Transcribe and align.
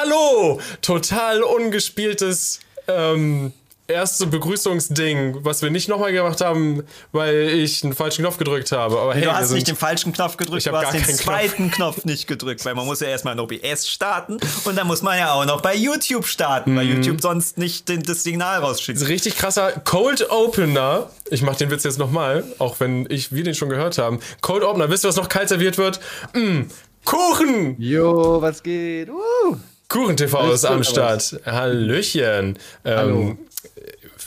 Hallo! 0.00 0.60
Total 0.80 1.42
ungespieltes 1.42 2.60
ähm, 2.86 3.52
erste 3.88 4.26
Begrüßungsding, 4.26 5.38
was 5.44 5.62
wir 5.62 5.70
nicht 5.70 5.88
nochmal 5.88 6.12
gemacht 6.12 6.40
haben, 6.40 6.84
weil 7.10 7.48
ich 7.48 7.82
einen 7.82 7.94
falschen 7.94 8.22
Knopf 8.22 8.36
gedrückt 8.38 8.70
habe. 8.70 9.00
Aber 9.00 9.14
hey, 9.14 9.22
du 9.24 9.32
hast 9.34 9.48
sind- 9.48 9.56
nicht 9.56 9.66
den 9.68 9.74
falschen 9.76 10.12
Knopf 10.12 10.36
gedrückt, 10.36 10.58
Ich 10.64 10.70
du 10.70 10.76
hast 10.76 10.82
gar 10.84 10.92
den 10.92 11.04
zweiten 11.16 11.70
Knopf. 11.72 12.04
nicht 12.04 12.28
gedrückt, 12.28 12.64
weil 12.64 12.76
man 12.76 12.86
muss 12.86 13.00
ja 13.00 13.08
erstmal 13.08 13.34
in 13.34 13.40
OBS 13.40 13.88
starten 13.88 14.38
und 14.64 14.76
dann 14.76 14.86
muss 14.86 15.02
man 15.02 15.18
ja 15.18 15.32
auch 15.32 15.44
noch 15.46 15.62
bei 15.62 15.74
YouTube 15.74 16.26
starten, 16.26 16.72
Mhm. 16.74 16.76
weil 16.76 16.86
YouTube 16.86 17.20
sonst 17.20 17.58
nicht 17.58 17.88
den, 17.88 18.02
das 18.04 18.22
Signal 18.22 18.60
rausschickt. 18.60 18.98
Das 18.98 19.02
ist 19.04 19.08
richtig 19.08 19.36
krasser 19.36 19.72
Cold 19.84 20.30
Opener. 20.30 21.10
Ich 21.30 21.42
mach 21.42 21.56
den 21.56 21.70
Witz 21.72 21.82
jetzt 21.82 21.98
nochmal, 21.98 22.44
auch 22.58 22.78
wenn 22.78 23.06
ich, 23.10 23.32
wir 23.32 23.42
den 23.42 23.54
schon 23.56 23.68
gehört 23.68 23.98
haben. 23.98 24.20
Cold 24.42 24.62
Opener, 24.62 24.90
wisst 24.90 25.04
ihr, 25.04 25.08
was 25.08 25.16
noch 25.16 25.28
kalt 25.28 25.48
serviert 25.48 25.76
wird? 25.76 25.98
Mm, 26.34 26.62
Kuchen! 27.04 27.74
Jo, 27.80 28.40
was 28.42 28.62
geht? 28.62 29.08
Uh. 29.08 29.56
Kuchen-TV 29.88 30.38
Alles 30.38 30.54
ist 30.56 30.64
am 30.66 30.84
Start. 30.84 31.40
Hallöchen. 31.46 32.58
Hallo. 32.84 33.36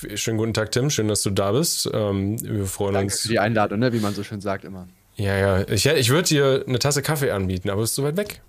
Ähm, 0.03 0.17
schönen 0.17 0.37
guten 0.39 0.53
Tag, 0.55 0.71
Tim. 0.71 0.89
Schön, 0.89 1.07
dass 1.07 1.21
du 1.21 1.29
da 1.29 1.51
bist. 1.51 1.87
Ähm, 1.93 2.41
wir 2.41 2.65
freuen 2.65 2.95
Danke 2.95 3.13
uns. 3.13 3.21
für 3.21 3.27
die 3.27 3.39
Einladung, 3.39 3.77
ne? 3.79 3.93
wie 3.93 3.99
man 3.99 4.15
so 4.15 4.23
schön 4.23 4.41
sagt 4.41 4.63
immer. 4.65 4.87
Ja, 5.17 5.37
ja. 5.37 5.67
Ich, 5.69 5.85
ich 5.85 6.09
würde 6.09 6.27
dir 6.27 6.63
eine 6.67 6.79
Tasse 6.79 7.03
Kaffee 7.03 7.29
anbieten, 7.29 7.69
aber 7.69 7.83
es 7.83 7.91
ist 7.91 7.95
so 7.95 8.03
weit 8.03 8.17
weg. 8.17 8.41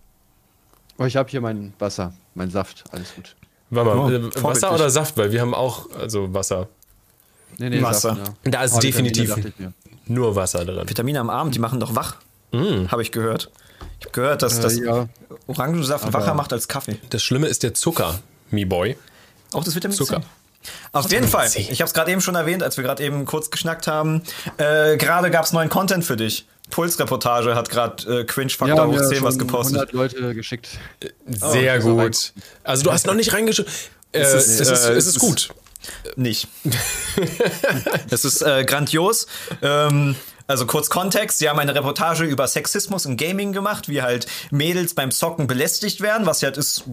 Oh, 0.98 1.04
ich 1.04 1.16
habe 1.16 1.28
hier 1.28 1.42
mein 1.42 1.74
Wasser, 1.78 2.14
mein 2.34 2.50
Saft, 2.50 2.84
alles 2.92 3.14
gut. 3.14 3.34
Warte 3.68 3.94
mal, 3.94 3.98
Oh, 3.98 4.10
äh, 4.10 4.42
Wasser 4.42 4.74
oder 4.74 4.88
Saft? 4.88 5.16
Weil 5.18 5.32
wir 5.32 5.40
haben 5.42 5.54
auch 5.54 5.90
also 5.98 6.32
Wasser. 6.32 6.68
Nee, 7.58 7.68
nee, 7.68 7.82
Wasser. 7.82 8.14
Saft, 8.16 8.32
ja. 8.44 8.50
Da 8.50 8.64
ist 8.64 8.74
Oh, 8.74 8.80
definitiv 8.80 9.34
nur 10.06 10.34
Wasser 10.34 10.64
drin. 10.64 10.88
Vitamine 10.88 11.20
am 11.20 11.28
Abend, 11.28 11.54
die 11.54 11.58
machen 11.58 11.78
doch 11.78 11.94
wach, 11.94 12.16
Mm. 12.52 12.86
habe 12.88 13.02
ich 13.02 13.12
gehört. 13.12 13.50
Ich 14.00 14.06
habe 14.06 14.12
gehört, 14.12 14.42
dass 14.42 14.58
Äh, 14.58 14.62
das 14.62 14.78
ja. 14.78 15.08
Orangensaft 15.46 16.04
Aber- 16.06 16.20
wacher 16.20 16.34
macht 16.34 16.52
als 16.52 16.68
Kaffee. 16.68 16.98
Das 17.10 17.22
Schlimme 17.22 17.48
ist 17.48 17.62
der 17.62 17.74
Zucker, 17.74 18.18
me 18.50 18.66
boy. 18.66 18.96
Auch 19.52 19.64
das 19.64 19.74
Vitamin 19.74 19.96
Zucker. 19.96 20.20
C. 20.20 20.26
Auf 20.92 21.10
jeden 21.10 21.26
Fall. 21.26 21.48
Ich 21.56 21.80
habe 21.80 21.84
es 21.88 21.92
gerade 21.94 22.10
eben 22.12 22.20
schon 22.20 22.36
erwähnt, 22.36 22.62
als 22.62 22.76
wir 22.76 22.84
gerade 22.84 23.02
eben 23.02 23.24
kurz 23.24 23.50
geschnackt 23.50 23.86
haben. 23.88 24.22
Äh, 24.58 24.96
gerade 24.96 25.30
gab 25.30 25.44
es 25.44 25.52
neuen 25.52 25.68
Content 25.68 26.04
für 26.04 26.16
dich. 26.16 26.46
Pulsreportage 26.70 27.54
hat 27.56 27.68
gerade 27.68 28.20
äh, 28.20 28.24
Cringe 28.24 28.50
Faktor 28.50 28.76
Ja, 28.78 28.86
hoch 28.86 28.92
mir 28.92 29.02
10 29.08 29.22
was 29.24 29.38
gepostet. 29.38 29.74
100 29.76 29.92
Leute 29.92 30.34
geschickt. 30.34 30.68
Sehr 31.26 31.82
so 31.82 31.96
gut. 31.96 32.32
Also 32.62 32.84
du 32.84 32.92
hast 32.92 33.06
noch 33.06 33.14
nicht 33.14 33.32
reingeschaut. 33.32 33.66
Äh, 34.12 34.20
Es 34.20 34.32
es 34.34 34.60
ist, 34.60 34.60
es 34.60 34.68
äh, 34.68 34.72
ist, 34.92 34.98
es 34.98 35.06
ist- 35.06 35.18
gut. 35.18 35.48
Nicht. 36.14 36.46
es 38.10 38.24
ist 38.24 38.42
äh, 38.42 38.64
grandios. 38.64 39.26
Ähm, 39.62 40.14
also 40.52 40.66
kurz 40.66 40.90
Kontext, 40.90 41.38
sie 41.38 41.48
haben 41.48 41.58
eine 41.58 41.74
Reportage 41.74 42.24
über 42.24 42.46
Sexismus 42.46 43.06
im 43.06 43.16
Gaming 43.16 43.52
gemacht, 43.52 43.88
wie 43.88 44.02
halt 44.02 44.26
Mädels 44.50 44.94
beim 44.94 45.10
Zocken 45.10 45.46
belästigt 45.46 46.02
werden, 46.02 46.26
was 46.26 46.42
ja 46.42 46.48
halt 46.48 46.58
ist, 46.58 46.84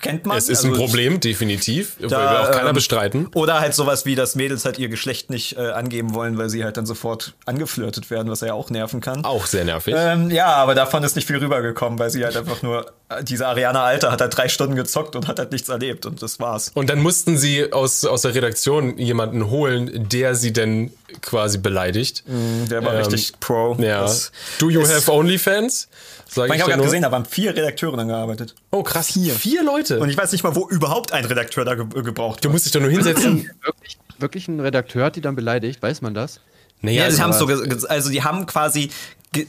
kennt 0.00 0.26
man. 0.26 0.38
Es 0.38 0.48
ist 0.48 0.58
Also 0.64 0.68
ein 0.68 0.74
Problem, 0.74 1.18
definitiv. 1.18 1.96
Da, 2.00 2.08
will 2.08 2.16
auch 2.16 2.50
keiner 2.52 2.68
ähm, 2.68 2.74
bestreiten. 2.74 3.28
Oder 3.34 3.60
halt 3.60 3.74
sowas 3.74 4.06
wie, 4.06 4.14
dass 4.14 4.36
Mädels 4.36 4.64
halt 4.64 4.78
ihr 4.78 4.88
Geschlecht 4.88 5.28
nicht 5.28 5.56
äh, 5.56 5.70
angeben 5.70 6.14
wollen, 6.14 6.38
weil 6.38 6.48
sie 6.48 6.62
halt 6.62 6.76
dann 6.76 6.86
sofort 6.86 7.34
angeflirtet 7.46 8.10
werden, 8.10 8.30
was 8.30 8.40
ja 8.40 8.54
auch 8.54 8.70
nerven 8.70 9.00
kann. 9.00 9.24
Auch 9.24 9.46
sehr 9.46 9.64
nervig. 9.64 9.94
Ähm, 9.96 10.30
ja, 10.30 10.46
aber 10.46 10.76
davon 10.76 11.02
ist 11.02 11.16
nicht 11.16 11.26
viel 11.26 11.38
rübergekommen, 11.38 11.98
weil 11.98 12.10
sie 12.10 12.24
halt 12.24 12.36
einfach 12.36 12.62
nur, 12.62 12.86
diese 13.22 13.48
Ariana 13.48 13.82
Alter 13.82 14.12
hat 14.12 14.20
halt 14.20 14.36
drei 14.36 14.48
Stunden 14.48 14.76
gezockt 14.76 15.16
und 15.16 15.26
hat 15.26 15.40
halt 15.40 15.50
nichts 15.50 15.68
erlebt 15.68 16.06
und 16.06 16.22
das 16.22 16.38
war's. 16.38 16.70
Und 16.74 16.90
dann 16.90 17.00
mussten 17.00 17.36
sie 17.36 17.72
aus, 17.72 18.04
aus 18.04 18.22
der 18.22 18.34
Redaktion 18.34 18.98
jemanden 18.98 19.50
holen, 19.50 20.08
der 20.08 20.36
sie 20.36 20.52
denn 20.52 20.92
quasi 21.20 21.58
beleidigt. 21.58 22.24
Der 22.26 22.84
war 22.84 22.94
Ähm, 22.94 22.98
richtig 23.04 23.32
pro. 23.40 23.76
Ja. 23.80 24.02
Das- 24.02 24.32
Do 24.58 24.70
you 24.70 24.86
have 24.86 25.10
OnlyFans? 25.12 25.88
Sag 26.30 26.46
Ich 26.46 26.50
habe 26.52 26.58
da 26.58 26.66
gerade 26.76 26.82
gesehen, 26.82 27.02
da 27.02 27.10
waren 27.10 27.24
vier 27.24 27.56
Redakteure 27.56 27.96
dann 27.96 28.08
gearbeitet. 28.08 28.54
Oh, 28.70 28.82
krass. 28.82 29.12
Vier. 29.12 29.34
Vier 29.34 29.62
Leute. 29.64 29.98
Und 29.98 30.10
ich 30.10 30.16
weiß 30.18 30.32
nicht 30.32 30.44
mal, 30.44 30.54
wo 30.54 30.68
überhaupt 30.68 31.12
ein 31.12 31.24
Redakteur 31.24 31.64
da 31.64 31.74
ge 31.74 31.86
gebraucht 32.02 32.44
du 32.44 32.50
musst 32.50 32.66
dich 32.66 32.72
doch 32.72 32.80
nur 32.80 32.90
hinsetzen. 32.90 33.50
Wirklich, 33.64 33.98
wirklich 34.18 34.48
ein 34.48 34.60
Redakteur 34.60 35.04
hat 35.06 35.16
die 35.16 35.20
dann 35.22 35.36
beleidigt, 35.36 35.82
weiß 35.82 36.02
man 36.02 36.12
das? 36.14 36.40
naja, 36.82 37.04
Ja, 37.04 37.10
sie 37.10 37.22
haben 37.22 37.32
aber- 37.32 37.56
so, 37.78 37.86
also 37.88 38.10
die 38.10 38.22
haben 38.22 38.46
quasi 38.46 38.90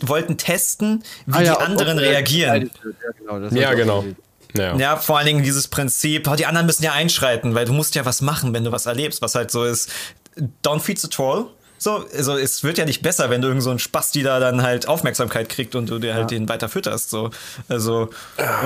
wollten 0.01 0.37
testen, 0.37 1.03
wie 1.25 1.33
Ah 1.35 1.41
ja, 1.41 1.51
die 1.53 1.57
ob- 1.57 1.63
anderen 1.69 1.97
ob 1.99 2.03
er 2.03 2.11
reagieren. 2.11 2.71
Ja, 3.27 3.39
genau. 3.39 3.55
ja, 3.55 3.71
ich 3.71 3.77
genau. 3.77 4.05
Ja. 4.57 4.75
Ja, 4.77 4.97
vor 4.97 5.17
allen 5.19 5.27
Dingen 5.27 5.43
dieses 5.43 5.67
Prinzip, 5.67 6.27
oh, 6.27 6.35
die 6.35 6.47
anderen 6.47 6.65
müssen 6.65 6.83
ja 6.83 6.91
einschreiten, 6.93 7.53
weil 7.53 7.65
du 7.65 7.73
musst 7.73 7.93
ja 7.93 8.03
was 8.05 8.21
machen, 8.21 8.51
wenn 8.53 8.63
du 8.63 8.71
was 8.71 8.87
erlebst, 8.87 9.21
was 9.21 9.35
halt 9.35 9.51
so 9.51 9.63
ist, 9.63 9.91
don't 10.63 10.79
feed 10.79 10.99
the 10.99 11.07
troll. 11.07 11.45
So, 11.81 12.05
also 12.13 12.35
es 12.37 12.61
wird 12.65 12.77
ja 12.77 12.83
nicht 12.83 13.01
besser, 13.01 13.29
wenn 13.29 13.41
du 13.41 13.47
irgend 13.47 13.63
so 13.63 13.69
ein 13.69 13.79
Spasti 13.79 14.21
da 14.21 14.41
dann 14.41 14.61
halt 14.63 14.87
Aufmerksamkeit 14.89 15.47
kriegt 15.47 15.75
und 15.75 15.89
du 15.89 15.97
dir 15.99 16.13
halt 16.13 16.29
den 16.31 16.49
weiter 16.49 16.67
fütterst. 16.67 17.09
So. 17.09 17.29
Also, 17.69 18.09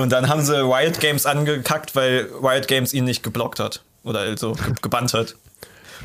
und 0.00 0.10
dann 0.10 0.28
haben 0.28 0.42
sie 0.42 0.56
Riot 0.60 0.98
Games 0.98 1.24
angekackt, 1.24 1.94
weil 1.94 2.28
Riot 2.42 2.66
Games 2.66 2.92
ihn 2.92 3.04
nicht 3.04 3.22
geblockt 3.22 3.60
hat. 3.60 3.82
Oder 4.02 4.18
also 4.20 4.52
ge 4.52 4.72
gebannt 4.82 5.14
hat. 5.14 5.36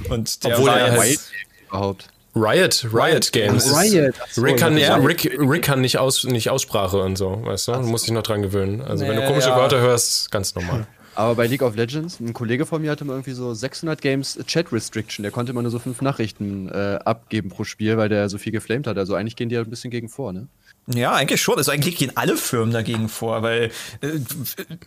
Und 0.10 0.44
der 0.44 0.54
Obwohl 0.54 0.70
war 0.70 0.80
er 0.80 1.02
Riot 1.02 1.20
überhaupt. 1.68 2.06
Riot, 2.36 2.86
Riot 2.94 3.32
Games. 3.32 3.66
ist- 3.66 3.76
Riot. 3.76 4.14
So, 4.30 4.42
Rick 4.44 4.58
kann, 4.58 4.78
dachte- 4.80 5.04
Rick, 5.04 5.36
Rick 5.40 5.64
kann 5.64 5.82
nicht, 5.82 5.98
aus, 5.98 6.24
nicht 6.26 6.52
Aussprache 6.52 6.98
und 7.02 7.18
so, 7.18 7.42
weißt 7.44 7.70
du? 7.70 7.72
Du 7.74 7.80
musst 7.82 8.06
dich 8.06 8.14
noch 8.14 8.22
dran 8.22 8.44
gewöhnen. 8.44 8.82
Also, 8.82 9.08
wenn 9.08 9.16
du 9.16 9.22
Nee, 9.24 9.28
komische 9.28 9.50
ja. 9.50 9.58
Wörter 9.58 9.80
hörst, 9.80 10.30
ganz 10.30 10.54
normal. 10.54 10.86
Aber 11.20 11.36
bei 11.36 11.48
League 11.48 11.64
of 11.64 11.76
Legends, 11.76 12.22
ein 12.22 12.32
Kollege 12.32 12.66
von 12.66 12.82
mir 12.82 12.92
hatte 12.92 13.04
mal 13.04 13.12
irgendwie 13.12 13.34
so 13.34 13.54
600 13.54 14.02
Games 14.02 14.40
Chat 14.48 14.72
Restriction. 14.72 15.24
Der 15.24 15.34
konnte 15.34 15.52
immer 15.52 15.62
nur 15.62 15.70
so 15.70 15.78
fünf 15.78 16.02
Nachrichten 16.02 16.70
äh, 16.70 16.98
abgeben 17.04 17.50
pro 17.50 17.66
Spiel, 17.66 17.98
weil 17.98 18.08
der 18.08 18.30
so 18.30 18.38
viel 18.38 18.54
geflamed 18.54 18.88
hat. 18.88 18.98
Also 18.98 19.16
eigentlich 19.16 19.36
gehen 19.36 19.50
die 19.50 19.56
ja 19.56 19.62
ein 19.62 19.70
bisschen 19.70 19.92
gegen 19.92 20.08
vor, 20.08 20.32
ne? 20.32 20.48
Ja, 20.88 21.12
eigentlich 21.12 21.42
schon. 21.42 21.58
Also 21.58 21.74
eigentlich 21.74 21.98
gehen 21.98 22.14
alle 22.16 22.38
Firmen 22.38 22.72
dagegen 22.72 23.10
vor, 23.10 23.44
weil 23.44 23.70
äh, 24.00 24.08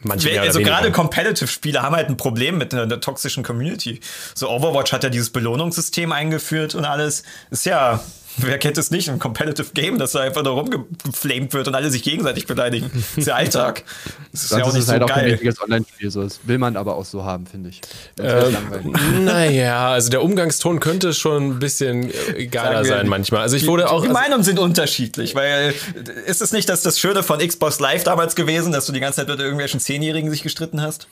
Manche 0.05 0.41
also 0.41 0.61
gerade 0.61 0.91
Competitive-Spiele 0.91 1.83
haben 1.83 1.95
halt 1.95 2.09
ein 2.09 2.17
Problem 2.17 2.57
mit 2.57 2.73
einer, 2.73 2.85
einer 2.85 2.99
toxischen 2.99 3.45
Community. 3.45 4.01
So 4.35 4.49
Overwatch 4.49 4.91
hat 4.95 5.05
ja 5.05 5.11
dieses 5.11 5.29
Belohnungssystem 5.29 6.13
eingeführt 6.13 6.75
und 6.75 6.87
alles. 6.87 7.25
Ist 7.51 7.67
ja, 7.67 8.03
wer 8.39 8.59
kennt 8.59 8.79
es 8.79 8.91
nicht, 8.91 9.09
ein 9.11 9.19
Competitive 9.19 9.69
Game, 9.75 9.99
das 9.99 10.13
da 10.13 10.21
einfach 10.21 10.43
nur 10.43 10.55
rumgeflamed 10.55 11.53
wird 11.55 11.69
und 11.69 11.75
alle 11.75 11.91
sich 11.91 12.03
gegenseitig 12.03 12.47
beleidigen. 12.47 12.91
ist 13.17 13.27
ja 13.27 13.35
Alltag. 13.35 13.85
Das 14.33 14.43
ist 14.43 14.49
Sonst 14.51 14.61
ja 14.61 14.65
auch 14.65 14.69
ist 14.69 14.75
nicht 14.75 14.81
es 14.83 14.87
so 14.87 14.93
halt 14.93 15.03
auch 15.03 15.09
kein 15.09 15.21
geil. 15.25 15.31
richtiges 15.33 15.61
Online-Spiel. 15.61 16.11
So. 16.11 16.23
Das 16.23 16.41
will 16.45 16.59
man 16.59 16.77
aber 16.77 16.97
auch 16.97 17.05
so 17.05 17.25
haben, 17.25 17.47
finde 17.47 17.69
ich. 17.71 17.81
Langweilig. 18.17 18.87
Naja, 19.21 19.91
also 19.91 20.11
der 20.11 20.23
Umgangston 20.23 20.81
könnte 20.81 21.13
schon 21.15 21.51
ein 21.51 21.59
bisschen 21.59 22.11
äh, 22.37 22.47
geiler 22.47 22.85
sein 22.85 23.09
manchmal. 23.09 23.43
Also 23.43 23.57
ich 23.57 23.67
wurde 23.67 23.91
auch. 23.91 24.03
Die 24.03 24.09
Also, 24.09 24.21
Meinungen 24.21 24.43
sind 24.45 24.59
unterschiedlich, 24.59 25.35
weil 25.35 25.75
äh, 25.95 26.31
ist 26.31 26.43
es 26.43 26.53
nicht 26.53 26.69
das, 26.69 26.83
das 26.83 26.99
Schöne 26.99 27.23
von 27.23 27.39
Xbox 27.47 27.81
Live 27.81 28.05
damals 28.05 28.35
gewesen, 28.35 28.73
dass 28.73 28.87
du 28.87 28.93
die 28.93 29.01
ganze 29.01 29.17
Zeit 29.21 29.29
mit 29.29 29.39
irgendwelchen 29.41 29.81
Zehnjährigen 29.81 30.31
sich 30.31 30.43
gestritten 30.43 30.81
hast? 30.81 31.07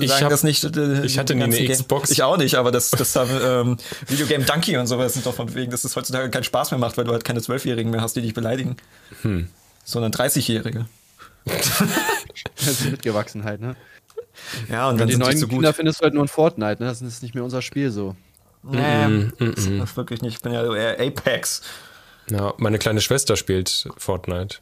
Ich, 0.00 0.08
sagen 0.10 0.24
hab, 0.24 0.30
das 0.30 0.42
nicht. 0.42 0.64
äh, 0.64 1.04
ich 1.04 1.18
hatte 1.18 1.34
nie 1.34 1.42
eine 1.44 1.56
Game- 1.56 1.70
Xbox. 1.72 2.10
Ich 2.10 2.22
auch 2.22 2.36
nicht, 2.36 2.54
aber 2.56 2.70
das, 2.70 2.90
das 2.90 3.14
haben 3.16 3.30
ähm, 3.42 3.76
Videogame 4.08 4.44
Donkey 4.44 4.76
und 4.76 4.86
sowas 4.86 5.14
sind 5.14 5.26
doch 5.26 5.34
von 5.34 5.54
wegen, 5.54 5.70
dass 5.70 5.84
es 5.84 5.96
heutzutage 5.96 6.30
keinen 6.30 6.44
Spaß 6.44 6.70
mehr 6.70 6.78
macht, 6.78 6.96
weil 6.96 7.04
du 7.04 7.12
halt 7.12 7.24
keine 7.24 7.40
Zwölfjährigen 7.40 7.90
mehr 7.90 8.00
hast, 8.00 8.16
die 8.16 8.22
dich 8.22 8.34
beleidigen. 8.34 8.76
Hm. 9.22 9.48
Sondern 9.84 10.12
30-Jährige. 10.12 10.86
Das 12.56 12.66
ist 12.68 12.84
mitgewachsen 12.90 13.44
halt, 13.44 13.60
ne? 13.60 13.74
Ja, 14.70 14.88
und 14.88 14.98
dann 14.98 15.08
Die 15.08 15.14
sind 15.14 15.22
die 15.22 15.26
neuen 15.26 15.38
so 15.38 15.46
gut. 15.46 15.56
Kinder 15.56 15.72
findest 15.74 16.00
du 16.00 16.04
halt 16.04 16.14
nur 16.14 16.22
in 16.22 16.28
Fortnite, 16.28 16.82
ne? 16.82 16.88
Das 16.88 17.02
ist 17.02 17.22
nicht 17.22 17.34
mehr 17.34 17.44
unser 17.44 17.60
Spiel 17.62 17.90
so. 17.90 18.14
Nee, 18.62 19.30
das 19.38 19.66
ist 19.66 19.96
wirklich 19.96 20.22
nicht. 20.22 20.36
Ich 20.36 20.42
bin 20.42 20.52
ja 20.52 20.74
eher 20.74 21.00
Apex. 21.00 21.62
ja, 22.30 22.52
meine 22.58 22.78
kleine 22.78 23.00
Schwester 23.00 23.36
spielt 23.36 23.88
Fortnite. 23.96 24.58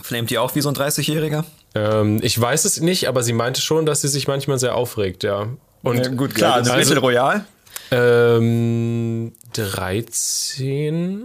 Flamet 0.00 0.30
die 0.30 0.38
auch 0.38 0.54
wie 0.54 0.60
so 0.62 0.68
ein 0.70 0.74
30-Jähriger? 0.74 1.44
Ähm, 1.74 2.20
ich 2.22 2.38
weiß 2.38 2.64
es 2.64 2.80
nicht, 2.80 3.08
aber 3.08 3.22
sie 3.22 3.32
meinte 3.32 3.60
schon, 3.60 3.86
dass 3.86 4.02
sie 4.02 4.08
sich 4.08 4.28
manchmal 4.28 4.58
sehr 4.58 4.74
aufregt, 4.74 5.22
ja. 5.24 5.48
Und 5.82 5.98
Ja, 5.98 6.08
gut, 6.08 6.34
klar. 6.34 6.60
ist- 6.60 6.68
Battle 6.68 6.98
Royale. 6.98 7.44
ähm, 7.90 9.32
13? 9.54 11.24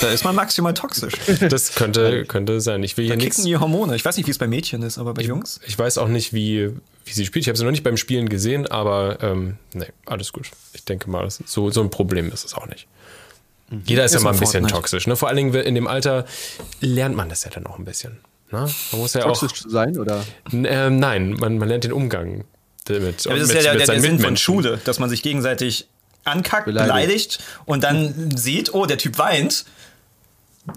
Da 0.00 0.08
ist 0.10 0.24
man 0.24 0.34
maximal 0.34 0.72
toxisch. 0.72 1.12
Das 1.50 1.74
könnte, 1.74 2.24
könnte 2.24 2.60
sein. 2.62 2.82
Ich 2.82 2.96
will 2.96 3.04
Da 3.06 3.12
hier 3.14 3.18
kicken 3.18 3.26
nichts. 3.26 3.42
die 3.44 3.56
Hormone. 3.58 3.94
Ich 3.96 4.04
weiß 4.04 4.16
nicht, 4.16 4.26
wie 4.26 4.30
es 4.30 4.38
bei 4.38 4.46
Mädchen 4.46 4.80
ist, 4.82 4.96
aber 4.96 5.12
bei 5.12 5.20
Jungs. 5.22 5.60
Ich 5.66 5.78
weiß 5.78 5.98
auch 5.98 6.08
nicht, 6.08 6.32
wie, 6.32 6.70
wie 7.04 7.12
sie 7.12 7.26
spielt. 7.26 7.44
Ich 7.44 7.48
habe 7.48 7.58
sie 7.58 7.64
noch 7.64 7.70
nicht 7.70 7.82
beim 7.84 7.98
Spielen 7.98 8.30
gesehen, 8.30 8.66
aber 8.66 9.18
ähm, 9.20 9.58
nee, 9.74 9.86
alles 10.06 10.32
gut. 10.32 10.50
Ich 10.72 10.84
denke 10.86 11.10
mal, 11.10 11.28
so, 11.30 11.70
so 11.70 11.82
ein 11.82 11.90
Problem 11.90 12.32
ist 12.32 12.46
es 12.46 12.54
auch 12.54 12.66
nicht. 12.66 12.86
Jeder 13.84 14.04
ist, 14.04 14.12
Ist 14.12 14.20
ja 14.20 14.24
mal 14.24 14.30
ein 14.30 14.34
in 14.34 14.40
bisschen 14.40 14.60
Fortnite. 14.62 14.74
toxisch. 14.74 15.06
Ne? 15.06 15.16
Vor 15.16 15.28
allen 15.28 15.36
Dingen 15.36 15.54
in 15.54 15.74
dem 15.74 15.86
Alter 15.86 16.26
lernt 16.80 17.16
man 17.16 17.28
das 17.28 17.44
ja 17.44 17.50
dann 17.50 17.66
auch 17.66 17.78
ein 17.78 17.84
bisschen. 17.84 18.18
Ne? 18.50 18.68
Man 18.92 19.00
muss 19.00 19.14
ja 19.14 19.24
auch. 19.24 19.38
Toxisch 19.38 19.62
zu 19.62 19.70
sein, 19.70 19.98
oder? 19.98 20.24
Ähm, 20.52 20.98
nein, 20.98 21.32
man, 21.32 21.58
man 21.58 21.68
lernt 21.68 21.84
den 21.84 21.92
Umgang 21.92 22.44
damit. 22.84 23.26
Aber 23.26 23.34
und 23.34 23.40
das 23.40 23.48
ist 23.48 23.54
mit, 23.54 23.64
ja 23.64 23.72
der, 23.72 23.80
mit 23.80 23.88
der, 23.88 23.94
der 23.94 24.00
Sinn 24.02 24.18
von. 24.18 24.36
Schule, 24.36 24.78
dass 24.84 24.98
man 24.98 25.08
sich 25.10 25.22
gegenseitig 25.22 25.88
ankackt, 26.24 26.66
beleidigt, 26.66 26.88
Beleidigt. 26.88 27.38
und 27.64 27.84
dann 27.84 28.36
sieht, 28.36 28.72
oh, 28.74 28.86
der 28.86 28.98
Typ 28.98 29.18
weint. 29.18 29.64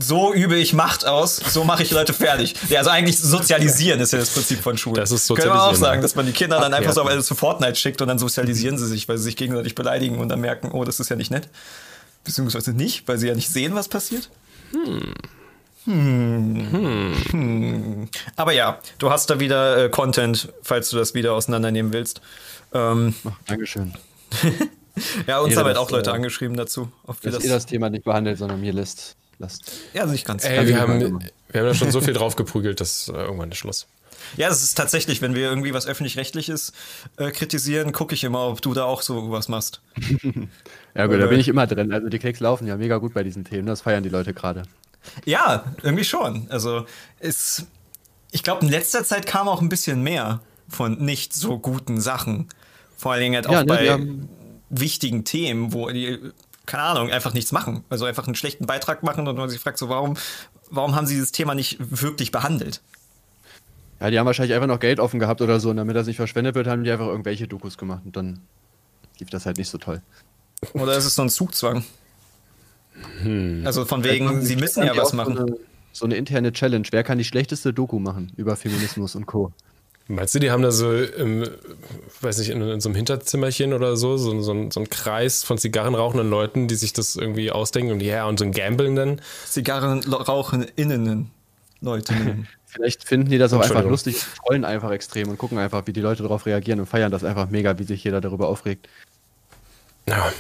So 0.01 0.33
übe 0.33 0.57
ich 0.57 0.74
Macht 0.74 1.06
aus, 1.06 1.38
so 1.38 1.63
mache 1.63 1.81
ich 1.81 1.92
Leute 1.92 2.12
fertig. 2.12 2.56
Ja, 2.68 2.80
also 2.80 2.90
eigentlich 2.90 3.18
sozialisieren 3.18 4.01
ist 4.01 4.12
ja 4.12 4.19
das 4.19 4.31
Prinzip 4.31 4.60
von 4.60 4.78
Schule. 4.78 5.00
Das 5.00 5.12
ist 5.13 5.30
Können 5.30 5.38
wir 5.38 5.45
auch 5.45 5.69
sozialisieren, 5.69 5.81
sagen, 5.81 5.98
ja. 6.00 6.01
dass 6.01 6.16
man 6.16 6.25
die 6.25 6.33
Kinder 6.33 6.60
dann 6.60 6.74
einfach 6.74 6.92
so 6.92 7.01
Abwerten. 7.01 7.24
zu 7.24 7.36
Fortnite 7.36 7.75
schickt 7.75 8.01
und 8.01 8.10
dann 8.10 8.19
sozialisieren 8.19 8.78
sie 8.78 8.86
sich, 8.86 9.07
weil 9.07 9.18
sie 9.18 9.24
sich 9.24 9.38
gegenseitig 9.38 9.75
beleidigen 9.75 10.18
und 10.19 10.28
dann 10.28 10.42
merken, 10.42 10.72
oh, 10.74 10.83
das 10.83 11.00
ist 11.00 11.07
ja 11.07 11.16
nicht 11.16 11.31
nett. 11.31 11.48
Beziehungsweise 12.28 12.74
nicht, 12.74 13.08
weil 13.08 13.18
sie 13.18 13.30
ja 13.30 13.36
nicht 13.36 13.50
sehen, 13.50 13.74
was 13.74 13.88
passiert. 13.88 14.30
Aber 18.36 18.52
ja, 18.52 18.80
du 19.00 19.10
hast 19.10 19.30
da 19.30 19.40
wieder 19.40 19.86
äh, 19.86 19.90
Content, 19.90 20.52
falls 20.62 20.90
du 20.90 20.98
das 20.98 21.14
wieder 21.14 21.32
auseinandernehmen 21.32 21.94
willst. 21.94 22.20
Ähm, 22.74 23.16
Ach, 23.24 23.32
Dankeschön. 23.46 23.94
ja, 25.28 25.40
uns 25.40 25.56
haben 25.56 25.68
halt 25.68 25.78
auch 25.78 25.90
Leute 25.90 26.10
äh, 26.10 26.14
angeschrieben 26.14 26.58
dazu. 26.58 26.92
Ob 27.06 27.24
wir 27.24 27.32
Dass 27.32 27.40
das, 27.40 27.48
ihr 27.48 27.54
das 27.54 27.66
Thema 27.66 27.90
nicht 27.90 28.04
behandelt, 28.04 28.38
sondern 28.40 28.60
mir 28.60 28.74
lässt. 28.74 29.16
lasst. 29.40 29.72
ja, 29.94 30.06
nicht 30.06 30.26
ganz. 30.26 30.44
Ey, 30.44 30.58
Kann 30.58 30.68
wir 30.68 30.82
haben, 30.82 31.00
wir 31.00 31.62
haben 31.62 31.68
da 31.68 31.74
schon 31.74 31.92
so 31.92 32.02
viel 32.02 32.14
drauf 32.14 32.36
geprügelt, 32.36 32.82
dass 32.82 33.08
äh, 33.08 33.14
irgendwann 33.14 33.50
ist 33.50 33.60
Schluss. 33.60 33.88
Ja, 34.36 34.50
das 34.50 34.62
ist 34.62 34.76
tatsächlich, 34.76 35.22
wenn 35.22 35.36
wir 35.36 35.44
irgendwie 35.44 35.74
was 35.74 35.88
öffentlich-rechtliches 35.88 36.74
äh, 37.18 37.32
kritisieren, 37.32 37.92
gucke 37.92 38.14
ich 38.14 38.24
immer, 38.24 38.48
ob 38.48 38.62
du 38.62 38.74
da 38.74 38.84
auch 38.84 39.02
so 39.02 39.32
was 39.32 39.48
machst. 39.48 39.82
Ja 40.98 41.06
gut, 41.06 41.14
da 41.14 41.20
Oder- 41.20 41.28
bin 41.28 41.40
ich 41.40 41.48
immer 41.48 41.68
drin. 41.68 41.94
Also 41.94 42.10
die 42.10 42.18
Klicks 42.18 42.40
laufen 42.40 42.66
ja 42.66 42.76
mega 42.76 42.98
gut 42.98 43.14
bei 43.14 43.24
diesen 43.24 43.46
Themen. 43.46 43.68
Das 43.68 43.82
feiern 43.82 44.02
die 44.02 44.10
Leute 44.10 44.34
gerade. 44.34 44.64
Ja, 45.26 45.64
irgendwie 45.84 46.04
schon. 46.04 46.48
Also 46.50 46.86
ist, 47.20 47.68
ich 48.32 48.42
glaube, 48.42 48.66
in 48.66 48.72
letzter 48.72 49.04
Zeit 49.04 49.28
kam 49.28 49.48
auch 49.48 49.62
ein 49.62 49.70
bisschen 49.70 50.02
mehr 50.02 50.42
von 50.68 50.98
nicht 50.98 51.34
so 51.34 51.60
guten 51.60 52.02
Sachen. 52.02 52.48
Vor 52.98 53.12
allen 53.12 53.22
Dingen 53.22 53.36
halt 53.36 53.48
auch 53.48 53.52
Ja, 53.52 53.60
ne, 53.60 53.66
bei 53.68 54.00
wichtigen 54.70 55.24
Themen, 55.24 55.72
wo 55.72 55.88
die, 55.90 56.20
keine 56.66 56.84
Ahnung, 56.84 57.12
einfach 57.12 57.34
nichts 57.34 57.52
machen. 57.52 57.84
Also 57.90 58.06
einfach 58.06 58.26
einen 58.26 58.36
schlechten 58.36 58.66
Beitrag 58.66 59.04
machen 59.04 59.28
und 59.28 59.38
man 59.38 59.50
sich 59.50 59.60
fragt, 59.60 59.78
so 59.78 59.90
warum, 59.90 60.18
warum 60.72 60.96
haben 60.96 61.06
sie 61.06 61.14
dieses 61.14 61.32
Thema 61.32 61.54
nicht 61.54 61.78
wirklich 61.80 62.32
behandelt? 62.32 62.82
Ja, 64.00 64.10
die 64.10 64.18
haben 64.18 64.26
wahrscheinlich 64.26 64.56
einfach 64.56 64.68
noch 64.68 64.80
Geld 64.80 65.00
offen 65.00 65.20
gehabt 65.20 65.42
oder 65.42 65.60
so. 65.60 65.70
Und 65.70 65.78
damit 65.78 65.96
das 65.96 66.08
nicht 66.08 66.18
verschwendet 66.18 66.56
wird, 66.56 66.66
haben 66.66 66.84
die 66.84 66.92
einfach 66.92 67.08
irgendwelche 67.08 67.48
Dokus 67.48 67.78
gemacht. 67.78 68.02
Und 68.04 68.16
dann 68.18 68.42
lief 69.20 69.30
das 69.30 69.46
halt 69.46 69.58
nicht 69.58 69.70
so 69.70 69.78
toll. 69.78 70.02
Oder 70.74 70.98
ist 70.98 71.06
es 71.06 71.15
so 71.15 71.21
ein 71.21 71.30
Zugzwang? 71.30 71.83
Also 73.63 73.86
von 73.86 74.04
wegen, 74.04 74.42
sie 74.42 74.56
müssen 74.56 74.83
ja 74.83 74.95
was 74.98 75.13
machen. 75.13 75.36
So 75.36 75.42
eine, 75.44 75.56
so 75.94 76.06
eine 76.06 76.15
interne 76.15 76.51
Challenge. 76.51 76.88
Wer 76.92 77.04
kann 77.04 77.18
die 77.18 77.24
schlechteste 77.24 77.74
Doku 77.74 78.00
machen 78.00 78.31
über 78.38 78.56
Feminismus 78.56 79.15
und 79.15 79.25
Co.? 79.27 79.51
Meinst 80.09 80.33
du, 80.33 80.39
die 80.39 80.51
haben 80.51 80.62
da 80.63 80.71
so, 80.71 80.92
im, 80.94 81.45
weiß 82.21 82.38
nicht, 82.38 82.50
in, 82.50 82.62
in 82.62 82.80
so 82.80 82.88
einem 82.89 82.95
Hinterzimmerchen 82.95 83.74
oder 83.74 83.98
so, 83.98 84.15
so, 84.18 84.42
so, 84.42 84.54
ein- 84.54 84.71
so 84.71 84.80
ein 84.80 84.89
Kreis 84.89 85.44
von 85.44 85.57
Zigarren 85.57 85.95
rauchenden 85.95 86.30
Leuten, 86.30 86.69
die 86.69 86.75
sich 86.75 86.94
das 86.94 87.18
irgendwie 87.18 87.51
ausdenken 87.51 87.92
und 87.92 88.00
ja, 88.01 88.25
und 88.25 88.39
so 88.39 88.45
ein 88.45 88.54
Gamblen 88.54 88.95
dann? 88.95 89.21
Zigarren 89.45 90.01
rauchen 90.06 90.65
innen 90.77 91.30
Leute. 91.81 92.13
Vielleicht 92.65 93.04
finden 93.04 93.30
die 93.30 93.38
das 93.38 93.51
auch 93.54 93.59
einfach 93.62 93.83
lustig, 93.83 94.24
trollen 94.45 94.63
einfach 94.65 94.92
extrem 94.92 95.30
und 95.30 95.38
gucken 95.38 95.57
einfach, 95.57 95.86
wie 95.88 95.94
die 95.94 96.01
Leute 96.01 96.24
darauf 96.24 96.45
reagieren 96.45 96.80
und 96.80 96.86
feiern 96.86 97.12
das 97.12 97.24
einfach 97.24 97.50
mega, 97.50 97.77
wie 97.77 97.83
sich 97.83 98.04
jeder 98.04 98.21
darüber 98.21 98.48
aufregt. 98.48 98.88
Ja. 100.07 100.31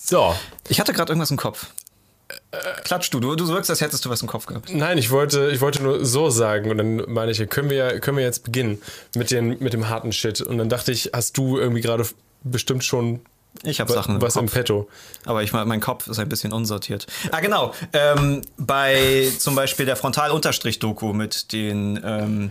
So. 0.00 0.34
Ich 0.68 0.80
hatte 0.80 0.92
gerade 0.92 1.10
irgendwas 1.12 1.30
im 1.30 1.36
Kopf. 1.36 1.66
Klatsch 2.84 3.10
du, 3.10 3.20
du, 3.20 3.34
du 3.34 3.48
wirkst, 3.48 3.70
als 3.70 3.80
hättest 3.80 4.04
du 4.04 4.10
was 4.10 4.22
im 4.22 4.28
Kopf 4.28 4.46
gehabt. 4.46 4.72
Nein, 4.72 4.98
ich 4.98 5.10
wollte, 5.10 5.50
ich 5.50 5.60
wollte 5.60 5.82
nur 5.82 6.04
so 6.04 6.30
sagen 6.30 6.70
und 6.70 6.78
dann 6.78 7.04
meine 7.08 7.32
ich, 7.32 7.48
können 7.48 7.70
wir, 7.70 7.98
können 8.00 8.16
wir 8.16 8.24
jetzt 8.24 8.44
beginnen 8.44 8.80
mit, 9.16 9.30
den, 9.30 9.58
mit 9.60 9.72
dem 9.72 9.88
harten 9.88 10.12
Shit. 10.12 10.40
Und 10.40 10.58
dann 10.58 10.68
dachte 10.68 10.92
ich, 10.92 11.10
hast 11.12 11.36
du 11.36 11.58
irgendwie 11.58 11.80
gerade 11.80 12.06
bestimmt 12.42 12.84
schon 12.84 13.20
Ich 13.62 13.80
habe 13.80 13.92
Sachen 13.92 14.16
im 14.16 14.22
was 14.22 14.36
im 14.36 14.42
Kopf. 14.42 14.54
Petto. 14.54 14.88
Aber 15.24 15.42
ich 15.42 15.52
mein, 15.52 15.66
mein 15.66 15.80
Kopf 15.80 16.06
ist 16.06 16.18
ein 16.18 16.28
bisschen 16.28 16.52
unsortiert. 16.52 17.06
Ah, 17.32 17.40
genau. 17.40 17.74
Ähm, 17.92 18.42
bei 18.56 19.30
zum 19.38 19.54
Beispiel 19.54 19.86
der 19.86 19.96
Frontal-Unterstrich-Doku 19.96 21.12
mit 21.12 21.52
den 21.52 22.00
ähm, 22.04 22.50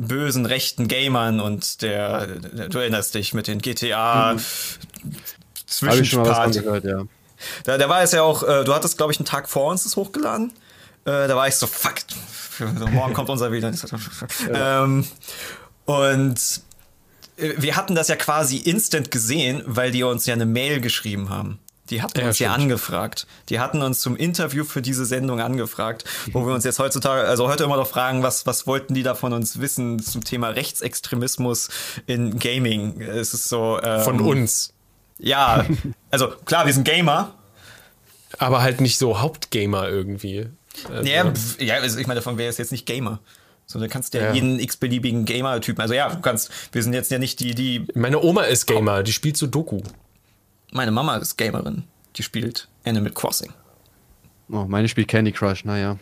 bösen 0.00 0.46
rechten 0.46 0.88
Gamern 0.88 1.40
und 1.40 1.82
der, 1.82 2.26
du 2.26 2.78
erinnerst 2.78 3.14
dich, 3.14 3.34
mit 3.34 3.46
den 3.46 3.60
GTA 3.60 4.30
Habe 4.30 4.40
ich 4.40 4.44
schon 5.72 5.86
mal 5.86 5.92
was 5.92 5.96
Zwischenpart. 5.96 6.56
angehört, 6.56 6.84
ja. 6.84 7.04
Da, 7.64 7.78
da 7.78 7.88
war 7.88 8.02
es 8.02 8.12
ja 8.12 8.22
auch, 8.22 8.42
äh, 8.42 8.64
du 8.64 8.74
hattest, 8.74 8.96
glaube 8.96 9.12
ich, 9.12 9.18
einen 9.18 9.26
Tag 9.26 9.48
vor 9.48 9.70
uns 9.70 9.84
das 9.84 9.96
hochgeladen. 9.96 10.52
Äh, 11.04 11.28
da 11.28 11.36
war 11.36 11.48
ich 11.48 11.56
so, 11.56 11.66
fuck, 11.66 11.94
morgen 12.92 13.14
kommt 13.14 13.28
unser 13.30 13.52
wieder. 13.52 13.72
ähm, 14.52 15.06
und 15.84 16.60
äh, 17.36 17.52
wir 17.56 17.76
hatten 17.76 17.94
das 17.94 18.08
ja 18.08 18.16
quasi 18.16 18.56
instant 18.56 19.10
gesehen, 19.10 19.62
weil 19.66 19.90
die 19.90 20.02
uns 20.02 20.26
ja 20.26 20.34
eine 20.34 20.46
Mail 20.46 20.80
geschrieben 20.80 21.28
haben. 21.30 21.58
Die 21.90 22.02
hatten 22.02 22.18
Ja, 22.20 22.26
uns 22.28 22.38
ja 22.38 22.50
stimmt. 22.50 22.62
angefragt. 22.64 23.26
Die 23.48 23.58
hatten 23.60 23.82
uns 23.82 24.00
zum 24.00 24.16
Interview 24.16 24.64
für 24.64 24.80
diese 24.82 25.04
Sendung 25.04 25.40
angefragt, 25.40 26.04
wo 26.32 26.46
wir 26.46 26.54
uns 26.54 26.64
jetzt 26.64 26.78
heutzutage, 26.78 27.26
also 27.28 27.48
heute 27.48 27.64
immer 27.64 27.76
noch 27.76 27.88
fragen, 27.88 28.22
was, 28.22 28.46
was 28.46 28.66
wollten 28.66 28.94
die 28.94 29.02
da 29.02 29.14
von 29.14 29.32
uns 29.32 29.60
wissen 29.60 29.98
zum 30.00 30.22
Thema 30.24 30.48
Rechtsextremismus 30.50 31.68
in 32.06 32.38
Gaming? 32.38 33.00
Es 33.00 33.34
ist 33.34 33.48
so. 33.48 33.80
Ähm, 33.82 34.00
Von 34.02 34.20
uns. 34.20 34.72
Ja, 35.18 35.66
also 36.10 36.28
klar, 36.46 36.66
wir 36.66 36.72
sind 36.72 36.84
Gamer, 36.84 37.34
Aber 38.38 38.62
halt 38.62 38.80
nicht 38.80 38.96
so 38.98 39.20
Hauptgamer 39.20 39.88
irgendwie. 39.88 40.46
Also, 40.88 41.10
Ja, 41.10 41.32
ja 41.58 41.74
also 41.74 41.98
ich 41.98 42.06
meine, 42.06 42.20
davon 42.20 42.38
wäre 42.38 42.48
es 42.48 42.56
jetzt 42.58 42.72
nicht 42.72 42.86
Gamer. 42.86 43.20
So, 43.66 43.78
du 43.78 43.88
kannst 43.88 44.14
ja, 44.14 44.22
Ja. 44.22 44.32
jeden 44.32 44.58
x-beliebigen 44.58 45.24
Gamer-Typen, 45.26 45.80
also 45.82 45.94
ja, 45.94 46.08
du 46.08 46.20
kannst, 46.20 46.50
wir 46.72 46.82
sind 46.82 46.92
jetzt 46.92 47.10
ja 47.10 47.18
nicht 47.18 47.38
die, 47.40 47.54
die, 47.54 47.86
Meine 47.94 48.20
Oma 48.22 48.42
ist 48.44 48.66
Gamer, 48.66 49.02
die 49.02 49.12
spielt 49.12 49.36
Sudoku. 49.36 49.80
Meine 50.72 50.90
Mama 50.90 51.16
ist 51.16 51.36
Gamerin, 51.36 51.84
die 52.16 52.22
spielt 52.22 52.68
Animal 52.84 53.12
Crossing. 53.12 53.52
Oh, 54.50 54.64
meine 54.64 54.88
spielt 54.88 55.08
Candy 55.08 55.32
Crush, 55.32 55.64
naja. 55.64 55.98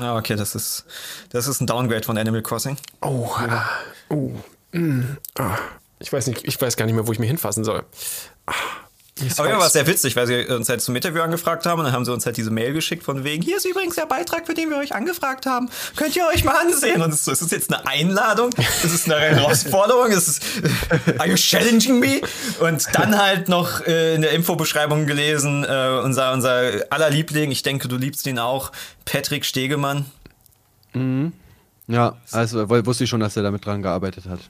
Ah, 0.00 0.16
okay, 0.16 0.36
das 0.36 0.54
ist, 0.54 0.86
das 1.30 1.46
ist 1.46 1.60
ein 1.60 1.66
Downgrade 1.66 2.04
von 2.04 2.16
Animal 2.16 2.42
Crossing. 2.42 2.76
Oh, 3.02 3.28
ah, 3.36 3.68
oh, 4.08 4.32
mm, 4.72 5.16
ah. 5.38 5.58
Ich 5.98 6.12
weiß 6.12 6.26
nicht, 6.26 6.44
ich 6.44 6.60
weiß 6.60 6.76
gar 6.76 6.86
nicht 6.86 6.94
mehr, 6.94 7.06
wo 7.06 7.12
ich 7.12 7.18
mir 7.18 7.26
hinfassen 7.26 7.62
soll. 7.62 7.84
Ah, 8.46 8.52
Aber 9.36 9.48
ja, 9.48 9.58
war 9.58 9.68
sehr 9.68 9.86
witzig, 9.86 10.16
weil 10.16 10.26
sie 10.26 10.46
uns 10.46 10.68
halt 10.70 10.80
zum 10.80 10.96
Interview 10.96 11.20
angefragt 11.20 11.66
haben 11.66 11.78
und 11.78 11.84
dann 11.84 11.92
haben 11.92 12.04
sie 12.04 12.12
uns 12.12 12.24
halt 12.24 12.38
diese 12.38 12.50
Mail 12.50 12.72
geschickt 12.72 13.04
von 13.04 13.24
wegen, 13.24 13.42
hier 13.42 13.58
ist 13.58 13.66
übrigens 13.66 13.94
der 13.94 14.06
Beitrag, 14.06 14.46
für 14.46 14.54
den 14.54 14.70
wir 14.70 14.78
euch 14.78 14.94
angefragt 14.94 15.44
haben. 15.44 15.68
Könnt 15.96 16.16
ihr 16.16 16.26
euch 16.26 16.44
mal 16.44 16.56
ansehen? 16.56 17.02
Und 17.02 17.12
es 17.12 17.20
ist, 17.20 17.28
ist 17.28 17.42
es 17.42 17.50
jetzt 17.50 17.72
eine 17.72 17.86
Einladung? 17.86 18.50
Ist 18.56 18.84
es 18.84 19.04
eine 19.04 19.20
Herausforderung? 19.20 20.10
Ist 20.10 20.28
es, 20.28 20.40
are 21.18 21.28
you 21.28 21.34
challenging 21.34 22.00
me? 22.00 22.22
Und 22.60 22.88
dann 22.94 23.18
halt 23.20 23.48
noch 23.50 23.86
äh, 23.86 24.14
in 24.14 24.22
der 24.22 24.32
Infobeschreibung 24.32 25.06
gelesen, 25.06 25.64
äh, 25.64 26.00
unser, 26.02 26.32
unser 26.32 26.70
aller 26.88 27.10
Liebling, 27.10 27.50
ich 27.50 27.62
denke, 27.62 27.88
du 27.88 27.98
liebst 27.98 28.26
ihn 28.26 28.38
auch, 28.38 28.72
Patrick 29.04 29.44
Stegemann. 29.44 30.06
Ja, 31.86 32.16
also 32.30 32.68
wusste 32.70 33.04
ich 33.04 33.10
schon, 33.10 33.20
dass 33.20 33.36
er 33.36 33.42
damit 33.42 33.66
dran 33.66 33.82
gearbeitet 33.82 34.24
hat. 34.26 34.40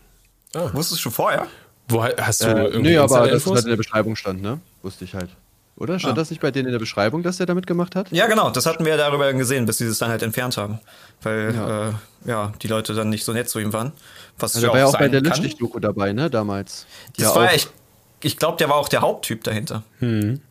Wusstest 0.74 1.00
du 1.00 1.02
schon 1.02 1.12
vorher? 1.12 1.48
Wo 1.92 2.02
ha- 2.04 2.10
hast 2.20 2.42
du 2.42 2.48
Äh, 2.48 2.64
irgendwie 2.64 2.90
nee, 2.90 2.96
aber 2.96 3.08
das 3.08 3.18
Insider-Infos? 3.26 3.54
halt 3.54 3.64
in 3.64 3.70
der 3.70 3.76
Beschreibung 3.76 4.16
stand, 4.16 4.42
ne? 4.42 4.60
Wusste 4.82 5.04
ich 5.04 5.14
halt. 5.14 5.30
Oder? 5.76 5.98
Stand 5.98 6.12
Ah. 6.12 6.20
das 6.20 6.30
nicht 6.30 6.40
bei 6.42 6.50
denen 6.50 6.66
in 6.66 6.72
der 6.72 6.78
Beschreibung, 6.78 7.22
dass 7.22 7.40
er 7.40 7.46
damit 7.46 7.66
gemacht 7.66 7.96
hat? 7.96 8.10
Ja, 8.12 8.26
genau, 8.26 8.50
das 8.50 8.66
hatten 8.66 8.84
wir 8.84 8.96
darüber 8.96 9.32
gesehen, 9.32 9.64
bis 9.66 9.78
sie 9.78 9.86
es 9.86 9.98
dann 9.98 10.10
halt 10.10 10.22
entfernt 10.22 10.56
haben. 10.56 10.78
Weil, 11.22 11.54
ja, 11.54 11.88
äh, 11.88 11.92
ja 12.26 12.52
die 12.62 12.68
Leute 12.68 12.94
dann 12.94 13.08
nicht 13.08 13.24
so 13.24 13.32
nett 13.32 13.48
zu 13.48 13.58
ihm 13.58 13.72
waren. 13.72 13.92
Was 14.38 14.54
Also 14.54 14.66
ja 14.66 14.72
war 14.72 14.78
ja 14.80 14.86
auch 14.86 14.98
bei 14.98 15.08
der. 15.08 15.22
Lichtstich-Doku 15.22 15.78
dabei, 15.80 16.12
ne? 16.12 16.28
Damals. 16.30 16.86
Das 17.16 17.26
ja 17.28 17.34
war, 17.34 17.54
ich 17.54 17.68
ich 18.24 18.36
glaube, 18.36 18.56
der 18.58 18.68
war 18.68 18.76
auch 18.76 18.88
der 18.88 19.00
Haupttyp 19.00 19.42
dahinter. 19.44 19.82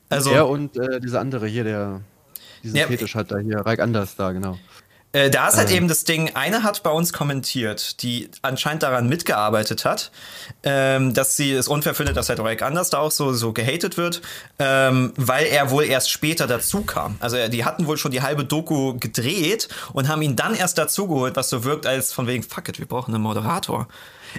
Also, 0.09 0.31
Er 0.31 0.49
und 0.49 0.75
äh, 0.77 0.99
dieser 0.99 1.21
andere 1.21 1.47
hier, 1.47 1.63
der 1.63 2.01
diesen 2.63 2.75
Ja, 2.75 2.87
Fetisch 2.87 3.15
hat 3.15 3.31
da 3.31 3.37
hier, 3.37 3.59
Reik 3.59 3.79
Anders 3.79 4.15
da, 4.17 4.31
genau. 4.33 4.57
Äh, 5.13 5.29
da 5.29 5.49
ist 5.49 5.57
halt 5.57 5.71
eben 5.71 5.87
das 5.87 6.05
Ding, 6.05 6.31
eine 6.35 6.63
hat 6.63 6.83
bei 6.83 6.89
uns 6.89 7.11
kommentiert, 7.11 8.01
die 8.01 8.29
anscheinend 8.41 8.83
daran 8.83 9.09
mitgearbeitet 9.09 9.83
hat, 9.83 10.11
ähm, 10.63 11.13
dass 11.13 11.35
sie 11.35 11.51
es 11.51 11.67
unfair 11.67 11.93
findet, 11.93 12.15
dass 12.15 12.29
halt 12.29 12.39
Reik 12.39 12.61
Anders 12.61 12.89
da 12.89 12.99
auch 12.99 13.11
so, 13.11 13.33
so 13.33 13.51
gehatet 13.51 13.97
wird, 13.97 14.21
ähm, 14.57 15.13
weil 15.17 15.47
er 15.47 15.69
wohl 15.69 15.83
erst 15.83 16.09
später 16.11 16.47
dazu 16.47 16.83
kam. 16.83 17.17
Also 17.19 17.35
äh, 17.35 17.49
die 17.49 17.65
hatten 17.65 17.87
wohl 17.87 17.97
schon 17.97 18.11
die 18.11 18.21
halbe 18.21 18.45
Doku 18.45 18.97
gedreht 18.97 19.67
und 19.91 20.07
haben 20.07 20.21
ihn 20.21 20.35
dann 20.35 20.55
erst 20.55 20.77
dazugeholt, 20.77 21.35
was 21.35 21.49
so 21.49 21.63
wirkt 21.65 21.85
als 21.85 22.13
von 22.13 22.27
wegen, 22.27 22.43
fuck 22.43 22.69
it, 22.69 22.79
wir 22.79 22.87
brauchen 22.87 23.13
einen 23.13 23.23
Moderator. 23.23 23.87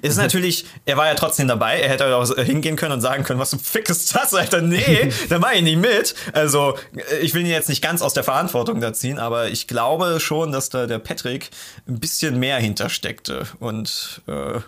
Ist 0.01 0.17
natürlich, 0.17 0.65
er 0.87 0.97
war 0.97 1.07
ja 1.07 1.15
trotzdem 1.15 1.49
dabei, 1.49 1.81
er 1.81 1.91
hätte 1.91 2.17
auch 2.17 2.35
hingehen 2.37 2.77
können 2.77 2.93
und 2.93 3.01
sagen 3.01 3.25
können, 3.25 3.39
was 3.39 3.51
zum 3.51 3.61
Fick 3.61 3.89
ist 3.91 4.15
das, 4.15 4.33
Alter? 4.33 4.63
Nee, 4.63 5.11
da 5.29 5.39
mach 5.39 5.53
ich 5.53 5.63
nicht 5.63 5.79
mit. 5.79 6.15
Also, 6.33 6.79
ich 7.21 7.35
will 7.35 7.43
ihn 7.43 7.49
jetzt 7.49 7.69
nicht 7.69 7.83
ganz 7.83 8.01
aus 8.03 8.15
der 8.15 8.25
Verantwortung 8.25 8.81
da 8.81 8.93
ziehen, 8.93 9.19
aber 9.19 9.49
ich 9.49 9.67
glaube 9.67 10.19
schon, 10.21 10.53
dass 10.53 10.71
da 10.71 10.87
der 10.87 10.99
Patrick 10.99 11.51
ein 11.87 12.01
bisschen 12.01 12.39
mehr 12.39 12.57
hintersteckte 12.59 13.47
und 13.61 14.23
äh, 14.27 14.61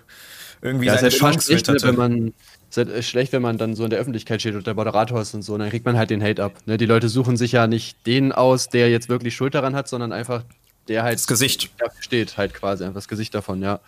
irgendwie 0.61 0.87
Ja, 0.87 0.97
seine 0.97 1.09
Chance 1.11 1.47
schlecht, 1.47 1.69
witterte. 1.69 1.89
wenn 1.89 1.97
man 1.97 2.35
ist 2.71 2.77
halt 2.77 3.05
schlecht, 3.05 3.33
wenn 3.33 3.43
man 3.43 3.57
dann 3.57 3.77
so 3.77 3.85
in 3.85 3.91
der 3.91 4.01
Öffentlichkeit 4.01 4.41
steht 4.41 4.55
und 4.57 4.67
der 4.67 4.75
Moderator 4.75 5.21
ist 5.21 5.33
und 5.35 5.43
so, 5.43 5.55
und 5.55 5.61
dann 5.61 5.71
kriegt 5.71 5.85
man 5.87 5.97
halt 5.97 6.11
den 6.11 6.23
Hate 6.23 6.43
ab. 6.43 6.55
Ne? 6.67 6.77
Die 6.77 6.87
Leute 6.87 7.09
suchen 7.09 7.37
sich 7.37 7.53
ja 7.53 7.67
nicht 7.69 8.05
den 8.07 8.33
aus, 8.33 8.69
der 8.69 8.91
jetzt 8.91 9.09
wirklich 9.09 9.35
Schuld 9.37 9.55
daran 9.55 9.77
hat, 9.77 9.87
sondern 9.89 10.13
einfach 10.13 10.43
der 10.89 11.03
halt 11.05 11.15
Das 11.19 11.27
Gesicht. 11.27 11.71
dafür 11.79 12.03
steht, 12.03 12.37
halt 12.37 12.53
quasi, 12.53 12.83
einfach 12.85 12.97
das 12.97 13.09
Gesicht 13.09 13.35
davon, 13.35 13.63
ja. 13.63 13.81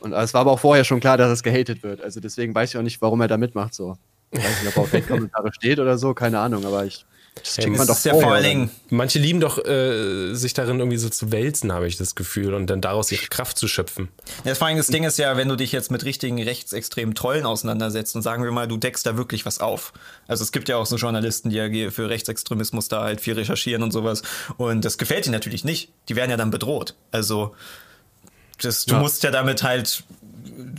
Und 0.00 0.12
es 0.12 0.34
war 0.34 0.42
aber 0.42 0.52
auch 0.52 0.60
vorher 0.60 0.84
schon 0.84 1.00
klar, 1.00 1.16
dass 1.16 1.30
es 1.30 1.42
gehatet 1.42 1.82
wird. 1.82 2.00
Also 2.02 2.20
deswegen 2.20 2.54
weiß 2.54 2.70
ich 2.70 2.78
auch 2.78 2.82
nicht, 2.82 3.00
warum 3.00 3.20
er 3.20 3.28
da 3.28 3.36
mitmacht 3.36 3.74
so. 3.74 3.96
Ich 4.32 4.40
weiß 4.40 4.62
nicht, 4.62 4.68
ob 4.68 4.76
er 4.76 4.82
auf 4.82 4.92
Hate-Kommentare 4.92 5.52
steht 5.52 5.78
oder 5.78 5.98
so, 5.98 6.12
keine 6.12 6.40
Ahnung, 6.40 6.64
aber 6.66 6.84
ich 6.84 7.06
Das 7.42 7.58
Hey, 7.58 7.66
das 7.66 7.78
man 7.78 7.86
doch 7.86 7.94
ist 7.94 8.04
ja 8.04 8.12
vorher, 8.12 8.28
vor 8.28 8.34
allen? 8.34 8.44
Dingen. 8.44 8.70
Manche 8.90 9.18
lieben 9.18 9.40
doch, 9.40 9.64
äh, 9.64 10.34
sich 10.34 10.52
darin 10.52 10.78
irgendwie 10.80 10.96
so 10.96 11.08
zu 11.08 11.30
wälzen, 11.32 11.72
habe 11.72 11.86
ich 11.86 11.96
das 11.96 12.14
Gefühl, 12.14 12.54
und 12.54 12.66
dann 12.68 12.80
daraus 12.80 13.12
ihre 13.12 13.26
Kraft 13.26 13.56
zu 13.56 13.68
schöpfen. 13.68 14.08
Ja, 14.44 14.54
vor 14.54 14.66
allem 14.66 14.78
das 14.78 14.88
Ding 14.88 15.04
ist 15.04 15.18
ja, 15.18 15.36
wenn 15.36 15.48
du 15.48 15.56
dich 15.56 15.70
jetzt 15.70 15.90
mit 15.90 16.04
richtigen 16.04 16.42
rechtsextremen 16.42 17.14
Trollen 17.14 17.46
auseinandersetzt 17.46 18.16
und 18.16 18.22
sagen 18.22 18.42
wir 18.42 18.50
mal, 18.50 18.66
du 18.66 18.76
deckst 18.78 19.06
da 19.06 19.16
wirklich 19.16 19.46
was 19.46 19.60
auf. 19.60 19.92
Also 20.26 20.42
es 20.42 20.50
gibt 20.50 20.68
ja 20.68 20.76
auch 20.76 20.86
so 20.86 20.96
Journalisten, 20.96 21.50
die 21.50 21.56
ja 21.56 21.90
für 21.90 22.08
Rechtsextremismus 22.08 22.88
da 22.88 23.02
halt 23.02 23.20
viel 23.20 23.34
recherchieren 23.34 23.82
und 23.82 23.92
sowas. 23.92 24.22
Und 24.56 24.84
das 24.84 24.98
gefällt 24.98 25.26
ihnen 25.26 25.34
natürlich 25.34 25.64
nicht. 25.64 25.90
Die 26.08 26.16
werden 26.16 26.30
ja 26.30 26.36
dann 26.36 26.50
bedroht. 26.50 26.94
Also 27.12 27.54
das, 28.60 28.84
du 28.86 28.94
Ja. 28.94 29.00
musst 29.00 29.22
ja 29.22 29.30
damit 29.30 29.62
halt, 29.62 30.04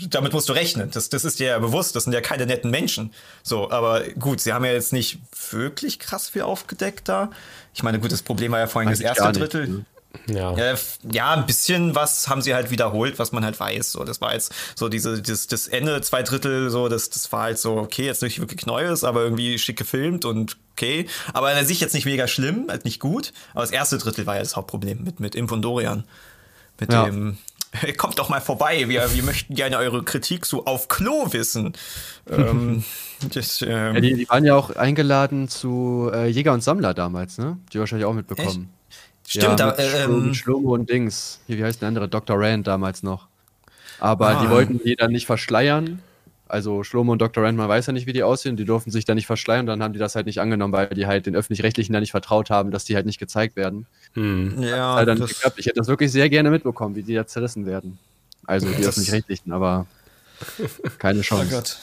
damit 0.10 0.34
musst 0.34 0.50
du 0.50 0.54
rechnen. 0.54 0.90
Das, 0.92 1.10
das 1.10 1.24
ist 1.26 1.40
dir 1.40 1.48
ja 1.48 1.60
bewusst. 1.60 1.96
Das 1.96 2.06
sind 2.06 2.14
ja 2.14 2.22
keine 2.22 2.46
netten 2.46 2.72
Menschen. 2.72 3.14
So, 3.44 3.70
aber 3.72 4.04
gut, 4.20 4.42
sie 4.42 4.54
haben 4.54 4.66
ja 4.66 4.72
jetzt 4.72 4.94
nicht 4.94 5.20
wirklich 5.52 6.00
krass 6.00 6.30
viel 6.30 6.42
aufgedeckt 6.44 7.08
da. 7.10 7.30
Ich 7.74 7.84
meine, 7.84 8.00
gut, 8.00 8.12
das 8.12 8.22
Problem 8.22 8.52
war 8.52 8.60
ja 8.60 8.68
vorhin 8.68 8.90
das 8.90 9.00
Eigentlich 9.00 9.08
erste 9.08 9.24
gar 9.24 9.32
nicht, 9.32 9.42
Drittel. 9.42 9.68
ne? 9.68 9.86
Ja. 10.28 10.56
F- 10.58 10.98
ja, 11.12 11.34
ein 11.34 11.46
bisschen 11.46 11.94
was 11.94 12.28
haben 12.28 12.42
sie 12.42 12.56
halt 12.56 12.72
wiederholt, 12.72 13.20
was 13.20 13.32
man 13.34 13.46
halt 13.46 13.60
weiß. 13.60 13.92
So, 13.92 14.04
das 14.04 14.20
war 14.20 14.34
jetzt 14.34 14.52
so 14.76 14.90
diese, 14.90 15.22
das, 15.22 15.46
das 15.46 15.68
Ende, 15.68 16.02
zwei 16.02 16.24
Drittel, 16.24 16.72
so, 16.72 16.88
das, 16.88 17.12
das 17.12 17.32
war 17.32 17.44
halt 17.44 17.60
so, 17.60 17.78
okay, 17.78 18.06
jetzt 18.06 18.24
nicht 18.24 18.40
wirklich 18.40 18.66
Neues, 18.66 19.04
aber 19.04 19.22
irgendwie 19.22 19.60
schick 19.60 19.78
gefilmt 19.78 20.26
und 20.26 20.58
okay. 20.74 21.08
Aber 21.34 21.50
an 21.50 21.66
sich 21.68 21.80
jetzt 21.82 21.94
nicht 21.94 22.06
mega 22.06 22.28
schlimm, 22.28 22.66
halt 22.70 22.84
nicht 22.84 23.00
gut. 23.00 23.32
Aber 23.52 23.62
das 23.62 23.70
erste 23.72 24.00
Drittel 24.00 24.26
war 24.26 24.36
ja 24.36 24.42
das 24.42 24.56
Hauptproblem 24.56 25.04
mit, 25.04 25.20
mit 25.20 25.36
Imp 25.36 25.52
und 25.52 25.62
Dorian. 25.62 26.04
Mit 26.80 26.92
Ja. 26.92 27.06
dem, 27.06 27.38
kommt 27.98 28.18
doch 28.20 28.30
mal 28.30 28.42
vorbei, 28.42 28.88
wir, 28.90 29.14
wir 29.14 29.24
möchten 29.24 29.56
gerne 29.56 29.78
eure 29.78 30.04
Kritik 30.04 30.46
so 30.46 30.66
auf 30.66 30.88
Klo 30.88 31.32
wissen. 31.32 31.74
ähm, 32.30 32.84
das, 33.34 33.62
ähm, 33.62 33.96
Ja, 33.96 34.00
die, 34.02 34.14
die 34.16 34.30
waren 34.30 34.46
ja 34.46 34.56
auch 34.56 34.76
eingeladen 34.76 35.48
zu 35.48 36.10
äh, 36.14 36.28
Jäger 36.28 36.54
und 36.54 36.64
Sammler 36.64 36.94
damals, 36.94 37.38
ne? 37.38 37.58
Die 37.74 37.80
wahrscheinlich 37.80 38.06
auch 38.06 38.14
mitbekommen. 38.14 38.70
stimmt, 39.28 39.60
ja, 39.60 39.72
da, 39.72 39.78
ähm, 39.78 40.34
Schlomo 40.34 40.74
und 40.74 40.90
Dings. 40.90 41.40
Hier, 41.48 41.58
wie 41.58 41.64
heißt 41.64 41.82
der 41.82 41.90
andere? 41.90 42.08
Dr. 42.08 42.38
Rand 42.40 42.68
damals 42.68 43.04
noch. 43.04 43.28
Aber 44.00 44.28
Ah. 44.38 44.42
die 44.44 44.50
wollten 44.50 44.80
die 44.84 44.96
dann 44.96 45.12
nicht 45.12 45.26
verschleiern. 45.26 46.02
Also 46.50 46.84
Schlomo 46.84 47.12
und 47.12 47.22
Dr. 47.22 47.44
Rand, 47.44 47.58
man 47.58 47.70
weiß 47.70 47.88
ja 47.88 47.94
nicht, 47.94 48.08
wie 48.08 48.14
die 48.14 48.24
aussehen. 48.24 48.58
Die 48.58 48.66
durften 48.66 48.92
sich 48.92 49.06
da 49.06 49.16
nicht 49.16 49.28
verschleiern. 49.28 49.66
Dann 49.66 49.84
haben 49.84 49.94
die 49.94 50.00
das 50.00 50.16
halt 50.16 50.26
nicht 50.26 50.40
angenommen, 50.40 50.74
weil 50.74 50.88
die 50.90 51.08
halt 51.08 51.26
den 51.26 51.36
Öffentlich-Rechtlichen 51.36 51.94
da 51.94 52.00
nicht 52.00 52.12
vertraut 52.12 52.50
haben, 52.50 52.72
dass 52.72 52.86
die 52.86 52.96
halt 52.96 53.06
nicht 53.06 53.20
gezeigt 53.20 53.56
werden. 53.56 53.86
Hm. 54.14 54.62
ja, 54.62 54.96
Hat 54.96 55.08
dann 55.08 55.20
geklappt. 55.20 55.60
Ich 55.60 55.66
hätte 55.66 55.78
das 55.78 55.88
wirklich 55.88 56.12
sehr 56.12 56.30
gerne 56.30 56.50
mitbekommen, 56.50 56.96
wie 56.96 57.04
die 57.04 57.16
da 57.16 57.26
zerrissen 57.26 57.66
werden. 57.66 58.00
Also 58.46 58.68
die 58.68 58.86
Öffentlich-Rechtlichen, 58.86 59.52
aber 59.52 59.88
keine 61.00 61.20
oh 61.20 61.24
Chance. 61.24 61.50
Gott. 61.50 61.78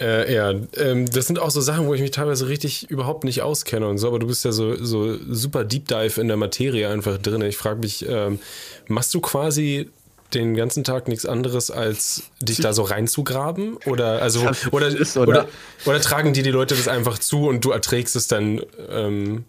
Äh, 0.00 0.32
ja, 0.32 0.54
ähm, 0.76 1.10
das 1.10 1.26
sind 1.26 1.40
auch 1.40 1.50
so 1.50 1.60
Sachen, 1.60 1.86
wo 1.86 1.94
ich 1.94 2.00
mich 2.00 2.12
teilweise 2.12 2.48
richtig 2.48 2.88
überhaupt 2.88 3.24
nicht 3.24 3.42
auskenne 3.42 3.88
und 3.88 3.98
so, 3.98 4.06
aber 4.06 4.20
du 4.20 4.28
bist 4.28 4.44
ja 4.44 4.52
so, 4.52 4.76
so 4.76 5.16
super 5.16 5.64
Deep 5.64 5.88
Dive 5.88 6.20
in 6.20 6.28
der 6.28 6.36
Materie 6.36 6.88
einfach 6.88 7.18
drin. 7.18 7.42
Ich 7.42 7.56
frage 7.56 7.80
mich, 7.80 8.06
ähm, 8.08 8.38
machst 8.86 9.12
du 9.12 9.20
quasi 9.20 9.90
den 10.34 10.54
ganzen 10.54 10.84
Tag 10.84 11.08
nichts 11.08 11.26
anderes, 11.26 11.70
als 11.70 12.24
dich 12.40 12.58
da 12.58 12.72
so 12.72 12.82
reinzugraben? 12.82 13.76
Oder, 13.86 14.22
also, 14.22 14.48
oder, 14.70 14.88
ist, 14.88 15.16
oder? 15.16 15.28
oder? 15.28 15.48
Oder, 15.86 16.00
tragen 16.00 16.32
dir 16.32 16.42
die 16.42 16.50
Leute 16.50 16.74
das 16.74 16.88
einfach 16.88 17.18
zu 17.18 17.48
und 17.48 17.64
du 17.64 17.70
erträgst 17.70 18.16
es 18.16 18.28
dann, 18.28 18.62
ähm, 18.90 19.44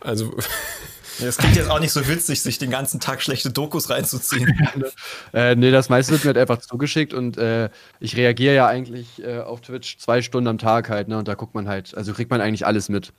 also, 0.00 0.32
Ja, 1.20 1.26
Es 1.26 1.36
klingt 1.36 1.56
jetzt 1.56 1.70
auch 1.70 1.80
nicht 1.80 1.92
so 1.92 2.06
witzig, 2.08 2.42
sich 2.42 2.58
den 2.58 2.70
ganzen 2.70 3.00
Tag 3.00 3.22
schlechte 3.22 3.50
Dokus 3.50 3.90
reinzuziehen. 3.90 4.50
Äh, 5.32 5.54
nee, 5.54 5.70
das 5.70 5.88
meiste 5.88 6.12
wird 6.12 6.24
mir 6.24 6.28
halt 6.28 6.38
einfach 6.38 6.58
zugeschickt 6.58 7.14
und 7.14 7.36
äh, 7.36 7.68
ich 8.00 8.16
reagiere 8.16 8.54
ja 8.54 8.66
eigentlich 8.66 9.22
äh, 9.22 9.40
auf 9.40 9.60
Twitch 9.60 9.98
zwei 9.98 10.22
Stunden 10.22 10.48
am 10.48 10.58
Tag 10.58 10.88
halt, 10.88 11.08
ne? 11.08 11.18
Und 11.18 11.28
da 11.28 11.34
guckt 11.34 11.54
man 11.54 11.68
halt, 11.68 11.96
also 11.96 12.12
kriegt 12.12 12.30
man 12.30 12.40
eigentlich 12.40 12.66
alles 12.66 12.88
mit. 12.88 13.12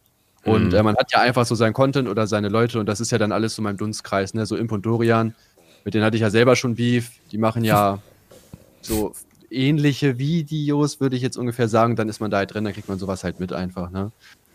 Und 0.43 0.73
äh, 0.73 0.83
man 0.83 0.97
hat 0.97 1.11
ja 1.11 1.19
einfach 1.19 1.45
so 1.45 1.55
seinen 1.55 1.73
Content 1.73 2.09
oder 2.09 2.27
seine 2.27 2.49
Leute 2.49 2.79
und 2.79 2.87
das 2.87 2.99
ist 2.99 3.11
ja 3.11 3.17
dann 3.17 3.31
alles 3.31 3.55
so 3.55 3.61
mein 3.61 3.77
Dunstkreis, 3.77 4.33
ne? 4.33 4.45
So 4.45 4.57
Imp 4.57 4.71
und 4.71 4.85
Dorian, 4.85 5.35
mit 5.83 5.93
denen 5.93 6.03
hatte 6.03 6.15
ich 6.17 6.21
ja 6.21 6.29
selber 6.29 6.55
schon 6.55 6.75
Beef. 6.75 7.11
Die 7.31 7.37
machen 7.37 7.63
ja 7.63 7.99
so 8.81 9.13
ähnliche 9.49 10.17
Videos, 10.17 10.99
würde 10.99 11.15
ich 11.15 11.21
jetzt 11.21 11.37
ungefähr 11.37 11.67
sagen. 11.67 11.95
Dann 11.95 12.09
ist 12.09 12.19
man 12.19 12.31
da 12.31 12.37
halt 12.37 12.53
drin, 12.53 12.63
dann 12.63 12.73
kriegt 12.73 12.87
man 12.87 12.99
sowas 12.99 13.23
halt 13.23 13.39
mit 13.39 13.53
einfach, 13.53 13.89
ne? 13.91 14.11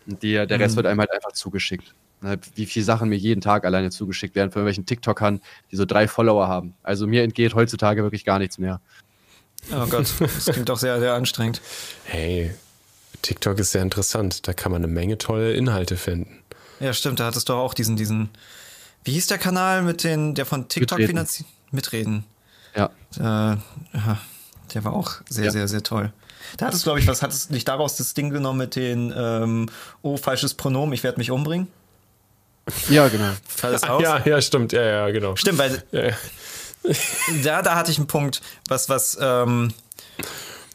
Und 0.07 0.23
die, 0.23 0.33
der 0.33 0.59
Rest 0.59 0.73
Mhm. 0.73 0.77
wird 0.77 0.85
einem 0.87 0.99
halt 0.99 1.11
einfach 1.11 1.33
zugeschickt. 1.33 1.93
Ne, 2.21 2.39
Wie 2.55 2.65
viele 2.65 2.85
Sachen 2.85 3.09
mir 3.09 3.17
jeden 3.17 3.41
Tag 3.41 3.63
alleine 3.65 3.91
zugeschickt 3.91 4.33
werden 4.35 4.49
von 4.51 4.61
irgendwelchen 4.61 4.85
TikTokern, 4.87 5.39
die 5.71 5.75
so 5.75 5.85
drei 5.85 6.07
Follower 6.07 6.47
haben. 6.47 6.73
Also 6.81 7.05
mir 7.05 7.21
entgeht 7.23 7.53
heutzutage 7.53 8.01
wirklich 8.03 8.25
gar 8.25 8.39
nichts 8.39 8.57
mehr. 8.57 8.81
Oh 9.71 9.85
Gott, 9.87 10.11
das 10.19 10.45
klingt 10.45 10.69
doch 10.69 10.79
sehr, 10.79 10.99
sehr 10.99 11.13
anstrengend. 11.13 11.61
hey, 12.05 12.51
TikTok 13.21 13.59
ist 13.59 13.71
sehr 13.71 13.81
interessant. 13.83 14.47
Da 14.47 14.53
kann 14.53 14.71
man 14.71 14.83
eine 14.83 14.91
Menge 14.91 15.17
tolle 15.17 15.53
Inhalte 15.53 15.97
finden. 15.97 16.41
Ja, 16.79 16.93
stimmt, 16.93 17.19
da 17.19 17.25
hattest 17.25 17.49
du 17.49 17.53
auch 17.53 17.73
diesen, 17.73 17.97
diesen, 17.97 18.29
wie 19.07 19.13
hieß 19.13 19.27
der 19.27 19.37
Kanal 19.37 19.83
mit 19.83 20.03
den, 20.03 20.35
der 20.35 20.45
von 20.45 20.67
TikTok 20.67 20.97
Mitreden. 20.99 21.15
finanziert? 21.15 21.49
Mitreden. 21.71 22.25
Ja. 22.75 22.85
Äh, 23.15 23.57
der 24.73 24.83
war 24.83 24.93
auch 24.93 25.11
sehr, 25.29 25.45
Ja. 25.45 25.51
sehr, 25.51 25.67
sehr 25.69 25.81
toll. 25.81 26.11
Da 26.57 26.67
hattest 26.67 26.83
du, 26.83 26.87
glaube 26.87 26.99
ich, 26.99 27.07
was, 27.07 27.21
hattest 27.21 27.49
du 27.49 27.53
nicht 27.53 27.67
daraus 27.67 27.95
das 27.95 28.13
Ding 28.13 28.29
genommen 28.29 28.59
mit 28.59 28.75
den, 28.75 29.13
ähm, 29.15 29.69
oh, 30.01 30.17
falsches 30.17 30.53
Pronomen, 30.53 30.93
ich 30.93 31.03
werde 31.03 31.17
mich 31.19 31.31
umbringen? 31.31 31.67
Ja, 32.89 33.07
genau. 33.07 33.31
Ah, 33.61 33.87
aus? 33.87 34.03
ja, 34.03 34.21
ja, 34.25 34.41
stimmt, 34.41 34.73
ja, 34.73 34.81
ja, 34.81 35.09
genau. 35.09 35.37
Stimmt, 35.37 35.57
weil 35.57 35.83
Ja, 35.91 36.07
ja. 36.07 36.15
da, 37.43 37.61
da 37.61 37.75
hatte 37.75 37.91
ich 37.91 37.97
einen 37.97 38.07
Punkt, 38.07 38.41
was, 38.67 38.89
was 38.89 39.17
ähm, 39.21 39.73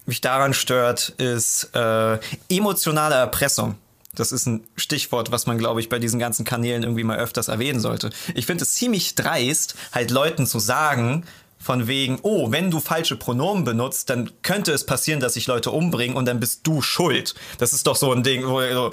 mich 0.07 0.23
daran 0.23 0.55
stört, 0.55 1.11
ist 1.19 1.69
äh, 1.75 2.19
emotionale 2.49 3.15
Erpressung. 3.15 3.77
Das 4.15 4.31
ist 4.31 4.45
ein 4.45 4.67
Stichwort, 4.77 5.31
was 5.33 5.47
man, 5.47 5.57
glaube 5.57 5.81
ich, 5.81 5.89
bei 5.89 5.99
diesen 5.99 6.21
ganzen 6.21 6.45
Kanälen 6.45 6.83
irgendwie 6.83 7.03
mal 7.03 7.19
öfters 7.19 7.49
erwähnen 7.49 7.81
sollte. 7.81 8.11
Ich 8.35 8.45
finde 8.45 8.65
es 8.65 8.75
ziemlich 8.75 9.15
dreist, 9.15 9.75
halt 9.91 10.11
Leuten 10.11 10.47
zu 10.47 10.59
sagen, 10.59 11.25
von 11.59 11.87
wegen, 11.87 12.19
oh, 12.23 12.51
wenn 12.51 12.71
du 12.71 12.81
falsche 12.81 13.17
Pronomen 13.17 13.65
benutzt, 13.65 14.11
dann 14.11 14.31
könnte 14.43 14.73
es 14.73 14.85
passieren, 14.85 15.21
dass 15.21 15.35
sich 15.35 15.47
Leute 15.47 15.71
umbringen 15.71 16.17
und 16.17 16.27
dann 16.27 16.41
bist 16.41 16.67
du 16.67 16.83
schuld. 16.83 17.35
Das 17.57 17.73
ist 17.73 17.87
doch 17.87 17.97
so 17.97 18.13
ein 18.13 18.23
Ding, 18.23 18.47
wo 18.47 18.61
so, 18.61 18.91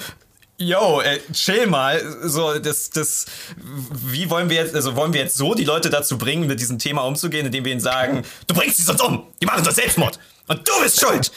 Yo, 0.58 1.02
äh, 1.02 1.20
chill 1.34 1.68
mal. 1.68 2.02
So, 2.24 2.60
das, 2.60 2.90
das, 2.90 3.26
wie 3.58 4.30
wollen 4.30 4.50
wir 4.50 4.58
jetzt, 4.58 4.76
also 4.76 4.96
wollen 4.96 5.14
wir 5.14 5.22
jetzt 5.22 5.36
so 5.36 5.54
die 5.54 5.64
Leute 5.66 5.90
dazu 5.90 6.18
bringen, 6.18 6.48
mit 6.48 6.60
diesem 6.60 6.80
Thema 6.80 7.02
umzugehen, 7.02 7.46
indem 7.46 7.66
wir 7.66 7.72
ihnen 7.74 7.82
sagen, 7.82 8.24
du 8.48 8.56
bringst 8.56 8.78
sie 8.78 8.84
sonst 8.84 9.02
um, 9.02 9.24
die 9.42 9.46
machen 9.46 9.64
sonst 9.64 9.78
Selbstmord 9.78 10.20
und 10.48 10.66
du 10.66 10.74
bist 10.82 11.00
schuld. 11.00 11.32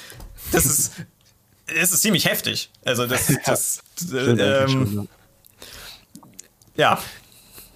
Das 0.50 0.66
ist, 0.66 0.92
das 1.74 1.92
ist 1.92 2.02
ziemlich 2.02 2.26
heftig. 2.26 2.70
Also 2.84 3.06
das, 3.06 3.32
das, 3.44 3.82
äh, 4.12 4.18
eigentlich 4.18 4.40
ähm, 4.40 4.68
schon, 4.68 5.08
ja. 6.76 6.92
ja. 6.92 7.02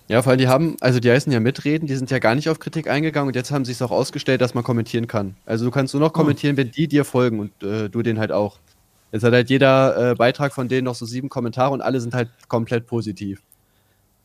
Ja, 0.09 0.23
vor 0.23 0.31
allem 0.31 0.39
die 0.39 0.47
haben, 0.47 0.77
also 0.81 1.01
die 1.01 1.11
heißen 1.11 1.33
ja 1.33 1.41
mitreden, 1.41 1.89
die 1.89 1.97
sind 1.97 2.13
ja 2.13 2.21
gar 2.21 2.37
nicht 2.37 2.49
auf 2.49 2.61
Kritik 2.61 2.89
eingegangen 2.89 3.27
und 3.27 3.35
jetzt 3.35 3.51
haben 3.51 3.65
sie 3.65 3.73
es 3.73 3.83
auch 3.83 3.91
ausgestellt, 3.91 4.41
dass 4.41 4.55
man 4.55 4.63
kommentieren 4.63 5.09
kann. 5.09 5.35
Also 5.47 5.65
du 5.65 5.73
kannst 5.73 5.95
nur 5.95 6.01
noch 6.01 6.13
kommentieren, 6.13 6.57
wenn 6.57 6.71
die 6.71 6.87
dir 6.87 7.05
folgen 7.05 7.41
und 7.41 7.63
äh, 7.63 7.89
du 7.89 8.03
den 8.03 8.21
halt 8.21 8.31
auch. 8.31 8.59
Jetzt 9.11 9.25
hat 9.25 9.33
halt 9.33 9.51
jeder 9.51 10.13
äh, 10.13 10.15
Beitrag 10.15 10.53
von 10.53 10.69
denen 10.69 10.85
noch 10.85 10.95
so 10.95 11.07
sieben 11.07 11.29
Kommentare 11.29 11.73
und 11.73 11.81
alle 11.81 12.01
sind 12.01 12.15
halt 12.15 12.29
komplett 12.47 12.87
positiv. 12.87 13.43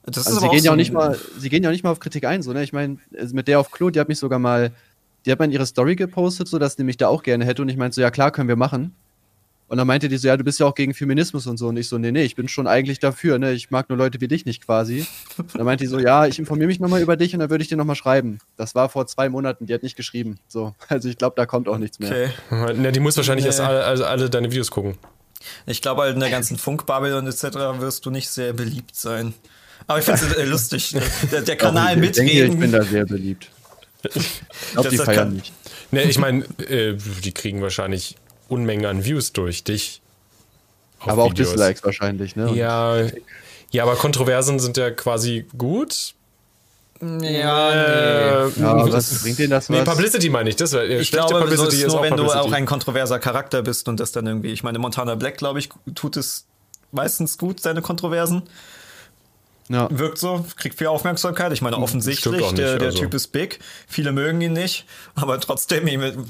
Das 0.03 0.25
Also 0.25 0.29
ist 0.29 0.39
sie 0.39 0.45
aber 0.45 0.55
gehen 0.55 0.63
ja 0.63 0.69
so 0.69 0.73
auch 0.73 0.77
nicht 0.77 0.91
mal, 0.91 1.17
sie 1.37 1.49
gehen 1.49 1.63
ja 1.63 1.69
auch 1.69 1.73
nicht 1.73 1.83
mal 1.83 1.91
auf 1.91 1.99
Kritik 1.99 2.25
ein, 2.25 2.41
so, 2.43 2.53
ne? 2.53 2.63
Ich 2.63 2.73
meine, 2.73 2.97
also 3.17 3.35
mit 3.35 3.47
der 3.47 3.59
auf 3.59 3.71
Klo, 3.71 3.89
die 3.89 3.99
hat 3.99 4.07
mich 4.07 4.19
sogar 4.19 4.39
mal, 4.39 4.71
die 5.25 5.31
hat 5.31 5.39
mal 5.39 5.45
in 5.45 5.51
ihre 5.51 5.65
Story 5.65 5.95
gepostet, 5.95 6.47
so 6.47 6.59
dass 6.59 6.75
die 6.75 6.83
mich 6.83 6.97
da 6.97 7.07
auch 7.07 7.23
gerne 7.23 7.45
hätte 7.45 7.61
und 7.61 7.69
ich 7.69 7.77
meinte 7.77 7.95
so, 7.95 8.01
ja 8.01 8.11
klar, 8.11 8.31
können 8.31 8.47
wir 8.47 8.55
machen. 8.55 8.95
Und 9.71 9.77
dann 9.77 9.87
meinte 9.87 10.09
die 10.09 10.17
so, 10.17 10.27
ja, 10.27 10.35
du 10.35 10.43
bist 10.43 10.59
ja 10.59 10.65
auch 10.65 10.75
gegen 10.75 10.93
Feminismus 10.93 11.47
und 11.47 11.55
so. 11.55 11.69
Und 11.69 11.77
ich 11.77 11.87
so, 11.87 11.97
nee, 11.97 12.11
nee, 12.11 12.23
ich 12.23 12.35
bin 12.35 12.49
schon 12.49 12.67
eigentlich 12.67 12.99
dafür, 12.99 13.39
ne? 13.39 13.53
Ich 13.53 13.71
mag 13.71 13.87
nur 13.87 13.97
Leute 13.97 14.19
wie 14.19 14.27
dich 14.27 14.45
nicht 14.45 14.65
quasi. 14.65 15.05
Und 15.37 15.55
dann 15.55 15.63
meinte 15.63 15.85
die 15.85 15.87
so, 15.87 15.97
ja, 15.97 16.25
ich 16.25 16.39
informiere 16.39 16.67
mich 16.67 16.81
nochmal 16.81 17.01
über 17.01 17.15
dich 17.15 17.33
und 17.33 17.39
dann 17.39 17.49
würde 17.49 17.61
ich 17.61 17.69
dir 17.69 17.77
nochmal 17.77 17.95
schreiben. 17.95 18.39
Das 18.57 18.75
war 18.75 18.89
vor 18.89 19.07
zwei 19.07 19.29
Monaten, 19.29 19.67
die 19.67 19.73
hat 19.73 19.81
nicht 19.81 19.95
geschrieben. 19.95 20.39
So, 20.49 20.75
also 20.89 21.07
ich 21.07 21.17
glaube, 21.17 21.35
da 21.37 21.45
kommt 21.45 21.69
auch 21.69 21.77
nichts 21.77 21.99
mehr. 21.99 22.31
Okay. 22.51 22.73
Na, 22.75 22.91
die 22.91 22.99
muss 22.99 23.15
wahrscheinlich 23.15 23.45
Nee. 23.45 23.47
erst 23.51 23.61
alle, 23.61 23.85
also 23.85 24.03
alle 24.03 24.29
deine 24.29 24.51
Videos 24.51 24.71
gucken. 24.71 24.97
Ich 25.65 25.81
glaube 25.81 26.01
halt 26.01 26.15
in 26.15 26.19
der 26.19 26.29
ganzen 26.31 26.57
Funkbubble 26.57 27.17
und 27.17 27.25
etc. 27.27 27.43
wirst 27.79 28.05
du 28.05 28.11
nicht 28.11 28.29
sehr 28.29 28.51
beliebt 28.51 28.95
sein. 28.97 29.33
Aber 29.87 29.99
ich 29.99 30.05
finde 30.05 30.19
es 30.25 30.33
äh, 30.35 30.43
lustig. 30.43 30.95
Der, 31.31 31.41
der 31.43 31.55
Kanal 31.55 31.95
ich 32.03 32.11
denke, 32.11 32.33
mitreden. 32.33 32.53
ich 32.53 32.59
bin 32.59 32.71
da 32.73 32.83
sehr 32.83 33.05
beliebt. 33.05 33.49
Ich 34.03 34.41
glaube, 34.73 34.89
die 34.89 34.97
feiern 34.97 35.15
kann- 35.15 35.33
mich. 35.33 35.53
Ne, 35.91 36.03
ich 36.03 36.17
meine, 36.19 36.43
äh, 36.69 36.97
die 37.23 37.31
kriegen 37.31 37.61
wahrscheinlich 37.61 38.15
Unmengen 38.51 38.85
an 38.85 39.05
Views 39.05 39.31
durch 39.33 39.63
dich. 39.63 40.01
auf 40.99 41.09
Aber 41.09 41.23
auch 41.23 41.31
Videos. 41.31 41.53
Dislikes 41.53 41.83
wahrscheinlich, 41.83 42.35
ne? 42.35 42.53
Ja, 42.53 42.95
ja, 43.71 43.83
aber 43.83 43.95
Kontroversen 43.95 44.59
sind 44.59 44.77
ja 44.77 44.91
quasi 44.91 45.45
gut. 45.57 46.13
ja, 47.01 47.71
Äh, 47.71 48.49
Ja, 48.59 48.71
aber 48.73 48.89
das- 48.91 49.11
was 49.13 49.21
bringt 49.23 49.39
denen 49.39 49.49
das 49.49 49.69
Nee, 49.69 49.79
was? 49.83 49.85
Publicity 49.95 50.29
meine 50.29 50.49
ich. 50.49 50.55
Das, 50.57 50.73
wär- 50.73 50.83
Ich 50.83 51.07
schlechte 51.07 51.29
glaube, 51.29 51.55
so 51.57 51.65
ist 51.67 51.87
nur, 51.87 52.01
wenn 52.03 52.11
du 52.11 52.23
Publicity. 52.23 52.37
auch 52.39 52.51
ein 52.51 52.65
kontroverser 52.67 53.17
Charakter 53.17 53.63
bist 53.63 53.87
und 53.87 53.99
das 53.99 54.11
dann 54.11 54.27
irgendwie, 54.27 54.51
ich 54.51 54.61
meine, 54.63 54.77
Montana 54.77 55.15
Black, 55.15 55.37
glaube 55.37 55.57
ich, 55.59 55.69
tut 55.95 56.17
es 56.17 56.45
meistens 56.91 57.37
gut, 57.39 57.59
seine 57.61 57.81
Kontroversen. 57.81 58.43
Ja. 59.69 59.87
Wirkt 59.89 60.17
so, 60.19 60.45
kriegt 60.57 60.77
viel 60.77 60.87
Aufmerksamkeit. 60.87 61.53
Ich 61.53 61.61
meine, 61.61 61.77
offensichtlich, 61.77 62.19
stimmt 62.35 62.43
auch 62.43 62.51
nicht, 62.51 62.59
der, 62.61 62.77
der 62.77 62.87
also. 62.89 62.99
Typ 62.99 63.13
ist 63.13 63.27
big. 63.29 63.59
Viele 63.87 64.11
mögen 64.11 64.41
ihn 64.41 64.53
nicht, 64.53 64.85
aber 65.15 65.39
trotzdem, 65.39 65.87
ihm- 65.87 66.25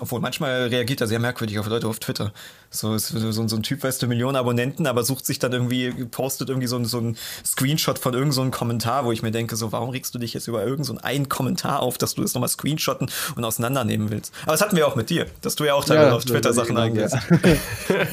Obwohl, 0.00 0.20
manchmal 0.20 0.66
reagiert 0.66 1.00
er 1.00 1.06
sehr 1.06 1.20
merkwürdig 1.20 1.58
auf 1.60 1.68
Leute 1.68 1.86
auf 1.86 2.00
Twitter. 2.00 2.32
So 2.70 2.98
so, 2.98 3.30
so 3.30 3.56
ein 3.56 3.62
Typ, 3.62 3.84
weißt 3.84 4.02
du, 4.02 4.08
Millionen 4.08 4.36
Abonnenten, 4.36 4.88
aber 4.88 5.04
sucht 5.04 5.24
sich 5.24 5.38
dann 5.38 5.52
irgendwie, 5.52 5.90
postet 6.06 6.48
irgendwie 6.48 6.66
so, 6.66 6.82
so 6.84 6.98
ein 6.98 7.16
Screenshot 7.44 7.98
von 8.00 8.12
irgendeinem 8.12 8.46
so 8.46 8.58
Kommentar, 8.58 9.04
wo 9.04 9.12
ich 9.12 9.22
mir 9.22 9.30
denke, 9.30 9.54
so, 9.54 9.70
warum 9.70 9.90
regst 9.90 10.12
du 10.14 10.18
dich 10.18 10.34
jetzt 10.34 10.48
über 10.48 10.64
irgendeinen 10.64 10.98
so 10.98 11.04
einen 11.04 11.28
Kommentar 11.28 11.80
auf, 11.80 11.96
dass 11.96 12.14
du 12.14 12.22
das 12.22 12.34
nochmal 12.34 12.48
screenshotten 12.48 13.08
und 13.36 13.44
auseinandernehmen 13.44 14.10
willst? 14.10 14.34
Aber 14.42 14.52
das 14.52 14.60
hatten 14.60 14.76
wir 14.76 14.88
auch 14.88 14.96
mit 14.96 15.10
dir, 15.10 15.26
dass 15.42 15.54
du 15.54 15.64
ja 15.64 15.74
auch 15.74 15.84
teilweise 15.84 16.08
Ja, 16.08 16.16
auf 16.16 16.24
Twitter 16.24 16.52
Sachen 16.52 16.74
genau, 16.74 16.80
eingehst. 16.80 17.16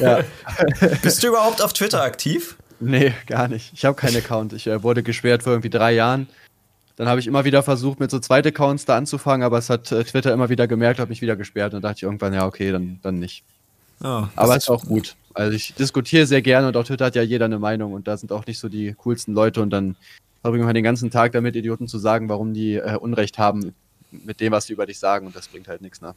ja. 0.18 0.24
Bist 1.02 1.22
du 1.22 1.28
überhaupt 1.28 1.62
auf 1.62 1.72
Twitter 1.72 2.02
aktiv? 2.02 2.56
Nee, 2.78 3.14
gar 3.26 3.48
nicht. 3.48 3.72
Ich 3.74 3.84
habe 3.84 3.94
keinen 3.94 4.16
Account. 4.16 4.52
Ich 4.52 4.66
äh, 4.66 4.82
wurde 4.82 5.02
gesperrt 5.02 5.44
vor 5.44 5.52
irgendwie 5.52 5.70
drei 5.70 5.92
Jahren. 5.92 6.28
Dann 6.96 7.08
habe 7.08 7.20
ich 7.20 7.26
immer 7.26 7.44
wieder 7.44 7.62
versucht, 7.62 8.00
mit 8.00 8.10
so 8.10 8.18
zweiten 8.18 8.48
Accounts 8.48 8.84
da 8.84 8.96
anzufangen, 8.96 9.44
aber 9.44 9.58
es 9.58 9.70
hat 9.70 9.90
äh, 9.92 10.04
Twitter 10.04 10.32
immer 10.32 10.48
wieder 10.48 10.66
gemerkt, 10.66 11.00
hat 11.00 11.08
mich 11.08 11.22
wieder 11.22 11.36
gesperrt. 11.36 11.72
Und 11.72 11.82
dann 11.82 11.90
dachte 11.90 11.98
ich 11.98 12.02
irgendwann, 12.02 12.34
ja, 12.34 12.46
okay, 12.46 12.70
dann, 12.70 12.98
dann 13.02 13.18
nicht. 13.18 13.44
Oh, 14.02 14.26
Aber 14.34 14.56
ist 14.56 14.68
auch 14.68 14.84
gut. 14.84 15.16
Also 15.34 15.52
ich 15.52 15.74
diskutiere 15.74 16.26
sehr 16.26 16.42
gerne 16.42 16.68
und 16.68 16.76
auf 16.76 16.86
Twitter 16.86 17.06
hat 17.06 17.14
ja 17.14 17.22
jeder 17.22 17.44
eine 17.44 17.58
Meinung 17.58 17.92
und 17.92 18.08
da 18.08 18.16
sind 18.16 18.32
auch 18.32 18.46
nicht 18.46 18.58
so 18.58 18.68
die 18.68 18.94
coolsten 18.98 19.32
Leute 19.32 19.62
und 19.62 19.70
dann 19.70 19.96
verbringen 20.40 20.66
wir 20.66 20.74
den 20.74 20.84
ganzen 20.84 21.10
Tag 21.10 21.32
damit, 21.32 21.56
Idioten 21.56 21.88
zu 21.88 21.98
sagen, 21.98 22.28
warum 22.28 22.52
die 22.52 22.74
äh, 22.74 22.96
Unrecht 22.96 23.38
haben 23.38 23.74
mit 24.10 24.40
dem, 24.40 24.52
was 24.52 24.66
sie 24.66 24.72
über 24.72 24.86
dich 24.86 24.98
sagen 24.98 25.26
und 25.26 25.36
das 25.36 25.48
bringt 25.48 25.68
halt 25.68 25.80
nichts 25.80 26.00
nach. 26.00 26.14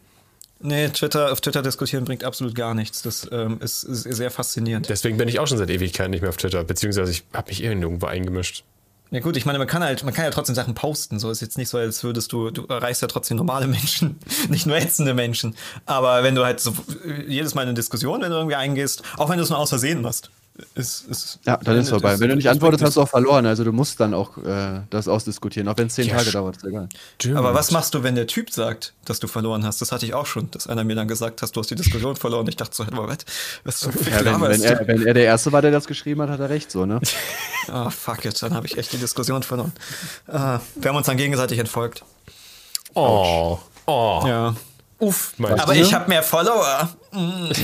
Nee, 0.60 0.90
Twitter, 0.90 1.32
auf 1.32 1.42
Twitter 1.42 1.62
diskutieren 1.62 2.06
bringt 2.06 2.24
absolut 2.24 2.56
gar 2.56 2.74
nichts. 2.74 3.02
Das 3.02 3.30
ähm, 3.32 3.60
ist, 3.62 3.84
ist 3.84 4.04
sehr 4.04 4.32
faszinierend. 4.32 4.90
Deswegen 4.90 5.18
bin 5.18 5.28
ich 5.28 5.40
auch 5.40 5.48
schon 5.48 5.58
seit 5.58 5.70
Ewigkeiten 5.70 6.12
nicht 6.12 6.22
mehr 6.22 6.30
auf 6.30 6.38
Twitter, 6.38 6.64
beziehungsweise 6.64 7.12
ich 7.12 7.24
habe 7.34 7.50
mich 7.50 7.62
irgendwo 7.62 8.06
eingemischt. 8.06 8.64
Ja 9.12 9.20
gut, 9.20 9.38
ich 9.38 9.46
meine, 9.46 9.60
man 9.60 9.68
kann 9.68 9.84
halt, 9.84 10.04
man 10.04 10.14
kann 10.14 10.26
ja 10.26 10.32
trotzdem 10.32 10.56
Sachen 10.56 10.74
posten. 10.74 11.20
So 11.20 11.30
ist 11.30 11.42
jetzt 11.42 11.58
nicht 11.58 11.70
so, 11.70 11.78
als 11.78 12.04
würdest 12.04 12.32
du, 12.32 12.50
du 12.50 12.66
erreichst 12.66 13.02
ja 13.02 13.08
trotzdem 13.08 13.38
normale 13.38 13.68
Menschen, 13.68 14.20
nicht 14.50 14.66
nur 14.66 14.78
ätzende 14.78 15.14
Menschen. 15.14 15.56
Aber 15.86 16.24
wenn 16.24 16.36
du 16.36 16.44
halt 16.44 16.60
so 16.60 16.74
jedes 17.28 17.56
Mal 17.56 17.64
in 17.64 17.70
eine 17.70 17.76
Diskussion, 17.76 18.22
wenn 18.22 18.32
du 18.32 18.38
irgendwie 18.38 18.56
eingehst, 18.56 19.04
auch 19.18 19.30
wenn 19.30 19.38
du 19.38 19.44
es 19.44 19.50
nur 19.50 19.60
aus 19.60 19.70
Versehen 19.70 20.02
machst, 20.02 20.32
ist, 20.74 21.06
ist 21.10 21.40
Ja, 21.46 21.58
dann 21.58 21.78
ist 21.78 21.86
es 21.86 21.90
vorbei. 21.90 22.18
Wenn 22.20 22.30
du 22.30 22.36
nicht 22.38 22.48
antwortest, 22.50 22.82
hast 22.84 22.96
du 22.96 23.02
auch 23.02 23.10
verloren. 23.10 23.46
Also 23.46 23.64
du 23.66 23.74
musst 23.74 24.00
dann 24.00 24.14
auch 24.14 24.38
äh, 24.38 24.82
das 24.90 25.08
ausdiskutieren, 25.10 25.68
auch 25.68 25.78
wenn 25.78 25.88
es 25.88 25.96
zehn 25.96 26.08
Ja, 26.08 26.18
Tage 26.18 26.32
dauert, 26.32 26.58
ist 26.58 26.64
egal. 26.66 26.88
Aber 27.36 27.54
was 27.54 27.72
machst 27.72 27.94
du, 27.94 28.04
wenn 28.04 28.16
der 28.16 28.26
Typ 28.28 28.50
sagt, 28.52 28.94
dass 29.04 29.20
du 29.20 29.28
verloren 29.28 29.66
hast? 29.66 29.82
Das 29.82 29.92
hatte 29.92 30.06
ich 30.06 30.14
auch 30.14 30.26
schon, 30.26 30.50
dass 30.52 30.68
einer 30.68 30.84
mir 30.86 30.96
dann 30.96 31.10
gesagt 31.10 31.42
hat, 31.42 31.54
du 31.54 31.60
hast 31.60 31.70
die 31.72 31.76
Diskussion 31.76 32.16
verloren. 32.16 32.48
Ich 32.48 32.56
dachte 32.56 32.74
so, 32.76 32.84
aber 32.84 33.08
was? 33.10 33.18
Was 33.66 33.80
zum 33.80 33.92
Ja, 34.10 34.24
wenn, 34.24 34.40
wenn, 34.42 34.62
er, 34.64 34.88
wenn 34.88 35.06
er 35.06 35.14
der 35.14 35.26
Erste 35.26 35.52
war, 35.52 35.62
der 35.62 35.72
das 35.72 35.88
geschrieben 35.88 36.22
hat, 36.22 36.30
hat 36.30 36.40
er 36.40 36.50
recht, 36.50 36.72
so, 36.72 36.86
ne? 36.86 37.00
Ah, 37.68 37.90
fuck 37.90 38.24
it, 38.26 38.40
dann 38.44 38.54
habe 38.54 38.68
ich 38.68 38.78
echt 38.78 38.94
die 38.94 38.98
Diskussion 38.98 39.42
verloren. 39.44 39.74
Ah, 40.28 40.60
wir 40.76 40.90
haben 40.90 40.96
uns 40.98 41.08
dann 41.08 41.18
gegenseitig 41.18 41.58
entfolgt. 41.60 42.04
Oh, 42.94 43.58
oh, 43.88 44.24
Ja. 44.26 44.56
uff, 45.00 45.34
mein 45.38 45.60
Aber 45.60 45.74
du? 45.74 45.80
ich 45.82 45.94
habe 45.94 46.08
mehr 46.08 46.22
Follower. 46.24 46.90
Er 47.12 47.50
ist 47.50 47.58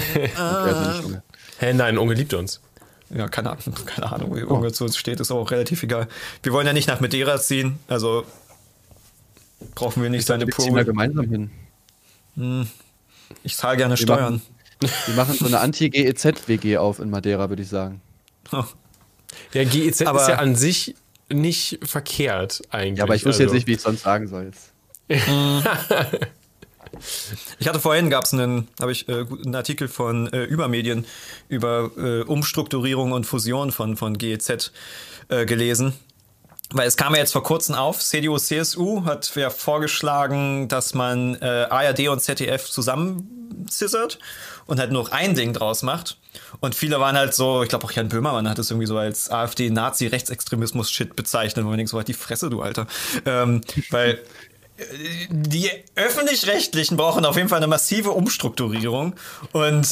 nicht 0.87 1.01
schon- 1.03 1.21
Hä, 1.59 1.73
nein, 1.73 1.97
Unge 1.99 2.15
liebt 2.15 2.33
uns. 2.33 2.59
Ja, 3.13 3.27
keine 3.27 3.51
Ahnung, 3.51 3.75
keine 3.85 4.11
Ahnung, 4.11 4.35
wie 4.35 4.43
Unge 4.43 4.71
zu 4.71 4.85
uns 4.85 4.97
steht, 4.97 5.19
ist 5.19 5.31
auch 5.31 5.51
relativ 5.51 5.83
egal. 5.83 6.07
Wir 6.43 6.53
wollen 6.53 6.65
ja 6.67 6.73
nicht 6.73 6.87
nach 6.87 6.99
Madeira 7.01 7.39
ziehen, 7.39 7.79
also 7.87 8.25
brauchen 9.75 10.01
wir 10.03 10.09
nicht 10.09 10.25
seine 10.25 10.47
Wir 10.47 10.53
ziehen 10.55 10.73
da 10.73 10.83
Pool. 10.83 10.85
gemeinsam 10.85 11.49
hin. 12.35 12.69
Ich 13.43 13.55
zahle 13.57 13.77
gerne 13.77 13.93
Wir 13.93 13.97
Steuern. 13.97 14.41
Wir 15.05 15.15
machen 15.15 15.35
so 15.35 15.45
eine 15.45 15.59
Anti-GEZ-WG 15.59 16.77
auf 16.77 16.99
in 16.99 17.09
Madeira, 17.11 17.49
würde 17.49 17.61
ich 17.61 17.69
sagen. 17.69 18.01
Ja, 19.53 19.63
GEZ 19.63 20.01
Aber- 20.03 20.21
ist 20.21 20.27
ja 20.29 20.35
an 20.37 20.55
sich 20.55 20.95
nicht 21.29 21.79
verkehrt 21.83 22.61
eigentlich. 22.71 22.97
Ja, 22.97 23.03
aber 23.05 23.15
ich 23.15 23.23
wüsste 23.23 23.43
also. 23.43 23.53
jetzt 23.53 23.53
nicht, 23.53 23.67
wie 23.67 23.71
ich 23.73 23.77
es 23.77 23.83
sonst 23.83 24.01
sagen 24.01 24.27
soll. 24.27 24.51
Jetzt. 24.51 24.71
Ich 27.59 27.67
hatte 27.67 27.79
vorhin, 27.79 28.09
gab 28.09 28.25
es 28.25 28.33
einen, 28.33 28.67
habe 28.79 28.91
ich 28.91 29.07
äh, 29.07 29.25
einen 29.45 29.55
Artikel 29.55 29.87
von 29.87 30.31
äh, 30.33 30.43
Übermedien 30.43 31.05
über 31.47 31.91
äh, 31.97 32.21
Umstrukturierung 32.21 33.11
und 33.11 33.25
Fusion 33.25 33.71
von, 33.71 33.97
von 33.97 34.17
GEZ 34.17 34.71
äh, 35.29 35.45
gelesen. 35.45 35.93
Weil 36.73 36.87
es 36.87 36.95
kam 36.95 37.13
ja 37.13 37.19
jetzt 37.19 37.33
vor 37.33 37.43
kurzem 37.43 37.75
auf, 37.75 37.99
CDU, 37.99 38.37
CSU 38.37 39.03
hat 39.03 39.35
ja 39.35 39.49
vorgeschlagen, 39.49 40.69
dass 40.69 40.93
man 40.93 41.35
äh, 41.35 41.67
ARD 41.69 42.07
und 42.07 42.21
ZDF 42.21 42.69
zusammenzissert 42.69 44.19
und 44.67 44.79
halt 44.79 44.91
nur 44.91 45.11
ein 45.11 45.35
Ding 45.35 45.51
draus 45.51 45.83
macht. 45.83 46.17
Und 46.61 46.75
viele 46.75 46.99
waren 47.01 47.17
halt 47.17 47.33
so, 47.33 47.63
ich 47.63 47.69
glaube 47.69 47.85
auch 47.85 47.91
Jan 47.91 48.07
Böhmermann 48.07 48.49
hat 48.49 48.57
es 48.57 48.71
irgendwie 48.71 48.87
so 48.87 48.97
als 48.97 49.29
AfD-Nazi-Rechtsextremismus-Shit 49.29 51.15
bezeichnet, 51.15 51.65
wo 51.65 51.69
man 51.69 51.77
denkt, 51.77 51.89
so 51.89 51.97
halt 51.97 52.07
die 52.07 52.13
Fresse, 52.13 52.49
du 52.49 52.61
Alter. 52.61 52.87
Ähm, 53.25 53.61
weil 53.89 54.19
die 55.29 55.69
öffentlich-rechtlichen 55.95 56.97
brauchen 56.97 57.25
auf 57.25 57.35
jeden 57.35 57.49
Fall 57.49 57.57
eine 57.57 57.67
massive 57.67 58.11
Umstrukturierung 58.11 59.15
und 59.51 59.87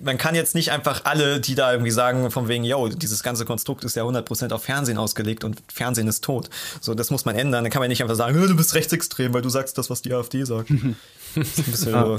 man 0.00 0.16
kann 0.18 0.34
jetzt 0.34 0.54
nicht 0.54 0.70
einfach 0.70 1.04
alle, 1.04 1.40
die 1.40 1.54
da 1.54 1.72
irgendwie 1.72 1.90
sagen, 1.90 2.30
von 2.30 2.48
wegen, 2.48 2.64
yo, 2.64 2.88
dieses 2.88 3.22
ganze 3.22 3.44
Konstrukt 3.44 3.84
ist 3.84 3.96
ja 3.96 4.04
100% 4.04 4.52
auf 4.52 4.62
Fernsehen 4.62 4.98
ausgelegt 4.98 5.44
und 5.44 5.62
Fernsehen 5.72 6.06
ist 6.08 6.22
tot. 6.22 6.50
So, 6.80 6.94
das 6.94 7.10
muss 7.10 7.24
man 7.24 7.34
ändern. 7.34 7.64
Dann 7.64 7.72
kann 7.72 7.80
man 7.80 7.88
nicht 7.88 8.02
einfach 8.02 8.14
sagen, 8.14 8.38
"Hä, 8.38 8.46
du 8.46 8.56
bist 8.56 8.74
rechtsextrem, 8.74 9.34
weil 9.34 9.42
du 9.42 9.48
sagst 9.48 9.76
das, 9.76 9.90
was 9.90 10.02
die 10.02 10.12
AfD 10.14 10.44
sagt. 10.44 10.68
bisschen 11.34 11.74
so. 11.74 12.18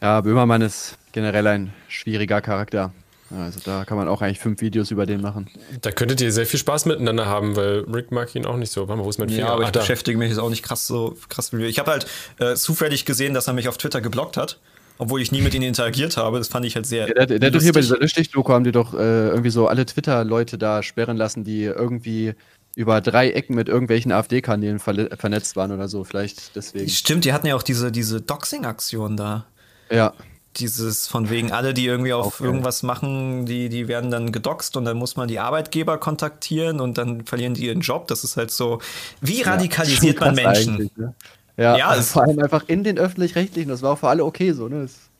Ja, 0.00 0.20
Böhmermann 0.20 0.62
ist 0.62 0.96
generell 1.12 1.46
ein 1.46 1.72
schwieriger 1.88 2.40
Charakter. 2.40 2.92
Ja, 3.32 3.44
Also 3.44 3.60
da 3.64 3.84
kann 3.84 3.96
man 3.96 4.08
auch 4.08 4.20
eigentlich 4.22 4.38
fünf 4.40 4.60
Videos 4.60 4.90
über 4.90 5.06
den 5.06 5.20
machen. 5.20 5.48
Da 5.80 5.90
könntet 5.90 6.20
ihr 6.20 6.32
sehr 6.32 6.46
viel 6.46 6.60
Spaß 6.60 6.86
miteinander 6.86 7.26
haben, 7.26 7.56
weil 7.56 7.80
Rick 7.92 8.12
mag 8.12 8.34
ihn 8.34 8.44
auch 8.46 8.56
nicht 8.56 8.70
so. 8.72 8.88
Warte 8.88 8.98
mal, 8.98 9.04
wo 9.04 9.10
ist 9.10 9.18
mein 9.18 9.28
Finger? 9.28 9.46
Ja, 9.46 9.52
aber 9.52 9.62
Ah, 9.64 9.66
ich 9.66 9.72
da. 9.72 9.80
beschäftige 9.80 10.18
mich 10.18 10.28
jetzt 10.30 10.38
auch 10.38 10.50
nicht 10.50 10.62
krass 10.62 10.86
so 10.86 11.16
krass 11.28 11.52
wie 11.52 11.64
Ich 11.64 11.78
habe 11.78 11.90
halt 11.90 12.06
äh, 12.38 12.54
zufällig 12.54 13.04
gesehen, 13.04 13.34
dass 13.34 13.46
er 13.46 13.54
mich 13.54 13.68
auf 13.68 13.78
Twitter 13.78 14.00
geblockt 14.00 14.36
hat, 14.36 14.58
obwohl 14.98 15.20
ich 15.22 15.32
nie 15.32 15.40
mit 15.40 15.54
ihm 15.54 15.62
interagiert 15.62 16.16
habe. 16.16 16.38
Das 16.38 16.48
fand 16.48 16.66
ich 16.66 16.74
halt 16.76 16.86
sehr. 16.86 17.06
Der, 17.06 17.26
der, 17.26 17.38
der 17.38 17.46
hat 17.48 17.54
doch 17.54 17.62
hier 17.62 17.72
bei 17.72 17.80
dieser 17.80 17.98
Löschlicht-Doku 17.98 18.52
haben 18.52 18.64
die 18.64 18.72
doch 18.72 18.92
äh, 18.94 19.28
irgendwie 19.28 19.50
so 19.50 19.66
alle 19.68 19.86
Twitter-Leute 19.86 20.58
da 20.58 20.82
sperren 20.82 21.16
lassen, 21.16 21.44
die 21.44 21.62
irgendwie 21.64 22.34
über 22.74 23.00
drei 23.02 23.30
Ecken 23.30 23.54
mit 23.54 23.68
irgendwelchen 23.68 24.12
AfD-Kanälen 24.12 24.78
vernetzt 24.78 25.56
waren 25.56 25.72
oder 25.72 25.88
so. 25.88 26.04
Vielleicht 26.04 26.56
deswegen. 26.56 26.88
Stimmt, 26.88 27.24
die 27.26 27.32
hatten 27.32 27.46
ja 27.46 27.54
auch 27.54 27.62
diese, 27.62 27.92
diese 27.92 28.20
Doxing-Aktion 28.22 29.16
da. 29.16 29.46
Ja. 29.90 30.14
Dieses 30.56 31.08
von 31.08 31.30
wegen 31.30 31.50
alle, 31.50 31.72
die 31.72 31.86
irgendwie 31.86 32.12
auf 32.12 32.26
Auch 32.26 32.38
geil. 32.38 32.48
irgendwas 32.48 32.82
machen, 32.82 33.46
die, 33.46 33.70
die 33.70 33.88
werden 33.88 34.10
dann 34.10 34.32
gedoxt 34.32 34.76
und 34.76 34.84
dann 34.84 34.98
muss 34.98 35.16
man 35.16 35.26
die 35.28 35.38
Arbeitgeber 35.38 35.96
kontaktieren 35.98 36.80
und 36.80 36.98
dann 36.98 37.24
verlieren 37.24 37.54
die 37.54 37.66
ihren 37.66 37.80
Job. 37.80 38.06
Das 38.08 38.22
ist 38.22 38.36
halt 38.36 38.50
so. 38.50 38.80
Wie 39.22 39.40
radikalisiert 39.42 40.20
man 40.20 40.34
Menschen? 40.34 40.90
Ne? 40.96 41.14
Ja, 41.56 41.76
Ja, 41.78 41.88
also 41.88 42.00
es- 42.00 42.10
vor 42.12 42.22
allem 42.22 42.38
einfach 42.40 42.64
in 42.68 42.84
den 42.84 42.98
öffentlich-rechtlichen. 42.98 43.70
Das 43.70 43.80
war 43.82 43.92
auch 43.92 43.98
für 43.98 44.08
alle 44.08 44.24
okay 44.24 44.52
so, 44.52 44.68
ne? 44.68 44.82
Das 44.82 45.10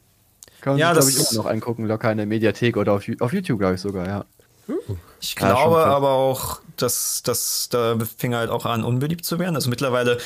kann 0.60 0.74
man 0.74 0.80
Ja, 0.80 0.88
sich, 0.88 0.94
glaube 0.94 1.10
ich, 1.10 1.16
das- 1.16 1.32
immer 1.32 1.42
noch 1.44 1.50
angucken, 1.50 1.86
locker 1.86 2.10
in 2.12 2.18
der 2.18 2.26
Mediathek 2.26 2.76
oder 2.76 2.92
auf, 2.92 3.04
auf 3.20 3.32
YouTube, 3.32 3.58
glaube 3.58 3.74
ich 3.76 3.80
sogar, 3.80 4.06
ja. 4.06 4.24
Ich 5.20 5.34
Ja, 5.40 5.46
glaube 5.54 5.84
aber 5.86 6.10
auch, 6.10 6.60
dass 6.76 7.22
das 7.22 7.68
da 7.70 7.96
fing 8.18 8.34
halt 8.34 8.50
auch 8.50 8.66
an, 8.66 8.84
unbeliebt 8.84 9.24
zu 9.24 9.38
werden. 9.38 9.54
Also 9.54 9.70
mittlerweile, 9.70 10.18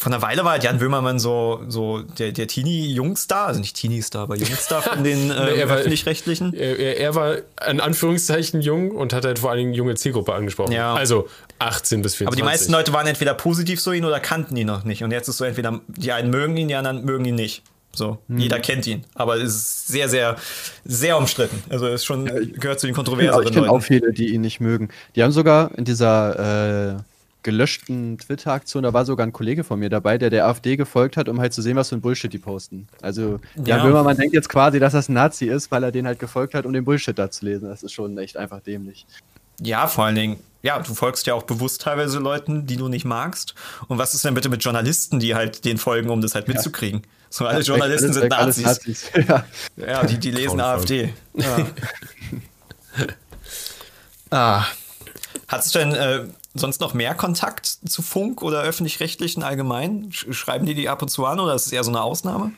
von 0.00 0.12
einer 0.14 0.22
Weile 0.22 0.44
war 0.44 0.52
halt 0.52 0.62
Jan 0.62 0.78
Böhmermann 0.78 1.18
so, 1.18 1.60
so 1.66 2.02
der, 2.02 2.30
der 2.30 2.46
Teenie-Jungstar, 2.46 3.48
also 3.48 3.58
nicht 3.58 3.74
Teenie-Star, 3.74 4.22
aber 4.22 4.36
Jungstar 4.36 4.80
von 4.80 5.02
den 5.02 5.30
äh, 5.32 5.56
er 5.56 5.66
öffentlich-rechtlichen. 5.68 6.54
Er, 6.54 6.78
er, 6.78 7.00
er 7.00 7.14
war 7.16 7.38
in 7.68 7.80
Anführungszeichen 7.80 8.60
jung 8.60 8.92
und 8.92 9.12
hat 9.12 9.24
halt 9.24 9.40
vor 9.40 9.50
allen 9.50 9.58
Dingen 9.58 9.74
junge 9.74 9.96
Zielgruppe 9.96 10.34
angesprochen. 10.34 10.70
Ja. 10.70 10.94
Also 10.94 11.28
18 11.58 12.02
bis 12.02 12.14
24. 12.14 12.26
Aber 12.28 12.36
die 12.36 12.42
meisten 12.44 12.70
Leute 12.70 12.92
waren 12.92 13.08
entweder 13.08 13.34
positiv 13.34 13.80
so 13.80 13.90
ihn 13.90 14.04
oder 14.04 14.20
kannten 14.20 14.56
ihn 14.56 14.68
noch 14.68 14.84
nicht. 14.84 15.02
Und 15.02 15.10
jetzt 15.10 15.26
ist 15.26 15.38
so 15.38 15.44
entweder, 15.44 15.80
die 15.88 16.12
einen 16.12 16.30
mögen 16.30 16.56
ihn, 16.56 16.68
die 16.68 16.76
anderen 16.76 17.04
mögen 17.04 17.24
ihn 17.24 17.34
nicht. 17.34 17.64
So, 17.92 18.18
Hm. 18.28 18.38
jeder 18.38 18.60
kennt 18.60 18.86
ihn. 18.86 19.04
Aber 19.16 19.34
es 19.38 19.52
ist 19.56 19.88
sehr, 19.88 20.08
sehr, 20.08 20.36
sehr 20.84 21.18
umstritten. 21.18 21.60
Also 21.70 21.88
es 21.88 21.94
ist 22.02 22.04
schon, 22.04 22.26
gehört 22.26 22.78
zu 22.78 22.86
den 22.86 22.94
Ja, 22.94 22.96
kontroverseren 22.96 23.42
ich 23.42 23.52
kenne 23.52 23.68
auch 23.68 23.72
Leuten. 23.72 23.84
viele, 23.84 24.12
die 24.12 24.32
ihn 24.32 24.42
nicht 24.42 24.60
mögen. 24.60 24.90
Die 25.16 25.24
haben 25.24 25.32
sogar 25.32 25.76
in 25.76 25.84
dieser 25.84 26.94
äh, 26.98 27.02
gelöschten 27.42 28.18
Twitter-Aktion, 28.18 28.82
da 28.82 28.92
war 28.92 29.04
sogar 29.04 29.26
ein 29.26 29.32
Kollege 29.32 29.64
von 29.64 29.78
mir 29.78 29.88
dabei, 29.88 30.18
der 30.18 30.30
der 30.30 30.46
AfD 30.46 30.76
gefolgt 30.76 31.16
hat, 31.16 31.28
um 31.28 31.40
halt 31.40 31.52
zu 31.52 31.62
sehen, 31.62 31.76
was 31.76 31.88
für 31.88 31.96
ein 31.96 32.00
Bullshit 32.00 32.32
die 32.32 32.38
posten. 32.38 32.88
Also, 33.00 33.38
Ja. 33.56 33.76
ja, 33.76 33.84
Böhmermann 33.84 34.16
denkt 34.16 34.34
jetzt 34.34 34.48
quasi, 34.48 34.80
dass 34.80 34.92
das 34.92 35.08
ein 35.08 35.14
Nazi 35.14 35.46
ist, 35.46 35.70
weil 35.70 35.84
er 35.84 35.92
den 35.92 36.06
halt 36.06 36.18
gefolgt 36.18 36.54
hat, 36.54 36.66
um 36.66 36.72
den 36.72 36.84
Bullshit 36.84 37.18
da 37.18 37.30
zu 37.30 37.44
lesen. 37.44 37.68
Das 37.68 37.82
ist 37.82 37.92
schon 37.92 38.18
echt 38.18 38.36
einfach 38.36 38.60
dämlich. 38.60 39.06
Ja, 39.60 39.86
vor 39.86 40.04
allen 40.04 40.14
Dingen, 40.14 40.36
ja, 40.62 40.78
du 40.80 40.94
folgst 40.94 41.26
ja 41.26 41.34
auch 41.34 41.44
bewusst 41.44 41.82
teilweise 41.82 42.18
Leuten, 42.18 42.66
die 42.66 42.76
du 42.76 42.88
nicht 42.88 43.04
magst. 43.04 43.54
Und 43.86 43.98
was 43.98 44.14
ist 44.14 44.24
denn 44.24 44.34
bitte 44.34 44.48
mit 44.48 44.62
Journalisten, 44.62 45.20
die 45.20 45.34
halt 45.34 45.64
den 45.64 45.78
folgen, 45.78 46.10
um 46.10 46.20
das 46.20 46.34
halt 46.34 46.48
mitzukriegen? 46.48 47.02
So, 47.30 47.46
alle 47.46 47.60
Journalisten 47.60 48.06
Alles 48.06 48.14
sind 48.16 48.24
weg, 48.24 48.38
alles 48.38 48.58
Nazis. 48.58 49.10
ja. 49.28 49.44
Ja, 49.76 50.04
die, 50.04 50.18
die 50.18 50.30
lesen. 50.30 50.60
AfD. 50.60 51.12
Ja. 51.34 51.66
ah. 54.30 54.64
Hattest 55.46 55.74
du 55.74 55.78
denn 55.78 55.92
äh, 55.92 56.24
sonst 56.58 56.80
noch 56.80 56.94
mehr 56.94 57.14
Kontakt 57.14 57.66
zu 57.66 58.02
Funk 58.02 58.42
oder 58.42 58.62
öffentlich-rechtlichen 58.62 59.42
allgemein? 59.42 60.10
Sch 60.12 60.26
schreiben 60.32 60.66
die 60.66 60.74
die 60.74 60.88
ab 60.88 61.02
und 61.02 61.08
zu 61.08 61.24
an 61.26 61.40
oder 61.40 61.54
ist 61.54 61.66
es 61.66 61.72
eher 61.72 61.84
so 61.84 61.90
eine 61.90 62.02
Ausnahme? 62.02 62.52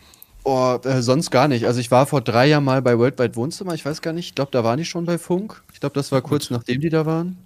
Oh, 0.44 0.78
äh, 0.84 1.02
sonst 1.02 1.30
gar 1.30 1.48
nicht. 1.48 1.66
Also 1.66 1.80
ich 1.80 1.90
war 1.90 2.06
vor 2.06 2.22
drei 2.22 2.46
Jahren 2.46 2.64
mal 2.64 2.80
bei 2.80 2.98
Worldwide 2.98 3.36
Wohnzimmer, 3.36 3.74
ich 3.74 3.84
weiß 3.84 4.00
gar 4.00 4.12
nicht, 4.12 4.28
ich 4.28 4.34
glaube, 4.34 4.50
da 4.52 4.64
waren 4.64 4.78
die 4.78 4.84
schon 4.84 5.04
bei 5.04 5.18
Funk. 5.18 5.62
Ich 5.72 5.80
glaube, 5.80 5.94
das 5.94 6.12
war 6.12 6.22
kurz 6.22 6.50
nachdem 6.50 6.80
die 6.80 6.88
da 6.88 7.04
waren. 7.04 7.36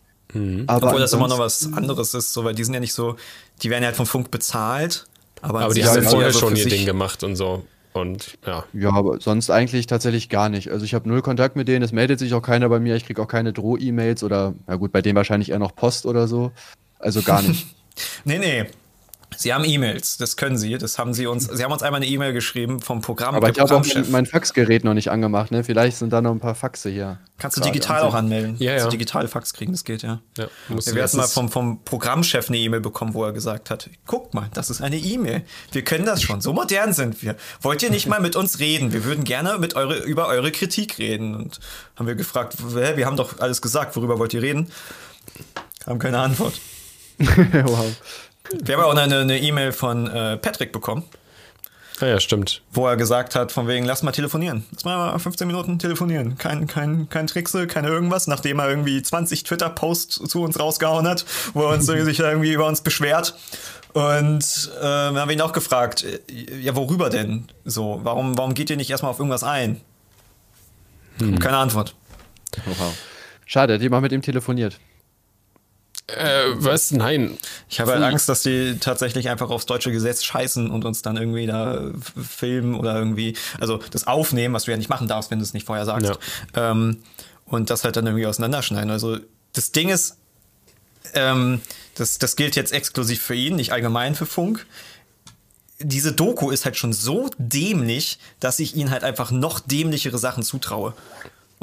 Aber 0.66 0.88
Obwohl 0.88 1.00
das 1.00 1.12
immer 1.12 1.28
noch 1.28 1.38
was 1.38 1.72
anderes 1.72 2.14
ist, 2.14 2.32
so, 2.32 2.44
weil 2.44 2.54
die 2.54 2.64
sind 2.64 2.74
ja 2.74 2.80
nicht 2.80 2.92
so, 2.92 3.16
die 3.62 3.70
werden 3.70 3.82
ja 3.82 3.88
halt 3.88 3.96
vom 3.96 4.06
Funk 4.06 4.30
bezahlt. 4.30 5.06
Aber, 5.42 5.60
Aber 5.60 5.74
die 5.74 5.84
haben 5.84 6.02
ja 6.02 6.08
vorher 6.08 6.32
schon 6.32 6.56
ihr 6.56 6.66
Ding 6.68 6.86
gemacht 6.86 7.22
und 7.22 7.36
so. 7.36 7.64
Und 7.94 8.38
ja. 8.44 8.64
Ja, 8.72 8.90
aber 8.92 9.20
sonst 9.20 9.50
eigentlich 9.50 9.86
tatsächlich 9.86 10.28
gar 10.28 10.48
nicht. 10.48 10.70
Also 10.72 10.84
ich 10.84 10.94
habe 10.94 11.08
null 11.08 11.22
Kontakt 11.22 11.54
mit 11.54 11.68
denen, 11.68 11.84
es 11.84 11.92
meldet 11.92 12.18
sich 12.18 12.34
auch 12.34 12.42
keiner 12.42 12.68
bei 12.68 12.80
mir, 12.80 12.96
ich 12.96 13.06
kriege 13.06 13.22
auch 13.22 13.28
keine 13.28 13.52
Droh-E-Mails 13.52 14.24
oder, 14.24 14.54
na 14.66 14.74
gut, 14.74 14.90
bei 14.90 15.00
denen 15.00 15.14
wahrscheinlich 15.14 15.52
eher 15.52 15.60
noch 15.60 15.76
Post 15.76 16.04
oder 16.04 16.26
so. 16.26 16.50
Also 16.98 17.22
gar 17.22 17.40
nicht. 17.40 17.66
Nee, 18.24 18.38
nee. 18.38 18.64
Sie 19.36 19.52
haben 19.52 19.64
E-Mails, 19.64 20.16
das 20.16 20.36
können 20.36 20.56
Sie. 20.56 20.76
Das 20.78 20.98
haben 20.98 21.14
Sie 21.14 21.26
uns. 21.26 21.44
Sie 21.44 21.62
haben 21.62 21.72
uns 21.72 21.82
einmal 21.82 22.00
eine 22.00 22.10
E-Mail 22.10 22.32
geschrieben 22.32 22.80
vom 22.80 23.00
Programm. 23.00 23.34
Aber 23.34 23.50
ich 23.50 23.58
habe 23.58 23.74
auch 23.74 23.84
mein, 23.94 24.10
mein 24.10 24.26
Faxgerät 24.26 24.84
noch 24.84 24.94
nicht 24.94 25.10
angemacht, 25.10 25.50
ne? 25.50 25.64
Vielleicht 25.64 25.96
sind 25.98 26.12
da 26.12 26.20
noch 26.20 26.32
ein 26.32 26.40
paar 26.40 26.54
Faxe 26.54 26.90
hier. 26.90 27.18
Kannst 27.36 27.56
du 27.56 27.60
digital 27.60 28.02
am 28.02 28.08
auch 28.08 28.14
anmelden. 28.14 28.56
Ja, 28.58 28.72
Kannst 28.72 28.84
ja. 28.84 28.90
du 28.90 28.96
digital 28.96 29.28
Fax 29.28 29.52
kriegen, 29.52 29.72
das 29.72 29.84
geht 29.84 30.02
ja. 30.02 30.20
ja 30.38 30.46
wir 30.68 31.02
hatten 31.02 31.16
mal 31.16 31.26
vom, 31.26 31.48
vom 31.48 31.82
Programmchef 31.84 32.48
eine 32.48 32.58
E-Mail 32.58 32.80
bekommen, 32.80 33.12
wo 33.12 33.24
er 33.24 33.32
gesagt 33.32 33.70
hat, 33.70 33.90
guck 34.06 34.34
mal, 34.34 34.48
das 34.54 34.70
ist 34.70 34.80
eine 34.80 34.96
E-Mail. 34.96 35.42
Wir 35.72 35.82
können 35.82 36.06
das 36.06 36.22
schon. 36.22 36.40
So 36.40 36.52
modern 36.52 36.92
sind 36.92 37.22
wir. 37.22 37.36
Wollt 37.60 37.82
ihr 37.82 37.90
nicht 37.90 38.06
mal 38.06 38.20
mit 38.20 38.36
uns 38.36 38.60
reden? 38.60 38.92
Wir 38.92 39.04
würden 39.04 39.24
gerne 39.24 39.58
mit 39.58 39.74
eure, 39.74 39.98
über 40.04 40.28
eure 40.28 40.52
Kritik 40.52 40.98
reden. 40.98 41.34
Und 41.34 41.58
haben 41.96 42.06
wir 42.06 42.14
gefragt, 42.14 42.54
hä, 42.74 42.96
wir 42.96 43.06
haben 43.06 43.16
doch 43.16 43.40
alles 43.40 43.60
gesagt, 43.60 43.96
worüber 43.96 44.18
wollt 44.18 44.32
ihr 44.32 44.42
reden? 44.42 44.70
Haben 45.86 45.98
keine 45.98 46.20
Antwort. 46.20 46.54
wow. 47.18 47.92
Wir 48.62 48.76
haben 48.76 48.84
auch 48.84 48.96
eine 48.96 49.18
eine 49.20 49.38
E-Mail 49.40 49.72
von 49.72 50.08
äh, 50.08 50.36
Patrick 50.36 50.72
bekommen, 50.72 51.04
Ah 52.00 52.06
ja, 52.06 52.20
stimmt. 52.20 52.62
wo 52.72 52.88
er 52.88 52.96
gesagt 52.96 53.36
hat, 53.36 53.52
von 53.52 53.68
wegen, 53.68 53.86
lass 53.86 54.02
mal 54.02 54.10
telefonieren. 54.10 54.64
Lass 54.72 54.84
mal 54.84 55.16
15 55.16 55.46
Minuten 55.46 55.78
telefonieren. 55.78 56.36
Kein, 56.38 56.66
kein, 56.66 57.08
kein 57.08 57.28
Trickse, 57.28 57.66
keine 57.68 57.88
irgendwas, 57.88 58.26
nachdem 58.26 58.58
er 58.58 58.68
irgendwie 58.68 59.00
20 59.00 59.44
Twitter-Posts 59.44 60.28
zu 60.28 60.42
uns 60.42 60.58
rausgehauen 60.58 61.06
hat, 61.06 61.24
wo 61.52 61.62
er 61.62 61.68
uns 61.70 61.86
sich 61.86 62.18
irgendwie 62.18 62.52
über 62.52 62.66
uns 62.66 62.80
beschwert. 62.80 63.36
Und 63.92 64.70
äh, 64.80 64.82
wir 64.82 65.20
haben 65.20 65.30
ihn 65.30 65.40
auch 65.40 65.52
gefragt, 65.52 66.04
äh, 66.04 66.60
ja, 66.60 66.74
worüber 66.74 67.10
denn? 67.10 67.46
So, 67.64 68.00
warum, 68.02 68.36
warum 68.36 68.54
geht 68.54 68.70
ihr 68.70 68.76
nicht 68.76 68.90
erstmal 68.90 69.12
auf 69.12 69.20
irgendwas 69.20 69.44
ein? 69.44 69.80
Keine 71.38 71.58
Antwort. 71.58 71.94
wow. 72.64 72.92
Schade, 73.46 73.74
hätte 73.74 73.84
ich 73.84 73.90
mal 73.90 74.00
mit 74.00 74.10
ihm 74.10 74.22
telefoniert. 74.22 74.80
Äh, 76.06 76.50
was? 76.56 76.90
Nein. 76.90 77.38
Ich 77.68 77.80
habe 77.80 77.92
halt 77.92 78.02
Angst, 78.02 78.28
dass 78.28 78.42
die 78.42 78.76
tatsächlich 78.78 79.30
einfach 79.30 79.48
aufs 79.48 79.64
deutsche 79.64 79.90
Gesetz 79.90 80.22
scheißen 80.22 80.70
und 80.70 80.84
uns 80.84 81.00
dann 81.00 81.16
irgendwie 81.16 81.46
da 81.46 81.92
filmen 82.16 82.74
oder 82.74 82.96
irgendwie, 82.96 83.36
also 83.58 83.78
das 83.90 84.06
aufnehmen, 84.06 84.52
was 84.52 84.64
du 84.64 84.70
ja 84.70 84.76
nicht 84.76 84.90
machen 84.90 85.08
darfst, 85.08 85.30
wenn 85.30 85.38
du 85.38 85.44
es 85.44 85.54
nicht 85.54 85.66
vorher 85.66 85.86
sagst. 85.86 86.12
Ähm, 86.54 86.98
und 87.46 87.70
das 87.70 87.84
halt 87.84 87.96
dann 87.96 88.06
irgendwie 88.06 88.26
auseinanderschneiden. 88.26 88.90
Also 88.90 89.18
das 89.54 89.72
Ding 89.72 89.88
ist, 89.88 90.18
ähm, 91.14 91.62
das, 91.94 92.18
das 92.18 92.36
gilt 92.36 92.56
jetzt 92.56 92.72
exklusiv 92.72 93.22
für 93.22 93.34
ihn, 93.34 93.56
nicht 93.56 93.72
allgemein 93.72 94.14
für 94.14 94.26
Funk. 94.26 94.66
Diese 95.78 96.12
Doku 96.12 96.50
ist 96.50 96.64
halt 96.64 96.76
schon 96.76 96.92
so 96.92 97.30
dämlich, 97.38 98.18
dass 98.40 98.58
ich 98.58 98.76
ihnen 98.76 98.90
halt 98.90 99.04
einfach 99.04 99.30
noch 99.30 99.60
dämlichere 99.60 100.18
Sachen 100.18 100.42
zutraue. 100.42 100.94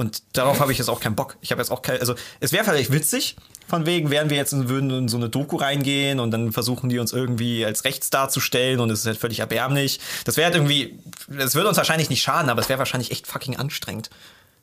Und 0.01 0.23
darauf 0.33 0.59
habe 0.59 0.71
ich 0.71 0.79
jetzt 0.79 0.89
auch 0.89 0.99
keinen 0.99 1.15
Bock. 1.15 1.37
Ich 1.41 1.51
habe 1.51 1.61
jetzt 1.61 1.69
auch 1.69 1.83
kein, 1.83 1.99
also 1.99 2.15
es 2.39 2.51
wäre 2.51 2.63
vielleicht 2.63 2.91
witzig, 2.91 3.35
von 3.67 3.85
wegen, 3.85 4.09
wären 4.09 4.31
wir 4.31 4.37
jetzt 4.37 4.51
in, 4.51 4.67
würden 4.67 4.89
in 4.89 5.07
so 5.07 5.17
eine 5.17 5.29
Doku 5.29 5.57
reingehen 5.57 6.19
und 6.19 6.31
dann 6.31 6.51
versuchen 6.51 6.89
die 6.89 6.97
uns 6.97 7.13
irgendwie 7.13 7.63
als 7.63 7.85
rechts 7.85 8.09
darzustellen 8.09 8.79
und 8.79 8.89
es 8.89 9.01
ist 9.01 9.05
halt 9.05 9.17
völlig 9.17 9.41
erbärmlich. 9.41 9.99
Das 10.25 10.37
wäre 10.37 10.45
halt 10.45 10.55
irgendwie, 10.55 10.97
das 11.27 11.53
würde 11.53 11.69
uns 11.69 11.77
wahrscheinlich 11.77 12.09
nicht 12.09 12.23
schaden, 12.23 12.49
aber 12.49 12.61
es 12.61 12.67
wäre 12.67 12.79
wahrscheinlich 12.79 13.11
echt 13.11 13.27
fucking 13.27 13.57
anstrengend. 13.57 14.09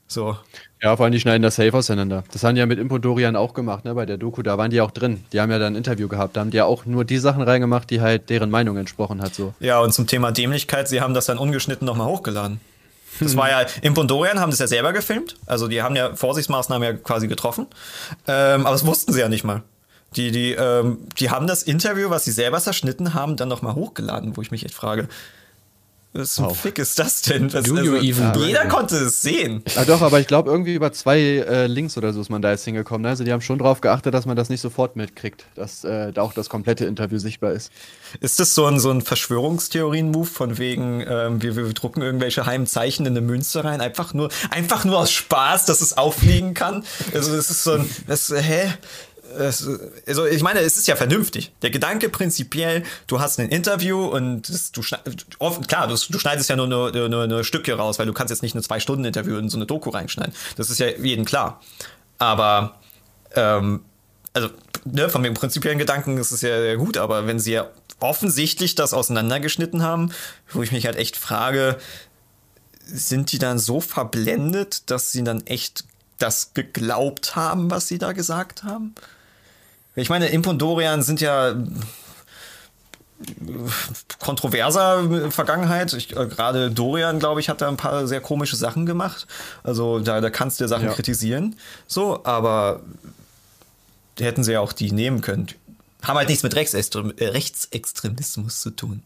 So. 0.09 0.37
Ja, 0.83 0.97
vor 0.97 1.05
allem 1.05 1.13
die 1.13 1.21
schneiden 1.21 1.43
das 1.43 1.55
safe 1.55 1.73
auseinander. 1.73 2.25
Das 2.33 2.43
haben 2.43 2.57
die 2.57 2.59
ja 2.59 2.67
mit 2.67 2.81
Impodorian 2.81 3.37
auch 3.37 3.55
gemacht, 3.55 3.85
ne? 3.85 3.95
Bei 3.95 4.07
der 4.07 4.17
Doku, 4.17 4.43
da 4.43 4.59
waren 4.59 4.73
die 4.73 4.81
auch 4.81 4.91
drin. 4.91 5.23
Die 5.33 5.41
haben 5.41 5.53
ja 5.53 5.61
dann 5.61 5.75
ein 5.75 5.77
Interview 5.77 6.09
gehabt. 6.09 6.37
Da 6.37 6.41
haben 6.41 6.51
die 6.51 6.57
ja 6.57 6.65
auch 6.65 6.85
nur 6.85 7.05
die 7.05 7.19
Sachen 7.19 7.43
reingemacht, 7.43 7.91
die 7.91 8.01
halt 8.01 8.29
deren 8.29 8.51
Meinung 8.51 8.77
entsprochen 8.77 9.23
hat. 9.23 9.35
So. 9.35 9.55
Ja, 9.61 9.79
und 9.79 9.93
zum 9.93 10.09
Thema 10.09 10.33
Dämlichkeit, 10.33 10.89
sie 10.89 11.01
haben 11.01 11.15
das 11.15 11.27
dann 11.27 11.39
ungeschnitten 11.39 11.87
nochmal 11.87 12.09
hochgeladen. 12.09 12.61
Das 13.21 13.37
war 13.37 13.51
ja, 13.51 13.67
im 13.83 13.95
Pondorian 13.95 14.41
haben 14.41 14.51
das 14.51 14.59
ja 14.61 14.67
selber 14.67 14.93
gefilmt. 14.93 15.37
Also 15.47 15.69
die 15.69 15.83
haben 15.83 15.97
ja 15.97 16.15
Vorsichtsmaßnahmen 16.15 16.89
ja 16.89 16.93
quasi 16.95 17.29
getroffen. 17.29 17.67
Ähm, 18.27 18.63
aber 18.63 18.73
das 18.73 18.87
wussten 18.87 19.13
sie 19.13 19.21
ja 19.21 19.29
nicht 19.29 19.45
mal. 19.45 19.63
Die, 20.17 20.31
die, 20.31 20.53
ähm, 20.53 20.99
die 21.19 21.31
haben 21.31 21.47
das 21.47 21.63
Interview, 21.63 22.11
was 22.11 22.25
sie 22.25 22.33
selber 22.33 22.61
zerschnitten 22.61 23.15
haben, 23.15 23.37
dann 23.37 23.49
nochmal 23.49 23.75
hochgeladen, 23.75 24.37
wo 24.37 24.43
ich 24.43 24.51
mich 24.51 24.65
echt 24.65 24.75
frage, 24.75 25.09
was 26.19 26.35
zum. 26.35 26.55
Fick 26.55 26.79
ist 26.79 26.99
das 26.99 27.23
denn? 27.23 27.47
Was, 27.53 27.71
also, 27.71 27.97
jeder 27.97 28.33
bring- 28.33 28.69
konnte 28.69 28.97
es 28.97 29.23
sehen. 29.23 29.63
Ja, 29.75 29.85
doch, 29.85 30.03
aber 30.03 30.21
ich 30.21 30.27
glaube, 30.27 30.51
irgendwie 30.51 30.75
über 30.75 30.93
zwei 30.93 31.19
äh, 31.19 31.67
Links 31.67 31.97
oder 31.97 32.13
so 32.13 32.21
ist 32.21 32.29
man 32.31 32.43
da 32.43 32.51
jetzt 32.51 32.65
hingekommen. 32.65 33.07
Also, 33.07 33.25
die 33.25 33.33
haben 33.33 33.41
schon 33.41 33.59
drauf 33.59 33.81
geachtet, 33.81 34.15
dass 34.15 34.27
man 34.27 34.37
das 34.37 34.49
nicht 34.49 34.61
sofort 34.61 34.97
mitkriegt, 34.97 35.45
dass 35.55 35.85
äh, 35.85 36.13
da 36.13 36.23
auch 36.23 36.33
das 36.33 36.49
komplette 36.49 36.85
Interview 36.85 37.19
sichtbar 37.19 37.53
ist. 37.53 37.71
Ist 38.21 38.41
das 38.41 38.55
so 38.55 38.67
ein, 38.67 38.81
so 38.81 38.91
ein 38.91 39.03
Verschwörungstheorien-Move 39.03 40.27
von 40.27 40.59
wegen, 40.59 41.05
ähm, 41.09 41.43
wir, 41.43 41.57
wir 41.57 41.73
drucken 41.73 42.03
irgendwelche 42.03 42.47
heimen 42.47 42.67
Zeichen 42.67 43.07
in 43.07 43.13
eine 43.13 43.21
Münze 43.21 43.65
rein, 43.65 43.81
einfach 43.81 44.15
nur, 44.15 44.29
einfach 44.51 44.85
nur 44.85 44.99
aus 44.99 45.11
Spaß, 45.13 45.67
dass 45.67 45.81
es 45.81 45.97
auffliegen 45.97 46.55
kann? 46.55 46.85
Also 47.15 47.35
das 47.35 47.51
ist 47.51 47.65
so 47.65 47.73
ein, 47.73 47.91
das, 48.07 48.31
hä? 48.35 48.73
Also 49.37 50.27
ich 50.27 50.43
meine, 50.43 50.61
es 50.61 50.77
ist 50.77 50.89
ja 50.89 50.97
vernünftig. 50.97 51.53
Der 51.63 51.71
Gedanke 51.71 52.09
prinzipiell, 52.09 52.83
du 53.07 53.21
hast 53.21 53.39
ein 53.39 53.49
Interview 53.49 54.07
und 54.07 54.49
du 54.77 54.83
oft, 55.39 55.69
klar, 55.69 55.87
du, 55.87 55.95
du 55.95 56.19
schneidest 56.19 56.49
ja 56.49 56.57
nur 56.57 56.67
eine, 56.67 57.09
nur 57.09 57.23
eine 57.23 57.45
Stücke 57.45 57.75
raus, 57.75 57.99
weil 57.99 58.07
du 58.07 58.13
kannst 58.13 58.31
jetzt 58.31 58.43
nicht 58.43 58.55
eine 58.55 58.63
zwei 58.63 58.81
Stunden 58.81 59.05
Interview 59.05 59.37
in 59.37 59.49
so 59.49 59.59
eine 59.59 59.67
Doku 59.67 59.91
reinschneiden. 59.91 60.35
Das 60.57 60.71
ist 60.71 60.79
ja 60.79 60.89
jedem 60.89 61.25
klar. 61.25 61.61
Aber 62.19 62.77
ähm, 63.35 63.81
also 64.33 64.49
ne, 64.85 65.09
von 65.09 65.23
dem 65.23 65.35
prinzipiellen 65.35 65.79
Gedanken 65.79 66.17
ist 66.19 66.33
es 66.33 66.43
ja 66.43 66.75
gut, 66.77 66.97
aber 66.97 67.27
wenn 67.27 67.39
sie 67.39 67.53
ja 67.53 67.71
offensichtlich 68.01 68.75
das 68.75 68.95
auseinandergeschnitten 68.95 69.83
haben, 69.83 70.13
wo 70.51 70.63
ich 70.63 70.73
mich 70.73 70.87
halt 70.87 70.97
echt 70.97 71.17
frage, 71.17 71.79
sind 72.85 73.33
die 73.33 73.39
dann 73.39 73.59
so 73.59 73.81
verblendet, 73.81 74.91
dass 74.91 75.13
sie 75.13 75.25
dann 75.25 75.47
echt 75.47 75.85
das 76.19 76.55
geglaubt 76.55 77.37
haben, 77.37 77.71
was 77.71 77.89
sie 77.89 77.99
da 77.99 78.13
gesagt 78.13 78.65
haben? 78.65 78.95
Ich 79.97 80.09
meine, 80.11 80.29
Impondorian 80.29 81.03
sind 81.03 81.21
ja 81.21 81.55
kontroverser 84.21 85.31
Vergangenheit. 85.31 85.93
Ich, 85.93 86.17
äh, 86.17 86.27
Gerade 86.27 86.71
Dorian, 86.71 87.19
glaube 87.19 87.41
ich, 87.41 87.49
hat 87.49 87.61
da 87.61 87.69
ein 87.69 87.77
paar 87.77 88.07
sehr 88.07 88.21
komische 88.21 88.57
Sachen 88.57 88.87
gemacht. 88.87 89.27
Also 89.65 89.99
da, 89.99 90.21
da 90.21 90.31
kannst 90.31 90.61
du 90.61 90.65
ja 90.65 90.69
Sachen 90.69 90.87
Ja. 90.87 90.93
kritisieren. 90.93 91.57
So, 91.87 92.25
aber 92.25 92.81
hätten 94.19 94.45
sie 94.45 94.53
ja 94.53 94.61
auch 94.61 94.73
die 94.73 94.93
nehmen 94.93 95.21
können. 95.21 95.49
Haben 96.03 96.17
halt 96.19 96.29
nichts 96.29 96.45
mit 96.45 96.55
Rechtsextrem 96.55 97.13
äh, 97.17 97.27
Rechtsextremismus 97.27 98.61
zu 98.61 98.71
tun. 98.71 99.03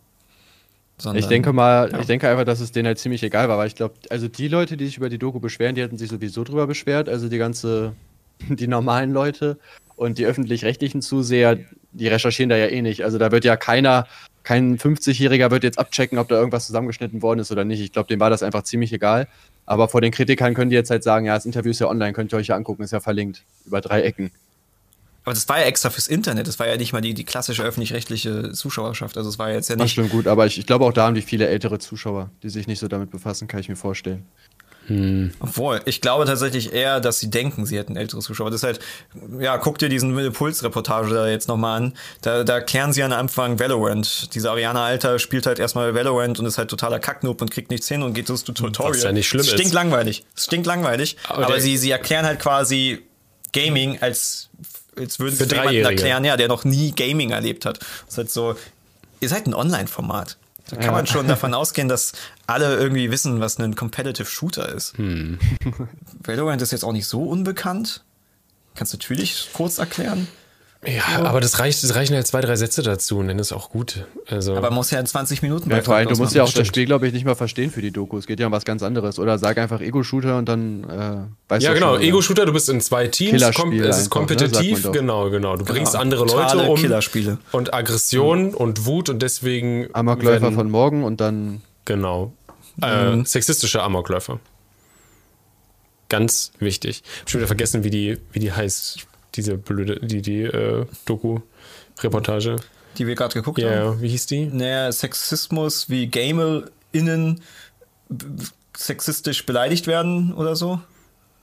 Sondern, 0.98 1.18
Ich 1.22 1.26
denke 1.28 1.52
mal, 1.54 1.90
ja. 1.90 1.98
ich 2.00 2.06
denke 2.06 2.28
einfach, 2.28 2.44
dass 2.44 2.60
es 2.60 2.70
denen 2.72 2.86
halt 2.86 2.98
ziemlich 2.98 3.22
egal 3.22 3.48
war, 3.48 3.56
weil 3.58 3.66
ich 3.66 3.74
glaube, 3.74 3.94
also 4.10 4.28
die 4.28 4.48
Leute, 4.48 4.76
die 4.76 4.86
sich 4.86 4.98
über 4.98 5.08
die 5.08 5.18
Doku 5.18 5.40
beschweren, 5.40 5.74
die 5.74 5.80
hätten 5.82 5.96
sich 5.98 6.10
sowieso 6.10 6.44
drüber 6.44 6.66
beschwert, 6.66 7.08
also 7.08 7.28
die 7.30 7.38
ganze, 7.38 7.94
die 8.48 8.66
normalen 8.68 9.12
Leute 9.12 9.58
und 9.96 10.18
die 10.18 10.26
öffentlich-rechtlichen 10.26 11.02
Zuseher, 11.02 11.58
die 11.92 12.08
recherchieren 12.08 12.48
da 12.50 12.56
ja 12.56 12.66
eh 12.66 12.82
nicht. 12.82 13.04
Also 13.04 13.18
da 13.18 13.30
wird 13.30 13.44
ja 13.44 13.56
keiner, 13.56 14.06
kein 14.42 14.78
50-Jähriger 14.78 15.50
wird 15.50 15.64
jetzt 15.64 15.78
abchecken, 15.78 16.18
ob 16.18 16.28
da 16.28 16.36
irgendwas 16.36 16.66
zusammengeschnitten 16.66 17.22
worden 17.22 17.40
ist 17.40 17.52
oder 17.52 17.64
nicht. 17.64 17.80
Ich 17.80 17.92
glaube, 17.92 18.08
dem 18.08 18.20
war 18.20 18.30
das 18.30 18.42
einfach 18.42 18.62
ziemlich 18.62 18.92
egal. 18.92 19.28
Aber 19.66 19.88
vor 19.88 20.00
den 20.00 20.10
Kritikern 20.10 20.54
können 20.54 20.70
die 20.70 20.76
jetzt 20.76 20.90
halt 20.90 21.04
sagen, 21.04 21.26
ja, 21.26 21.34
das 21.34 21.46
Interview 21.46 21.70
ist 21.70 21.78
ja 21.78 21.88
online, 21.88 22.12
könnt 22.12 22.32
ihr 22.32 22.36
euch 22.38 22.48
ja 22.48 22.56
angucken, 22.56 22.82
ist 22.82 22.90
ja 22.92 23.00
verlinkt. 23.00 23.42
Über 23.64 23.80
drei 23.80 24.02
Ecken. 24.02 24.30
Aber 25.24 25.34
das 25.34 25.48
war 25.48 25.60
ja 25.60 25.66
extra 25.66 25.90
fürs 25.90 26.08
Internet. 26.08 26.48
Das 26.48 26.58
war 26.58 26.66
ja 26.66 26.76
nicht 26.76 26.92
mal 26.92 27.00
die, 27.00 27.14
die 27.14 27.22
klassische 27.22 27.62
öffentlich-rechtliche 27.62 28.50
Zuschauerschaft. 28.52 29.16
Also 29.16 29.30
es 29.30 29.38
war 29.38 29.52
jetzt 29.52 29.70
ja 29.70 29.76
Das 29.76 29.84
nicht. 29.84 29.92
stimmt 29.92 30.10
gut, 30.10 30.26
aber 30.26 30.46
ich, 30.46 30.58
ich 30.58 30.66
glaube 30.66 30.84
auch 30.84 30.92
da 30.92 31.06
haben 31.06 31.14
die 31.14 31.22
viele 31.22 31.46
ältere 31.46 31.78
Zuschauer, 31.78 32.30
die 32.42 32.48
sich 32.50 32.66
nicht 32.66 32.80
so 32.80 32.88
damit 32.88 33.12
befassen, 33.12 33.46
kann 33.46 33.60
ich 33.60 33.68
mir 33.68 33.76
vorstellen. 33.76 34.26
Obwohl, 35.38 35.80
ich 35.84 36.00
glaube 36.00 36.24
tatsächlich 36.24 36.72
eher, 36.72 37.00
dass 37.00 37.20
sie 37.20 37.30
denken, 37.30 37.66
sie 37.66 37.78
hätten 37.78 37.96
ältere 37.96 38.20
Zuschauer. 38.20 38.50
Das 38.50 38.60
ist 38.60 38.64
halt, 38.64 38.80
ja, 39.38 39.56
guck 39.58 39.78
dir 39.78 39.88
diesen 39.88 40.32
Pulsreportage 40.32 41.14
da 41.14 41.28
jetzt 41.28 41.48
nochmal 41.48 41.76
an. 41.78 41.92
Da, 42.20 42.42
da 42.44 42.60
klären 42.60 42.92
sie 42.92 43.02
am 43.02 43.12
Anfang 43.12 43.58
Valorant. 43.58 44.34
Diese 44.34 44.50
Ariana 44.50 44.84
Alter 44.84 45.18
spielt 45.18 45.46
halt 45.46 45.58
erstmal 45.58 45.94
Valorant 45.94 46.40
und 46.40 46.46
ist 46.46 46.58
halt 46.58 46.68
totaler 46.68 46.98
Kacknoob 46.98 47.40
und 47.40 47.50
kriegt 47.50 47.70
nichts 47.70 47.88
hin 47.88 48.02
und 48.02 48.14
geht 48.14 48.28
durchs 48.28 48.44
Tutorial. 48.44 48.94
Was 48.94 49.02
ja 49.02 49.12
nicht 49.12 49.28
schlimm 49.28 49.42
das 49.42 49.48
stinkt 49.48 49.66
ist. 49.66 49.74
langweilig. 49.74 50.24
Das 50.34 50.44
stinkt 50.44 50.66
langweilig. 50.66 51.16
Aber 51.28 51.46
Aber, 51.46 51.60
sie, 51.60 51.76
sie 51.76 51.90
erklären 51.90 52.26
halt 52.26 52.40
quasi 52.40 53.02
Gaming 53.52 53.98
als, 54.00 54.48
als 54.98 55.20
würden 55.20 55.36
sie 55.36 55.44
jemanden 55.44 55.84
erklären, 55.84 56.24
ja, 56.24 56.36
der 56.36 56.48
noch 56.48 56.64
nie 56.64 56.92
Gaming 56.92 57.30
erlebt 57.30 57.66
hat. 57.66 57.78
Das 57.80 57.88
ist 58.08 58.18
halt 58.18 58.30
so, 58.30 58.56
ihr 59.20 59.28
seid 59.28 59.46
ein 59.46 59.54
Online-Format. 59.54 60.38
Da 60.72 60.76
kann 60.78 60.86
Ja. 60.86 60.92
man 60.92 61.06
schon 61.06 61.28
davon 61.28 61.52
ausgehen, 61.52 61.86
dass 61.88 62.12
alle 62.46 62.76
irgendwie 62.76 63.10
wissen, 63.10 63.40
was 63.40 63.58
ein 63.58 63.74
Competitive 63.76 64.24
Shooter 64.26 64.70
ist. 64.70 64.94
Valorant 66.24 66.62
ist 66.62 66.72
jetzt 66.72 66.82
auch 66.84 66.92
nicht 66.92 67.06
so 67.06 67.24
unbekannt. 67.24 68.02
Kannst 68.74 68.94
du 68.94 68.96
natürlich 68.96 69.50
kurz 69.52 69.76
erklären. 69.76 70.28
Ja, 70.84 71.24
aber 71.24 71.40
das 71.40 71.60
reicht, 71.60 71.84
es 71.84 71.94
reichen 71.94 72.16
halt 72.16 72.26
zwei, 72.26 72.40
drei 72.40 72.56
Sätze 72.56 72.82
dazu 72.82 73.18
und 73.18 73.28
dann 73.28 73.38
ist 73.38 73.52
auch 73.52 73.70
gut. 73.70 74.04
Also, 74.26 74.56
Aber 74.56 74.72
muss 74.72 74.90
ja 74.90 74.98
in 74.98 75.06
20 75.06 75.40
Minuten 75.42 75.70
Ja, 75.70 75.80
vor 75.80 75.94
allem, 75.94 76.08
du 76.08 76.16
musst 76.16 76.34
ja 76.34 76.42
auch 76.42 76.52
das. 76.52 76.66
Spiel, 76.66 76.86
glaube 76.86 77.06
ich, 77.06 77.12
nicht 77.12 77.24
mal 77.24 77.36
verstehen 77.36 77.70
für 77.70 77.80
die 77.82 77.92
Doku. 77.92 78.18
Es 78.18 78.26
geht 78.26 78.40
ja 78.40 78.46
um 78.46 78.52
was 78.52 78.64
ganz 78.64 78.82
anderes. 78.82 79.20
Oder 79.20 79.38
sag 79.38 79.58
einfach 79.58 79.80
Ego-Shooter 79.80 80.36
und 80.38 80.48
dann 80.48 80.82
äh, 80.82 81.50
weißt 81.50 81.62
ja, 81.62 81.70
du 81.70 81.74
genau. 81.74 81.86
schon, 81.90 81.96
oder? 81.98 82.04
Ego-Shooter, 82.04 82.46
du 82.46 82.52
bist 82.52 82.68
in 82.68 82.80
zwei 82.80 83.06
Teams. 83.06 83.30
Killerspiel 83.30 83.62
Kom 83.62 83.72
es 83.74 83.80
ist 83.80 83.86
einfach, 83.86 84.02
ne, 84.02 84.08
kompetitiv. 84.08 84.72
man 84.72 84.82
doch. 84.82 84.92
genau, 84.92 85.30
genau. 85.30 85.56
Du 85.56 85.64
bringst 85.64 85.92
Genau. 85.92 86.02
andere 86.02 86.24
Leute 86.24 86.32
Totale 86.32 86.70
um. 86.70 86.76
Killerspiele. 86.76 87.38
Und 87.52 87.72
Aggression 87.74 88.52
und 88.52 88.84
Wut 88.84 89.08
und 89.08 89.22
deswegen. 89.22 89.88
Amokläufer 89.92 90.50
von 90.50 90.68
morgen 90.68 91.04
und 91.04 91.20
dann. 91.20 91.62
Genau. 91.84 92.32
Äh, 92.80 93.24
sexistische 93.24 93.82
Amokläufer. 93.82 94.40
Ganz 96.08 96.52
wichtig. 96.58 97.02
Ich 97.04 97.20
habe 97.20 97.30
schon 97.30 97.40
wieder 97.40 97.46
vergessen, 97.46 97.84
wie 97.84 97.90
die, 97.90 98.18
wie 98.32 98.40
die 98.40 98.52
heißt, 98.52 99.06
diese 99.34 99.56
blöde, 99.56 100.00
die, 100.00 100.22
die 100.22 100.42
äh, 100.42 100.86
Doku-Reportage. 101.06 102.56
Die 102.98 103.06
wir 103.06 103.14
gerade 103.14 103.34
geguckt 103.34 103.58
Ja, 103.58 103.70
haben. 103.70 103.76
ja, 103.96 104.00
wie 104.02 104.08
hieß 104.08 104.26
die? 104.26 104.46
Naja, 104.46 104.92
Sexismus, 104.92 105.88
wie 105.88 106.06
GamerInnen 106.08 107.40
b- 108.08 108.26
sexistisch 108.76 109.46
beleidigt 109.46 109.86
werden 109.86 110.34
oder 110.34 110.56
so. 110.56 110.80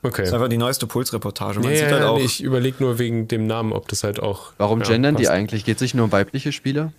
Okay. 0.01 0.21
Das 0.21 0.29
ist 0.29 0.33
einfach 0.33 0.47
die 0.49 0.57
neueste 0.57 0.87
Pulsreportage. 0.87 1.59
Man 1.59 1.71
Ja, 1.71 1.77
sieht 1.77 1.91
halt 1.91 2.03
auch. 2.03 2.17
nee, 2.17 2.23
ich 2.23 2.41
überlege 2.41 2.77
nur 2.79 2.99
wegen 2.99 3.27
dem 3.27 3.47
Namen, 3.47 3.73
ob 3.73 3.87
das 3.89 4.03
halt 4.03 4.19
auch. 4.21 4.53
Warum 4.57 4.81
ja, 4.81 4.87
gendern 4.87 5.15
die 5.15 5.23
passt. 5.23 5.33
eigentlich? 5.35 5.65
Geht 5.65 5.77
es 5.77 5.81
nicht 5.81 5.93
nur 5.95 6.05
um 6.05 6.11
weibliche 6.11 6.51
Spieler? 6.51 6.93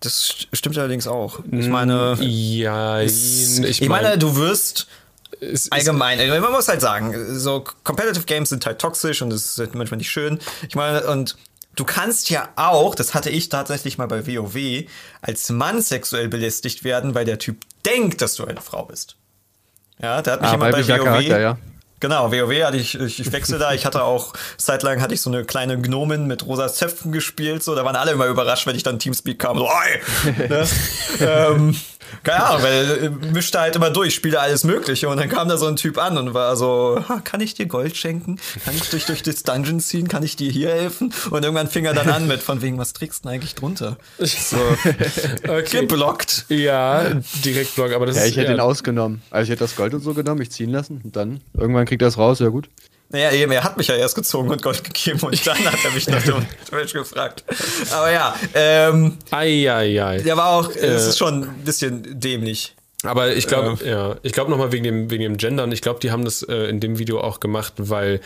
das 0.00 0.20
st- 0.30 0.46
stimmt 0.52 0.76
allerdings 0.78 1.06
auch. 1.06 1.40
Ich 1.52 1.68
meine, 1.68 2.16
Ja, 2.20 3.00
ich, 3.00 3.60
ich, 3.62 3.88
meine, 3.88 4.18
du 4.18 4.34
wirst 4.34 4.88
es 5.42 5.70
allgemein, 5.72 6.20
also 6.20 6.40
man 6.40 6.52
muss 6.52 6.68
halt 6.68 6.80
sagen, 6.80 7.36
so 7.38 7.64
Competitive 7.84 8.24
Games 8.24 8.48
sind 8.50 8.64
halt 8.64 8.78
toxisch 8.78 9.22
und 9.22 9.32
es 9.32 9.52
ist 9.52 9.58
halt 9.58 9.74
manchmal 9.74 9.98
nicht 9.98 10.10
schön. 10.10 10.38
Ich 10.68 10.76
meine, 10.76 11.04
und 11.06 11.36
du 11.74 11.84
kannst 11.84 12.30
ja 12.30 12.48
auch, 12.56 12.94
das 12.94 13.14
hatte 13.14 13.30
ich 13.30 13.48
tatsächlich 13.48 13.98
mal 13.98 14.06
bei 14.06 14.26
WoW, 14.26 14.84
als 15.20 15.50
Mann 15.50 15.82
sexuell 15.82 16.28
belästigt 16.28 16.84
werden, 16.84 17.14
weil 17.14 17.24
der 17.24 17.38
Typ 17.38 17.64
denkt, 17.84 18.22
dass 18.22 18.34
du 18.36 18.44
eine 18.44 18.60
Frau 18.60 18.84
bist. 18.84 19.16
Ja, 20.00 20.22
der 20.22 20.34
hat 20.34 20.40
mich 20.42 20.50
Ah, 20.50 20.54
immer 20.54 20.70
bei 20.70 20.86
WoW. 20.86 21.04
Charakter, 21.04 21.40
ja. 21.40 21.58
Genau, 22.00 22.32
WoW 22.32 22.64
hatte 22.64 22.78
ich, 22.78 22.98
ich, 22.98 23.20
ich 23.20 23.30
wechsle 23.30 23.58
da. 23.58 23.74
Ich 23.74 23.86
hatte 23.86 24.02
auch, 24.02 24.32
zeitlang 24.56 25.00
hatte 25.00 25.14
ich 25.14 25.20
so 25.20 25.30
eine 25.30 25.44
kleine 25.44 25.80
Gnomin 25.80 26.26
mit 26.26 26.44
rosa 26.44 26.66
Zöpfen 26.72 27.12
gespielt, 27.12 27.62
so, 27.62 27.76
da 27.76 27.84
waren 27.84 27.94
alle 27.94 28.10
immer 28.10 28.26
überrascht, 28.26 28.66
wenn 28.66 28.74
ich 28.74 28.82
dann 28.82 28.98
Teamspeak 28.98 29.38
kam, 29.38 29.56
so, 29.56 29.68
oi! 29.68 30.38
ne? 30.48 30.66
ähm, 31.20 31.76
keine 32.22 32.44
Ahnung, 32.44 32.62
weil 32.62 33.04
äh, 33.04 33.08
mischte 33.32 33.60
halt 33.60 33.76
immer 33.76 33.90
durch, 33.90 34.14
spielte 34.14 34.40
alles 34.40 34.64
Mögliche 34.64 35.08
und 35.08 35.18
dann 35.18 35.28
kam 35.28 35.48
da 35.48 35.56
so 35.56 35.66
ein 35.66 35.76
Typ 35.76 35.98
an 35.98 36.16
und 36.18 36.34
war 36.34 36.56
so, 36.56 37.02
kann 37.24 37.40
ich 37.40 37.54
dir 37.54 37.66
Gold 37.66 37.96
schenken? 37.96 38.38
Kann 38.64 38.74
ich 38.74 38.88
dich 38.90 39.04
durch 39.06 39.22
das 39.22 39.42
Dungeon 39.42 39.80
ziehen? 39.80 40.08
Kann 40.08 40.22
ich 40.22 40.36
dir 40.36 40.50
hier 40.50 40.70
helfen? 40.70 41.12
Und 41.30 41.42
irgendwann 41.44 41.68
fing 41.68 41.84
er 41.84 41.94
dann 41.94 42.08
an 42.08 42.26
mit, 42.26 42.40
von 42.42 42.62
wegen, 42.62 42.78
was 42.78 42.92
trägst 42.92 43.24
du 43.24 43.28
denn 43.28 43.34
eigentlich 43.36 43.54
drunter? 43.54 43.96
So, 44.18 44.56
okay. 45.48 45.80
geblockt. 45.80 46.46
Ja, 46.48 47.04
direkt 47.44 47.74
Blog, 47.74 47.92
aber 47.92 48.06
das 48.06 48.16
Ja, 48.16 48.22
ist. 48.22 48.30
ich 48.30 48.36
hätte 48.36 48.48
ja, 48.52 48.54
ihn 48.56 48.60
ausgenommen. 48.60 49.22
Also 49.30 49.44
ich 49.44 49.50
hätte 49.50 49.64
das 49.64 49.76
Gold 49.76 49.94
und 49.94 50.00
so 50.00 50.14
genommen, 50.14 50.40
ich 50.42 50.50
ziehen 50.50 50.70
lassen 50.70 51.00
und 51.04 51.16
dann 51.16 51.40
irgendwann 51.54 51.86
kriegt 51.86 52.02
er 52.02 52.08
es 52.08 52.18
raus, 52.18 52.38
ja 52.40 52.48
gut. 52.48 52.68
Naja, 53.12 53.30
eben, 53.32 53.52
er 53.52 53.62
hat 53.62 53.76
mich 53.76 53.88
ja 53.88 53.94
erst 53.94 54.14
gezogen 54.14 54.50
und 54.50 54.62
Gold 54.62 54.82
gegeben 54.82 55.20
und 55.20 55.46
dann 55.46 55.58
hat 55.58 55.84
er 55.84 55.90
mich 55.92 56.08
nach 56.08 56.22
dem 56.22 56.46
Twitch 56.68 56.92
gefragt. 56.94 57.44
Aber 57.92 58.10
ja, 58.10 58.34
ähm, 58.54 59.18
Eieiei. 59.30 60.18
der 60.18 60.36
war 60.36 60.50
auch, 60.50 60.70
Äh. 60.74 60.78
es 60.86 61.06
ist 61.06 61.18
schon 61.18 61.44
ein 61.44 61.64
bisschen 61.64 62.18
dämlich. 62.18 62.74
Aber 63.04 63.34
ich 63.34 63.46
glaube, 63.46 63.84
ja, 63.84 64.16
ich 64.22 64.32
glaube 64.32 64.50
nochmal 64.50 64.72
wegen 64.72 64.84
dem, 64.84 65.10
wegen 65.10 65.24
dem 65.24 65.36
Gendern, 65.36 65.72
ich 65.72 65.82
glaube, 65.82 66.00
die 66.00 66.10
haben 66.10 66.24
das 66.24 66.42
äh, 66.42 66.68
in 66.70 66.80
dem 66.80 66.98
Video 66.98 67.20
auch 67.20 67.40
gemacht, 67.40 67.74
weil 67.76 68.20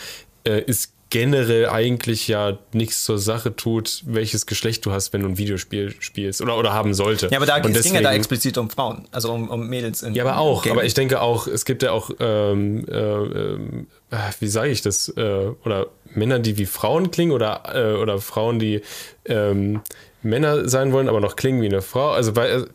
äh, 0.45 0.63
es 0.67 0.93
generell 1.09 1.69
eigentlich 1.69 2.27
ja 2.29 2.59
nichts 2.73 3.05
zur 3.05 3.19
Sache 3.19 3.55
tut, 3.55 4.03
welches 4.07 4.45
Geschlecht 4.45 4.85
du 4.85 4.93
hast, 4.93 5.13
wenn 5.13 5.23
du 5.23 5.29
ein 5.29 5.39
Videospiel 5.39 5.95
spielst 6.01 6.43
oder, 6.43 6.59
oder 6.59 6.73
haben 6.73 6.95
sollte. 6.95 7.29
Ja, 7.29 7.39
aber 7.39 7.47
da 7.47 7.59
ging 7.61 7.95
ja 7.95 8.01
da 8.01 8.13
explizit 8.13 8.59
um 8.59 8.69
Frauen, 8.71 9.07
also 9.13 9.33
um, 9.33 9.49
um 9.49 9.69
Mädels 9.69 10.03
in 10.03 10.15
Ja, 10.15 10.25
aber 10.25 10.39
auch. 10.39 10.67
Aber 10.67 10.85
ich 10.85 10.95
denke 10.95 11.21
auch, 11.21 11.47
es 11.47 11.65
gibt 11.65 11.83
ja 11.83 11.93
auch, 11.93 12.11
ähm, 12.19 12.85
äh, 12.89 12.97
ähm, 12.99 13.87
äh, 13.91 13.96
wie 14.41 14.47
sage 14.47 14.71
ich 14.71 14.83
das, 14.83 15.13
äh, 15.17 15.49
oder 15.65 15.87
Männer, 16.15 16.39
die 16.39 16.59
wie 16.59 16.67
Frauen 16.67 17.11
klingen 17.11 17.33
oder, 17.33 17.63
äh, 17.75 18.01
oder 18.01 18.19
Frauen, 18.19 18.59
die 18.59 18.83
ähm, 19.25 19.81
Männer 20.23 20.69
sein 20.69 20.93
wollen, 20.93 21.09
aber 21.09 21.21
noch 21.21 21.37
klingen 21.37 21.61
wie 21.61 21.67
eine 21.67 21.83
Frau. 21.83 22.11
Also, 22.11 22.33
bei, 22.33 22.49
äh, 22.49 22.67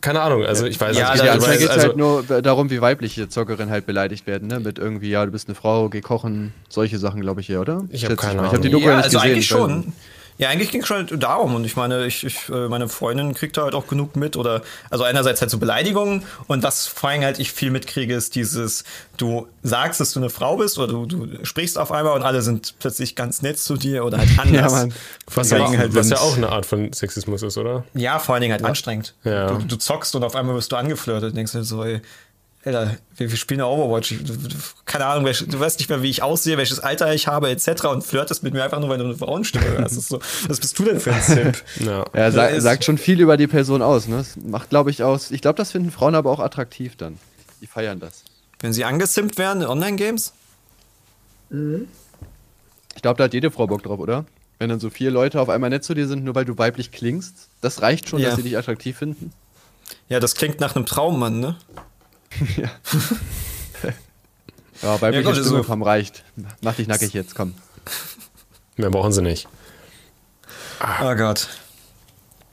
keine 0.00 0.20
Ahnung, 0.22 0.44
also 0.44 0.66
ich 0.66 0.80
weiß 0.80 0.96
Ja, 0.96 1.12
nicht. 1.12 1.24
Ja, 1.24 1.32
also, 1.32 1.46
manchmal 1.46 1.58
geht 1.58 1.68
es 1.68 1.70
also, 1.70 1.86
halt 1.88 1.96
nur 1.96 2.22
darum, 2.42 2.70
wie 2.70 2.80
weibliche 2.80 3.28
Zockerinnen 3.28 3.70
halt 3.70 3.86
beleidigt 3.86 4.26
werden, 4.26 4.48
ne? 4.48 4.58
Mit 4.58 4.78
irgendwie, 4.78 5.10
ja, 5.10 5.24
du 5.24 5.30
bist 5.30 5.48
eine 5.48 5.54
Frau, 5.54 5.88
geh 5.88 6.00
kochen, 6.00 6.52
solche 6.68 6.98
Sachen, 6.98 7.20
glaube 7.20 7.40
ich, 7.40 7.48
ja, 7.48 7.60
oder? 7.60 7.84
Ich 7.90 8.04
hab 8.04 8.10
Schätze 8.10 8.26
keine 8.26 8.42
mal. 8.42 8.46
Ich 8.48 8.52
habe 8.52 8.62
die 8.62 8.68
Ahnung. 8.68 8.80
Doku 8.80 8.90
ja, 8.90 8.96
nicht 8.96 9.04
also 9.04 9.18
gesehen. 9.18 9.32
eigentlich 9.32 9.46
schon. 9.46 9.92
Ja, 10.36 10.48
eigentlich 10.48 10.72
ging 10.72 10.80
es 10.80 10.88
schon 10.88 11.06
darum 11.20 11.54
und 11.54 11.64
ich 11.64 11.76
meine, 11.76 12.06
ich, 12.06 12.24
ich, 12.24 12.48
äh, 12.48 12.68
meine 12.68 12.88
Freundin 12.88 13.34
kriegt 13.34 13.56
da 13.56 13.62
halt 13.62 13.74
auch 13.74 13.86
genug 13.86 14.16
mit 14.16 14.36
oder 14.36 14.62
also 14.90 15.04
einerseits 15.04 15.40
halt 15.40 15.50
so 15.50 15.58
Beleidigungen 15.58 16.24
und 16.48 16.64
was 16.64 16.88
vor 16.88 17.10
allem 17.10 17.22
halt 17.22 17.38
ich 17.38 17.52
viel 17.52 17.70
mitkriege, 17.70 18.14
ist 18.14 18.34
dieses, 18.34 18.82
du 19.16 19.46
sagst, 19.62 20.00
dass 20.00 20.12
du 20.12 20.18
eine 20.18 20.30
Frau 20.30 20.56
bist 20.56 20.76
oder 20.78 20.88
du, 20.88 21.06
du 21.06 21.44
sprichst 21.44 21.78
auf 21.78 21.92
einmal 21.92 22.14
und 22.14 22.22
alle 22.22 22.42
sind 22.42 22.74
plötzlich 22.80 23.14
ganz 23.14 23.42
nett 23.42 23.60
zu 23.60 23.76
dir 23.76 24.04
oder 24.04 24.18
halt 24.18 24.30
anders. 24.38 24.72
Ja, 24.72 24.78
Mann. 24.78 24.94
was, 25.32 25.50
ja, 25.50 25.68
halt, 25.68 25.94
was 25.94 26.10
ja 26.10 26.18
auch 26.18 26.36
eine 26.36 26.48
Art 26.48 26.66
von 26.66 26.92
Sexismus 26.92 27.42
ist, 27.42 27.56
oder? 27.56 27.84
Ja, 27.94 28.18
vor 28.18 28.34
allen 28.34 28.42
Dingen 28.42 28.52
halt 28.52 28.64
anstrengend. 28.64 29.14
Ja. 29.22 29.46
Du, 29.46 29.58
du 29.64 29.76
zockst 29.76 30.16
und 30.16 30.24
auf 30.24 30.34
einmal 30.34 30.56
wirst 30.56 30.72
du 30.72 30.76
angeflirtet 30.76 31.30
und 31.30 31.36
denkst 31.36 31.52
dir 31.52 31.62
so, 31.62 31.84
ey, 31.84 32.00
Alter, 32.64 32.96
wir, 33.16 33.30
wir 33.30 33.36
spielen 33.36 33.60
ja 33.60 33.66
Overwatch. 33.66 34.14
Keine 34.86 35.06
Ahnung, 35.06 35.24
welch, 35.26 35.44
du 35.46 35.60
weißt 35.60 35.78
nicht 35.78 35.88
mehr, 35.90 36.02
wie 36.02 36.08
ich 36.10 36.22
aussehe, 36.22 36.56
welches 36.56 36.80
Alter 36.80 37.12
ich 37.14 37.26
habe, 37.26 37.50
etc. 37.50 37.84
und 37.86 38.02
flirtest 38.04 38.42
mit 38.42 38.54
mir 38.54 38.64
einfach 38.64 38.80
nur, 38.80 38.88
weil 38.88 38.98
du 38.98 39.04
eine 39.04 39.14
Frauenstimme 39.16 39.66
hörst. 39.66 39.82
Das 39.84 39.92
ist 39.96 40.08
so, 40.08 40.20
was 40.48 40.60
bist 40.60 40.78
du 40.78 40.84
denn 40.84 40.98
für 41.00 41.12
ein 41.12 41.22
Simp? 41.22 41.62
Ja. 41.80 42.04
Ja, 42.14 42.30
sa 42.30 42.46
ist- 42.46 42.62
sagt 42.62 42.84
schon 42.84 42.96
viel 42.98 43.20
über 43.20 43.36
die 43.36 43.46
Person 43.46 43.82
aus, 43.82 44.08
ne? 44.08 44.16
Das 44.16 44.36
macht, 44.36 44.70
glaube 44.70 44.90
ich, 44.90 45.02
aus. 45.02 45.30
Ich 45.30 45.42
glaube, 45.42 45.56
das 45.56 45.72
finden 45.72 45.90
Frauen 45.90 46.14
aber 46.14 46.30
auch 46.30 46.40
attraktiv 46.40 46.96
dann. 46.96 47.18
Die 47.60 47.66
feiern 47.66 48.00
das. 48.00 48.24
Wenn 48.60 48.72
sie 48.72 48.84
angesimpt 48.84 49.36
werden 49.36 49.62
in 49.62 49.68
Online-Games? 49.68 50.32
Ich 52.94 53.02
glaube, 53.02 53.18
da 53.18 53.24
hat 53.24 53.34
jede 53.34 53.50
Frau 53.50 53.66
Bock 53.66 53.82
drauf, 53.82 53.98
oder? 53.98 54.24
Wenn 54.58 54.68
dann 54.70 54.80
so 54.80 54.88
vier 54.90 55.10
Leute 55.10 55.40
auf 55.40 55.48
einmal 55.48 55.70
nett 55.70 55.84
zu 55.84 55.94
dir 55.94 56.06
sind, 56.06 56.24
nur 56.24 56.34
weil 56.34 56.44
du 56.44 56.56
weiblich 56.58 56.92
klingst, 56.92 57.48
das 57.60 57.82
reicht 57.82 58.08
schon, 58.08 58.20
Ja. 58.20 58.28
dass 58.28 58.36
sie 58.36 58.42
dich 58.42 58.56
attraktiv 58.56 58.96
finden. 58.96 59.32
Ja, 60.08 60.20
das 60.20 60.34
klingt 60.34 60.60
nach 60.60 60.74
einem 60.76 60.86
Traummann, 60.86 61.40
ne? 61.40 61.56
Ja, 64.82 65.00
weibliche 65.00 65.24
Ja, 65.24 65.30
gut, 65.34 65.44
Stimme 65.44 65.62
komm, 65.62 65.82
reicht. 65.82 66.24
Mach 66.60 66.74
dich 66.74 66.88
nackig 66.88 67.12
jetzt, 67.14 67.34
komm. 67.34 67.54
Mehr 68.76 68.90
brauchen 68.90 69.12
sie 69.12 69.22
nicht. 69.22 69.48
Oh 71.00 71.14
Gott. 71.14 71.48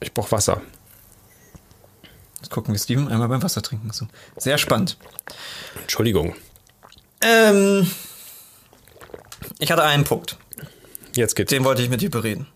Ich 0.00 0.14
brauche 0.14 0.30
Wasser. 0.32 0.62
Jetzt 2.36 2.50
gucken 2.50 2.72
wir 2.74 2.78
Steven 2.78 3.08
einmal 3.08 3.28
beim 3.28 3.42
Wasser 3.42 3.60
trinken. 3.60 3.90
So. 3.92 4.06
Sehr 4.36 4.56
spannend. 4.56 4.96
Entschuldigung. 5.80 6.34
Ähm, 7.20 7.90
ich 9.58 9.70
hatte 9.70 9.84
einen 9.84 10.04
Punkt. 10.04 10.38
Jetzt 11.14 11.36
geht's. 11.36 11.50
Den 11.50 11.64
wollte 11.64 11.82
ich 11.82 11.90
mit 11.90 12.00
dir 12.00 12.10
bereden. 12.10 12.46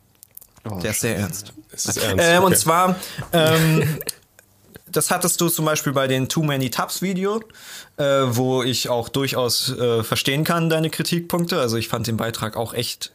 Oh, 0.68 0.80
Der 0.80 0.90
ist 0.92 1.00
sehr 1.00 1.16
ernst. 1.16 1.52
Es 1.70 1.86
ist 1.86 1.98
ernst. 1.98 2.24
Ähm, 2.24 2.38
okay. 2.38 2.46
Und 2.46 2.56
zwar, 2.56 2.96
ähm, 3.32 3.98
das 4.90 5.10
hattest 5.10 5.40
du 5.40 5.48
zum 5.48 5.64
Beispiel 5.64 5.92
bei 5.92 6.06
den 6.06 6.28
Too 6.28 6.42
Many 6.42 6.70
Tabs 6.70 7.02
Video, 7.02 7.42
äh, 7.96 8.04
wo 8.04 8.62
ich 8.62 8.88
auch 8.88 9.08
durchaus 9.08 9.76
äh, 9.76 10.02
verstehen 10.02 10.44
kann, 10.44 10.70
deine 10.70 10.90
Kritikpunkte. 10.90 11.58
Also 11.60 11.76
ich 11.76 11.88
fand 11.88 12.06
den 12.06 12.16
Beitrag 12.16 12.56
auch 12.56 12.72
echt 12.74 13.12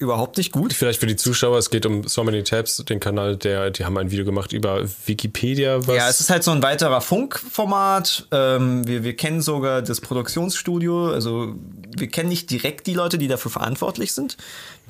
überhaupt 0.00 0.38
nicht 0.38 0.50
gut. 0.50 0.72
Vielleicht 0.72 0.98
für 0.98 1.06
die 1.06 1.14
Zuschauer, 1.14 1.58
es 1.58 1.68
geht 1.68 1.84
um 1.84 2.08
So 2.08 2.24
Many 2.24 2.42
Tabs, 2.42 2.78
den 2.88 3.00
Kanal, 3.00 3.36
der, 3.36 3.70
die 3.70 3.84
haben 3.84 3.98
ein 3.98 4.10
Video 4.10 4.24
gemacht 4.24 4.52
über 4.54 4.82
Wikipedia, 5.04 5.86
was 5.86 5.94
Ja, 5.94 6.08
es 6.08 6.20
ist 6.20 6.30
halt 6.30 6.42
so 6.42 6.50
ein 6.52 6.62
weiterer 6.62 7.02
Funkformat. 7.02 8.26
Ähm, 8.32 8.86
wir, 8.86 9.04
wir 9.04 9.14
kennen 9.14 9.42
sogar 9.42 9.82
das 9.82 10.00
Produktionsstudio. 10.00 11.10
Also 11.10 11.54
wir 11.94 12.08
kennen 12.08 12.30
nicht 12.30 12.50
direkt 12.50 12.86
die 12.86 12.94
Leute, 12.94 13.18
die 13.18 13.28
dafür 13.28 13.50
verantwortlich 13.50 14.12
sind. 14.12 14.38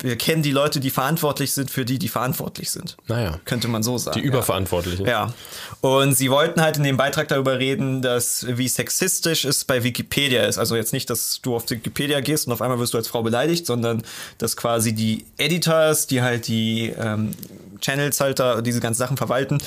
Wir 0.01 0.15
kennen 0.15 0.43
die 0.43 0.51
Leute, 0.51 0.79
die 0.79 0.89
verantwortlich 0.89 1.51
sind 1.51 1.69
für 1.69 1.83
die, 1.83 1.99
die 1.99 2.07
verantwortlich 2.07 2.71
sind. 2.71 2.95
Naja. 3.07 3.37
Könnte 3.43 3.67
man 3.67 3.83
so 3.83 3.97
sagen. 3.97 4.19
die 4.19 4.25
Überverantwortlichen. 4.25 5.05
Ja. 5.05 5.33
Und 5.81 6.15
sie 6.15 6.31
wollten 6.31 6.61
halt 6.61 6.77
in 6.77 6.83
dem 6.83 6.97
Beitrag 6.97 7.27
darüber 7.27 7.59
reden, 7.59 8.01
dass 8.01 8.45
wie 8.47 8.69
sexistisch 8.69 9.43
es 9.43 9.65
bei 9.65 9.83
Wikipedia 9.83 10.45
ist. 10.45 10.57
Also 10.57 10.77
jetzt 10.77 10.93
nicht, 10.93 11.09
dass 11.09 11.41
du 11.41 11.55
auf 11.55 11.69
Wikipedia 11.69 12.21
gehst 12.21 12.47
und 12.47 12.53
auf 12.53 12.61
einmal 12.61 12.79
wirst 12.79 12.93
du 12.93 12.97
als 12.97 13.09
Frau 13.09 13.21
beleidigt, 13.21 13.65
sondern 13.65 14.03
dass 14.37 14.55
quasi 14.55 14.93
die 14.93 15.00
Editors, 15.37 16.07
die 16.07 16.21
halt 16.21 16.47
die 16.47 16.93
ähm, 16.97 17.31
Channels 17.81 18.19
halt 18.19 18.39
da 18.39 18.61
diese 18.61 18.79
ganzen 18.79 18.99
Sachen 18.99 19.17
verwalten, 19.17 19.57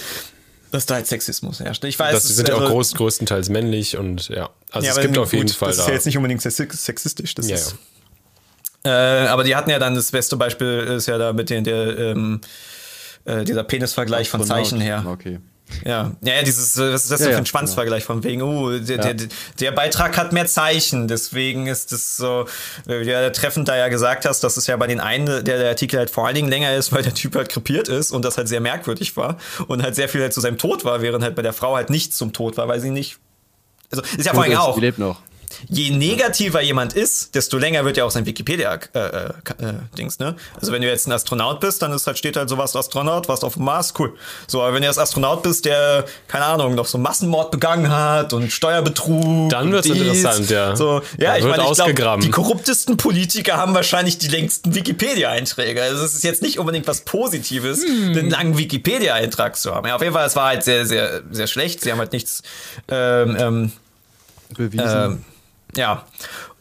dass 0.70 0.86
da 0.86 0.94
halt 0.96 1.06
Sexismus 1.06 1.60
herrscht. 1.60 1.84
Ich 1.84 1.98
weiß, 1.98 2.12
Das 2.14 2.24
sind 2.24 2.48
ja 2.48 2.56
auch 2.56 2.68
groß, 2.68 2.94
größtenteils 2.94 3.48
männlich 3.48 3.96
und 3.96 4.28
ja. 4.28 4.50
Also 4.72 4.86
ja, 4.86 4.92
es 4.94 5.00
gibt 5.00 5.16
auf 5.18 5.32
jeden 5.32 5.46
gut, 5.46 5.54
Fall 5.56 5.68
Das 5.68 5.78
ist 5.78 5.84
da. 5.84 5.88
ja 5.88 5.94
jetzt 5.94 6.06
nicht 6.06 6.16
unbedingt 6.16 6.42
sex- 6.42 6.84
sexistisch. 6.84 7.34
Das 7.34 7.48
Ja, 7.48 7.54
ist, 7.56 7.76
Äh, 8.84 8.90
aber 8.90 9.44
die 9.44 9.54
hatten 9.56 9.70
ja 9.70 9.78
dann 9.78 9.94
das 9.94 10.10
beste 10.10 10.36
Beispiel 10.36 10.66
ist 10.96 11.06
ja 11.06 11.16
da 11.16 11.32
mit 11.32 11.48
den 11.48 11.64
der 11.64 11.96
ähm, 11.98 12.40
äh, 13.24 13.44
dieser 13.44 13.64
Penisvergleich 13.64 14.28
von. 14.28 14.44
Zeichen 14.44 14.80
her. 14.80 15.04
Okay. 15.08 15.38
Ja, 15.84 16.12
ja, 16.22 16.34
ja, 16.34 16.42
dieses, 16.42 16.76
äh, 16.76 16.92
was 16.92 17.04
ist 17.04 17.12
das 17.12 17.20
Ja, 17.20 17.26
für 17.26 17.32
ja, 17.32 17.38
ein 17.38 17.46
Schwanzvergleich 17.46 18.04
von 18.04 18.22
wegen, 18.24 18.42
oh, 18.42 18.70
der, 18.78 18.96
Ja. 18.96 19.12
der, 19.12 19.28
der 19.60 19.72
Beitrag 19.72 20.16
hat 20.16 20.32
mehr 20.32 20.46
Zeichen, 20.46 21.08
deswegen 21.08 21.66
ist 21.66 21.92
es 21.92 22.16
so, 22.16 22.46
wie 22.86 23.04
du 23.04 23.10
ja 23.10 23.30
treffend 23.30 23.68
da 23.68 23.76
ja 23.76 23.88
gesagt 23.88 24.24
hast, 24.26 24.40
dass 24.44 24.56
es 24.56 24.66
ja 24.66 24.76
bei 24.76 24.86
den 24.86 25.00
einen, 25.00 25.26
der, 25.26 25.42
der 25.42 25.68
Artikel 25.68 25.98
halt 25.98 26.10
vor 26.10 26.26
allen 26.26 26.34
Dingen 26.34 26.48
länger 26.48 26.74
ist, 26.74 26.92
weil 26.92 27.02
der 27.02 27.14
Typ 27.14 27.34
halt 27.36 27.48
krepiert 27.48 27.88
ist 27.88 28.10
und 28.12 28.24
das 28.24 28.36
halt 28.36 28.48
sehr 28.48 28.60
merkwürdig 28.60 29.16
war 29.16 29.38
und 29.66 29.82
halt 29.82 29.94
sehr 29.94 30.08
viel 30.08 30.20
halt 30.22 30.32
zu 30.32 30.40
seinem 30.40 30.58
Tod 30.58 30.84
war, 30.84 31.02
während 31.02 31.22
halt 31.24 31.34
bei 31.34 31.42
der 31.42 31.52
Frau 31.52 31.74
halt 31.76 31.90
nichts 31.90 32.16
zum 32.16 32.32
Tod 32.32 32.56
war, 32.56 32.68
weil 32.68 32.80
sie 32.80 32.90
nicht, 32.90 33.18
also 33.90 34.02
ist 34.16 34.24
ja 34.26 34.32
vor 34.32 34.44
Gut 34.44 34.44
allem 34.44 34.52
ist, 34.52 34.58
auch, 34.58 34.74
Die 34.74 34.80
lebt 34.80 34.98
noch. 34.98 35.20
Je 35.68 35.90
negativer 35.90 36.60
jemand 36.60 36.92
ist, 36.92 37.34
desto 37.34 37.58
länger 37.58 37.84
wird 37.84 37.96
ja 37.96 38.04
auch 38.04 38.10
sein 38.10 38.26
Wikipedia-Dings, 38.26 40.20
äh, 40.20 40.24
äh, 40.24 40.26
ne? 40.26 40.36
Also 40.60 40.72
wenn 40.72 40.82
du 40.82 40.88
jetzt 40.88 41.06
ein 41.06 41.12
Astronaut 41.12 41.60
bist, 41.60 41.82
dann 41.82 41.92
ist 41.92 42.06
halt, 42.06 42.18
steht 42.18 42.36
halt 42.36 42.48
so 42.48 42.58
was 42.58 42.74
Astronaut, 42.76 43.28
was 43.28 43.44
auf 43.44 43.54
dem 43.54 43.64
Mars, 43.64 43.94
cool. 43.98 44.14
So, 44.46 44.62
aber 44.62 44.74
wenn 44.74 44.82
du 44.82 44.88
jetzt 44.88 44.98
Astronaut 44.98 45.42
bist, 45.42 45.64
der, 45.64 46.04
keine 46.28 46.44
Ahnung, 46.44 46.74
noch 46.74 46.86
so 46.86 46.98
Massenmord 46.98 47.50
begangen 47.50 47.90
hat 47.90 48.32
und 48.32 48.50
Steuerbetrug. 48.52 49.50
Dann 49.50 49.72
wird's 49.72 49.86
dies, 49.86 49.96
interessant, 50.00 50.50
ja. 50.50 50.76
So, 50.76 51.02
ja, 51.18 51.36
ich 51.36 51.44
wird 51.44 51.56
meine, 51.56 51.68
ich 51.70 51.74
glaub, 51.76 51.86
ausgegraben. 51.86 52.24
die 52.24 52.30
korruptesten 52.30 52.96
Politiker 52.96 53.56
haben 53.56 53.74
wahrscheinlich 53.74 54.18
die 54.18 54.28
längsten 54.28 54.74
Wikipedia-Einträge. 54.74 55.82
Also 55.82 56.04
es 56.04 56.14
ist 56.14 56.24
jetzt 56.24 56.42
nicht 56.42 56.58
unbedingt 56.58 56.86
was 56.86 57.02
Positives, 57.02 57.82
Hm. 57.84 58.10
einen 58.16 58.30
langen 58.30 58.58
Wikipedia-Eintrag 58.58 59.56
zu 59.56 59.74
haben. 59.74 59.86
Ja, 59.86 59.96
auf 59.96 60.02
jeden 60.02 60.14
Fall, 60.14 60.26
es 60.26 60.36
war 60.36 60.48
halt 60.48 60.64
sehr, 60.64 60.86
sehr, 60.86 61.22
sehr 61.30 61.46
schlecht. 61.46 61.80
Sie 61.80 61.90
haben 61.90 61.98
halt 61.98 62.12
nichts 62.12 62.42
ähm, 62.88 63.36
ähm, 63.38 63.72
Bewiesen. 64.56 64.86
ähm, 64.86 65.24
ja. 65.76 66.04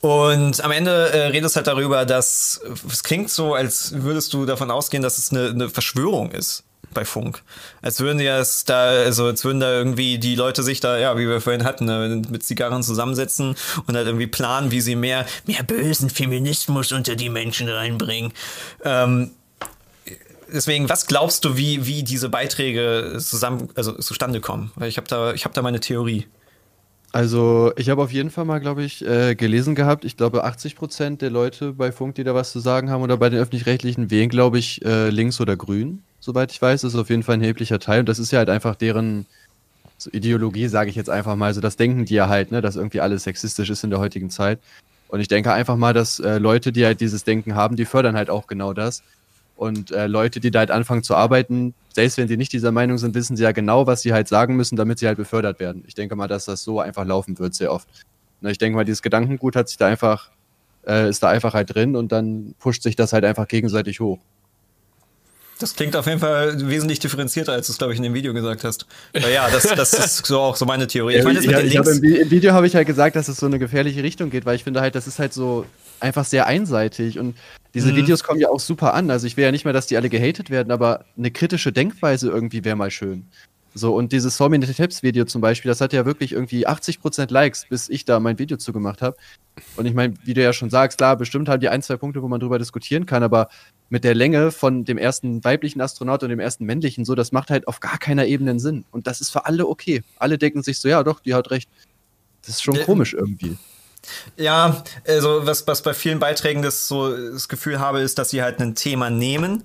Und 0.02 0.62
am 0.64 0.72
Ende 0.72 1.14
äh, 1.14 1.28
redest 1.28 1.56
halt 1.56 1.68
darüber, 1.68 2.06
dass 2.06 2.60
es 2.90 3.04
klingt 3.04 3.30
so, 3.30 3.54
als 3.54 3.94
würdest 3.96 4.34
du 4.34 4.46
davon 4.46 4.70
ausgehen, 4.70 5.02
dass 5.02 5.18
es 5.18 5.32
eine, 5.32 5.50
eine 5.50 5.70
Verschwörung 5.70 6.32
ist 6.32 6.64
bei 6.94 7.06
Funk. 7.06 7.42
Als 7.82 8.00
würden 8.00 8.18
die 8.18 8.26
es 8.26 8.66
da, 8.66 8.90
also 8.90 9.26
als 9.26 9.44
würden 9.44 9.60
da 9.60 9.72
irgendwie 9.72 10.20
die 10.20 10.36
Leute 10.36 10.64
sich 10.64 10.80
da, 10.80 10.98
ja, 10.98 11.18
wie 11.18 11.28
wir 11.28 11.42
vorhin 11.42 11.64
hatten, 11.64 11.86
ne, 11.86 12.22
mit 12.30 12.44
Zigarren 12.44 12.84
zusammensetzen 12.84 13.56
und 13.88 13.96
halt 13.96 14.08
irgendwie 14.08 14.28
planen, 14.28 14.72
wie 14.72 14.82
sie 14.82 14.96
mehr, 14.96 15.26
mehr 15.46 15.64
bösen 15.64 16.10
Feminismus 16.10 16.92
unter 16.92 17.16
die 17.16 17.30
Menschen 17.30 17.68
reinbringen. 17.68 18.34
Ähm, 18.84 19.32
deswegen, 20.52 20.90
was 20.90 21.08
glaubst 21.08 21.46
du, 21.46 21.58
wie, 21.58 21.86
wie 21.86 22.04
diese 22.04 22.30
Beiträge 22.30 23.18
zusammen, 23.20 23.70
also 23.76 23.94
zustande 23.94 24.40
kommen? 24.40 24.72
Weil 24.76 24.90
ich 24.90 24.98
habe 24.98 25.08
da, 25.08 25.34
ich 25.34 25.46
habe 25.46 25.54
da 25.54 25.62
meine 25.62 25.80
Theorie. 25.80 26.28
Also, 27.14 27.72
ich 27.78 27.92
habe 27.92 28.02
auf 28.02 28.12
jeden 28.12 28.32
Fall 28.32 28.44
mal, 28.44 28.60
glaube 28.60 28.84
ich, 28.84 29.06
äh, 29.06 29.36
gelesen 29.36 29.76
gehabt, 29.76 30.04
ich 30.04 30.18
glaube 30.18 30.44
80% 30.46 31.22
der 31.22 31.30
Leute 31.30 31.74
bei 31.74 31.92
Funk, 31.92 32.16
die 32.16 32.24
da 32.24 32.34
was 32.34 32.52
zu 32.52 32.60
sagen 32.60 32.90
haben 32.90 33.04
oder 33.04 33.18
bei 33.18 33.30
den 33.30 33.40
Öffentlich-Rechtlichen, 33.40 34.10
wählen, 34.10 34.30
glaube 34.30 34.58
ich, 34.58 34.84
äh, 34.84 35.12
links 35.12 35.40
oder 35.40 35.56
grün, 35.56 36.02
soweit 36.20 36.52
ich 36.52 36.60
weiß. 36.60 36.82
Das 36.82 36.96
ist 36.96 37.00
auf 37.00 37.12
jeden 37.12 37.22
Fall 37.22 37.36
ein 37.36 37.42
erheblicher 37.42 37.78
Teil 37.78 38.00
und 38.00 38.10
das 38.10 38.18
ist 38.18 38.32
ja 38.32 38.40
halt 38.40 38.50
einfach 38.50 38.76
deren 38.76 39.28
so 40.00 40.10
Ideologie, 40.12 40.68
sage 40.68 40.90
ich 40.90 40.96
jetzt 40.96 41.12
einfach 41.12 41.36
mal. 41.36 41.54
So, 41.54 41.62
das 41.62 41.78
denken 41.78 42.06
die 42.06 42.16
ja 42.16 42.30
halt, 42.30 42.52
ne, 42.52 42.62
dass 42.62 42.78
irgendwie 42.78 43.00
alles 43.00 43.26
sexistisch 43.26 43.70
ist 43.70 43.84
in 43.84 43.92
der 43.92 44.00
heutigen 44.00 44.32
Zeit. 44.32 44.60
Und 45.08 45.20
ich 45.20 45.28
denke 45.28 45.54
einfach 45.54 45.78
mal, 45.78 45.94
dass 45.94 46.20
äh, 46.20 46.40
Leute, 46.40 46.72
die 46.72 46.84
halt 46.84 47.00
dieses 47.00 47.24
Denken 47.24 47.54
haben, 47.54 47.76
die 47.76 47.86
fördern 47.86 48.16
halt 48.16 48.32
auch 48.32 48.48
genau 48.48 48.74
das. 48.74 49.04
Und 49.64 49.92
äh, 49.92 50.08
Leute, 50.08 50.42
die 50.42 50.52
da 50.52 50.60
halt 50.60 50.72
anfangen 50.72 51.04
zu 51.04 51.16
arbeiten, 51.16 51.74
selbst 51.94 52.18
wenn 52.18 52.28
sie 52.28 52.36
nicht 52.36 52.52
dieser 52.52 52.74
Meinung 52.74 52.98
sind, 52.98 53.16
wissen 53.16 53.38
sie 53.38 53.44
ja 53.44 53.54
genau, 53.54 53.88
was 53.88 54.02
sie 54.02 54.12
halt 54.12 54.28
sagen 54.28 54.58
müssen, 54.58 54.76
damit 54.76 55.00
sie 55.00 55.08
halt 55.08 55.16
befördert 55.16 55.62
werden. 55.62 55.86
Ich 55.88 55.96
denke 55.96 56.18
mal, 56.18 56.28
dass 56.28 56.44
das 56.44 56.64
so 56.64 56.82
einfach 56.82 57.06
laufen 57.06 57.40
wird, 57.40 57.56
sehr 57.56 57.72
oft. 57.72 57.88
Na, 58.42 58.50
ich 58.50 58.58
denke 58.58 58.76
mal, 58.76 58.84
dieses 58.84 59.02
Gedankengut 59.02 59.56
hat 59.56 59.70
sich 59.70 59.78
da 59.78 59.88
einfach, 59.88 60.32
äh, 60.86 61.08
ist 61.08 61.24
da 61.24 61.30
einfach 61.30 61.54
halt 61.54 61.74
drin 61.74 61.96
und 61.96 62.12
dann 62.12 62.56
pusht 62.60 62.84
sich 62.84 62.98
das 62.98 63.14
halt 63.14 63.24
einfach 63.24 63.48
gegenseitig 63.48 64.02
hoch. 64.02 64.20
Das 65.60 65.78
klingt 65.78 65.96
auf 65.96 66.08
jeden 66.08 66.20
Fall 66.20 66.68
wesentlich 66.68 67.00
differenzierter, 67.00 67.54
als 67.54 67.68
du 67.68 67.72
es, 67.72 67.78
glaube 67.78 67.94
ich, 67.94 68.00
in 68.00 68.04
dem 68.04 68.14
Video 68.14 68.34
gesagt 68.34 68.66
hast. 68.66 68.86
Aber 69.16 69.30
ja, 69.30 69.50
das, 69.50 69.64
das 69.64 69.94
ist 69.94 70.26
so 70.26 70.42
auch 70.42 70.58
so 70.58 70.66
meine 70.66 70.88
Theorie. 70.88 71.16
Ich 71.16 71.24
meine, 71.24 71.38
das 71.38 71.46
mit 71.46 71.56
ja, 71.56 71.62
den 71.62 71.70
ich 71.70 71.78
hab 71.78 71.86
Links. 71.86 72.20
Im 72.20 72.32
Video 72.32 72.52
habe 72.52 72.68
ich 72.68 72.76
halt 72.76 72.86
gesagt, 72.86 73.16
dass 73.16 73.30
es 73.30 73.38
so 73.38 73.46
eine 73.46 73.60
gefährliche 73.60 74.04
Richtung 74.04 74.30
geht, 74.30 74.46
weil 74.46 74.58
ich 74.58 74.66
finde 74.66 74.82
halt, 74.82 74.96
das 74.96 75.08
ist 75.08 75.20
halt 75.20 75.32
so 75.32 75.66
einfach 76.04 76.26
sehr 76.26 76.46
einseitig 76.46 77.18
und 77.18 77.36
diese 77.74 77.92
Mhm. 77.92 77.96
Videos 77.96 78.24
kommen 78.24 78.40
ja 78.40 78.50
auch 78.50 78.60
super 78.60 78.94
an. 78.94 79.10
Also 79.10 79.26
ich 79.26 79.38
will 79.38 79.44
ja 79.44 79.52
nicht 79.52 79.66
mehr, 79.66 79.74
dass 79.74 79.88
die 79.88 79.98
alle 79.98 80.10
gehatet 80.10 80.50
werden, 80.50 80.72
aber 80.72 81.06
eine 81.18 81.32
kritische 81.32 81.72
Denkweise 81.72 82.30
irgendwie 82.30 82.64
wäre 82.64 82.76
mal 82.76 82.92
schön. 82.92 83.26
So, 83.76 83.96
und 83.96 84.12
dieses 84.12 84.38
Saw 84.38 84.50
Me 84.50 84.64
the 84.64 84.72
Taps 84.72 85.02
Video 85.02 85.26
zum 85.26 85.42
Beispiel, 85.42 85.70
das 85.70 85.82
hat 85.82 85.94
ja 85.94 86.06
wirklich 86.06 86.34
irgendwie 86.34 86.68
80% 86.68 87.32
Likes, 87.34 87.66
bis 87.68 87.90
ich 87.90 88.06
da 88.06 88.20
mein 88.20 88.38
Video 88.38 88.58
zugemacht 88.58 89.02
habe. 89.02 89.18
Und 89.78 89.88
ich 89.88 89.96
meine, 89.96 90.14
wie 90.26 90.36
du 90.36 90.44
ja 90.44 90.54
schon 90.54 90.70
sagst, 90.70 91.00
klar, 91.00 91.16
bestimmt 91.16 91.50
haben 91.50 91.60
die 91.60 91.70
ein, 91.70 91.82
zwei 91.82 91.98
Punkte, 91.98 92.22
wo 92.22 92.28
man 92.28 92.40
drüber 92.40 92.60
diskutieren 92.60 93.08
kann, 93.08 93.24
aber 93.24 93.50
mit 93.90 94.04
der 94.04 94.14
Länge 94.14 94.52
von 94.52 94.86
dem 94.86 95.00
ersten 95.00 95.44
weiblichen 95.44 95.82
Astronaut 95.82 96.22
und 96.22 96.30
dem 96.30 96.40
ersten 96.40 96.66
männlichen, 96.66 97.04
so, 97.04 97.16
das 97.16 97.32
macht 97.32 97.50
halt 97.50 97.68
auf 97.68 97.80
gar 97.80 97.98
keiner 97.98 98.28
Ebene 98.28 98.60
Sinn. 98.60 98.86
Und 98.92 99.08
das 99.08 99.22
ist 99.22 99.32
für 99.32 99.48
alle 99.48 99.68
okay. 99.68 100.04
Alle 100.18 100.38
denken 100.38 100.62
sich 100.62 100.78
so, 100.78 100.88
ja, 100.88 101.04
doch, 101.04 101.20
die 101.20 101.34
hat 101.34 101.50
recht. 101.50 101.68
Das 102.42 102.56
ist 102.56 102.64
schon 102.64 102.80
komisch 102.82 103.16
irgendwie. 103.16 103.58
Ja, 104.38 104.84
also 105.08 105.46
was, 105.46 105.66
was 105.68 105.82
bei 105.82 105.94
vielen 105.94 106.20
Beiträgen 106.20 106.62
das 106.62 106.88
so 106.88 107.16
das 107.16 107.48
Gefühl 107.48 107.80
habe, 107.80 108.02
ist, 108.02 108.18
dass 108.20 108.30
sie 108.30 108.42
halt 108.42 108.60
ein 108.60 108.76
Thema 108.76 109.10
nehmen. 109.10 109.64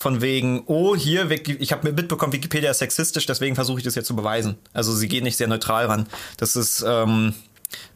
Von 0.00 0.20
wegen, 0.20 0.62
oh, 0.66 0.94
hier, 0.94 1.28
ich 1.30 1.72
habe 1.72 1.90
mitbekommen, 1.90 2.32
Wikipedia 2.32 2.70
ist 2.70 2.78
sexistisch, 2.78 3.26
deswegen 3.26 3.56
versuche 3.56 3.78
ich 3.78 3.84
das 3.84 3.96
jetzt 3.96 4.06
zu 4.06 4.14
beweisen. 4.14 4.56
Also 4.72 4.94
sie 4.94 5.08
gehen 5.08 5.24
nicht 5.24 5.36
sehr 5.36 5.48
neutral 5.48 5.86
ran. 5.86 6.06
Das 6.36 6.54
ist, 6.54 6.84
ähm, 6.86 7.34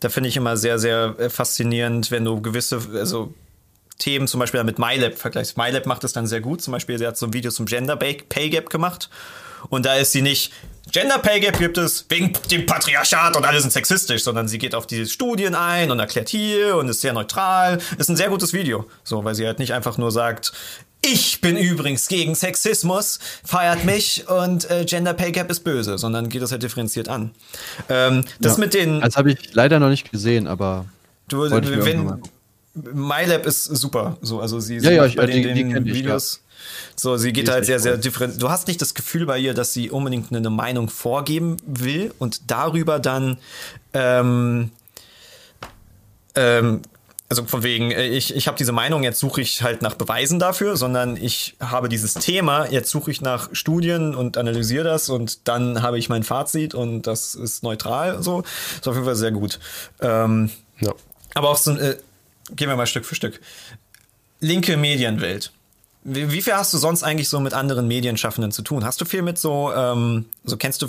da 0.01 0.09
finde 0.09 0.29
ich 0.29 0.37
immer 0.37 0.57
sehr, 0.57 0.81
sehr 0.81 1.15
äh, 1.19 1.31
faszinierend, 1.31 2.11
wenn 2.11 2.25
du 2.25 2.43
gewisse, 2.43 2.81
also 2.95 3.33
Themen 3.99 4.27
zum 4.27 4.41
Beispiel 4.41 4.65
mit 4.65 4.81
MyLab 4.81 5.17
vergleichst. 5.17 5.57
MyLab 5.57 5.87
macht 5.87 6.03
das 6.03 6.13
dann 6.13 6.27
sehr 6.27 6.41
gut. 6.41 6.61
Zum 6.61 6.73
Beispiel, 6.73 6.99
sie 6.99 7.07
hat 7.07 7.17
so 7.17 7.27
ein 7.27 7.33
Video 7.33 7.53
zum 7.53 7.67
Gender 7.67 7.95
Pay 7.97 8.51
Gap 8.51 8.69
gemacht. 8.69 9.09
Und 9.69 9.87
da 9.87 9.95
ist 9.95 10.11
sie 10.11 10.23
nicht, 10.23 10.53
Gender 10.93 11.19
Pay 11.19 11.41
Gap 11.41 11.59
gibt 11.59 11.79
es 11.79 12.05
wegen 12.11 12.33
dem 12.51 12.67
Patriarchat 12.67 13.35
und 13.37 13.45
alle 13.47 13.61
sind 13.61 13.73
sexistisch, 13.73 14.23
sondern 14.25 14.47
sie 14.47 14.59
geht 14.59 14.75
auf 14.75 14.87
diese 14.87 15.07
Studien 15.11 15.55
ein 15.55 15.91
und 15.91 15.99
erklärt 15.99 16.29
hier 16.29 16.77
und 16.77 16.89
ist 16.89 17.01
sehr 17.01 17.15
neutral. 17.15 17.79
Ist 17.99 18.11
ein 18.11 18.17
sehr 18.17 18.29
gutes 18.29 18.53
Video. 18.53 18.85
So, 19.03 19.25
weil 19.25 19.35
sie 19.35 19.47
halt 19.47 19.59
nicht 19.59 19.73
einfach 19.73 19.97
nur 19.97 20.13
sagt, 20.13 20.53
ich 21.05 21.41
bin 21.41 21.57
übrigens 21.57 22.07
gegen 22.09 22.35
Sexismus, 22.35 23.19
feiert 23.43 23.85
mich 23.85 24.29
und 24.29 24.71
äh, 24.71 24.85
Gender 24.85 25.15
Pay 25.15 25.33
Gap 25.33 25.51
ist 25.51 25.61
böse, 25.65 25.97
sondern 25.99 26.29
geht 26.29 26.43
das 26.43 26.53
halt 26.53 26.63
differenziert 26.63 27.09
an. 27.09 27.33
Ähm, 27.89 28.25
das 28.41 28.53
Ja. 28.53 28.59
mit 28.61 28.75
den. 28.75 29.01
Das 29.01 29.17
habe 29.17 29.33
ich 29.33 29.55
leider 29.55 29.81
noch 29.81 29.89
nicht 29.89 30.13
gesehen, 30.13 30.47
aber 30.47 30.85
Du, 31.29 31.41
wenn, 31.51 32.21
MyLab 32.75 33.47
ist 33.47 33.65
super. 33.65 34.19
So, 34.23 34.41
also 34.41 34.61
sie, 34.61 34.77
Ja, 34.79 34.91
ja, 34.91 35.07
ich- 35.07 35.17
bei 35.17 35.27
die- 35.27 35.43
den, 35.43 35.55
die 35.55 35.63
den 35.65 35.73
kenn 35.73 35.87
ich, 35.87 35.95
Videos. 35.95 36.42
So, 37.03 37.17
sie 37.17 37.33
geht 37.33 37.49
halt 37.51 37.67
sehr, 37.67 37.81
sehr 37.81 37.97
different. 37.97 38.41
Du 38.41 38.49
hast 38.49 38.69
nicht 38.69 38.81
das 38.81 38.95
Gefühl 38.95 39.27
bei 39.27 39.37
ihr, 39.37 39.55
dass 39.55 39.73
sie 39.73 39.91
unbedingt 39.91 40.33
eine 40.33 40.51
Meinung 40.51 40.89
vorgeben 40.89 41.57
will 41.67 42.15
und 42.21 42.49
darüber 42.49 43.01
dann 43.01 43.39
ähm, 43.93 44.71
ähm, 46.37 46.83
also 47.29 47.45
von 47.45 47.65
wegen, 47.65 47.91
äh, 47.91 48.07
ich, 48.07 48.37
ich 48.37 48.47
habe 48.47 48.57
diese 48.57 48.71
Meinung, 48.71 49.03
jetzt 49.03 49.19
suche 49.19 49.41
ich 49.41 49.63
halt 49.65 49.83
nach 49.83 49.95
Beweisen 49.95 50.39
dafür, 50.39 50.77
sondern 50.77 51.17
ich 51.17 51.57
habe 51.59 51.89
dieses 51.89 52.15
Thema, 52.15 52.67
jetzt 52.71 52.91
suche 52.91 53.11
ich 53.11 53.21
nach 53.21 53.49
Studien 53.53 54.15
und 54.15 54.39
analysiere 54.39 54.85
das 54.85 55.09
und 55.09 55.49
dann 55.49 55.83
habe 55.83 55.99
ich 55.99 56.09
mein 56.09 56.23
Fazit 56.23 56.73
und 56.73 57.09
das 57.09 57.35
ist 57.35 57.65
neutral. 57.65 58.23
So, 58.23 58.45
ist 58.77 58.87
auf 58.87 58.95
jeden 58.95 59.07
Fall 59.07 59.17
sehr 59.17 59.33
gut. 59.33 59.59
Ähm, 60.01 60.51
Ja. 60.79 60.93
aber 61.35 61.49
auch 61.51 61.57
so, 61.57 61.73
äh, 61.73 61.97
gehen 62.55 62.69
wir 62.69 62.77
mal 62.77 62.87
Stück 62.87 63.07
für 63.07 63.17
Stück. 63.17 63.41
Linke 64.39 64.77
Medienwelt. 64.77 65.51
Wie, 66.05 66.33
wie 66.33 66.43
viel 66.43 66.55
hast 66.55 66.75
du 66.75 66.79
sonst 66.79 67.05
eigentlich 67.05 67.29
so 67.29 67.39
mit 67.39 67.55
anderen 67.55 67.87
Medienschaffenden 67.87 68.51
zu 68.51 68.63
tun? 68.63 68.85
Hast 68.85 69.01
du 69.01 69.05
viel 69.05 69.23
mit 69.23 69.39
so, 69.39 69.73
ähm, 69.73 70.25
so 70.45 70.57
kennst 70.57 70.83
du 70.83 70.89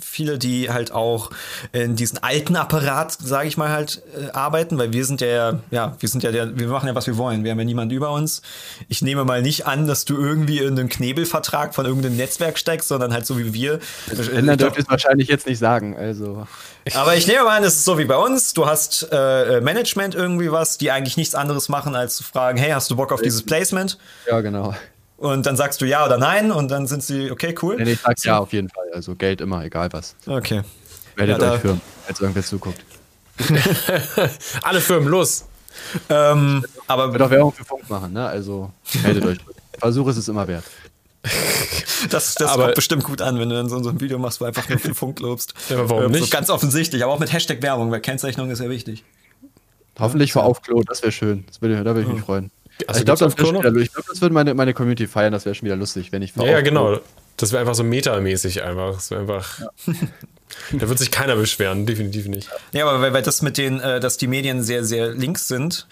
viele, 0.00 0.38
die 0.38 0.70
halt 0.70 0.90
auch 0.90 1.30
in 1.72 1.96
diesen 1.96 2.22
alten 2.22 2.56
Apparat, 2.56 3.12
sage 3.12 3.46
ich 3.46 3.58
mal 3.58 3.68
halt, 3.68 4.02
äh, 4.18 4.30
arbeiten? 4.30 4.78
Weil 4.78 4.92
wir 4.92 5.04
sind 5.04 5.20
ja, 5.20 5.60
ja, 5.70 5.96
wir 6.00 6.08
sind 6.08 6.22
ja 6.22 6.32
der, 6.32 6.58
wir 6.58 6.68
machen 6.68 6.86
ja, 6.86 6.94
was 6.94 7.06
wir 7.06 7.18
wollen. 7.18 7.44
Wir 7.44 7.50
haben 7.50 7.58
ja 7.58 7.64
niemanden 7.66 7.94
über 7.94 8.10
uns. 8.10 8.40
Ich 8.88 9.02
nehme 9.02 9.24
mal 9.24 9.42
nicht 9.42 9.66
an, 9.66 9.86
dass 9.86 10.06
du 10.06 10.16
irgendwie 10.16 10.60
in 10.60 10.78
einen 10.78 10.88
Knebelvertrag 10.88 11.74
von 11.74 11.84
irgendeinem 11.84 12.16
Netzwerk 12.16 12.58
steigst, 12.58 12.88
sondern 12.88 13.12
halt 13.12 13.26
so 13.26 13.38
wie 13.38 13.52
wir. 13.52 13.80
dann 14.06 14.56
dürfte 14.56 14.80
es 14.80 14.88
wahrscheinlich 14.88 15.28
jetzt 15.28 15.46
nicht 15.46 15.58
sagen. 15.58 15.94
Also, 15.94 16.46
Aber 16.94 17.16
ich 17.16 17.26
nehme 17.26 17.44
mal 17.44 17.56
an, 17.58 17.64
es 17.64 17.74
ist 17.74 17.84
so 17.84 17.98
wie 17.98 18.04
bei 18.04 18.16
uns. 18.16 18.54
Du 18.54 18.66
hast 18.66 19.08
äh, 19.12 19.60
Management 19.60 20.14
irgendwie 20.14 20.50
was, 20.50 20.78
die 20.78 20.90
eigentlich 20.90 21.16
nichts 21.16 21.34
anderes 21.34 21.68
machen, 21.68 21.94
als 21.94 22.16
zu 22.16 22.24
fragen, 22.24 22.58
hey, 22.58 22.70
hast 22.70 22.90
du 22.90 22.96
Bock 22.96 23.12
auf 23.12 23.20
dieses 23.20 23.44
Placement? 23.44 23.98
ja, 24.28 24.40
genau. 24.40 24.74
Und 25.18 25.46
dann 25.46 25.56
sagst 25.56 25.80
du 25.80 25.84
ja 25.84 26.06
oder 26.06 26.16
nein 26.16 26.52
und 26.52 26.70
dann 26.70 26.86
sind 26.86 27.02
sie, 27.02 27.30
okay, 27.32 27.52
cool. 27.60 27.76
Nee, 27.76 27.92
ich 27.92 28.00
sag 28.00 28.24
ja 28.24 28.38
auf 28.38 28.52
jeden 28.52 28.68
Fall. 28.68 28.84
Also 28.94 29.16
Geld 29.16 29.40
immer, 29.40 29.64
egal 29.64 29.92
was. 29.92 30.14
Okay. 30.26 30.62
Meldet 31.16 31.42
Ja, 31.42 31.54
euch 31.54 31.60
Firmen, 31.60 31.80
als 32.06 32.20
irgendwer 32.20 32.44
zuguckt. 32.44 32.80
Alle 34.62 34.80
Firmen, 34.80 35.08
los! 35.08 35.44
Ähm, 36.08 36.64
aber 36.86 37.12
Wird 37.12 37.22
auch 37.22 37.30
Werbung 37.30 37.52
für 37.52 37.64
Funk 37.64 37.88
machen, 37.90 38.12
ne? 38.12 38.26
Also 38.26 38.70
meldet 39.02 39.24
euch. 39.24 39.38
Versuch 39.78 40.08
ist 40.08 40.16
es 40.16 40.28
immer 40.28 40.46
wert. 40.46 40.64
das, 42.10 42.34
das 42.34 42.50
Aber- 42.50 42.64
kommt 42.64 42.74
bestimmt 42.76 43.04
gut 43.04 43.20
an, 43.22 43.38
wenn 43.38 43.48
du 43.48 43.56
dann 43.56 43.68
so, 43.68 43.82
so 43.82 43.90
ein 43.90 44.00
Video 44.00 44.18
machst, 44.18 44.40
wo 44.40 44.44
einfach 44.44 44.68
nur 44.68 44.78
für 44.78 44.94
Funk 44.94 45.20
lobst. 45.20 45.54
Ja, 45.68 45.76
aber 45.78 45.90
warum 45.90 46.04
Ähm, 46.04 46.14
So 46.14 46.20
nicht? 46.20 46.32
ganz 46.32 46.50
offensichtlich, 46.50 47.02
aber 47.04 47.12
auch 47.12 47.18
mit 47.18 47.32
Hashtag 47.32 47.62
Werbung, 47.62 47.90
weil 47.90 48.00
Kennzeichnung 48.00 48.50
ist 48.50 48.60
ja 48.60 48.68
wichtig. 48.70 49.04
Hoffentlich 49.98 50.32
vor 50.32 50.44
Aufklo, 50.44 50.82
das 50.84 51.02
wäre 51.02 51.10
schön. 51.12 51.44
Das 51.48 51.60
würde, 51.60 51.76
da 51.82 51.94
würde 51.94 52.02
ich 52.02 52.08
mich 52.08 52.22
freuen. 52.22 52.50
Also 52.86 53.00
ich 53.00 53.04
glaube, 53.04 53.18
das, 53.18 53.34
glaub, 53.34 54.06
das 54.06 54.20
würde 54.20 54.32
meine, 54.32 54.54
meine 54.54 54.72
Community 54.72 55.08
feiern, 55.08 55.32
das 55.32 55.44
wäre 55.44 55.54
schon 55.56 55.66
wieder 55.66 55.74
lustig, 55.74 56.12
wenn 56.12 56.22
ich 56.22 56.32
vor 56.32 56.46
Ja, 56.46 56.52
ja, 56.52 56.60
genau. 56.60 57.00
Das 57.36 57.50
wäre 57.50 57.60
einfach 57.60 57.74
so 57.74 57.82
metamäßig 57.82 58.62
einfach. 58.62 58.94
Das 58.94 59.10
wäre 59.10 59.22
einfach. 59.22 59.60
Da 60.72 60.88
wird 60.88 60.98
sich 60.98 61.10
keiner 61.10 61.36
beschweren, 61.36 61.84
definitiv 61.84 62.26
nicht. 62.26 62.48
Ja, 62.72 62.88
aber 62.88 63.02
weil, 63.02 63.12
weil 63.12 63.22
das 63.22 63.42
mit 63.42 63.58
den, 63.58 63.80
äh, 63.80 64.00
dass 64.00 64.16
die 64.16 64.26
Medien 64.26 64.62
sehr, 64.62 64.82
sehr 64.82 65.10
links 65.12 65.46
sind, 65.46 65.86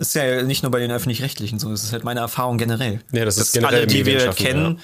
ist 0.00 0.14
ja 0.14 0.42
nicht 0.42 0.62
nur 0.62 0.72
bei 0.72 0.80
den 0.80 0.90
öffentlich-rechtlichen 0.90 1.58
so. 1.58 1.70
Das 1.70 1.84
ist 1.84 1.92
halt 1.92 2.04
meine 2.04 2.20
Erfahrung 2.20 2.58
generell. 2.58 3.00
Ja, 3.12 3.24
das 3.24 3.36
ist 3.36 3.48
Dass 3.48 3.52
generell 3.52 3.80
alle, 3.80 3.86
die 3.86 4.06
wir 4.06 4.30
kennen, 4.30 4.80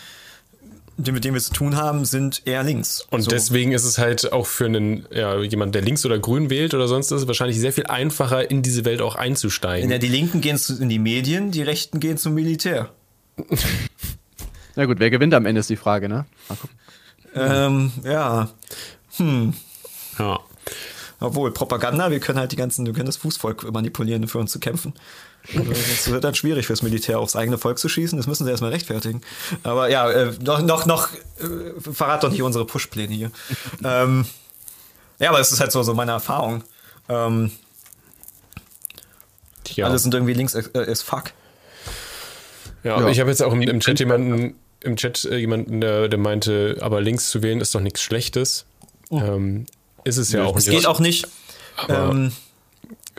die, 0.98 1.12
mit 1.12 1.24
denen 1.24 1.34
wir 1.34 1.40
zu 1.42 1.52
tun 1.52 1.76
haben, 1.76 2.04
sind 2.04 2.42
eher 2.44 2.62
links. 2.62 3.06
Und 3.10 3.22
So. 3.22 3.30
deswegen 3.30 3.72
ist 3.72 3.84
es 3.84 3.98
halt 3.98 4.32
auch 4.32 4.46
für 4.46 4.66
einen, 4.66 5.06
ja, 5.10 5.38
jemand, 5.40 5.74
der 5.74 5.82
links 5.82 6.04
oder 6.06 6.18
grün 6.18 6.48
wählt 6.50 6.74
oder 6.74 6.86
sonst 6.86 7.10
ist, 7.10 7.26
wahrscheinlich 7.26 7.58
sehr 7.58 7.72
viel 7.72 7.86
einfacher, 7.86 8.50
in 8.50 8.62
diese 8.62 8.84
Welt 8.84 9.00
auch 9.00 9.14
einzusteigen. 9.16 9.90
Ja, 9.90 9.98
die 9.98 10.08
Linken 10.08 10.40
gehen 10.40 10.58
zu, 10.58 10.80
in 10.80 10.88
die 10.88 10.98
Medien, 10.98 11.50
die 11.50 11.62
Rechten 11.62 11.98
gehen 12.00 12.18
zum 12.18 12.34
Militär. 12.34 12.90
Na 14.76 14.84
gut, 14.84 14.98
wer 15.00 15.10
gewinnt 15.10 15.32
am 15.34 15.46
Ende 15.46 15.60
ist 15.60 15.70
die 15.70 15.76
Frage, 15.76 16.08
ne? 16.08 16.26
Mal 16.48 16.56
gucken. 16.56 16.76
Ähm, 17.34 17.92
ja. 18.04 18.50
ja. 20.18 20.40
Obwohl, 21.18 21.50
Propaganda, 21.50 22.10
wir 22.10 22.20
können 22.20 22.38
halt 22.38 22.52
die 22.52 22.56
ganzen, 22.56 22.84
wir 22.84 22.92
können 22.92 23.06
das 23.06 23.16
Fußvolk 23.16 23.72
manipulieren, 23.72 24.28
für 24.28 24.38
uns 24.38 24.52
zu 24.52 24.58
kämpfen. 24.60 24.92
Also, 25.56 25.70
Es 25.72 26.10
wird 26.10 26.24
dann 26.24 26.34
schwierig 26.34 26.66
fürs 26.66 26.82
Militär, 26.82 27.18
aufs 27.18 27.36
eigene 27.36 27.56
Volk 27.56 27.78
zu 27.78 27.88
schießen. 27.88 28.18
Das 28.18 28.26
müssen 28.26 28.44
sie 28.44 28.50
erstmal 28.50 28.72
rechtfertigen. 28.72 29.22
Aber 29.62 29.88
ja, 29.88 30.10
äh, 30.10 30.32
noch, 30.40 30.60
noch, 30.60 30.84
noch, 30.86 31.08
äh, 31.38 31.80
verrat 31.92 32.22
doch 32.22 32.30
nicht 32.30 32.42
unsere 32.42 32.66
Push-Pläne 32.66 33.14
hier. 33.14 33.30
ähm, 33.84 34.26
ja, 35.18 35.30
aber 35.30 35.40
es 35.40 35.52
ist 35.52 35.60
halt 35.60 35.72
so, 35.72 35.82
so 35.82 35.94
meine 35.94 36.12
Erfahrung. 36.12 36.64
Ähm, 37.08 37.50
Tja. 39.64 39.86
Alle 39.86 39.98
sind 39.98 40.14
irgendwie 40.14 40.34
links 40.34 40.54
äh, 40.54 40.62
as 40.74 41.02
fuck. 41.02 41.32
Ja, 42.84 43.00
Ja. 43.00 43.08
ich 43.08 43.20
habe 43.20 43.30
jetzt 43.30 43.42
auch 43.42 43.52
im, 43.52 43.62
im 43.62 43.80
Chat 43.80 43.98
jemanden, 43.98 44.54
im 44.80 44.96
Chat 44.96 45.24
äh, 45.24 45.36
jemanden, 45.36 45.80
der, 45.80 46.08
der 46.08 46.18
meinte, 46.18 46.76
aber 46.80 47.00
links 47.00 47.30
zu 47.30 47.42
wählen 47.42 47.60
ist 47.60 47.74
doch 47.74 47.80
nichts 47.80 48.02
Schlechtes. 48.02 48.66
Ähm, 49.10 49.66
ist 50.06 50.16
es 50.16 50.32
ja 50.32 50.44
auch 50.44 50.56
Es 50.56 50.66
nicht. 50.66 50.76
geht 50.76 50.86
auch 50.86 51.00
nicht. 51.00 51.26
Ähm, 51.88 52.32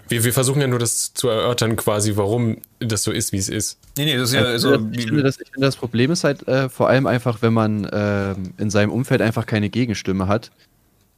Wir, 0.09 0.23
wir 0.23 0.31
versuchen 0.33 0.61
ja 0.61 0.67
nur 0.67 0.79
das 0.79 1.13
zu 1.13 1.27
erörtern, 1.27 1.75
quasi, 1.75 2.15
warum 2.15 2.57
das 2.79 3.03
so 3.03 3.11
ist, 3.11 3.33
wie 3.33 3.37
es 3.37 3.49
ist. 3.49 3.77
nee, 3.97 4.05
nee, 4.05 4.15
das 4.17 4.29
ist 4.29 4.35
ja 4.35 4.43
Also, 4.43 4.71
also, 4.71 4.87
ich, 4.93 5.05
finde, 5.05 5.21
das, 5.23 5.39
ich 5.39 5.49
finde, 5.51 5.67
das 5.67 5.75
Problem 5.75 6.11
ist 6.11 6.23
halt 6.23 6.47
äh, 6.47 6.69
vor 6.69 6.87
allem 6.87 7.07
einfach, 7.07 7.41
wenn 7.41 7.53
man 7.53 7.87
ähm, 7.91 8.53
in 8.57 8.69
seinem 8.69 8.91
Umfeld 8.91 9.21
einfach 9.21 9.45
keine 9.45 9.69
Gegenstimme 9.69 10.27
hat. 10.27 10.51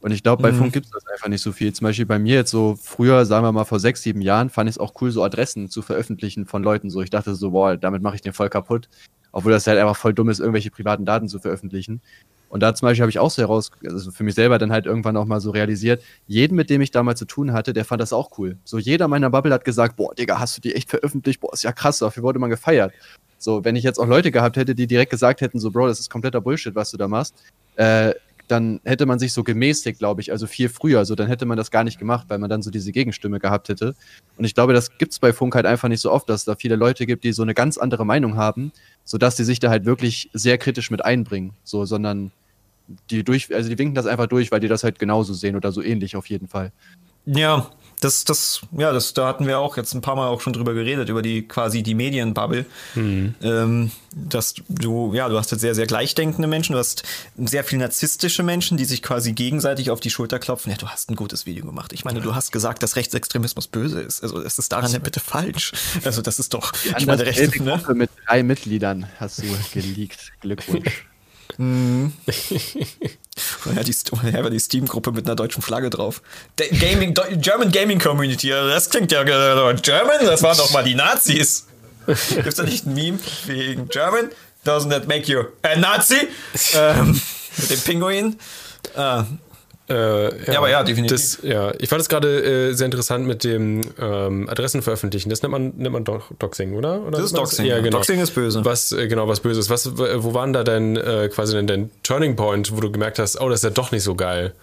Und 0.00 0.10
ich 0.12 0.22
glaube, 0.22 0.42
bei 0.42 0.50
Mhm. 0.50 0.56
Funk 0.56 0.72
gibt 0.72 0.86
es 0.86 0.92
das 0.92 1.06
einfach 1.06 1.28
nicht 1.28 1.42
so 1.42 1.52
viel. 1.52 1.72
Zum 1.72 1.84
Beispiel 1.84 2.06
bei 2.06 2.18
mir 2.18 2.34
jetzt 2.34 2.50
so 2.50 2.76
früher, 2.82 3.26
sagen 3.26 3.44
wir 3.44 3.52
mal 3.52 3.64
vor 3.64 3.78
sechs, 3.78 4.02
sieben 4.02 4.22
Jahren, 4.22 4.50
fand 4.50 4.68
ich 4.68 4.76
es 4.76 4.78
auch 4.80 4.94
cool, 5.00 5.10
so 5.10 5.22
Adressen 5.22 5.68
zu 5.70 5.82
veröffentlichen 5.82 6.46
von 6.46 6.62
Leuten. 6.62 6.90
So, 6.90 7.00
ich 7.02 7.10
dachte 7.10 7.34
so, 7.34 7.50
boah, 7.50 7.76
damit 7.76 8.02
mache 8.02 8.16
ich 8.16 8.22
den 8.22 8.32
voll 8.32 8.48
kaputt. 8.48 8.88
Obwohl 9.30 9.52
das 9.52 9.66
halt 9.66 9.78
einfach 9.78 9.96
voll 9.96 10.14
dumm 10.14 10.30
ist, 10.30 10.40
irgendwelche 10.40 10.70
privaten 10.70 11.04
Daten 11.04 11.28
zu 11.28 11.38
veröffentlichen. 11.38 12.00
Und 12.50 12.60
da 12.60 12.74
zum 12.74 12.86
Beispiel 12.86 13.02
habe 13.02 13.10
ich 13.10 13.20
auch 13.20 13.30
so 13.30 13.40
heraus, 13.40 13.70
also 13.84 14.10
für 14.10 14.24
mich 14.24 14.34
selber 14.34 14.58
dann 14.58 14.72
halt 14.72 14.84
irgendwann 14.84 15.16
auch 15.16 15.24
mal 15.24 15.40
so 15.40 15.50
realisiert, 15.50 16.02
jeden, 16.26 16.56
mit 16.56 16.68
dem 16.68 16.80
ich 16.80 16.90
damals 16.90 17.20
zu 17.20 17.24
tun 17.24 17.52
hatte, 17.52 17.72
der 17.72 17.84
fand 17.84 18.02
das 18.02 18.12
auch 18.12 18.36
cool. 18.38 18.58
So 18.64 18.78
jeder 18.78 19.06
meiner 19.06 19.30
Bubble 19.30 19.54
hat 19.54 19.64
gesagt, 19.64 19.96
boah, 19.96 20.14
Digga, 20.14 20.40
hast 20.40 20.56
du 20.56 20.60
die 20.60 20.74
echt 20.74 20.90
veröffentlicht? 20.90 21.40
Boah, 21.40 21.52
ist 21.52 21.62
ja 21.62 21.72
krass, 21.72 21.98
dafür 22.00 22.24
wurde 22.24 22.40
man 22.40 22.50
gefeiert. 22.50 22.92
So, 23.38 23.64
wenn 23.64 23.76
ich 23.76 23.84
jetzt 23.84 23.98
auch 23.98 24.06
Leute 24.06 24.32
gehabt 24.32 24.56
hätte, 24.56 24.74
die 24.74 24.88
direkt 24.88 25.12
gesagt 25.12 25.40
hätten, 25.40 25.60
so, 25.60 25.70
Bro, 25.70 25.86
das 25.86 26.00
ist 26.00 26.10
kompletter 26.10 26.40
Bullshit, 26.40 26.74
was 26.74 26.90
du 26.90 26.96
da 26.96 27.08
machst, 27.08 27.34
äh, 27.76 28.14
dann 28.50 28.80
hätte 28.84 29.06
man 29.06 29.18
sich 29.18 29.32
so 29.32 29.44
gemäßigt, 29.44 29.98
glaube 29.98 30.20
ich, 30.20 30.32
also 30.32 30.46
viel 30.46 30.68
früher. 30.68 31.04
So, 31.04 31.14
dann 31.14 31.28
hätte 31.28 31.46
man 31.46 31.56
das 31.56 31.70
gar 31.70 31.84
nicht 31.84 31.98
gemacht, 31.98 32.26
weil 32.28 32.38
man 32.38 32.50
dann 32.50 32.62
so 32.62 32.70
diese 32.70 32.90
Gegenstimme 32.90 33.38
gehabt 33.38 33.68
hätte. 33.68 33.94
Und 34.36 34.44
ich 34.44 34.54
glaube, 34.54 34.72
das 34.72 34.98
gibt's 34.98 35.20
bei 35.20 35.32
Funk 35.32 35.54
halt 35.54 35.66
einfach 35.66 35.88
nicht 35.88 36.00
so 36.00 36.10
oft, 36.10 36.28
dass 36.28 36.40
es 36.40 36.44
da 36.46 36.56
viele 36.56 36.76
Leute 36.76 37.06
gibt, 37.06 37.22
die 37.22 37.32
so 37.32 37.42
eine 37.42 37.54
ganz 37.54 37.78
andere 37.78 38.04
Meinung 38.04 38.36
haben, 38.36 38.72
sodass 39.04 39.36
die 39.36 39.44
sich 39.44 39.60
da 39.60 39.70
halt 39.70 39.84
wirklich 39.84 40.30
sehr 40.32 40.58
kritisch 40.58 40.90
mit 40.90 41.04
einbringen. 41.04 41.52
So, 41.62 41.84
sondern 41.84 42.32
die 43.10 43.24
durch, 43.24 43.54
also 43.54 43.68
die 43.68 43.78
winken 43.78 43.94
das 43.94 44.06
einfach 44.06 44.26
durch, 44.26 44.50
weil 44.50 44.60
die 44.60 44.68
das 44.68 44.84
halt 44.84 44.98
genauso 44.98 45.34
sehen 45.34 45.56
oder 45.56 45.72
so 45.72 45.82
ähnlich 45.82 46.16
auf 46.16 46.26
jeden 46.26 46.48
Fall. 46.48 46.72
Ja, 47.26 47.70
das, 48.00 48.24
das, 48.24 48.62
ja, 48.76 48.92
das, 48.92 49.12
da 49.12 49.28
hatten 49.28 49.46
wir 49.46 49.58
auch 49.58 49.76
jetzt 49.76 49.92
ein 49.92 50.00
paar 50.00 50.16
Mal 50.16 50.28
auch 50.28 50.40
schon 50.40 50.54
drüber 50.54 50.72
geredet, 50.72 51.10
über 51.10 51.20
die 51.20 51.46
quasi 51.46 51.82
die 51.82 51.94
Medienbubble. 51.94 52.64
Ähm, 52.96 53.90
dass 54.12 54.54
du, 54.68 55.12
ja, 55.14 55.28
du 55.28 55.36
hast 55.38 55.52
jetzt 55.52 55.60
sehr, 55.60 55.74
sehr 55.74 55.86
gleichdenkende 55.86 56.48
Menschen, 56.48 56.72
du 56.72 56.78
hast 56.78 57.02
sehr 57.36 57.62
viel 57.62 57.78
narzisstische 57.78 58.42
Menschen, 58.42 58.78
die 58.78 58.86
sich 58.86 59.02
quasi 59.02 59.32
gegenseitig 59.32 59.90
auf 59.90 60.00
die 60.00 60.10
Schulter 60.10 60.38
klopfen. 60.38 60.72
Ja, 60.72 60.78
du 60.78 60.88
hast 60.88 61.10
ein 61.10 61.16
gutes 61.16 61.44
Video 61.44 61.66
gemacht. 61.66 61.92
Ich 61.92 62.04
meine, 62.04 62.20
du 62.20 62.34
hast 62.34 62.52
gesagt, 62.52 62.82
dass 62.82 62.96
Rechtsextremismus 62.96 63.68
böse 63.68 64.00
ist. 64.00 64.22
Also, 64.22 64.40
es 64.40 64.58
ist 64.58 64.72
daran 64.72 64.90
ja 64.90 64.98
bitte 64.98 65.20
falsch. 65.20 65.72
Also, 66.04 66.22
das 66.22 66.38
ist 66.38 66.54
doch, 66.54 66.72
ich 66.98 67.06
meine, 67.06 67.26
Rechte, 67.26 67.62
ne? 67.62 67.80
Mit 67.94 68.10
drei 68.26 68.42
Mitgliedern 68.42 69.06
hast 69.18 69.42
du 69.42 69.46
geleakt. 69.72 70.32
Glückwunsch. 70.40 71.04
Ja, 73.74 73.82
die, 73.82 73.94
ja, 74.32 74.50
die 74.50 74.58
Steam-Gruppe 74.58 75.12
mit 75.12 75.26
einer 75.26 75.36
deutschen 75.36 75.62
Flagge 75.62 75.88
drauf. 75.90 76.22
De 76.58 76.68
Gaming, 76.76 77.14
German 77.36 77.70
Gaming 77.70 77.98
Community, 77.98 78.48
das 78.48 78.90
klingt 78.90 79.12
ja 79.12 79.22
German, 79.22 79.80
das 80.24 80.42
waren 80.42 80.56
doch 80.56 80.70
mal 80.72 80.84
die 80.84 80.94
Nazis. 80.94 81.66
Gibt's 82.06 82.56
da 82.56 82.62
nicht 82.64 82.86
ein 82.86 82.94
Meme 82.94 83.18
wegen 83.46 83.88
German? 83.88 84.30
Doesn't 84.64 84.90
that 84.90 85.06
make 85.06 85.30
you 85.30 85.44
a 85.62 85.76
Nazi? 85.76 86.28
ähm, 86.74 87.20
mit 87.56 87.70
dem 87.70 87.80
Pinguin. 87.80 88.38
Ah, 88.96 89.24
Äh, 89.90 90.52
Ja, 90.52 90.58
aber 90.58 90.70
ja, 90.70 90.82
definitiv. 90.84 91.16
Das, 91.16 91.38
ja, 91.42 91.72
ich 91.78 91.88
fand 91.88 92.00
es 92.00 92.08
gerade 92.08 92.68
äh, 92.70 92.72
sehr 92.74 92.84
interessant 92.86 93.26
mit 93.26 93.42
dem 93.44 93.80
ähm, 93.98 94.48
Adressen 94.48 94.82
veröffentlichen. 94.82 95.28
Das 95.30 95.42
nennt 95.42 95.52
man, 95.52 95.72
nennt 95.76 95.92
man 95.92 96.04
doch 96.04 96.30
Doxing, 96.38 96.74
oder? 96.74 97.02
oder 97.02 97.10
Das 97.18 97.26
ist 97.26 97.36
Doxing, 97.36 97.66
Ja, 97.66 97.76
ja. 97.76 97.82
genau. 97.82 97.96
Doxing 97.98 98.20
ist 98.20 98.30
böse. 98.34 98.64
Was, 98.64 98.92
äh, 98.92 99.08
genau, 99.08 99.26
was 99.28 99.40
Böses. 99.40 99.68
Was, 99.68 99.96
wo 99.98 100.32
waren 100.34 100.52
da 100.52 100.62
dein, 100.64 100.96
äh, 100.96 101.28
quasi 101.32 101.54
dein, 101.54 101.66
dein 101.66 101.90
Turning 102.02 102.36
Point, 102.36 102.74
wo 102.74 102.80
du 102.80 102.90
gemerkt 102.92 103.18
hast, 103.18 103.40
oh, 103.40 103.48
das 103.48 103.60
ist 103.60 103.64
ja 103.64 103.70
doch 103.70 103.90
nicht 103.92 104.04
so 104.04 104.14
geil? 104.14 104.54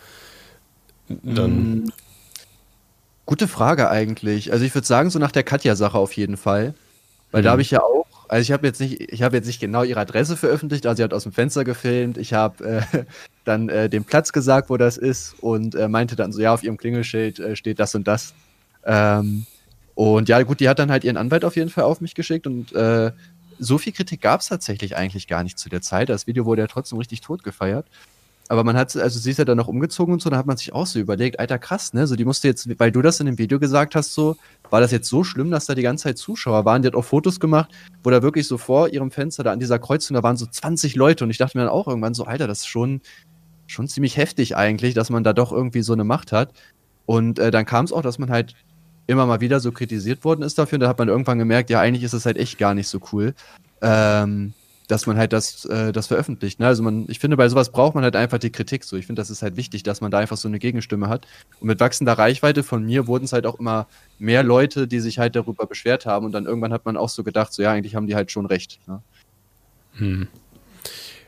Dann, 1.09 1.91
Gute 3.25 3.47
Frage 3.49 3.89
eigentlich. 3.89 4.53
Also 4.53 4.63
ich 4.63 4.73
würde 4.73 4.87
sagen, 4.87 5.09
so 5.09 5.19
nach 5.19 5.31
der 5.33 5.43
Katja-Sache 5.43 5.97
auf 5.97 6.13
jeden 6.13 6.37
Fall. 6.37 6.73
Weil 7.31 7.41
Mhm. 7.41 7.45
da 7.45 7.51
habe 7.51 7.61
ich 7.61 7.71
ja 7.71 7.81
auch, 7.81 8.05
also 8.29 8.41
ich 8.41 8.51
habe 8.53 8.65
jetzt 8.65 8.79
nicht, 8.79 9.01
ich 9.11 9.21
habe 9.21 9.35
jetzt 9.35 9.47
nicht 9.47 9.59
genau 9.59 9.83
ihre 9.83 9.99
Adresse 9.99 10.37
veröffentlicht, 10.37 10.85
also 10.85 10.97
sie 10.97 11.03
hat 11.03 11.13
aus 11.13 11.23
dem 11.23 11.33
Fenster 11.33 11.65
gefilmt. 11.65 12.17
Ich 12.17 12.33
habe 12.33 12.63
äh, 12.93 13.03
dann 13.47 13.69
äh, 13.69 13.89
den 13.89 14.03
Platz 14.03 14.31
gesagt, 14.31 14.69
wo 14.69 14.77
das 14.77 14.97
ist 14.97 15.35
und 15.41 15.75
äh, 15.75 15.87
meinte 15.87 16.15
dann 16.15 16.31
so, 16.31 16.41
ja, 16.41 16.53
auf 16.53 16.63
ihrem 16.63 16.77
Klingelschild 16.77 17.39
äh, 17.39 17.55
steht 17.55 17.79
das 17.79 17.95
und 17.95 18.07
das. 18.07 18.33
Ähm, 18.85 19.45
und 19.95 20.29
ja, 20.29 20.41
gut, 20.43 20.59
die 20.59 20.69
hat 20.69 20.79
dann 20.79 20.91
halt 20.91 21.03
ihren 21.03 21.17
Anwalt 21.17 21.43
auf 21.43 21.55
jeden 21.55 21.69
Fall 21.69 21.85
auf 21.85 22.01
mich 22.01 22.13
geschickt 22.13 22.45
und 22.45 22.73
äh, 22.73 23.11
so 23.59 23.77
viel 23.77 23.93
Kritik 23.93 24.21
gab 24.21 24.41
es 24.41 24.47
tatsächlich 24.47 24.95
eigentlich 24.95 25.27
gar 25.27 25.43
nicht 25.43 25.57
zu 25.57 25.69
der 25.69 25.81
Zeit. 25.81 26.09
Das 26.09 26.27
Video 26.27 26.45
wurde 26.45 26.61
ja 26.61 26.67
trotzdem 26.67 26.99
richtig 26.99 27.21
tot 27.21 27.43
gefeiert. 27.43 27.87
Aber 28.49 28.63
man 28.63 28.77
hat, 28.77 28.95
also 28.95 29.19
sie 29.19 29.31
ist 29.31 29.37
ja 29.37 29.45
dann 29.45 29.57
noch 29.57 29.67
umgezogen 29.67 30.13
und 30.13 30.21
so, 30.21 30.29
da 30.29 30.37
hat 30.37 30.45
man 30.45 30.55
sich 30.55 30.71
auch 30.71 30.85
so 30.85 30.99
überlegt, 30.99 31.39
alter 31.39 31.59
krass, 31.59 31.93
ne? 31.93 32.07
So, 32.07 32.15
die 32.15 32.23
musste 32.23 32.47
jetzt, 32.47 32.67
weil 32.79 32.91
du 32.91 33.01
das 33.01 33.19
in 33.19 33.25
dem 33.25 33.37
Video 33.37 33.59
gesagt 33.59 33.93
hast, 33.95 34.13
so, 34.13 34.37
war 34.69 34.79
das 34.79 34.91
jetzt 34.91 35.09
so 35.09 35.23
schlimm, 35.25 35.51
dass 35.51 35.65
da 35.65 35.75
die 35.75 35.81
ganze 35.81 36.03
Zeit 36.03 36.17
Zuschauer 36.17 36.63
waren? 36.63 36.81
Die 36.81 36.87
hat 36.87 36.95
auch 36.95 37.03
Fotos 37.03 37.41
gemacht, 37.41 37.71
wo 38.03 38.09
da 38.09 38.21
wirklich 38.21 38.47
so 38.47 38.57
vor 38.57 38.87
ihrem 38.89 39.11
Fenster 39.11 39.43
da 39.43 39.51
an 39.51 39.59
dieser 39.59 39.79
Kreuzung, 39.79 40.15
da 40.15 40.23
waren 40.23 40.37
so 40.37 40.45
20 40.45 40.95
Leute 40.95 41.25
und 41.25 41.29
ich 41.29 41.37
dachte 41.37 41.57
mir 41.57 41.65
dann 41.65 41.73
auch 41.73 41.87
irgendwann 41.87 42.13
so, 42.13 42.23
alter, 42.23 42.47
das 42.47 42.59
ist 42.59 42.67
schon, 42.67 43.01
schon 43.67 43.87
ziemlich 43.87 44.17
heftig 44.17 44.55
eigentlich, 44.55 44.93
dass 44.93 45.09
man 45.09 45.23
da 45.23 45.33
doch 45.33 45.51
irgendwie 45.51 45.81
so 45.81 45.93
eine 45.93 46.03
Macht 46.03 46.31
hat. 46.31 46.53
Und 47.05 47.39
äh, 47.39 47.51
dann 47.51 47.65
kam 47.65 47.85
es 47.85 47.91
auch, 47.91 48.01
dass 48.01 48.19
man 48.19 48.29
halt 48.29 48.55
immer 49.05 49.25
mal 49.25 49.39
wieder 49.39 49.59
so 49.59 49.71
kritisiert 49.71 50.25
worden 50.25 50.41
ist 50.41 50.57
dafür 50.57 50.77
und 50.77 50.81
da 50.81 50.89
hat 50.89 50.99
man 50.99 51.07
irgendwann 51.07 51.39
gemerkt, 51.39 51.69
ja, 51.69 51.79
eigentlich 51.79 52.03
ist 52.03 52.13
es 52.13 52.25
halt 52.25 52.37
echt 52.37 52.57
gar 52.57 52.73
nicht 52.73 52.89
so 52.89 52.99
cool. 53.11 53.33
Ähm, 53.81 54.53
dass 54.87 55.05
man 55.05 55.17
halt 55.17 55.33
das, 55.33 55.65
äh, 55.65 55.91
das 55.91 56.07
veröffentlicht. 56.07 56.59
Ne? 56.59 56.67
Also 56.67 56.81
man, 56.81 57.05
ich 57.09 57.19
finde, 57.19 57.35
bei 57.35 57.49
sowas 57.49 57.71
braucht 57.71 57.95
man 57.95 58.05
halt 58.05 58.15
einfach 58.15 58.37
die 58.37 58.51
Kritik 58.51 58.85
so. 58.85 58.95
Ich 58.95 59.05
finde, 59.05 59.19
das 59.19 59.29
ist 59.29 59.41
halt 59.41 59.57
wichtig, 59.57 59.83
dass 59.83 59.99
man 59.99 60.11
da 60.11 60.19
einfach 60.19 60.37
so 60.37 60.47
eine 60.47 60.59
Gegenstimme 60.59 61.09
hat. 61.09 61.27
Und 61.59 61.67
mit 61.67 61.79
wachsender 61.79 62.13
Reichweite 62.13 62.63
von 62.63 62.85
mir 62.85 63.05
wurden 63.05 63.25
es 63.25 63.33
halt 63.33 63.45
auch 63.45 63.59
immer 63.59 63.87
mehr 64.17 64.43
Leute, 64.43 64.87
die 64.87 65.01
sich 65.01 65.19
halt 65.19 65.35
darüber 65.35 65.65
beschwert 65.65 66.05
haben. 66.05 66.25
Und 66.25 66.31
dann 66.31 66.45
irgendwann 66.45 66.71
hat 66.71 66.85
man 66.85 66.95
auch 66.95 67.09
so 67.09 67.23
gedacht, 67.25 67.51
so 67.51 67.61
ja, 67.61 67.73
eigentlich 67.73 67.95
haben 67.95 68.07
die 68.07 68.15
halt 68.15 68.31
schon 68.31 68.45
recht. 68.45 68.79
Ne? 68.87 69.01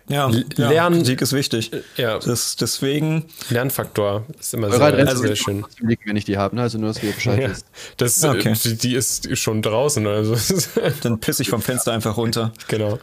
Ja, 0.10 0.30
ja, 0.57 0.70
lernen- 0.70 0.99
Kritik 1.03 1.22
ist 1.22 1.34
wichtig. 1.34 1.72
ja, 1.97 2.20
Das, 2.20 2.55
deswegen, 2.55 3.26
Lernfaktor 3.49 4.26
ist 4.39 4.53
immer 4.53 4.68
Eure 4.68 4.78
sehr, 4.78 4.86
Adresse 4.88 5.18
sehr 5.20 5.36
schön. 5.36 5.66
liegen, 5.80 6.01
wenn 6.05 6.16
ich 6.16 6.26
die 6.26 6.38
habe. 6.38 6.55
Ne? 6.55 6.64
Also 6.64 6.78
nur, 6.78 6.89
dass 6.93 7.01
ihr 7.03 7.12
Bescheid 7.12 7.39
Ja, 7.41 7.49
wisst. 7.51 7.66
das, 7.97 8.24
Okay. 8.24 8.49
äh, 8.51 8.55
die, 8.64 8.76
die 8.76 8.95
ist 8.95 9.38
schon 9.38 9.62
draußen. 9.62 10.05
Also, 10.07 10.36
dann 11.03 11.20
piss 11.20 11.39
ich 11.39 11.49
vom 11.49 11.62
Fenster 11.62 11.91
einfach 11.93 12.18
runter. 12.18 12.51
genau. 12.68 12.99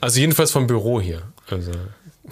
Also 0.00 0.20
jedenfalls 0.20 0.50
vom 0.50 0.66
Büro 0.66 1.00
hier. 1.00 1.22
Also, 1.50 1.70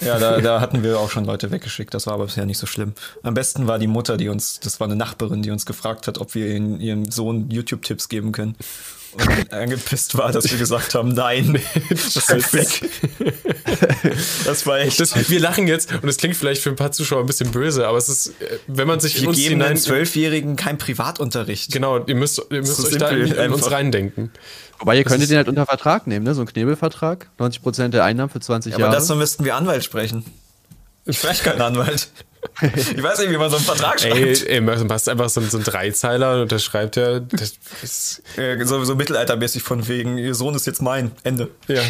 Ja, 0.00 0.18
da, 0.18 0.40
da 0.40 0.60
hatten 0.60 0.82
wir 0.82 0.98
auch 0.98 1.10
schon 1.10 1.24
Leute 1.24 1.50
weggeschickt, 1.50 1.92
das 1.94 2.06
war 2.06 2.14
aber 2.14 2.24
bisher 2.24 2.46
nicht 2.46 2.58
so 2.58 2.66
schlimm. 2.66 2.92
Am 3.22 3.34
besten 3.34 3.66
war 3.66 3.78
die 3.78 3.86
Mutter, 3.86 4.16
die 4.16 4.28
uns, 4.28 4.58
das 4.60 4.80
war 4.80 4.86
eine 4.86 4.96
Nachbarin, 4.96 5.42
die 5.42 5.50
uns 5.50 5.66
gefragt 5.66 6.06
hat, 6.08 6.16
ob 6.18 6.34
wir 6.34 6.46
ihren, 6.46 6.80
ihrem 6.80 7.10
Sohn 7.10 7.50
YouTube-Tipps 7.50 8.08
geben 8.08 8.32
können. 8.32 8.56
Und 9.12 9.52
angepisst 9.52 10.16
war, 10.16 10.32
dass 10.32 10.50
wir 10.50 10.58
gesagt 10.58 10.94
haben, 10.94 11.08
nein, 11.08 11.60
das 11.90 12.16
ist 12.16 12.54
weg. 12.54 12.90
Das 14.44 14.66
war 14.66 14.78
echt. 14.78 14.98
das, 15.00 15.28
wir 15.30 15.40
lachen 15.40 15.68
jetzt 15.68 15.92
und 15.92 16.08
es 16.08 16.16
klingt 16.16 16.36
vielleicht 16.36 16.62
für 16.62 16.70
ein 16.70 16.76
paar 16.76 16.92
Zuschauer 16.92 17.20
ein 17.20 17.26
bisschen 17.26 17.50
böse, 17.50 17.86
aber 17.86 17.98
es 17.98 18.08
ist, 18.08 18.28
äh, 18.40 18.58
wenn 18.66 18.86
man 18.88 19.00
sich 19.00 19.20
wir 19.20 19.28
uns 19.28 19.36
geben 19.36 19.60
hinein... 19.60 19.76
Zwölfjährigen 19.76 20.56
keinen 20.56 20.78
Privatunterricht. 20.78 21.72
Genau, 21.72 22.04
ihr 22.04 22.14
müsst, 22.14 22.40
ihr 22.50 22.58
müsst 22.58 22.76
So 22.76 22.88
euch 22.88 22.96
da 22.96 23.08
in, 23.10 23.32
in 23.32 23.52
uns 23.52 23.70
reindenken. 23.70 24.30
Wobei, 24.78 24.96
ihr 24.96 25.04
Das 25.04 25.12
könntet 25.12 25.30
den 25.30 25.36
halt 25.36 25.48
unter 25.48 25.66
Vertrag 25.66 26.06
nehmen, 26.06 26.24
ne? 26.24 26.34
So 26.34 26.40
ein 26.40 26.46
Knebelvertrag. 26.46 27.28
90% 27.38 27.88
der 27.88 28.04
Einnahmen 28.04 28.30
für 28.30 28.40
20 28.40 28.74
Aber 28.74 28.84
Jahre. 28.84 28.96
dazu 28.96 29.14
müssten 29.14 29.44
wir 29.44 29.54
Anwalt 29.56 29.84
sprechen. 29.84 30.24
Ich 31.06 31.18
spreche 31.18 31.44
keinen 31.44 31.60
Anwalt. 31.62 32.08
Ich 32.60 33.00
weiß 33.00 33.20
nicht, 33.20 33.30
wie 33.30 33.36
man 33.36 33.50
so 33.50 33.56
einen 33.56 33.64
Vertrag 33.64 34.04
Ey, 34.04 34.34
schreibt. 34.34 34.48
ey, 34.48 34.60
du 34.60 34.88
hast 34.92 35.08
einfach 35.08 35.28
so, 35.30 35.40
so 35.42 35.58
einen 35.58 35.64
Dreizeiler 35.64 36.42
und 36.42 36.50
da 36.50 36.58
schreibt 36.58 36.96
er, 36.96 37.20
das 37.20 37.52
ist, 37.84 38.22
Äh, 38.36 38.62
so, 38.64 38.82
so 38.84 38.96
mittelaltermäßig 38.96 39.62
von 39.62 39.86
wegen, 39.86 40.18
ihr 40.18 40.34
Sohn 40.34 40.52
ist 40.56 40.66
jetzt 40.66 40.82
mein. 40.82 41.12
Ende. 41.22 41.50
ja. 41.68 41.82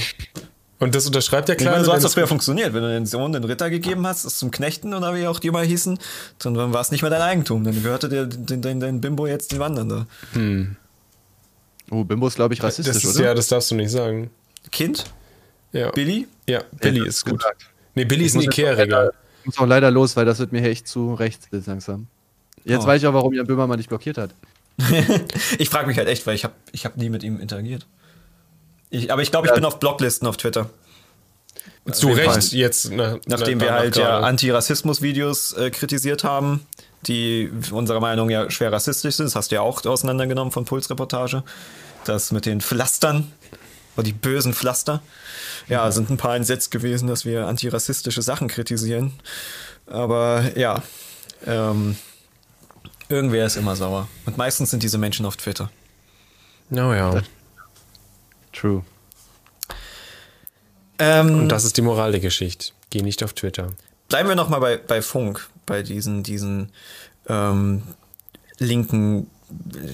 Und 0.79 0.95
das 0.95 1.07
unterschreibt 1.07 1.49
der 1.49 1.57
Ich 1.57 1.61
meine, 1.65 1.77
Kleine. 1.77 1.87
so 1.87 1.93
hat 1.95 2.05
es- 2.05 2.13
früher 2.13 2.27
funktioniert. 2.27 2.75
Wenn 2.75 2.83
du 2.83 2.89
den 2.89 3.07
Sohn 3.07 3.33
den 3.33 3.45
Ritter 3.45 3.71
gegeben 3.71 4.07
hast, 4.07 4.25
es 4.25 4.37
zum 4.37 4.51
Knechten 4.51 4.93
oder 4.93 5.15
wie 5.15 5.27
auch 5.27 5.39
die 5.39 5.51
mal 5.51 5.65
hießen, 5.65 5.99
dann 6.41 6.55
war 6.57 6.81
es 6.83 6.91
nicht 6.91 7.01
mehr 7.01 7.11
dein 7.11 7.23
Eigentum. 7.23 7.65
Dann 7.65 7.83
gehörte 7.83 8.11
der, 8.11 8.27
dein, 8.27 8.61
dein, 8.61 8.79
dein 8.81 9.01
Bimbo 9.01 9.27
jetzt 9.27 9.53
den 9.53 9.59
Wandern 9.59 9.89
da. 9.89 10.07
Oh, 11.91 12.05
Bimbo 12.05 12.27
ist, 12.27 12.35
glaube 12.37 12.55
ich, 12.55 12.61
das 12.61 12.79
rassistisch, 12.79 13.05
ist, 13.05 13.17
oder? 13.17 13.27
ja, 13.29 13.35
das 13.35 13.49
darfst 13.49 13.71
du 13.71 13.75
nicht 13.75 13.91
sagen. 13.91 14.31
Kind? 14.71 15.05
Ja. 15.73 15.91
Billy? 15.93 16.27
Ja, 16.49 16.63
Billy 16.81 16.99
Ja, 17.01 17.07
ist 17.07 17.25
gut. 17.25 17.39
gesagt. 17.39 17.63
Nee, 17.95 18.05
Billy 18.05 18.25
ist 18.25 18.35
ein 18.37 18.43
Ikea-Regal. 18.43 19.13
Ich 19.41 19.47
muss 19.47 19.59
auch 19.59 19.67
leider 19.67 19.91
los, 19.91 20.17
weil 20.17 20.25
das 20.25 20.39
wird 20.39 20.53
mir 20.53 20.61
hier 20.61 20.71
echt 20.71 20.87
zu 20.89 21.15
rechts 21.15 21.49
jetzt 21.51 21.67
langsam. 21.67 22.07
Jetzt 22.65 22.85
Oh. 22.85 22.87
weiß 22.87 23.03
ich 23.03 23.09
auch, 23.09 23.15
warum 23.15 23.33
Jan 23.35 23.47
Böhmermann 23.47 23.77
dich 23.79 23.89
blockiert 23.89 24.19
hat. 24.19 24.31
Ich 25.59 25.69
frage 25.69 25.87
mich 25.87 25.99
halt 25.99 26.09
echt, 26.09 26.27
weil 26.27 26.35
ich 26.35 26.45
habe 26.45 26.55
ich 26.73 26.85
hab 26.85 26.97
nie 26.97 27.11
mit 27.11 27.23
ihm 27.23 27.41
interagiert. 27.41 27.87
Ich, 28.91 29.13
aber 29.13 29.23
ich 29.23 29.31
glaube, 29.31 29.47
ich 29.47 29.51
Ja. 29.51 29.55
bin 29.57 29.65
auf 29.65 29.79
Blocklisten 29.81 30.27
auf 30.29 30.37
Twitter. 30.37 30.71
Zu 31.91 32.09
Recht 32.09 32.31
Fall. 32.31 32.43
jetzt. 32.53 32.91
Nach, 32.93 33.19
Nachdem 33.27 33.59
nach- 33.59 33.67
wir 33.67 33.73
halt 33.75 33.97
ja. 33.97 34.21
Anti-Rassismus-Videos 34.21 35.53
äh, 35.55 35.71
kritisiert 35.71 36.23
haben, 36.25 36.67
die 37.07 37.51
unserer 37.73 38.01
Meinung 38.01 38.31
ja 38.31 38.51
schwer 38.51 38.73
rassistisch 38.73 39.17
sind. 39.17 39.27
Das 39.27 39.35
hast 39.37 39.51
du 39.51 39.57
ja 39.57 39.61
auch 39.63 39.85
auseinandergenommen 39.85 40.53
von 40.53 40.65
Pulsreportage. 40.65 41.43
Das 42.05 42.31
mit 42.33 42.47
den 42.47 42.61
Pflastern, 42.61 43.33
die 43.99 44.13
bösen 44.13 44.55
Pflaster. 44.55 45.03
Ja, 45.69 45.91
sind 45.93 46.11
ein 46.11 46.17
paar 46.17 46.37
entsetzt 46.37 46.71
gewesen, 46.71 47.09
dass 47.09 47.25
wir 47.25 47.47
antirassistische 47.47 48.23
Sachen 48.23 48.49
kritisieren. 48.49 49.13
Aber 49.87 50.57
ja, 50.57 50.83
ähm, 51.47 51.97
irgendwer 53.09 53.47
ist 53.47 53.57
immer 53.57 53.77
sauer. 53.77 54.09
Und 54.27 54.37
meistens 54.39 54.71
sind 54.71 54.83
diese 54.83 54.99
Menschen 54.99 55.27
auf 55.27 55.37
Twitter. 55.37 55.71
Oh 56.71 56.93
ja. 56.93 57.23
True. 58.53 58.83
Ähm, 60.99 61.41
Und 61.41 61.49
das 61.49 61.65
ist 61.65 61.77
die 61.77 61.83
Moral 61.83 62.13
der 62.13 62.21
Geschichte. 62.21 62.73
Geh 62.91 63.03
nicht 63.03 63.23
auf 63.23 63.33
Twitter. 63.33 63.73
bleiben 64.09 64.29
wir 64.29 64.37
noch 64.37 64.49
mal 64.49 64.61
bei, 64.61 64.77
bei 64.77 65.03
Funk, 65.03 65.49
bei 65.67 65.83
diesen, 65.83 66.23
diesen 66.23 66.71
ähm, 67.29 67.83
linken, 68.59 69.29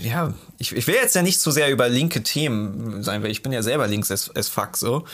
ja, 0.03 0.35
ich, 0.59 0.75
ich 0.75 0.87
will 0.87 0.95
jetzt 0.95 1.15
ja 1.15 1.23
nicht 1.23 1.41
so 1.41 1.51
sehr 1.51 1.71
über 1.71 1.89
linke 1.89 2.23
Themen 2.23 3.03
sein, 3.03 3.23
weil 3.23 3.31
ich 3.31 3.43
bin 3.43 3.53
ja 3.53 3.63
selber 3.63 3.87
links 3.87 4.11
as, 4.11 4.31
as 4.35 4.49
fuck 4.49 4.77
so. 4.77 5.05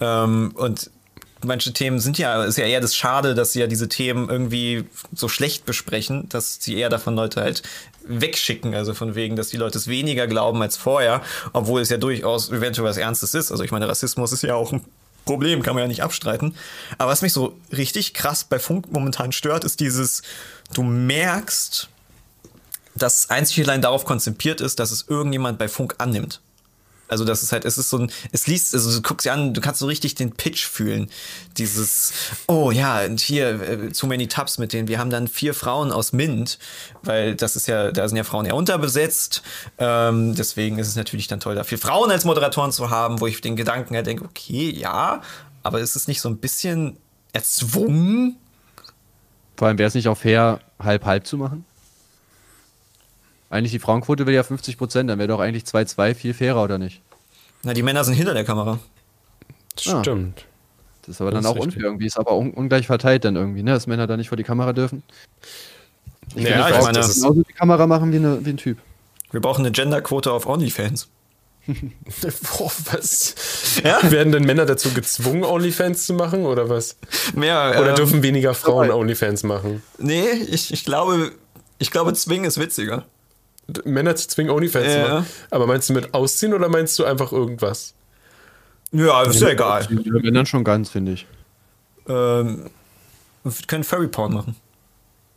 Ähm, 0.00 0.52
und 0.54 0.90
manche 1.44 1.72
Themen 1.72 1.98
sind 1.98 2.18
ja, 2.18 2.44
ist 2.44 2.58
ja 2.58 2.66
eher 2.66 2.80
das 2.80 2.94
Schade, 2.94 3.34
dass 3.34 3.52
sie 3.52 3.60
ja 3.60 3.66
diese 3.66 3.88
Themen 3.88 4.28
irgendwie 4.28 4.84
so 5.14 5.28
schlecht 5.28 5.64
besprechen, 5.64 6.28
dass 6.28 6.58
sie 6.60 6.76
eher 6.76 6.88
davon 6.88 7.14
Leute 7.14 7.40
halt 7.40 7.62
wegschicken, 8.04 8.74
also 8.74 8.94
von 8.94 9.14
wegen, 9.14 9.36
dass 9.36 9.48
die 9.48 9.56
Leute 9.56 9.78
es 9.78 9.86
weniger 9.86 10.26
glauben 10.26 10.60
als 10.62 10.76
vorher, 10.76 11.22
obwohl 11.52 11.80
es 11.80 11.88
ja 11.88 11.98
durchaus 11.98 12.50
eventuell 12.50 12.88
was 12.88 12.96
Ernstes 12.96 13.34
ist. 13.34 13.50
Also 13.50 13.64
ich 13.64 13.70
meine, 13.70 13.88
Rassismus 13.88 14.32
ist 14.32 14.42
ja 14.42 14.54
auch 14.54 14.72
ein 14.72 14.84
Problem, 15.24 15.62
kann 15.62 15.74
man 15.74 15.82
ja 15.82 15.88
nicht 15.88 16.02
abstreiten. 16.02 16.56
Aber 16.98 17.12
was 17.12 17.22
mich 17.22 17.32
so 17.32 17.56
richtig 17.70 18.12
krass 18.14 18.44
bei 18.44 18.58
Funk 18.58 18.90
momentan 18.90 19.30
stört, 19.32 19.64
ist 19.64 19.78
dieses, 19.78 20.22
du 20.74 20.82
merkst, 20.82 21.88
dass 22.94 23.30
einzig 23.30 23.64
allein 23.64 23.82
darauf 23.82 24.04
konzipiert 24.04 24.60
ist, 24.60 24.78
dass 24.78 24.90
es 24.90 25.06
irgendjemand 25.08 25.58
bei 25.58 25.68
Funk 25.68 25.94
annimmt. 25.98 26.40
Also 27.12 27.26
das 27.26 27.42
ist 27.42 27.52
halt, 27.52 27.66
es 27.66 27.76
ist 27.76 27.90
so 27.90 27.98
ein, 27.98 28.10
es 28.32 28.46
liest, 28.46 28.72
also 28.74 28.90
du 28.90 29.02
guckst 29.02 29.26
dir 29.26 29.34
an, 29.34 29.52
du 29.52 29.60
kannst 29.60 29.80
so 29.80 29.86
richtig 29.86 30.14
den 30.14 30.32
Pitch 30.32 30.66
fühlen. 30.66 31.10
Dieses, 31.58 32.14
oh 32.46 32.70
ja, 32.70 33.04
und 33.04 33.20
hier, 33.20 33.60
äh, 33.60 33.88
too 33.90 34.06
many 34.06 34.28
tabs 34.28 34.56
mit 34.56 34.72
denen. 34.72 34.88
Wir 34.88 34.98
haben 34.98 35.10
dann 35.10 35.28
vier 35.28 35.52
Frauen 35.52 35.92
aus 35.92 36.14
Mint, 36.14 36.58
weil 37.02 37.34
das 37.34 37.54
ist 37.54 37.68
ja, 37.68 37.92
da 37.92 38.08
sind 38.08 38.16
ja 38.16 38.24
Frauen 38.24 38.46
eher 38.46 38.56
unterbesetzt. 38.56 39.42
Ähm, 39.76 40.34
deswegen 40.34 40.78
ist 40.78 40.88
es 40.88 40.96
natürlich 40.96 41.28
dann 41.28 41.38
toll, 41.38 41.54
da 41.54 41.64
vier 41.64 41.78
Frauen 41.78 42.10
als 42.10 42.24
Moderatoren 42.24 42.72
zu 42.72 42.88
haben, 42.88 43.20
wo 43.20 43.26
ich 43.26 43.42
den 43.42 43.56
Gedanken 43.56 43.94
halt 43.94 44.06
denke, 44.06 44.24
okay, 44.24 44.70
ja, 44.70 45.20
aber 45.62 45.80
ist 45.80 45.96
es 45.96 46.08
nicht 46.08 46.22
so 46.22 46.30
ein 46.30 46.38
bisschen 46.38 46.96
erzwungen? 47.34 48.36
Vor 49.58 49.68
allem 49.68 49.76
wäre 49.76 49.88
es 49.88 49.94
nicht 49.94 50.08
auch 50.08 50.16
fair, 50.16 50.60
halb-halb 50.78 51.26
zu 51.26 51.36
machen? 51.36 51.66
Eigentlich 53.52 53.72
die 53.72 53.78
Frauenquote 53.78 54.26
will 54.26 54.34
ja 54.34 54.42
50 54.42 54.78
Prozent, 54.78 55.10
dann 55.10 55.18
wäre 55.18 55.28
doch 55.28 55.38
eigentlich 55.40 55.64
2-2 55.64 56.14
viel 56.14 56.32
fairer, 56.32 56.62
oder 56.64 56.78
nicht? 56.78 57.02
Na, 57.62 57.74
die 57.74 57.82
Männer 57.82 58.02
sind 58.02 58.14
hinter 58.14 58.32
der 58.32 58.44
Kamera. 58.44 58.78
Das 59.76 59.88
Ah. 59.94 60.00
stimmt. 60.00 60.46
Das 61.02 61.16
ist 61.16 61.20
aber 61.20 61.30
Das 61.32 61.42
dann 61.42 61.44
ist 61.44 61.50
auch 61.50 61.54
richtig. 61.56 61.74
unfair 61.74 61.84
irgendwie. 61.90 62.06
Ist 62.06 62.18
aber 62.18 62.36
un 62.36 62.50
ungleich 62.52 62.86
verteilt 62.86 63.24
dann 63.26 63.36
irgendwie, 63.36 63.62
ne? 63.62 63.72
Dass 63.72 63.86
Männer 63.86 64.06
da 64.06 64.16
nicht 64.16 64.28
vor 64.28 64.36
die 64.38 64.42
Kamera 64.44 64.72
dürfen. 64.72 65.02
Ich 66.34 66.44
Ja, 66.44 66.50
finde, 66.64 66.68
ich 66.70 66.74
Frau 66.76 66.82
meine- 66.84 66.98
muss 67.00 67.14
genauso 67.14 67.42
die 67.42 67.52
Kamera 67.52 67.86
machen 67.86 68.10
wie, 68.12 68.16
eine, 68.16 68.44
wie 68.44 68.50
ein 68.50 68.56
Typ. 68.56 68.78
Wir 69.32 69.40
brauchen 69.40 69.60
eine 69.66 69.72
Genderquote 69.72 70.32
auf 70.32 70.46
OnlyFans. 70.46 71.08
Boah, 71.66 72.72
was? 72.92 73.34
Ja? 73.84 74.10
Werden 74.10 74.32
denn 74.32 74.44
Männer 74.44 74.64
dazu 74.66 74.90
gezwungen, 74.94 75.44
OnlyFans 75.44 76.06
zu 76.06 76.14
machen 76.14 76.46
oder 76.46 76.68
was? 76.68 76.96
Mehr, 77.34 77.76
Oder 77.78 77.90
ähm, 77.90 77.94
dürfen 77.96 78.22
weniger 78.22 78.54
Frauen. 78.54 78.90
OnlyFans 78.90 79.42
machen? 79.42 79.82
Nee, 79.98 80.24
ich, 80.48 80.72
ich 80.72 80.84
glaube, 80.84 81.32
ich 81.78 81.90
glaube, 81.90 82.12
zwingen 82.14 82.44
ist 82.46 82.58
witziger. 82.58 83.04
Männer 83.84 84.16
zu 84.16 84.28
zwingen, 84.28 84.50
OnlyFans 84.50 84.86
Ja. 84.86 84.92
zu 84.92 85.10
machen. 85.14 85.26
Aber 85.50 85.66
meinst 85.66 85.88
du 85.88 85.92
mit 85.94 86.14
ausziehen 86.14 86.54
oder 86.54 86.68
meinst 86.68 86.98
du 86.98 87.04
einfach 87.04 87.32
irgendwas? 87.32 87.94
Ja, 88.92 89.22
ist 89.22 89.40
ja 89.40 89.48
egal. 89.48 89.86
Dann 90.22 90.46
schon 90.46 90.64
ganz, 90.64 90.90
finde 90.90 91.12
ich. 91.12 91.26
Ähm, 92.08 92.68
wir 93.44 93.52
können 93.66 93.84
Furry 93.84 94.08
Porn 94.08 94.34
machen. 94.34 94.56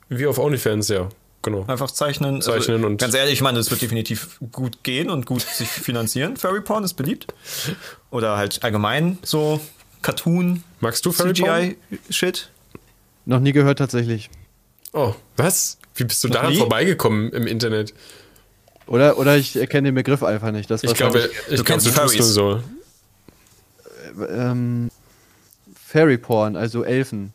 Wie 0.10 0.28
auf 0.28 0.38
OnlyFans, 0.38 0.90
ja. 0.90 1.10
Genau. 1.42 1.64
Einfach 1.68 1.92
zeichnen. 1.92 2.42
Zeichnen 2.42 2.78
also, 2.78 2.88
und- 2.88 2.98
Ganz 2.98 3.14
ehrlich, 3.14 3.34
ich 3.36 3.42
meine, 3.42 3.60
es 3.60 3.70
wird 3.70 3.82
definitiv 3.82 4.40
gut 4.52 4.84
gehen 4.84 5.10
und 5.10 5.26
gut 5.26 5.42
sich 5.42 5.68
finanzieren. 5.70 6.38
Furry 6.38 6.62
Porn 6.62 6.84
ist 6.84 6.96
beliebt. 6.96 7.28
Oder 8.12 8.36
halt 8.38 8.64
allgemein 8.64 9.20
so 9.24 9.62
Cartoon, 10.02 10.64
Magst 10.80 11.06
du 11.06 11.12
Furry 11.12 11.34
Porn? 11.34 11.76
CGI-Shit. 12.10 12.50
Noch 13.26 13.40
nie 13.40 13.52
gehört 13.52 13.78
tatsächlich. 13.80 14.30
Oh, 14.94 15.14
was? 15.38 15.78
Wie 15.96 16.04
bist 16.04 16.24
du 16.24 16.28
Noch 16.28 16.36
daran 16.36 16.52
nie? 16.52 16.58
vorbeigekommen 16.60 17.32
im 17.32 17.48
Internet? 17.48 17.94
Oder, 18.88 19.18
oder 19.18 19.36
ich 19.38 19.56
erkenne 19.56 19.88
den 19.90 19.96
Begriff 19.96 20.22
einfach 20.24 20.52
nicht. 20.52 20.70
Das 20.70 20.84
Ich 20.84 20.94
glaube, 20.94 21.20
ich 21.20 21.58
Du 21.58 21.64
glaube, 21.64 21.64
kennst 21.64 21.88
Furries. 21.90 22.28
so. 22.34 22.62
ähm, 24.30 24.92
Fairy 25.88 26.18
Porn, 26.18 26.56
also 26.56 26.84
Elfen. 26.84 27.34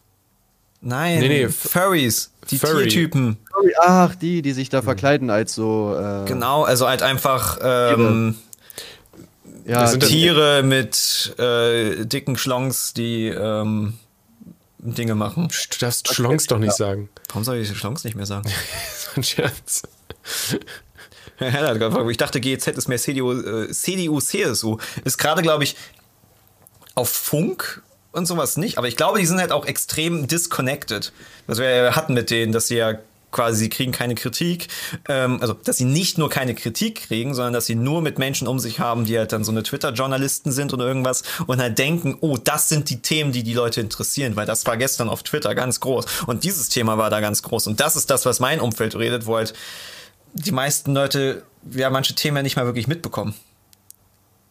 Nein, 0.82 1.18
Nee, 1.20 1.28
nee, 1.28 1.48
Furries. 1.48 2.30
Die 2.50 2.58
Furry. 2.58 2.88
Tiertypen. 2.88 3.36
Ach, 3.82 4.14
die, 4.14 4.40
die 4.42 4.52
sich 4.52 4.70
da 4.70 4.80
verkleiden 4.82 5.28
als 5.30 5.54
so. 5.54 5.94
Äh, 5.98 6.26
Genau, 6.26 6.62
also 6.64 6.88
halt 6.88 7.02
einfach 7.02 7.58
ähm, 7.62 8.36
Ja, 9.66 9.94
Tiere 9.96 10.62
mit 10.62 11.34
äh, 11.38 12.06
dicken 12.06 12.36
Schlongs, 12.38 12.94
die 12.94 13.26
ähm, 13.26 13.94
Dinge 14.78 15.14
machen. 15.14 15.48
Du 15.70 15.78
darfst 15.80 16.12
Schlongs 16.14 16.46
doch 16.46 16.58
nicht 16.58 16.72
sagen. 16.74 17.10
Warum 17.28 17.44
soll 17.44 17.58
ich 17.58 17.76
Schlongs 17.76 18.04
nicht 18.04 18.16
mehr 18.16 18.26
sagen? 18.26 18.48
Das 18.90 19.06
war 19.08 19.16
ein 19.18 19.22
Scherz. 19.24 19.82
ich 22.10 22.16
dachte, 22.16 22.40
GEZ 22.40 22.68
ist 22.68 22.88
mehr 22.88 22.98
CDU, 22.98 23.32
äh, 23.32 23.70
CDU, 23.70 24.20
CSU. 24.20 24.78
Ist 25.04 25.18
gerade, 25.18 25.42
glaube 25.42 25.64
ich, 25.64 25.76
auf 26.94 27.08
Funk 27.08 27.82
und 28.12 28.26
sowas 28.26 28.56
nicht. 28.56 28.78
Aber 28.78 28.88
ich 28.88 28.96
glaube, 28.96 29.18
die 29.18 29.26
sind 29.26 29.38
halt 29.38 29.52
auch 29.52 29.66
extrem 29.66 30.26
disconnected. 30.26 31.12
Was 31.46 31.58
wir 31.58 31.70
ja 31.70 31.96
hatten 31.96 32.14
mit 32.14 32.30
denen, 32.30 32.52
dass 32.52 32.68
sie 32.68 32.76
ja 32.76 32.98
quasi, 33.30 33.58
sie 33.60 33.68
kriegen 33.68 33.92
keine 33.92 34.14
Kritik. 34.14 34.68
Ähm, 35.08 35.38
also, 35.40 35.54
dass 35.54 35.76
sie 35.76 35.84
nicht 35.84 36.18
nur 36.18 36.28
keine 36.28 36.54
Kritik 36.54 37.06
kriegen, 37.06 37.34
sondern 37.34 37.52
dass 37.52 37.66
sie 37.66 37.74
nur 37.74 38.02
mit 38.02 38.18
Menschen 38.18 38.48
um 38.48 38.58
sich 38.58 38.80
haben, 38.80 39.04
die 39.04 39.16
halt 39.18 39.32
dann 39.32 39.44
so 39.44 39.52
eine 39.52 39.62
Twitter-Journalisten 39.62 40.52
sind 40.52 40.72
oder 40.72 40.86
irgendwas 40.86 41.22
und 41.46 41.60
halt 41.60 41.78
denken, 41.78 42.16
oh, 42.20 42.36
das 42.36 42.68
sind 42.68 42.90
die 42.90 43.02
Themen, 43.02 43.32
die 43.32 43.42
die 43.42 43.54
Leute 43.54 43.80
interessieren, 43.80 44.36
weil 44.36 44.46
das 44.46 44.66
war 44.66 44.76
gestern 44.76 45.08
auf 45.08 45.22
Twitter 45.22 45.54
ganz 45.54 45.80
groß. 45.80 46.06
Und 46.26 46.44
dieses 46.44 46.68
Thema 46.68 46.98
war 46.98 47.10
da 47.10 47.20
ganz 47.20 47.42
groß. 47.42 47.68
Und 47.68 47.80
das 47.80 47.96
ist 47.96 48.10
das, 48.10 48.26
was 48.26 48.40
mein 48.40 48.60
Umfeld 48.60 48.96
redet, 48.96 49.26
wo 49.26 49.36
halt 49.36 49.54
die 50.34 50.52
meisten 50.52 50.94
Leute 50.94 51.44
ja 51.70 51.90
manche 51.90 52.14
Themen 52.14 52.36
ja 52.36 52.42
nicht 52.42 52.56
mal 52.56 52.66
wirklich 52.66 52.86
mitbekommen. 52.86 53.34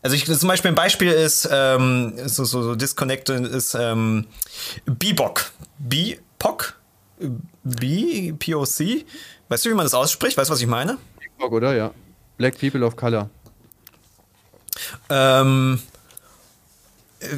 Also 0.01 0.15
ich, 0.15 0.25
zum 0.25 0.47
Beispiel 0.47 0.71
ein 0.71 0.75
Beispiel 0.75 1.11
ist, 1.11 1.49
ähm, 1.51 2.13
so, 2.25 2.45
so, 2.45 2.63
so 2.63 2.75
disconnected 2.75 3.45
ist 3.47 3.75
ähm, 3.75 4.27
Bebop. 4.85 5.51
Bebop? 5.77 6.73
B, 7.63 8.31
POC? 8.31 9.05
Weißt 9.49 9.65
du, 9.65 9.69
wie 9.69 9.73
man 9.73 9.85
das 9.85 9.93
ausspricht? 9.93 10.37
Weißt 10.37 10.49
du, 10.49 10.53
was 10.53 10.61
ich 10.61 10.67
meine? 10.67 10.97
TikTok, 11.19 11.51
oder? 11.51 11.75
Ja. 11.75 11.91
Black 12.37 12.57
People 12.59 12.85
of 12.85 12.95
Color. 12.95 13.29
Ähm, 15.09 15.81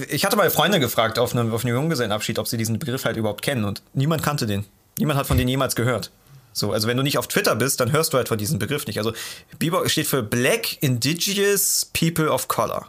ich 0.09 0.23
hatte 0.25 0.35
mal 0.35 0.51
Freunde 0.51 0.79
gefragt 0.79 1.17
auf 1.17 1.33
einem, 1.33 1.51
auf 1.51 1.65
einem 1.65 1.73
Junggesellenabschied, 1.73 2.37
ob 2.37 2.47
sie 2.47 2.57
diesen 2.57 2.77
Begriff 2.77 3.05
halt 3.05 3.17
überhaupt 3.17 3.41
kennen 3.41 3.65
und 3.65 3.81
niemand 3.93 4.21
kannte 4.21 4.45
den. 4.45 4.65
Niemand 4.99 5.17
hat 5.17 5.25
von 5.25 5.37
denen 5.37 5.49
jemals 5.49 5.75
gehört. 5.75 6.11
So, 6.54 6.74
also 6.74 6.88
wenn 6.88 6.97
du 6.97 7.04
nicht 7.04 7.18
auf 7.18 7.28
Twitter 7.28 7.56
bist, 7.56 7.80
dann 7.80 7.91
hörst 7.91 8.14
du 8.14 8.18
halt 8.18 8.28
von 8.28 8.38
diesem 8.38 8.60
Begriff 8.60 8.86
nicht. 8.86 8.97
Also 8.97 9.14
Bebop 9.58 9.89
steht 9.89 10.08
für 10.08 10.22
Black 10.22 10.82
Indigenous 10.82 11.89
People 11.93 12.30
of 12.30 12.47
Color. 12.47 12.88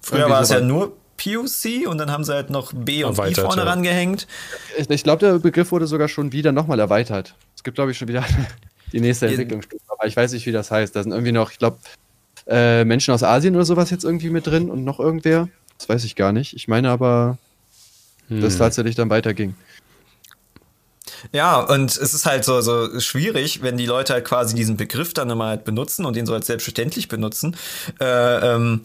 Früher 0.00 0.28
war 0.28 0.40
es 0.40 0.50
ja 0.50 0.58
sowas. 0.58 0.68
nur 0.68 0.96
POC 1.16 1.88
und 1.88 1.98
dann 1.98 2.10
haben 2.10 2.24
sie 2.24 2.34
halt 2.34 2.50
noch 2.50 2.72
B 2.72 3.04
und 3.04 3.18
I 3.18 3.34
vorne 3.34 3.62
ja. 3.62 3.68
rangehängt. 3.68 4.26
Ich, 4.76 4.88
ich 4.88 5.02
glaube, 5.02 5.20
der 5.20 5.38
Begriff 5.38 5.72
wurde 5.72 5.86
sogar 5.86 6.08
schon 6.08 6.32
wieder 6.32 6.52
nochmal 6.52 6.78
erweitert. 6.78 7.34
Es 7.56 7.64
gibt, 7.64 7.76
glaube 7.76 7.92
ich, 7.92 7.98
schon 7.98 8.08
wieder 8.08 8.24
die 8.92 9.00
nächste. 9.00 9.26
Entwicklungsstufe. 9.26 9.82
Aber 9.88 10.06
ich 10.06 10.16
weiß 10.16 10.32
nicht, 10.32 10.46
wie 10.46 10.52
das 10.52 10.70
heißt. 10.70 10.94
Da 10.94 11.02
sind 11.02 11.12
irgendwie 11.12 11.32
noch, 11.32 11.50
ich 11.50 11.58
glaube, 11.58 11.78
äh, 12.46 12.84
Menschen 12.84 13.14
aus 13.14 13.22
Asien 13.22 13.54
oder 13.56 13.64
sowas 13.64 13.90
jetzt 13.90 14.04
irgendwie 14.04 14.30
mit 14.30 14.46
drin 14.46 14.70
und 14.70 14.84
noch 14.84 15.00
irgendwer. 15.00 15.48
Das 15.78 15.88
weiß 15.88 16.04
ich 16.04 16.16
gar 16.16 16.32
nicht. 16.32 16.54
Ich 16.54 16.68
meine 16.68 16.90
aber, 16.90 17.38
hm. 18.28 18.40
dass 18.40 18.58
tatsächlich 18.58 18.94
dann 18.94 19.10
weiterging. 19.10 19.54
Ja, 21.32 21.60
und 21.60 21.90
es 21.90 22.14
ist 22.14 22.26
halt 22.26 22.44
so, 22.44 22.60
so 22.60 23.00
schwierig, 23.00 23.62
wenn 23.62 23.76
die 23.76 23.86
Leute 23.86 24.12
halt 24.12 24.24
quasi 24.24 24.54
diesen 24.54 24.76
Begriff 24.76 25.14
dann 25.14 25.30
immer 25.30 25.46
halt 25.46 25.64
benutzen 25.64 26.04
und 26.04 26.16
den 26.16 26.26
so 26.26 26.34
als 26.34 26.46
selbstverständlich 26.46 27.08
benutzen, 27.08 27.56
äh, 28.00 28.04
ähm, 28.04 28.82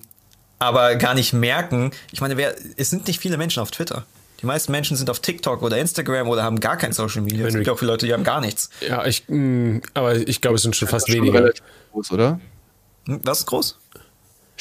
aber 0.60 0.96
gar 0.96 1.14
nicht 1.14 1.34
merken. 1.34 1.92
Ich 2.12 2.22
meine, 2.22 2.38
wer, 2.38 2.56
es 2.78 2.90
sind 2.90 3.08
nicht 3.08 3.20
viele 3.20 3.38
Menschen 3.38 3.62
auf 3.62 3.72
Twitter. 3.72 4.06
Die 4.42 4.46
meisten 4.48 4.72
Menschen 4.72 4.98
sind 4.98 5.10
auf 5.10 5.20
TikTok 5.20 5.62
oder 5.62 5.78
Instagram 5.78 6.28
oder 6.28 6.44
haben 6.44 6.60
gar 6.60 6.78
kein 6.78 6.94
Social 6.94 7.22
Media. 7.22 7.46
Es 7.46 7.54
gibt 7.54 7.70
auch 7.70 7.78
viele 7.78 7.92
Leute, 7.92 8.08
die 8.08 8.14
haben 8.14 8.24
gar 8.24 8.42
nichts. 8.42 8.72
Ja, 8.88 9.06
ich, 9.06 9.26
mh, 9.28 9.38
mm, 9.38 9.82
aber 9.94 10.16
ich 10.16 10.42
glaube, 10.42 10.56
es 10.56 10.64
sind 10.64 10.76
schon 10.76 10.88
fast 10.88 11.12
weniger. 11.12 11.52
Groß, 11.92 12.12
oder? 12.12 12.40
Hm, 13.06 13.22
was 13.24 13.40
ist 13.40 13.46
groß? 13.46 13.78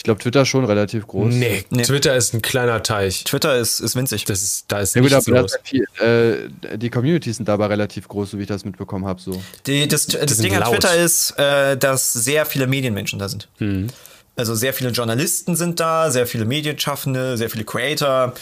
Ich 0.01 0.05
glaube, 0.05 0.19
Twitter 0.19 0.41
ist 0.43 0.49
schon 0.49 0.65
relativ 0.65 1.07
groß. 1.07 1.35
Nee, 1.35 1.63
nee, 1.69 1.83
Twitter 1.83 2.17
ist 2.17 2.33
ein 2.33 2.41
kleiner 2.41 2.83
Teich. 2.83 3.23
Twitter 3.25 3.59
ist, 3.59 3.81
ist 3.81 3.97
winzig. 3.97 4.25
Das 4.25 4.43
ist, 4.43 4.65
da 4.69 4.81
ist 4.81 4.95
ja, 4.95 5.03
nichts 5.03 5.27
gut, 5.27 5.35
los. 5.35 5.59
Viel, 5.63 5.87
äh, 5.99 6.79
die 6.79 6.89
Communities 6.89 7.37
sind 7.37 7.47
dabei 7.47 7.67
relativ 7.67 8.09
groß, 8.09 8.31
so 8.31 8.39
wie 8.39 8.43
ich 8.45 8.49
das 8.49 8.65
mitbekommen 8.65 9.05
habe. 9.05 9.21
So. 9.21 9.43
Die, 9.67 9.87
das 9.87 10.07
das 10.07 10.39
Ding 10.39 10.57
an 10.57 10.71
Twitter 10.71 10.97
ist, 10.97 11.39
äh, 11.39 11.77
dass 11.77 12.15
sehr 12.15 12.47
viele 12.47 12.67
Medienmenschen 12.67 13.19
da 13.19 13.29
sind. 13.29 13.49
Hm. 13.59 13.89
Also 14.37 14.55
sehr 14.55 14.73
viele 14.73 14.89
Journalisten 14.89 15.55
sind 15.55 15.81
da, 15.81 16.11
sehr 16.11 16.27
viele 16.27 16.47
Medienschaffende, 16.47 17.37
sehr 17.37 17.51
viele 17.51 17.65
Creator, 17.65 18.33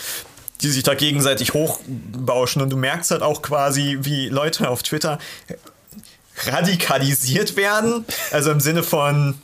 die 0.60 0.68
sich 0.68 0.84
da 0.84 0.94
gegenseitig 0.94 1.54
hochbauschen. 1.54 2.62
Und 2.62 2.70
du 2.70 2.76
merkst 2.76 3.10
halt 3.10 3.22
auch 3.22 3.42
quasi, 3.42 3.98
wie 4.02 4.28
Leute 4.28 4.68
auf 4.70 4.84
Twitter 4.84 5.18
radikalisiert 6.46 7.56
werden. 7.56 8.04
Also 8.30 8.52
im 8.52 8.60
Sinne 8.60 8.84
von, 8.84 9.34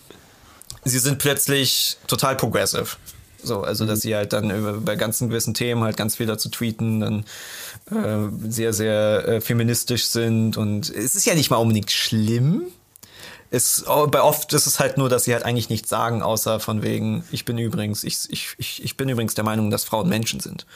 sie 0.85 0.99
sind 0.99 1.19
plötzlich 1.19 1.97
total 2.07 2.37
progressive. 2.37 2.97
So, 3.43 3.63
also 3.63 3.85
dass 3.85 4.01
sie 4.01 4.15
halt 4.15 4.33
dann 4.33 4.51
über, 4.51 4.73
bei 4.81 4.97
ganzen 4.97 5.29
gewissen 5.29 5.55
Themen 5.55 5.83
halt 5.85 5.97
ganz 5.97 6.17
viel 6.17 6.27
dazu 6.27 6.49
tweeten, 6.49 7.01
dann 7.01 7.25
äh, 7.91 8.31
sehr, 8.49 8.73
sehr 8.73 9.29
äh, 9.29 9.41
feministisch 9.41 10.07
sind. 10.07 10.57
Und 10.57 10.89
es 10.89 11.15
ist 11.15 11.27
ja 11.27 11.35
nicht 11.35 11.51
mal 11.51 11.57
unbedingt 11.57 11.91
schlimm. 11.91 12.63
Es, 13.51 13.85
bei 14.09 14.23
oft 14.23 14.53
ist 14.53 14.67
es 14.67 14.81
halt 14.81 14.97
nur, 14.99 15.09
dass 15.09 15.25
sie 15.25 15.35
halt 15.35 15.45
eigentlich 15.45 15.69
nichts 15.69 15.89
sagen, 15.89 16.23
außer 16.23 16.59
von 16.59 16.83
wegen, 16.83 17.25
ich 17.31 17.45
bin 17.45 17.59
übrigens, 17.59 18.03
ich, 18.03 18.19
ich, 18.31 18.55
ich, 18.59 18.83
ich 18.83 18.97
bin 18.97 19.09
übrigens 19.09 19.35
der 19.35 19.45
Meinung, 19.45 19.71
dass 19.71 19.85
Frauen 19.85 20.09
Menschen 20.09 20.41
sind. 20.41 20.67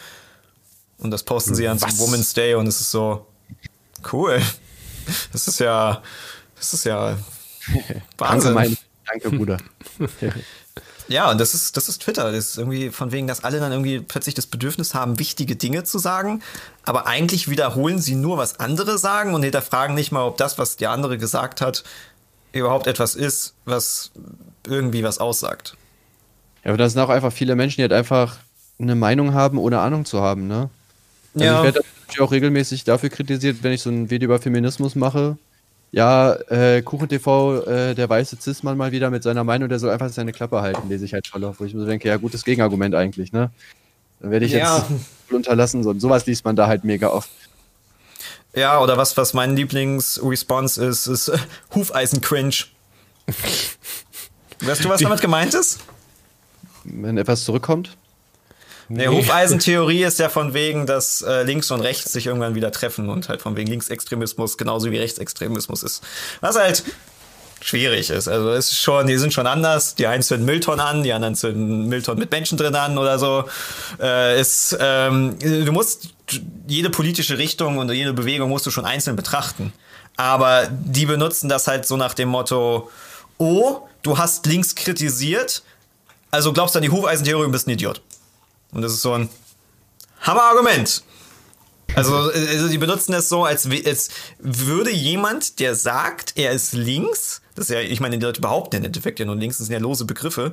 Und 0.98 1.10
das 1.10 1.22
posten 1.22 1.54
sie 1.54 1.66
an 1.66 1.78
zum 1.78 1.98
Women's 1.98 2.34
Day 2.34 2.54
und 2.54 2.66
es 2.66 2.80
ist 2.80 2.90
so, 2.90 3.26
cool. 4.12 4.40
Das 5.32 5.48
ist 5.48 5.58
ja, 5.58 6.02
das 6.54 6.74
ist 6.74 6.84
ja 6.84 7.16
Wahnsinn. 8.18 8.76
Danke, 9.08 9.30
Bruder. 9.30 9.58
Ja, 11.08 11.30
und 11.30 11.40
das 11.40 11.54
ist, 11.54 11.76
das 11.78 11.88
ist 11.88 12.02
Twitter. 12.02 12.30
Das 12.30 12.50
ist 12.50 12.58
irgendwie 12.58 12.90
von 12.90 13.12
wegen, 13.12 13.26
dass 13.26 13.42
alle 13.42 13.60
dann 13.60 13.72
irgendwie 13.72 14.00
plötzlich 14.00 14.34
das 14.34 14.46
Bedürfnis 14.46 14.92
haben, 14.94 15.18
wichtige 15.18 15.56
Dinge 15.56 15.84
zu 15.84 15.98
sagen, 15.98 16.42
aber 16.84 17.06
eigentlich 17.06 17.48
wiederholen 17.48 17.98
sie 17.98 18.14
nur, 18.14 18.36
was 18.36 18.60
andere 18.60 18.98
sagen 18.98 19.34
und 19.34 19.42
hinterfragen 19.42 19.94
nicht 19.94 20.12
mal, 20.12 20.24
ob 20.24 20.36
das, 20.36 20.58
was 20.58 20.76
der 20.76 20.90
andere 20.90 21.16
gesagt 21.16 21.62
hat, 21.62 21.82
überhaupt 22.52 22.86
etwas 22.86 23.14
ist, 23.14 23.54
was 23.64 24.10
irgendwie 24.66 25.02
was 25.02 25.18
aussagt. 25.18 25.76
Ja, 26.62 26.70
aber 26.70 26.78
da 26.78 26.88
sind 26.88 27.00
auch 27.00 27.08
einfach 27.08 27.32
viele 27.32 27.56
Menschen, 27.56 27.76
die 27.76 27.82
halt 27.82 27.92
einfach 27.94 28.36
eine 28.78 28.94
Meinung 28.94 29.32
haben, 29.32 29.58
ohne 29.58 29.80
Ahnung 29.80 30.04
zu 30.04 30.20
haben, 30.20 30.46
ne? 30.46 30.68
Also 31.34 31.46
ja. 31.46 31.58
ich 31.58 31.64
werde 31.64 31.82
auch 32.20 32.32
regelmäßig 32.32 32.84
dafür 32.84 33.10
kritisiert, 33.10 33.62
wenn 33.62 33.72
ich 33.72 33.82
so 33.82 33.90
ein 33.90 34.10
Video 34.10 34.26
über 34.26 34.40
Feminismus 34.40 34.94
mache, 34.94 35.38
ja, 35.90 36.34
äh, 36.50 36.82
KuchenTV, 36.82 37.66
äh, 37.66 37.94
der 37.94 38.08
weiße 38.08 38.36
Cis-Mann 38.40 38.76
mal 38.76 38.92
wieder 38.92 39.10
mit 39.10 39.22
seiner 39.22 39.44
Meinung, 39.44 39.68
der 39.68 39.78
soll 39.78 39.90
einfach 39.90 40.10
seine 40.10 40.32
Klappe 40.32 40.60
halten, 40.60 40.88
lese 40.88 41.04
ich 41.04 41.14
halt 41.14 41.26
schon 41.26 41.42
auf, 41.44 41.60
wo 41.60 41.64
ich 41.64 41.74
mir 41.74 41.86
denke, 41.86 42.08
ja, 42.08 42.16
gutes 42.16 42.44
Gegenargument 42.44 42.94
eigentlich, 42.94 43.32
ne? 43.32 43.50
Dann 44.20 44.30
werde 44.30 44.46
ich 44.46 44.52
ja. 44.52 44.78
jetzt 44.78 44.86
unterlassen, 45.30 45.82
so, 45.82 45.98
sowas 45.98 46.26
liest 46.26 46.44
man 46.44 46.56
da 46.56 46.66
halt 46.66 46.84
mega 46.84 47.08
oft. 47.08 47.30
Ja, 48.54 48.80
oder 48.80 48.96
was, 48.96 49.16
was 49.16 49.34
mein 49.34 49.56
Lieblingsresponse 49.56 50.84
ist, 50.86 51.06
ist 51.06 51.28
äh, 51.28 51.38
Hufeisen-Cringe. 51.74 52.64
weißt 54.60 54.84
du, 54.84 54.88
was 54.88 55.00
damit 55.00 55.20
gemeint 55.20 55.54
ist? 55.54 55.80
Wenn 56.84 57.18
etwas 57.18 57.44
zurückkommt? 57.44 57.96
Nee. 58.88 59.00
Der 59.00 59.12
Hufeisentheorie 59.12 60.04
ist 60.04 60.18
ja 60.18 60.30
von 60.30 60.54
wegen, 60.54 60.86
dass 60.86 61.20
äh, 61.20 61.42
links 61.42 61.70
und 61.70 61.80
rechts 61.80 62.12
sich 62.12 62.26
irgendwann 62.26 62.54
wieder 62.54 62.72
treffen 62.72 63.10
und 63.10 63.28
halt 63.28 63.42
von 63.42 63.54
wegen 63.56 63.68
Linksextremismus 63.68 64.56
genauso 64.56 64.90
wie 64.90 64.96
Rechtsextremismus 64.96 65.82
ist. 65.82 66.02
Was 66.40 66.56
halt 66.56 66.84
schwierig 67.60 68.10
ist. 68.10 68.28
Also 68.28 68.50
es 68.50 68.72
ist 68.72 68.80
schon, 68.80 69.06
die 69.06 69.16
sind 69.16 69.32
schon 69.32 69.46
anders. 69.46 69.94
Die 69.94 70.06
einen 70.06 70.22
zünden 70.22 70.46
Mülltonnen 70.46 70.80
an, 70.80 71.02
die 71.02 71.12
anderen 71.12 71.34
zünden 71.34 71.86
Mülltonnen 71.88 72.20
mit 72.20 72.30
Menschen 72.30 72.56
drin 72.56 72.74
an 72.74 72.98
oder 72.98 73.18
so. 73.18 73.44
Äh, 74.00 74.40
ist, 74.40 74.76
ähm, 74.80 75.38
du 75.38 75.72
musst 75.72 76.14
jede 76.66 76.90
politische 76.90 77.38
Richtung 77.38 77.78
und 77.78 77.90
jede 77.90 78.12
Bewegung 78.12 78.48
musst 78.48 78.66
du 78.66 78.70
schon 78.70 78.84
einzeln 78.84 79.16
betrachten. 79.16 79.72
Aber 80.16 80.68
die 80.70 81.06
benutzen 81.06 81.48
das 81.48 81.66
halt 81.66 81.86
so 81.86 81.96
nach 81.96 82.14
dem 82.14 82.28
Motto, 82.28 82.90
oh, 83.38 83.80
du 84.02 84.18
hast 84.18 84.46
links 84.46 84.74
kritisiert, 84.74 85.62
also 86.30 86.52
glaubst 86.52 86.74
du 86.74 86.78
an 86.78 86.82
die 86.82 86.90
Hufeisentheorie 86.90 87.44
und 87.44 87.52
bist 87.52 87.66
ein 87.66 87.70
Idiot. 87.70 88.02
Und 88.72 88.82
das 88.82 88.92
ist 88.92 89.02
so 89.02 89.12
ein 89.12 89.28
Hammerargument. 90.20 91.02
Also, 91.94 92.14
also 92.14 92.68
die 92.68 92.78
benutzen 92.78 93.12
das 93.12 93.28
so, 93.28 93.44
als, 93.44 93.66
als 93.86 94.10
würde 94.38 94.90
jemand, 94.90 95.58
der 95.58 95.74
sagt, 95.74 96.34
er 96.36 96.52
ist 96.52 96.74
links, 96.74 97.40
das 97.54 97.70
ist 97.70 97.74
ja, 97.74 97.80
ich 97.80 98.00
meine, 98.00 98.18
die 98.18 98.24
Leute 98.24 98.40
behaupten 98.40 98.76
im 98.76 98.84
Endeffekt 98.84 99.18
ja 99.18 99.24
nur 99.24 99.36
links, 99.36 99.58
das 99.58 99.66
sind 99.66 99.74
ja 99.74 99.80
lose 99.80 100.04
Begriffe, 100.04 100.52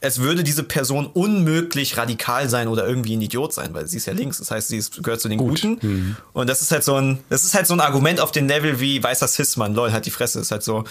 als 0.00 0.20
würde 0.20 0.44
diese 0.44 0.62
Person 0.62 1.06
unmöglich 1.06 1.96
radikal 1.96 2.48
sein 2.48 2.68
oder 2.68 2.86
irgendwie 2.86 3.16
ein 3.16 3.20
Idiot 3.20 3.52
sein, 3.52 3.74
weil 3.74 3.88
sie 3.88 3.96
ist 3.96 4.06
ja 4.06 4.12
links, 4.12 4.38
das 4.38 4.50
heißt, 4.50 4.68
sie 4.68 4.78
ist, 4.78 5.02
gehört 5.02 5.20
zu 5.20 5.28
den 5.28 5.38
Gut. 5.38 5.60
Guten. 5.60 5.78
Mhm. 5.82 6.16
Und 6.32 6.48
das 6.48 6.62
ist 6.62 6.70
halt 6.70 6.84
so 6.84 6.94
ein, 6.94 7.18
das 7.28 7.44
ist 7.44 7.54
halt 7.54 7.66
so 7.66 7.74
ein 7.74 7.80
Argument 7.80 8.20
auf 8.20 8.30
dem 8.30 8.46
Level 8.46 8.78
wie 8.78 9.02
weißer 9.02 9.26
Cis-Mann, 9.26 9.74
lol, 9.74 9.92
halt 9.92 10.06
die 10.06 10.10
Fresse, 10.10 10.40
ist 10.40 10.52
halt 10.52 10.62
so, 10.62 10.84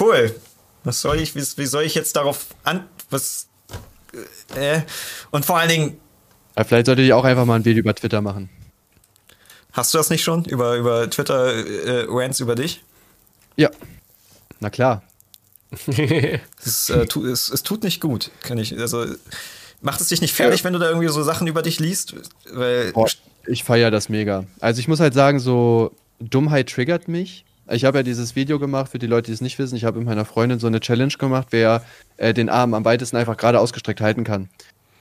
cool. 0.00 0.34
Was 0.84 1.00
soll 1.00 1.20
ich, 1.20 1.34
wie, 1.36 1.44
wie 1.56 1.66
soll 1.66 1.84
ich 1.84 1.94
jetzt 1.94 2.16
darauf 2.16 2.46
an, 2.64 2.86
was, 3.10 3.46
äh, 4.54 4.80
und 5.30 5.44
vor 5.44 5.58
allen 5.58 5.68
Dingen. 5.68 6.00
Ja, 6.56 6.64
vielleicht 6.64 6.86
solltet 6.86 7.06
ihr 7.06 7.16
auch 7.16 7.24
einfach 7.24 7.44
mal 7.44 7.56
ein 7.56 7.64
Video 7.64 7.80
über 7.80 7.94
Twitter 7.94 8.20
machen. 8.20 8.50
Hast 9.72 9.94
du 9.94 9.98
das 9.98 10.10
nicht 10.10 10.22
schon? 10.22 10.44
Über, 10.44 10.76
über 10.76 11.08
Twitter 11.08 11.54
äh, 11.54 12.06
Rants 12.08 12.40
über 12.40 12.54
dich? 12.54 12.82
Ja. 13.56 13.70
Na 14.60 14.70
klar. 14.70 15.02
es, 15.86 16.90
äh, 16.90 17.06
tu, 17.06 17.26
es, 17.26 17.48
es, 17.48 17.62
tut 17.62 17.82
nicht 17.82 18.00
gut, 18.00 18.30
kann 18.42 18.58
ich. 18.58 18.78
Also 18.78 19.06
macht 19.80 20.02
es 20.02 20.08
dich 20.08 20.20
nicht 20.20 20.34
fertig, 20.34 20.60
ja. 20.60 20.64
wenn 20.64 20.74
du 20.74 20.78
da 20.78 20.88
irgendwie 20.88 21.08
so 21.08 21.22
Sachen 21.22 21.46
über 21.46 21.62
dich 21.62 21.80
liest? 21.80 22.14
Weil 22.52 22.92
Boah, 22.92 23.08
ich 23.46 23.64
feiere 23.64 23.90
das 23.90 24.10
mega. 24.10 24.44
Also 24.60 24.80
ich 24.80 24.88
muss 24.88 25.00
halt 25.00 25.14
sagen, 25.14 25.40
so 25.40 25.96
Dummheit 26.20 26.68
triggert 26.68 27.08
mich. 27.08 27.46
Ich 27.70 27.84
habe 27.84 27.98
ja 27.98 28.02
dieses 28.02 28.34
Video 28.34 28.58
gemacht, 28.58 28.90
für 28.90 28.98
die 28.98 29.06
Leute, 29.06 29.26
die 29.26 29.32
es 29.32 29.40
nicht 29.40 29.58
wissen. 29.58 29.76
Ich 29.76 29.84
habe 29.84 29.98
mit 29.98 30.06
meiner 30.06 30.24
Freundin 30.24 30.58
so 30.58 30.66
eine 30.66 30.80
Challenge 30.80 31.12
gemacht, 31.18 31.48
wer 31.50 31.82
äh, 32.16 32.34
den 32.34 32.48
Arm 32.48 32.74
am 32.74 32.84
weitesten 32.84 33.16
einfach 33.16 33.36
gerade 33.36 33.60
ausgestreckt 33.60 34.00
halten 34.00 34.24
kann. 34.24 34.48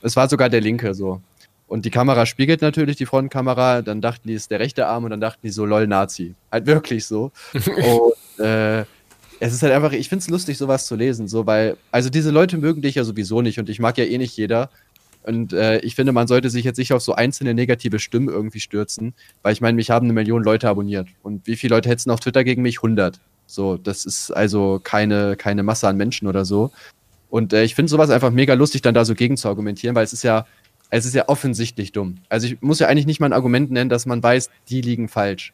Es 0.01 0.15
war 0.15 0.29
sogar 0.29 0.49
der 0.49 0.61
linke 0.61 0.93
so. 0.93 1.21
Und 1.67 1.85
die 1.85 1.89
Kamera 1.89 2.25
spiegelt 2.25 2.61
natürlich 2.61 2.97
die 2.97 3.05
Frontkamera. 3.05 3.81
Dann 3.81 4.01
dachten 4.01 4.27
die, 4.27 4.33
es 4.33 4.43
ist 4.43 4.51
der 4.51 4.59
rechte 4.59 4.87
Arm 4.87 5.05
und 5.05 5.11
dann 5.11 5.21
dachten 5.21 5.39
die 5.43 5.51
so, 5.51 5.65
lol, 5.65 5.87
Nazi. 5.87 6.35
Halt 6.51 6.65
wirklich 6.65 7.05
so. 7.05 7.31
und 7.53 8.45
äh, 8.45 8.81
es 9.39 9.53
ist 9.53 9.63
halt 9.63 9.73
einfach, 9.73 9.91
ich 9.93 10.07
finde 10.07 10.21
es 10.21 10.29
lustig, 10.29 10.57
sowas 10.57 10.85
zu 10.85 10.95
lesen, 10.95 11.27
so, 11.27 11.47
weil, 11.47 11.75
also 11.91 12.11
diese 12.11 12.29
Leute 12.29 12.59
mögen 12.59 12.83
dich 12.83 12.95
ja 12.95 13.03
sowieso 13.03 13.41
nicht 13.41 13.57
und 13.57 13.69
ich 13.69 13.79
mag 13.79 13.97
ja 13.97 14.03
eh 14.03 14.19
nicht 14.19 14.37
jeder. 14.37 14.69
Und 15.23 15.53
äh, 15.53 15.79
ich 15.79 15.95
finde, 15.95 16.11
man 16.11 16.27
sollte 16.27 16.49
sich 16.49 16.65
jetzt 16.65 16.77
nicht 16.77 16.93
auf 16.93 17.01
so 17.01 17.13
einzelne 17.13 17.53
negative 17.53 17.99
Stimmen 17.99 18.29
irgendwie 18.29 18.59
stürzen, 18.59 19.13
weil 19.43 19.53
ich 19.53 19.61
meine, 19.61 19.75
mich 19.75 19.91
haben 19.91 20.05
eine 20.05 20.13
Million 20.13 20.43
Leute 20.43 20.67
abonniert. 20.67 21.09
Und 21.21 21.45
wie 21.47 21.55
viele 21.55 21.75
Leute 21.75 21.89
hetzen 21.89 22.09
auf 22.11 22.19
Twitter 22.19 22.43
gegen 22.43 22.61
mich? 22.61 22.77
100. 22.77 23.19
So, 23.45 23.77
das 23.77 24.05
ist 24.05 24.31
also 24.31 24.79
keine, 24.83 25.35
keine 25.35 25.63
Masse 25.63 25.87
an 25.87 25.97
Menschen 25.97 26.27
oder 26.27 26.45
so. 26.45 26.71
Und 27.29 27.53
äh, 27.53 27.63
ich 27.63 27.75
finde 27.75 27.89
sowas 27.89 28.09
einfach 28.09 28.31
mega 28.31 28.53
lustig, 28.53 28.81
dann 28.81 28.93
da 28.93 29.05
so 29.05 29.13
gegen 29.13 29.37
zu 29.37 29.47
argumentieren, 29.47 29.95
weil 29.95 30.03
es 30.03 30.13
ist 30.13 30.23
ja, 30.23 30.45
es 30.89 31.05
ist 31.05 31.15
ja 31.15 31.29
offensichtlich 31.29 31.91
dumm. 31.91 32.17
Also 32.29 32.47
ich 32.47 32.61
muss 32.61 32.79
ja 32.79 32.87
eigentlich 32.87 33.05
nicht 33.05 33.19
mal 33.19 33.27
ein 33.27 33.33
Argument 33.33 33.71
nennen, 33.71 33.89
dass 33.89 34.05
man 34.05 34.21
weiß, 34.21 34.49
die 34.69 34.81
liegen 34.81 35.07
falsch. 35.07 35.53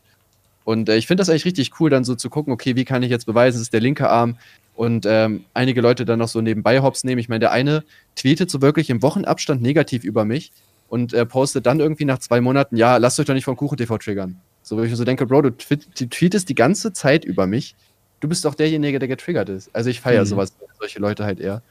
Und 0.63 0.89
äh, 0.89 0.97
ich 0.97 1.07
finde 1.07 1.22
das 1.22 1.30
eigentlich 1.30 1.45
richtig 1.45 1.80
cool, 1.80 1.89
dann 1.89 2.03
so 2.03 2.15
zu 2.15 2.30
gucken, 2.30 2.51
okay, 2.51 2.76
wie 2.76 2.84
kann 2.84 3.03
ich 3.03 3.09
jetzt 3.09 3.26
beweisen, 3.26 3.57
es 3.57 3.63
ist 3.63 3.74
der 3.74 3.80
linke 3.80 4.09
Arm, 4.09 4.38
und 4.78 5.08
ähm, 5.08 5.44
einige 5.56 5.82
Leute 5.82 6.06
dann 6.06 6.20
noch 6.20 6.28
so 6.28 6.40
nebenbei 6.40 6.82
hops 6.82 7.04
nehmen. 7.04 7.18
Ich 7.20 7.30
meine, 7.30 7.40
der 7.40 7.52
eine 7.52 7.84
tweetet 8.16 8.52
so 8.52 8.62
wirklich 8.62 8.92
im 8.92 9.02
Wochenabstand 9.02 9.60
negativ 9.60 10.04
über 10.04 10.24
mich 10.24 10.52
und 10.88 11.14
äh, 11.14 11.26
postet 11.26 11.66
dann 11.66 11.80
irgendwie 11.80 12.06
nach 12.06 12.20
zwei 12.20 12.42
Monaten, 12.42 12.78
ja, 12.78 12.98
lasst 12.98 13.20
euch 13.20 13.26
doch 13.26 13.34
nicht 13.34 13.46
vom 13.46 13.58
KuchenTV 13.58 13.98
triggern. 13.98 14.40
So, 14.62 14.78
wo 14.78 14.84
ich 14.84 14.92
mir 14.92 14.96
so 14.96 15.04
denke, 15.04 15.26
Bro, 15.26 15.42
du, 15.42 15.52
du 15.52 16.10
tweetest 16.10 16.48
die 16.48 16.56
ganze 16.56 16.94
Zeit 16.94 17.26
über 17.26 17.48
mich. 17.48 17.76
Du 18.20 18.28
bist 18.28 18.46
doch 18.46 18.54
derjenige, 18.54 19.00
der 19.00 19.08
getriggert 19.08 19.50
ist. 19.50 19.70
Also 19.74 19.90
ich 19.90 20.00
feiere 20.00 20.22
mhm. 20.22 20.28
sowas, 20.28 20.54
solche 20.80 21.00
Leute 21.00 21.26
halt 21.26 21.40
eher. 21.40 21.64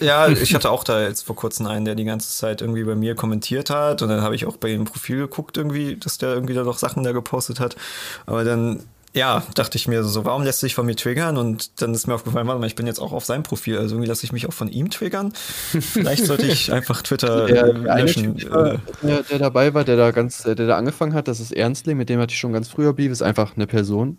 Ja, 0.00 0.28
ich 0.28 0.54
hatte 0.54 0.70
auch 0.70 0.84
da 0.84 1.02
jetzt 1.02 1.22
vor 1.22 1.36
kurzem 1.36 1.66
einen, 1.66 1.84
der 1.84 1.96
die 1.96 2.04
ganze 2.04 2.34
Zeit 2.34 2.62
irgendwie 2.62 2.84
bei 2.84 2.94
mir 2.94 3.14
kommentiert 3.14 3.68
hat 3.68 4.00
und 4.00 4.08
dann 4.08 4.22
habe 4.22 4.34
ich 4.34 4.46
auch 4.46 4.56
bei 4.56 4.68
ihm 4.68 4.84
Profil 4.84 5.18
geguckt 5.18 5.58
irgendwie, 5.58 5.96
dass 5.96 6.16
der 6.16 6.30
irgendwie 6.30 6.54
da 6.54 6.64
noch 6.64 6.78
Sachen 6.78 7.02
da 7.04 7.12
gepostet 7.12 7.60
hat. 7.60 7.76
Aber 8.24 8.44
dann 8.44 8.80
ja, 9.14 9.42
dachte 9.54 9.76
ich 9.76 9.88
mir 9.88 10.02
so, 10.04 10.24
warum 10.24 10.42
lässt 10.42 10.60
sich 10.60 10.74
von 10.74 10.86
mir 10.86 10.96
triggern? 10.96 11.36
Und 11.36 11.82
dann 11.82 11.92
ist 11.92 12.06
mir 12.06 12.14
aufgefallen, 12.14 12.46
warte 12.46 12.60
mal, 12.60 12.66
ich 12.66 12.74
bin 12.74 12.86
jetzt 12.86 12.98
auch 12.98 13.12
auf 13.12 13.24
seinem 13.24 13.42
Profil, 13.42 13.76
also 13.78 13.94
irgendwie 13.94 14.08
lasse 14.08 14.24
ich 14.24 14.32
mich 14.32 14.46
auch 14.46 14.52
von 14.52 14.68
ihm 14.68 14.90
triggern. 14.90 15.32
Vielleicht 15.34 16.24
sollte 16.24 16.46
ich 16.46 16.72
einfach 16.72 17.02
Twitter 17.02 17.46
der, 17.46 17.64
äh, 17.64 17.74
der, 17.74 17.96
löschen. 17.96 18.38
äh, 18.38 18.78
der, 19.02 19.22
der, 19.22 19.38
dabei 19.38 19.74
war, 19.74 19.84
der 19.84 19.96
da 19.96 20.10
ganz, 20.12 20.42
der 20.42 20.54
da 20.54 20.76
angefangen 20.76 21.12
hat, 21.12 21.28
das 21.28 21.40
ist 21.40 21.52
Ernstling, 21.52 21.98
mit 21.98 22.08
dem 22.08 22.20
hatte 22.20 22.32
ich 22.32 22.38
schon 22.38 22.54
ganz 22.54 22.68
früher 22.68 22.94
Beef, 22.94 23.12
ist 23.12 23.22
einfach 23.22 23.54
eine 23.54 23.66
Person. 23.66 24.18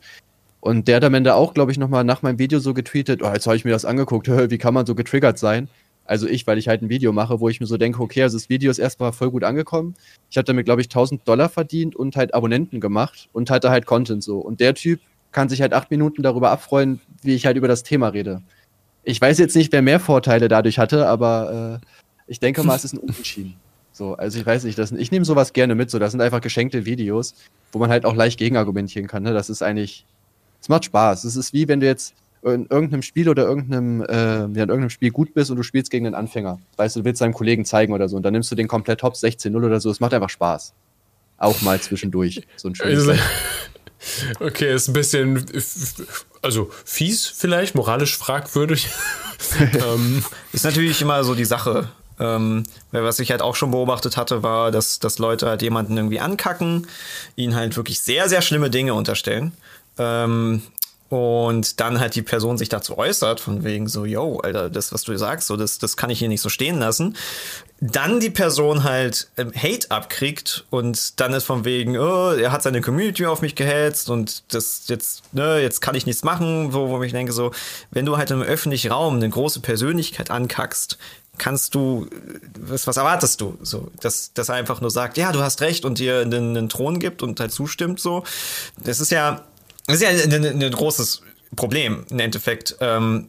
Und 0.59 0.87
der 0.87 0.97
hat 0.97 1.03
am 1.03 1.13
Ende 1.13 1.35
auch, 1.35 1.53
glaube 1.53 1.71
ich, 1.71 1.77
nochmal 1.77 2.03
nach 2.03 2.21
meinem 2.21 2.39
Video 2.39 2.59
so 2.59 2.73
getweetet, 2.73 3.21
oh, 3.23 3.31
jetzt 3.33 3.47
habe 3.47 3.57
ich 3.57 3.65
mir 3.65 3.71
das 3.71 3.85
angeguckt, 3.85 4.27
wie 4.49 4.57
kann 4.59 4.73
man 4.75 4.85
so 4.85 4.93
getriggert 4.93 5.39
sein? 5.39 5.69
Also 6.05 6.27
ich, 6.27 6.45
weil 6.47 6.57
ich 6.57 6.67
halt 6.67 6.81
ein 6.81 6.89
Video 6.89 7.13
mache, 7.13 7.39
wo 7.39 7.49
ich 7.49 7.59
mir 7.59 7.65
so 7.65 7.77
denke, 7.77 8.01
okay, 8.01 8.23
also 8.23 8.37
das 8.37 8.49
Video 8.49 8.69
ist 8.69 8.79
erstmal 8.79 9.13
voll 9.13 9.31
gut 9.31 9.43
angekommen. 9.43 9.95
Ich 10.29 10.37
habe 10.37 10.45
damit, 10.45 10.65
glaube 10.65 10.81
ich, 10.81 10.87
1000 10.87 11.27
Dollar 11.27 11.49
verdient 11.49 11.95
und 11.95 12.15
halt 12.15 12.33
Abonnenten 12.33 12.81
gemacht 12.81 13.29
und 13.31 13.49
hatte 13.49 13.69
halt 13.69 13.85
Content 13.85 14.23
so. 14.23 14.39
Und 14.39 14.59
der 14.59 14.75
Typ 14.75 14.99
kann 15.31 15.49
sich 15.49 15.61
halt 15.61 15.73
acht 15.73 15.91
Minuten 15.91 16.21
darüber 16.21 16.51
abfreuen, 16.51 16.99
wie 17.21 17.33
ich 17.33 17.45
halt 17.45 17.57
über 17.57 17.67
das 17.67 17.83
Thema 17.83 18.09
rede. 18.09 18.41
Ich 19.03 19.19
weiß 19.19 19.37
jetzt 19.37 19.55
nicht, 19.55 19.71
wer 19.71 19.81
mehr 19.81 19.99
Vorteile 19.99 20.47
dadurch 20.47 20.77
hatte, 20.77 21.07
aber 21.07 21.81
äh, 21.81 21.87
ich 22.27 22.39
denke 22.39 22.63
mal, 22.63 22.75
es 22.75 22.85
ist 22.85 22.93
ein 22.93 22.99
Unentschieden. 22.99 23.55
So, 23.91 24.15
also 24.15 24.39
ich 24.39 24.45
weiß 24.45 24.63
nicht, 24.63 24.77
das, 24.77 24.91
ich 24.91 25.11
nehme 25.11 25.23
sowas 25.23 25.53
gerne 25.53 25.75
mit. 25.75 25.91
So, 25.91 25.99
das 25.99 26.11
sind 26.11 26.21
einfach 26.21 26.41
geschenkte 26.41 26.85
Videos, 26.85 27.35
wo 27.71 27.79
man 27.79 27.89
halt 27.89 28.05
auch 28.05 28.15
leicht 28.15 28.39
gegenargumentieren 28.39 29.07
kann. 29.07 29.23
Ne? 29.23 29.33
Das 29.33 29.49
ist 29.49 29.61
eigentlich, 29.61 30.05
es 30.61 30.67
macht 30.67 30.85
Spaß. 30.85 31.25
Es 31.25 31.35
ist 31.35 31.53
wie 31.53 31.67
wenn 31.67 31.79
du 31.79 31.85
jetzt 31.85 32.15
in 32.43 32.67
irgendeinem 32.67 33.01
Spiel 33.01 33.29
oder 33.29 33.43
irgendeinem, 33.45 34.01
äh, 34.01 34.13
ja, 34.13 34.45
in 34.45 34.55
irgendeinem 34.55 34.89
Spiel 34.89 35.11
gut 35.11 35.33
bist 35.33 35.49
und 35.49 35.57
du 35.57 35.63
spielst 35.63 35.89
gegen 35.91 36.05
einen 36.05 36.15
Anfänger. 36.15 36.59
Weißt 36.77 36.95
du, 36.95 37.01
du 37.01 37.05
willst 37.05 37.21
deinem 37.21 37.33
Kollegen 37.33 37.65
zeigen 37.65 37.93
oder 37.93 38.09
so 38.09 38.17
und 38.17 38.23
dann 38.23 38.33
nimmst 38.33 38.51
du 38.51 38.55
den 38.55 38.67
komplett 38.67 38.99
Top 38.99 39.13
16-0 39.13 39.55
oder 39.55 39.79
so. 39.79 39.89
Es 39.89 39.99
macht 39.99 40.13
einfach 40.13 40.29
Spaß. 40.29 40.73
Auch 41.37 41.61
mal 41.61 41.79
zwischendurch. 41.79 42.41
So 42.57 42.69
ein 42.69 42.75
schönes. 42.75 43.07
Also, 43.07 43.21
okay, 44.39 44.73
ist 44.73 44.89
ein 44.89 44.93
bisschen, 44.93 45.45
also 46.41 46.69
fies 46.85 47.27
vielleicht, 47.27 47.75
moralisch 47.75 48.17
fragwürdig. 48.17 48.89
ähm. 49.59 50.23
Ist 50.51 50.65
natürlich 50.65 51.01
immer 51.01 51.23
so 51.23 51.35
die 51.35 51.45
Sache. 51.45 51.89
Ähm, 52.19 52.63
weil 52.91 53.03
was 53.03 53.19
ich 53.19 53.31
halt 53.31 53.41
auch 53.41 53.55
schon 53.55 53.71
beobachtet 53.71 54.17
hatte, 54.17 54.43
war, 54.43 54.71
dass, 54.71 54.99
dass 54.99 55.17
Leute 55.17 55.47
halt 55.47 55.61
jemanden 55.61 55.97
irgendwie 55.97 56.19
ankacken, 56.19 56.87
ihnen 57.35 57.55
halt 57.55 57.75
wirklich 57.75 58.01
sehr, 58.01 58.29
sehr 58.29 58.41
schlimme 58.41 58.69
Dinge 58.69 58.93
unterstellen. 58.93 59.53
Ähm, 59.97 60.61
und 61.13 61.79
dann 61.79 61.99
halt 61.99 62.15
die 62.15 62.23
Person 62.23 62.57
sich 62.57 62.69
dazu 62.69 62.97
äußert, 62.97 63.39
von 63.39 63.63
wegen 63.63 63.87
so, 63.87 64.03
yo, 64.03 64.39
Alter, 64.39 64.71
das, 64.71 64.91
was 64.91 65.03
du 65.03 65.15
sagst, 65.15 65.45
so, 65.45 65.55
das, 65.55 65.77
das 65.77 65.95
kann 65.95 66.09
ich 66.09 66.17
hier 66.17 66.27
nicht 66.27 66.41
so 66.41 66.49
stehen 66.49 66.79
lassen. 66.79 67.15
Dann 67.79 68.19
die 68.19 68.31
Person 68.31 68.83
halt 68.83 69.27
ähm, 69.37 69.51
Hate 69.55 69.91
abkriegt 69.91 70.65
und 70.71 71.19
dann 71.19 71.33
ist 71.33 71.43
von 71.43 71.65
wegen, 71.65 71.99
oh, 71.99 72.31
er 72.31 72.51
hat 72.51 72.63
seine 72.63 72.81
Community 72.81 73.27
auf 73.27 73.43
mich 73.43 73.53
gehetzt 73.53 74.09
und 74.09 74.55
das 74.55 74.85
jetzt, 74.87 75.35
ne, 75.35 75.59
jetzt 75.59 75.81
kann 75.81 75.93
ich 75.93 76.07
nichts 76.07 76.23
machen, 76.23 76.73
wo, 76.73 76.89
wo 76.89 77.03
ich 77.03 77.11
denke 77.11 77.31
so, 77.31 77.51
wenn 77.91 78.07
du 78.07 78.17
halt 78.17 78.31
im 78.31 78.41
öffentlichen 78.41 78.91
Raum 78.91 79.17
eine 79.17 79.29
große 79.29 79.59
Persönlichkeit 79.59 80.31
ankackst, 80.31 80.97
kannst 81.37 81.75
du, 81.75 82.07
was, 82.59 82.87
was 82.87 82.97
erwartest 82.97 83.39
du? 83.39 83.59
So, 83.61 83.91
dass, 84.01 84.33
dass 84.33 84.49
er 84.49 84.55
einfach 84.55 84.81
nur 84.81 84.89
sagt, 84.89 85.17
ja, 85.17 85.31
du 85.31 85.41
hast 85.41 85.61
recht 85.61 85.85
und 85.85 85.99
dir 85.99 86.21
einen, 86.21 86.57
einen 86.57 86.69
Thron 86.69 86.97
gibt 86.97 87.21
und 87.21 87.39
halt 87.39 87.51
zustimmt, 87.51 87.99
so. 87.99 88.23
Das 88.83 88.99
ist 88.99 89.11
ja, 89.11 89.43
das 89.87 89.97
ist 89.97 90.01
ja 90.01 90.09
ein, 90.09 90.71
großes 90.71 91.21
Problem 91.55 92.05
im 92.09 92.19
Endeffekt. 92.19 92.75
Ähm, 92.79 93.27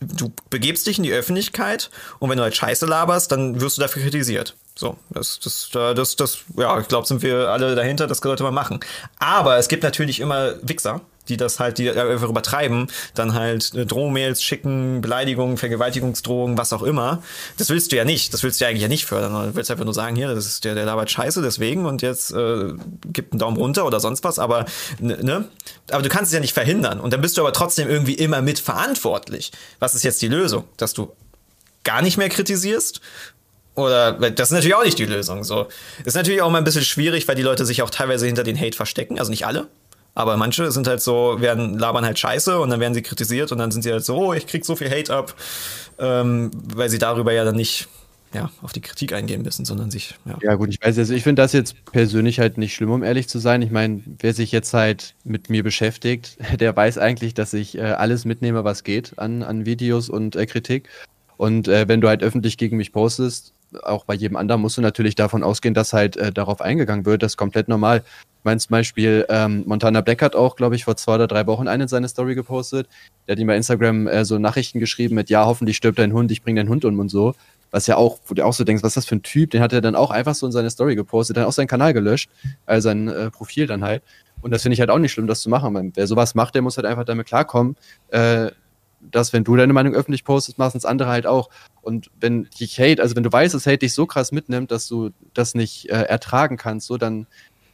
du 0.00 0.32
begebst 0.48 0.86
dich 0.86 0.98
in 0.98 1.04
die 1.04 1.12
Öffentlichkeit 1.12 1.90
und 2.18 2.30
wenn 2.30 2.38
du 2.38 2.42
halt 2.42 2.56
Scheiße 2.56 2.86
laberst, 2.86 3.30
dann 3.32 3.60
wirst 3.60 3.76
du 3.76 3.82
dafür 3.82 4.02
kritisiert. 4.02 4.56
So, 4.74 4.96
das, 5.10 5.38
das, 5.40 5.68
das, 5.72 6.16
das, 6.16 6.38
ja, 6.56 6.80
ich 6.80 6.88
glaube, 6.88 7.06
sind 7.06 7.22
wir 7.22 7.48
alle 7.48 7.74
dahinter, 7.74 8.06
das 8.06 8.18
sollte 8.18 8.42
man 8.42 8.54
machen. 8.54 8.80
Aber 9.18 9.58
es 9.58 9.68
gibt 9.68 9.82
natürlich 9.82 10.20
immer 10.20 10.54
Wichser, 10.62 11.02
die 11.28 11.36
das 11.36 11.60
halt, 11.60 11.78
die 11.78 11.90
einfach 11.90 12.28
übertreiben, 12.28 12.88
dann 13.14 13.34
halt 13.34 13.74
äh, 13.74 13.86
Drohmails 13.86 14.42
schicken, 14.42 15.00
Beleidigungen, 15.00 15.56
Vergewaltigungsdrohungen, 15.56 16.58
was 16.58 16.72
auch 16.72 16.82
immer. 16.82 17.22
Das 17.58 17.70
willst 17.70 17.92
du 17.92 17.96
ja 17.96 18.04
nicht. 18.04 18.32
Das 18.34 18.42
willst 18.42 18.60
du 18.60 18.64
ja 18.64 18.70
eigentlich 18.70 18.82
ja 18.82 18.88
nicht 18.88 19.04
fördern. 19.04 19.32
Du 19.48 19.54
willst 19.54 19.70
einfach 19.70 19.84
nur 19.84 19.94
sagen, 19.94 20.16
hier, 20.16 20.34
das 20.34 20.46
ist 20.46 20.64
der, 20.64 20.74
der 20.74 20.84
labert 20.84 21.10
scheiße, 21.10 21.42
deswegen 21.42 21.86
und 21.86 22.02
jetzt 22.02 22.32
äh, 22.32 22.72
gibt 23.12 23.32
einen 23.32 23.38
Daumen 23.38 23.56
runter 23.56 23.86
oder 23.86 24.00
sonst 24.00 24.24
was, 24.24 24.38
aber 24.38 24.66
ne? 24.98 25.44
Aber 25.90 26.02
du 26.02 26.08
kannst 26.08 26.30
es 26.30 26.34
ja 26.34 26.40
nicht 26.40 26.54
verhindern. 26.54 27.00
Und 27.00 27.12
dann 27.12 27.20
bist 27.20 27.36
du 27.36 27.42
aber 27.42 27.52
trotzdem 27.52 27.88
irgendwie 27.88 28.14
immer 28.14 28.42
mitverantwortlich. 28.42 29.52
Was 29.78 29.94
ist 29.94 30.02
jetzt 30.02 30.22
die 30.22 30.28
Lösung? 30.28 30.64
Dass 30.76 30.92
du 30.92 31.12
gar 31.84 32.02
nicht 32.02 32.16
mehr 32.16 32.28
kritisierst 32.28 33.00
oder 33.74 34.12
das 34.12 34.48
ist 34.48 34.52
natürlich 34.52 34.74
auch 34.74 34.84
nicht 34.84 34.98
die 34.98 35.06
Lösung. 35.06 35.44
So 35.44 35.68
ist 36.04 36.14
natürlich 36.14 36.42
auch 36.42 36.50
mal 36.50 36.58
ein 36.58 36.64
bisschen 36.64 36.84
schwierig, 36.84 37.26
weil 37.28 37.36
die 37.36 37.42
Leute 37.42 37.64
sich 37.64 37.82
auch 37.82 37.90
teilweise 37.90 38.26
hinter 38.26 38.42
den 38.44 38.58
Hate 38.58 38.76
verstecken. 38.76 39.18
Also 39.18 39.30
nicht 39.30 39.46
alle, 39.46 39.68
aber 40.14 40.36
manche 40.36 40.70
sind 40.70 40.86
halt 40.86 41.00
so, 41.00 41.40
werden 41.40 41.78
labern 41.78 42.04
halt 42.04 42.18
Scheiße 42.18 42.58
und 42.58 42.70
dann 42.70 42.80
werden 42.80 42.94
sie 42.94 43.02
kritisiert 43.02 43.52
und 43.52 43.58
dann 43.58 43.70
sind 43.70 43.82
sie 43.82 43.92
halt 43.92 44.04
so, 44.04 44.16
oh, 44.16 44.32
ich 44.32 44.46
krieg 44.46 44.64
so 44.64 44.76
viel 44.76 44.90
Hate 44.90 45.14
ab, 45.14 45.34
ähm, 45.98 46.50
weil 46.74 46.88
sie 46.88 46.98
darüber 46.98 47.32
ja 47.32 47.44
dann 47.44 47.56
nicht 47.56 47.88
ja, 48.32 48.50
auf 48.62 48.72
die 48.72 48.80
Kritik 48.80 49.12
eingehen 49.12 49.42
müssen, 49.42 49.64
sondern 49.64 49.90
sich. 49.90 50.14
Ja, 50.24 50.38
ja 50.42 50.54
gut, 50.54 50.68
ich 50.68 50.80
weiß, 50.80 50.98
also 50.98 51.12
ich 51.12 51.24
finde 51.24 51.42
das 51.42 51.52
jetzt 51.52 51.84
persönlich 51.86 52.38
halt 52.38 52.58
nicht 52.58 52.74
schlimm, 52.74 52.90
um 52.90 53.02
ehrlich 53.02 53.28
zu 53.28 53.38
sein. 53.38 53.60
Ich 53.62 53.70
meine, 53.70 54.02
wer 54.20 54.34
sich 54.34 54.52
jetzt 54.52 54.72
halt 54.72 55.14
mit 55.24 55.50
mir 55.50 55.64
beschäftigt, 55.64 56.38
der 56.60 56.76
weiß 56.76 56.98
eigentlich, 56.98 57.34
dass 57.34 57.52
ich 57.52 57.76
äh, 57.76 57.82
alles 57.82 58.24
mitnehme, 58.24 58.64
was 58.64 58.84
geht 58.84 59.18
an, 59.18 59.42
an 59.42 59.66
Videos 59.66 60.08
und 60.08 60.36
äh, 60.36 60.46
Kritik. 60.46 60.88
Und 61.36 61.68
äh, 61.68 61.88
wenn 61.88 62.00
du 62.00 62.08
halt 62.08 62.22
öffentlich 62.22 62.58
gegen 62.58 62.76
mich 62.76 62.92
postest, 62.92 63.54
auch 63.82 64.04
bei 64.04 64.14
jedem 64.14 64.36
anderen 64.36 64.60
musst 64.60 64.76
du 64.76 64.82
natürlich 64.82 65.14
davon 65.14 65.42
ausgehen, 65.42 65.74
dass 65.74 65.92
halt 65.92 66.16
äh, 66.16 66.32
darauf 66.32 66.60
eingegangen 66.60 67.06
wird. 67.06 67.22
Das 67.22 67.32
ist 67.32 67.36
komplett 67.36 67.68
normal. 67.68 68.04
Meine 68.42 68.58
zum 68.58 68.70
Beispiel, 68.70 69.26
ähm, 69.28 69.64
Montana 69.66 70.00
Black 70.00 70.22
hat 70.22 70.34
auch, 70.34 70.56
glaube 70.56 70.74
ich, 70.74 70.84
vor 70.84 70.96
zwei 70.96 71.16
oder 71.16 71.26
drei 71.26 71.46
Wochen 71.46 71.68
eine 71.68 71.84
in 71.84 71.88
seine 71.88 72.08
Story 72.08 72.34
gepostet. 72.34 72.88
Der 73.26 73.32
hat 73.32 73.38
ihm 73.38 73.46
bei 73.46 73.56
Instagram 73.56 74.06
äh, 74.06 74.24
so 74.24 74.38
Nachrichten 74.38 74.80
geschrieben 74.80 75.14
mit, 75.14 75.28
ja, 75.30 75.44
hoffentlich 75.44 75.76
stirbt 75.76 75.98
dein 75.98 76.12
Hund, 76.12 76.30
ich 76.30 76.42
bring 76.42 76.56
deinen 76.56 76.68
Hund 76.68 76.84
um 76.84 76.98
und 76.98 77.08
so. 77.10 77.34
Was 77.70 77.86
ja 77.86 77.96
auch, 77.96 78.18
wo 78.26 78.34
du 78.34 78.44
auch 78.44 78.52
so 78.52 78.64
denkst, 78.64 78.82
was 78.82 78.90
ist 78.90 78.96
das 78.96 79.06
für 79.06 79.16
ein 79.16 79.22
Typ? 79.22 79.50
Den 79.50 79.62
hat 79.62 79.72
er 79.72 79.80
dann 79.80 79.94
auch 79.94 80.10
einfach 80.10 80.34
so 80.34 80.46
in 80.46 80.52
seine 80.52 80.70
Story 80.70 80.96
gepostet, 80.96 81.36
dann 81.36 81.44
auch 81.44 81.52
seinen 81.52 81.68
Kanal 81.68 81.92
gelöscht, 81.92 82.30
also 82.66 82.88
sein 82.88 83.08
äh, 83.08 83.30
Profil 83.30 83.66
dann 83.66 83.84
halt. 83.84 84.02
Und 84.42 84.52
das 84.52 84.62
finde 84.62 84.74
ich 84.74 84.80
halt 84.80 84.90
auch 84.90 84.98
nicht 84.98 85.12
schlimm, 85.12 85.26
das 85.26 85.42
zu 85.42 85.50
machen. 85.50 85.92
Wer 85.94 86.06
sowas 86.06 86.34
macht, 86.34 86.54
der 86.54 86.62
muss 86.62 86.76
halt 86.76 86.86
einfach 86.86 87.04
damit 87.04 87.26
klarkommen, 87.26 87.76
äh, 88.08 88.50
dass 89.00 89.32
wenn 89.32 89.44
du 89.44 89.56
deine 89.56 89.72
Meinung 89.72 89.94
öffentlich 89.94 90.24
postest, 90.24 90.58
machen 90.58 90.76
es 90.76 90.84
andere 90.84 91.10
halt 91.10 91.26
auch. 91.26 91.50
Und 91.82 92.10
wenn 92.20 92.44
dich 92.58 92.78
Hate, 92.78 93.00
also 93.00 93.16
wenn 93.16 93.22
du 93.22 93.32
weißt, 93.32 93.54
dass 93.54 93.66
Hate 93.66 93.78
dich 93.78 93.94
so 93.94 94.06
krass 94.06 94.32
mitnimmt, 94.32 94.70
dass 94.70 94.88
du 94.88 95.10
das 95.32 95.54
nicht 95.54 95.88
äh, 95.88 96.02
ertragen 96.02 96.56
kannst, 96.56 96.86
so 96.86 96.98
dann, 96.98 97.26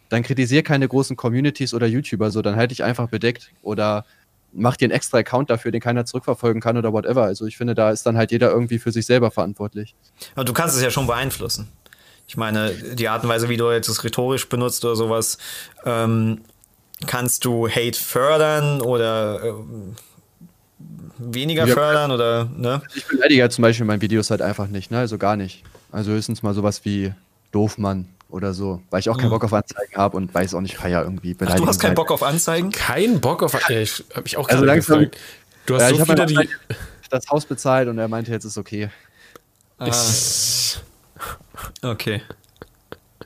dann 0.09 0.22
kritisier 0.22 0.62
keine 0.62 0.88
großen 0.88 1.16
Communities 1.16 1.74
oder 1.74 1.86
YouTuber, 1.86 2.30
so 2.30 2.42
dann 2.42 2.57
halt 2.57 2.70
dich 2.70 2.84
einfach 2.84 3.09
bedeckt 3.09 3.50
oder 3.62 4.04
mach 4.52 4.76
dir 4.76 4.86
einen 4.86 4.92
extra 4.92 5.18
Account 5.18 5.50
dafür, 5.50 5.70
den 5.70 5.80
keiner 5.80 6.04
zurückverfolgen 6.04 6.61
kann 6.61 6.76
oder 6.76 6.92
whatever. 6.92 7.24
Also 7.24 7.46
ich 7.46 7.57
finde, 7.57 7.74
da 7.74 7.90
ist 7.90 8.07
dann 8.07 8.16
halt 8.16 8.32
jeder 8.32 8.50
irgendwie 8.50 8.78
für 8.78 8.92
sich 8.92 9.07
selber 9.07 9.30
verantwortlich. 9.30 9.94
Aber 10.34 10.44
du 10.44 10.52
kannst 10.52 10.76
es 10.76 10.82
ja 10.82 10.90
schon 10.90 11.07
beeinflussen. 11.07 11.68
Ich 12.28 12.36
meine, 12.36 12.72
die 12.72 13.09
Art 13.09 13.22
und 13.22 13.28
Weise, 13.28 13.48
wie 13.48 13.57
du 13.57 13.70
jetzt 13.70 13.88
das 13.88 14.02
rhetorisch 14.02 14.48
benutzt 14.48 14.84
oder 14.84 14.96
sowas, 14.96 15.38
ähm, 15.84 16.40
kannst 17.07 17.44
du 17.44 17.68
Hate 17.68 17.98
fördern 17.98 18.80
oder 18.80 19.44
ähm, 19.44 19.94
weniger 21.18 21.66
ja, 21.66 21.74
fördern 21.74 22.11
oder, 22.11 22.48
ne? 22.57 22.82
Ich 22.94 23.07
beleidige 23.07 23.40
ja 23.40 23.50
zum 23.50 23.62
Beispiel 23.62 23.82
in 23.82 23.88
meinen 23.88 24.02
Videos 24.02 24.30
halt 24.30 24.42
einfach 24.42 24.66
nicht, 24.66 24.90
ne? 24.90 24.98
Also 24.98 25.18
gar 25.18 25.36
nicht. 25.36 25.62
Also 25.92 26.11
höchstens 26.12 26.42
mal 26.42 26.54
sowas 26.54 26.84
wie 26.84 27.12
Doofmann 27.52 28.09
oder 28.29 28.55
so, 28.55 28.83
weil 28.91 29.01
ich 29.01 29.09
auch 29.09 29.18
keinen 29.18 29.31
Bock 29.31 29.45
auf 29.45 29.53
Anzeigen 29.53 29.97
habe 29.97 30.16
und 30.16 30.35
weiß 30.35 30.55
auch 30.55 30.61
nicht, 30.61 30.77
feier 30.77 31.03
irgendwie 31.03 31.35
beleidigen. 31.35 31.62
Ach, 31.62 31.66
du 31.66 31.68
hast 31.68 31.81
keinen 31.81 31.95
Bock 31.95 32.11
auf 32.11 32.22
Anzeigen? 32.22 32.72
Kein 32.72 33.20
Bock 33.20 33.43
auf 33.43 33.55
Anzeigen? 33.55 33.74
Ja, 33.74 33.83
ich 33.83 34.05
hab 34.14 34.24
mich 34.24 34.37
auch 34.37 34.49
also 34.49 34.64
langsam, 34.64 34.99
gefragt. 35.01 35.18
Du 35.66 35.74
hast 35.74 35.83
ja, 35.83 35.89
so 35.89 36.03
ich 36.03 36.09
wieder 36.09 36.27
die 36.27 36.49
das 37.09 37.29
Haus 37.29 37.47
bezahlt 37.47 37.89
und 37.89 37.99
er 37.99 38.09
meinte, 38.09 38.33
jetzt 38.33 38.45
ist 38.45 38.59
okay. 38.59 38.91
Ah. 39.79 39.93
okay. 41.83 42.22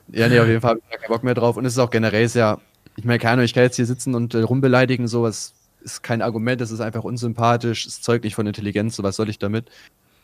Ja, 0.09 0.27
nee, 0.27 0.39
auf 0.39 0.47
jeden 0.47 0.61
Fall 0.61 0.71
habe 0.71 0.81
ich 0.89 0.99
keinen 0.99 1.07
Bock 1.07 1.23
mehr 1.23 1.33
drauf. 1.33 1.57
Und 1.57 1.65
es 1.65 1.73
ist 1.73 1.79
auch 1.79 1.89
generell 1.89 2.27
sehr, 2.27 2.59
ich 2.95 3.05
meine, 3.05 3.19
keine 3.19 3.33
Ahnung, 3.33 3.45
ich 3.45 3.53
kann 3.53 3.63
jetzt 3.63 3.77
hier 3.77 3.85
sitzen 3.85 4.13
und 4.13 4.33
äh, 4.33 4.41
rumbeleidigen, 4.41 5.07
sowas 5.07 5.53
ist 5.83 6.03
kein 6.03 6.21
Argument, 6.21 6.61
das 6.61 6.71
ist 6.71 6.79
einfach 6.79 7.03
unsympathisch, 7.03 7.87
es 7.87 8.01
zeugt 8.01 8.23
nicht 8.23 8.35
von 8.35 8.45
Intelligenz, 8.45 8.95
so 8.95 9.03
was 9.03 9.15
soll 9.15 9.29
ich 9.29 9.39
damit? 9.39 9.69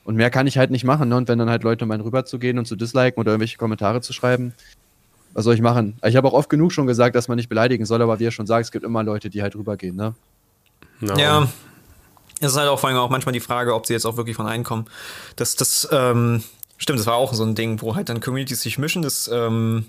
Und 0.07 0.15
mehr 0.15 0.29
kann 0.29 0.47
ich 0.47 0.57
halt 0.57 0.71
nicht 0.71 0.85
machen, 0.85 1.09
ne? 1.09 1.17
Und 1.17 1.27
wenn 1.27 1.37
dann 1.37 1.49
halt 1.49 1.63
Leute 1.63 1.85
meinen 1.85 1.99
rüber 1.99 2.23
zu 2.23 2.39
gehen 2.39 2.57
und 2.57 2.65
zu 2.65 2.77
disliken 2.77 3.19
oder 3.19 3.31
irgendwelche 3.31 3.57
Kommentare 3.57 3.99
zu 3.99 4.13
schreiben, 4.13 4.53
was 5.33 5.43
soll 5.43 5.53
ich 5.53 5.59
machen? 5.59 5.99
Ich 6.01 6.15
habe 6.15 6.29
auch 6.29 6.33
oft 6.33 6.49
genug 6.49 6.71
schon 6.71 6.87
gesagt, 6.87 7.13
dass 7.13 7.27
man 7.27 7.35
nicht 7.35 7.49
beleidigen 7.49 7.85
soll, 7.85 8.01
aber 8.01 8.17
wie 8.17 8.23
ihr 8.23 8.31
schon 8.31 8.47
sagt, 8.47 8.63
es 8.63 8.71
gibt 8.71 8.85
immer 8.85 9.03
Leute, 9.03 9.29
die 9.29 9.41
halt 9.41 9.57
rübergehen, 9.57 9.97
ne? 9.97 10.15
No. 11.01 11.17
Ja. 11.17 11.49
Es 12.39 12.51
ist 12.51 12.57
halt 12.57 12.69
auch 12.69 12.79
vor 12.79 12.87
allem 12.87 12.99
auch 12.99 13.09
manchmal 13.09 13.33
die 13.33 13.41
Frage, 13.41 13.75
ob 13.75 13.85
sie 13.85 13.91
jetzt 13.91 14.05
auch 14.05 14.15
wirklich 14.15 14.37
von 14.37 14.47
einkommen. 14.47 14.85
Das, 15.35 15.57
das, 15.57 15.89
ähm, 15.91 16.41
Stimmt, 16.77 16.99
das 16.99 17.07
war 17.07 17.15
auch 17.15 17.33
so 17.33 17.43
ein 17.43 17.55
Ding, 17.55 17.81
wo 17.81 17.95
halt 17.95 18.07
dann 18.07 18.21
Communities 18.21 18.61
sich 18.61 18.77
mischen. 18.77 19.01
Das, 19.01 19.27
ähm, 19.27 19.87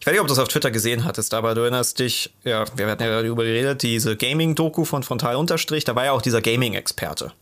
ich 0.00 0.06
weiß 0.06 0.12
nicht, 0.12 0.20
ob 0.20 0.26
du 0.26 0.32
das 0.32 0.38
auf 0.38 0.48
Twitter 0.48 0.70
gesehen 0.70 1.04
hattest, 1.04 1.34
aber 1.34 1.54
du 1.54 1.60
erinnerst 1.60 1.98
dich, 1.98 2.32
ja, 2.42 2.64
wir 2.74 2.88
hatten 2.88 3.02
ja 3.02 3.22
darüber 3.22 3.44
geredet, 3.44 3.82
diese 3.82 4.16
Gaming-Doku 4.16 4.84
von 4.84 5.02
Frontal 5.02 5.36
Unterstrich, 5.36 5.84
da 5.84 5.94
war 5.94 6.06
ja 6.06 6.12
auch 6.12 6.22
dieser 6.22 6.40
Gaming-Experte. 6.40 7.32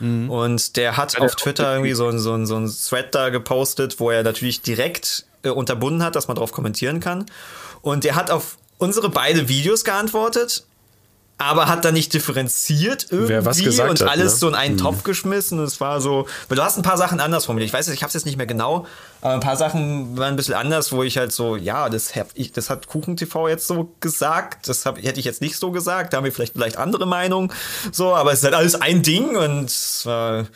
Mhm. 0.00 0.30
Und 0.30 0.76
der 0.76 0.96
hat 0.96 1.14
ja, 1.14 1.20
auf 1.20 1.36
Twitter 1.36 1.72
irgendwie 1.72 1.94
so, 1.94 2.10
so, 2.18 2.44
so 2.44 2.56
ein 2.56 2.70
Thread 2.70 3.14
da 3.14 3.30
gepostet, 3.30 4.00
wo 4.00 4.10
er 4.10 4.22
natürlich 4.22 4.62
direkt 4.62 5.26
äh, 5.42 5.50
unterbunden 5.50 6.02
hat, 6.02 6.16
dass 6.16 6.28
man 6.28 6.36
drauf 6.36 6.52
kommentieren 6.52 7.00
kann. 7.00 7.26
Und 7.82 8.04
der 8.04 8.14
hat 8.14 8.30
auf 8.30 8.56
unsere 8.78 9.08
beide 9.08 9.48
Videos 9.48 9.84
geantwortet, 9.84 10.64
aber 11.36 11.66
hat 11.66 11.84
dann 11.84 11.94
nicht 11.94 12.14
differenziert 12.14 13.08
irgendwie 13.10 13.30
Wer 13.30 13.44
was 13.44 13.58
gesagt 13.58 13.90
und 13.90 14.00
hat, 14.00 14.08
alles 14.08 14.34
ne? 14.34 14.38
so 14.38 14.48
in 14.48 14.54
einen 14.54 14.76
Topf 14.76 15.02
geschmissen. 15.02 15.58
Es 15.58 15.80
war 15.80 16.00
so, 16.00 16.26
weil 16.48 16.56
du 16.56 16.62
hast 16.62 16.76
ein 16.76 16.82
paar 16.82 16.96
Sachen 16.96 17.18
anders 17.18 17.46
formuliert. 17.46 17.68
Ich 17.68 17.74
weiß 17.74 17.88
nicht, 17.88 17.96
ich 17.96 18.02
habe 18.02 18.08
es 18.08 18.14
jetzt 18.14 18.24
nicht 18.24 18.36
mehr 18.36 18.46
genau, 18.46 18.86
aber 19.20 19.34
ein 19.34 19.40
paar 19.40 19.56
Sachen 19.56 20.16
waren 20.16 20.34
ein 20.34 20.36
bisschen 20.36 20.54
anders, 20.54 20.92
wo 20.92 21.02
ich 21.02 21.18
halt 21.18 21.32
so, 21.32 21.56
ja, 21.56 21.88
das, 21.88 22.14
hab 22.14 22.28
ich, 22.34 22.52
das 22.52 22.70
hat 22.70 22.86
KuchenTV 22.86 23.48
jetzt 23.48 23.66
so 23.66 23.94
gesagt, 23.98 24.68
das 24.68 24.86
hab, 24.86 25.02
hätte 25.02 25.18
ich 25.18 25.26
jetzt 25.26 25.40
nicht 25.40 25.56
so 25.56 25.72
gesagt, 25.72 26.12
da 26.12 26.18
haben 26.18 26.24
wir 26.24 26.32
vielleicht 26.32 26.52
vielleicht 26.54 26.78
andere 26.78 27.06
Meinung, 27.06 27.52
so, 27.90 28.14
aber 28.14 28.32
es 28.32 28.38
ist 28.38 28.44
halt 28.44 28.54
alles 28.54 28.80
ein 28.80 29.02
Ding 29.02 29.36
und 29.36 29.64
es 29.64 30.06
war, 30.06 30.46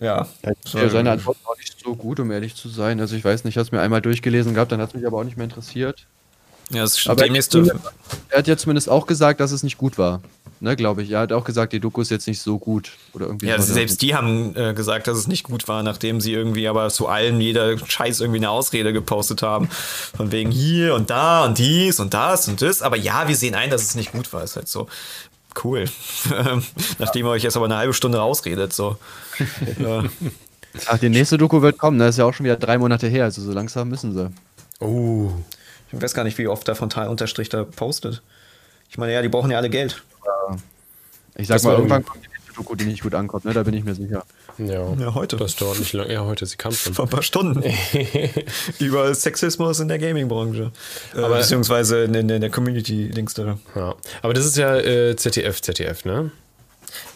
ja. 0.00 0.26
es 0.42 0.72
Ja, 0.72 0.88
seine 0.88 1.12
Antwort 1.12 1.38
war 1.44 1.56
nicht 1.56 1.76
so 1.82 1.94
gut, 1.94 2.20
um 2.20 2.30
ehrlich 2.30 2.54
zu 2.54 2.68
sein. 2.68 3.00
Also 3.00 3.16
ich 3.16 3.24
weiß 3.24 3.44
nicht, 3.44 3.54
ich 3.54 3.58
habe 3.58 3.66
es 3.66 3.72
mir 3.72 3.80
einmal 3.80 4.00
durchgelesen 4.00 4.54
gehabt, 4.54 4.72
dann 4.72 4.80
hat 4.80 4.90
es 4.90 4.94
mich 4.94 5.06
aber 5.06 5.18
auch 5.18 5.24
nicht 5.24 5.36
mehr 5.36 5.44
interessiert. 5.44 6.06
Ja, 6.70 6.82
das 6.82 6.98
ist 6.98 7.08
Aber 7.08 7.24
demnächst, 7.24 7.54
er 7.54 7.64
hat 8.36 8.46
ja 8.46 8.56
zumindest 8.56 8.88
auch 8.88 9.06
gesagt, 9.06 9.40
dass 9.40 9.52
es 9.52 9.62
nicht 9.62 9.78
gut 9.78 9.98
war. 9.98 10.20
Ne, 10.60 10.74
glaube 10.74 11.02
ich. 11.04 11.12
Er 11.12 11.20
hat 11.20 11.32
auch 11.32 11.44
gesagt, 11.44 11.72
die 11.72 11.78
Doku 11.78 12.00
ist 12.00 12.10
jetzt 12.10 12.26
nicht 12.26 12.42
so 12.42 12.58
gut. 12.58 12.90
Oder 13.12 13.26
irgendwie 13.26 13.46
Ja, 13.46 13.60
so. 13.60 13.72
selbst 13.72 14.02
die 14.02 14.16
haben 14.16 14.56
äh, 14.56 14.74
gesagt, 14.74 15.06
dass 15.06 15.16
es 15.16 15.28
nicht 15.28 15.44
gut 15.44 15.68
war, 15.68 15.84
nachdem 15.84 16.20
sie 16.20 16.32
irgendwie 16.32 16.66
aber 16.66 16.90
zu 16.90 17.06
allem 17.06 17.40
jeder 17.40 17.78
Scheiß 17.78 18.20
irgendwie 18.20 18.40
eine 18.40 18.50
Ausrede 18.50 18.92
gepostet 18.92 19.42
haben. 19.42 19.68
Von 19.68 20.32
wegen 20.32 20.50
hier 20.50 20.94
und 20.94 21.10
da 21.10 21.44
und 21.44 21.58
dies 21.58 22.00
und 22.00 22.12
das 22.12 22.48
und 22.48 22.60
das. 22.60 22.82
Aber 22.82 22.96
ja, 22.96 23.28
wir 23.28 23.36
sehen 23.36 23.54
ein, 23.54 23.70
dass 23.70 23.82
es 23.82 23.94
nicht 23.94 24.10
gut 24.10 24.32
war. 24.32 24.42
Ist 24.42 24.56
halt 24.56 24.66
so 24.66 24.88
cool. 25.62 25.84
Nachdem 26.98 27.26
ihr 27.26 27.30
euch 27.30 27.44
jetzt 27.44 27.56
aber 27.56 27.66
eine 27.66 27.76
halbe 27.76 27.94
Stunde 27.94 28.18
rausredet, 28.18 28.72
so. 28.72 28.96
ja. 29.78 30.02
Ach, 30.86 30.98
die 30.98 31.08
nächste 31.08 31.38
Doku 31.38 31.62
wird 31.62 31.78
kommen. 31.78 32.00
Das 32.00 32.10
ist 32.10 32.18
ja 32.18 32.24
auch 32.24 32.34
schon 32.34 32.44
wieder 32.44 32.56
drei 32.56 32.78
Monate 32.78 33.06
her. 33.06 33.24
Also 33.24 33.42
so 33.42 33.52
langsam 33.52 33.88
müssen 33.88 34.12
sie. 34.12 34.30
Oh. 34.80 35.30
Ich 35.92 36.00
weiß 36.02 36.14
gar 36.14 36.24
nicht, 36.24 36.38
wie 36.38 36.48
oft 36.48 36.66
der 36.68 36.74
Frontal 36.74 37.08
Unterstrich 37.08 37.48
da 37.48 37.64
postet. 37.64 38.22
Ich 38.90 38.98
meine, 38.98 39.12
ja, 39.12 39.22
die 39.22 39.28
brauchen 39.28 39.50
ja 39.50 39.58
alle 39.58 39.70
Geld. 39.70 40.02
Ich 41.36 41.46
sag 41.48 41.56
Das 41.56 41.62
mal, 41.64 41.74
irgendwann 41.76 42.04
kommt 42.04 42.24
die 42.24 42.54
Doku, 42.56 42.74
die 42.74 42.84
nicht 42.84 43.02
gut 43.02 43.14
ankommt. 43.14 43.44
Ne? 43.44 43.52
Da 43.52 43.62
bin 43.62 43.74
ich 43.74 43.84
mir 43.84 43.94
sicher. 43.94 44.24
Ja. 44.58 44.92
Ja, 44.98 45.14
heute. 45.14 45.36
Das 45.36 45.54
dauert 45.56 45.78
nicht 45.78 45.92
lange. 45.92 46.12
Ja, 46.12 46.24
heute, 46.24 46.44
sie 46.46 46.56
kam 46.56 46.72
schon. 46.72 46.94
Vor 46.94 47.06
ein 47.06 47.10
paar 47.10 47.22
Stunden. 47.22 47.62
Über 48.80 49.14
Sexismus 49.14 49.78
in 49.80 49.88
der 49.88 49.98
Gaming-Branche. 49.98 50.72
Äh, 51.14 51.28
beziehungsweise 51.28 52.02
in, 52.04 52.14
in, 52.14 52.28
in 52.28 52.40
der 52.40 52.50
Community-Links 52.50 53.34
da. 53.34 53.58
Ja. 53.76 53.94
Aber 54.22 54.34
das 54.34 54.44
ist 54.44 54.56
ja 54.56 54.76
äh, 54.76 55.14
ZDF, 55.16 55.60
ZDF, 55.62 56.04
ne? 56.04 56.32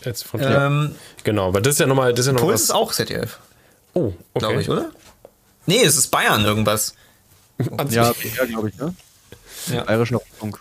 Jetzt 0.04 0.24
von 0.24 0.40
Ähm, 0.42 0.94
Genau, 1.24 1.48
aber 1.48 1.60
das 1.60 1.74
ist 1.74 1.80
ja 1.80 1.86
nochmal, 1.86 2.12
das 2.12 2.20
ist 2.20 2.26
ja 2.28 2.32
noch 2.34 2.40
Puls 2.42 2.54
was. 2.54 2.62
ist 2.62 2.70
auch 2.70 2.92
ZDF, 2.92 3.38
Oh, 3.94 4.12
okay. 4.34 4.38
glaube 4.38 4.60
ich, 4.62 4.68
oder? 4.68 4.90
Nee, 5.66 5.82
es 5.82 5.96
ist 5.96 6.08
Bayern 6.08 6.44
irgendwas. 6.44 6.94
Ja, 7.90 8.12
ja 8.36 8.44
glaube 8.46 8.68
ich, 8.70 8.76
ne? 8.76 8.94
Ja. 9.72 9.84
Bayerischer 9.84 10.16
Rundfunk. 10.16 10.60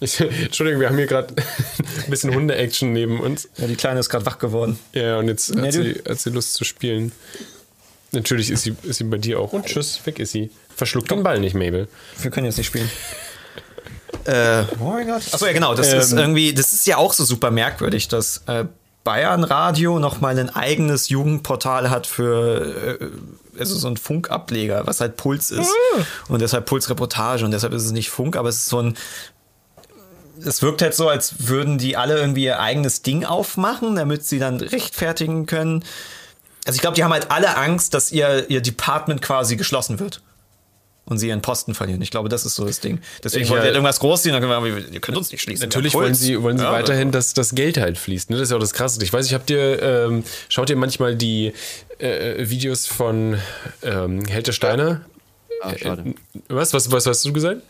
Ich, 0.00 0.20
Entschuldigung, 0.20 0.80
wir 0.80 0.88
haben 0.88 0.96
hier 0.96 1.06
gerade 1.06 1.34
ein 2.04 2.10
bisschen 2.10 2.34
Hunde-Action 2.34 2.92
neben 2.92 3.20
uns. 3.20 3.48
Ja, 3.56 3.66
die 3.66 3.76
Kleine 3.76 4.00
ist 4.00 4.08
gerade 4.10 4.26
wach 4.26 4.38
geworden. 4.38 4.78
Ja, 4.92 5.18
und 5.18 5.28
jetzt 5.28 5.50
hat 5.54 5.64
du- 5.66 5.72
sie, 5.72 6.02
hat 6.08 6.18
sie 6.18 6.30
Lust 6.30 6.54
zu 6.54 6.64
spielen. 6.64 7.12
Natürlich 8.12 8.50
ist 8.50 8.62
sie, 8.62 8.76
ist 8.82 8.98
sie 8.98 9.04
bei 9.04 9.18
dir 9.18 9.40
auch. 9.40 9.52
Und 9.52 9.66
tschüss, 9.66 10.00
weg 10.04 10.18
ist 10.18 10.32
sie. 10.32 10.50
Verschluckt 10.76 11.10
den 11.10 11.22
Ball 11.22 11.38
nicht, 11.40 11.54
Mabel. 11.54 11.88
Wir 12.20 12.30
können 12.30 12.46
jetzt 12.46 12.58
nicht 12.58 12.66
spielen. 12.66 12.90
Äh, 14.26 14.64
oh 14.80 14.84
mein 14.84 15.06
Gott. 15.06 15.22
Achso, 15.32 15.44
ja, 15.44 15.52
genau. 15.52 15.74
Das 15.74 15.92
Ähm. 15.92 15.98
ist 16.00 16.12
irgendwie, 16.12 16.54
das 16.54 16.72
ist 16.72 16.86
ja 16.86 16.96
auch 16.96 17.12
so 17.12 17.24
super 17.24 17.50
merkwürdig, 17.50 18.08
dass 18.08 18.42
äh, 18.46 18.64
Bayern 19.02 19.44
Radio 19.44 19.98
nochmal 19.98 20.38
ein 20.38 20.48
eigenes 20.48 21.10
Jugendportal 21.10 21.90
hat 21.90 22.06
für 22.06 22.98
äh, 23.02 23.06
also 23.58 23.76
so 23.76 23.88
ein 23.88 23.96
Funkableger, 23.96 24.86
was 24.86 25.00
halt 25.00 25.16
Puls 25.16 25.50
ist. 25.50 25.70
Und 26.28 26.40
deshalb 26.40 26.66
Pulsreportage 26.66 27.44
und 27.44 27.50
deshalb 27.50 27.72
ist 27.72 27.84
es 27.84 27.92
nicht 27.92 28.10
Funk, 28.10 28.36
aber 28.36 28.48
es 28.48 28.56
ist 28.56 28.66
so 28.66 28.80
ein. 28.80 28.96
Es 30.44 30.62
wirkt 30.62 30.82
halt 30.82 30.94
so, 30.94 31.08
als 31.08 31.48
würden 31.48 31.78
die 31.78 31.96
alle 31.96 32.18
irgendwie 32.18 32.44
ihr 32.44 32.58
eigenes 32.58 33.02
Ding 33.02 33.24
aufmachen, 33.24 33.94
damit 33.94 34.24
sie 34.24 34.38
dann 34.38 34.60
rechtfertigen 34.60 35.46
können. 35.46 35.84
Also 36.66 36.76
ich 36.76 36.80
glaube, 36.80 36.96
die 36.96 37.04
haben 37.04 37.12
halt 37.12 37.30
alle 37.30 37.56
Angst, 37.56 37.94
dass 37.94 38.10
ihr, 38.10 38.50
ihr 38.50 38.60
Department 38.60 39.22
quasi 39.22 39.56
geschlossen 39.56 40.00
wird 40.00 40.22
und 41.06 41.18
sie 41.18 41.28
ihren 41.28 41.42
Posten 41.42 41.74
verlieren. 41.74 42.00
Ich 42.00 42.10
glaube, 42.10 42.28
das 42.28 42.46
ist 42.46 42.54
so 42.54 42.64
das 42.64 42.80
Ding. 42.80 43.00
Deswegen 43.22 43.44
Ich, 43.44 43.50
wollen 43.50 43.58
wir 43.58 43.64
äh, 43.64 43.66
halt 43.66 43.74
irgendwas 43.74 44.00
groß 44.00 44.22
ziehen, 44.22 44.32
dann 44.32 44.40
können 44.42 44.64
wir, 44.64 44.88
ihr 44.92 45.00
könnt 45.00 45.18
uns 45.18 45.30
nicht 45.30 45.42
schließen. 45.42 45.68
Natürlich 45.68 45.92
wollen 45.94 46.14
sie, 46.14 46.42
wollen 46.42 46.56
sie 46.56 46.64
Ja, 46.64 46.72
weiterhin, 46.72 47.12
dass 47.12 47.34
das 47.34 47.54
Geld 47.54 47.76
halt 47.76 47.98
fließt. 47.98 48.30
Ne? 48.30 48.36
Das 48.36 48.44
ist 48.44 48.50
ja 48.50 48.56
auch 48.56 48.60
das 48.60 48.72
Krasse. 48.72 49.02
Ich 49.02 49.12
weiß, 49.12 49.26
ich 49.26 49.34
habe 49.34 49.44
dir, 49.44 49.82
ähm, 49.82 50.24
schaut 50.48 50.70
ihr 50.70 50.76
manchmal 50.76 51.14
die 51.14 51.52
äh, 51.98 52.48
Videos 52.48 52.86
von 52.86 53.38
ähm, 53.82 54.24
Held 54.26 54.46
der 54.46 54.52
Steine? 54.52 55.02
Ah, 55.62 55.72
schade. 55.76 56.14
Was? 56.48 56.74
Was, 56.74 56.90
was 56.90 57.06
hast 57.06 57.24
du 57.24 57.32
gesagt? 57.32 57.62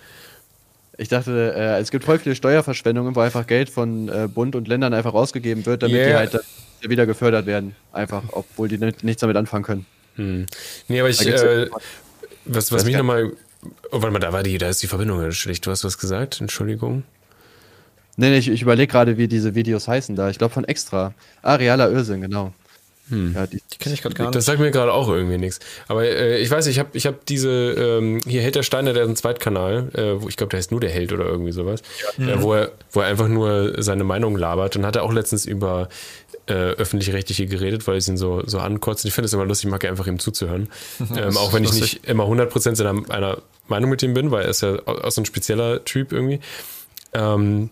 Ich 0.96 1.08
dachte, 1.08 1.54
äh, 1.56 1.80
es 1.80 1.90
gibt 1.90 2.04
voll 2.04 2.18
viele 2.18 2.34
Steuerverschwendungen, 2.36 3.16
wo 3.16 3.20
einfach 3.20 3.46
Geld 3.46 3.68
von 3.68 4.08
äh, 4.08 4.28
Bund 4.28 4.54
und 4.54 4.68
Ländern 4.68 4.94
einfach 4.94 5.14
ausgegeben 5.14 5.66
wird, 5.66 5.82
damit 5.82 5.96
die 5.96 6.00
Yeah. 6.00 6.18
halt 6.18 6.34
dann 6.34 6.42
wieder 6.90 7.06
gefördert 7.06 7.46
werden. 7.46 7.74
Einfach, 7.92 8.22
obwohl 8.30 8.68
die 8.68 8.78
nicht, 8.78 9.02
nichts 9.02 9.20
damit 9.20 9.36
anfangen 9.36 9.64
können. 9.64 10.46
Nee, 10.86 11.00
aber 11.00 11.08
ich, 11.08 11.26
äh, 11.26 11.68
was, 12.44 12.70
was 12.70 12.84
mich 12.84 12.96
nochmal, 12.96 13.32
oh, 13.90 14.00
warte 14.02 14.10
mal, 14.12 14.20
da 14.20 14.32
war 14.32 14.44
die, 14.44 14.58
da 14.58 14.68
ist 14.68 14.82
die 14.82 14.86
Verbindung 14.86 15.32
schlecht. 15.32 15.66
Du 15.66 15.72
hast 15.72 15.82
was 15.82 15.98
gesagt, 15.98 16.40
Entschuldigung. 16.40 17.02
Nee, 18.16 18.30
nee, 18.30 18.38
ich, 18.38 18.48
ich 18.48 18.62
überlege 18.62 18.92
gerade, 18.92 19.18
wie 19.18 19.26
diese 19.26 19.56
Videos 19.56 19.88
heißen 19.88 20.14
da. 20.14 20.30
Ich 20.30 20.38
glaube 20.38 20.54
von 20.54 20.64
Extra. 20.64 21.14
Ah, 21.42 21.56
realer 21.56 21.90
Irrsinn, 21.90 22.20
genau. 22.20 22.52
Ja, 23.10 23.46
die, 23.46 23.62
Die 23.72 23.78
kenne 23.78 23.94
ich 23.94 24.02
gerade 24.02 24.14
gar 24.14 24.26
Das 24.30 24.36
nicht. 24.36 24.46
sagt 24.46 24.60
mir 24.60 24.70
gerade 24.70 24.92
auch 24.92 25.08
irgendwie 25.08 25.36
nichts. 25.38 25.60
Aber 25.88 26.04
äh, 26.04 26.38
ich 26.38 26.50
weiß, 26.50 26.66
ich 26.68 26.78
habe 26.78 26.90
ich 26.94 27.06
hab 27.06 27.26
diese, 27.26 27.50
ähm, 27.50 28.20
hier 28.26 28.40
Held 28.42 28.54
der 28.54 28.62
Steine, 28.62 28.92
der 28.94 29.02
hat 29.02 29.08
einen 29.08 29.16
Zweitkanal, 29.16 29.90
äh, 29.94 30.22
wo 30.22 30.28
ich 30.28 30.36
glaube, 30.36 30.50
der 30.50 30.58
heißt 30.58 30.70
nur 30.70 30.80
der 30.80 30.90
Held 30.90 31.12
oder 31.12 31.26
irgendwie 31.26 31.52
sowas, 31.52 31.82
äh, 32.18 32.40
wo, 32.40 32.54
er, 32.54 32.72
wo 32.92 33.00
er 33.00 33.06
einfach 33.08 33.28
nur 33.28 33.82
seine 33.82 34.04
Meinung 34.04 34.36
labert 34.36 34.76
und 34.76 34.86
hat 34.86 34.96
er 34.96 35.02
auch 35.02 35.12
letztens 35.12 35.44
über 35.44 35.88
äh, 36.46 36.52
öffentlich-rechtliche 36.52 37.46
geredet, 37.46 37.86
weil 37.86 37.96
es 37.98 38.08
ihn 38.08 38.16
so, 38.16 38.42
so 38.46 38.58
ankotzt. 38.58 39.04
Ich 39.04 39.12
finde 39.12 39.26
es 39.26 39.32
immer 39.32 39.44
lustig, 39.46 39.66
ich 39.66 39.70
mag 39.70 39.84
ja 39.84 39.90
einfach 39.90 40.06
ihm 40.06 40.18
zuzuhören. 40.18 40.68
ähm, 41.16 41.36
auch 41.36 41.52
wenn 41.52 41.62
ich 41.64 41.70
lustig. 41.70 42.00
nicht 42.02 42.06
immer 42.08 42.24
100% 42.24 42.74
seiner 42.74 42.94
einer 43.10 43.38
Meinung 43.68 43.90
mit 43.90 44.02
ihm 44.02 44.14
bin, 44.14 44.30
weil 44.30 44.44
er 44.44 44.50
ist 44.50 44.62
ja 44.62 44.76
auch 44.86 45.10
so 45.10 45.20
ein 45.20 45.24
spezieller 45.26 45.84
Typ 45.84 46.12
irgendwie. 46.12 46.40
Ähm, 47.12 47.70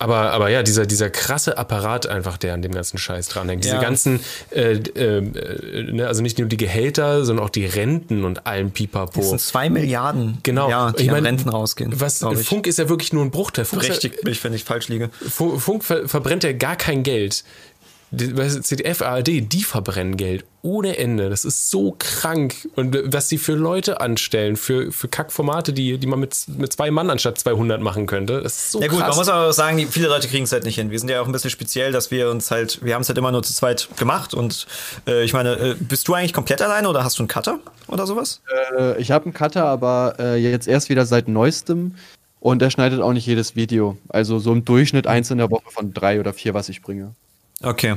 aber, 0.00 0.32
aber 0.32 0.48
ja, 0.48 0.62
dieser, 0.62 0.86
dieser 0.86 1.10
krasse 1.10 1.58
Apparat 1.58 2.06
einfach, 2.06 2.36
der 2.38 2.54
an 2.54 2.62
dem 2.62 2.72
ganzen 2.72 2.98
Scheiß 2.98 3.28
dranhängt. 3.28 3.64
Diese 3.64 3.74
Ja. 3.74 3.80
ganzen, 3.82 4.20
äh, 4.50 4.74
äh, 4.74 5.18
äh, 5.18 5.92
ne, 5.92 6.06
also 6.06 6.22
nicht 6.22 6.38
nur 6.38 6.46
die 6.48 6.56
Gehälter, 6.56 7.24
sondern 7.24 7.44
auch 7.44 7.50
die 7.50 7.66
Renten 7.66 8.24
und 8.24 8.46
allem 8.46 8.70
Pipapo. 8.70 9.18
Das 9.20 9.30
sind 9.30 9.40
zwei 9.40 9.68
Milliarden, 9.70 10.38
Genau. 10.44 10.70
ja, 10.70 10.92
die 10.92 11.04
Ich 11.04 11.10
mein, 11.10 11.24
Renten 11.26 11.48
rausgehen. 11.48 11.92
Was. 12.00 12.18
Funk 12.44 12.66
ist 12.66 12.78
ja 12.78 12.88
wirklich 12.88 13.12
nur 13.12 13.24
ein 13.24 13.30
Bruchteil. 13.30 13.64
Funk, 13.64 13.82
Richtig, 13.88 14.12
wenn 14.44 14.54
ich 14.54 14.64
falsch 14.64 14.88
liege. 14.88 15.10
Fu- 15.28 15.58
Funk 15.58 15.82
ver 15.84 16.08
verbrennt 16.08 16.44
ja 16.44 16.52
gar 16.52 16.76
kein 16.76 17.02
Geld. 17.02 17.42
ZDF, 18.10 19.02
ARD, 19.02 19.52
die 19.52 19.62
verbrennen 19.62 20.16
Geld 20.16 20.44
ohne 20.62 20.96
Ende. 20.98 21.30
Das 21.30 21.44
ist 21.44 21.70
so 21.70 21.94
krank. 21.98 22.68
Und 22.74 22.96
was 23.12 23.28
die 23.28 23.38
für 23.38 23.54
Leute 23.54 24.00
anstellen, 24.00 24.56
für, 24.56 24.92
für 24.92 25.08
Kackformate, 25.08 25.72
die, 25.72 25.98
die 25.98 26.06
man 26.06 26.18
mit, 26.18 26.36
mit 26.56 26.72
zwei 26.72 26.90
Mann 26.90 27.10
anstatt 27.10 27.38
200 27.38 27.80
machen 27.80 28.06
könnte, 28.06 28.42
das 28.42 28.56
ist 28.56 28.72
so 28.72 28.80
Ja 28.80 28.88
gut, 28.88 28.98
krass. 28.98 29.08
man 29.10 29.18
muss 29.18 29.28
aber 29.28 29.48
auch 29.48 29.52
sagen, 29.52 29.86
viele 29.90 30.08
Leute 30.08 30.28
kriegen 30.28 30.44
es 30.44 30.52
halt 30.52 30.64
nicht 30.64 30.76
hin. 30.76 30.90
Wir 30.90 30.98
sind 30.98 31.10
ja 31.10 31.20
auch 31.20 31.26
ein 31.26 31.32
bisschen 31.32 31.50
speziell, 31.50 31.92
dass 31.92 32.10
wir 32.10 32.30
uns 32.30 32.50
halt, 32.50 32.82
wir 32.82 32.94
haben 32.94 33.02
es 33.02 33.08
halt 33.08 33.18
immer 33.18 33.32
nur 33.32 33.42
zu 33.42 33.52
zweit 33.52 33.88
gemacht 33.96 34.34
und 34.34 34.66
äh, 35.06 35.24
ich 35.24 35.32
meine, 35.32 35.52
äh, 35.54 35.74
bist 35.78 36.08
du 36.08 36.14
eigentlich 36.14 36.32
komplett 36.32 36.62
alleine 36.62 36.88
oder 36.88 37.04
hast 37.04 37.18
du 37.18 37.22
einen 37.22 37.28
Cutter 37.28 37.60
oder 37.86 38.06
sowas? 38.06 38.40
äh, 38.78 39.00
ich 39.00 39.10
habe 39.10 39.26
einen 39.26 39.34
Cutter, 39.34 39.64
aber 39.64 40.16
äh, 40.18 40.36
jetzt 40.36 40.66
erst 40.66 40.88
wieder 40.88 41.06
seit 41.06 41.28
neuestem. 41.28 41.94
Und 42.40 42.62
der 42.62 42.70
schneidet 42.70 43.00
auch 43.00 43.12
nicht 43.12 43.26
jedes 43.26 43.56
Video. 43.56 43.96
Also 44.08 44.38
so 44.38 44.52
im 44.52 44.64
Durchschnitt 44.64 45.08
eins 45.08 45.28
in 45.32 45.38
der 45.38 45.50
Woche 45.50 45.70
von 45.70 45.92
drei 45.92 46.20
oder 46.20 46.32
vier, 46.32 46.54
was 46.54 46.68
ich 46.68 46.82
bringe. 46.82 47.14
Okay. 47.62 47.96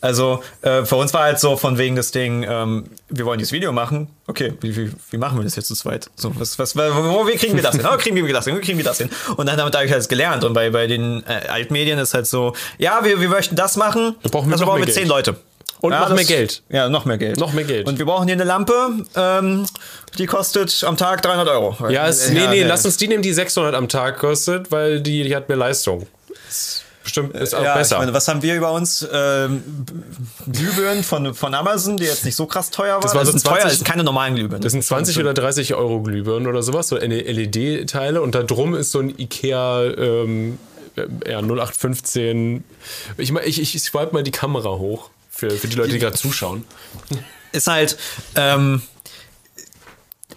Also 0.00 0.42
äh, 0.62 0.84
für 0.84 0.96
uns 0.96 1.12
war 1.12 1.24
halt 1.24 1.40
so 1.40 1.56
von 1.56 1.76
wegen 1.78 1.96
das 1.96 2.12
Ding, 2.12 2.46
ähm, 2.48 2.84
wir 3.08 3.26
wollen 3.26 3.38
dieses 3.38 3.52
Video 3.52 3.72
machen. 3.72 4.08
Okay, 4.28 4.54
wie, 4.60 4.74
wie, 4.76 4.92
wie 5.10 5.16
machen 5.18 5.36
wir 5.36 5.44
das 5.44 5.56
jetzt 5.56 5.66
zu 5.66 5.74
zweit? 5.74 6.08
So, 6.14 6.32
was, 6.38 6.58
was, 6.58 6.76
wo, 6.76 6.80
wo 6.80 7.26
wie 7.26 7.36
kriegen 7.36 7.56
wir 7.56 7.62
das 7.62 7.74
hin? 7.74 7.84
Oh, 7.92 7.96
kriegen 7.96 8.14
wir 8.16 8.32
das 8.32 8.44
hin? 8.44 8.56
Wie 8.56 8.60
kriegen 8.60 8.78
wir 8.78 8.84
das 8.84 8.98
hin? 8.98 9.10
Und 9.36 9.46
dann 9.46 9.58
damit 9.58 9.74
habe 9.74 9.84
ich 9.84 9.92
halt 9.92 10.08
gelernt. 10.08 10.44
Und 10.44 10.54
bei, 10.54 10.70
bei 10.70 10.86
den 10.86 11.24
äh, 11.26 11.48
Altmedien 11.48 11.98
ist 11.98 12.14
halt 12.14 12.28
so, 12.28 12.54
ja, 12.78 13.04
wir, 13.04 13.20
wir 13.20 13.28
möchten 13.28 13.56
das 13.56 13.76
machen. 13.76 14.14
Wir 14.22 14.30
brauchen 14.30 14.50
also 14.52 14.64
noch 14.64 14.72
brauchen 14.72 14.86
wir 14.86 14.92
zehn. 14.92 15.08
Leute. 15.08 15.36
Und 15.80 15.92
ja, 15.92 16.00
noch 16.00 16.14
mehr 16.14 16.24
Geld. 16.24 16.62
Ja, 16.68 16.88
noch 16.88 17.04
mehr 17.04 17.18
Geld. 17.18 17.38
Noch 17.38 17.52
mehr 17.52 17.64
Geld. 17.64 17.88
Und 17.88 17.98
wir 17.98 18.04
brauchen 18.06 18.26
hier 18.26 18.34
eine 18.34 18.44
Lampe, 18.44 18.90
ähm, 19.16 19.66
die 20.18 20.26
kostet 20.26 20.84
am 20.84 20.96
Tag 20.96 21.22
300 21.22 21.48
Euro. 21.48 21.76
Ja, 21.88 22.06
es, 22.06 22.28
Äh, 22.28 22.34
nee, 22.34 22.46
nee, 22.48 22.60
ja. 22.60 22.66
lass 22.68 22.84
uns 22.84 22.98
die 22.98 23.08
nehmen, 23.08 23.22
die 23.22 23.32
600 23.32 23.74
am 23.74 23.88
Tag 23.88 24.18
kostet, 24.18 24.70
weil 24.70 25.00
die, 25.00 25.24
die 25.24 25.34
hat 25.34 25.48
mehr 25.48 25.56
Leistung. 25.56 26.06
Ist 26.48 26.84
Bestimmt 27.02 27.34
ist 27.34 27.54
auch 27.54 27.62
ja, 27.62 27.74
besser. 27.74 27.96
Ich 27.96 28.00
meine, 28.00 28.12
was 28.12 28.28
haben 28.28 28.42
wir 28.42 28.54
über 28.54 28.72
uns? 28.72 29.06
Ähm, 29.10 29.62
Glühbirnen 30.50 31.02
von, 31.02 31.34
von 31.34 31.54
Amazon, 31.54 31.96
die 31.96 32.04
jetzt 32.04 32.24
nicht 32.26 32.36
so 32.36 32.46
krass 32.46 32.70
teuer 32.70 32.94
waren. 32.94 33.02
Das 33.02 33.14
war 33.14 33.24
so 33.24 33.30
sind 33.32 33.40
20 33.40 33.58
teuer, 33.58 33.68
das 33.68 33.78
sind 33.78 33.86
keine 33.86 34.04
normalen 34.04 34.34
Glühbirnen. 34.34 34.62
das 34.62 34.72
sind 34.72 34.84
20 34.84 35.18
oder 35.18 35.32
30 35.32 35.74
Euro 35.74 36.02
Glühbirnen 36.02 36.46
oder 36.46 36.62
sowas, 36.62 36.88
so 36.88 36.96
LED-Teile 36.96 38.20
und 38.20 38.34
da 38.34 38.42
drum 38.42 38.74
ist 38.74 38.92
so 38.92 38.98
ein 38.98 39.18
Ikea 39.18 39.84
ähm, 39.84 40.58
ja, 41.26 41.38
0815. 41.38 42.64
Ich, 43.16 43.32
mein, 43.32 43.44
ich, 43.46 43.60
ich 43.60 43.82
swipe 43.82 44.12
mal 44.12 44.22
die 44.22 44.30
Kamera 44.30 44.70
hoch 44.70 45.10
für, 45.30 45.50
für 45.50 45.68
die 45.68 45.76
Leute, 45.76 45.92
die 45.92 45.98
gerade 45.98 46.16
zuschauen. 46.16 46.64
ist 47.52 47.66
halt, 47.66 47.96
ähm, 48.34 48.82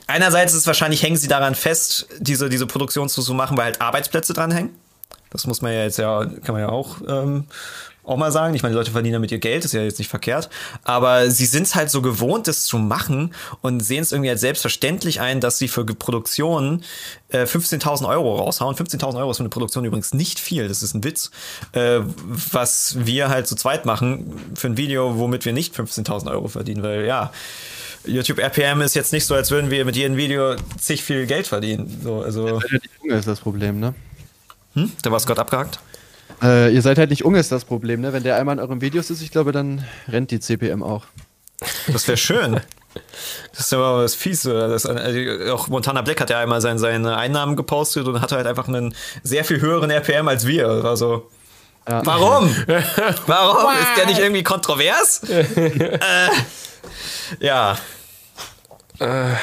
einerseits 0.07 0.53
ist 0.53 0.59
es 0.59 0.68
wahrscheinlich, 0.68 1.03
hängen 1.03 1.18
sie 1.18 1.28
daran 1.28 1.55
fest, 1.55 2.07
diese, 2.20 2.49
diese 2.49 2.68
Produktion 2.68 3.09
zu, 3.09 3.22
zu 3.22 3.34
machen, 3.34 3.57
weil 3.57 3.66
halt 3.66 3.82
Arbeitsplätze 3.82 4.34
dranhängen. 4.34 4.82
Das 5.34 5.45
muss 5.47 5.61
man 5.61 5.73
ja 5.73 5.84
jetzt 5.84 5.97
ja, 5.97 6.25
kann 6.25 6.53
man 6.53 6.61
ja 6.61 6.69
auch 6.69 6.97
ähm, 7.07 7.45
auch 8.03 8.17
mal 8.17 8.31
sagen. 8.31 8.53
Ich 8.53 8.63
meine, 8.63 8.73
die 8.73 8.77
Leute 8.77 8.91
verdienen 8.91 9.13
damit 9.13 9.31
ihr 9.31 9.39
Geld, 9.39 9.65
ist 9.65 9.73
ja 9.73 9.81
jetzt 9.81 9.99
nicht 9.99 10.09
verkehrt. 10.09 10.49
Aber 10.84 11.29
sie 11.29 11.45
sind 11.45 11.63
es 11.63 11.75
halt 11.75 11.89
so 11.89 12.01
gewohnt, 12.01 12.47
das 12.47 12.65
zu 12.65 12.77
machen 12.77 13.34
und 13.61 13.79
sehen 13.79 14.01
es 14.01 14.11
irgendwie 14.11 14.29
als 14.29 14.41
selbstverständlich 14.41 15.21
ein, 15.21 15.39
dass 15.39 15.57
sie 15.57 15.67
für 15.67 15.86
Produktionen 15.86 16.84
äh, 17.29 17.43
15.000 17.43 18.07
Euro 18.07 18.36
raushauen. 18.36 18.75
15.000 18.75 19.17
Euro 19.17 19.31
ist 19.31 19.38
für 19.38 19.43
eine 19.43 19.49
Produktion 19.49 19.86
übrigens 19.86 20.13
nicht 20.13 20.39
viel, 20.39 20.67
das 20.67 20.84
ist 20.84 20.93
ein 20.93 21.03
Witz. 21.03 21.31
Äh, 21.71 22.01
was 22.25 22.97
wir 23.05 23.29
halt 23.29 23.47
zu 23.47 23.55
zweit 23.55 23.86
machen 23.86 24.34
für 24.55 24.67
ein 24.67 24.77
Video, 24.77 25.17
womit 25.17 25.45
wir 25.45 25.53
nicht 25.53 25.75
15.000 25.75 26.29
Euro 26.31 26.47
verdienen, 26.47 26.84
weil 26.84 27.05
ja. 27.05 27.31
YouTube 28.05 28.39
RPM 28.39 28.81
ist 28.81 28.95
jetzt 28.95 29.13
nicht 29.13 29.25
so, 29.25 29.34
als 29.34 29.49
würden 29.49 29.71
wir 29.71 29.86
mit 29.86 29.95
jedem 29.95 30.17
Video 30.17 30.57
zig 30.77 31.01
viel 31.03 31.25
Geld 31.25 31.47
verdienen. 31.47 32.01
So, 32.03 32.21
also. 32.21 32.59
Das 33.07 33.19
ist 33.19 33.27
das 33.29 33.39
Problem, 33.39 33.79
ne? 33.79 33.93
Hm? 34.74 34.91
Da 35.01 35.11
war 35.11 35.17
es 35.17 35.26
gerade 35.26 35.41
abgehakt. 35.41 35.80
Äh, 36.41 36.74
ihr 36.74 36.82
seid 36.82 36.97
halt 36.97 37.09
nicht 37.09 37.24
Unge, 37.26 37.39
ist 37.39 37.51
das 37.51 37.65
Problem, 37.65 38.01
ne? 38.01 38.13
Wenn 38.13 38.24
der 38.24 38.36
einmal 38.38 38.55
in 38.55 38.59
euren 38.59 38.82
Videos 38.82 39.09
ist, 39.09 39.21
ich 39.21 39.32
glaube, 39.32 39.51
dann 39.51 39.86
rennt 40.07 40.32
die 40.32 40.39
CPM 40.39 40.84
auch. 40.84 41.05
Das 41.88 42.07
wäre 42.07 42.17
schön. 42.17 42.61
Das 43.51 43.65
ist 43.65 43.74
aber 43.74 44.03
was 44.03 44.13
fies. 44.13 44.43
Das, 44.43 44.86
also 44.86 45.19
auch 45.51 45.67
Montana 45.67 46.03
Black 46.03 46.21
hat 46.21 46.30
ja 46.30 46.39
einmal 46.39 46.61
sein, 46.61 46.78
seine 46.78 47.17
Einnahmen 47.17 47.55
gepostet 47.55 48.07
und 48.07 48.21
hatte 48.21 48.36
halt 48.36 48.45
einfach 48.45 48.67
einen 48.67 48.93
sehr 49.24 49.43
viel 49.43 49.61
höheren 49.61 49.89
RPM 49.89 50.28
als 50.28 50.45
wir. 50.45 50.67
Also. 50.67 51.32
Ja. 51.88 52.05
Warum? 52.05 52.55
Warum? 53.26 53.74
ist 53.74 53.97
der 53.97 54.05
nicht 54.05 54.19
irgendwie 54.19 54.43
kontrovers? 54.43 55.24
äh, 55.30 56.30
ja. 57.39 57.78
Äh. 58.99 59.34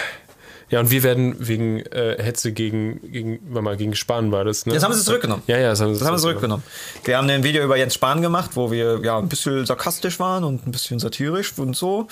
Ja, 0.70 0.78
und 0.78 0.90
wir 0.90 1.02
werden 1.02 1.34
wegen 1.38 1.80
äh, 1.80 2.22
Hetze 2.22 2.52
gegen, 2.52 3.00
gegen, 3.10 3.40
mal, 3.50 3.76
gegen 3.76 3.96
Spahn 3.96 4.30
war 4.30 4.44
das, 4.44 4.66
ne? 4.66 4.74
Das 4.74 4.84
haben 4.84 4.94
sie 4.94 5.04
zurückgenommen. 5.04 5.42
Ja, 5.48 5.58
ja, 5.58 5.70
das 5.70 5.80
haben 5.80 5.94
sie, 5.94 5.98
das 5.98 6.08
haben 6.08 6.16
sie 6.16 6.22
zurückgenommen. 6.22 6.62
Wir 7.02 7.18
haben 7.18 7.28
ein 7.28 7.42
Video 7.42 7.64
über 7.64 7.76
Jens 7.76 7.94
Spahn 7.94 8.22
gemacht, 8.22 8.52
wo 8.54 8.70
wir 8.70 9.00
ja 9.02 9.18
ein 9.18 9.28
bisschen 9.28 9.66
sarkastisch 9.66 10.20
waren 10.20 10.44
und 10.44 10.66
ein 10.66 10.70
bisschen 10.70 11.00
satirisch 11.00 11.58
und 11.58 11.76
so. 11.76 12.06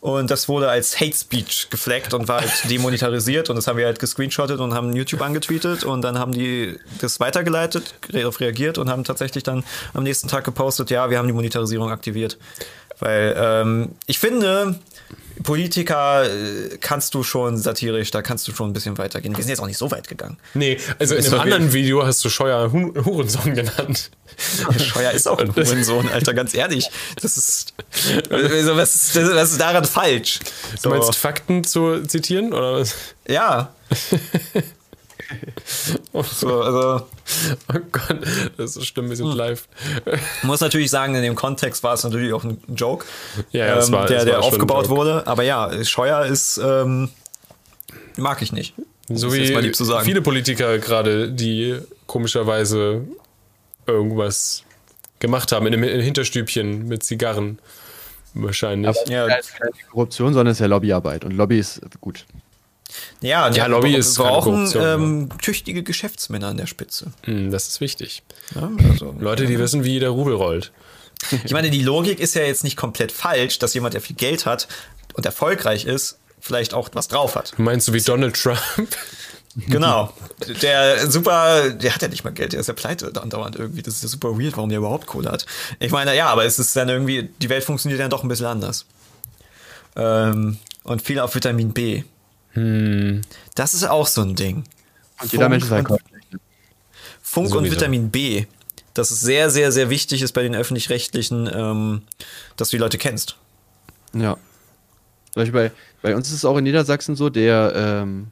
Und 0.00 0.30
das 0.30 0.48
wurde 0.48 0.68
als 0.68 1.00
Hate 1.00 1.16
Speech 1.16 1.68
gefleckt 1.70 2.12
und 2.12 2.26
war 2.26 2.40
halt 2.40 2.52
demonetarisiert 2.70 3.48
und 3.48 3.56
das 3.56 3.68
haben 3.68 3.78
wir 3.78 3.86
halt 3.86 4.00
gescreenshottet 4.00 4.58
und 4.58 4.74
haben 4.74 4.94
YouTube 4.94 5.22
angetweetet 5.22 5.84
und 5.84 6.02
dann 6.02 6.18
haben 6.18 6.32
die 6.32 6.76
das 7.00 7.20
weitergeleitet, 7.20 7.94
darauf 8.10 8.40
reagiert 8.40 8.78
und 8.78 8.90
haben 8.90 9.04
tatsächlich 9.04 9.44
dann 9.44 9.62
am 9.94 10.02
nächsten 10.02 10.26
Tag 10.26 10.44
gepostet, 10.44 10.90
ja, 10.90 11.10
wir 11.10 11.18
haben 11.18 11.28
die 11.28 11.32
Monetarisierung 11.32 11.90
aktiviert. 11.90 12.38
Weil 12.98 13.34
ähm, 13.38 13.88
ich 14.06 14.18
finde, 14.18 14.78
Politiker 15.42 16.24
äh, 16.24 16.76
kannst 16.80 17.14
du 17.14 17.22
schon 17.22 17.56
satirisch, 17.56 18.10
da 18.10 18.22
kannst 18.22 18.46
du 18.48 18.52
schon 18.52 18.70
ein 18.70 18.72
bisschen 18.72 18.98
weitergehen. 18.98 19.36
Wir 19.36 19.42
sind 19.42 19.50
jetzt 19.50 19.60
auch 19.60 19.66
nicht 19.66 19.78
so 19.78 19.90
weit 19.90 20.08
gegangen. 20.08 20.38
Nee, 20.54 20.78
also 20.98 21.14
in 21.14 21.24
einem 21.24 21.40
anderen 21.40 21.72
Video 21.72 22.04
hast 22.04 22.24
du 22.24 22.28
Scheuer 22.28 22.72
Hurensohn 22.72 23.54
genannt. 23.54 24.10
Scheuer 24.78 25.12
ist 25.12 25.28
auch 25.28 25.38
ein 25.40 25.54
Hurensohn, 25.54 26.08
Alter, 26.08 26.34
ganz 26.34 26.54
ehrlich. 26.54 26.88
Das 27.20 27.36
ist, 27.36 27.74
also 28.30 28.76
was, 28.76 28.94
ist 28.94 29.16
was 29.16 29.52
ist 29.52 29.60
daran 29.60 29.84
falsch? 29.84 30.40
Du 30.82 30.90
meinst 30.90 31.16
Fakten 31.16 31.64
zu 31.64 32.02
zitieren, 32.02 32.52
oder 32.52 32.74
was? 32.74 32.94
Ja. 33.26 33.74
so, 36.22 36.62
also. 36.62 37.06
Oh 37.72 37.78
Gott, 37.92 38.18
das 38.56 38.76
ist 38.76 38.86
stimmt, 38.86 39.10
wir 39.10 39.16
sind 39.16 39.32
live. 39.32 39.68
Muss 40.42 40.60
natürlich 40.60 40.90
sagen, 40.90 41.14
in 41.14 41.22
dem 41.22 41.34
Kontext 41.34 41.82
war 41.82 41.94
es 41.94 42.02
natürlich 42.04 42.32
auch 42.32 42.44
ein 42.44 42.60
Joke, 42.68 43.04
ja, 43.52 43.66
ja, 43.66 43.82
ähm, 43.82 43.92
war, 43.92 44.06
der, 44.06 44.24
der 44.24 44.42
aufgebaut 44.42 44.88
wurde. 44.88 45.26
Aber 45.26 45.42
ja, 45.42 45.84
Scheuer 45.84 46.24
ist, 46.24 46.58
ähm, 46.62 47.10
mag 48.16 48.42
ich 48.42 48.52
nicht. 48.52 48.74
So 49.08 49.32
wie 49.32 49.46
viele 50.04 50.22
Politiker 50.22 50.78
gerade, 50.78 51.30
die 51.30 51.78
komischerweise 52.06 53.06
irgendwas 53.86 54.64
gemacht 55.18 55.52
haben 55.52 55.66
in 55.66 55.74
einem 55.74 56.00
Hinterstübchen 56.00 56.86
mit 56.86 57.02
Zigarren. 57.02 57.58
Wahrscheinlich. 58.34 58.88
Aber 58.88 59.10
ja. 59.10 59.26
ist 59.34 59.56
keine 59.56 59.72
Korruption, 59.90 60.32
sondern 60.32 60.52
es 60.52 60.58
ist 60.58 60.60
ja 60.60 60.66
Lobbyarbeit. 60.66 61.24
Und 61.24 61.32
Lobby 61.32 61.58
ist 61.58 61.80
gut. 62.00 62.26
Ja, 63.20 63.48
ja 63.50 63.66
Lobby 63.66 63.94
ist 63.94 64.18
wir 64.18 64.24
brauchen 64.24 64.70
ähm, 64.76 65.28
tüchtige 65.40 65.82
Geschäftsmänner 65.82 66.48
an 66.48 66.56
der 66.56 66.66
Spitze. 66.66 67.12
Hm, 67.24 67.50
das 67.50 67.68
ist 67.68 67.80
wichtig. 67.80 68.22
Ja, 68.54 68.70
also, 68.90 69.14
Leute, 69.18 69.46
die 69.46 69.54
ja. 69.54 69.58
wissen, 69.58 69.84
wie 69.84 69.98
der 69.98 70.10
Rubel 70.10 70.34
rollt. 70.34 70.72
Ich 71.44 71.52
meine, 71.52 71.70
die 71.70 71.82
Logik 71.82 72.18
ist 72.18 72.34
ja 72.34 72.42
jetzt 72.42 72.64
nicht 72.64 72.76
komplett 72.76 73.12
falsch, 73.12 73.58
dass 73.58 73.74
jemand, 73.74 73.94
der 73.94 74.00
viel 74.00 74.16
Geld 74.16 74.46
hat 74.46 74.68
und 75.14 75.26
erfolgreich 75.26 75.84
ist, 75.84 76.18
vielleicht 76.40 76.72
auch 76.72 76.88
was 76.94 77.08
drauf 77.08 77.36
hat. 77.36 77.52
Meinst 77.58 77.88
du 77.88 77.92
wie 77.92 78.00
Donald 78.00 78.40
Trump? 78.40 78.58
Genau. 79.66 80.12
Der 80.62 81.10
super, 81.10 81.70
der 81.70 81.92
hat 81.92 82.02
ja 82.02 82.08
nicht 82.08 82.22
mal 82.22 82.30
Geld, 82.30 82.52
der 82.52 82.60
ist 82.60 82.68
ja 82.68 82.74
pleite 82.74 83.10
andauernd 83.20 83.56
irgendwie. 83.56 83.82
Das 83.82 83.94
ist 83.94 84.02
ja 84.02 84.08
super 84.08 84.38
weird, 84.38 84.56
warum 84.56 84.70
der 84.70 84.78
überhaupt 84.78 85.06
Kohle 85.06 85.30
hat. 85.30 85.44
Ich 85.80 85.90
meine, 85.90 86.16
ja, 86.16 86.28
aber 86.28 86.44
es 86.44 86.58
ist 86.58 86.74
dann 86.76 86.88
irgendwie, 86.88 87.28
die 87.42 87.48
Welt 87.48 87.64
funktioniert 87.64 88.00
dann 88.00 88.10
doch 88.10 88.22
ein 88.22 88.28
bisschen 88.28 88.46
anders. 88.46 88.86
Ähm, 89.96 90.58
und 90.84 91.02
viel 91.02 91.18
auf 91.18 91.34
Vitamin 91.34 91.72
B. 91.72 92.04
Hm. 92.52 93.22
Das 93.54 93.74
ist 93.74 93.84
auch 93.84 94.06
so 94.06 94.22
ein 94.22 94.34
Ding. 94.34 94.64
Und 95.20 95.32
jeder 95.32 95.48
Mensch 95.48 95.64
ist 95.64 95.70
halt 95.70 95.86
Funk 97.22 97.48
Sowieso. 97.48 97.58
und 97.58 97.70
Vitamin 97.70 98.10
B. 98.10 98.46
Das 98.94 99.10
ist 99.10 99.20
sehr, 99.20 99.50
sehr, 99.50 99.70
sehr 99.70 99.88
wichtig 99.88 100.22
ist 100.22 100.32
bei 100.32 100.42
den 100.42 100.54
öffentlich-rechtlichen, 100.54 101.48
ähm, 101.52 102.02
dass 102.56 102.70
du 102.70 102.76
die 102.76 102.80
Leute 102.80 102.98
kennst. 102.98 103.36
Ja. 104.12 104.36
Bei, 105.34 105.70
bei 106.02 106.16
uns 106.16 106.28
ist 106.28 106.34
es 106.34 106.44
auch 106.44 106.56
in 106.56 106.64
Niedersachsen 106.64 107.14
so, 107.14 107.30
der, 107.30 107.72
ähm, 107.76 108.28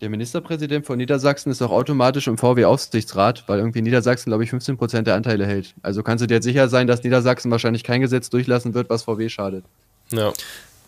der 0.00 0.10
Ministerpräsident 0.10 0.84
von 0.84 0.98
Niedersachsen 0.98 1.52
ist 1.52 1.62
auch 1.62 1.70
automatisch 1.70 2.26
im 2.26 2.38
VW-Aufsichtsrat, 2.38 3.44
weil 3.46 3.60
irgendwie 3.60 3.82
Niedersachsen, 3.82 4.30
glaube 4.30 4.42
ich, 4.42 4.50
15% 4.50 5.02
der 5.02 5.14
Anteile 5.14 5.46
hält. 5.46 5.74
Also 5.82 6.02
kannst 6.02 6.22
du 6.22 6.26
dir 6.26 6.34
jetzt 6.34 6.44
sicher 6.44 6.68
sein, 6.68 6.88
dass 6.88 7.04
Niedersachsen 7.04 7.52
wahrscheinlich 7.52 7.84
kein 7.84 8.00
Gesetz 8.00 8.30
durchlassen 8.30 8.74
wird, 8.74 8.90
was 8.90 9.04
VW 9.04 9.28
schadet. 9.28 9.64
Ja 10.10 10.32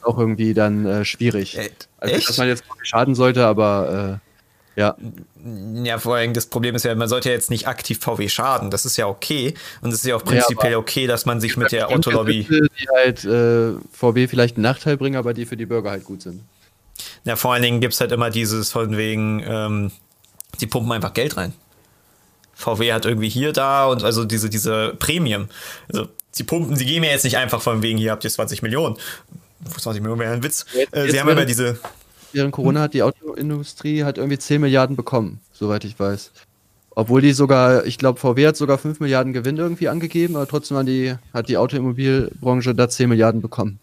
auch 0.04 0.18
irgendwie 0.18 0.54
dann 0.54 0.86
äh, 0.86 1.04
schwierig. 1.04 1.56
Äh, 1.56 1.70
also, 1.98 2.26
dass 2.26 2.38
man 2.38 2.48
jetzt 2.48 2.64
schaden 2.82 3.14
sollte, 3.14 3.46
aber 3.46 4.20
äh, 4.20 4.80
ja. 4.80 4.96
Ja, 5.84 5.98
vor 5.98 6.16
allem 6.16 6.32
das 6.32 6.46
Problem 6.46 6.74
ist 6.74 6.84
ja, 6.84 6.94
man 6.94 7.08
sollte 7.08 7.28
ja 7.28 7.34
jetzt 7.34 7.50
nicht 7.50 7.66
aktiv 7.66 7.98
VW 8.00 8.28
schaden. 8.28 8.70
Das 8.70 8.86
ist 8.86 8.96
ja 8.96 9.06
okay. 9.06 9.54
Und 9.80 9.90
es 9.90 10.00
ist 10.00 10.06
ja 10.06 10.16
auch 10.16 10.24
prinzipiell 10.24 10.72
ja, 10.72 10.78
okay, 10.78 11.06
dass 11.06 11.26
man 11.26 11.40
sich 11.40 11.56
mit 11.56 11.72
der 11.72 11.90
Autolobby. 11.90 12.46
Die 12.48 12.88
halt 12.94 13.24
äh, 13.24 13.72
VW 13.92 14.28
vielleicht 14.28 14.56
einen 14.56 14.62
Nachteil 14.62 14.96
bringen, 14.96 15.16
aber 15.16 15.34
die 15.34 15.46
für 15.46 15.56
die 15.56 15.66
Bürger 15.66 15.90
halt 15.90 16.04
gut 16.04 16.22
sind. 16.22 16.42
Ja, 17.24 17.36
vor 17.36 17.52
allen 17.52 17.62
Dingen 17.62 17.80
gibt 17.80 17.94
es 17.94 18.00
halt 18.00 18.12
immer 18.12 18.30
dieses 18.30 18.70
von 18.70 18.96
wegen, 18.96 19.42
ähm, 19.46 19.92
die 20.60 20.66
pumpen 20.66 20.92
einfach 20.92 21.14
Geld 21.14 21.36
rein. 21.36 21.52
VW 22.54 22.92
hat 22.92 23.06
irgendwie 23.06 23.28
hier, 23.28 23.52
da 23.52 23.86
und 23.86 24.04
also 24.04 24.24
diese, 24.24 24.50
diese 24.50 24.94
Premium. 24.98 25.48
Also, 25.92 26.08
sie 26.30 26.44
pumpen, 26.44 26.76
sie 26.76 26.84
geben 26.84 27.04
ja 27.04 27.10
jetzt 27.10 27.24
nicht 27.24 27.38
einfach 27.38 27.62
von 27.62 27.82
wegen, 27.82 27.98
hier 27.98 28.12
habt 28.12 28.24
ihr 28.24 28.30
20 28.30 28.62
Millionen. 28.62 28.96
20 29.64 30.02
Millionen 30.02 30.20
wäre 30.20 30.32
ein 30.32 30.42
Witz. 30.42 30.66
Jetzt, 30.74 30.96
äh, 30.96 31.10
Sie 31.10 31.20
haben 31.20 31.28
immer 31.28 31.44
diese. 31.44 31.78
Während 32.32 32.52
Corona 32.52 32.82
hat 32.82 32.94
die 32.94 33.02
Autoindustrie 33.02 34.04
hat 34.04 34.18
irgendwie 34.18 34.38
10 34.38 34.60
Milliarden 34.60 34.96
bekommen, 34.96 35.40
soweit 35.52 35.84
ich 35.84 35.98
weiß. 35.98 36.30
Obwohl 36.90 37.22
die 37.22 37.32
sogar, 37.32 37.86
ich 37.86 37.98
glaube, 37.98 38.20
VW 38.20 38.46
hat 38.46 38.56
sogar 38.56 38.78
5 38.78 39.00
Milliarden 39.00 39.32
Gewinn 39.32 39.56
irgendwie 39.56 39.88
angegeben, 39.88 40.36
aber 40.36 40.46
trotzdem 40.46 40.76
hat 40.76 40.86
die, 40.86 41.14
hat 41.32 41.48
die 41.48 41.56
Automobilbranche 41.56 42.74
da 42.74 42.88
10 42.88 43.08
Milliarden 43.08 43.40
bekommen. 43.40 43.78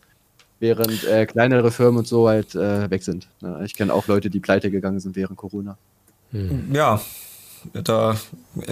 Während 0.59 1.03
äh, 1.03 1.25
kleinere 1.25 1.71
Firmen 1.71 1.99
und 1.99 2.07
so 2.07 2.27
halt 2.27 2.55
äh, 2.55 2.89
weg 2.89 3.03
sind. 3.03 3.27
Ja, 3.41 3.61
ich 3.61 3.75
kenne 3.75 3.93
auch 3.93 4.07
Leute, 4.07 4.29
die 4.29 4.39
pleite 4.39 4.71
gegangen 4.71 4.99
sind 4.99 5.15
während 5.15 5.37
Corona. 5.37 5.77
Hm. 6.31 6.73
Ja, 6.73 6.99
da 7.73 8.17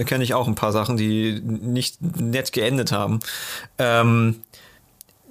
kenne 0.04 0.24
ich 0.24 0.34
auch 0.34 0.48
ein 0.48 0.54
paar 0.54 0.72
Sachen, 0.72 0.96
die 0.96 1.40
nicht 1.42 2.00
nett 2.00 2.52
geendet 2.52 2.92
haben. 2.92 3.20
Ähm, 3.78 4.36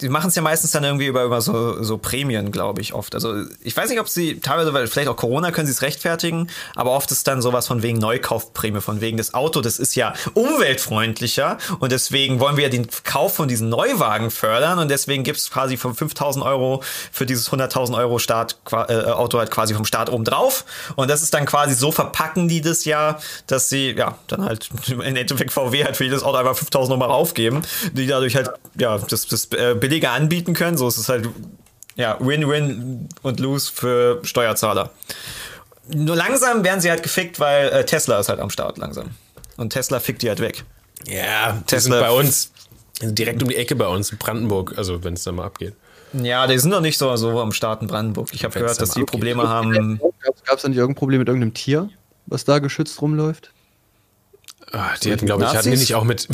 die 0.02 0.10
machen 0.10 0.28
es 0.28 0.36
ja 0.36 0.42
meistens 0.42 0.72
dann 0.72 0.84
irgendwie 0.84 1.06
über, 1.06 1.24
über 1.24 1.40
so, 1.40 1.82
so 1.82 1.98
Prämien, 1.98 2.52
glaube 2.52 2.82
ich, 2.82 2.94
oft. 2.94 3.16
Also 3.16 3.34
ich 3.62 3.76
weiß 3.76 3.90
nicht, 3.90 4.00
ob 4.00 4.10
sie 4.10 4.40
teilweise, 4.42 4.74
weil 4.74 4.88
vielleicht 4.88 5.08
auch 5.08 5.16
Corona 5.16 5.52
können 5.52 5.68
sie 5.68 5.72
es 5.72 5.82
rechtfertigen, 5.82 6.50
aber 6.76 6.92
oft 6.92 7.12
ist 7.12 7.26
dann 7.28 7.42
sowas 7.42 7.68
von 7.68 7.82
wegen 7.82 7.98
Neukaufprämie, 8.00 8.82
von 8.82 9.00
wegen 9.00 9.18
das 9.18 9.34
Auto, 9.34 9.62
das 9.62 9.80
ist 9.80 9.96
ja 9.96 10.14
umweltfreundlicher 10.34 11.58
und 11.80 11.94
deswegen 11.94 12.42
wollen 12.42 12.58
wir 12.58 12.66
ja 12.66 12.70
den 12.70 12.88
Kauf 13.06 13.36
von 13.36 13.48
diesen 13.48 13.70
Neuwagen 13.70 14.32
fördern 14.32 14.80
und 14.80 14.90
deswegen 14.90 15.24
gibt 15.24 15.38
es 15.38 15.50
quasi 15.50 15.78
von 15.78 15.96
5000 15.96 16.44
Euro 16.44 16.84
für 17.12 17.26
dieses 17.26 17.50
100.000 17.50 17.98
Euro 17.98 18.20
Start, 18.20 18.58
äh, 18.72 19.06
Auto 19.12 19.40
halt 19.40 19.52
quasi 19.52 19.74
vom 19.74 19.86
Start 19.86 20.12
oben 20.12 20.26
drauf 20.26 20.66
und 20.98 21.10
das 21.10 21.22
ist 21.22 21.34
dann 21.34 21.46
quasi 21.46 21.74
so 21.74 21.94
verpacken 21.94 22.50
die 22.50 22.60
das 22.60 22.84
ja, 22.84 23.20
dass 23.48 23.70
sie 23.70 23.92
ja 23.92 24.18
dann 24.28 24.44
halt 24.44 24.70
im 24.88 25.00
Endeffekt 25.00 25.54
VW 25.54 25.86
halt 25.86 25.96
für 25.96 26.04
jedes 26.04 26.24
Auto 26.24 26.38
einfach 26.38 26.58
5000 26.58 26.90
nochmal 26.90 27.16
aufgeben, 27.16 27.62
die 27.94 28.08
dadurch 28.08 28.36
halt 28.36 28.50
ja 28.78 28.98
das, 28.98 29.28
das 29.28 29.46
äh, 29.54 29.76
billiger 29.88 30.12
anbieten 30.12 30.54
können. 30.54 30.78
So 30.78 30.88
ist 30.88 30.98
es 30.98 31.10
halt 31.10 31.30
ja 31.96 32.18
Win-Win 32.20 33.08
und 33.22 33.40
Lose 33.40 33.72
für 33.72 34.20
Steuerzahler. 34.24 34.90
Nur 35.88 36.16
langsam 36.16 36.64
werden 36.64 36.82
sie 36.82 36.90
halt 36.90 37.04
gefickt, 37.04 37.40
weil 37.40 37.70
äh, 37.70 37.86
Tesla 37.86 38.20
ist 38.20 38.30
halt 38.30 38.40
am 38.40 38.50
Start 38.50 38.80
langsam. 38.80 39.12
Und 39.58 39.70
Tesla 39.70 40.00
fickt 40.00 40.24
die 40.24 40.30
halt 40.30 40.40
weg. 40.40 40.64
Ja, 41.06 41.62
Tesla 41.68 42.00
bei 42.00 42.10
uns 42.10 42.52
direkt 43.02 43.44
um 43.44 43.50
die 43.50 43.56
Ecke 43.56 43.76
bei 43.76 43.88
uns 43.88 44.12
in 44.12 44.18
Brandenburg, 44.18 44.74
also 44.78 45.04
wenn 45.04 45.14
es 45.14 45.24
dann 45.24 45.36
mal 45.36 45.46
abgeht. 45.46 45.76
Ja, 46.14 46.48
die 46.48 46.58
sind 46.58 46.72
noch 46.72 46.82
nicht 46.82 46.98
so, 46.98 47.16
so 47.18 47.40
am 47.40 47.52
Start 47.52 47.82
in 47.82 47.88
Brandenburg. 47.88 48.30
Ich 48.32 48.44
habe 48.44 48.58
gehört, 48.58 48.82
dass 48.82 48.92
die 48.92 49.04
Probleme 49.04 49.48
haben. 49.48 50.00
Gab 50.46 50.56
es 50.58 50.64
dann 50.64 50.74
irgendein 50.74 50.96
Problem 50.96 51.20
mit 51.20 51.28
irgendeinem 51.28 51.54
Tier, 51.54 51.90
was 52.26 52.46
da 52.46 52.60
geschützt 52.60 53.02
rumläuft? 53.02 53.52
Ah, 54.72 54.92
die 55.04 55.12
hatten, 55.12 55.26
glaube 55.26 55.44
ich, 55.44 55.50
hatten 55.56 55.72
die 55.72 55.78
nicht 55.78 55.96
auch 55.96 56.04
mit. 56.04 56.28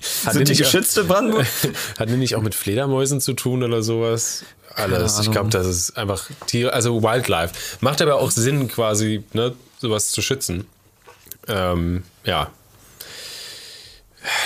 Sind 0.00 0.48
die 0.48 0.54
geschützt 0.54 0.96
in 0.98 1.06
Brandenburg? 1.06 1.46
hatten 1.98 2.12
die 2.12 2.18
nicht 2.18 2.36
auch 2.36 2.42
mit 2.42 2.54
Fledermäusen 2.54 3.20
zu 3.20 3.32
tun 3.32 3.62
oder 3.62 3.82
sowas? 3.82 4.44
Alles. 4.74 5.18
Ich 5.18 5.30
glaube, 5.30 5.50
das 5.50 5.66
ist 5.66 5.96
einfach 5.96 6.30
Tiere, 6.46 6.72
also 6.72 7.02
Wildlife. 7.02 7.54
Macht 7.80 8.00
aber 8.00 8.16
auch 8.16 8.30
Sinn, 8.30 8.68
quasi, 8.68 9.24
ne, 9.32 9.54
sowas 9.78 10.10
zu 10.10 10.22
schützen. 10.22 10.66
Ähm, 11.48 12.04
ja. 12.24 12.50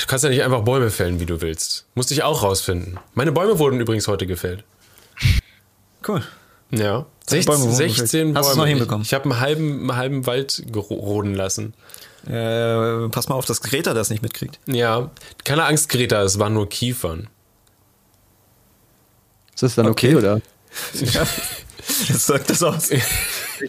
Du 0.00 0.06
kannst 0.06 0.24
ja 0.24 0.30
nicht 0.30 0.42
einfach 0.42 0.62
Bäume 0.62 0.90
fällen, 0.90 1.20
wie 1.20 1.26
du 1.26 1.40
willst. 1.40 1.84
Musste 1.94 2.14
ich 2.14 2.22
auch 2.22 2.42
rausfinden. 2.42 2.98
Meine 3.14 3.32
Bäume 3.32 3.58
wurden 3.58 3.80
übrigens 3.80 4.08
heute 4.08 4.26
gefällt. 4.26 4.64
Cool. 6.06 6.22
Ja. 6.70 7.06
Deine 7.26 7.42
16 7.42 7.44
Bäume 7.44 7.58
Bäume. 7.58 7.72
wurden 7.72 7.76
16 7.76 8.28
gefällt. 8.28 8.36
Hast 8.36 8.46
Bäume. 8.46 8.56
noch 8.56 8.66
hinbekommen? 8.66 9.02
Ich, 9.02 9.08
ich 9.08 9.14
habe 9.14 9.24
einen 9.24 9.40
halben, 9.40 9.80
einen 9.80 9.96
halben 9.96 10.26
Wald 10.26 10.62
roden 10.74 11.34
lassen. 11.34 11.74
Äh, 12.26 13.08
pass 13.10 13.28
mal 13.28 13.34
auf, 13.34 13.44
dass 13.44 13.60
Greta 13.60 13.94
das 13.94 14.10
nicht 14.10 14.22
mitkriegt. 14.22 14.58
Ja. 14.66 15.10
Keine 15.44 15.64
Angst, 15.64 15.88
Greta, 15.88 16.22
es 16.22 16.38
waren 16.38 16.54
nur 16.54 16.68
Kiefern. 16.68 17.28
Ist 19.54 19.62
das 19.62 19.74
dann 19.74 19.86
okay, 19.86 20.14
Okay. 20.14 20.16
oder? 20.16 20.40
Jetzt 20.92 22.26
sagt 22.26 22.50
das 22.50 22.62
aus. 22.62 22.90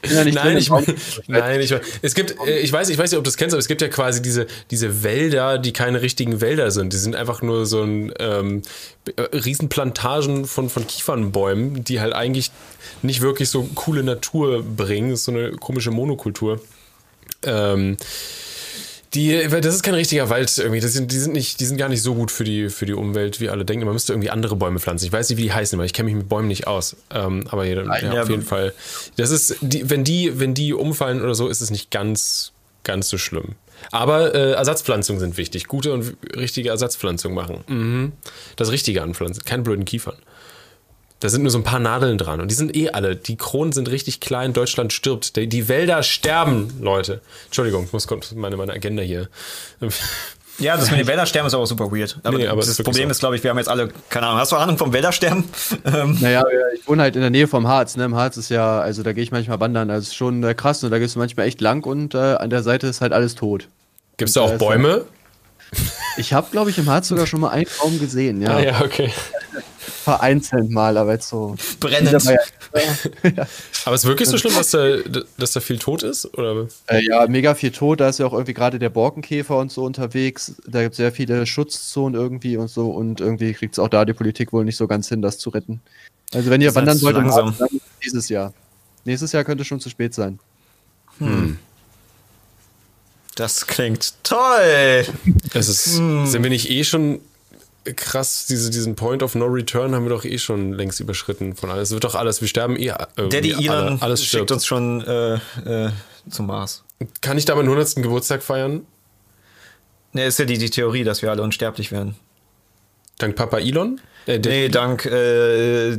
Ich 0.01 0.11
ja 0.11 0.23
nicht 0.23 0.33
Nein, 0.33 0.57
ich, 0.57 0.69
nein, 1.27 1.61
ich, 1.61 1.73
es 2.01 2.15
gibt, 2.15 2.35
äh, 2.45 2.57
ich 2.59 2.73
weiß, 2.73 2.89
ich 2.89 2.97
weiß 2.97 3.11
nicht, 3.11 3.17
ob 3.19 3.23
du 3.23 3.29
das 3.29 3.37
kennst, 3.37 3.53
aber 3.53 3.59
es 3.59 3.67
gibt 3.67 3.81
ja 3.81 3.87
quasi 3.87 4.19
diese, 4.21 4.47
diese 4.71 5.03
Wälder, 5.03 5.59
die 5.59 5.73
keine 5.73 6.01
richtigen 6.01 6.41
Wälder 6.41 6.71
sind. 6.71 6.91
Die 6.91 6.97
sind 6.97 7.15
einfach 7.15 7.43
nur 7.43 7.67
so 7.67 7.83
ein 7.83 8.11
ähm, 8.19 8.63
äh, 9.15 9.21
Riesenplantagen 9.21 10.45
von, 10.45 10.69
von 10.69 10.87
Kiefernbäumen, 10.87 11.83
die 11.83 12.01
halt 12.01 12.13
eigentlich 12.13 12.51
nicht 13.03 13.21
wirklich 13.21 13.49
so 13.49 13.69
coole 13.75 14.01
Natur 14.03 14.63
bringen. 14.63 15.11
Das 15.11 15.19
ist 15.19 15.25
so 15.25 15.31
eine 15.31 15.51
komische 15.51 15.91
Monokultur. 15.91 16.59
Ähm, 17.45 17.97
die, 19.15 19.47
das 19.47 19.75
ist 19.75 19.83
kein 19.83 19.93
richtiger 19.93 20.29
Wald 20.29 20.55
irgendwie. 20.57 20.81
Sind, 20.81 21.11
die, 21.11 21.17
sind 21.17 21.33
nicht, 21.33 21.59
die 21.59 21.65
sind 21.65 21.77
gar 21.77 21.87
nicht 21.87 22.01
so 22.01 22.15
gut 22.15 22.31
für 22.31 22.43
die, 22.43 22.69
für 22.69 22.85
die 22.85 22.93
Umwelt, 22.93 23.39
wie 23.39 23.49
alle 23.49 23.63
denken. 23.63 23.85
Man 23.85 23.93
müsste 23.93 24.11
irgendwie 24.13 24.29
andere 24.29 24.55
Bäume 24.57 24.79
pflanzen. 24.79 25.05
Ich 25.05 25.13
weiß 25.13 25.29
nicht, 25.29 25.37
wie 25.37 25.43
die 25.43 25.53
heißen, 25.53 25.79
weil 25.79 25.85
ich 25.85 25.93
kenne 25.93 26.07
mich 26.07 26.15
mit 26.15 26.27
Bäumen 26.27 26.49
nicht 26.49 26.67
aus. 26.67 26.97
Ähm, 27.11 27.45
aber 27.49 27.65
ja, 27.65 27.81
ja, 28.01 28.21
auf 28.21 28.29
jeden 28.29 28.43
Fall. 28.43 28.73
Das 29.15 29.31
ist, 29.31 29.55
die, 29.61 29.89
wenn, 29.89 30.03
die, 30.03 30.39
wenn 30.39 30.53
die 30.53 30.73
umfallen 30.73 31.21
oder 31.21 31.33
so, 31.33 31.47
ist 31.47 31.61
es 31.61 31.71
nicht 31.71 31.91
ganz, 31.91 32.51
ganz 32.83 33.07
so 33.07 33.17
schlimm. 33.17 33.55
Aber 33.91 34.35
äh, 34.35 34.51
Ersatzpflanzungen 34.51 35.19
sind 35.19 35.37
wichtig. 35.37 35.67
Gute 35.67 35.93
und 35.93 36.17
richtige 36.35 36.69
Ersatzpflanzungen 36.69 37.35
machen. 37.35 37.63
Mhm. 37.67 38.11
Das 38.57 38.71
Richtige 38.71 39.01
anpflanzen. 39.01 39.43
Keine 39.45 39.63
blöden 39.63 39.85
Kiefern. 39.85 40.15
Da 41.25 41.29
sind 41.29 41.41
nur 41.41 41.49
so 41.49 41.57
ein 41.57 41.63
paar 41.63 41.79
Nadeln 41.79 42.19
dran 42.19 42.39
und 42.39 42.51
die 42.51 42.55
sind 42.55 42.75
eh 42.75 42.91
alle. 42.91 43.15
Die 43.15 43.35
Kronen 43.35 43.71
sind 43.73 43.89
richtig 43.89 44.19
klein. 44.19 44.53
Deutschland 44.53 44.93
stirbt. 44.93 45.35
Die, 45.35 45.47
die 45.47 45.67
Wälder 45.67 46.03
sterben, 46.03 46.71
Leute. 46.79 47.19
Entschuldigung, 47.45 47.85
ich 47.85 47.93
muss 47.93 48.05
kommt 48.05 48.35
meine, 48.35 48.57
meine 48.57 48.73
Agenda 48.73 49.01
hier. 49.01 49.27
Ja, 50.59 50.77
das 50.77 50.91
mit 50.91 50.99
den 50.99 51.07
Wäldersterben 51.07 51.47
ist 51.47 51.55
aber 51.55 51.65
super 51.65 51.91
weird. 51.91 52.19
Aber, 52.21 52.37
Nee, 52.37 52.45
aber 52.47 52.61
das 52.61 52.67
ist 52.69 52.83
Problem 52.83 53.07
so. 53.09 53.11
ist, 53.11 53.19
glaube 53.21 53.35
ich, 53.37 53.43
wir 53.43 53.49
haben 53.49 53.57
jetzt 53.57 53.69
alle, 53.69 53.89
keine 54.11 54.27
Ahnung, 54.27 54.39
hast 54.39 54.51
du 54.51 54.55
Ahnung 54.57 54.77
vom 54.77 54.93
Wäldersterben? 54.93 55.45
Ähm, 55.83 56.15
Naja, 56.21 56.43
ich 56.75 56.87
wohne 56.87 57.01
halt 57.01 57.15
in 57.15 57.21
der 57.21 57.31
Nähe 57.31 57.47
vom 57.47 57.67
Harz. 57.67 57.97
Ne? 57.97 58.05
Im 58.05 58.13
Harz 58.15 58.37
ist 58.37 58.49
ja, 58.49 58.79
also 58.79 59.01
da 59.01 59.11
gehe 59.13 59.23
ich 59.23 59.31
manchmal 59.31 59.59
wandern. 59.59 59.89
Also 59.89 60.03
ist 60.03 60.15
schon 60.15 60.43
äh, 60.43 60.53
krass 60.53 60.83
und 60.83 60.91
da 60.91 60.99
gehst 60.99 61.15
du 61.15 61.19
manchmal 61.19 61.47
echt 61.47 61.59
lang 61.59 61.83
und 61.85 62.13
äh, 62.13 62.17
an 62.35 62.51
der 62.51 62.61
Seite 62.61 62.85
ist 62.85 63.01
halt 63.01 63.13
alles 63.13 63.33
tot. 63.33 63.67
Gibt 64.17 64.29
es 64.29 64.35
da 64.35 64.41
auch 64.41 64.51
ja- 64.51 64.57
Bäume? 64.57 65.05
Ich 66.17 66.31
habe, 66.31 66.47
glaube 66.51 66.69
ich, 66.69 66.77
im 66.77 66.85
Harz 66.89 67.07
sogar 67.09 67.25
schon 67.27 67.41
mal 67.41 67.49
einen 67.49 67.65
Baum 67.81 67.99
gesehen, 67.99 68.41
ja. 68.41 68.55
Ah, 68.57 68.61
ja, 68.61 68.81
okay. 68.81 69.11
Vereinzelt 69.85 70.69
mal, 70.69 70.97
aber 70.97 71.13
jetzt 71.13 71.29
so. 71.29 71.55
Brennend. 71.79 72.13
War 72.25 72.33
ja, 73.35 73.47
Aber 73.85 73.95
ist 73.95 74.05
wirklich 74.05 74.27
so 74.27 74.37
schlimm, 74.37 74.53
dass 74.55 74.71
da, 74.71 74.97
dass 75.37 75.53
da 75.53 75.59
viel 75.59 75.79
tot 75.79 76.03
ist? 76.03 76.25
Oder? 76.37 76.67
äh, 76.87 77.05
ja, 77.05 77.27
mega 77.27 77.55
viel 77.55 77.71
tot. 77.71 77.99
Da 77.99 78.09
ist 78.09 78.19
ja 78.19 78.25
auch 78.25 78.33
irgendwie 78.33 78.53
gerade 78.53 78.79
der 78.79 78.89
Borkenkäfer 78.89 79.57
und 79.57 79.71
so 79.71 79.83
unterwegs. 79.83 80.55
Da 80.67 80.81
gibt 80.81 80.93
es 80.93 80.97
sehr 80.97 81.11
viele 81.11 81.45
Schutzzonen 81.45 82.19
irgendwie 82.19 82.57
und 82.57 82.69
so. 82.69 82.89
Und 82.89 83.21
irgendwie 83.21 83.53
kriegt 83.53 83.73
es 83.73 83.79
auch 83.79 83.89
da 83.89 84.05
die 84.05 84.13
Politik 84.13 84.51
wohl 84.53 84.65
nicht 84.65 84.77
so 84.77 84.87
ganz 84.87 85.07
hin, 85.07 85.21
das 85.21 85.37
zu 85.37 85.49
retten. 85.49 85.81
Also, 86.33 86.49
wenn 86.49 86.61
ihr 86.61 86.69
Ist 86.69 86.75
wandern 86.75 87.01
wollt, 87.01 87.15
langsam. 87.15 87.55
Dann 87.57 87.69
dieses 88.03 88.29
Jahr. 88.29 88.53
Nächstes 89.05 89.31
Jahr 89.31 89.43
könnte 89.43 89.63
schon 89.63 89.79
zu 89.79 89.89
spät 89.89 90.13
sein. 90.13 90.39
Das 93.35 93.67
klingt 93.67 94.15
toll. 94.23 95.05
Es 95.53 95.67
ist, 95.67 95.95
Sind 95.95 96.43
wir 96.43 96.49
nicht 96.49 96.69
eh 96.69 96.83
schon 96.83 97.19
krass, 97.95 98.45
diese, 98.47 98.69
diesen 98.69 98.95
Point 98.95 99.23
of 99.23 99.35
No 99.35 99.45
Return 99.45 99.93
haben 99.93 100.05
wir 100.05 100.09
doch 100.09 100.25
eh 100.25 100.37
schon 100.37 100.73
längst 100.73 100.99
überschritten 100.99 101.55
von 101.55 101.69
alles. 101.69 101.89
Es 101.89 101.93
wird 101.93 102.03
doch 102.03 102.15
alles, 102.15 102.41
wir 102.41 102.47
sterben 102.47 102.75
eh. 102.75 102.93
irgendwie, 103.15 103.29
Daddy 103.29 103.51
Elon 103.51 103.75
alle, 103.75 104.01
alles 104.01 104.21
schickt 104.21 104.29
stirbt. 104.29 104.51
uns 104.51 104.65
schon 104.65 105.01
äh, 105.01 105.35
äh, 105.35 105.91
zum 106.29 106.47
Mars. 106.47 106.83
Kann 107.21 107.37
ich 107.37 107.45
da 107.45 107.55
meinen 107.55 107.69
100. 107.69 107.95
Geburtstag 107.97 108.41
feiern? 108.41 108.85
Ne, 110.13 110.25
ist 110.25 110.39
ja 110.39 110.45
die, 110.45 110.57
die 110.57 110.69
Theorie, 110.69 111.03
dass 111.03 111.21
wir 111.21 111.29
alle 111.29 111.41
unsterblich 111.41 111.91
werden. 111.91 112.15
Dank 113.17 113.35
Papa 113.35 113.59
Elon? 113.59 113.99
Äh, 114.25 114.39
der- 114.39 114.51
Nee, 114.51 114.69
dank 114.69 115.05
äh, 115.05 115.89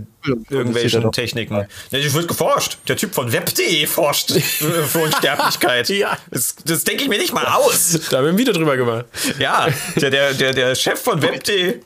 irgendwelchen. 0.50 1.10
Techniken. 1.12 1.66
Ja, 1.90 1.98
es 1.98 2.12
wird 2.14 2.26
geforscht. 2.28 2.78
Der 2.88 2.96
Typ 2.96 3.14
von 3.14 3.30
Web.de 3.32 3.86
forscht 3.86 4.32
für 4.40 4.98
Unsterblichkeit. 4.98 5.88
Ja. 5.96 6.16
Das, 6.30 6.56
das 6.64 6.84
denke 6.84 7.04
ich 7.04 7.08
mir 7.08 7.18
nicht 7.18 7.32
mal 7.32 7.44
aus. 7.46 7.98
Da 8.10 8.18
haben 8.18 8.24
wir 8.24 8.32
ein 8.32 8.38
Video 8.38 8.52
drüber 8.52 8.76
gemacht. 8.76 9.06
Ja, 9.38 9.68
der, 9.96 10.10
der, 10.10 10.34
der, 10.34 10.52
der 10.52 10.74
Chef 10.74 11.00
von 11.00 11.22
Web.de. 11.22 11.80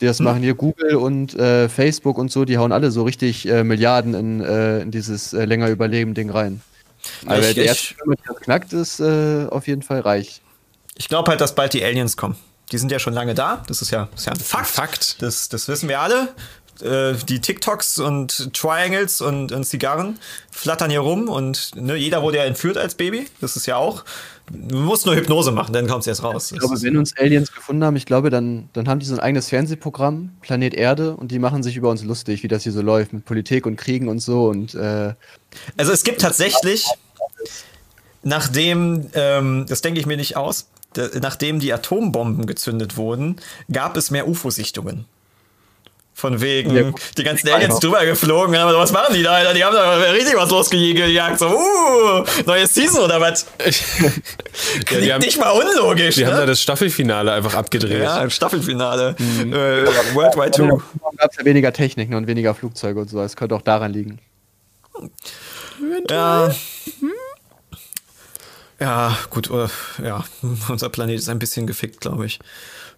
Die 0.00 0.06
das 0.06 0.18
machen 0.18 0.42
hier 0.42 0.54
Google 0.54 0.96
und 0.96 1.34
äh, 1.34 1.68
Facebook 1.68 2.16
und 2.16 2.32
so, 2.32 2.44
die 2.46 2.56
hauen 2.56 2.72
alle 2.72 2.90
so 2.90 3.02
richtig 3.04 3.46
äh, 3.46 3.62
Milliarden 3.64 4.14
in, 4.14 4.40
äh, 4.40 4.80
in 4.80 4.90
dieses 4.90 5.32
äh, 5.34 5.44
länger 5.44 5.68
Überleben-Ding 5.68 6.30
rein. 6.30 6.62
Aber 7.26 7.38
Ich- 7.40 7.54
der 7.54 7.64
ich- 7.64 7.68
erste 7.68 7.94
das 8.26 8.36
knackt, 8.40 8.72
ist 8.72 8.98
äh, 9.00 9.46
auf 9.50 9.66
jeden 9.68 9.82
Fall 9.82 10.00
reich. 10.00 10.40
Ich 10.96 11.08
glaube 11.08 11.30
halt, 11.30 11.40
dass 11.40 11.54
bald 11.54 11.72
die 11.74 11.84
Aliens 11.84 12.16
kommen. 12.16 12.36
Die 12.72 12.78
sind 12.78 12.92
ja 12.92 12.98
schon 12.98 13.14
lange 13.14 13.34
da. 13.34 13.62
Das 13.66 13.82
ist 13.82 13.90
ja, 13.90 14.08
das 14.12 14.20
ist 14.20 14.26
ja 14.26 14.32
ein 14.32 14.40
Fakt. 14.40 14.66
Fakt. 14.68 15.22
Das, 15.22 15.48
das 15.48 15.68
wissen 15.68 15.88
wir 15.88 16.00
alle. 16.00 16.28
Äh, 16.82 17.14
die 17.28 17.40
TikToks 17.40 17.98
und 17.98 18.54
Triangles 18.54 19.20
und, 19.20 19.52
und 19.52 19.64
Zigarren 19.64 20.18
flattern 20.50 20.90
hier 20.90 21.00
rum 21.00 21.28
und 21.28 21.72
ne, 21.74 21.96
jeder 21.96 22.22
wurde 22.22 22.38
ja 22.38 22.44
entführt 22.44 22.78
als 22.78 22.94
Baby. 22.94 23.26
Das 23.40 23.56
ist 23.56 23.66
ja 23.66 23.76
auch. 23.76 24.04
Du 24.50 24.76
musst 24.76 25.06
nur 25.06 25.14
Hypnose 25.14 25.52
machen, 25.52 25.72
dann 25.72 25.86
kommt 25.86 26.00
es 26.00 26.06
erst 26.08 26.24
raus. 26.24 26.50
Ich 26.50 26.58
glaube, 26.58 26.80
wenn 26.82 26.96
uns 26.96 27.16
Aliens 27.16 27.52
gefunden 27.52 27.84
haben, 27.84 27.94
ich 27.94 28.04
glaube, 28.04 28.30
dann, 28.30 28.68
dann 28.72 28.88
haben 28.88 28.98
die 28.98 29.06
so 29.06 29.14
ein 29.14 29.20
eigenes 29.20 29.48
Fernsehprogramm, 29.48 30.32
Planet 30.40 30.74
Erde, 30.74 31.14
und 31.14 31.30
die 31.30 31.38
machen 31.38 31.62
sich 31.62 31.76
über 31.76 31.88
uns 31.88 32.02
lustig, 32.02 32.42
wie 32.42 32.48
das 32.48 32.64
hier 32.64 32.72
so 32.72 32.82
läuft, 32.82 33.12
mit 33.12 33.24
Politik 33.24 33.64
und 33.64 33.76
Kriegen 33.76 34.08
und 34.08 34.18
so. 34.18 34.48
Und 34.48 34.74
äh, 34.74 35.14
Also 35.76 35.92
es 35.92 36.02
gibt 36.02 36.20
tatsächlich, 36.20 36.84
nachdem, 38.24 39.06
ähm, 39.14 39.66
das 39.68 39.82
denke 39.82 40.00
ich 40.00 40.06
mir 40.06 40.16
nicht 40.16 40.36
aus, 40.36 40.66
nachdem 41.20 41.60
die 41.60 41.72
Atombomben 41.72 42.46
gezündet 42.46 42.96
wurden, 42.96 43.36
gab 43.72 43.96
es 43.96 44.10
mehr 44.10 44.28
UFO-Sichtungen. 44.28 45.06
Von 46.20 46.42
wegen, 46.42 46.76
Ja, 46.76 46.92
die 47.16 47.22
ganzen 47.24 47.48
Aliens 47.48 47.78
drüber 47.78 48.04
geflogen 48.04 48.54
haben, 48.58 48.74
was 48.74 48.92
machen 48.92 49.14
die 49.14 49.22
da, 49.22 49.32
Alter? 49.32 49.54
Die 49.54 49.64
haben 49.64 49.74
da 49.74 49.94
richtig 50.10 50.36
was 50.36 50.50
losgejagt. 50.50 51.38
So, 51.38 51.46
uh, 51.46 52.24
neues 52.44 52.74
Season 52.74 53.02
oder 53.02 53.20
was? 53.20 53.46
Ja, 54.74 54.84
Klingt 54.84 55.04
die 55.04 55.12
haben, 55.12 55.20
nicht 55.20 55.38
mal 55.38 55.50
unlogisch, 55.50 56.16
die 56.16 56.26
haben 56.26 56.34
da 56.34 56.40
ne? 56.40 56.46
das 56.46 56.60
Staffelfinale 56.60 57.32
einfach 57.32 57.54
abgedreht. 57.54 58.02
Ja, 58.02 58.22
im 58.22 58.30
Staffelfinale. 58.30 59.16
Äh, 59.18 60.14
World 60.14 60.36
Wide 60.36 60.50
da 60.50 60.56
2. 60.56 60.66
gab 61.16 61.30
es 61.30 61.36
ja 61.38 61.44
weniger 61.44 61.72
Techniken 61.72 62.14
und 62.14 62.26
weniger 62.26 62.54
Flugzeuge 62.54 63.00
und 63.00 63.08
so. 63.08 63.22
Es 63.22 63.36
könnte 63.36 63.54
auch 63.54 63.62
daran 63.62 63.92
liegen. 63.92 64.18
Ja. 66.10 66.50
Ja, 68.80 69.16
gut, 69.28 69.50
äh, 69.50 69.68
ja, 70.02 70.24
unser 70.68 70.88
Planet 70.88 71.18
ist 71.18 71.28
ein 71.28 71.38
bisschen 71.38 71.66
gefickt, 71.66 72.00
glaube 72.00 72.26
ich. 72.26 72.38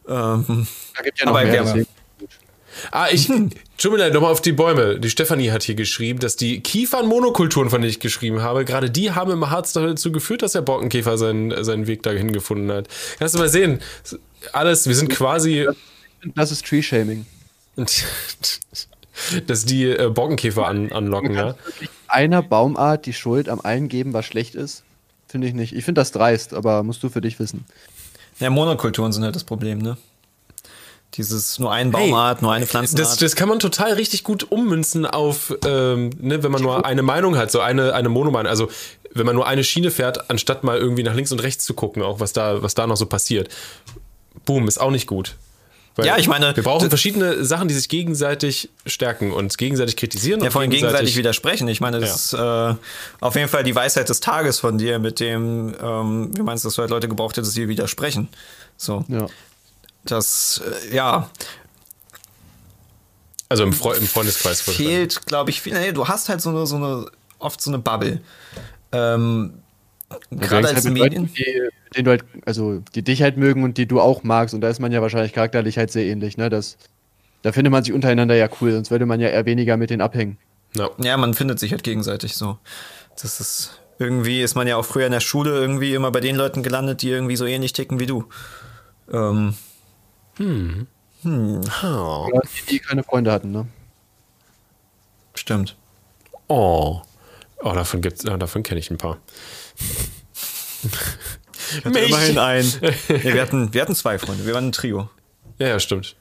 Ähm, 0.09 0.67
Da 0.97 1.03
gibt 1.03 1.19
ja 1.19 1.27
noch 1.27 1.37
Aber 1.37 1.45
mehr. 1.45 1.87
Ah, 2.91 3.09
ich, 3.11 3.27
tut 3.77 3.93
mir 3.93 3.99
leid, 3.99 4.15
nochmal 4.15 4.33
auf 4.33 4.41
die 4.41 4.53
Bäume. 4.53 4.99
Die 4.99 5.11
Stefanie 5.11 5.51
hat 5.51 5.63
hier 5.63 5.75
geschrieben, 5.75 6.21
dass 6.21 6.37
die 6.37 6.61
Kiefernmonokulturen, 6.61 7.69
von 7.69 7.83
denen 7.83 7.91
ich 7.91 8.01
geschrieben 8.01 8.41
habe, 8.41 8.65
gerade 8.65 8.91
die 8.91 9.11
haben 9.11 9.31
im 9.31 9.51
Harz 9.51 9.73
dazu 9.73 10.13
geführt, 10.13 10.43
dass 10.43 10.53
der 10.53 10.63
Borkenkäfer 10.63 11.19
seinen, 11.19 11.65
seinen 11.65 11.87
Weg 11.87 12.03
dahin 12.03 12.33
gefunden 12.33 12.73
hat. 12.73 12.89
Kannst 13.19 13.35
du 13.35 13.39
mal 13.39 13.49
sehen, 13.49 13.81
alles, 14.53 14.87
wir 14.87 14.95
sind 14.95 15.11
quasi, 15.11 15.69
Das 16.35 16.51
ist 16.53 16.65
Tree-Shaming. 16.67 17.27
dass 19.47 19.65
die 19.65 19.85
äh, 19.85 20.09
Borkenkäfer 20.09 20.67
an, 20.67 20.93
anlocken, 20.93 21.35
ja. 21.35 21.55
Einer 22.09 22.43
Baumart 22.43 23.07
die 23.07 23.13
Schuld 23.13 23.49
am 23.49 23.61
allen 23.61 23.89
geben, 23.89 24.13
was 24.13 24.27
schlecht 24.27 24.55
ist, 24.55 24.85
finde 25.33 25.49
ich 25.49 25.55
nicht. 25.55 25.75
Ich 25.75 25.85
finde 25.85 26.01
das 26.01 26.13
dreist, 26.13 26.55
aber 26.55 26.85
musst 26.85 27.03
du 27.03 27.09
für 27.09 27.21
dich 27.21 27.41
wissen. 27.41 27.65
ja, 28.39 28.51
Monokulturen 28.51 29.13
sind 29.13 29.25
halt 29.25 29.35
das 29.35 29.45
Problem, 29.45 29.79
ne? 29.79 29.97
Dieses 31.15 31.59
nur 31.59 31.71
eine 31.71 31.91
Baumart, 31.91 32.41
nur 32.41 32.53
eine 32.53 32.67
Pflanzenart. 32.67 33.11
Das, 33.11 33.19
das 33.19 33.37
kann 33.37 33.49
man 33.49 33.59
total 33.59 33.93
richtig 33.95 34.25
gut 34.25 34.51
ummünzen 34.51 35.05
auf, 35.05 35.55
ähm, 35.67 36.11
ne, 36.19 36.43
wenn 36.43 36.51
man 36.51 36.63
nur 36.63 36.87
eine 36.87 37.03
Meinung 37.03 37.37
hat, 37.37 37.51
so 37.51 37.61
eine, 37.61 37.93
eine 37.93 38.09
Monomeinung. 38.09 38.49
Also, 38.49 38.69
wenn 39.13 39.27
man 39.27 39.35
nur 39.35 39.47
eine 39.47 39.63
Schiene 39.63 39.91
fährt, 39.91 40.31
anstatt 40.31 40.65
mal 40.65 40.79
irgendwie 40.79 41.03
nach 41.03 41.15
links 41.15 41.33
und 41.33 41.43
rechts 41.43 41.65
zu 41.65 41.75
gucken, 41.75 42.03
auch 42.03 42.21
was 42.21 42.33
da, 42.33 42.63
was 42.63 42.73
da 42.73 42.87
noch 42.87 42.97
so 42.97 43.05
passiert. 43.05 43.49
Boom, 44.47 44.69
ist 44.69 44.81
auch 44.81 44.91
nicht 44.91 45.07
gut. 45.07 45.37
Weil 45.95 46.07
Ja, 46.07 46.17
ich 46.17 46.27
meine, 46.27 46.57
wir 46.57 46.63
brauchen 46.63 46.89
verschiedene 46.89 47.45
Sachen, 47.45 47.69
die 47.69 47.75
sich 47.75 47.89
gegenseitig 47.89 48.71
stärken 48.87 49.31
und 49.31 49.59
gegenseitig 49.59 49.97
kritisieren. 49.97 50.41
Ja, 50.41 50.47
und 50.47 50.53
vor 50.53 50.63
allem 50.63 50.71
gegenseitig 50.71 51.17
widersprechen. 51.17 51.69
Ich 51.69 51.81
meine, 51.83 52.01
das 52.01 52.27
ist 52.27 52.33
äh, 52.33 52.75
auf 53.21 53.35
jeden 53.35 53.49
Fall 53.49 53.63
die 53.63 53.75
Weisheit 53.75 54.09
des 54.09 54.21
Tages 54.21 54.59
von 54.59 54.79
dir 54.79 54.99
mit 54.99 55.21
dem, 55.21 55.75
ähm, 55.83 56.31
wie 56.37 56.43
meinst 56.43 56.65
du, 56.65 56.69
dass 56.69 56.77
du 56.77 56.81
halt 56.83 56.91
Leute 56.91 57.09
gebraucht 57.09 57.37
hättest, 57.37 57.57
die 57.57 57.69
widersprechen. 57.69 58.29
So, 58.79 59.05
Ja. 59.09 59.27
das, 60.05 60.63
äh, 60.91 60.97
ja, 60.97 61.29
Also 63.51 63.65
im, 63.65 63.75
Freu 63.75 63.93
im 63.95 64.07
Freundeskreis. 64.07 64.63
fehlt, 64.63 65.27
glaube 65.27 65.51
ich, 65.51 65.61
viel. 65.61 65.75
Nee, 65.75 65.93
du 65.93 66.09
hast 66.09 66.31
halt 66.31 66.41
so 66.41 66.49
eine, 66.51 66.67
so 66.67 66.77
eine, 66.77 67.05
oft 67.39 67.61
so 67.61 67.71
eine 67.71 67.79
Bubble. 67.79 68.23
Ähm, 68.93 69.55
Gerade 70.31 70.69
als 70.69 70.85
halt 70.87 70.95
Medien. 70.95 71.31
Leuten, 71.35 71.71
denen 71.97 72.05
du 72.05 72.11
halt, 72.11 72.25
also 72.47 72.83
die 72.95 73.03
dich 73.03 73.23
halt 73.23 73.37
mögen 73.37 73.65
und 73.65 73.79
die 73.79 73.87
du 73.87 74.01
auch 74.01 74.23
magst. 74.23 74.55
Und 74.55 74.61
da 74.61 74.69
ist 74.69 74.81
man 74.81 74.93
ja 74.93 75.03
wahrscheinlich 75.03 75.33
charakterlich 75.33 75.79
halt 75.79 75.91
sehr 75.91 76.05
ähnlich, 76.05 76.37
ne? 76.37 76.51
Das, 76.51 76.77
da 77.43 77.53
findet 77.53 77.73
man 77.73 77.85
sich 77.85 77.93
untereinander 77.93 78.35
ja 78.35 78.49
cool, 78.61 78.73
sonst 78.73 78.91
würde 78.91 79.07
man 79.07 79.21
ja 79.21 79.29
eher 79.29 79.47
weniger 79.47 79.77
mit 79.77 79.91
denen 79.91 80.03
abhängen. 80.03 80.39
Ja. 80.77 80.91
Ja, 80.99 81.17
man 81.17 81.35
findet 81.35 81.59
sich 81.59 81.73
halt 81.73 81.83
gegenseitig 81.83 82.35
so. 82.35 82.59
Das 83.21 83.41
ist 83.41 83.81
irgendwie 83.99 84.41
ist 84.43 84.55
man 84.55 84.67
ja 84.67 84.77
auch 84.77 84.85
früher 84.85 85.07
in 85.07 85.13
der 85.13 85.21
Schule 85.21 85.51
irgendwie 85.51 85.95
immer 85.95 86.11
bei 86.11 86.21
den 86.21 86.37
Leuten 86.37 86.63
gelandet, 86.63 87.03
die 87.03 87.11
irgendwie 87.11 87.37
so 87.37 87.45
ähnlich 87.47 87.73
ticken 87.73 88.01
wie 88.01 88.07
du. 88.07 88.25
Ähm, 89.13 89.55
Oh. 91.25 92.27
Oder 92.27 92.41
die, 92.43 92.71
die 92.71 92.79
keine 92.81 93.03
Freunde 93.03 93.31
hatten, 93.33 93.53
ne? 93.53 93.67
stimmt. 95.35 95.77
Oh. 96.49 97.01
Oh, 97.63 97.73
davon 97.73 98.01
gibt's, 98.01 98.23
davon 98.23 98.63
kenne 98.63 98.81
ich 98.81 98.91
ein 98.91 98.99
paar. 98.99 99.19
Ich 101.79 101.85
hatte 101.85 101.99
immerhin 101.99 102.39
einen. 102.39 102.73
Nee, 103.09 103.23
wir, 103.35 103.43
hatten, 103.43 103.73
wir 103.75 103.83
hatten 103.83 103.95
zwei 103.95 104.19
Freunde. 104.19 104.47
Wir 104.47 104.55
waren 104.55 104.69
ein 104.69 104.73
Trio. 104.73 105.09
Ja, 105.59 105.69
ja, 105.69 105.81
stimmt. 105.81 106.17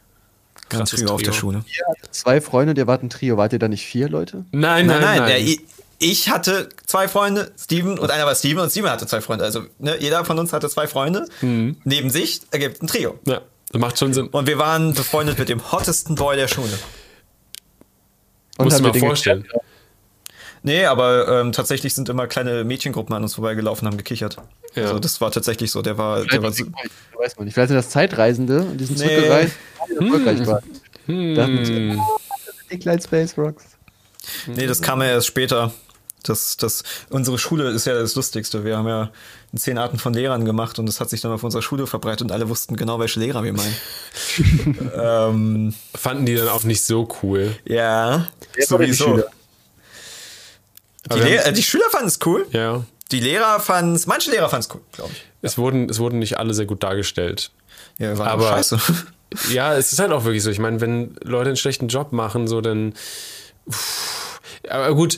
Ein 0.70 0.80
Krasses 0.80 1.00
Trio 1.00 1.12
auf 1.14 1.22
der 1.22 1.32
Trio. 1.32 1.40
Schule. 1.40 1.66
Zwei 2.12 2.42
Freunde, 2.42 2.74
der 2.74 2.88
wart 2.88 3.04
ein 3.04 3.10
Trio. 3.10 3.38
Wart 3.38 3.54
ihr 3.54 3.60
da 3.60 3.68
nicht 3.68 3.86
vier 3.86 4.10
Leute? 4.10 4.46
Nein, 4.52 4.86
Nein, 4.86 5.02
nein, 5.02 5.18
nein. 5.20 5.28
Der, 5.28 5.40
ich, 5.40 5.60
ich 6.00 6.30
hatte 6.30 6.70
zwei 6.86 7.08
Freunde, 7.08 7.52
Steven 7.60 8.00
und 8.00 8.10
einer 8.12 8.26
war 8.26 8.36
Steven 8.36 8.60
und 8.64 8.70
Steven 8.72 8.90
hatte 8.90 9.06
zwei 9.08 9.22
Freunde. 9.22 9.44
Also 9.46 9.64
ne, 9.80 9.98
jeder 10.00 10.26
von 10.26 10.40
uns 10.40 10.52
hatte 10.54 10.70
zwei 10.70 10.88
Freunde. 10.88 11.26
Neben 11.42 12.10
sich 12.10 12.42
ergibt 12.52 12.82
ein 12.82 12.88
Trio. 12.88 13.20
ja, 13.26 13.42
das 13.72 13.80
macht 13.82 14.00
schon 14.00 14.14
Sinn. 14.14 14.28
Und 14.28 14.48
wir 14.48 14.58
waren 14.58 14.94
befreundet 14.94 15.38
mit 15.38 15.50
dem 15.50 15.72
hottesten 15.72 16.16
Boy 16.16 16.36
der 16.38 16.48
Schule. 16.48 16.78
Und 18.58 18.66
Musst 18.66 18.80
du 18.80 18.84
mal 18.84 18.94
vorstellen. 18.94 19.44
geklärt? 19.44 19.64
Nee, 20.64 20.86
aber 20.86 21.28
ähm, 21.42 21.52
tatsächlich 21.52 21.94
sind 21.96 22.08
immer 22.10 22.28
kleine 22.28 22.64
Mädchengruppen 22.64 23.16
an 23.16 23.24
uns 23.24 23.36
vorbeigelaufen 23.36 23.88
und 23.88 23.94
haben 23.94 23.98
gekichert. 23.98 24.38
Ja. 24.76 24.84
Also 24.84 25.00
das 25.00 25.20
war 25.20 25.32
tatsächlich 25.32 25.72
so. 25.72 25.82
Der 25.82 25.98
war, 25.98 26.24
der 26.26 26.44
war 26.44 26.52
so, 26.52 26.66
Vielleicht, 26.66 26.92
weiß 27.18 27.38
man 27.38 27.46
nicht. 27.46 27.54
Vielleicht 27.56 27.70
sind 27.70 27.78
das 27.78 27.90
Zeitreisende 27.90 28.62
und 28.62 28.78
die 28.78 28.86
sind 28.86 29.00
Nee. 29.00 29.08
zurückgereist, 29.08 29.54
die 29.90 29.96
erfolgreich 30.06 30.48
waren. 30.48 30.64
Hm. 31.08 31.36
Dachten 31.36 31.66
sie, 31.66 31.98
oh, 31.98 32.18
die 32.72 32.80
kleinen 32.80 33.02
Space 33.02 33.38
Rocks. 33.38 33.64
Nee, 34.48 34.68
das 34.68 34.82
kam 34.82 35.02
ja 35.02 35.08
erst 35.10 35.28
später. 35.28 35.74
Das, 36.24 36.56
das, 36.58 36.84
unsere 37.10 37.40
Schule 37.40 37.70
ist 37.72 37.86
ja 37.88 37.96
das 37.96 38.14
Lustigste. 38.14 38.64
Wir 38.64 38.78
haben 38.78 38.88
ja 38.88 39.10
zehn 39.56 39.80
Arten 39.80 39.98
von 39.98 40.14
Lehrern 40.14 40.46
gemacht 40.46 40.78
und 40.78 40.86
das 40.86 41.00
hat 41.02 41.10
sich 41.10 41.20
dann 41.22 41.32
auf 41.32 41.44
unserer 41.44 41.64
Schule 41.64 41.88
verbreitet 41.88 42.22
und 42.22 42.32
alle 42.32 42.48
wussten 42.48 42.76
genau, 42.76 43.00
welche 43.00 43.20
Lehrer 43.20 43.44
wir 43.44 43.54
meinen. 43.54 43.76
ähm, 44.96 45.74
Fanden 45.96 46.28
die 46.28 46.36
dann 46.36 46.50
auch 46.50 46.64
nicht 46.64 46.84
so 46.86 47.10
cool. 47.24 47.56
ja, 47.66 48.28
sowieso. 48.60 49.24
Die, 51.06 51.12
Aber 51.12 51.20
wir 51.24 51.30
Lehr 51.30 51.40
haben- 51.42 51.50
äh, 51.50 51.54
die 51.54 51.64
Schüler 51.64 51.90
fanden 51.92 52.08
es 52.08 52.20
cool. 52.26 52.46
Ja. 52.52 52.84
Die 53.12 53.20
Lehrer 53.20 53.60
fanden 53.60 53.96
es, 53.96 54.08
manche 54.08 54.32
Lehrer 54.32 54.50
fanden 54.50 54.66
es 54.70 54.74
cool, 54.76 54.82
glaube 54.94 55.12
ich. 55.14 55.24
Es 55.42 55.58
wurden, 55.58 55.90
es 55.90 56.00
wurden 56.00 56.20
nicht 56.20 56.38
alle 56.38 56.54
sehr 56.54 56.66
gut 56.66 56.84
dargestellt. 56.84 57.52
Ja, 57.98 58.10
wir 58.10 58.18
waren 58.20 58.28
Aber- 58.28 58.50
scheiße. 58.50 58.80
Ja, 59.50 59.76
es 59.78 59.94
ist 59.94 60.00
halt 60.00 60.12
auch 60.12 60.26
wirklich 60.26 60.44
so. 60.44 60.50
Ich 60.50 60.60
meine, 60.60 60.82
wenn 60.82 61.16
Leute 61.24 61.48
einen 61.52 61.56
schlechten 61.56 61.88
Job 61.88 62.12
machen, 62.12 62.50
so 62.50 62.60
dann. 62.60 62.94
Uff. 63.66 64.42
Aber 64.70 64.94
gut, 64.94 65.18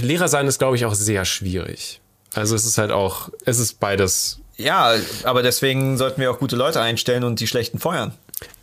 Lehrer 0.00 0.28
sein 0.28 0.46
ist, 0.46 0.60
glaube 0.60 0.76
ich, 0.76 0.84
auch 0.84 0.94
sehr 0.94 1.24
schwierig. 1.24 2.00
Also 2.32 2.54
es 2.54 2.64
ist 2.64 2.78
halt 2.78 2.92
auch, 2.92 3.30
es 3.44 3.58
ist 3.58 3.80
beides. 3.80 4.38
Ja, 4.56 4.94
aber 5.24 5.42
deswegen 5.42 5.98
sollten 5.98 6.20
wir 6.20 6.30
auch 6.30 6.38
gute 6.38 6.54
Leute 6.54 6.80
einstellen 6.80 7.24
und 7.24 7.40
die 7.40 7.48
schlechten 7.48 7.80
feuern. 7.80 8.14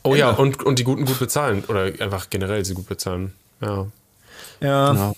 Oh 0.03 0.15
ja, 0.15 0.29
Ende. 0.29 0.41
und, 0.41 0.63
und 0.63 0.79
die 0.79 0.85
Guten 0.85 1.03
gut 1.03 1.19
bezahlen. 1.19 1.65
Oder 1.67 1.91
einfach 1.99 2.29
generell 2.29 2.63
sie 2.63 2.73
gut 2.73 2.87
bezahlen. 2.87 3.33
Ja. 3.59 3.87
Ja. 4.61 4.91
Genau. 4.93 5.15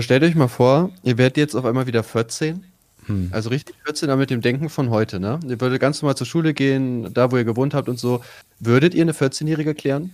Stellt 0.00 0.22
euch 0.24 0.34
mal 0.34 0.48
vor, 0.48 0.90
ihr 1.02 1.16
werdet 1.18 1.36
jetzt 1.38 1.54
auf 1.54 1.64
einmal 1.64 1.86
wieder 1.86 2.02
14. 2.02 2.64
Hm. 3.06 3.28
Also 3.32 3.48
richtig 3.50 3.76
14, 3.84 4.10
aber 4.10 4.18
mit 4.20 4.30
dem 4.30 4.40
Denken 4.42 4.68
von 4.68 4.90
heute, 4.90 5.20
ne? 5.20 5.38
Ihr 5.48 5.60
würdet 5.60 5.80
ganz 5.80 6.02
normal 6.02 6.16
zur 6.16 6.26
Schule 6.26 6.52
gehen, 6.54 7.14
da 7.14 7.30
wo 7.30 7.36
ihr 7.36 7.44
gewohnt 7.44 7.72
habt 7.72 7.88
und 7.88 7.98
so. 7.98 8.22
Würdet 8.60 8.94
ihr 8.94 9.02
eine 9.02 9.12
14-Jährige 9.12 9.74
klären? 9.74 10.12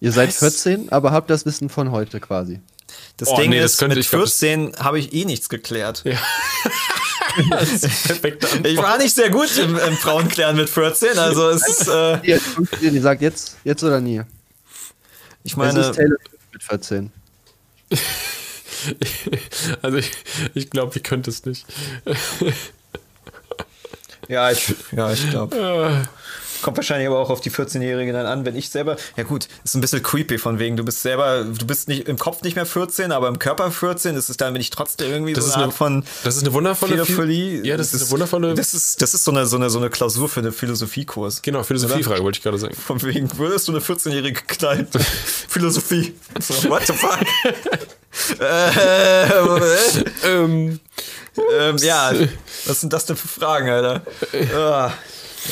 Ihr 0.00 0.12
seid 0.12 0.28
Was? 0.28 0.38
14, 0.38 0.92
aber 0.92 1.10
habt 1.12 1.30
das 1.30 1.46
Wissen 1.46 1.68
von 1.70 1.90
heute 1.90 2.20
quasi. 2.20 2.60
Das 3.16 3.28
Oh, 3.28 3.36
Ding 3.36 3.50
nee, 3.50 3.60
das 3.60 3.72
ist, 3.72 3.78
könnte- 3.78 3.96
mit 3.96 4.04
ich 4.04 4.10
glaub, 4.10 4.22
das- 4.22 4.38
14 4.38 4.76
habe 4.78 4.98
ich 4.98 5.12
eh 5.14 5.24
nichts 5.24 5.48
geklärt. 5.48 6.02
ja. 6.04 6.18
das. 7.50 7.82
Ich 8.62 8.76
war 8.76 8.98
nicht 8.98 9.14
sehr 9.14 9.30
gut 9.30 9.56
im, 9.58 9.76
im 9.76 9.96
Frauenklären 9.96 10.56
mit 10.56 10.68
14, 10.68 11.18
also 11.18 11.48
es 11.48 11.66
ist, 11.66 11.88
äh, 11.88 12.18
Ihr, 12.82 13.00
sagt 13.02 13.22
jetzt, 13.22 13.56
jetzt 13.64 13.82
oder 13.82 14.00
nie. 14.00 14.20
ich 15.42 15.52
Es 15.52 15.56
meine, 15.56 15.80
ist 15.80 15.92
Taylor 15.94 16.16
mit 16.52 16.62
14. 16.62 17.10
Also 19.80 19.96
ich, 19.96 20.10
ich 20.52 20.68
glaube, 20.68 20.92
ich 20.94 21.02
könnte 21.02 21.30
es 21.30 21.46
nicht. 21.46 21.64
ja, 24.28 24.50
ich, 24.50 24.74
ja, 24.92 25.10
ich 25.10 25.30
glaube. 25.30 26.06
Kommt 26.64 26.78
wahrscheinlich 26.78 27.08
aber 27.08 27.18
auch 27.18 27.28
auf 27.28 27.42
die 27.42 27.50
14-Jährige 27.50 28.14
dann 28.14 28.24
an, 28.24 28.46
wenn 28.46 28.56
ich 28.56 28.70
selber, 28.70 28.96
ja 29.18 29.24
gut, 29.24 29.48
ist 29.64 29.74
ein 29.74 29.82
bisschen 29.82 30.02
creepy 30.02 30.38
von 30.38 30.58
wegen, 30.58 30.78
du 30.78 30.82
bist 30.82 31.02
selber, 31.02 31.44
du 31.44 31.66
bist 31.66 31.88
nicht 31.88 32.08
im 32.08 32.18
Kopf 32.18 32.40
nicht 32.40 32.56
mehr 32.56 32.64
14, 32.64 33.12
aber 33.12 33.28
im 33.28 33.38
Körper 33.38 33.70
14, 33.70 34.16
ist 34.16 34.30
es 34.30 34.38
dann, 34.38 34.54
wenn 34.54 34.62
ich 34.62 34.70
trotzdem 34.70 35.12
irgendwie 35.12 35.34
Das 35.34 35.44
so 35.44 35.50
ist 35.50 35.56
eine 35.56 35.64
eine, 35.64 35.72
Art 35.72 35.76
von 35.76 36.04
das 36.24 36.36
ist 36.36 36.42
eine 36.42 36.54
wundervolle 36.54 36.92
Pädophilie. 36.92 37.66
Ja, 37.66 37.76
das, 37.76 37.92
ist 37.92 38.04
eine 38.04 38.10
wundervolle. 38.12 38.54
Das 38.54 38.72
ist, 38.72 39.02
das 39.02 39.12
ist 39.12 39.24
so 39.24 39.30
eine, 39.30 39.44
so 39.44 39.56
eine, 39.56 39.68
so 39.68 39.78
eine 39.78 39.90
Klausur 39.90 40.26
für 40.26 40.40
eine 40.40 40.52
Philosophiekurs. 40.52 41.42
genau, 41.42 41.62
Philosophiefrage 41.62 42.22
wollte 42.22 42.38
ich 42.38 42.42
gerade 42.42 42.56
sagen. 42.56 42.74
Von 42.74 43.02
wegen, 43.02 43.36
würdest 43.36 43.68
du 43.68 43.72
eine 43.72 43.82
14-Jährige 43.82 44.40
knallen? 44.46 44.88
Philosophie. 45.48 46.14
So, 46.40 46.70
what 46.70 46.86
the 46.86 46.94
fuck? 46.94 47.20
äh, 48.40 49.26
Ähm, 50.24 50.80
ähm, 51.60 51.76
ja, 51.78 52.12
was 52.66 52.80
sind 52.80 52.92
das 52.92 53.06
denn 53.06 53.16
für 53.16 53.28
Fragen, 53.28 53.68
Alter? 53.68 54.02
Ah, 54.54 54.92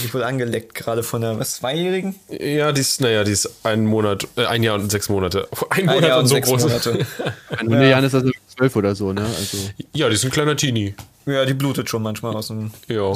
ich 0.04 0.12
wohl 0.14 0.22
angeleckt 0.22 0.74
gerade 0.74 1.02
von 1.02 1.22
einer, 1.22 1.38
was, 1.38 1.54
Zweijährigen? 1.54 2.14
ja, 2.28 2.72
die 2.72 2.80
ist, 2.80 3.00
naja, 3.00 3.24
die 3.24 3.32
ist 3.32 3.50
ein 3.64 3.84
Monat, 3.86 4.26
äh, 4.36 4.46
ein 4.46 4.62
Jahr 4.62 4.76
und 4.78 4.90
sechs 4.90 5.08
Monate. 5.08 5.48
Ein 5.70 5.80
Ein 5.80 5.86
Monat 5.86 6.02
Jahr 6.08 6.16
und 6.18 6.22
und 6.24 6.28
so 6.28 6.34
sechs 6.34 6.48
groß. 6.48 6.62
Monate. 6.62 7.06
Ja. 7.68 7.82
Jahren 7.82 8.04
ist 8.04 8.12
das 8.14 8.22
so 8.22 8.30
12 8.56 8.76
oder 8.76 8.94
so, 8.94 9.12
ne? 9.12 9.22
Also, 9.24 9.58
Ja, 9.92 10.08
die 10.08 10.14
ist 10.14 10.24
ein 10.24 10.30
kleiner 10.30 10.56
Teenie. 10.56 10.94
Ja, 11.26 11.44
die 11.44 11.54
blutet 11.54 11.88
schon 11.88 12.02
manchmal 12.02 12.34
aus 12.34 12.48
dem. 12.48 12.70
Ja. 12.88 13.12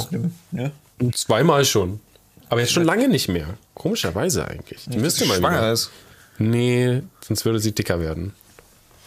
Ja. 0.53 0.71
Zweimal 1.13 1.65
schon. 1.65 2.01
Aber 2.49 2.61
jetzt 2.61 2.73
schon 2.73 2.85
lange 2.85 3.09
nicht 3.09 3.29
mehr. 3.29 3.55
Komischerweise 3.75 4.47
eigentlich. 4.47 4.85
Die 4.87 4.99
müsste 4.99 5.27
mal 5.27 5.39
schwanger 5.39 5.59
wieder. 5.59 5.73
ist. 5.73 5.91
Nee, 6.39 7.03
sonst 7.27 7.45
würde 7.45 7.59
sie 7.59 7.73
dicker 7.73 7.99
werden. 8.01 8.33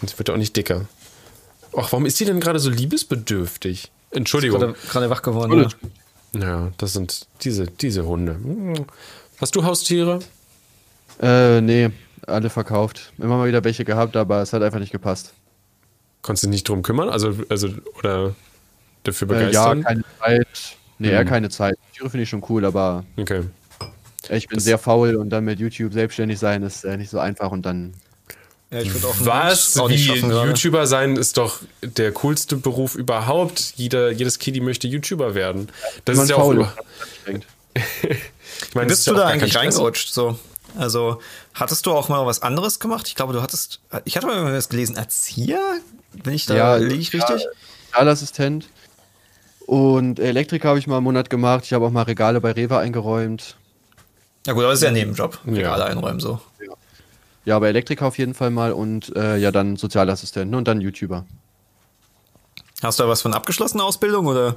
Und 0.02 0.10
sie 0.10 0.18
wird 0.18 0.30
auch 0.30 0.38
nicht 0.38 0.56
dicker. 0.58 0.86
Ach, 1.78 1.92
warum 1.92 2.06
ist 2.06 2.20
die 2.20 2.26
denn 2.26 2.40
gerade 2.40 2.60
so 2.60 2.70
liebesbedürftig? 2.70 3.92
Entschuldigung. 4.12 4.60
Gerade, 4.60 4.76
gerade 4.90 5.10
wach 5.10 5.22
geworden. 5.22 5.62
Ja. 5.62 5.70
Ja, 6.34 6.72
das 6.78 6.94
sind 6.94 7.28
diese, 7.44 7.66
diese 7.68 8.06
Hunde. 8.06 8.34
Hm. 8.34 8.86
Hast 9.40 9.56
du 9.56 9.64
Haustiere? 9.64 10.20
äh, 11.22 11.60
nee, 11.62 11.90
alle 12.28 12.50
verkauft. 12.50 13.12
Immer 13.18 13.38
mal 13.38 13.48
wieder 13.48 13.64
welche 13.64 13.84
gehabt, 13.86 14.16
aber 14.16 14.42
es 14.42 14.54
hat 14.54 14.62
einfach 14.62 14.80
nicht 14.80 14.92
gepasst. 14.92 15.34
Konntest 16.22 16.44
du 16.44 16.48
dich 16.48 16.52
nicht 16.58 16.70
drum 16.70 16.82
kümmern? 16.84 17.10
Also, 17.10 17.34
also 17.50 17.70
oder 17.98 18.36
dafür 19.04 19.30
Äh, 19.32 19.52
ja, 19.52 19.74
begeistern? 19.74 19.84
keine 19.84 20.04
Zeit. 20.20 20.48
Nee, 21.00 21.10
eher 21.10 21.26
keine 21.26 21.50
Zeit. 21.50 21.76
Tiere 21.96 22.10
finde 22.10 22.24
ich 22.24 22.30
schon 22.30 22.44
cool, 22.50 22.66
aber 22.66 23.06
okay. 23.18 23.44
ich 24.30 24.48
bin 24.50 24.60
sehr 24.60 24.78
faul 24.78 25.16
und 25.16 25.30
dann 25.30 25.46
mit 25.46 25.60
YouTube 25.60 25.94
selbstständig 25.94 26.38
sein 26.38 26.62
ist 26.64 26.84
äh, 26.84 26.98
nicht 26.98 27.10
so 27.10 27.20
einfach 27.20 27.52
und 27.52 27.66
dann. 27.66 27.94
Ja, 28.72 28.82
ich 28.82 28.94
würde 28.94 29.08
auch 29.08 29.16
Was? 29.20 29.78
Auch 29.78 29.90
nicht 29.90 30.04
Wie 30.04 30.08
schaffen 30.08 30.30
gerade. 30.30 30.50
YouTuber 30.50 30.86
sein 30.86 31.16
ist 31.16 31.38
doch 31.38 31.60
der 31.82 32.12
coolste 32.12 32.56
Beruf 32.56 32.96
überhaupt. 32.96 33.74
Jeder, 33.78 34.12
jedes 34.12 34.38
Kiddy 34.38 34.60
möchte 34.62 34.88
YouTuber 34.88 35.34
werden. 35.34 35.70
Das 36.06 36.18
man 36.18 36.24
ist 36.26 36.30
ja 36.30 36.36
auch 36.36 36.42
faul 36.42 36.56
über, 36.58 36.74
ich 37.74 38.76
meine, 38.76 38.88
Bist 38.88 39.02
ist 39.02 39.08
ja 39.08 39.14
du 39.14 39.20
da 39.20 39.28
eigentlich 39.28 39.56
reingerutscht? 39.56 40.14
So? 40.14 40.38
Also, 40.78 41.20
hattest 41.54 41.86
du 41.86 41.92
auch 41.92 42.10
mal 42.10 42.26
was 42.26 42.42
anderes 42.42 42.80
gemacht? 42.80 43.08
Ich 43.08 43.16
glaube, 43.16 43.34
du 43.34 43.42
hattest. 43.42 43.80
Ich 44.06 44.16
hatte 44.16 44.28
mal 44.28 44.54
was 44.54 44.70
gelesen, 44.70 44.96
Erzieher? 44.96 45.80
Bin 46.14 46.34
ich 46.34 46.46
da 46.46 46.56
Ja, 46.56 46.76
liege 46.76 46.96
ich 46.96 47.12
ja. 47.12 47.26
richtig? 47.26 47.48
Sozialassistent. 47.88 48.68
Und 49.66 50.20
Elektriker 50.20 50.70
habe 50.70 50.80
ich 50.80 50.88
mal 50.88 50.98
einen 50.98 51.04
Monat 51.04 51.30
gemacht. 51.30 51.64
Ich 51.66 51.74
habe 51.74 51.86
auch 51.86 51.92
mal 51.92 52.04
Regale 52.04 52.42
bei 52.42 52.52
Rewe 52.52 52.78
eingeräumt. 52.78 53.56
Ja, 54.46 54.54
gut, 54.54 54.64
aber 54.64 54.72
das 54.72 54.80
ist 54.80 54.84
ja 54.84 54.90
ein 54.90 54.96
Nebenjob. 54.96 55.40
Ja. 55.46 55.54
Gerade 55.54 55.86
einräumen 55.86 56.20
so. 56.20 56.40
Ja, 56.60 56.74
aber 57.56 57.68
Elektriker 57.68 58.06
auf 58.08 58.18
jeden 58.18 58.34
Fall 58.34 58.50
mal 58.50 58.72
und 58.72 59.16
äh, 59.16 59.38
ja, 59.38 59.52
dann 59.52 59.76
Sozialassistent 59.78 60.52
ne? 60.52 60.58
und 60.58 60.68
dann 60.68 60.82
YouTuber. 60.82 61.26
Hast 62.82 63.00
du 63.00 63.04
da 63.04 63.10
was 63.10 63.22
von 63.22 63.34
abgeschlossener 63.34 63.84
Ausbildung 63.84 64.28
oder? 64.28 64.56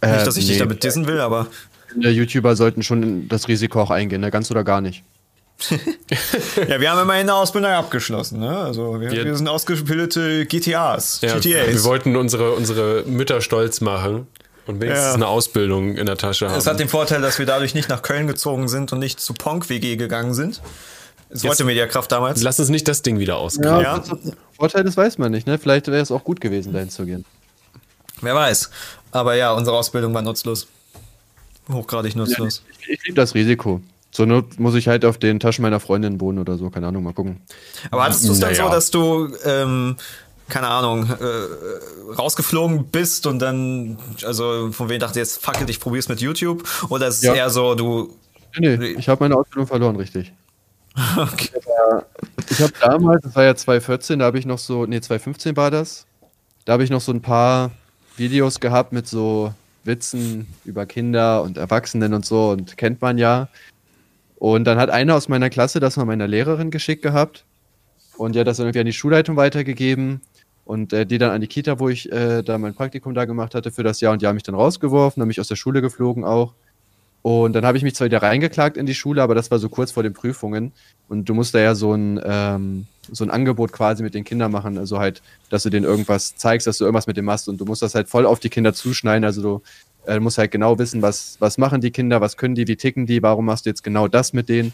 Äh, 0.00 0.12
Nicht, 0.12 0.26
dass 0.26 0.36
ich 0.36 0.46
dich 0.46 0.54
nee. 0.56 0.60
damit 0.60 0.82
dissen 0.84 1.06
will, 1.06 1.20
aber. 1.20 1.46
finde, 1.88 2.10
YouTuber 2.10 2.56
sollten 2.56 2.82
schon 2.82 3.28
das 3.28 3.48
Risiko 3.48 3.80
auch 3.80 3.90
eingehen, 3.90 4.20
ne? 4.20 4.30
ganz 4.30 4.50
oder 4.50 4.64
gar 4.64 4.80
nicht. 4.80 5.02
ja, 6.68 6.80
wir 6.80 6.88
haben 6.90 7.00
immerhin 7.02 7.22
eine 7.22 7.34
Ausbildung 7.34 7.72
abgeschlossen, 7.72 8.38
ne? 8.38 8.56
Also 8.58 9.00
wir, 9.00 9.10
Wir- 9.10 9.24
wir 9.24 9.36
sind 9.36 9.48
ausgebildete 9.48 10.46
GTAs, 10.46 11.20
Ja, 11.20 11.36
GTAs. 11.36 11.42
wir 11.74 11.84
wollten 11.84 12.14
unsere, 12.14 12.52
unsere 12.52 13.02
Mütter 13.06 13.40
stolz 13.40 13.80
machen 13.80 14.28
und 14.68 14.80
wenigstens 14.80 15.06
Ja. 15.08 15.14
eine 15.14 15.26
Ausbildung 15.26 15.96
in 15.96 16.06
der 16.06 16.16
Tasche 16.16 16.48
haben. 16.48 16.56
Es 16.58 16.68
hat 16.68 16.78
den 16.78 16.88
Vorteil, 16.88 17.20
dass 17.22 17.40
wir 17.40 17.46
dadurch 17.46 17.74
nicht 17.74 17.88
nach 17.88 18.02
Köln 18.02 18.28
gezogen 18.28 18.68
sind 18.68 18.92
und 18.92 19.00
nicht 19.00 19.18
zu 19.18 19.34
Ponk 19.34 19.68
WG 19.68 19.96
gegangen 19.96 20.32
sind. 20.32 20.62
Das 21.30 21.44
wollte 21.44 21.64
Mediakraft 21.64 22.10
damals. 22.10 22.42
Lass 22.42 22.58
uns 22.58 22.68
nicht 22.70 22.88
das 22.88 23.02
Ding 23.02 23.18
wieder 23.18 23.36
ausgraben. 23.36 23.82
Ja. 23.82 24.02
Vorteil, 24.56 24.84
das 24.84 24.96
weiß 24.96 25.18
man 25.18 25.30
nicht, 25.30 25.46
ne? 25.46 25.58
Vielleicht 25.58 25.86
wäre 25.88 26.00
es 26.00 26.10
auch 26.10 26.24
gut 26.24 26.40
gewesen, 26.40 26.72
dahin 26.72 26.90
zu 26.90 27.04
gehen. 27.04 27.24
Wer 28.22 28.34
weiß. 28.34 28.70
Aber 29.12 29.34
ja, 29.34 29.52
unsere 29.52 29.76
Ausbildung 29.76 30.12
war 30.14 30.22
nutzlos. 30.22 30.66
Hochgradig 31.70 32.16
nutzlos. 32.16 32.62
Ich, 32.80 32.88
ich 32.88 33.04
liebe 33.04 33.16
das 33.16 33.34
Risiko. 33.34 33.80
Zur 34.10 34.26
Not 34.26 34.58
muss 34.58 34.74
ich 34.74 34.88
halt 34.88 35.04
auf 35.04 35.18
den 35.18 35.38
Taschen 35.38 35.62
meiner 35.62 35.80
Freundin 35.80 36.18
wohnen 36.20 36.38
oder 36.38 36.56
so, 36.56 36.70
keine 36.70 36.86
Ahnung, 36.86 37.04
mal 37.04 37.12
gucken. 37.12 37.40
Aber 37.90 38.04
hattest 38.04 38.26
du 38.26 38.32
es 38.32 38.40
dann 38.40 38.52
Naja. 38.52 38.64
so, 38.64 38.70
dass 38.70 38.90
du, 38.90 39.28
ähm, 39.44 39.96
keine 40.48 40.66
Ahnung, 40.68 41.10
äh, 41.10 42.14
rausgeflogen 42.14 42.86
bist 42.86 43.26
und 43.26 43.38
dann, 43.38 43.98
also 44.24 44.72
von 44.72 44.88
wem 44.88 44.98
dachte 44.98 45.18
jetzt, 45.18 45.44
fuck 45.44 45.60
it, 45.60 45.68
ich 45.68 45.78
probier's 45.78 46.08
mit 46.08 46.20
YouTube? 46.22 46.66
Oder 46.88 47.08
ist 47.08 47.16
es 47.18 47.22
Ja. 47.24 47.34
eher 47.34 47.50
so, 47.50 47.74
du. 47.74 48.14
Nee, 48.58 48.78
nee, 48.78 48.86
ich 48.98 49.10
habe 49.10 49.22
meine 49.22 49.36
Ausbildung 49.36 49.66
verloren, 49.66 49.96
richtig. 49.96 50.32
Okay. 51.16 51.50
Ich 52.50 52.60
habe 52.60 52.72
damals, 52.80 53.22
das 53.22 53.36
war 53.36 53.44
ja 53.44 53.54
2014, 53.54 54.18
da 54.18 54.24
habe 54.24 54.38
ich 54.38 54.46
noch 54.46 54.58
so, 54.58 54.86
nee, 54.86 55.00
2015 55.00 55.56
war 55.56 55.70
das. 55.70 56.06
Da 56.64 56.72
habe 56.74 56.84
ich 56.84 56.90
noch 56.90 57.00
so 57.00 57.12
ein 57.12 57.22
paar 57.22 57.70
Videos 58.16 58.60
gehabt 58.60 58.92
mit 58.92 59.06
so 59.06 59.52
Witzen 59.84 60.46
über 60.64 60.86
Kinder 60.86 61.42
und 61.42 61.56
Erwachsenen 61.56 62.14
und 62.14 62.24
so 62.24 62.50
und 62.50 62.76
kennt 62.76 63.00
man 63.00 63.18
ja. 63.18 63.48
Und 64.36 64.64
dann 64.64 64.78
hat 64.78 64.90
einer 64.90 65.14
aus 65.14 65.28
meiner 65.28 65.50
Klasse 65.50 65.80
das 65.80 65.96
mal 65.96 66.04
meiner 66.04 66.26
Lehrerin 66.26 66.70
geschickt 66.70 67.02
gehabt 67.02 67.44
und 68.16 68.36
hat 68.36 68.46
das 68.46 68.58
dann 68.58 68.66
irgendwie 68.66 68.80
an 68.80 68.86
die 68.86 68.92
Schulleitung 68.92 69.36
weitergegeben 69.36 70.20
und 70.64 70.92
äh, 70.92 71.06
die 71.06 71.18
dann 71.18 71.30
an 71.30 71.40
die 71.40 71.46
Kita, 71.46 71.80
wo 71.80 71.88
ich 71.88 72.10
äh, 72.12 72.42
da 72.42 72.58
mein 72.58 72.74
Praktikum 72.74 73.14
da 73.14 73.24
gemacht 73.24 73.54
hatte 73.54 73.72
für 73.72 73.82
das 73.82 74.00
Jahr 74.00 74.12
und 74.12 74.22
die 74.22 74.26
haben 74.26 74.34
mich 74.34 74.42
dann 74.42 74.54
rausgeworfen, 74.54 75.20
haben 75.20 75.28
mich 75.28 75.40
aus 75.40 75.48
der 75.48 75.56
Schule 75.56 75.80
geflogen 75.80 76.24
auch. 76.24 76.54
Und 77.22 77.52
dann 77.52 77.66
habe 77.66 77.76
ich 77.76 77.84
mich 77.84 77.94
zwar 77.94 78.06
wieder 78.06 78.22
reingeklagt 78.22 78.76
in 78.76 78.86
die 78.86 78.94
Schule, 78.94 79.22
aber 79.22 79.34
das 79.34 79.50
war 79.50 79.58
so 79.58 79.68
kurz 79.68 79.90
vor 79.90 80.02
den 80.02 80.12
Prüfungen. 80.12 80.72
Und 81.08 81.28
du 81.28 81.34
musst 81.34 81.54
da 81.54 81.58
ja 81.58 81.74
so 81.74 81.92
ein, 81.92 82.20
ähm, 82.24 82.86
so 83.10 83.24
ein 83.24 83.30
Angebot 83.30 83.72
quasi 83.72 84.02
mit 84.02 84.14
den 84.14 84.24
Kindern 84.24 84.52
machen. 84.52 84.78
Also 84.78 84.98
halt, 84.98 85.22
dass 85.50 85.64
du 85.64 85.70
denen 85.70 85.84
irgendwas 85.84 86.36
zeigst, 86.36 86.66
dass 86.66 86.78
du 86.78 86.84
irgendwas 86.84 87.06
mit 87.06 87.16
dem 87.16 87.24
machst. 87.24 87.48
Und 87.48 87.60
du 87.60 87.64
musst 87.64 87.82
das 87.82 87.94
halt 87.94 88.08
voll 88.08 88.24
auf 88.24 88.38
die 88.38 88.48
Kinder 88.48 88.72
zuschneiden. 88.72 89.24
Also 89.24 89.42
du 89.42 89.62
äh, 90.06 90.20
musst 90.20 90.38
halt 90.38 90.50
genau 90.50 90.78
wissen, 90.78 91.02
was, 91.02 91.36
was 91.40 91.58
machen 91.58 91.80
die 91.80 91.90
Kinder, 91.90 92.20
was 92.20 92.36
können 92.36 92.54
die, 92.54 92.68
wie 92.68 92.76
ticken 92.76 93.06
die, 93.06 93.22
warum 93.22 93.46
machst 93.46 93.66
du 93.66 93.70
jetzt 93.70 93.82
genau 93.82 94.08
das 94.08 94.32
mit 94.32 94.48
denen. 94.48 94.72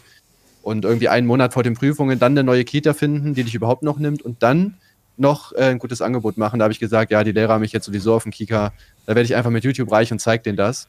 Und 0.61 0.85
irgendwie 0.85 1.09
einen 1.09 1.27
Monat 1.27 1.53
vor 1.53 1.63
den 1.63 1.75
Prüfungen 1.75 2.19
dann 2.19 2.33
eine 2.33 2.43
neue 2.43 2.63
Kita 2.63 2.93
finden, 2.93 3.33
die 3.33 3.43
dich 3.43 3.55
überhaupt 3.55 3.83
noch 3.83 3.97
nimmt. 3.97 4.21
Und 4.21 4.43
dann 4.43 4.75
noch 5.17 5.51
äh, 5.53 5.65
ein 5.65 5.79
gutes 5.79 6.01
Angebot 6.01 6.37
machen. 6.37 6.59
Da 6.59 6.63
habe 6.63 6.73
ich 6.73 6.79
gesagt, 6.79 7.11
ja, 7.11 7.23
die 7.23 7.31
Lehrer 7.31 7.53
haben 7.53 7.61
mich 7.61 7.71
jetzt 7.71 7.85
sowieso 7.85 8.13
auf 8.13 8.23
dem 8.23 8.31
Kika. 8.31 8.73
Da 9.05 9.15
werde 9.15 9.23
ich 9.23 9.35
einfach 9.35 9.51
mit 9.51 9.63
YouTube 9.63 9.91
reich 9.91 10.11
und 10.11 10.19
zeig 10.19 10.43
denen 10.43 10.57
das. 10.57 10.87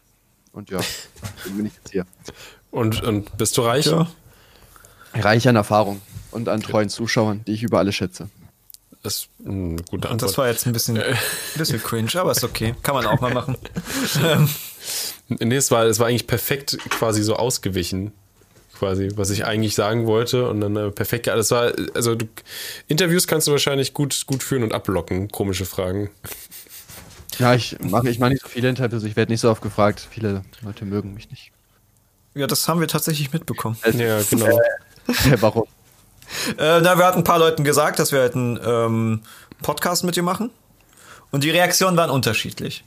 Und 0.57 0.71
ja, 0.71 0.81
dann 1.45 1.57
bin 1.57 1.67
ich 1.67 1.75
jetzt 1.75 1.93
hier. 1.93 2.07
Und, 2.71 3.03
und 3.03 3.37
bist 3.37 3.57
du 3.59 3.63
reich? 3.63 3.85
Ja. 3.87 4.09
Reich 5.15 5.47
an 5.49 5.55
Erfahrung 5.55 6.01
und 6.31 6.49
an 6.49 6.63
treuen 6.63 6.89
Zuschauern, 6.89 7.45
die 7.47 7.53
ich 7.53 7.63
über 7.63 7.79
alle 7.79 7.93
schätze. 7.93 8.31
Das 9.03 9.15
ist 9.15 9.29
eine 9.45 9.77
gute 9.77 9.85
Und 9.93 10.07
Antwort. 10.07 10.23
das 10.23 10.39
war 10.39 10.49
jetzt 10.49 10.67
ein 10.67 10.73
bisschen, 10.73 10.97
ein 10.97 11.17
bisschen 11.57 11.83
cringe, 11.83 12.11
aber 12.17 12.33
ist 12.33 12.43
okay. 12.43 12.75
Kann 12.83 12.95
man 12.95 13.07
auch 13.07 13.21
mal 13.21 13.33
machen. 13.33 13.57
Nee, 15.29 15.57
es 15.57 15.73
war, 15.73 15.85
es 15.87 15.99
war 15.99 16.07
eigentlich 16.07 16.29
perfekt 16.29 16.79
quasi 16.89 17.21
so 17.21 17.35
ausgewichen. 17.35 18.13
Quasi, 18.79 19.09
was 19.17 19.31
ich 19.31 19.45
eigentlich 19.45 19.75
sagen 19.75 20.07
wollte. 20.07 20.49
Und 20.49 20.61
dann 20.61 20.77
äh, 20.77 20.91
perfekt. 20.93 21.27
Das 21.27 21.51
war, 21.51 21.73
also 21.95 22.15
du, 22.15 22.27
Interviews 22.87 23.27
kannst 23.27 23.49
du 23.49 23.51
wahrscheinlich 23.51 23.93
gut, 23.93 24.23
gut 24.27 24.45
führen 24.45 24.63
und 24.63 24.73
ablocken, 24.73 25.29
komische 25.33 25.65
Fragen. 25.65 26.11
Ja, 27.39 27.55
ich 27.55 27.79
mache 27.81 28.09
ich 28.09 28.19
mach 28.19 28.29
nicht 28.29 28.43
so 28.43 28.49
viele 28.49 28.69
Interviews, 28.69 29.05
ich 29.05 29.17
werde 29.17 29.33
nicht 29.33 29.41
so 29.41 29.51
oft 29.51 29.63
gefragt. 29.63 30.07
Viele 30.11 30.43
Leute 30.63 30.85
mögen 30.85 31.15
mich 31.15 31.31
nicht. 31.31 31.53
ja, 32.35 32.47
das 32.47 32.69
haben 32.69 32.81
wir 32.81 32.89
tatsächlich 32.89 33.33
mitbekommen. 33.33 33.77
Ja, 33.85 34.21
genau. 34.31 34.47
Äh, 34.47 35.37
Warum? 35.41 35.65
Äh, 36.59 36.81
na, 36.81 36.99
wir 36.99 37.07
hatten 37.07 37.19
ein 37.19 37.25
paar 37.25 37.39
Leuten 37.39 37.65
gesagt, 37.65 37.99
dass 37.99 38.13
wir 38.13 38.21
halt 38.21 38.35
einen 38.35 38.59
ähm, 38.65 39.21
Podcast 39.63 40.05
mit 40.05 40.17
dir 40.17 40.23
machen. 40.23 40.51
Und 41.31 41.45
die 41.45 41.51
Reaktionen 41.51 41.97
waren 41.97 42.11
unterschiedlich. 42.11 42.85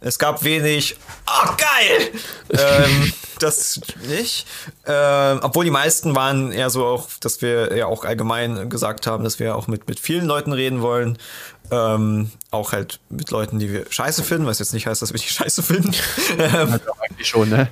Es 0.00 0.18
gab 0.18 0.44
wenig, 0.44 0.96
oh 1.26 1.48
geil! 1.56 2.10
ähm, 2.50 3.12
das 3.40 3.80
nicht. 4.06 4.46
Ähm, 4.86 5.40
obwohl 5.42 5.64
die 5.64 5.70
meisten 5.70 6.14
waren 6.14 6.52
eher 6.52 6.70
so 6.70 6.84
auch, 6.86 7.08
dass 7.20 7.42
wir 7.42 7.76
ja 7.76 7.86
auch 7.86 8.04
allgemein 8.04 8.68
gesagt 8.70 9.06
haben, 9.06 9.24
dass 9.24 9.38
wir 9.38 9.56
auch 9.56 9.66
mit, 9.66 9.88
mit 9.88 10.00
vielen 10.00 10.26
Leuten 10.26 10.52
reden 10.52 10.80
wollen. 10.82 11.18
Ähm, 11.70 12.30
auch 12.50 12.72
halt 12.72 12.98
mit 13.10 13.30
Leuten, 13.30 13.58
die 13.58 13.70
wir 13.70 13.84
scheiße 13.90 14.22
finden, 14.22 14.46
was 14.46 14.58
jetzt 14.58 14.72
nicht 14.72 14.86
heißt, 14.86 15.02
dass 15.02 15.12
wir 15.12 15.20
die 15.20 15.28
scheiße 15.28 15.62
finden. 15.62 15.92
ähm, 16.38 16.72
Also 16.72 16.92
eigentlich 17.00 17.28
schon, 17.28 17.50
ne? 17.50 17.68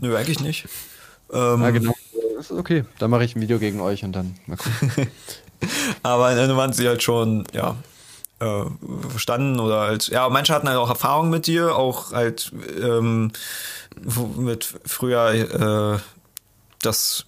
nö, 0.00 0.16
eigentlich 0.16 0.40
nicht. 0.40 0.66
Ähm, 1.32 1.62
Ja, 1.62 1.70
genau. 1.70 1.94
Das 2.36 2.50
ist 2.50 2.58
okay. 2.58 2.84
Dann 2.98 3.10
mache 3.10 3.24
ich 3.24 3.34
ein 3.36 3.40
Video 3.40 3.58
gegen 3.58 3.80
euch 3.80 4.02
und 4.04 4.12
dann 4.12 4.36
mal 4.46 4.56
gucken. 4.56 5.10
Aber 6.02 6.34
dann 6.34 6.54
waren 6.56 6.72
sie 6.72 6.86
halt 6.86 7.02
schon, 7.02 7.46
ja, 7.52 7.76
äh, 8.40 8.64
verstanden 9.08 9.60
oder 9.60 9.80
halt, 9.80 10.08
ja, 10.08 10.28
manche 10.28 10.52
hatten 10.52 10.68
halt 10.68 10.78
auch 10.78 10.90
Erfahrungen 10.90 11.30
mit 11.30 11.46
dir, 11.46 11.76
auch 11.76 12.12
halt 12.12 12.52
ähm, 12.80 13.32
mit 14.36 14.74
früher, 14.84 15.96
äh, 15.96 15.98
das 16.82 17.24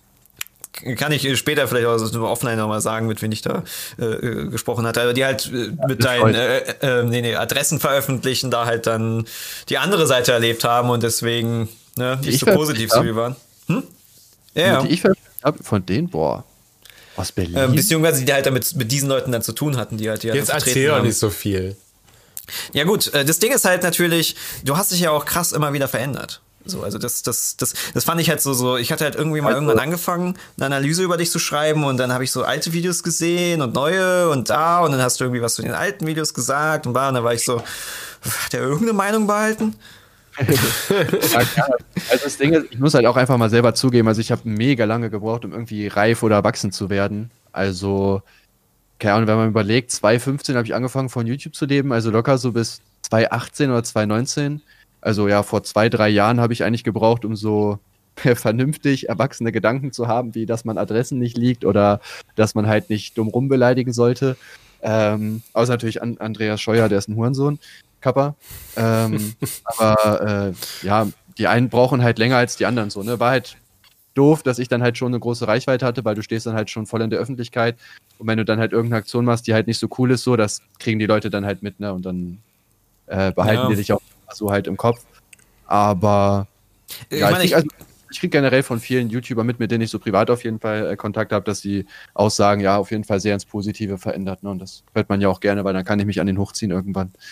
kann 0.97 1.13
ich 1.13 1.39
später 1.39 1.67
vielleicht 1.67 1.87
auch 1.87 1.99
so 1.99 2.27
offline 2.27 2.59
nochmal 2.59 2.81
sagen, 2.81 3.07
mit 3.07 3.21
wem 3.23 3.33
ich 3.33 3.43
da 3.43 3.65
äh, 3.99 4.47
gesprochen 4.47 4.87
hatte, 4.87 5.03
aber 5.03 5.13
die 5.13 5.25
halt 5.25 5.51
äh, 5.53 5.73
mit 5.89 6.05
deinen 6.05 6.35
äh, 6.35 6.59
äh, 6.83 7.03
nee, 7.05 7.23
nee, 7.23 7.35
Adressen 7.35 7.81
veröffentlichen, 7.81 8.51
da 8.51 8.67
halt 8.67 8.87
dann 8.87 9.25
die 9.69 9.79
andere 9.79 10.07
Seite 10.07 10.33
erlebt 10.33 10.65
haben 10.65 10.91
und 10.91 11.03
deswegen 11.03 11.69
ne, 11.97 12.17
nicht 12.21 12.35
ich 12.35 12.41
so 12.41 12.47
positiv 12.47 12.91
zu 12.91 13.05
wie 13.05 13.17
waren. 13.17 13.37
Hm? 13.67 13.83
Ja, 14.55 14.67
ja. 14.67 14.83
Die 14.83 14.89
ich 14.89 15.01
veröffentlicht 15.01 15.45
habe, 15.45 15.65
von 15.65 15.85
denen, 15.85 16.09
boah. 16.11 16.45
Aus 17.19 17.33
Berlin? 17.33 17.57
Ähm, 17.57 17.75
beziehungsweise 17.75 18.25
die 18.25 18.33
halt 18.33 18.47
damit 18.47 18.75
mit 18.77 18.91
diesen 18.93 19.09
Leuten 19.09 19.33
dann 19.33 19.43
zu 19.43 19.53
tun 19.53 19.77
hatten, 19.77 19.97
die 19.99 20.09
halt 20.09 20.23
die 20.23 20.29
halt 20.31 20.39
Jetzt 20.39 20.51
vertreten 20.51 20.69
erzähl 20.71 20.89
doch 20.89 20.97
haben. 20.97 21.07
nicht 21.07 21.19
so 21.19 21.31
viel. 21.31 21.77
Ja 22.73 22.85
gut, 22.85 23.13
äh, 23.13 23.25
das 23.25 23.39
Ding 23.41 23.53
ist 23.53 23.65
halt 23.65 23.83
natürlich, 23.83 24.37
du 24.65 24.77
hast 24.77 24.93
dich 24.93 25.01
ja 25.01 25.11
auch 25.11 25.25
krass 25.27 25.53
immer 25.53 25.73
wieder 25.73 25.89
verändert. 25.89 26.41
So, 26.65 26.83
also 26.83 26.99
das, 26.99 27.23
das, 27.23 27.57
das, 27.57 27.73
das 27.95 28.05
fand 28.05 28.21
ich 28.21 28.29
halt 28.29 28.43
so, 28.43 28.53
so, 28.53 28.77
ich 28.77 28.93
hatte 28.93 29.05
halt 29.05 29.15
irgendwie 29.17 29.41
mal 29.41 29.49
Also- 29.49 29.63
irgendwann 29.63 29.79
angefangen, 29.83 30.39
eine 30.57 30.67
Analyse 30.67 31.03
über 31.03 31.17
dich 31.17 31.31
zu 31.31 31.39
schreiben 31.39 31.85
und 31.85 31.97
dann 31.97 32.13
habe 32.13 32.25
ich 32.25 32.31
so 32.33 32.43
alte 32.45 32.73
Videos 32.73 33.03
gesehen 33.03 33.63
und 33.63 33.75
neue 33.75 34.29
und 34.31 34.51
da 34.51 34.81
und 34.81 34.93
dann 34.93 35.01
hast 35.01 35.19
du 35.21 35.25
irgendwie 35.25 35.41
was 35.43 35.55
zu 35.55 35.63
den 35.63 35.73
alten 35.73 36.07
Videos 36.07 36.35
gesagt 36.35 36.87
und 36.87 36.95
war, 36.95 37.09
und 37.09 37.15
dann 37.15 37.25
war 37.25 37.33
ich 37.35 37.45
so, 37.45 37.61
hat 38.45 38.53
er 38.55 38.61
irgendeine 38.61 38.93
Meinung 38.93 39.27
behalten? 39.27 39.75
Ja. 40.39 41.67
Also 42.11 42.25
das 42.25 42.37
Ding 42.37 42.53
ist, 42.53 42.67
ich 42.71 42.79
muss 42.79 42.95
halt 42.95 43.07
auch 43.07 43.17
einfach 43.17 43.37
mal 43.37 43.51
selber 43.51 43.75
zugeben, 43.75 44.09
also 44.09 44.21
ich 44.21 44.31
habe 44.31 44.43
mega 44.45 44.85
lange 44.85 45.11
gebraucht, 45.11 45.45
um 45.45 45.53
irgendwie 45.53 45.89
reif 45.89 46.23
oder 46.23 46.37
erwachsen 46.37 46.73
zu 46.73 46.91
werden. 46.91 47.31
Also, 47.53 48.23
keine 48.99 49.15
Ahnung, 49.15 49.29
wenn 49.29 49.37
man 49.37 49.49
überlegt, 49.49 49.91
2015 49.91 50.57
habe 50.57 50.67
ich 50.67 50.75
angefangen 50.75 51.09
von 51.09 51.27
YouTube 51.27 51.55
zu 51.55 51.67
leben, 51.67 51.93
also 51.93 52.11
locker 52.11 52.39
so 52.39 52.53
bis 52.53 52.81
2018 53.03 53.71
oder 53.71 53.85
2019. 53.85 54.63
Also 55.01 55.29
ja, 55.29 55.43
vor 55.43 55.63
zwei, 55.63 55.89
drei 55.89 56.09
Jahren 56.09 56.41
habe 56.41 56.53
ich 56.53 56.65
eigentlich 56.65 56.85
gebraucht, 56.85 57.25
um 57.25 57.37
so 57.37 57.79
vernünftig 58.17 59.09
erwachsene 59.09 59.53
Gedanken 59.53 59.93
zu 59.93 60.09
haben, 60.09 60.35
wie 60.35 60.47
dass 60.47 60.65
man 60.65 60.79
Adressen 60.79 61.19
nicht 61.19 61.37
liegt 61.37 61.65
oder 61.65 62.01
dass 62.37 62.55
man 62.55 62.67
halt 62.67 62.91
nicht 62.91 63.17
dumm 63.19 63.29
rumbeleidigen 63.29 63.93
sollte. 63.93 64.37
Ähm, 64.81 65.43
außer 65.53 65.73
natürlich 65.73 66.03
an 66.03 66.19
Andreas 66.19 66.61
Scheuer, 66.61 66.89
der 66.89 66.99
ist 66.99 67.09
ein 67.09 67.17
Hurensohn, 67.17 67.59
Kappa. 68.09 68.35
Ähm, 68.77 69.35
aber 69.65 70.53
äh, 70.83 70.87
ja, 70.87 71.09
die 71.37 71.47
einen 71.47 71.69
brauchen 71.69 72.03
halt 72.03 72.19
länger 72.19 72.37
als 72.37 72.57
die 72.57 72.67
anderen 72.67 72.91
so, 72.91 73.03
ne? 73.03 73.21
War 73.21 73.31
halt 73.31 73.57
doof, 74.15 74.43
dass 74.43 74.59
ich 74.59 74.69
dann 74.69 74.83
halt 74.83 74.99
schon 74.99 75.09
eine 75.09 75.21
große 75.21 75.47
Reichweite 75.47 75.87
hatte, 75.87 76.05
weil 76.05 76.15
du 76.15 76.23
stehst 76.23 76.47
dann 76.47 76.55
halt 76.55 76.71
schon 76.71 76.87
voll 76.87 77.03
in 77.03 77.11
der 77.11 77.21
Öffentlichkeit. 77.21 77.77
Und 78.19 78.27
wenn 78.27 78.39
du 78.39 78.45
dann 78.45 78.59
halt 78.59 78.73
irgendeine 78.73 78.99
Aktion 78.99 79.25
machst, 79.25 79.47
die 79.47 79.55
halt 79.55 79.67
nicht 79.67 79.79
so 79.79 79.89
cool 79.99 80.11
ist, 80.11 80.25
so, 80.25 80.37
das 80.37 80.63
kriegen 80.79 80.99
die 80.99 81.07
Leute 81.07 81.31
dann 81.31 81.45
halt 81.47 81.63
mit, 81.63 81.79
ne? 81.79 81.93
Und 81.93 82.05
dann 82.05 82.39
äh, 83.07 83.33
behalten 83.33 83.63
Ja. 83.63 83.69
die 83.69 83.77
dich 83.77 83.93
auch 83.93 84.01
so 84.33 84.51
halt 84.51 84.67
im 84.67 84.77
Kopf. 84.77 85.05
Aber 85.67 86.47
Ich 87.11 87.21
ja, 87.21 87.31
meine, 87.31 87.45
ich, 87.45 87.55
also, 87.55 87.69
ich 88.11 88.21
krieg 88.21 88.31
generell 88.31 88.63
von 88.63 88.81
vielen 88.81 89.11
YouTubern 89.11 89.47
mit, 89.47 89.59
mit 89.59 89.71
denen 89.71 89.83
ich 89.83 89.91
so 89.91 89.99
privat 89.99 90.31
auf 90.31 90.45
jeden 90.45 90.61
Fall 90.61 90.93
äh, 90.93 90.97
Kontakt 90.97 91.33
habe, 91.33 91.45
dass 91.45 91.61
die 91.61 91.87
Aussagen 92.15 92.61
ja 92.61 92.77
auf 92.77 92.91
jeden 92.91 93.05
Fall 93.05 93.21
sehr 93.21 93.35
ins 93.35 93.45
Positive 93.45 93.99
verändert. 93.99 94.43
Ne? 94.43 94.51
Und 94.51 94.61
das 94.61 94.83
hört 94.95 95.09
man 95.09 95.21
ja 95.21 95.29
auch 95.29 95.41
gerne, 95.41 95.65
weil 95.65 95.75
dann 95.75 95.85
kann 95.85 95.99
ich 96.01 96.07
mich 96.07 96.21
an 96.21 96.27
den 96.27 96.39
hochziehen 96.39 96.71
irgendwann. 96.71 97.13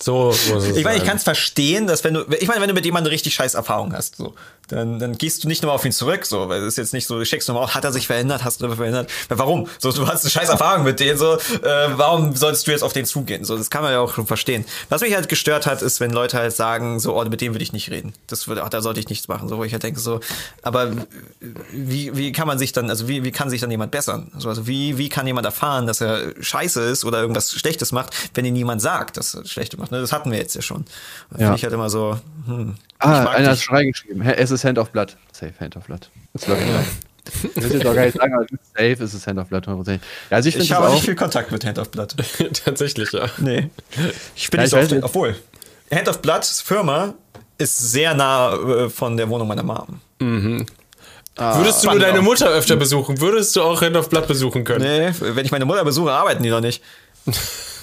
So 0.00 0.26
muss 0.26 0.64
es 0.64 0.76
Ich 0.76 0.84
meine, 0.84 0.98
ich 0.98 1.04
kann 1.04 1.16
es 1.16 1.24
verstehen, 1.24 1.88
dass 1.88 2.04
wenn 2.04 2.14
du, 2.14 2.24
ich 2.38 2.46
meine, 2.46 2.60
wenn 2.60 2.68
du 2.68 2.74
mit 2.74 2.84
jemandem 2.84 3.08
eine 3.08 3.14
richtig 3.14 3.34
scheiß 3.34 3.54
Erfahrung 3.54 3.92
hast, 3.92 4.16
so, 4.16 4.34
dann, 4.68 4.98
dann 4.98 5.16
gehst 5.16 5.42
du 5.42 5.48
nicht 5.48 5.62
nur 5.62 5.72
auf 5.72 5.84
ihn 5.84 5.92
zurück, 5.92 6.26
so, 6.26 6.48
weil 6.48 6.60
es 6.60 6.68
ist 6.68 6.76
jetzt 6.76 6.92
nicht 6.92 7.06
so, 7.06 7.18
du 7.18 7.24
checkst 7.24 7.48
nochmal, 7.48 7.74
hat 7.74 7.84
er 7.84 7.92
sich 7.92 8.06
verändert, 8.06 8.44
hast 8.44 8.60
du 8.60 8.74
verändert, 8.74 9.10
weil 9.28 9.38
warum? 9.38 9.66
So, 9.78 9.90
du 9.92 10.06
hast 10.06 10.24
eine 10.24 10.30
scheiß 10.30 10.48
Erfahrung 10.50 10.84
mit 10.84 11.00
denen, 11.00 11.18
so, 11.18 11.34
äh, 11.34 11.88
warum 11.96 12.36
sollst 12.36 12.66
du 12.66 12.70
jetzt 12.70 12.82
auf 12.82 12.92
den 12.92 13.06
zugehen? 13.06 13.44
So, 13.44 13.56
das 13.56 13.70
kann 13.70 13.82
man 13.82 13.92
ja 13.92 14.00
auch 14.00 14.14
schon 14.14 14.26
verstehen. 14.26 14.64
Was 14.88 15.00
mich 15.00 15.14
halt 15.14 15.28
gestört 15.28 15.66
hat, 15.66 15.82
ist, 15.82 16.00
wenn 16.00 16.10
Leute 16.10 16.38
halt 16.38 16.54
sagen, 16.54 17.00
so, 17.00 17.18
oh, 17.18 17.24
mit 17.24 17.40
dem 17.40 17.54
will 17.54 17.62
ich 17.62 17.72
nicht 17.72 17.90
reden. 17.90 18.12
Das 18.26 18.46
würde, 18.46 18.62
ach, 18.62 18.68
da 18.68 18.82
sollte 18.82 19.00
ich 19.00 19.08
nichts 19.08 19.28
machen, 19.28 19.48
so, 19.48 19.56
wo 19.56 19.64
ich 19.64 19.72
halt 19.72 19.82
denke, 19.82 20.00
so, 20.00 20.20
aber 20.62 20.92
wie, 21.72 22.16
wie 22.16 22.32
kann 22.32 22.46
man 22.46 22.58
sich 22.58 22.72
dann, 22.72 22.90
also 22.90 23.08
wie, 23.08 23.24
wie 23.24 23.32
kann 23.32 23.50
sich 23.50 23.60
dann 23.60 23.70
jemand 23.70 23.90
bessern? 23.90 24.30
Also, 24.34 24.48
also 24.48 24.66
wie, 24.66 24.98
wie 24.98 25.08
kann 25.08 25.26
jemand 25.26 25.46
erfahren, 25.46 25.86
dass 25.86 26.00
er 26.00 26.34
scheiße 26.40 26.82
ist 26.82 27.04
oder 27.04 27.20
irgendwas 27.20 27.52
Schlechtes 27.52 27.92
macht, 27.92 28.14
wenn 28.34 28.44
ihm 28.44 28.54
niemand 28.54 28.82
sagt, 28.82 29.16
dass 29.16 29.34
er 29.34 29.46
Schlechte 29.46 29.78
macht? 29.78 29.92
Ne? 29.92 30.00
Das 30.00 30.12
hatten 30.12 30.30
wir 30.30 30.38
jetzt 30.38 30.54
ja 30.54 30.62
schon. 30.62 30.84
Ja. 31.32 31.38
finde 31.38 31.56
ich 31.56 31.62
halt 31.62 31.72
immer 31.72 31.90
so, 31.90 32.18
hm, 32.46 32.74
Ah, 33.00 33.26
einer 33.30 33.50
hat 33.50 33.58
schon 33.60 33.76
reingeschrieben. 33.76 34.22
Es 34.22 34.50
ist 34.50 34.64
Hand 34.64 34.78
of 34.78 34.90
Blood. 34.90 35.16
Safe 35.32 35.52
Hand 35.60 35.76
of 35.76 35.84
Blood. 35.86 36.10
Das 36.32 36.46
läuft 36.46 36.62
ja. 36.66 36.84
Ich 37.54 37.62
will 37.62 37.72
jetzt 37.74 37.86
auch 37.86 37.94
gar 37.94 38.06
nicht 38.06 38.16
sagen, 38.16 38.32
aber 38.34 38.46
safe 38.74 39.04
ist 39.04 39.12
es 39.12 39.26
Hand 39.26 39.38
of 39.38 39.48
Blood. 39.48 39.68
100%. 39.68 39.90
Ja, 39.92 39.98
also 40.30 40.48
ich 40.48 40.56
Ich 40.56 40.72
habe 40.72 40.84
das 40.84 40.92
nicht 40.94 41.02
auch. 41.02 41.04
viel 41.04 41.14
Kontakt 41.14 41.52
mit 41.52 41.64
Hand 41.64 41.78
of 41.78 41.90
Blood. 41.90 42.14
Tatsächlich, 42.64 43.12
ja. 43.12 43.26
Nee. 43.36 43.68
Ich 44.34 44.50
bin 44.50 44.60
Ja, 44.60 44.64
nicht 44.64 44.64
ich 44.64 44.70
so 44.70 44.76
oft, 44.78 44.90
nicht. 44.92 45.04
obwohl. 45.04 45.36
Hand 45.92 46.08
of 46.08 46.20
Blood 46.22 46.44
Firma 46.44 47.14
ist 47.58 47.76
sehr 47.92 48.14
nah 48.14 48.54
äh, 48.54 48.88
von 48.88 49.16
der 49.16 49.28
Wohnung 49.28 49.46
meiner 49.48 49.62
Mom. 49.62 50.00
Würdest 50.20 51.84
du 51.84 51.90
nur 51.90 51.98
deine 52.00 52.18
auch. 52.20 52.22
Mutter 52.22 52.48
öfter 52.48 52.76
besuchen, 52.76 53.20
würdest 53.20 53.54
du 53.54 53.62
auch 53.62 53.80
Hand 53.82 53.96
of 53.96 54.08
Blood 54.08 54.26
besuchen 54.26 54.64
können. 54.64 54.84
Nee, 54.84 55.12
wenn 55.20 55.44
ich 55.44 55.52
meine 55.52 55.64
Mutter 55.66 55.84
besuche, 55.84 56.10
arbeiten 56.12 56.42
die 56.42 56.50
doch 56.50 56.60
nicht. 56.60 56.82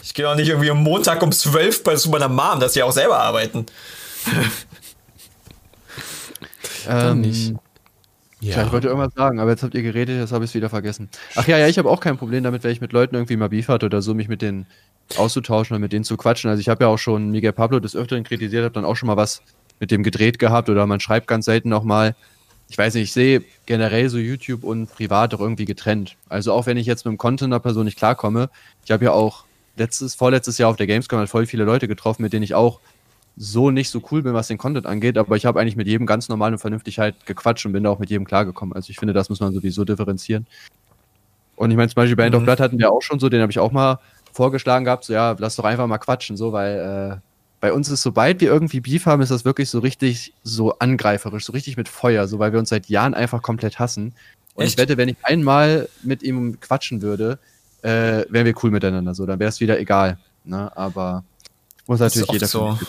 Ich 0.07 0.13
gehe 0.13 0.23
doch 0.23 0.35
nicht 0.35 0.47
irgendwie 0.47 0.69
am 0.71 0.81
Montag 0.81 1.21
um 1.23 1.31
12 1.31 1.83
bei 1.83 1.95
meiner 2.09 2.29
Mom, 2.29 2.59
dass 2.61 2.73
sie 2.73 2.83
auch 2.83 2.91
selber 2.93 3.19
arbeiten. 3.19 3.65
Ähm, 6.89 7.21
nicht. 7.21 7.53
Ja. 8.41 8.63
ich 8.63 8.71
wollte 8.71 8.87
irgendwas 8.89 9.13
sagen, 9.13 9.39
aber 9.39 9.51
jetzt 9.51 9.63
habt 9.63 9.73
ihr 9.73 9.81
geredet, 9.81 10.19
jetzt 10.19 10.31
habe 10.31 10.43
ich 10.43 10.51
es 10.51 10.55
wieder 10.55 10.69
vergessen. 10.69 11.09
Ach 11.35 11.47
ja, 11.47 11.57
ja, 11.57 11.67
ich 11.67 11.77
habe 11.77 11.89
auch 11.89 11.99
kein 11.99 12.17
Problem 12.17 12.43
damit, 12.43 12.63
wenn 12.63 12.71
ich 12.71 12.81
mit 12.81 12.93
Leuten 12.93 13.15
irgendwie 13.15 13.37
mal 13.37 13.49
Beef 13.49 13.69
hatte 13.69 13.87
oder 13.87 14.01
so, 14.01 14.13
mich 14.13 14.27
mit 14.27 14.41
denen 14.41 14.67
auszutauschen 15.17 15.73
oder 15.75 15.79
mit 15.79 15.93
denen 15.93 16.03
zu 16.03 16.17
quatschen. 16.17 16.49
Also 16.49 16.59
ich 16.59 16.69
habe 16.69 16.83
ja 16.83 16.89
auch 16.89 16.97
schon 16.97 17.31
Miguel 17.31 17.53
Pablo 17.53 17.79
des 17.79 17.95
Öfteren 17.95 18.23
kritisiert, 18.23 18.63
habe 18.63 18.73
dann 18.73 18.85
auch 18.85 18.95
schon 18.95 19.07
mal 19.07 19.17
was 19.17 19.41
mit 19.79 19.91
dem 19.91 20.03
gedreht 20.03 20.39
gehabt 20.39 20.69
oder 20.69 20.85
man 20.85 20.99
schreibt 20.99 21.27
ganz 21.27 21.45
selten 21.45 21.69
noch 21.69 21.83
mal. 21.83 22.15
Ich 22.67 22.77
weiß 22.77 22.95
nicht, 22.95 23.03
ich 23.03 23.13
sehe 23.13 23.43
generell 23.65 24.09
so 24.09 24.17
YouTube 24.17 24.63
und 24.63 24.87
privat 24.93 25.33
doch 25.33 25.39
irgendwie 25.39 25.65
getrennt. 25.65 26.15
Also 26.29 26.51
auch 26.51 26.65
wenn 26.65 26.77
ich 26.77 26.87
jetzt 26.87 27.05
mit 27.05 27.11
einem 27.11 27.17
Content 27.17 27.53
einer 27.53 27.59
Person 27.59 27.85
nicht 27.85 27.97
klarkomme, 27.97 28.49
ich 28.83 28.91
habe 28.91 29.05
ja 29.05 29.11
auch 29.11 29.45
letztes, 29.77 30.15
vorletztes 30.15 30.57
Jahr 30.57 30.69
auf 30.69 30.75
der 30.75 30.87
Gamescom 30.87 31.19
halt 31.19 31.29
voll 31.29 31.45
viele 31.45 31.63
Leute 31.63 31.87
getroffen, 31.87 32.23
mit 32.23 32.33
denen 32.33 32.43
ich 32.43 32.55
auch 32.55 32.79
so 33.37 33.69
nicht 33.71 33.89
so 33.89 34.01
cool 34.11 34.23
bin, 34.23 34.33
was 34.33 34.47
den 34.47 34.57
Content 34.57 34.85
angeht, 34.85 35.17
aber 35.17 35.35
ich 35.35 35.45
habe 35.45 35.59
eigentlich 35.59 35.75
mit 35.75 35.87
jedem 35.87 36.05
ganz 36.05 36.29
normal 36.29 36.53
und 36.53 36.59
vernünftig 36.59 36.99
halt 36.99 37.25
gequatscht 37.25 37.65
und 37.65 37.73
bin 37.73 37.83
da 37.83 37.89
auch 37.89 37.99
mit 37.99 38.09
jedem 38.09 38.25
klargekommen. 38.25 38.73
Also 38.73 38.89
ich 38.89 38.97
finde, 38.97 39.13
das 39.13 39.29
muss 39.29 39.39
man 39.39 39.53
sowieso 39.53 39.83
differenzieren. 39.83 40.47
Und 41.55 41.71
ich 41.71 41.77
meine, 41.77 41.89
zum 41.89 41.95
Beispiel 41.95 42.15
bei 42.15 42.25
End 42.25 42.35
of 42.35 42.41
Mhm. 42.41 42.45
Blood 42.45 42.59
hatten 42.59 42.79
wir 42.79 42.91
auch 42.91 43.01
schon 43.01 43.19
so, 43.19 43.29
den 43.29 43.41
habe 43.41 43.51
ich 43.51 43.59
auch 43.59 43.71
mal 43.71 43.99
vorgeschlagen 44.31 44.85
gehabt, 44.85 45.05
so 45.05 45.13
ja, 45.13 45.35
lass 45.37 45.55
doch 45.55 45.63
einfach 45.63 45.87
mal 45.87 45.97
quatschen, 45.97 46.37
so, 46.37 46.51
weil 46.51 47.17
äh, 47.17 47.19
bei 47.61 47.73
uns 47.73 47.89
ist, 47.89 48.03
sobald 48.03 48.41
wir 48.41 48.49
irgendwie 48.49 48.81
Beef 48.81 49.05
haben, 49.05 49.21
ist 49.21 49.31
das 49.31 49.45
wirklich 49.45 49.69
so 49.69 49.79
richtig 49.79 50.33
so 50.43 50.77
angreiferisch, 50.79 51.45
so 51.45 51.53
richtig 51.53 51.77
mit 51.77 51.87
Feuer, 51.87 52.27
so 52.27 52.39
weil 52.39 52.51
wir 52.51 52.59
uns 52.59 52.69
seit 52.69 52.87
Jahren 52.87 53.13
einfach 53.13 53.41
komplett 53.41 53.79
hassen. 53.79 54.13
Und 54.53 54.65
ich 54.65 54.71
Echt? 54.71 54.77
wette, 54.77 54.97
wenn 54.97 55.09
ich 55.09 55.17
einmal 55.23 55.89
mit 56.03 56.23
ihm 56.23 56.59
quatschen 56.59 57.01
würde, 57.01 57.39
äh, 57.81 58.25
wären 58.29 58.45
wir 58.45 58.53
cool 58.63 58.71
miteinander, 58.71 59.13
so, 59.13 59.25
dann 59.25 59.39
wäre 59.39 59.49
es 59.49 59.59
wieder 59.59 59.79
egal. 59.79 60.17
Ne? 60.43 60.75
Aber 60.75 61.23
muss 61.87 61.99
natürlich 61.99 62.31
jeder 62.31 62.47
so. 62.47 62.73
sich 62.73 62.87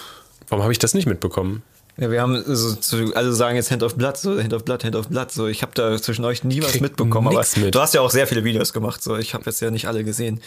Warum 0.48 0.62
habe 0.62 0.72
ich 0.72 0.78
das 0.78 0.94
nicht 0.94 1.06
mitbekommen? 1.06 1.62
Ja, 1.98 2.10
wir 2.10 2.20
haben 2.20 2.42
so, 2.44 2.74
zu, 2.74 3.14
alle 3.14 3.32
sagen 3.32 3.56
jetzt 3.56 3.70
Hand 3.70 3.82
of 3.82 3.94
Blood, 3.94 4.18
so 4.18 4.38
Hand 4.38 4.52
of 4.52 4.64
Blood, 4.64 4.84
Hand 4.84 4.96
of 4.96 5.08
Blood, 5.08 5.32
so 5.32 5.46
ich 5.46 5.62
habe 5.62 5.72
da 5.74 6.00
zwischen 6.00 6.24
euch 6.26 6.44
nie 6.44 6.62
was 6.62 6.72
Krieg 6.72 6.82
mitbekommen, 6.82 7.28
aber 7.28 7.44
mit. 7.56 7.74
du 7.74 7.80
hast 7.80 7.94
ja 7.94 8.02
auch 8.02 8.10
sehr 8.10 8.26
viele 8.26 8.44
Videos 8.44 8.74
gemacht, 8.74 9.02
so 9.02 9.16
ich 9.16 9.32
habe 9.32 9.44
jetzt 9.46 9.60
ja 9.60 9.70
nicht 9.70 9.88
alle 9.88 10.04
gesehen. 10.04 10.42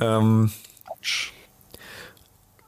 Ähm, 0.00 0.50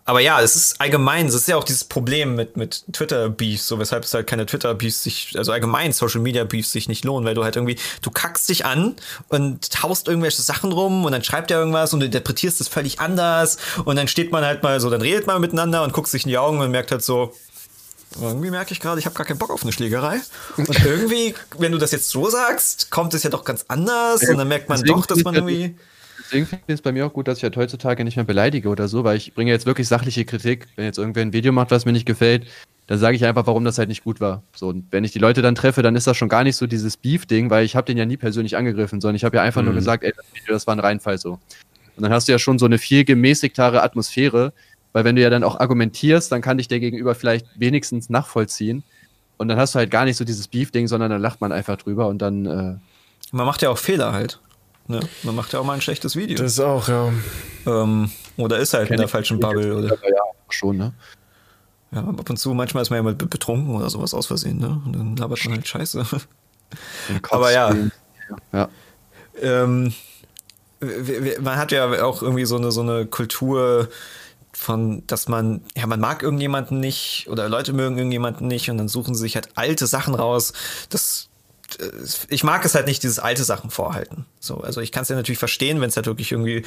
aber 0.06 0.20
ja, 0.20 0.40
es 0.40 0.54
ist 0.54 0.80
allgemein, 0.80 1.26
es 1.26 1.34
ist 1.34 1.48
ja 1.48 1.56
auch 1.56 1.64
dieses 1.64 1.82
Problem 1.82 2.36
mit, 2.36 2.56
mit 2.56 2.84
Twitter-Beefs, 2.92 3.66
so 3.66 3.80
weshalb 3.80 4.04
es 4.04 4.14
halt 4.14 4.28
keine 4.28 4.46
Twitter-Beefs 4.46 5.02
sich, 5.02 5.34
also 5.36 5.50
allgemein 5.50 5.92
Social-Media-Beefs 5.92 6.70
sich 6.70 6.88
nicht 6.88 7.04
lohnen, 7.04 7.26
weil 7.26 7.34
du 7.34 7.42
halt 7.42 7.56
irgendwie, 7.56 7.76
du 8.02 8.12
kackst 8.12 8.48
dich 8.48 8.64
an 8.64 8.94
und 9.28 9.68
haust 9.82 10.06
irgendwelche 10.06 10.42
Sachen 10.42 10.70
rum 10.70 11.04
und 11.04 11.10
dann 11.10 11.24
schreibt 11.24 11.50
er 11.50 11.58
irgendwas 11.58 11.92
und 11.92 12.00
du 12.00 12.06
interpretierst 12.06 12.60
es 12.60 12.68
völlig 12.68 13.00
anders 13.00 13.58
und 13.84 13.96
dann 13.96 14.06
steht 14.06 14.30
man 14.30 14.44
halt 14.44 14.62
mal 14.62 14.78
so, 14.78 14.90
dann 14.90 15.00
redet 15.00 15.26
man 15.26 15.40
miteinander 15.40 15.82
und 15.82 15.92
guckt 15.92 16.08
sich 16.08 16.22
in 16.22 16.28
die 16.28 16.38
Augen 16.38 16.60
und 16.60 16.70
merkt 16.70 16.92
halt 16.92 17.02
so, 17.02 17.34
irgendwie 18.20 18.50
merke 18.50 18.72
ich 18.72 18.78
gerade, 18.78 19.00
ich 19.00 19.06
habe 19.06 19.16
gar 19.16 19.26
keinen 19.26 19.38
Bock 19.38 19.50
auf 19.50 19.62
eine 19.62 19.72
Schlägerei. 19.72 20.20
Und 20.56 20.84
irgendwie, 20.84 21.34
wenn 21.58 21.72
du 21.72 21.78
das 21.78 21.90
jetzt 21.90 22.08
so 22.08 22.30
sagst, 22.30 22.90
kommt 22.90 23.12
es 23.12 23.24
ja 23.24 23.30
doch 23.30 23.44
ganz 23.44 23.64
anders 23.68 24.22
und 24.22 24.38
dann 24.38 24.48
merkt 24.48 24.68
man 24.68 24.78
Deswegen 24.78 25.00
doch, 25.00 25.06
dass 25.06 25.22
man 25.24 25.34
ich 25.34 25.40
irgendwie. 25.40 25.76
Deswegen 26.26 26.46
finde 26.46 26.64
ich 26.66 26.74
es 26.74 26.82
bei 26.82 26.90
mir 26.90 27.06
auch 27.06 27.12
gut, 27.12 27.28
dass 27.28 27.38
ich 27.38 27.44
halt 27.44 27.56
heutzutage 27.56 28.04
nicht 28.04 28.16
mehr 28.16 28.24
beleidige 28.24 28.68
oder 28.68 28.88
so, 28.88 29.04
weil 29.04 29.16
ich 29.16 29.32
bringe 29.34 29.52
jetzt 29.52 29.64
wirklich 29.64 29.86
sachliche 29.86 30.24
Kritik. 30.24 30.66
Wenn 30.74 30.84
jetzt 30.84 30.98
irgendwer 30.98 31.22
ein 31.22 31.32
Video 31.32 31.52
macht, 31.52 31.70
was 31.70 31.84
mir 31.84 31.92
nicht 31.92 32.06
gefällt, 32.06 32.46
dann 32.88 32.98
sage 32.98 33.16
ich 33.16 33.24
einfach, 33.24 33.46
warum 33.46 33.64
das 33.64 33.78
halt 33.78 33.88
nicht 33.88 34.02
gut 34.02 34.20
war. 34.20 34.42
So, 34.54 34.68
und 34.68 34.86
wenn 34.90 35.04
ich 35.04 35.12
die 35.12 35.20
Leute 35.20 35.40
dann 35.40 35.54
treffe, 35.54 35.82
dann 35.82 35.94
ist 35.94 36.08
das 36.08 36.16
schon 36.16 36.28
gar 36.28 36.42
nicht 36.42 36.56
so 36.56 36.66
dieses 36.66 36.96
Beef-Ding, 36.96 37.48
weil 37.48 37.64
ich 37.64 37.76
habe 37.76 37.86
den 37.86 37.96
ja 37.96 38.06
nie 38.06 38.16
persönlich 38.16 38.56
angegriffen, 38.56 39.00
sondern 39.00 39.14
ich 39.16 39.24
habe 39.24 39.36
ja 39.36 39.42
einfach 39.42 39.62
nur 39.62 39.74
gesagt, 39.74 40.02
ey, 40.02 40.12
das 40.16 40.26
Video, 40.34 40.52
das 40.52 40.66
war 40.66 40.74
ein 40.74 40.80
Reinfall 40.80 41.18
so. 41.18 41.38
Und 41.96 42.02
dann 42.02 42.12
hast 42.12 42.26
du 42.26 42.32
ja 42.32 42.38
schon 42.38 42.58
so 42.58 42.66
eine 42.66 42.78
viel 42.78 43.04
gemäßigtere 43.04 43.82
Atmosphäre, 43.82 44.52
weil 44.92 45.04
wenn 45.04 45.16
du 45.16 45.22
ja 45.22 45.30
dann 45.30 45.44
auch 45.44 45.58
argumentierst, 45.60 46.30
dann 46.32 46.42
kann 46.42 46.58
dich 46.58 46.68
der 46.68 46.80
Gegenüber 46.80 47.14
vielleicht 47.14 47.46
wenigstens 47.56 48.10
nachvollziehen. 48.10 48.82
Und 49.36 49.48
dann 49.48 49.58
hast 49.58 49.74
du 49.74 49.78
halt 49.78 49.90
gar 49.90 50.04
nicht 50.04 50.16
so 50.16 50.24
dieses 50.24 50.48
Beef-Ding, 50.48 50.88
sondern 50.88 51.10
dann 51.10 51.20
lacht 51.20 51.40
man 51.40 51.52
einfach 51.52 51.76
drüber 51.76 52.08
und 52.08 52.18
dann, 52.18 52.46
äh, 52.46 52.76
Man 53.32 53.46
macht 53.46 53.62
ja 53.62 53.70
auch 53.70 53.78
Fehler 53.78 54.12
halt. 54.12 54.40
Ne? 54.88 55.00
Man 55.22 55.34
macht 55.34 55.52
ja 55.52 55.58
auch 55.60 55.64
mal 55.64 55.74
ein 55.74 55.80
schlechtes 55.80 56.14
Video. 56.16 56.36
Das 56.38 56.58
auch, 56.60 56.88
ja. 56.88 57.12
Ähm, 57.66 58.10
oder 58.36 58.58
ist 58.58 58.72
halt 58.74 58.84
in 58.84 58.88
Kenn 58.88 58.96
der 58.98 59.06
ich 59.06 59.10
falschen. 59.12 59.40
Bubble. 59.40 59.76
Oder, 59.76 59.88
ja, 59.88 60.22
schon, 60.48 60.76
ne? 60.76 60.92
ja, 61.92 62.00
ab 62.00 62.28
und 62.30 62.36
zu, 62.36 62.52
manchmal 62.54 62.82
ist 62.82 62.90
man 62.90 62.98
ja 62.98 63.02
mal 63.02 63.14
be- 63.14 63.26
betrunken 63.26 63.74
oder 63.74 63.90
sowas 63.90 64.14
aus 64.14 64.26
Versehen, 64.26 64.58
ne? 64.58 64.80
Und 64.84 64.92
dann 64.94 65.16
labert 65.16 65.44
man 65.44 65.54
halt 65.54 65.66
Scheiße. 65.68 66.04
Aber 67.30 67.52
ja. 67.52 67.74
Ja. 68.52 68.68
ähm, 69.40 69.92
man 71.40 71.56
hat 71.56 71.72
ja 71.72 72.04
auch 72.04 72.22
irgendwie 72.22 72.44
so 72.44 72.56
eine, 72.56 72.70
so 72.72 72.82
eine 72.82 73.06
Kultur 73.06 73.88
von, 74.52 75.06
dass 75.06 75.28
man, 75.28 75.62
ja, 75.76 75.86
man 75.86 76.00
mag 76.00 76.22
irgendjemanden 76.22 76.80
nicht 76.80 77.26
oder 77.30 77.48
Leute 77.48 77.72
mögen 77.72 77.96
irgendjemanden 77.98 78.46
nicht 78.48 78.70
und 78.70 78.78
dann 78.78 78.88
suchen 78.88 79.14
sie 79.14 79.20
sich 79.22 79.34
halt 79.36 79.50
alte 79.54 79.86
Sachen 79.86 80.14
raus. 80.14 80.52
Das, 80.90 81.28
ich 82.28 82.44
mag 82.44 82.64
es 82.64 82.74
halt 82.74 82.86
nicht, 82.86 83.02
dieses 83.02 83.18
alte 83.18 83.44
Sachen 83.44 83.70
vorhalten. 83.70 84.26
So, 84.40 84.58
also 84.58 84.80
ich 84.80 84.92
kann 84.92 85.02
es 85.02 85.08
ja 85.08 85.16
natürlich 85.16 85.38
verstehen, 85.38 85.80
wenn 85.80 85.88
es 85.88 85.96
halt 85.96 86.06
wirklich 86.06 86.32
irgendwie 86.32 86.64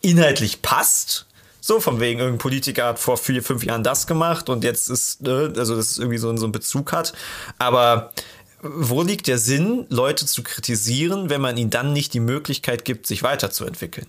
inhaltlich 0.00 0.62
passt. 0.62 1.26
So, 1.60 1.80
von 1.80 1.98
wegen, 1.98 2.20
irgendein 2.20 2.38
Politiker 2.38 2.86
hat 2.88 2.98
vor 2.98 3.16
vier, 3.16 3.42
fünf 3.42 3.64
Jahren 3.64 3.82
das 3.82 4.06
gemacht 4.06 4.50
und 4.50 4.64
jetzt 4.64 4.90
ist, 4.90 5.22
ne, 5.22 5.52
also 5.56 5.76
das 5.76 5.92
ist 5.92 5.98
irgendwie 5.98 6.18
so, 6.18 6.36
so 6.36 6.44
einen 6.44 6.52
Bezug 6.52 6.92
hat. 6.92 7.14
Aber 7.58 8.12
wo 8.60 9.02
liegt 9.02 9.28
der 9.28 9.38
Sinn, 9.38 9.86
Leute 9.88 10.26
zu 10.26 10.42
kritisieren, 10.42 11.30
wenn 11.30 11.40
man 11.40 11.56
ihnen 11.56 11.70
dann 11.70 11.92
nicht 11.92 12.12
die 12.12 12.20
Möglichkeit 12.20 12.84
gibt, 12.84 13.06
sich 13.06 13.22
weiterzuentwickeln? 13.22 14.06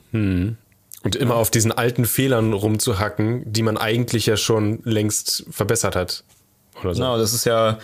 Und 1.04 1.16
immer 1.16 1.36
auf 1.36 1.52
diesen 1.52 1.72
alten 1.72 2.06
Fehlern 2.06 2.52
rumzuhacken, 2.52 3.52
die 3.52 3.62
man 3.62 3.78
eigentlich 3.78 4.26
ja 4.26 4.38
schon 4.38 4.82
längst 4.84 5.46
verbessert 5.50 5.96
hat. 5.96 6.24
Oder 6.82 6.94
so. 6.94 7.02
Genau, 7.02 7.18
das 7.18 7.34
ist 7.34 7.46
ja 7.46 7.80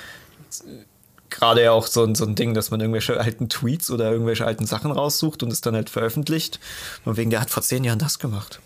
gerade 1.32 1.64
ja 1.64 1.72
auch 1.72 1.88
so, 1.88 2.04
ein- 2.04 2.14
so 2.16 2.26
ein 2.26 2.36
Ding, 2.36 2.54
dass 2.54 2.70
man 2.72 2.80
irgendwelche 2.82 3.20
alten 3.20 3.50
Tweets 3.50 3.90
oder 3.90 4.12
irgendwelche 4.12 4.46
alten 4.46 4.66
Sachen 4.68 4.92
raussucht 4.92 5.42
und 5.44 5.52
es 5.52 5.62
dann 5.62 5.74
halt 5.76 5.90
veröffentlicht. 5.90 6.60
Und 7.06 7.18
wegen, 7.18 7.30
der 7.32 7.42
hat 7.42 7.50
vor 7.50 7.64
zehn 7.64 7.84
Jahren 7.84 8.00
das 8.00 8.20
gemacht. 8.20 8.60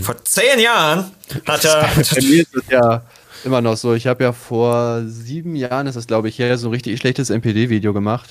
Vor 0.00 0.24
zehn 0.24 0.58
Jahren 0.60 1.10
hat 1.46 1.64
er. 1.64 1.82
Bei 1.82 2.20
mir 2.22 2.42
ist 2.42 2.54
es 2.54 2.68
ja 2.70 3.02
immer 3.44 3.60
noch 3.60 3.76
so. 3.76 3.92
Ich 3.94 4.06
habe 4.06 4.24
ja 4.24 4.32
vor 4.32 5.02
sieben 5.06 5.54
Jahren, 5.56 5.86
ist 5.86 5.96
das 5.96 6.06
glaube 6.06 6.28
ich, 6.28 6.38
her, 6.38 6.56
so 6.56 6.68
ein 6.68 6.72
richtig 6.72 6.98
schlechtes 6.98 7.28
NPD-Video 7.30 7.92
gemacht. 7.92 8.30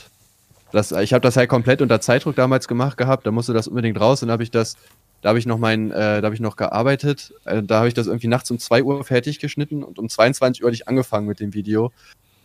Das, 0.71 0.91
ich 0.91 1.13
habe 1.13 1.21
das 1.21 1.37
halt 1.37 1.49
komplett 1.49 1.81
unter 1.83 2.01
Zeitdruck 2.01 2.35
damals 2.35 2.67
gemacht 2.67 2.97
gehabt. 2.97 3.27
Da 3.27 3.31
musste 3.31 3.53
das 3.53 3.67
unbedingt 3.67 3.99
raus 3.99 4.23
und 4.23 4.31
habe 4.31 4.41
ich 4.41 4.49
das, 4.49 4.75
da 5.21 5.29
habe 5.29 5.37
ich 5.37 5.45
noch 5.45 5.59
mein, 5.59 5.91
äh, 5.91 6.19
da 6.19 6.23
habe 6.25 6.33
ich 6.33 6.41
noch 6.41 6.55
gearbeitet. 6.55 7.31
Äh, 7.45 7.61
da 7.61 7.77
habe 7.77 7.89
ich 7.89 7.93
das 7.93 8.07
irgendwie 8.07 8.27
nachts 8.27 8.49
um 8.49 8.57
2 8.57 8.81
Uhr 8.81 9.03
fertig 9.03 9.37
geschnitten 9.37 9.83
und 9.83 9.99
um 9.99 10.09
22 10.09 10.63
Uhr 10.63 10.69
hatte 10.69 10.75
ich 10.75 10.87
angefangen 10.87 11.27
mit 11.27 11.39
dem 11.39 11.53
Video. 11.53 11.91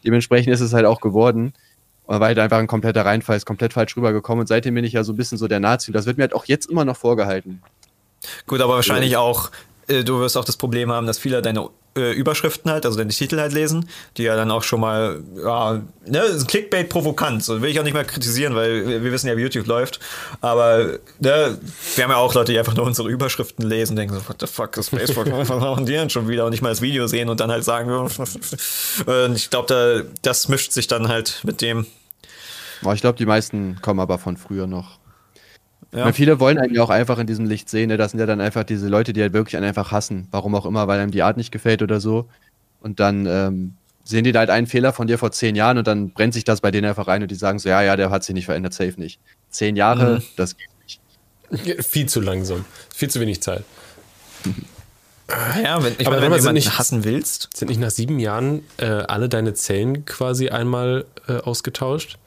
Dementsprechend 0.09 0.53
ist 0.53 0.61
es 0.61 0.73
halt 0.73 0.87
auch 0.87 1.01
geworden. 1.01 1.53
Und 2.05 2.21
war 2.21 2.29
halt 2.29 2.39
einfach 2.39 2.57
ein 2.57 2.67
kompletter 2.67 3.05
Reinfall, 3.05 3.37
ist 3.37 3.45
komplett 3.45 3.75
falsch 3.75 3.95
rübergekommen. 3.95 4.41
Und 4.41 4.47
seitdem 4.47 4.75
bin 4.75 4.85
ich 4.85 4.95
ja 4.95 5.05
so 5.05 5.13
ein 5.13 5.17
bisschen 5.17 5.37
so 5.37 5.47
der 5.47 5.61
Nazi. 5.61 5.91
Und 5.91 5.95
das 5.95 6.07
wird 6.07 6.17
mir 6.17 6.23
halt 6.23 6.35
auch 6.35 6.47
jetzt 6.47 6.71
immer 6.71 6.87
noch 6.87 6.97
vorgehalten. 6.97 7.63
Gut, 8.47 8.63
aber 8.63 8.75
wahrscheinlich 8.75 9.19
auch 9.19 9.51
äh, 9.89 10.05
du 10.05 10.21
wirst 10.21 10.37
auch 10.37 10.45
das 10.45 10.57
Problem 10.57 10.93
haben, 10.93 11.07
dass 11.07 11.19
viele 11.19 11.43
deine 11.43 11.69
äh, 11.99 12.13
Überschriften 12.13 12.71
halt, 12.71 12.87
also 12.87 12.97
deine 12.97 13.11
Titel 13.11 13.39
halt 13.39 13.53
lesen, 13.53 13.89
die 14.17 14.23
ja 14.23 14.37
dann 14.37 14.51
auch 14.51 14.63
schon 14.63 14.81
mal, 14.81 15.21
ja, 15.43 15.83
ne, 16.07 16.23
Clickbait 16.47 16.89
provokant, 16.89 17.45
so 17.45 17.61
will 17.61 17.71
ich 17.71 17.79
auch 17.81 17.85
nicht 17.85 17.95
mehr 17.95 18.05
kritisieren, 18.05 18.55
weil 18.55 18.87
wir, 18.87 19.05
wir 19.05 19.13
wissen 19.13 19.29
ja, 19.29 19.37
wie 19.37 19.43
YouTube 19.43 19.67
läuft, 19.67 20.01
aber 20.41 20.99
ne, 21.21 21.59
wir 21.97 22.05
haben 22.05 22.11
ja 22.11 22.17
auch 22.17 22.35
Leute, 22.35 22.53
die 22.53 22.59
einfach 22.59 22.75
nur 22.75 22.87
unsere 22.87 23.09
Überschriften 23.09 23.67
lesen 23.67 23.97
denken 23.97 24.15
so, 24.15 24.29
what 24.29 24.37
the 24.41 24.47
fuck 24.47 24.77
ist 24.77 24.91
Facebook, 24.91 25.27
was 25.31 25.49
machen 25.49 25.87
die 25.87 25.93
denn 25.93 26.11
schon 26.11 26.29
wieder 26.29 26.45
und 26.45 26.51
nicht 26.51 26.63
mal 26.63 26.71
das 26.71 26.81
Video 26.81 27.07
sehen 27.07 27.29
und 27.29 27.41
dann 27.41 27.51
halt 27.51 27.65
sagen, 27.65 27.91
und 29.07 29.37
ich 29.37 29.51
glaube, 29.51 29.67
da, 29.69 30.09
das 30.23 30.49
mischt 30.49 30.73
sich 30.73 30.87
dann 30.87 31.09
halt 31.09 31.41
mit 31.45 31.61
dem. 31.61 31.87
Ich 32.95 33.01
glaube, 33.01 33.19
die 33.19 33.27
meisten 33.27 33.79
kommen 33.83 33.99
aber 34.01 34.19
von 34.19 34.37
früher 34.37 34.67
noch. 34.67 34.99
Ja. 35.93 36.01
Meine, 36.01 36.13
viele 36.13 36.39
wollen 36.39 36.59
einen 36.59 36.75
ja 36.75 36.83
auch 36.83 36.91
einfach 36.91 37.19
in 37.19 37.27
diesem 37.27 37.47
Licht 37.47 37.69
sehen. 37.71 37.89
Ne? 37.89 37.97
Das 37.97 38.11
sind 38.11 38.21
ja 38.21 38.27
dann 38.27 38.41
einfach 38.41 38.65
diese 38.65 38.89
Leute, 38.89 39.13
die 39.13 39.23
halt 39.23 39.33
wirklich 39.33 39.57
einen 39.57 39.67
einfach 39.67 39.91
hassen. 39.91 40.29
Warum 40.31 40.55
auch 40.55 40.67
immer, 40.67 40.87
weil 40.87 41.01
einem 41.01 41.11
die 41.11 41.23
Art 41.23 41.37
nicht 41.37 41.51
gefällt 41.51 41.83
oder 41.83 42.01
so. 42.01 42.29
Und 42.81 43.01
dann 43.01 43.27
ähm, 43.27 43.75
sehen 44.05 44.25
die 44.25 44.33
da 44.33 44.41
halt 44.41 44.51
einen 44.51 44.67
Fehler 44.67 44.93
von 44.93 45.07
dir 45.07 45.19
vor 45.19 45.33
zehn 45.33 45.57
Jahren 45.57 45.79
und 45.79 45.87
dann 45.87 46.11
brennt 46.11 46.35
sich 46.35 46.45
das 46.45 46.61
bei 46.61 46.71
denen 46.71 46.89
einfach 46.89 47.09
rein 47.09 47.23
und 47.23 47.31
die 47.31 47.35
sagen 47.35 47.59
so, 47.59 47.69
ja, 47.69 47.83
ja, 47.83 47.97
der 47.97 48.11
hat 48.11 48.25
sich 48.25 48.35
nicht 48.35 48.47
verändert, 48.47 48.75
safe 48.75 48.95
nicht. 48.97 49.21
Zehn 49.51 49.77
Jahre, 49.77 50.17
mhm. 50.17 50.23
das 50.37 50.57
geht 50.57 50.69
nicht. 50.83 51.85
Viel 51.85 52.07
zu 52.07 52.21
langsam. 52.21 52.65
Viel 52.95 53.09
zu 53.11 53.21
wenig 53.21 53.43
Zeit. 53.43 53.65
Ja, 55.63 55.83
wenn, 55.83 55.95
ich 55.99 56.07
Aber 56.07 56.21
meine, 56.21 56.37
wenn 56.37 56.43
du 56.43 56.53
nicht 56.53 56.79
hassen 56.79 57.05
willst. 57.05 57.51
Sind 57.55 57.69
nicht 57.69 57.81
nach 57.81 57.91
sieben 57.91 58.19
Jahren 58.19 58.63
äh, 58.79 58.87
alle 58.87 59.29
deine 59.29 59.53
Zellen 59.53 60.07
quasi 60.07 60.49
einmal 60.49 61.05
äh, 61.27 61.39
ausgetauscht? 61.39 62.19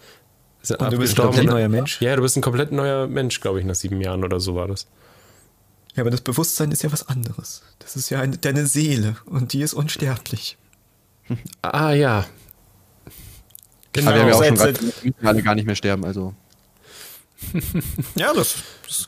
Und 0.70 0.94
du 0.94 0.98
bist 0.98 1.20
ein 1.20 1.24
komplett 1.24 1.48
neuer 1.48 1.70
Mensch? 1.70 2.02
Ja, 2.02 2.16
du 2.16 2.22
bist 2.22 2.38
ein 2.38 2.42
komplett 2.42 2.72
neuer 2.72 3.08
Mensch, 3.08 3.42
glaube 3.42 3.60
ich, 3.60 3.66
nach 3.66 3.76
sieben 3.76 4.00
Jahren 4.00 4.24
oder 4.24 4.40
so 4.40 4.56
war 4.56 4.68
das. 4.68 4.88
Ja, 5.96 6.02
aber 6.02 6.12
das 6.12 6.22
Bewusstsein 6.22 6.72
ist 6.72 6.84
ja 6.84 6.92
was 6.92 7.08
anderes. 7.08 7.64
Das 7.80 7.96
ist 7.96 8.10
ja 8.10 8.22
eine, 8.22 8.38
deine 8.38 8.68
Seele 8.68 9.18
und 9.26 9.54
die 9.54 9.62
ist 9.62 9.74
unsterblich. 9.74 10.58
ah, 11.62 11.92
ja. 11.92 12.26
Genau. 13.94 14.12
Aber 14.12 14.16
wir 14.18 14.22
haben 14.24 14.30
ja 14.30 14.36
auch 14.36 14.46
schon 14.46 14.56
grad, 14.56 14.80
alle 15.24 15.44
gar 15.44 15.56
nicht 15.56 15.66
mehr 15.66 15.76
sterben, 15.76 16.06
also. 16.06 16.34
ja, 18.16 18.34
das, 18.34 18.56
das, 18.88 19.08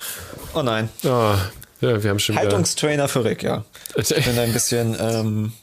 Oh 0.53 0.61
nein. 0.61 0.89
Oh, 1.03 1.35
ja, 1.81 2.03
wir 2.03 2.09
haben 2.09 2.19
schon 2.19 2.35
Haltungstrainer 2.35 3.07
für 3.07 3.23
Rick, 3.25 3.43
ja. 3.43 3.65
Ich 3.95 4.09
bin 4.25 4.37
ein 4.37 4.53
bisschen. 4.53 4.95
Ähm, 4.99 5.53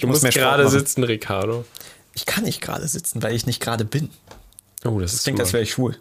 du 0.00 0.06
musst 0.06 0.24
gerade 0.24 0.68
sitzen, 0.68 1.04
Ricardo. 1.04 1.64
Ich 2.14 2.26
kann 2.26 2.44
nicht 2.44 2.60
gerade 2.60 2.86
sitzen, 2.86 3.22
weil 3.22 3.34
ich 3.34 3.46
nicht 3.46 3.60
gerade 3.60 3.84
bin. 3.84 4.10
Oh, 4.84 5.00
das, 5.00 5.12
das 5.12 5.22
klingt, 5.22 5.40
als 5.40 5.52
wäre 5.52 5.62
ich 5.62 5.72
schwul. 5.72 5.96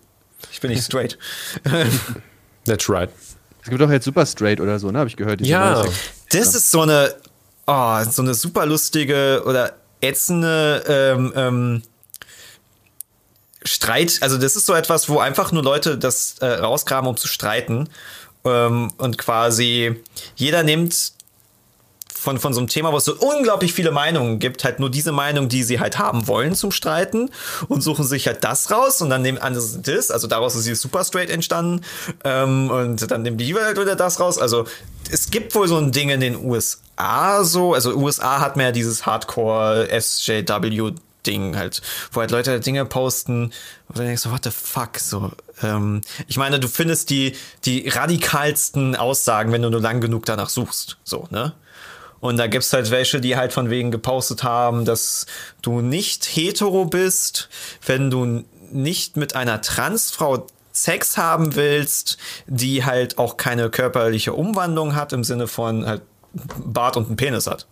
Ich 0.52 0.60
bin 0.62 0.72
nicht 0.72 0.84
straight. 0.86 1.18
That's 2.66 2.90
right. 2.90 3.10
Es 3.64 3.70
gibt 3.70 3.82
doch 3.82 3.92
jetzt 3.92 4.06
Super 4.06 4.26
Straight 4.26 4.60
oder 4.60 4.80
so, 4.80 4.90
ne? 4.92 5.00
Habe 5.00 5.10
ich 5.10 5.16
gehört. 5.16 5.42
Ja, 5.42 5.86
das 6.32 6.56
ist 6.56 6.72
so 6.72 6.82
eine, 6.82 7.14
oh, 7.68 8.04
so 8.10 8.24
eine 8.24 8.34
super 8.34 8.66
lustige 8.66 9.44
oder 9.46 9.76
ätzende 10.02 10.84
ähm, 10.88 11.34
ähm, 11.36 11.84
Streit. 13.64 14.18
Also 14.22 14.38
das 14.38 14.56
ist 14.56 14.66
so 14.66 14.74
etwas, 14.74 15.10
wo 15.10 15.20
einfach 15.20 15.52
nur 15.52 15.62
Leute 15.64 15.98
das 15.98 16.40
äh, 16.40 16.48
rausgraben, 16.48 17.08
um 17.08 17.18
zu 17.18 17.28
streiten. 17.28 17.88
Ähm, 18.44 18.92
und 18.98 19.20
quasi 19.20 19.96
jeder 20.36 20.64
nimmt 20.64 21.14
von, 22.22 22.40
von 22.40 22.54
so 22.54 22.60
einem 22.60 22.68
Thema, 22.68 22.92
wo 22.92 22.98
es 22.98 23.06
so 23.06 23.16
unglaublich 23.16 23.74
viele 23.74 23.92
Meinungen 23.92 24.38
gibt, 24.38 24.64
halt 24.64 24.80
nur 24.80 24.92
diese 24.92 25.12
Meinung, 25.12 25.50
die 25.50 25.64
sie 25.64 25.80
halt 25.80 25.98
haben 25.98 26.28
wollen 26.28 26.54
zum 26.54 26.72
Streiten 26.72 27.32
und 27.68 27.82
suchen 27.82 28.06
sich 28.06 28.28
halt 28.28 28.44
das 28.44 28.70
raus 28.70 29.02
und 29.02 29.10
dann 29.10 29.24
nehmen 29.24 29.40
andere 29.40 29.64
das, 29.82 30.12
also 30.12 30.28
daraus 30.28 30.56
ist 30.56 30.66
dieses 30.66 30.82
Super 30.82 31.04
Straight 31.04 31.32
entstanden 31.32 31.82
ähm, 32.24 32.70
und 32.70 33.10
dann 33.10 33.24
nehmen 33.24 33.38
die 33.38 33.56
halt 33.56 33.80
wieder 33.80 33.96
das 33.96 34.20
raus. 34.20 34.38
Also 34.38 34.66
es 35.10 35.32
gibt 35.32 35.56
wohl 35.56 35.68
so 35.68 35.78
ein 35.78 35.92
Ding 35.92 36.10
in 36.10 36.20
den 36.20 36.36
USA 36.46 37.44
so, 37.44 37.74
also 37.74 37.96
USA 37.96 38.40
hat 38.40 38.56
mehr 38.56 38.72
dieses 38.72 39.06
Hardcore 39.06 39.88
SJW 40.00 40.94
Ding 41.26 41.56
halt, 41.56 41.82
wo 42.12 42.22
halt 42.22 42.32
Leute 42.32 42.52
halt 42.52 42.66
Dinge 42.66 42.86
posten, 42.86 43.52
wo 43.88 43.94
du 43.94 44.06
denkst 44.06 44.24
so, 44.24 44.32
what 44.32 44.44
the 44.44 44.52
fuck, 44.52 44.98
so. 44.98 45.32
Ähm, 45.62 46.02
ich 46.28 46.38
meine, 46.38 46.60
du 46.60 46.68
findest 46.68 47.10
die, 47.12 47.36
die 47.66 47.88
radikalsten 47.88 48.96
Aussagen, 48.96 49.52
wenn 49.52 49.62
du 49.62 49.70
nur 49.70 49.82
lang 49.82 50.02
genug 50.02 50.26
danach 50.26 50.50
suchst, 50.50 50.98
so, 51.04 51.28
ne? 51.30 51.54
Und 52.22 52.38
da 52.38 52.48
gibt's 52.48 52.72
halt 52.72 52.92
welche, 52.92 53.20
die 53.20 53.36
halt 53.36 53.52
von 53.52 53.70
wegen 53.70 53.92
gepostet 53.92 54.44
haben, 54.44 54.86
dass 54.86 55.26
du 55.62 55.82
nicht 55.82 56.26
hetero 56.26 56.86
bist, 56.86 57.50
wenn 57.86 58.10
du 58.10 58.44
nicht 58.72 59.18
mit 59.18 59.36
einer 59.36 59.62
Transfrau 59.62 60.48
Sex 60.72 61.18
haben 61.18 61.56
willst, 61.56 62.18
die 62.48 62.86
halt 62.86 63.18
auch 63.18 63.36
keine 63.36 63.70
körperliche 63.70 64.34
Umwandlung 64.34 64.96
hat 64.96 65.12
im 65.12 65.26
Sinne 65.26 65.48
von 65.48 65.86
halt 65.86 66.02
Bart 66.34 66.96
und 66.96 67.08
einen 67.08 67.18
Penis 67.18 67.48
hat. 67.48 67.68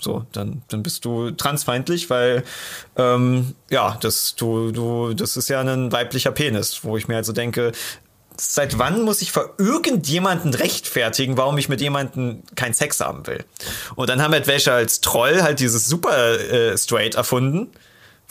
So, 0.00 0.24
dann, 0.32 0.62
dann 0.68 0.82
bist 0.82 1.04
du 1.04 1.32
transfeindlich, 1.32 2.08
weil 2.08 2.44
ähm, 2.96 3.54
ja, 3.68 3.98
das, 4.00 4.36
du, 4.36 4.70
du, 4.70 5.12
das 5.12 5.36
ist 5.36 5.48
ja 5.48 5.60
ein 5.60 5.90
weiblicher 5.90 6.30
Penis, 6.30 6.84
wo 6.84 6.96
ich 6.96 7.08
mir 7.08 7.16
also 7.16 7.32
denke, 7.32 7.72
seit 8.40 8.78
wann 8.78 9.02
muss 9.02 9.20
ich 9.20 9.32
vor 9.32 9.54
irgendjemanden 9.58 10.54
rechtfertigen, 10.54 11.36
warum 11.36 11.58
ich 11.58 11.68
mit 11.68 11.80
jemandem 11.80 12.42
keinen 12.54 12.74
Sex 12.74 13.00
haben 13.00 13.26
will? 13.26 13.44
Und 13.96 14.08
dann 14.08 14.22
haben 14.22 14.32
halt 14.32 14.46
welche 14.46 14.72
als 14.72 15.00
Troll 15.00 15.42
halt 15.42 15.60
dieses 15.60 15.86
super 15.86 16.38
äh, 16.38 16.76
straight 16.78 17.14
erfunden. 17.16 17.70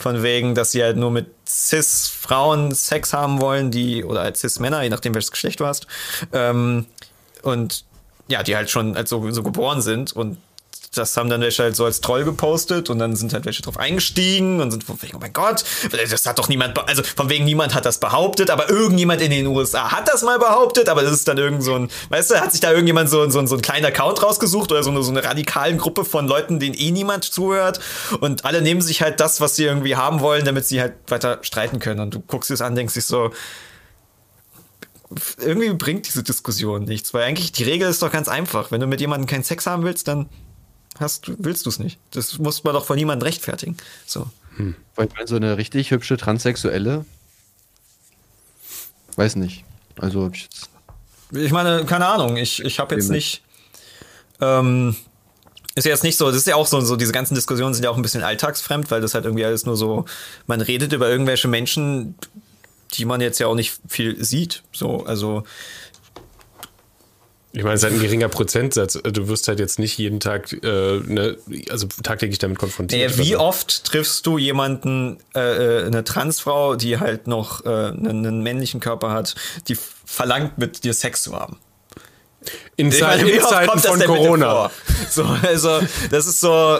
Von 0.00 0.22
wegen, 0.22 0.54
dass 0.54 0.70
sie 0.70 0.82
halt 0.82 0.96
nur 0.96 1.10
mit 1.10 1.26
Cis-Frauen 1.46 2.72
Sex 2.72 3.12
haben 3.12 3.40
wollen, 3.40 3.72
die, 3.72 4.04
oder 4.04 4.20
als 4.20 4.40
Cis-Männer, 4.40 4.82
je 4.82 4.90
nachdem, 4.90 5.12
welches 5.12 5.32
Geschlecht 5.32 5.58
du 5.58 5.66
hast. 5.66 5.88
Ähm, 6.32 6.86
und 7.42 7.84
ja, 8.28 8.44
die 8.44 8.54
halt 8.54 8.70
schon 8.70 8.96
als 8.96 9.10
so, 9.10 9.28
so 9.32 9.42
geboren 9.42 9.82
sind 9.82 10.12
und 10.12 10.38
das 10.94 11.16
haben 11.16 11.28
dann 11.28 11.40
welche 11.40 11.62
halt 11.62 11.76
so 11.76 11.84
als 11.84 12.00
Troll 12.00 12.24
gepostet 12.24 12.90
und 12.90 12.98
dann 12.98 13.14
sind 13.16 13.32
halt 13.32 13.44
welche 13.44 13.62
drauf 13.62 13.78
eingestiegen 13.78 14.60
und 14.60 14.70
sind 14.70 14.84
von 14.84 15.00
wegen, 15.02 15.16
oh 15.16 15.20
mein 15.20 15.32
Gott, 15.32 15.64
das 15.90 16.26
hat 16.26 16.38
doch 16.38 16.48
niemand, 16.48 16.78
also 16.88 17.02
von 17.02 17.28
wegen 17.28 17.44
niemand 17.44 17.74
hat 17.74 17.84
das 17.84 17.98
behauptet, 17.98 18.50
aber 18.50 18.70
irgendjemand 18.70 19.20
in 19.20 19.30
den 19.30 19.46
USA 19.46 19.92
hat 19.92 20.08
das 20.08 20.22
mal 20.22 20.38
behauptet, 20.38 20.88
aber 20.88 21.02
das 21.02 21.12
ist 21.12 21.28
dann 21.28 21.38
irgend 21.38 21.62
so 21.62 21.74
ein, 21.74 21.90
weißt 22.08 22.30
du, 22.30 22.40
hat 22.40 22.52
sich 22.52 22.60
da 22.60 22.70
irgendjemand 22.70 23.10
so, 23.10 23.28
so, 23.28 23.44
so 23.46 23.56
ein 23.56 23.62
kleiner 23.62 23.88
Account 23.88 24.22
rausgesucht 24.22 24.72
oder 24.72 24.82
so 24.82 24.90
eine, 24.90 25.02
so 25.02 25.10
eine 25.10 25.24
radikalen 25.24 25.78
Gruppe 25.78 26.04
von 26.04 26.26
Leuten, 26.26 26.58
denen 26.58 26.74
eh 26.74 26.90
niemand 26.90 27.24
zuhört 27.24 27.80
und 28.20 28.44
alle 28.44 28.62
nehmen 28.62 28.80
sich 28.80 29.02
halt 29.02 29.20
das, 29.20 29.40
was 29.40 29.56
sie 29.56 29.64
irgendwie 29.64 29.96
haben 29.96 30.20
wollen, 30.20 30.44
damit 30.44 30.66
sie 30.66 30.80
halt 30.80 30.94
weiter 31.08 31.38
streiten 31.42 31.78
können 31.78 32.00
und 32.00 32.14
du 32.14 32.20
guckst 32.20 32.50
dir 32.50 32.54
das 32.54 32.62
an, 32.62 32.74
denkst 32.74 32.94
dich 32.94 33.04
so, 33.04 33.30
irgendwie 35.38 35.72
bringt 35.72 36.06
diese 36.06 36.22
Diskussion 36.22 36.84
nichts, 36.84 37.14
weil 37.14 37.24
eigentlich 37.24 37.52
die 37.52 37.64
Regel 37.64 37.88
ist 37.88 38.02
doch 38.02 38.12
ganz 38.12 38.28
einfach. 38.28 38.70
Wenn 38.70 38.80
du 38.80 38.86
mit 38.86 39.00
jemandem 39.00 39.26
keinen 39.26 39.44
Sex 39.44 39.66
haben 39.66 39.84
willst, 39.84 40.06
dann 40.08 40.28
hast, 41.00 41.30
willst 41.42 41.66
du 41.66 41.70
es 41.70 41.78
nicht. 41.78 41.98
Das 42.10 42.38
muss 42.38 42.64
man 42.64 42.74
doch 42.74 42.84
von 42.84 42.96
niemandem 42.96 43.26
rechtfertigen. 43.26 43.76
So. 44.06 44.28
Hm. 44.56 44.74
Weil 44.96 45.08
so 45.26 45.36
eine 45.36 45.56
richtig 45.56 45.90
hübsche 45.90 46.16
Transsexuelle. 46.16 47.04
Weiß 49.16 49.36
nicht. 49.36 49.64
Also 49.98 50.30
ich. 50.32 50.48
Ich 51.32 51.52
meine, 51.52 51.84
keine 51.84 52.06
Ahnung. 52.06 52.36
Ich, 52.36 52.64
ich 52.64 52.78
habe 52.78 52.94
jetzt 52.94 53.10
nicht. 53.10 53.42
Ähm, 54.40 54.96
ist 55.74 55.84
ja 55.84 55.92
jetzt 55.92 56.04
nicht 56.04 56.16
so, 56.16 56.26
das 56.26 56.36
ist 56.36 56.46
ja 56.46 56.56
auch 56.56 56.66
so, 56.66 56.80
so, 56.80 56.96
diese 56.96 57.12
ganzen 57.12 57.34
Diskussionen 57.34 57.72
sind 57.72 57.84
ja 57.84 57.90
auch 57.90 57.96
ein 57.96 58.02
bisschen 58.02 58.22
alltagsfremd, 58.22 58.90
weil 58.90 59.00
das 59.00 59.14
halt 59.14 59.24
irgendwie 59.24 59.44
alles 59.44 59.64
nur 59.64 59.76
so, 59.76 60.06
man 60.46 60.60
redet 60.60 60.92
über 60.92 61.08
irgendwelche 61.08 61.46
Menschen, 61.46 62.16
die 62.94 63.04
man 63.04 63.20
jetzt 63.20 63.38
ja 63.38 63.46
auch 63.46 63.54
nicht 63.54 63.78
viel 63.86 64.22
sieht. 64.24 64.62
So, 64.72 65.04
also 65.04 65.44
ich 67.52 67.62
meine, 67.62 67.74
es 67.74 67.80
ist 67.80 67.84
halt 67.84 67.94
ein 67.94 68.02
geringer 68.02 68.28
Prozentsatz. 68.28 69.00
Du 69.02 69.28
wirst 69.28 69.48
halt 69.48 69.58
jetzt 69.58 69.78
nicht 69.78 69.96
jeden 69.96 70.20
Tag, 70.20 70.52
äh, 70.52 71.00
ne, 71.00 71.38
also 71.70 71.86
tagtäglich 72.02 72.38
damit 72.38 72.58
konfrontiert. 72.58 73.12
Äh, 73.12 73.18
wie 73.18 73.36
oft 73.36 73.84
triffst 73.84 74.26
du 74.26 74.36
jemanden, 74.36 75.18
äh, 75.34 75.80
äh, 75.80 75.86
eine 75.86 76.04
Transfrau, 76.04 76.76
die 76.76 76.98
halt 76.98 77.26
noch 77.26 77.64
äh, 77.64 77.68
einen, 77.68 78.26
einen, 78.26 78.42
männlichen 78.42 78.80
Körper 78.80 79.12
hat, 79.12 79.34
die 79.66 79.76
verlangt, 80.04 80.58
mit 80.58 80.84
dir 80.84 80.92
Sex 80.92 81.22
zu 81.22 81.34
haben? 81.34 81.58
In, 82.76 82.92
Zeit, 82.92 83.22
meine, 83.22 83.30
in 83.30 83.40
Zeiten 83.40 83.78
von 83.78 84.00
Corona. 84.00 84.70
So, 85.10 85.24
also, 85.24 85.80
das 86.10 86.26
ist 86.26 86.40
so. 86.40 86.78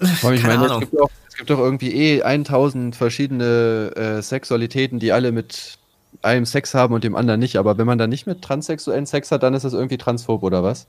Ich 0.00 0.22
meine, 0.22 0.66
es 0.66 0.80
gibt, 0.80 1.00
auch, 1.00 1.10
es 1.28 1.36
gibt, 1.36 1.50
auch, 1.50 1.58
irgendwie 1.58 1.94
eh 1.94 2.22
1000 2.22 2.96
verschiedene 2.96 3.92
äh, 3.96 4.22
Sexualitäten, 4.22 4.98
die 4.98 5.12
alle 5.12 5.32
mit 5.32 5.78
einem 6.22 6.46
Sex 6.46 6.74
haben 6.74 6.94
und 6.94 7.04
dem 7.04 7.16
anderen 7.16 7.40
nicht. 7.40 7.56
Aber 7.56 7.78
wenn 7.78 7.86
man 7.86 7.98
dann 7.98 8.10
nicht 8.10 8.26
mit 8.26 8.42
transsexuellen 8.42 9.06
Sex 9.06 9.30
hat, 9.30 9.42
dann 9.42 9.54
ist 9.54 9.64
das 9.64 9.72
irgendwie 9.72 9.98
transphob 9.98 10.42
oder 10.42 10.62
was? 10.62 10.86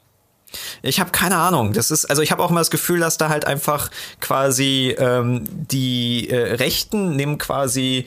Ich 0.82 1.00
habe 1.00 1.12
keine 1.12 1.38
Ahnung. 1.38 1.74
Das 1.74 1.92
ist, 1.92 2.06
also 2.06 2.22
ich 2.22 2.32
habe 2.32 2.44
auch 2.44 2.50
immer 2.50 2.62
das 2.62 2.72
Gefühl, 2.72 3.00
dass 3.00 3.18
da 3.18 3.30
halt 3.30 3.46
einfach 3.46 3.92
quasi 4.20 4.96
ähm, 4.98 5.44
die 5.50 6.30
äh, 6.30 6.56
Rechten 6.56 7.16
nehmen 7.16 7.38
quasi 7.38 8.06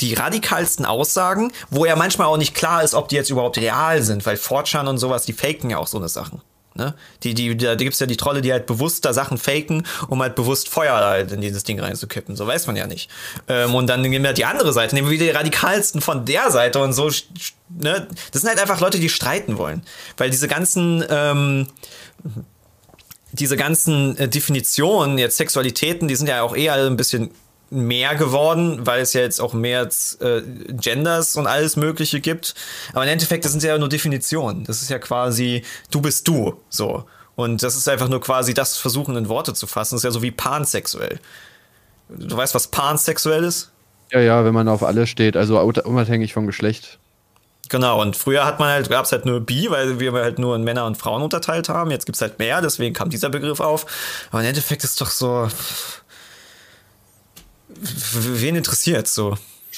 die 0.00 0.14
radikalsten 0.14 0.86
Aussagen, 0.86 1.52
wo 1.70 1.84
ja 1.84 1.94
manchmal 1.94 2.26
auch 2.26 2.38
nicht 2.38 2.54
klar 2.54 2.82
ist, 2.82 2.94
ob 2.94 3.08
die 3.08 3.16
jetzt 3.16 3.30
überhaupt 3.30 3.58
real 3.58 4.02
sind, 4.02 4.24
weil 4.24 4.36
Fortran 4.36 4.88
und 4.88 4.98
sowas, 4.98 5.26
die 5.26 5.32
faken 5.32 5.70
ja 5.70 5.78
auch 5.78 5.86
so 5.86 5.98
eine 5.98 6.08
Sachen. 6.08 6.40
Ne? 6.74 6.94
Die, 7.24 7.34
die, 7.34 7.56
da 7.56 7.74
gibt 7.74 7.94
es 7.94 8.00
ja 8.00 8.06
die 8.06 8.16
Trolle, 8.16 8.42
die 8.42 8.52
halt 8.52 8.66
bewusst 8.66 9.04
da 9.04 9.12
Sachen 9.12 9.38
faken, 9.38 9.86
um 10.08 10.22
halt 10.22 10.36
bewusst 10.36 10.68
Feuer 10.68 10.94
halt 10.94 11.32
in 11.32 11.40
dieses 11.40 11.64
Ding 11.64 11.80
reinzukippen. 11.80 12.36
So 12.36 12.46
weiß 12.46 12.68
man 12.68 12.76
ja 12.76 12.86
nicht. 12.86 13.10
Ähm, 13.48 13.74
und 13.74 13.88
dann 13.88 14.02
nehmen 14.02 14.22
wir 14.22 14.28
halt 14.28 14.38
die 14.38 14.44
andere 14.44 14.72
Seite, 14.72 14.94
nehmen 14.94 15.08
wir 15.08 15.14
wieder 15.18 15.26
die 15.32 15.36
radikalsten 15.36 16.00
von 16.00 16.24
der 16.24 16.50
Seite 16.50 16.78
und 16.78 16.92
so. 16.92 17.10
Ne? 17.68 18.06
Das 18.32 18.42
sind 18.42 18.48
halt 18.48 18.60
einfach 18.60 18.80
Leute, 18.80 19.00
die 19.00 19.08
streiten 19.08 19.58
wollen. 19.58 19.82
Weil 20.16 20.30
diese 20.30 20.46
ganzen, 20.46 21.04
ähm, 21.10 21.66
diese 23.32 23.56
ganzen 23.56 24.16
äh, 24.16 24.28
Definitionen, 24.28 25.18
jetzt 25.18 25.38
Sexualitäten, 25.38 26.06
die 26.06 26.14
sind 26.14 26.28
ja 26.28 26.42
auch 26.42 26.54
eher 26.54 26.74
ein 26.74 26.96
bisschen 26.96 27.30
mehr 27.70 28.16
geworden, 28.16 28.84
weil 28.84 29.00
es 29.00 29.12
ja 29.12 29.20
jetzt 29.20 29.40
auch 29.40 29.52
mehr 29.52 29.88
äh, 30.20 30.42
Genders 30.68 31.36
und 31.36 31.46
alles 31.46 31.76
Mögliche 31.76 32.20
gibt. 32.20 32.54
Aber 32.92 33.04
im 33.04 33.10
Endeffekt, 33.10 33.44
das 33.44 33.52
sind 33.52 33.62
ja 33.62 33.78
nur 33.78 33.88
Definitionen. 33.88 34.64
Das 34.64 34.82
ist 34.82 34.90
ja 34.90 34.98
quasi, 34.98 35.62
du 35.90 36.00
bist 36.00 36.26
du, 36.26 36.60
so. 36.68 37.04
Und 37.36 37.62
das 37.62 37.76
ist 37.76 37.88
einfach 37.88 38.08
nur 38.08 38.20
quasi 38.20 38.54
das 38.54 38.76
Versuchen 38.76 39.16
in 39.16 39.28
Worte 39.28 39.54
zu 39.54 39.66
fassen. 39.66 39.94
Das 39.94 40.00
ist 40.00 40.04
ja 40.04 40.10
so 40.10 40.22
wie 40.22 40.32
pansexuell. 40.32 41.20
Du 42.08 42.36
weißt, 42.36 42.54
was 42.54 42.68
pansexuell 42.68 43.44
ist? 43.44 43.70
Ja, 44.10 44.20
ja, 44.20 44.44
wenn 44.44 44.52
man 44.52 44.68
auf 44.68 44.82
alles 44.82 45.08
steht, 45.08 45.36
also 45.36 45.60
unabhängig 45.60 46.32
vom 46.32 46.46
Geschlecht. 46.46 46.98
Genau, 47.68 48.02
und 48.02 48.16
früher 48.16 48.44
hat 48.44 48.58
man 48.58 48.68
halt, 48.68 48.90
gab 48.90 49.04
es 49.04 49.12
halt 49.12 49.26
nur 49.26 49.40
Bi, 49.40 49.70
weil 49.70 50.00
wir 50.00 50.12
halt 50.12 50.40
nur 50.40 50.56
in 50.56 50.64
Männer 50.64 50.86
und 50.86 50.96
Frauen 50.96 51.22
unterteilt 51.22 51.68
haben. 51.68 51.92
Jetzt 51.92 52.04
gibt 52.04 52.16
es 52.16 52.20
halt 52.20 52.40
mehr, 52.40 52.60
deswegen 52.60 52.94
kam 52.94 53.10
dieser 53.10 53.30
Begriff 53.30 53.60
auf. 53.60 53.86
Aber 54.32 54.42
im 54.42 54.48
Endeffekt 54.48 54.82
ist 54.82 55.00
doch 55.00 55.10
so 55.10 55.48
wen 57.80 58.56
interessiert 58.56 59.08
so? 59.08 59.36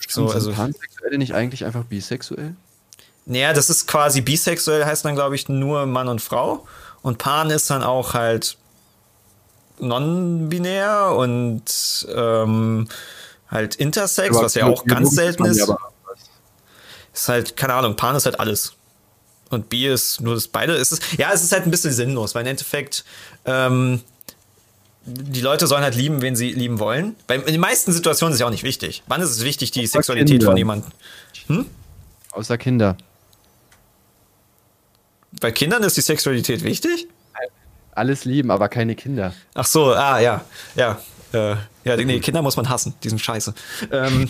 so 0.08 0.28
also 0.28 0.52
Pansexuelle 0.52 1.18
nicht 1.18 1.34
eigentlich 1.34 1.64
einfach 1.64 1.84
bisexuell? 1.84 2.54
Naja, 3.24 3.52
das 3.52 3.70
ist 3.70 3.86
quasi 3.86 4.20
bisexuell, 4.20 4.84
heißt 4.84 5.04
dann, 5.04 5.14
glaube 5.14 5.36
ich, 5.36 5.48
nur 5.48 5.86
Mann 5.86 6.08
und 6.08 6.20
Frau. 6.20 6.66
Und 7.02 7.18
Pan 7.18 7.50
ist 7.50 7.70
dann 7.70 7.82
auch 7.82 8.14
halt 8.14 8.56
non-binär 9.78 11.14
und 11.16 11.62
ähm, 12.14 12.88
halt 13.48 13.74
Intersex, 13.76 14.36
aber 14.36 14.46
was 14.46 14.54
ja 14.54 14.66
auch 14.66 14.84
ganz 14.84 15.10
selten 15.10 15.44
ist. 15.44 15.68
Ist 17.14 17.28
halt, 17.28 17.56
keine 17.56 17.74
Ahnung, 17.74 17.96
Pan 17.96 18.16
ist 18.16 18.24
halt 18.24 18.40
alles. 18.40 18.74
Und 19.50 19.68
Bi 19.68 19.86
ist 19.86 20.20
nur 20.20 20.34
das 20.34 20.48
beide. 20.48 20.74
Es 20.74 20.92
ist, 20.92 21.02
ja, 21.18 21.30
es 21.32 21.42
ist 21.42 21.52
halt 21.52 21.64
ein 21.64 21.70
bisschen 21.70 21.92
sinnlos, 21.92 22.34
weil 22.34 22.42
im 22.42 22.48
Endeffekt 22.48 23.04
ähm, 23.44 24.00
die 25.04 25.40
Leute 25.40 25.66
sollen 25.66 25.82
halt 25.82 25.94
lieben, 25.94 26.22
wen 26.22 26.36
sie 26.36 26.52
lieben 26.52 26.78
wollen. 26.78 27.16
Bei, 27.26 27.36
in 27.36 27.44
den 27.46 27.60
meisten 27.60 27.92
Situationen 27.92 28.32
ist 28.32 28.36
es 28.36 28.40
ja 28.40 28.46
auch 28.46 28.50
nicht 28.50 28.62
wichtig. 28.62 29.02
Wann 29.06 29.20
ist 29.20 29.30
es 29.30 29.44
wichtig, 29.44 29.70
die 29.72 29.80
Außer 29.80 29.92
Sexualität 29.92 30.30
Kinder. 30.30 30.46
von 30.46 30.56
jemandem? 30.56 30.92
Hm? 31.46 31.66
Außer 32.32 32.56
Kinder. 32.58 32.96
Bei 35.40 35.50
Kindern 35.50 35.82
ist 35.82 35.96
die 35.96 36.02
Sexualität 36.02 36.62
wichtig? 36.62 37.08
Alles 37.94 38.24
lieben, 38.24 38.50
aber 38.50 38.68
keine 38.68 38.94
Kinder. 38.94 39.34
Ach 39.54 39.66
so, 39.66 39.92
ah, 39.92 40.18
ja. 40.18 40.44
Ja. 40.76 40.98
Äh, 41.32 41.56
ja, 41.84 41.96
nee, 41.96 42.20
Kinder 42.20 42.40
muss 42.40 42.56
man 42.56 42.68
hassen. 42.68 42.94
Die 43.02 43.08
sind 43.08 43.20
scheiße. 43.20 43.54
Ähm, 43.90 44.28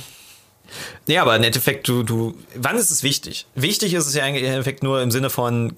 nee, 1.06 1.18
aber 1.18 1.36
im 1.36 1.42
Endeffekt, 1.42 1.86
du, 1.86 2.02
du, 2.02 2.34
wann 2.56 2.76
ist 2.76 2.90
es 2.90 3.02
wichtig? 3.02 3.46
Wichtig 3.54 3.94
ist 3.94 4.06
es 4.06 4.14
ja 4.14 4.26
im 4.26 4.34
Endeffekt 4.34 4.82
nur 4.82 5.00
im 5.02 5.10
Sinne 5.10 5.30
von, 5.30 5.74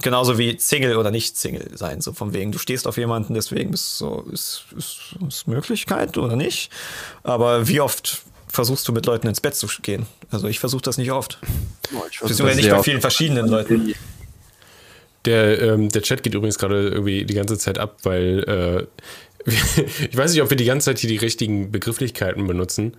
genauso 0.00 0.38
wie 0.38 0.56
Single 0.58 0.96
oder 0.96 1.10
nicht 1.10 1.36
Single 1.36 1.70
sein, 1.74 2.00
so 2.00 2.12
von 2.12 2.32
wegen, 2.32 2.52
du 2.52 2.58
stehst 2.58 2.86
auf 2.86 2.96
jemanden, 2.96 3.34
deswegen 3.34 3.72
ist 3.72 3.98
so, 3.98 4.24
ist, 4.32 4.64
ist, 4.76 5.16
ist 5.28 5.48
Möglichkeit 5.48 6.16
oder 6.16 6.36
nicht. 6.36 6.70
Aber 7.22 7.68
wie 7.68 7.80
oft 7.80 8.22
versuchst 8.48 8.88
du 8.88 8.92
mit 8.92 9.06
Leuten 9.06 9.26
ins 9.26 9.40
Bett 9.40 9.54
zu 9.54 9.66
gehen? 9.82 10.06
Also 10.30 10.48
ich 10.48 10.60
versuche 10.60 10.82
das 10.82 10.96
nicht 10.96 11.12
oft. 11.12 11.38
Ich 12.10 12.20
Beziehungsweise 12.20 12.56
nicht 12.56 12.70
bei 12.70 12.82
vielen 12.82 13.00
verschiedenen 13.00 13.48
Leuten. 13.48 13.94
Der, 15.24 15.60
ähm, 15.62 15.88
der 15.88 16.02
Chat 16.02 16.22
geht 16.22 16.34
übrigens 16.34 16.58
gerade 16.58 16.88
irgendwie 16.88 17.24
die 17.24 17.34
ganze 17.34 17.56
Zeit 17.58 17.78
ab, 17.78 17.98
weil 18.02 18.88
äh, 19.46 19.50
ich 20.10 20.16
weiß 20.16 20.32
nicht, 20.32 20.42
ob 20.42 20.50
wir 20.50 20.56
die 20.56 20.64
ganze 20.64 20.86
Zeit 20.86 20.98
hier 20.98 21.10
die 21.10 21.16
richtigen 21.16 21.70
Begrifflichkeiten 21.70 22.46
benutzen. 22.46 22.96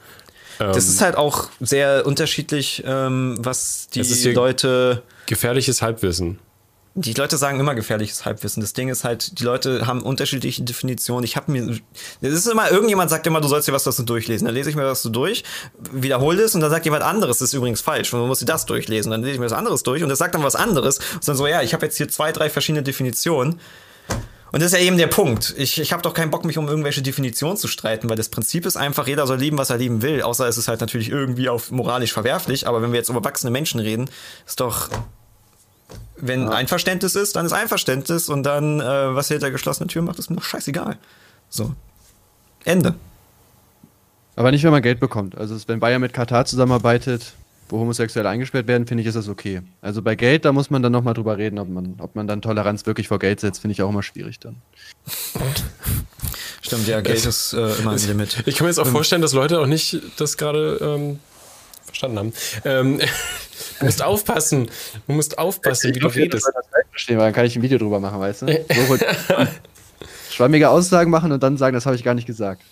das 0.59 0.87
ist 0.87 1.01
halt 1.01 1.15
auch 1.15 1.49
sehr 1.59 2.05
unterschiedlich, 2.05 2.83
ähm, 2.85 3.35
was 3.39 3.87
die 3.93 4.01
Leute. 4.31 5.01
Gefährliches 5.25 5.81
Halbwissen 5.81 6.39
die 6.95 7.13
Leute 7.13 7.37
sagen 7.37 7.59
immer 7.59 7.73
gefährliches 7.73 8.23
Halbwissen. 8.23 8.61
Das 8.61 8.73
Ding 8.73 8.89
ist 8.89 9.03
halt, 9.03 9.39
die 9.39 9.43
Leute 9.43 9.87
haben 9.87 10.03
unterschiedliche 10.03 10.61
Definitionen. 10.61 11.23
Ich 11.23 11.35
habe 11.35 11.51
mir, 11.51 11.79
es 12.21 12.33
ist 12.33 12.47
immer, 12.47 12.69
irgendjemand 12.69 13.09
sagt 13.09 13.25
immer, 13.25 13.41
du 13.41 13.47
sollst 13.47 13.67
dir 13.67 13.73
was 13.73 13.83
dazu 13.83 14.03
durchlesen. 14.03 14.45
Dann 14.45 14.53
lese 14.53 14.69
ich 14.69 14.75
mir 14.75 14.83
das 14.83 15.01
so 15.01 15.09
durch, 15.09 15.43
wiederhole 15.91 16.43
es 16.43 16.53
und 16.53 16.61
dann 16.61 16.69
sagt 16.69 16.85
jemand 16.85 17.03
anderes, 17.03 17.39
das 17.39 17.49
ist 17.49 17.53
übrigens 17.55 17.81
falsch. 17.81 18.13
Und 18.13 18.19
dann 18.19 18.27
muss 18.27 18.41
ich 18.41 18.45
das 18.45 18.67
durchlesen. 18.67 19.09
Dann 19.09 19.21
lese 19.21 19.33
ich 19.33 19.39
mir 19.39 19.45
was 19.45 19.53
anderes 19.53 19.81
durch 19.81 20.03
und 20.03 20.09
das 20.09 20.19
sagt 20.19 20.35
dann 20.35 20.43
was 20.43 20.55
anderes. 20.55 20.99
Und 20.99 21.27
dann 21.27 21.35
so, 21.35 21.47
ja, 21.47 21.63
ich 21.63 21.73
habe 21.73 21.83
jetzt 21.85 21.97
hier 21.97 22.09
zwei, 22.09 22.31
drei 22.31 22.49
verschiedene 22.51 22.83
Definitionen. 22.83 23.59
Und 24.51 24.61
das 24.61 24.71
ist 24.71 24.79
ja 24.79 24.85
eben 24.85 24.99
der 24.99 25.07
Punkt. 25.07 25.55
Ich, 25.57 25.81
ich 25.81 25.93
habe 25.93 26.03
doch 26.03 26.13
keinen 26.13 26.29
Bock, 26.29 26.45
mich 26.45 26.59
um 26.59 26.67
irgendwelche 26.67 27.01
Definitionen 27.01 27.57
zu 27.57 27.67
streiten, 27.67 28.07
weil 28.07 28.17
das 28.17 28.29
Prinzip 28.29 28.67
ist 28.67 28.77
einfach, 28.77 29.07
jeder 29.07 29.25
soll 29.25 29.39
lieben, 29.39 29.57
was 29.57 29.71
er 29.71 29.77
lieben 29.77 30.03
will. 30.03 30.21
Außer 30.21 30.47
es 30.47 30.59
ist 30.59 30.67
halt 30.67 30.79
natürlich 30.79 31.09
irgendwie 31.09 31.49
auf 31.49 31.71
moralisch 31.71 32.13
verwerflich. 32.13 32.67
Aber 32.67 32.83
wenn 32.83 32.91
wir 32.91 32.99
jetzt 32.99 33.09
über 33.09 33.17
erwachsene 33.17 33.49
Menschen 33.49 33.79
reden, 33.79 34.11
ist 34.45 34.59
doch 34.59 34.89
wenn 36.17 36.43
ja. 36.43 36.49
Einverständnis 36.51 37.15
ist, 37.15 37.35
dann 37.35 37.45
ist 37.45 37.53
Einverständnis 37.53 38.29
und 38.29 38.43
dann, 38.43 38.79
äh, 38.79 39.15
was 39.15 39.27
hinter 39.27 39.51
geschlossenen 39.51 39.89
Tür 39.89 40.01
macht, 40.01 40.19
ist 40.19 40.29
mir 40.29 40.37
doch 40.37 40.43
scheißegal. 40.43 40.97
So. 41.49 41.73
Ende. 42.63 42.95
Aber 44.35 44.51
nicht, 44.51 44.63
wenn 44.63 44.71
man 44.71 44.81
Geld 44.81 44.99
bekommt. 44.99 45.37
Also, 45.37 45.55
wenn 45.67 45.79
Bayern 45.79 46.01
mit 46.01 46.13
Katar 46.13 46.45
zusammenarbeitet, 46.45 47.33
wo 47.69 47.79
Homosexuelle 47.79 48.29
eingesperrt 48.29 48.67
werden, 48.67 48.87
finde 48.87 49.01
ich, 49.01 49.07
ist 49.07 49.15
das 49.15 49.27
okay. 49.27 49.61
Also 49.81 50.01
bei 50.01 50.15
Geld, 50.15 50.45
da 50.45 50.51
muss 50.51 50.69
man 50.69 50.83
dann 50.83 50.91
nochmal 50.91 51.13
drüber 51.13 51.37
reden, 51.37 51.59
ob 51.59 51.69
man, 51.69 51.95
ob 51.99 52.15
man 52.15 52.27
dann 52.27 52.41
Toleranz 52.41 52.85
wirklich 52.85 53.07
vor 53.07 53.19
Geld 53.19 53.39
setzt, 53.39 53.61
finde 53.61 53.73
ich 53.73 53.81
auch 53.81 53.89
immer 53.89 54.03
schwierig 54.03 54.39
dann. 54.39 54.57
Stimmt, 56.61 56.87
ja, 56.87 57.01
Geld 57.01 57.25
ist 57.25 57.53
äh, 57.53 57.75
immer 57.75 57.91
ein 57.91 58.07
Limit. 58.07 58.43
Ich 58.45 58.55
kann 58.55 58.65
mir 58.65 58.69
jetzt 58.69 58.79
auch 58.79 58.87
vorstellen, 58.87 59.21
dass 59.21 59.33
Leute 59.33 59.59
auch 59.59 59.65
nicht 59.65 60.01
das 60.17 60.37
gerade 60.37 60.77
ähm, 60.81 61.19
verstanden 61.93 62.17
haben. 62.17 62.33
Ähm, 62.65 62.99
du 63.79 63.85
musst 63.85 64.03
aufpassen. 64.03 64.69
Du 65.07 65.13
musst 65.13 65.37
aufpassen, 65.37 65.91
ich 65.91 65.95
wie 65.95 65.99
du 65.99 66.07
redest. 66.07 66.51
Verstehen, 66.91 67.17
weil 67.17 67.25
dann 67.25 67.33
kann 67.33 67.45
ich 67.45 67.55
ein 67.55 67.61
Video 67.61 67.77
drüber 67.77 67.99
machen, 67.99 68.19
weißt 68.19 68.43
du? 68.43 68.47
So 68.47 68.97
schwammige 70.31 70.69
Aussagen 70.69 71.11
machen 71.11 71.31
und 71.31 71.41
dann 71.43 71.57
sagen, 71.57 71.73
das 71.73 71.85
habe 71.85 71.95
ich 71.95 72.03
gar 72.03 72.13
nicht 72.13 72.27
gesagt. 72.27 72.63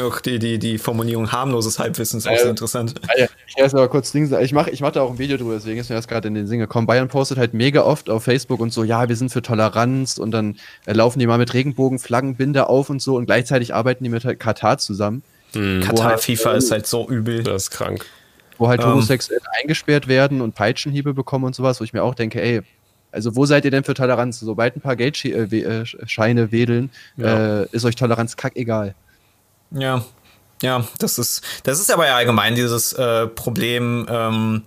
Auch 0.00 0.20
die, 0.20 0.38
die, 0.38 0.60
die 0.60 0.78
Formulierung 0.78 1.32
harmloses 1.32 1.80
Halbwissen 1.80 2.18
ist 2.18 2.28
auch 2.28 2.32
äh, 2.32 2.38
sehr 2.38 2.50
interessant. 2.50 2.94
Ja, 3.18 3.26
ich 3.48 3.58
erst 3.58 3.74
aber 3.74 3.88
kurz 3.88 4.12
Dinge 4.12 4.40
Ich 4.42 4.52
mache 4.52 4.70
ich 4.70 4.80
mach 4.80 4.92
da 4.92 5.02
auch 5.02 5.10
ein 5.10 5.18
Video 5.18 5.36
drüber, 5.36 5.54
deswegen 5.54 5.80
ist 5.80 5.88
mir 5.90 5.96
das 5.96 6.06
gerade 6.06 6.28
in 6.28 6.34
den 6.34 6.46
Sinn 6.46 6.60
gekommen. 6.60 6.86
Bayern 6.86 7.08
postet 7.08 7.36
halt 7.36 7.52
mega 7.52 7.82
oft 7.82 8.08
auf 8.08 8.22
Facebook 8.22 8.60
und 8.60 8.72
so, 8.72 8.84
ja, 8.84 9.08
wir 9.08 9.16
sind 9.16 9.30
für 9.30 9.42
Toleranz 9.42 10.18
und 10.18 10.30
dann 10.30 10.56
äh, 10.84 10.92
laufen 10.92 11.18
die 11.18 11.26
mal 11.26 11.38
mit 11.38 11.52
Regenbogenflaggenbinde 11.52 12.68
auf 12.68 12.90
und 12.90 13.02
so 13.02 13.16
und 13.16 13.26
gleichzeitig 13.26 13.74
arbeiten 13.74 14.04
die 14.04 14.10
mit 14.10 14.38
Katar 14.38 14.78
zusammen. 14.78 15.24
Mhm. 15.52 15.80
Katar 15.80 16.10
halt, 16.10 16.20
FIFA 16.20 16.52
ist 16.52 16.70
halt 16.70 16.86
so 16.86 17.08
übel. 17.08 17.42
Das 17.42 17.64
ist 17.64 17.70
krank 17.70 18.06
wo 18.58 18.68
halt. 18.68 18.80
Ähm. 18.80 18.88
Homosexuelle 18.88 19.42
eingesperrt 19.60 20.08
werden 20.08 20.40
und 20.40 20.54
Peitschenhiebe 20.54 21.14
bekommen 21.14 21.44
und 21.44 21.54
sowas, 21.54 21.80
wo 21.80 21.84
ich 21.84 21.92
mir 21.92 22.02
auch 22.02 22.14
denke, 22.14 22.40
ey, 22.40 22.62
also 23.12 23.34
wo 23.36 23.46
seid 23.46 23.64
ihr 23.64 23.70
denn 23.70 23.84
für 23.84 23.94
Toleranz? 23.94 24.40
Sobald 24.40 24.76
ein 24.76 24.80
paar 24.80 24.96
Geldscheine 24.96 26.40
äh, 26.40 26.52
wedeln, 26.52 26.90
ja. 27.16 27.62
äh, 27.62 27.68
ist 27.72 27.84
euch 27.84 27.96
Toleranz 27.96 28.36
kackegal. 28.36 28.94
Ja, 29.70 30.04
ja, 30.62 30.86
das 30.98 31.18
ist, 31.18 31.42
das 31.64 31.80
ist 31.80 31.92
aber 31.92 32.06
ja 32.06 32.16
allgemein 32.16 32.54
dieses 32.54 32.92
äh, 32.92 33.26
Problem. 33.26 34.06
Ähm, 34.08 34.62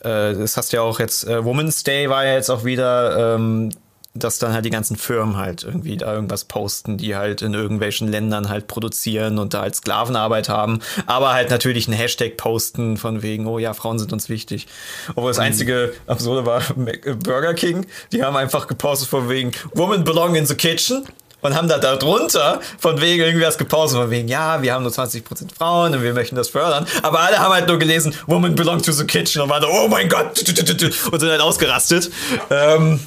äh, 0.00 0.34
das 0.34 0.56
hast 0.56 0.72
du 0.72 0.78
ja 0.78 0.82
auch 0.82 0.98
jetzt, 0.98 1.26
äh, 1.26 1.44
Women's 1.44 1.82
Day 1.82 2.08
war 2.08 2.24
ja 2.24 2.34
jetzt 2.34 2.50
auch 2.50 2.64
wieder. 2.64 3.34
Ähm, 3.36 3.70
dass 4.14 4.38
dann 4.38 4.52
halt 4.52 4.64
die 4.64 4.70
ganzen 4.70 4.96
Firmen 4.96 5.36
halt 5.36 5.62
irgendwie 5.62 5.96
da 5.96 6.12
irgendwas 6.12 6.44
posten, 6.44 6.96
die 6.96 7.14
halt 7.14 7.42
in 7.42 7.54
irgendwelchen 7.54 8.08
Ländern 8.08 8.48
halt 8.48 8.66
produzieren 8.66 9.38
und 9.38 9.54
da 9.54 9.60
halt 9.60 9.76
Sklavenarbeit 9.76 10.48
haben, 10.48 10.80
aber 11.06 11.32
halt 11.32 11.50
natürlich 11.50 11.86
einen 11.86 11.96
Hashtag 11.96 12.36
posten 12.36 12.96
von 12.96 13.22
wegen, 13.22 13.46
oh 13.46 13.58
ja, 13.58 13.72
Frauen 13.72 13.98
sind 13.98 14.12
uns 14.12 14.28
wichtig. 14.28 14.66
Obwohl 15.10 15.30
das 15.30 15.38
mhm. 15.38 15.44
einzige 15.44 15.92
Absurde 16.06 16.44
war 16.44 16.62
äh, 16.86 17.14
Burger 17.14 17.54
King, 17.54 17.86
die 18.12 18.24
haben 18.24 18.36
einfach 18.36 18.66
gepostet 18.66 19.08
von 19.08 19.28
wegen, 19.28 19.52
Women 19.74 20.02
belong 20.02 20.34
in 20.34 20.46
the 20.46 20.56
kitchen 20.56 21.04
und 21.40 21.54
haben 21.54 21.68
da 21.68 21.78
darunter 21.78 22.60
von 22.78 23.00
wegen 23.00 23.22
irgendwie 23.22 23.46
was 23.46 23.58
gepostet, 23.58 24.00
von 24.00 24.10
wegen, 24.10 24.28
ja, 24.28 24.62
wir 24.62 24.74
haben 24.74 24.82
nur 24.82 24.92
20% 24.92 25.22
Frauen 25.56 25.94
und 25.94 26.02
wir 26.02 26.12
möchten 26.14 26.36
das 26.36 26.48
fördern. 26.48 26.86
Aber 27.02 27.20
alle 27.20 27.38
haben 27.38 27.52
halt 27.52 27.68
nur 27.68 27.78
gelesen, 27.78 28.14
Woman 28.26 28.54
belong 28.54 28.82
to 28.82 28.92
the 28.92 29.04
kitchen 29.04 29.42
und 29.42 29.48
waren 29.48 29.62
so, 29.62 29.68
oh 29.68 29.88
mein 29.88 30.08
Gott, 30.08 30.38
und 30.38 31.20
sind 31.20 31.30
halt 31.30 31.40
ausgerastet. 31.40 32.10
Ähm, 32.50 33.00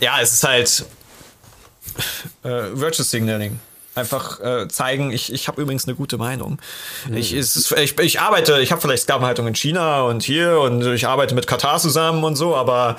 ja, 0.00 0.20
es 0.20 0.32
ist 0.32 0.44
halt 0.44 0.86
äh, 2.42 2.78
Virtue 2.78 3.04
Signaling. 3.04 3.60
Einfach 3.94 4.40
äh, 4.40 4.68
zeigen, 4.68 5.10
ich, 5.10 5.32
ich 5.32 5.48
habe 5.48 5.60
übrigens 5.60 5.86
eine 5.86 5.96
gute 5.96 6.18
Meinung. 6.18 6.60
Mhm. 7.08 7.16
Ich, 7.16 7.32
ist, 7.32 7.72
ich, 7.72 7.98
ich 7.98 8.20
arbeite, 8.20 8.60
ich 8.60 8.70
habe 8.70 8.80
vielleicht 8.80 9.02
Sklavenhaltung 9.02 9.48
in 9.48 9.54
China 9.56 10.02
und 10.02 10.22
hier 10.22 10.60
und 10.60 10.86
ich 10.86 11.08
arbeite 11.08 11.34
mit 11.34 11.48
Katar 11.48 11.80
zusammen 11.80 12.22
und 12.22 12.36
so, 12.36 12.54
aber 12.54 12.96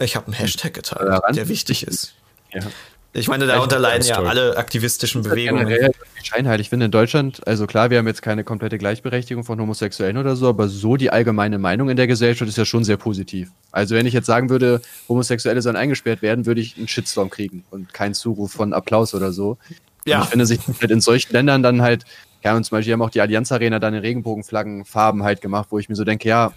ich 0.00 0.16
habe 0.16 0.26
einen 0.26 0.34
Hashtag 0.34 0.74
geteilt, 0.74 1.22
der 1.36 1.48
wichtig 1.48 1.84
ist. 1.86 2.14
Ja. 2.52 2.62
Ich 3.12 3.26
meine, 3.26 3.46
darunter 3.46 3.80
leiden 3.80 4.06
ja 4.06 4.22
alle 4.22 4.56
aktivistischen 4.56 5.22
Bewegungen. 5.22 5.66
Generell 5.66 5.90
scheinheilig 6.22 6.68
finde 6.68 6.86
in 6.86 6.92
Deutschland, 6.92 7.44
also 7.46 7.66
klar, 7.66 7.90
wir 7.90 7.98
haben 7.98 8.06
jetzt 8.06 8.22
keine 8.22 8.44
komplette 8.44 8.78
Gleichberechtigung 8.78 9.42
von 9.42 9.60
Homosexuellen 9.60 10.16
oder 10.16 10.36
so, 10.36 10.48
aber 10.48 10.68
so 10.68 10.96
die 10.96 11.10
allgemeine 11.10 11.58
Meinung 11.58 11.90
in 11.90 11.96
der 11.96 12.06
Gesellschaft 12.06 12.48
ist 12.48 12.58
ja 12.58 12.64
schon 12.64 12.84
sehr 12.84 12.96
positiv. 12.96 13.50
Also 13.72 13.96
wenn 13.96 14.06
ich 14.06 14.14
jetzt 14.14 14.26
sagen 14.26 14.48
würde, 14.48 14.80
Homosexuelle 15.08 15.60
sollen 15.60 15.76
eingesperrt 15.76 16.22
werden, 16.22 16.46
würde 16.46 16.60
ich 16.60 16.76
einen 16.76 16.86
Shitstorm 16.86 17.30
kriegen 17.30 17.64
und 17.70 17.92
keinen 17.92 18.14
Zuruf 18.14 18.52
von 18.52 18.72
Applaus 18.72 19.12
oder 19.14 19.32
so. 19.32 19.58
Ja. 20.04 20.18
Und 20.18 20.24
ich 20.24 20.30
finde 20.30 20.46
sich 20.46 20.60
halt 20.80 20.90
in 20.90 21.00
solchen 21.00 21.32
Ländern 21.32 21.62
dann 21.62 21.82
halt, 21.82 22.04
ja, 22.44 22.54
und 22.54 22.64
zum 22.64 22.76
Beispiel 22.76 22.92
haben 22.92 23.02
auch 23.02 23.10
die 23.10 23.20
Allianz 23.20 23.50
Arena 23.50 23.80
dann 23.80 23.94
in 23.94 24.00
Regenbogenflaggenfarben 24.00 25.24
halt 25.24 25.40
gemacht, 25.40 25.68
wo 25.70 25.78
ich 25.78 25.88
mir 25.88 25.96
so 25.96 26.04
denke, 26.04 26.28
ja, 26.28 26.52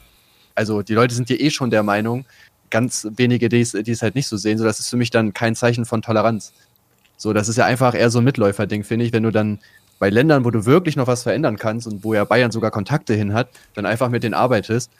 also 0.56 0.84
die 0.84 0.94
Leute 0.94 1.16
sind 1.16 1.30
ja 1.30 1.36
eh 1.38 1.50
schon 1.50 1.72
der 1.72 1.82
Meinung, 1.84 2.26
ganz 2.74 3.08
wenige, 3.16 3.50
die 3.50 3.62
es 3.62 4.02
halt 4.02 4.16
nicht 4.16 4.28
so 4.28 4.36
sehen, 4.36 4.58
so 4.58 4.64
das 4.64 4.80
ist 4.80 4.90
für 4.90 4.98
mich 4.98 5.12
dann 5.12 5.34
kein 5.34 5.56
Zeichen 5.56 5.86
von 5.86 6.02
Toleranz. 6.02 6.54
So, 7.18 7.32
das 7.32 7.48
ist 7.48 7.58
ja 7.58 7.66
einfach 7.66 7.94
eher 7.94 8.10
so 8.10 8.18
ein 8.18 8.26
Mitläuferding, 8.26 8.84
finde 8.84 9.06
ich, 9.06 9.14
wenn 9.14 9.24
du 9.24 9.32
dann 9.32 9.60
bei 10.00 10.10
Ländern, 10.10 10.44
wo 10.44 10.50
du 10.50 10.66
wirklich 10.66 10.96
noch 10.96 11.06
was 11.06 11.22
verändern 11.24 11.58
kannst 11.58 11.86
und 11.86 12.04
wo 12.04 12.16
ja 12.16 12.26
Bayern 12.26 12.52
sogar 12.52 12.72
Kontakte 12.72 13.14
hin 13.14 13.34
hat, 13.34 13.50
dann 13.76 13.86
einfach 13.86 14.10
mit 14.10 14.24
denen 14.24 14.34
arbeitest. 14.34 14.92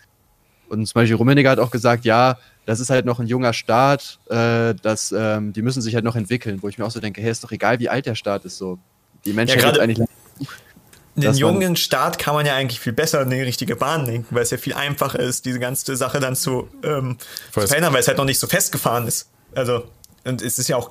Und 0.70 0.86
zum 0.86 0.94
Beispiel 0.94 1.16
Rummenigge 1.16 1.50
hat 1.50 1.60
auch 1.60 1.72
gesagt, 1.72 2.06
ja, 2.06 2.38
das 2.66 2.80
ist 2.80 2.92
halt 2.92 3.06
noch 3.06 3.20
ein 3.20 3.28
junger 3.28 3.54
Staat, 3.54 4.20
äh, 4.30 4.76
das, 4.82 5.12
ähm, 5.12 5.52
die 5.52 5.64
müssen 5.64 5.82
sich 5.82 5.96
halt 5.96 6.06
noch 6.06 6.16
entwickeln, 6.16 6.60
wo 6.62 6.70
ich 6.70 6.78
mir 6.78 6.86
auch 6.86 6.92
so 6.92 7.00
denke, 7.00 7.22
hey, 7.22 7.32
ist 7.32 7.44
doch 7.44 7.52
egal, 7.52 7.80
wie 7.80 7.90
alt 7.90 8.06
der 8.06 8.16
Staat 8.16 8.46
ist, 8.46 8.58
so. 8.58 8.78
Die 9.26 9.34
Menschen 9.34 9.60
ja, 9.60 9.72
eigentlich 9.72 10.08
den 11.16 11.34
jungen 11.34 11.76
Staat 11.76 12.18
kann 12.18 12.34
man 12.34 12.46
ja 12.46 12.56
eigentlich 12.56 12.80
viel 12.80 12.94
besser 12.94 13.22
in 13.22 13.30
die 13.30 13.42
richtige 13.42 13.76
Bahn 13.76 14.06
lenken, 14.06 14.36
weil 14.36 14.44
es 14.44 14.52
ja 14.52 14.58
viel 14.58 14.74
einfacher 14.74 15.20
ist, 15.20 15.46
diese 15.46 15.60
ganze 15.60 15.96
Sache 15.96 16.20
dann 16.20 16.36
zu, 16.36 16.68
ähm, 16.84 17.18
zu 17.52 17.68
verändern, 17.68 17.94
weil 17.94 18.00
es 18.00 18.08
halt 18.08 18.18
noch 18.18 18.26
nicht 18.26 18.40
so 18.40 18.48
festgefahren 18.48 19.08
ist. 19.08 19.28
Also, 19.54 19.84
und 20.24 20.42
es 20.42 20.58
ist 20.58 20.70
ja 20.70 20.78
auch, 20.78 20.90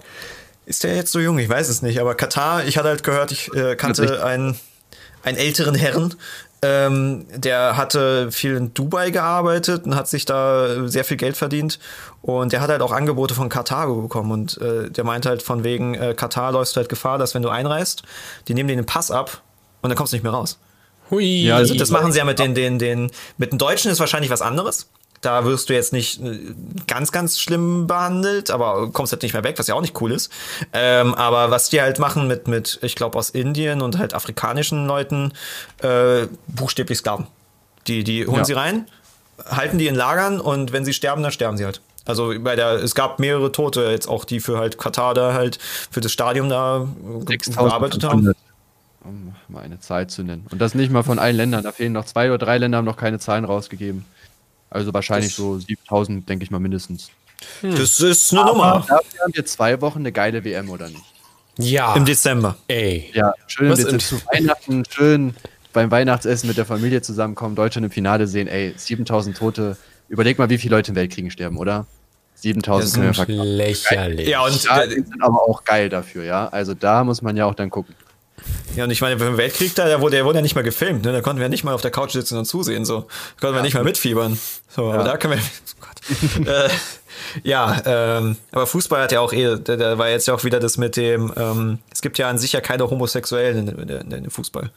ist 0.64 0.84
der 0.84 0.94
jetzt 0.94 1.10
so 1.10 1.18
jung? 1.18 1.38
Ich 1.38 1.48
weiß 1.48 1.68
es 1.68 1.82
nicht. 1.82 2.00
Aber 2.00 2.14
Katar, 2.14 2.64
ich 2.64 2.78
hatte 2.78 2.88
halt 2.88 3.02
gehört, 3.02 3.32
ich 3.32 3.52
äh, 3.54 3.74
kannte 3.74 4.24
einen, 4.24 4.56
einen 5.24 5.38
älteren 5.38 5.74
Herrn, 5.74 6.14
ähm, 6.64 7.26
der 7.34 7.76
hatte 7.76 8.30
viel 8.30 8.54
in 8.54 8.72
Dubai 8.72 9.10
gearbeitet 9.10 9.84
und 9.84 9.96
hat 9.96 10.06
sich 10.06 10.24
da 10.24 10.86
sehr 10.88 11.02
viel 11.02 11.16
Geld 11.16 11.36
verdient. 11.36 11.80
Und 12.20 12.52
der 12.52 12.60
hat 12.60 12.70
halt 12.70 12.82
auch 12.82 12.92
Angebote 12.92 13.34
von 13.34 13.48
Katar 13.48 13.88
bekommen. 13.88 14.30
Und 14.30 14.58
äh, 14.58 14.88
der 14.88 15.02
meinte 15.02 15.28
halt 15.28 15.42
von 15.42 15.64
wegen, 15.64 15.94
äh, 15.94 16.14
Katar 16.14 16.52
läufst 16.52 16.76
du 16.76 16.78
halt 16.78 16.88
Gefahr, 16.88 17.18
dass 17.18 17.34
wenn 17.34 17.42
du 17.42 17.48
einreist, 17.48 18.04
die 18.46 18.54
nehmen 18.54 18.68
dir 18.68 18.76
den 18.76 18.86
Pass 18.86 19.10
ab 19.10 19.42
und 19.82 19.90
dann 19.90 19.96
kommst 19.96 20.12
du 20.12 20.16
nicht 20.16 20.22
mehr 20.22 20.32
raus. 20.32 20.58
Hui. 21.10 21.44
Ja, 21.44 21.56
also 21.56 21.74
das 21.74 21.90
machen 21.90 22.12
sie 22.12 22.18
ja 22.18 22.24
mit 22.24 22.38
den, 22.38 22.54
den, 22.54 22.78
den, 22.78 23.10
mit 23.36 23.52
den 23.52 23.58
Deutschen 23.58 23.90
ist 23.90 24.00
wahrscheinlich 24.00 24.30
was 24.30 24.40
anderes. 24.40 24.88
Da 25.20 25.44
wirst 25.44 25.68
du 25.68 25.74
jetzt 25.74 25.92
nicht 25.92 26.20
äh, 26.20 26.54
ganz, 26.88 27.12
ganz 27.12 27.38
schlimm 27.38 27.86
behandelt, 27.86 28.50
aber 28.50 28.90
kommst 28.90 29.12
halt 29.12 29.22
nicht 29.22 29.34
mehr 29.34 29.44
weg, 29.44 29.56
was 29.58 29.68
ja 29.68 29.74
auch 29.74 29.80
nicht 29.80 30.00
cool 30.00 30.10
ist. 30.10 30.32
Ähm, 30.72 31.14
aber 31.14 31.50
was 31.50 31.70
die 31.70 31.80
halt 31.80 31.98
machen 31.98 32.26
mit, 32.26 32.48
mit 32.48 32.78
ich 32.82 32.96
glaube, 32.96 33.18
aus 33.18 33.30
Indien 33.30 33.82
und 33.82 33.98
halt 33.98 34.14
afrikanischen 34.14 34.86
Leuten, 34.86 35.32
äh, 35.82 36.26
buchstäblich 36.48 36.98
Sklaven. 36.98 37.26
Die, 37.86 38.04
die 38.04 38.26
holen 38.26 38.38
ja. 38.38 38.44
sie 38.44 38.52
rein, 38.54 38.86
halten 39.48 39.78
die 39.78 39.86
in 39.86 39.94
Lagern 39.94 40.40
und 40.40 40.72
wenn 40.72 40.84
sie 40.84 40.92
sterben, 40.92 41.22
dann 41.22 41.32
sterben 41.32 41.56
sie 41.56 41.64
halt. 41.64 41.80
Also 42.04 42.32
bei 42.40 42.56
der, 42.56 42.82
es 42.82 42.94
gab 42.96 43.20
mehrere 43.20 43.52
Tote 43.52 43.82
jetzt 43.90 44.08
auch, 44.08 44.24
die 44.24 44.40
für 44.40 44.58
halt 44.58 44.76
Katar 44.76 45.14
da 45.14 45.34
halt 45.34 45.58
für 45.90 46.00
das 46.00 46.10
Stadion 46.10 46.48
da 46.48 46.88
gearbeitet 47.24 48.02
haben. 48.02 48.32
Um 49.04 49.34
mal 49.48 49.62
eine 49.62 49.80
Zahl 49.80 50.06
zu 50.06 50.22
nennen. 50.22 50.46
Und 50.50 50.60
das 50.60 50.74
nicht 50.74 50.92
mal 50.92 51.02
von 51.02 51.18
allen 51.18 51.36
Ländern. 51.36 51.64
Da 51.64 51.72
fehlen 51.72 51.92
noch 51.92 52.04
zwei 52.04 52.28
oder 52.28 52.38
drei 52.38 52.58
Länder, 52.58 52.78
haben 52.78 52.84
noch 52.84 52.96
keine 52.96 53.18
Zahlen 53.18 53.44
rausgegeben. 53.44 54.04
Also 54.70 54.94
wahrscheinlich 54.94 55.30
das 55.30 55.36
so 55.36 55.58
7000, 55.58 56.28
denke 56.28 56.44
ich 56.44 56.50
mal 56.50 56.60
mindestens. 56.60 57.10
Hm. 57.60 57.74
Das 57.76 58.00
ist 58.00 58.32
eine 58.32 58.42
Aber 58.42 58.52
Nummer. 58.52 58.86
Dafür 58.88 59.20
haben 59.20 59.34
wir 59.34 59.44
zwei 59.44 59.80
Wochen 59.80 60.00
eine 60.00 60.12
geile 60.12 60.44
WM, 60.44 60.70
oder 60.70 60.88
nicht? 60.88 61.04
Ja. 61.58 61.94
Im 61.94 62.04
Dezember. 62.04 62.56
Ey. 62.68 63.10
Ja, 63.12 63.34
schön 63.46 63.70
Was 63.70 63.84
bitte 63.84 63.98
zu 63.98 64.20
Weihnachten, 64.32 64.84
schön 64.88 65.34
beim 65.72 65.90
Weihnachtsessen 65.90 66.48
mit 66.48 66.56
der 66.56 66.66
Familie 66.66 67.02
zusammenkommen, 67.02 67.56
Deutschland 67.56 67.84
im 67.86 67.90
Finale 67.90 68.26
sehen, 68.26 68.48
ey, 68.48 68.74
7000 68.76 69.36
Tote. 69.36 69.76
Überleg 70.08 70.38
mal, 70.38 70.50
wie 70.50 70.58
viele 70.58 70.76
Leute 70.76 70.92
im 70.92 70.96
Weltkriegen 70.96 71.30
sterben, 71.30 71.56
oder? 71.56 71.86
7000 72.36 73.04
das 73.04 73.18
ist 73.18 73.28
lächerlich. 73.28 74.28
Ja, 74.28 74.44
und 74.44 74.68
da 74.68 74.88
sind 74.88 75.22
aber 75.22 75.42
auch 75.48 75.64
geil 75.64 75.88
dafür, 75.88 76.24
ja. 76.24 76.48
Also 76.48 76.74
da 76.74 77.04
muss 77.04 77.22
man 77.22 77.36
ja 77.36 77.46
auch 77.46 77.54
dann 77.54 77.70
gucken. 77.70 77.94
Ja, 78.76 78.84
und 78.84 78.90
ich 78.90 79.00
meine, 79.00 79.22
im 79.22 79.36
Weltkrieg, 79.36 79.74
da, 79.74 79.86
der 79.86 80.00
wurde, 80.00 80.16
der 80.16 80.24
wurde 80.24 80.38
ja 80.38 80.42
nicht 80.42 80.54
mal 80.54 80.62
gefilmt, 80.62 81.04
ne? 81.04 81.12
Da 81.12 81.20
konnten 81.20 81.40
wir 81.40 81.48
nicht 81.48 81.62
mal 81.62 81.74
auf 81.74 81.82
der 81.82 81.90
Couch 81.90 82.12
sitzen 82.12 82.38
und 82.38 82.46
zusehen, 82.46 82.84
so. 82.84 83.00
Da 83.00 83.06
konnten 83.40 83.54
ja. 83.54 83.54
wir 83.56 83.62
nicht 83.62 83.74
mal 83.74 83.84
mitfiebern. 83.84 84.38
So, 84.68 84.88
ja. 84.88 84.94
aber 84.94 85.04
da 85.04 85.16
können 85.16 85.34
wir. 85.34 85.42
Oh 86.04 86.50
äh, 86.50 86.68
ja, 87.44 87.80
ähm, 87.84 88.36
aber 88.50 88.66
Fußball 88.66 89.02
hat 89.02 89.12
ja 89.12 89.20
auch 89.20 89.32
eh, 89.32 89.56
da, 89.56 89.76
da 89.76 89.98
war 89.98 90.08
jetzt 90.08 90.26
ja 90.26 90.34
auch 90.34 90.42
wieder 90.42 90.58
das 90.58 90.76
mit 90.76 90.96
dem, 90.96 91.32
ähm, 91.36 91.78
es 91.92 92.02
gibt 92.02 92.18
ja 92.18 92.28
an 92.28 92.38
sich 92.38 92.52
ja 92.52 92.60
keine 92.60 92.90
Homosexuellen 92.90 93.68
in, 93.68 93.78
in, 93.78 93.88
in, 93.88 94.10
in 94.10 94.30
Fußball. 94.30 94.72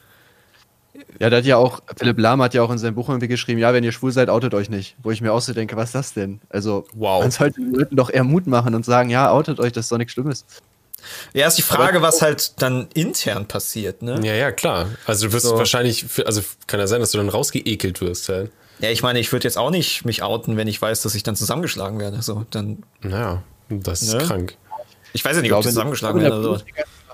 Ja, 1.20 1.30
da 1.30 1.38
hat 1.38 1.46
ja 1.46 1.58
auch, 1.58 1.82
Philipp 1.98 2.20
Lahm 2.20 2.42
hat 2.42 2.54
ja 2.54 2.62
auch 2.62 2.72
in 2.72 2.78
seinem 2.78 2.96
Buch 2.96 3.10
irgendwie 3.10 3.28
geschrieben, 3.28 3.60
ja, 3.60 3.74
wenn 3.74 3.84
ihr 3.84 3.92
schwul 3.92 4.12
seid, 4.12 4.30
outet 4.30 4.54
euch 4.54 4.70
nicht. 4.70 4.96
Wo 5.02 5.12
ich 5.12 5.22
mir 5.22 5.34
auch 5.34 5.42
so 5.42 5.54
denke, 5.54 5.76
was 5.76 5.90
ist 5.90 5.96
das 5.96 6.14
denn? 6.14 6.40
Also, 6.50 6.86
wow. 6.94 7.22
man 7.22 7.32
sollte 7.32 7.60
den 7.60 7.74
Leuten 7.74 7.96
doch 7.96 8.10
eher 8.10 8.24
Mut 8.24 8.48
machen 8.48 8.76
und 8.76 8.86
sagen, 8.86 9.10
ja, 9.10 9.32
outet 9.32 9.60
euch, 9.60 9.72
das 9.72 9.86
ist 9.86 9.92
doch 9.92 9.98
nichts 9.98 10.14
Schlimmes. 10.14 10.46
Ja, 11.34 11.48
ist 11.48 11.58
die 11.58 11.62
Frage, 11.62 12.02
was 12.02 12.22
halt 12.22 12.62
dann 12.62 12.88
intern 12.94 13.48
passiert, 13.48 14.02
ne? 14.02 14.20
Ja, 14.24 14.34
ja, 14.34 14.52
klar. 14.52 14.88
Also 15.06 15.28
du 15.28 15.34
wirst 15.34 15.46
so. 15.46 15.58
wahrscheinlich, 15.58 16.06
also 16.26 16.42
kann 16.68 16.80
ja 16.80 16.88
sein, 16.88 17.00
dass 17.00 17.12
du 17.12 17.18
dann 17.18 17.30
rausgeekelt 17.30 18.02
wirst 18.02 18.30
halt. 18.30 18.52
Ja, 18.80 18.90
ich 18.90 19.04
meine, 19.04 19.20
ich 19.20 19.32
würde 19.32 19.46
jetzt 19.46 19.58
auch 19.58 19.72
nicht 19.72 20.06
mich 20.06 20.22
outen, 20.22 20.58
wenn 20.58 20.68
ich 20.68 20.82
weiß, 20.82 21.02
dass 21.02 21.16
ich 21.16 21.24
dann 21.24 21.36
zusammengeschlagen 21.36 22.00
werde. 22.00 22.22
So, 22.22 22.46
dann. 22.52 22.84
Naja, 23.02 23.44
das 23.70 24.02
ist 24.02 24.14
ne? 24.14 24.24
krank. 24.24 24.56
Ich 25.14 25.24
weiß 25.24 25.38
ja 25.38 25.42
nicht, 25.42 25.54
ob 25.54 25.62
ich 25.62 25.68
zusammengeschlagen 25.68 26.22
werde 26.22 26.40
oder 26.40 26.60
so. 26.60 26.66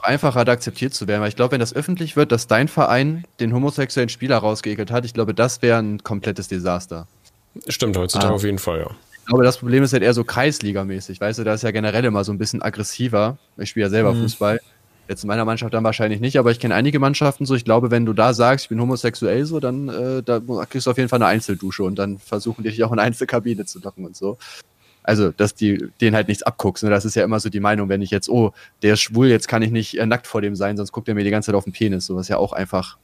Einfacher 0.04 0.40
hat 0.40 0.50
akzeptiert 0.50 0.96
zu 0.96 1.08
werden, 1.08 1.22
weil 1.22 1.30
ich 1.30 1.36
glaube, 1.36 1.52
wenn 1.52 1.60
das 1.60 1.76
öffentlich 1.76 2.16
wird, 2.16 2.32
dass 2.32 2.48
dein 2.48 2.68
Verein 2.68 3.24
den 3.40 3.54
homosexuellen 3.54 4.10
Spieler 4.10 4.38
rausgeekelt 4.38 4.90
hat, 4.90 5.06
ich 5.06 5.14
glaube, 5.14 5.36
das 5.36 5.62
wäre 5.62 5.78
ein 5.78 6.04
komplettes 6.04 6.48
Desaster. 6.48 7.08
Stimmt 7.68 7.98
heutzutage 7.98 8.32
ah. 8.32 8.36
auf 8.36 8.44
jeden 8.44 8.58
Fall, 8.58 8.80
ja. 8.80 8.90
Aber 9.28 9.44
das 9.44 9.58
Problem 9.58 9.84
ist 9.84 9.94
halt 9.94 10.04
eher 10.04 10.14
so 10.14 10.24
Kreisligamäßig, 10.24 11.22
weißt 11.22 11.40
du, 11.40 11.44
da 11.44 11.54
ist 11.54 11.64
ja 11.64 11.72
generell 11.72 12.04
immer 12.06 12.24
so 12.24 12.32
ein 12.32 12.38
bisschen 12.38 12.62
aggressiver. 12.62 13.38
Ich 13.58 13.70
spiele 13.70 13.86
ja 13.86 13.90
selber 13.90 14.14
mhm. 14.14 14.24
Fußball. 14.24 14.60
Jetzt 15.08 15.24
in 15.24 15.28
meiner 15.28 15.46
Mannschaft 15.46 15.74
dann 15.74 15.84
wahrscheinlich 15.84 16.22
nicht, 16.22 16.38
aber 16.38 16.52
ich 16.52 16.60
kenne 16.60 16.74
einige 16.74 17.00
Mannschaften 17.00 17.46
so. 17.46 17.56
Ich 17.56 17.66
glaube, 17.66 17.92
wenn 17.92 18.06
du 18.06 18.14
da 18.14 18.34
sagst, 18.34 18.66
ich 18.66 18.70
bin 18.70 18.80
homosexuell 18.80 19.46
so, 19.46 19.60
dann 19.60 19.90
äh, 19.90 20.24
da 20.24 20.40
kriegst 20.70 20.88
du 20.88 20.92
auf 20.92 20.98
jeden 20.98 21.10
Fall 21.10 21.18
eine 21.18 21.26
Einzeldusche 21.26 21.84
und 21.84 22.00
dann 22.00 22.18
versuchen 22.18 22.64
die 22.64 22.70
dich 22.70 22.84
auch 22.84 22.92
in 22.92 23.00
eine 23.00 23.08
Einzelkabine 23.08 23.66
zu 23.66 23.80
locken 23.80 24.06
und 24.06 24.16
so. 24.16 24.38
Also, 25.04 25.32
dass 25.32 25.56
die 25.56 25.90
denen 26.00 26.16
halt 26.16 26.28
nichts 26.28 26.44
abguckst. 26.44 26.84
Ne? 26.84 26.90
Das 26.90 27.06
ist 27.06 27.16
ja 27.16 27.24
immer 27.24 27.40
so 27.40 27.50
die 27.50 27.60
Meinung, 27.60 27.90
wenn 27.90 28.02
ich 28.02 28.12
jetzt, 28.12 28.30
oh, 28.30 28.54
der 28.84 28.94
ist 28.94 29.02
schwul, 29.02 29.28
jetzt 29.28 29.48
kann 29.48 29.64
ich 29.64 29.72
nicht 29.72 29.98
äh, 29.98 30.06
nackt 30.06 30.28
vor 30.28 30.42
dem 30.42 30.56
sein, 30.56 30.78
sonst 30.78 30.92
guckt 30.92 31.08
er 31.08 31.16
mir 31.16 31.24
die 31.24 31.32
ganze 31.32 31.48
Zeit 31.48 31.56
auf 31.56 31.64
den 31.64 31.74
Penis, 31.74 32.06
so 32.06 32.16
was 32.16 32.28
ja 32.28 32.38
auch 32.38 32.54
einfach 32.54 32.98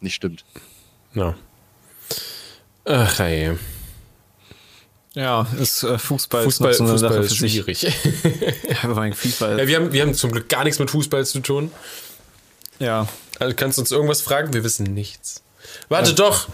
nicht 0.00 0.14
stimmt. 0.14 0.44
Ja. 1.14 1.34
Ach, 2.84 3.20
ey. 3.20 3.56
Ja, 5.14 5.46
ist 5.60 5.82
äh, 5.82 5.98
Fußball, 5.98 6.44
Fußball, 6.44 6.70
ist, 6.70 6.78
so 6.78 6.86
Fußball 6.86 7.24
ist 7.24 7.36
schwierig. 7.36 7.82
ja, 8.82 9.12
Fußball. 9.12 9.58
Ja, 9.58 9.66
wir, 9.66 9.76
haben, 9.76 9.92
wir 9.92 10.02
haben 10.02 10.14
zum 10.14 10.32
Glück 10.32 10.48
gar 10.48 10.64
nichts 10.64 10.78
mit 10.78 10.90
Fußball 10.90 11.26
zu 11.26 11.40
tun. 11.40 11.70
Ja. 12.78 13.06
Also 13.38 13.54
kannst 13.54 13.76
du 13.76 13.82
uns 13.82 13.92
irgendwas 13.92 14.22
fragen? 14.22 14.54
Wir 14.54 14.64
wissen 14.64 14.84
nichts. 14.84 15.42
Warte 15.88 16.10
ja. 16.10 16.16
doch! 16.16 16.48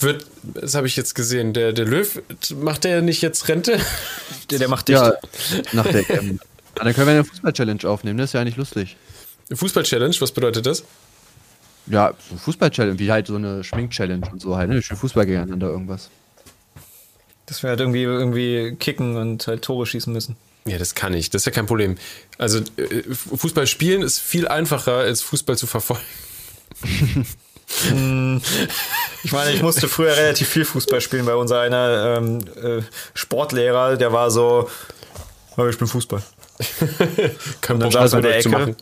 Wird, 0.00 0.26
das 0.42 0.74
habe 0.74 0.88
ich 0.88 0.96
jetzt 0.96 1.14
gesehen. 1.14 1.52
Der, 1.52 1.72
der 1.72 1.84
Löw, 1.84 2.20
macht 2.56 2.82
der 2.84 3.02
nicht 3.02 3.22
jetzt 3.22 3.48
Rente? 3.48 3.78
Der, 4.50 4.60
der 4.60 4.68
macht. 4.68 4.88
Ja, 4.88 5.14
nach 5.72 5.88
der 5.88 6.08
ähm, 6.08 6.38
Dann 6.76 6.94
können 6.94 7.06
wir 7.08 7.14
eine 7.14 7.24
Fußball-Challenge 7.24 7.84
aufnehmen, 7.88 8.16
das 8.16 8.30
ist 8.30 8.34
ja 8.34 8.40
eigentlich 8.42 8.56
lustig. 8.56 8.96
Fußball-Challenge, 9.52 10.14
was 10.20 10.30
bedeutet 10.30 10.66
das? 10.66 10.84
Ja, 11.88 12.14
so 12.30 12.36
Fußball-Challenge, 12.36 12.96
wie 12.96 13.10
halt 13.10 13.26
so 13.26 13.34
eine 13.34 13.64
Schmink-Challenge 13.64 14.24
und 14.30 14.40
so 14.40 14.56
halt, 14.56 14.70
ne? 14.70 14.80
Schön 14.82 14.96
Fußball 14.96 15.26
gegeneinander 15.26 15.66
irgendwas. 15.66 16.10
Dass 17.46 17.62
wir 17.62 17.70
halt 17.70 17.80
irgendwie, 17.80 18.02
irgendwie 18.02 18.76
kicken 18.78 19.16
und 19.16 19.46
halt 19.46 19.62
Tore 19.62 19.86
schießen 19.86 20.12
müssen. 20.12 20.36
Ja, 20.66 20.78
das 20.78 20.94
kann 20.96 21.14
ich. 21.14 21.30
Das 21.30 21.42
ist 21.42 21.46
ja 21.46 21.52
kein 21.52 21.66
Problem. 21.66 21.96
Also 22.38 22.58
äh, 22.76 23.02
Fußball 23.12 23.66
spielen 23.66 24.02
ist 24.02 24.18
viel 24.18 24.48
einfacher 24.48 24.94
als 24.96 25.22
Fußball 25.22 25.56
zu 25.56 25.66
verfolgen. 25.66 26.02
Ich 29.24 29.32
meine, 29.32 29.52
ich 29.52 29.60
musste 29.60 29.88
früher 29.88 30.16
relativ 30.16 30.48
viel 30.48 30.64
Fußball 30.64 31.00
spielen 31.00 31.26
bei 31.26 31.34
unser 31.34 31.60
einer 31.60 32.16
ähm, 32.16 32.38
äh, 32.62 32.82
Sportlehrer, 33.12 33.96
der 33.96 34.12
war 34.12 34.30
so, 34.30 34.70
oh, 35.56 35.66
ich 35.66 35.76
bin 35.76 35.88
Fußball. 35.88 36.22
Kein 37.60 37.78
Bock, 37.78 37.92
saß 37.92 38.14
in 38.14 38.22
der 38.22 38.38
Ecke. 38.38 38.76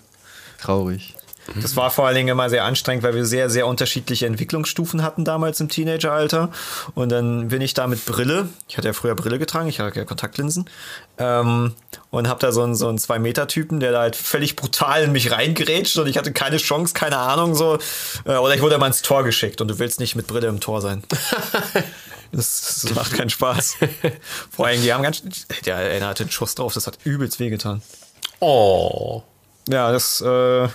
Traurig. 0.61 1.17
Das 1.61 1.77
war 1.77 1.91
vor 1.91 2.07
allen 2.07 2.17
Dingen 2.17 2.29
immer 2.29 2.49
sehr 2.49 2.65
anstrengend, 2.65 3.05
weil 3.05 3.15
wir 3.15 3.27
sehr, 3.27 3.51
sehr 3.51 3.67
unterschiedliche 3.67 4.27
Entwicklungsstufen 4.27 5.03
hatten 5.03 5.25
damals 5.25 5.61
im 5.61 5.69
Teenageralter. 5.69 6.51
Und 6.95 7.11
dann 7.11 7.49
bin 7.49 7.61
ich 7.61 7.75
da 7.75 7.87
mit 7.87 8.05
Brille, 8.07 8.49
ich 8.69 8.79
hatte 8.79 8.89
ja 8.89 8.93
früher 8.95 9.15
Brille 9.15 9.39
getragen, 9.39 9.69
ich 9.69 9.81
hatte 9.81 9.99
ja 9.99 10.05
Kontaktlinsen, 10.05 10.69
ähm, 11.19 11.75
und 12.11 12.29
hab 12.29 12.41
da 12.41 12.53
so 12.53 12.63
einen, 12.63 12.75
so 12.75 12.89
einen 12.89 12.99
Zwei-Meter-Typen, 12.99 13.81
der 13.81 13.93
da 13.93 14.01
halt 14.01 14.17
völlig 14.17 14.57
brutal 14.57 15.03
in 15.03 15.13
mich 15.13 15.31
reingerätscht 15.31 15.99
und 15.99 16.07
ich 16.07 16.17
hatte 16.17 16.33
keine 16.33 16.57
Chance, 16.57 16.95
keine 16.95 17.19
Ahnung 17.19 17.55
so. 17.55 17.79
Äh, 18.25 18.37
oder 18.37 18.55
ich 18.55 18.63
wurde 18.63 18.79
mal 18.79 18.87
ins 18.87 19.03
Tor 19.03 19.25
geschickt 19.25 19.61
und 19.61 19.69
du 19.69 19.79
willst 19.79 20.01
nicht 20.01 20.17
mit 20.17 20.27
Brille 20.27 20.49
im 20.49 20.61
Tor 20.61 20.81
sein. 20.81 21.03
Das, 22.33 22.81
das, 22.83 22.95
macht 22.95 23.15
keinen 23.15 23.31
Spaß. 23.31 23.77
Vor 24.51 24.67
allem, 24.67 24.83
die 24.83 24.93
haben 24.93 25.05
ganz. 25.05 25.23
Der, 25.65 26.01
der 26.01 26.09
hatte 26.09 26.25
einen 26.25 26.33
Schuss 26.33 26.57
drauf, 26.57 26.75
das 26.75 26.89
hat 26.89 26.99
übelst 27.05 27.39
wehgetan. 27.39 27.81
Oh. 28.41 29.23
Ja, 29.69 29.93
das. 29.93 30.21
Äh, 30.21 30.69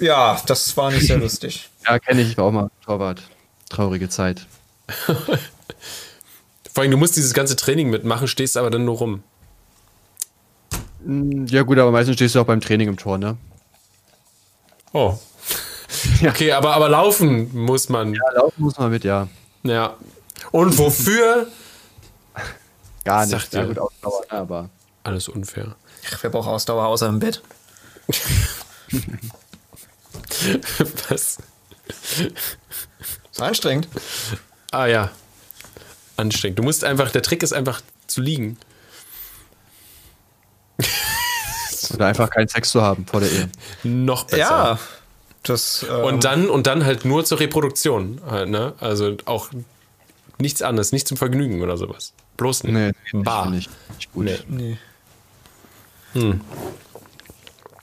Ja, 0.00 0.40
das 0.46 0.76
war 0.76 0.90
nicht 0.90 1.06
sehr 1.06 1.18
lustig. 1.18 1.68
Ja, 1.88 2.00
kenne 2.00 2.20
ich, 2.22 2.30
ich 2.30 2.36
war 2.36 2.46
auch 2.46 2.50
mal 2.50 2.68
Torwart. 2.84 3.22
Traurige 3.68 4.08
Zeit. 4.08 4.44
Vor 6.74 6.82
allem, 6.82 6.90
du 6.90 6.96
musst 6.96 7.14
dieses 7.16 7.32
ganze 7.32 7.54
Training 7.54 7.90
mitmachen, 7.90 8.26
stehst 8.26 8.56
aber 8.56 8.70
dann 8.70 8.84
nur 8.84 8.96
rum. 8.98 9.22
Hm, 11.04 11.46
Ja, 11.46 11.62
gut, 11.62 11.78
aber 11.78 11.92
meistens 11.92 12.16
stehst 12.16 12.34
du 12.34 12.40
auch 12.40 12.44
beim 12.46 12.60
Training 12.60 12.88
im 12.88 12.96
Tor, 12.96 13.18
ne? 13.18 13.36
Oh. 14.92 15.16
Ja. 16.20 16.30
Okay, 16.30 16.52
aber, 16.52 16.74
aber 16.74 16.88
laufen 16.88 17.56
muss 17.56 17.88
man. 17.88 18.12
Ja, 18.14 18.20
laufen 18.34 18.62
muss 18.62 18.76
man 18.78 18.90
mit, 18.90 19.04
ja. 19.04 19.28
Ja. 19.62 19.94
Und 20.52 20.76
wofür? 20.78 21.46
Gar 23.04 23.20
nicht. 23.26 23.30
Sagt 23.30 23.54
ja, 23.54 23.64
gut, 23.64 23.78
Ausdauer, 23.78 24.20
ne, 24.22 24.32
aber. 24.32 24.70
Alles 25.04 25.28
unfair. 25.28 25.76
Ach, 26.12 26.18
wer 26.22 26.30
braucht 26.30 26.48
Ausdauer 26.48 26.86
außer 26.86 27.08
im 27.08 27.18
Bett? 27.20 27.42
Was? 31.08 31.38
Ist 33.32 33.40
anstrengend. 33.42 33.88
Ah 34.70 34.86
ja. 34.86 35.10
Anstrengend. 36.16 36.58
Du 36.58 36.62
musst 36.62 36.84
einfach, 36.84 37.10
der 37.10 37.22
Trick 37.22 37.42
ist 37.42 37.52
einfach 37.52 37.80
zu 38.06 38.20
liegen. 38.20 38.58
Oder 41.94 42.06
einfach 42.06 42.30
keinen 42.30 42.48
Sex 42.48 42.70
zu 42.70 42.82
haben 42.82 43.06
vor 43.06 43.20
der 43.20 43.30
Ehe. 43.30 43.48
Noch 43.84 44.24
besser. 44.24 44.38
Ja. 44.38 44.78
Das, 45.44 45.86
ähm, 45.88 46.04
Und 46.04 46.24
dann, 46.24 46.50
und 46.50 46.66
dann 46.66 46.84
halt 46.84 47.04
nur 47.04 47.24
zur 47.24 47.38
Reproduktion. 47.38 48.20
Halt, 48.28 48.48
ne? 48.48 48.74
Also 48.80 49.16
auch 49.26 49.50
nichts 50.38 50.62
anderes, 50.62 50.90
nicht 50.92 51.06
zum 51.06 51.16
Vergnügen 51.16 51.62
oder 51.62 51.76
sowas. 51.76 52.12
Bloß 52.36 52.64
nicht. 52.64 52.74
Nee, 52.74 52.92
Bar. 53.22 53.50
Nicht, 53.50 53.70
nicht 53.94 54.12
gut. 54.12 54.24
Nee. 54.48 54.78
Nee. 56.14 56.34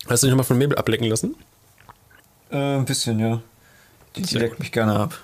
Hast 0.07 0.23
du 0.23 0.27
dich 0.27 0.31
nochmal 0.31 0.43
von 0.43 0.57
Mabel 0.57 0.77
ablecken 0.77 1.07
lassen? 1.07 1.35
Äh, 2.53 2.77
ein 2.77 2.85
bisschen, 2.85 3.19
ja. 3.19 3.41
Die, 4.15 4.21
die 4.21 4.37
leckt 4.37 4.59
mich 4.59 4.71
gerne 4.71 4.97
ab. 4.97 5.19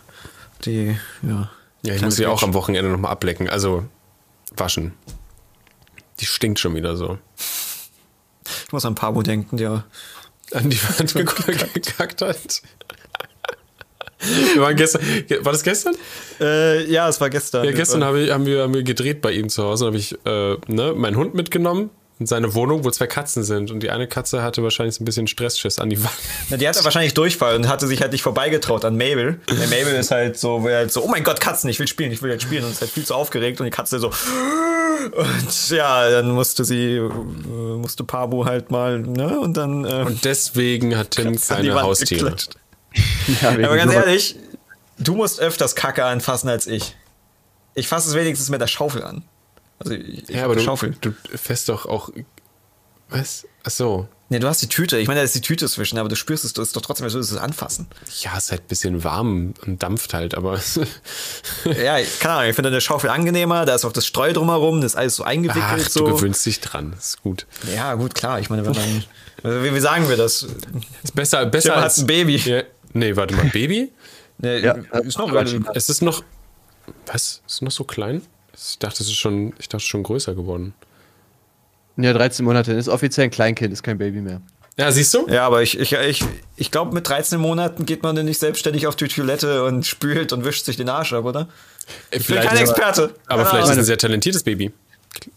Die, 0.65 0.97
ja. 1.21 1.51
Ja, 1.83 1.93
ich 1.93 2.01
muss 2.01 2.15
sie 2.15 2.25
auch 2.25 2.43
am 2.43 2.53
Wochenende 2.53 2.89
nochmal 2.89 3.11
ablecken. 3.11 3.49
Also 3.49 3.85
waschen. 4.55 4.93
Die 6.19 6.25
stinkt 6.25 6.59
schon 6.59 6.75
wieder 6.75 6.97
so. 6.97 7.19
Ich 8.65 8.73
muss 8.73 8.83
an 8.83 8.95
Pabo 8.95 9.21
denken, 9.21 9.57
der. 9.57 9.85
An 10.51 10.69
die 10.69 10.81
Wand 10.81 11.13
geguckt, 11.13 11.73
gekackt 11.73 12.21
hat. 12.21 12.61
Wir 14.53 14.61
waren 14.61 14.75
gestern, 14.75 15.01
war 15.45 15.53
das 15.53 15.63
gestern? 15.63 15.95
Äh, 16.41 16.91
ja, 16.91 17.07
es 17.07 17.21
war 17.21 17.29
gestern. 17.29 17.63
Ja, 17.63 17.71
gestern 17.71 18.03
habe 18.03 18.21
ich, 18.21 18.31
haben, 18.31 18.45
wir, 18.45 18.63
haben 18.63 18.73
wir 18.73 18.83
gedreht 18.83 19.21
bei 19.21 19.31
ihm 19.31 19.47
zu 19.47 19.63
Hause. 19.63 19.85
Da 19.85 19.87
habe 19.87 19.97
ich 19.97 20.13
äh, 20.25 20.57
ne, 20.67 20.93
meinen 20.93 21.15
Hund 21.15 21.35
mitgenommen 21.35 21.91
in 22.19 22.25
seine 22.25 22.53
Wohnung, 22.53 22.83
wo 22.83 22.91
zwei 22.91 23.07
Katzen 23.07 23.43
sind. 23.43 23.71
Und 23.71 23.81
die 23.81 23.89
eine 23.91 24.05
Katze 24.07 24.43
hatte 24.43 24.61
wahrscheinlich 24.61 24.95
so 24.95 25.03
ein 25.03 25.05
bisschen 25.05 25.25
Stressschiss 25.27 25.79
an 25.79 25.89
die 25.89 26.03
Wand. 26.03 26.13
Na, 26.49 26.57
die 26.57 26.67
hatte 26.67 26.83
wahrscheinlich 26.83 27.13
Durchfall 27.13 27.55
und 27.55 27.67
hatte 27.69 27.87
sich 27.87 28.01
halt 28.01 28.11
nicht 28.11 28.23
vorbeigetraut 28.23 28.83
an 28.83 28.97
Mabel. 28.97 29.39
Der 29.49 29.67
Mabel 29.67 29.95
ist 29.95 30.11
halt 30.11 30.37
so, 30.37 30.63
wo 30.63 30.67
er 30.67 30.79
halt 30.79 30.91
so, 30.91 31.01
oh 31.03 31.07
mein 31.07 31.23
Gott, 31.23 31.39
Katzen, 31.39 31.69
ich 31.69 31.79
will 31.79 31.87
spielen, 31.87 32.11
ich 32.11 32.21
will 32.21 32.29
jetzt 32.29 32.43
spielen 32.43 32.65
und 32.65 32.71
ist 32.71 32.81
halt 32.81 32.91
viel 32.91 33.05
zu 33.05 33.15
aufgeregt 33.15 33.61
und 33.61 33.65
die 33.65 33.71
Katze 33.71 33.99
so. 33.99 34.11
Und 35.11 35.69
ja, 35.69 36.09
dann 36.09 36.31
musste 36.31 36.65
sie, 36.65 36.99
musste 36.99 38.03
Pabu 38.03 38.43
halt 38.45 38.69
mal, 38.69 38.99
ne? 38.99 39.39
Und 39.39 39.55
dann. 39.55 39.85
Äh, 39.85 40.03
Und 40.05 40.25
deswegen 40.25 40.97
hat 40.97 41.11
Tim 41.11 41.39
keine 41.39 41.73
Haustiere. 41.81 42.21
geklatscht. 42.31 42.55
Ja, 43.41 43.49
Aber 43.51 43.77
ganz 43.77 43.93
ehrlich, 43.93 44.35
du 44.97 45.15
musst 45.15 45.39
öfters 45.39 45.75
Kacke 45.75 46.03
anfassen 46.03 46.49
als 46.49 46.67
ich. 46.67 46.95
Ich 47.75 47.87
fasse 47.87 48.09
es 48.09 48.15
wenigstens 48.15 48.49
mit 48.49 48.59
der 48.59 48.67
Schaufel 48.67 49.03
an. 49.03 49.23
Also 49.79 49.93
ich, 49.93 50.29
ich 50.29 50.35
Ja, 50.35 50.45
aber 50.45 50.55
du, 50.55 50.61
Schaufel. 50.61 50.95
du 51.01 51.13
fährst 51.35 51.69
doch 51.69 51.85
auch. 51.85 52.09
Was? 53.09 53.45
Ach 53.63 53.71
so. 53.71 54.07
Nee, 54.31 54.37
du 54.37 54.47
hast 54.47 54.61
die 54.61 54.67
Tüte. 54.69 54.99
Ich 54.99 55.07
meine, 55.07 55.21
da 55.21 55.23
ist 55.23 55.33
die 55.33 55.41
Tüte 55.41 55.67
zwischen, 55.67 55.97
aber 55.97 56.07
du 56.07 56.15
spürst 56.15 56.45
es, 56.45 56.53
du 56.53 56.61
ist 56.61 56.75
doch 56.75 56.81
trotzdem, 56.83 57.05
als 57.05 57.15
würdest 57.15 57.31
du 57.31 57.35
es 57.37 57.41
anfassen. 57.41 57.87
Ja, 58.21 58.37
ist 58.37 58.51
halt 58.51 58.61
ein 58.61 58.67
bisschen 58.67 59.03
warm 59.03 59.55
und 59.65 59.81
dampft 59.81 60.13
halt, 60.13 60.35
aber. 60.35 60.59
Ja, 61.65 61.97
keine 62.19 62.33
Ahnung, 62.35 62.49
ich 62.51 62.55
finde 62.55 62.69
eine 62.69 62.81
Schaufel 62.81 63.09
angenehmer, 63.09 63.65
da 63.65 63.73
ist 63.73 63.85
auch 63.85 63.91
das 63.91 64.05
Streu 64.05 64.31
drumherum, 64.31 64.81
das 64.81 64.91
ist 64.93 64.97
alles 64.97 65.15
so 65.15 65.23
eingewickelt 65.23 65.63
Ach, 65.85 65.89
so. 65.89 66.05
du 66.05 66.13
gewöhnst 66.15 66.45
dich 66.45 66.59
dran. 66.61 66.93
Ist 66.97 67.23
gut. 67.23 67.47
Ja, 67.73 67.95
gut, 67.95 68.13
klar. 68.13 68.39
Ich 68.39 68.51
meine, 68.51 68.63
wenn 68.65 68.73
man. 68.73 69.03
Also, 69.41 69.63
wie, 69.63 69.73
wie 69.73 69.79
sagen 69.79 70.07
wir 70.07 70.17
das? 70.17 70.43
Ist 71.03 71.15
besser, 71.15 71.47
besser 71.47 71.75
als. 71.77 71.97
ein 71.99 72.05
Baby. 72.07 72.35
Ja, 72.37 72.61
nee, 72.93 73.15
warte 73.15 73.33
mal. 73.33 73.45
Baby? 73.49 73.91
Nee, 74.41 74.59
Ja, 74.59 74.71
ist 75.03 75.17
noch. 75.17 75.33
Es 75.75 75.89
ist 75.89 76.01
noch. 76.01 76.23
Was? 77.07 77.41
Ist 77.45 77.55
es 77.55 77.61
noch 77.61 77.71
so 77.71 77.83
klein? 77.83 78.21
Ich 78.61 78.77
dachte, 78.79 79.03
es 79.03 79.09
ist 79.09 79.15
schon, 79.17 79.53
ich 79.59 79.69
dachte, 79.69 79.85
schon 79.85 80.03
größer 80.03 80.35
geworden. 80.35 80.73
Ja, 81.97 82.13
13 82.13 82.43
Monate. 82.45 82.73
Ist 82.73 82.87
offiziell 82.89 83.25
ein 83.25 83.31
Kleinkind, 83.31 83.71
ist 83.73 83.83
kein 83.83 83.97
Baby 83.97 84.21
mehr. 84.21 84.41
Ja, 84.77 84.91
siehst 84.91 85.13
du? 85.13 85.27
Ja, 85.27 85.45
aber 85.45 85.61
ich, 85.61 85.77
ich, 85.77 85.91
ich, 85.93 86.23
ich 86.55 86.71
glaube, 86.71 86.93
mit 86.93 87.07
13 87.07 87.39
Monaten 87.39 87.85
geht 87.85 88.03
man 88.03 88.15
dann 88.15 88.25
nicht 88.25 88.39
selbstständig 88.39 88.87
auf 88.87 88.95
die 88.95 89.07
Toilette 89.09 89.65
und 89.65 89.85
spült 89.85 90.31
und 90.31 90.45
wischt 90.45 90.65
sich 90.65 90.77
den 90.77 90.87
Arsch 90.87 91.11
ab, 91.13 91.25
oder? 91.25 91.49
Ich 92.11 92.21
Ich 92.21 92.27
bin 92.27 92.37
kein 92.37 92.57
Experte. 92.57 93.13
Aber 93.27 93.43
Keine 93.43 93.49
vielleicht 93.49 93.65
ist 93.65 93.71
es 93.71 93.77
ein 93.79 93.83
sehr 93.85 93.97
talentiertes 93.97 94.43
Baby. 94.43 94.71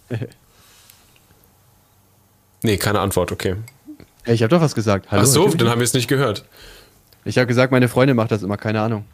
Nee, 2.64 2.76
keine 2.76 3.00
Antwort, 3.00 3.32
okay. 3.32 3.56
Hey, 4.22 4.36
ich 4.36 4.42
habe 4.44 4.54
doch 4.54 4.60
was 4.60 4.76
gesagt. 4.76 5.10
Hallo, 5.10 5.22
Ach 5.22 5.26
so, 5.26 5.48
dann 5.48 5.68
haben 5.68 5.80
wir 5.80 5.84
es 5.84 5.94
nicht 5.94 6.06
gehört. 6.06 6.44
Ich 7.24 7.36
habe 7.38 7.48
gesagt, 7.48 7.72
meine 7.72 7.88
Freundin 7.88 8.16
macht 8.16 8.30
das 8.30 8.44
immer, 8.44 8.56
keine 8.56 8.80
Ahnung. 8.80 9.04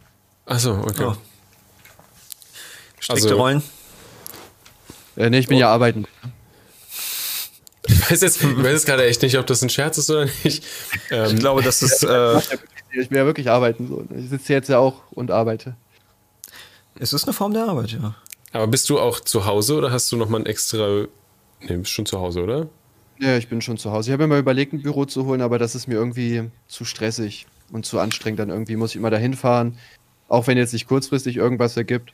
Ach 0.44 0.58
so, 0.58 0.72
okay. 0.72 1.04
Oh. 1.06 1.16
Strikte 3.00 3.24
Also- 3.24 3.36
Rollen. 3.36 3.62
Äh, 5.18 5.30
nee, 5.30 5.38
ich 5.40 5.48
bin 5.48 5.56
Oh. 5.58 5.60
ja 5.60 5.68
arbeiten. 5.70 6.06
Ich 7.86 8.10
weiß 8.10 8.20
jetzt, 8.20 8.42
ich 8.42 8.56
weiß 8.56 8.66
jetzt 8.72 8.86
gerade 8.86 9.04
echt 9.06 9.22
nicht, 9.22 9.38
ob 9.38 9.46
das 9.46 9.62
ein 9.62 9.70
Scherz 9.70 9.98
ist 9.98 10.10
oder 10.10 10.26
nicht. 10.26 10.44
Ich 10.44 10.62
Ähm, 11.10 11.38
glaube, 11.38 11.62
das 11.62 11.82
ist, 11.82 12.02
äh, 12.04 12.38
Ich 12.92 13.08
bin 13.08 13.18
ja 13.18 13.26
wirklich 13.26 13.50
arbeiten. 13.50 13.88
So. 13.88 14.04
Ich 14.16 14.28
sitze 14.30 14.52
jetzt 14.52 14.68
ja 14.68 14.78
auch 14.78 15.02
und 15.10 15.30
arbeite. 15.30 15.76
es 16.98 17.12
ist 17.12 17.24
eine 17.24 17.32
Form 17.32 17.52
der 17.52 17.64
Arbeit, 17.66 17.92
ja. 17.92 18.14
aber 18.52 18.66
bist 18.66 18.88
du 18.90 18.98
auch 18.98 19.20
zu 19.20 19.44
Hause 19.46 19.76
oder 19.76 19.90
hast 19.90 20.10
du 20.12 20.16
nochmal 20.16 20.40
ein 20.42 20.46
extra. 20.46 21.06
Nee, 21.60 21.76
bist 21.76 21.90
schon 21.90 22.06
zu 22.06 22.18
Hause, 22.20 22.42
oder? 22.42 22.68
Ja, 23.18 23.36
ich 23.36 23.48
bin 23.48 23.60
schon 23.60 23.78
zu 23.78 23.90
Hause. 23.90 24.10
Ich 24.10 24.12
habe 24.12 24.24
mir 24.24 24.34
mal 24.34 24.38
überlegt, 24.38 24.72
ein 24.72 24.82
Büro 24.82 25.04
zu 25.04 25.26
holen, 25.26 25.40
aber 25.42 25.58
das 25.58 25.74
ist 25.74 25.88
mir 25.88 25.94
irgendwie 25.94 26.50
zu 26.68 26.84
stressig 26.84 27.46
und 27.72 27.84
zu 27.84 27.98
anstrengend. 27.98 28.38
Dann 28.38 28.50
irgendwie 28.50 28.76
muss 28.76 28.90
ich 28.90 28.96
immer 28.96 29.10
dahin 29.10 29.34
fahren, 29.34 29.76
auch 30.28 30.46
wenn 30.46 30.56
jetzt 30.56 30.72
nicht 30.72 30.86
kurzfristig 30.86 31.36
irgendwas 31.36 31.76
ergibt. 31.76 32.12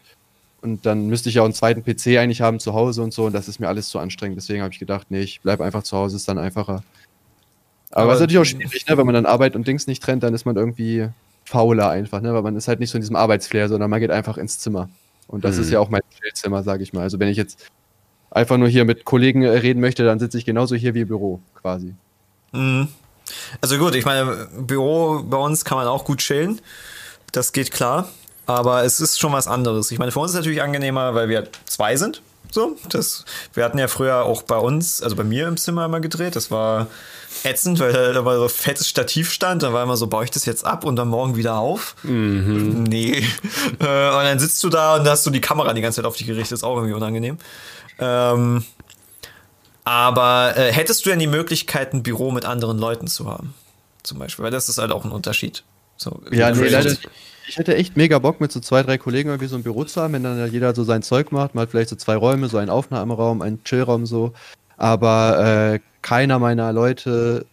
Und 0.65 0.87
dann 0.87 1.09
müsste 1.09 1.29
ich 1.29 1.35
ja 1.37 1.43
auch 1.43 1.47
einen 1.47 1.53
zweiten 1.55 1.85
PC 1.85 2.19
eigentlich 2.19 2.41
haben 2.41 2.59
zu 2.59 2.73
Hause 2.73 3.03
und 3.03 3.13
so. 3.13 3.27
Und 3.27 3.35
das 3.35 3.49
ist 3.49 3.61
mir 3.61 3.69
alles 3.69 3.89
zu 3.91 3.99
anstrengend. 3.99 4.39
Deswegen 4.39 4.63
habe 4.63 4.73
ich 4.73 4.79
gedacht, 4.81 5.09
nee, 5.11 5.21
ich 5.21 5.43
bleibe 5.43 5.63
einfach 5.63 5.83
zu 5.83 5.97
Hause, 5.97 6.17
ist 6.17 6.27
dann 6.27 6.39
einfacher. 6.39 6.83
Aber, 7.91 8.03
Aber- 8.05 8.13
es 8.13 8.17
ist 8.17 8.21
natürlich 8.23 8.41
auch 8.41 8.45
schwierig, 8.51 8.87
ne? 8.89 8.97
wenn 8.97 9.05
man 9.07 9.15
dann 9.15 9.27
Arbeit 9.27 9.55
und 9.57 9.69
Dings 9.69 9.87
nicht 9.87 10.03
trennt, 10.03 10.23
dann 10.23 10.33
ist 10.35 10.47
man 10.47 10.57
irgendwie 10.57 11.09
fauler 11.45 11.91
einfach, 11.91 12.23
ne? 12.23 12.33
weil 12.33 12.41
man 12.43 12.57
ist 12.57 12.67
halt 12.67 12.81
nicht 12.81 12.91
so 12.91 12.97
in 12.97 13.03
diesem 13.03 13.15
Arbeitsflair, 13.15 13.69
sondern 13.69 13.91
man 13.91 14.01
geht 14.01 14.11
einfach 14.11 14.39
ins 14.39 14.59
Zimmer. 14.59 14.89
Und 15.29 15.45
das 15.45 15.57
Mhm. 15.57 15.63
ist 15.63 15.71
ja 15.71 15.81
auch 15.81 15.91
mein 15.91 16.01
Chillzimmer, 16.19 16.63
sage 16.63 16.83
ich 16.83 16.95
mal. 16.95 17.03
Also 17.03 17.19
wenn 17.21 17.29
ich 17.29 17.37
jetzt 17.37 17.67
einfach 18.31 18.57
nur 18.57 18.69
hier 18.69 18.87
mit 18.87 19.05
Kollegen 19.05 19.43
äh, 19.43 19.49
reden 19.51 19.81
möchte, 19.81 20.03
dann 20.05 20.19
sitze 20.19 20.39
ich 20.39 20.47
genauso 20.47 20.75
hier 20.77 20.95
wie 20.95 21.03
im 21.03 21.09
Büro 21.09 21.41
quasi. 21.61 21.95
Mhm. 22.53 22.89
Also 23.61 23.77
gut, 23.79 23.95
ich 23.95 24.05
meine, 24.07 24.49
Büro 24.59 25.23
bei 25.23 25.37
uns 25.37 25.65
kann 25.67 25.77
man 25.79 25.87
auch 25.87 26.05
gut 26.07 26.19
chillen. 26.21 26.61
Das 27.33 27.53
geht 27.53 27.71
klar. 27.71 28.09
Aber 28.47 28.85
es 28.85 29.01
ist 29.01 29.19
schon 29.19 29.33
was 29.33 29.47
anderes. 29.49 29.91
Ich 29.91 29.99
meine, 29.99 30.13
für 30.13 30.21
uns 30.21 30.31
ist 30.31 30.35
es 30.35 30.39
natürlich 30.41 30.63
angenehmer, 30.63 31.15
weil 31.15 31.29
wir 31.29 31.49
zwei 31.65 31.97
sind. 31.97 32.23
So, 32.51 32.77
das, 32.89 33.25
wir 33.53 33.65
hatten 33.65 33.79
ja 33.79 33.89
früher 33.89 34.25
auch 34.25 34.43
bei 34.43 34.57
uns, 34.57 35.03
also 35.03 35.17
bei 35.17 35.25
mir 35.25 35.49
im 35.49 35.57
Zimmer 35.57 35.87
immer 35.87 35.99
gedreht. 36.01 36.37
Das 36.37 36.53
war 36.53 36.87
ätzend, 37.43 37.81
weil 37.81 38.13
da 38.13 38.25
war 38.25 38.37
so 38.39 38.49
fettes 38.49 38.89
Stativ 38.89 39.33
stand. 39.33 39.65
Da 39.65 39.73
war 39.73 39.83
immer 39.83 39.97
so, 39.97 40.07
baue 40.07 40.25
ich 40.25 40.31
das 40.31 40.45
jetzt 40.45 40.65
ab 40.65 40.85
und 40.85 40.95
dann 40.95 41.09
morgen 41.09 41.37
wieder 41.37 41.57
auf? 41.57 41.97
Nee. 42.05 43.27
Äh, 43.81 44.09
und 44.09 44.25
dann 44.25 44.39
sitzt 44.39 44.63
du 44.63 44.69
da 44.69 44.97
und 44.97 45.09
hast 45.09 45.27
du 45.27 45.31
die 45.31 45.41
Kamera 45.41 45.73
die 45.73 45.81
ganze 45.81 45.97
Zeit 45.97 46.05
auf 46.05 46.17
dich 46.17 46.27
gerichtet. 46.27 46.53
Ist 46.53 46.65
auch 46.65 46.77
irgendwie 46.77 46.95
unangenehm. 46.95 47.39
Ähm, 47.99 48.65
aber 49.85 50.57
äh, 50.57 50.73
hättest 50.73 51.05
du 51.05 51.11
denn 51.11 51.19
die 51.19 51.27
Möglichkeit, 51.27 51.93
ein 51.93 52.03
Büro 52.03 52.31
mit 52.31 52.45
anderen 52.45 52.79
Leuten 52.79 53.09
zu 53.09 53.29
haben? 53.29 53.55
Zum 54.03 54.19
Beispiel, 54.19 54.45
weil 54.45 54.53
das 54.53 54.69
ist 54.69 54.79
halt 54.79 54.93
auch 54.93 55.05
ein 55.05 55.11
Unterschied. 55.11 55.65
So, 55.97 56.21
Ja, 56.31 56.51
nee, 56.51 56.69
leider. 56.69 56.97
Ich 57.47 57.59
hätte 57.59 57.77
echt 57.77 57.97
mega 57.97 58.19
Bock, 58.19 58.41
mit 58.41 58.53
so 58.53 58.61
zwei, 58.61 58.83
drei 58.83 58.99
Kollegen 58.99 59.29
irgendwie 59.29 59.49
so 59.49 59.57
ein 59.57 59.63
Büro 59.63 59.85
zu 59.85 60.01
haben, 60.01 60.15
wenn 60.15 60.23
dann 60.23 60.51
jeder 60.51 60.75
so 60.75 60.85
sein 60.85 61.03
Zeug 61.03 61.31
macht. 61.33 61.55
Man 61.55 61.63
hat 61.63 61.71
vielleicht 61.71 61.91
so 61.91 61.97
zwei 61.97 62.17
Räume, 62.17 62.49
so 62.49 62.59
einen 62.59 62.71
Aufnahmeraum, 62.71 63.43
einen 63.43 63.63
Chillraum 63.65 64.07
so. 64.07 64.33
Aber 64.77 65.75
äh, 65.75 65.81
keiner 66.03 66.39
meiner 66.39 66.73
Leute 66.73 67.47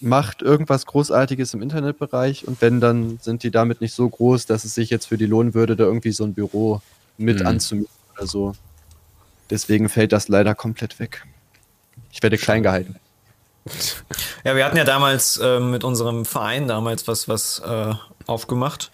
macht 0.00 0.42
irgendwas 0.42 0.86
Großartiges 0.86 1.54
im 1.54 1.62
Internetbereich 1.62 2.46
und 2.46 2.60
wenn, 2.62 2.80
dann 2.80 3.18
sind 3.20 3.42
die 3.42 3.50
damit 3.50 3.80
nicht 3.80 3.94
so 3.94 4.08
groß, 4.08 4.46
dass 4.46 4.64
es 4.64 4.74
sich 4.74 4.90
jetzt 4.90 5.06
für 5.06 5.18
die 5.18 5.26
lohnen 5.26 5.54
würde, 5.54 5.76
da 5.76 5.84
irgendwie 5.84 6.12
so 6.12 6.24
ein 6.24 6.34
Büro 6.34 6.80
mit 7.16 7.40
Mhm. 7.40 7.46
anzumieten 7.46 7.92
oder 8.16 8.26
so. 8.26 8.54
Deswegen 9.50 9.88
fällt 9.88 10.12
das 10.12 10.28
leider 10.28 10.54
komplett 10.54 10.98
weg. 11.00 11.24
Ich 12.12 12.22
werde 12.22 12.38
klein 12.38 12.62
gehalten. 12.62 12.96
Ja, 14.44 14.54
wir 14.56 14.64
hatten 14.64 14.76
ja 14.76 14.84
damals 14.84 15.36
äh, 15.38 15.60
mit 15.60 15.84
unserem 15.84 16.24
Verein 16.24 16.68
damals 16.68 17.08
was, 17.08 17.28
was 17.28 17.58
äh, 17.60 17.92
aufgemacht 18.26 18.90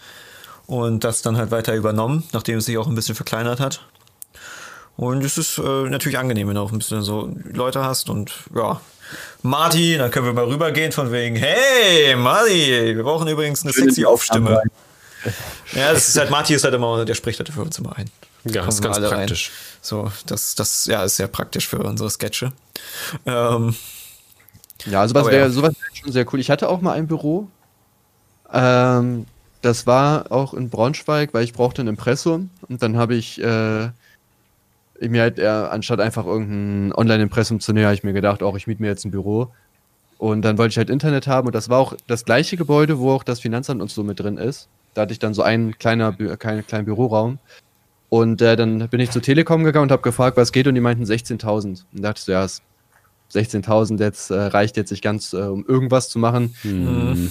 und 0.66 1.04
das 1.04 1.22
dann 1.22 1.36
halt 1.36 1.50
weiter 1.50 1.74
übernommen, 1.74 2.24
nachdem 2.32 2.58
es 2.58 2.66
sich 2.66 2.78
auch 2.78 2.86
ein 2.86 2.94
bisschen 2.94 3.14
verkleinert 3.14 3.60
hat. 3.60 3.86
Und 4.96 5.24
es 5.24 5.38
ist 5.38 5.58
äh, 5.58 5.88
natürlich 5.88 6.18
angenehm, 6.18 6.48
wenn 6.48 6.54
du 6.54 6.60
auch 6.60 6.72
ein 6.72 6.78
bisschen 6.78 7.02
so 7.02 7.34
Leute 7.52 7.84
hast 7.84 8.08
und 8.08 8.32
ja, 8.54 8.80
Marty, 9.42 9.98
dann 9.98 10.10
können 10.10 10.26
wir 10.26 10.32
mal 10.32 10.44
rübergehen 10.44 10.92
von 10.92 11.12
wegen, 11.12 11.36
hey, 11.36 12.14
Marty, 12.16 12.96
wir 12.96 13.02
brauchen 13.02 13.28
übrigens 13.28 13.62
eine 13.62 13.72
sexy 13.72 14.04
Aufstimme. 14.04 14.62
Ja, 15.72 15.92
das 15.92 16.08
ist 16.08 16.18
halt, 16.18 16.30
Marty 16.30 16.54
ist 16.54 16.64
halt 16.64 16.74
immer, 16.74 17.04
der 17.04 17.14
spricht 17.14 17.38
halt 17.38 17.48
für 17.48 17.62
uns 17.62 17.78
immer 17.78 17.96
ein. 17.96 18.10
Ja, 18.44 18.64
das 18.64 18.76
ist 18.76 18.82
ganz 18.82 18.98
praktisch. 18.98 19.48
Rein. 19.48 19.78
So, 19.80 20.12
das, 20.26 20.54
das, 20.54 20.86
ja, 20.86 21.02
ist 21.02 21.16
sehr 21.16 21.28
praktisch 21.28 21.66
für 21.66 21.78
unsere 21.78 22.10
Sketche. 22.10 22.52
Ähm, 23.24 23.74
ja, 24.84 25.00
also 25.00 25.14
was 25.14 25.26
wäre 25.26 25.46
ja. 25.46 25.50
sowas 25.50 25.72
wär 25.72 25.96
schon 25.96 26.12
sehr 26.12 26.26
cool. 26.32 26.40
Ich 26.40 26.50
hatte 26.50 26.68
auch 26.68 26.80
mal 26.80 26.92
ein 26.92 27.06
Büro. 27.06 27.48
Ähm, 28.52 29.26
das 29.64 29.86
war 29.86 30.30
auch 30.30 30.54
in 30.54 30.68
Braunschweig, 30.68 31.32
weil 31.32 31.44
ich 31.44 31.52
brauchte 31.52 31.82
ein 31.82 31.88
Impressum 31.88 32.50
und 32.68 32.82
dann 32.82 32.96
habe 32.96 33.14
ich 33.14 33.42
äh, 33.42 33.88
mir 35.00 35.22
halt 35.22 35.38
eher, 35.38 35.72
anstatt 35.72 36.00
einfach 36.00 36.26
irgendein 36.26 36.92
Online-Impressum 36.94 37.60
zu 37.60 37.72
nehmen, 37.72 37.86
habe 37.86 37.94
ich 37.94 38.04
mir 38.04 38.12
gedacht, 38.12 38.42
auch 38.42 38.56
ich 38.56 38.66
miete 38.66 38.82
mir 38.82 38.88
jetzt 38.88 39.04
ein 39.04 39.10
Büro. 39.10 39.48
Und 40.18 40.42
dann 40.42 40.58
wollte 40.58 40.72
ich 40.72 40.78
halt 40.78 40.90
Internet 40.90 41.26
haben 41.26 41.46
und 41.46 41.54
das 41.54 41.68
war 41.68 41.78
auch 41.78 41.94
das 42.06 42.24
gleiche 42.24 42.56
Gebäude, 42.56 42.98
wo 42.98 43.10
auch 43.10 43.24
das 43.24 43.40
Finanzamt 43.40 43.82
und 43.82 43.90
so 43.90 44.04
mit 44.04 44.20
drin 44.20 44.36
ist. 44.36 44.68
Da 44.94 45.02
hatte 45.02 45.12
ich 45.12 45.18
dann 45.18 45.34
so 45.34 45.42
einen 45.42 45.76
kleiner, 45.78 46.12
kleinen, 46.12 46.66
kleinen 46.66 46.84
Büroraum. 46.84 47.38
Und 48.10 48.40
äh, 48.42 48.54
dann 48.54 48.88
bin 48.88 49.00
ich 49.00 49.10
zur 49.10 49.22
Telekom 49.22 49.64
gegangen 49.64 49.84
und 49.84 49.92
habe 49.92 50.02
gefragt, 50.02 50.36
was 50.36 50.52
geht 50.52 50.68
und 50.68 50.76
die 50.76 50.80
meinten 50.80 51.04
16.000. 51.04 51.84
Und 51.92 52.02
dachte 52.02 52.18
ich 52.18 52.24
so, 52.24 52.32
ja, 52.32 52.46
16.000 53.32 53.98
jetzt 53.98 54.30
äh, 54.30 54.34
reicht 54.34 54.76
jetzt 54.76 54.92
nicht 54.92 55.02
ganz, 55.02 55.32
äh, 55.32 55.38
um 55.38 55.66
irgendwas 55.66 56.08
zu 56.08 56.20
machen. 56.20 56.54
Mhm. 56.62 57.30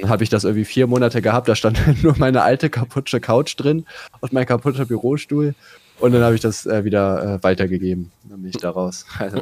Dann 0.00 0.10
habe 0.10 0.24
ich 0.24 0.30
das 0.30 0.44
irgendwie 0.44 0.64
vier 0.64 0.86
Monate 0.86 1.22
gehabt. 1.22 1.48
Da 1.48 1.54
stand 1.54 1.80
nur 2.02 2.16
meine 2.18 2.42
alte 2.42 2.70
kaputte 2.70 3.20
Couch 3.20 3.54
drin 3.56 3.84
und 4.20 4.32
mein 4.32 4.46
kaputter 4.46 4.84
Bürostuhl. 4.84 5.54
Und 6.00 6.12
dann 6.12 6.22
habe 6.22 6.34
ich 6.34 6.40
das 6.40 6.64
äh, 6.66 6.84
wieder 6.84 7.36
äh, 7.36 7.42
weitergegeben. 7.42 8.12
Dann 8.24 8.42
bin 8.42 8.50
ich 8.50 8.56
da 8.56 8.70
raus. 8.70 9.04
Also, 9.18 9.38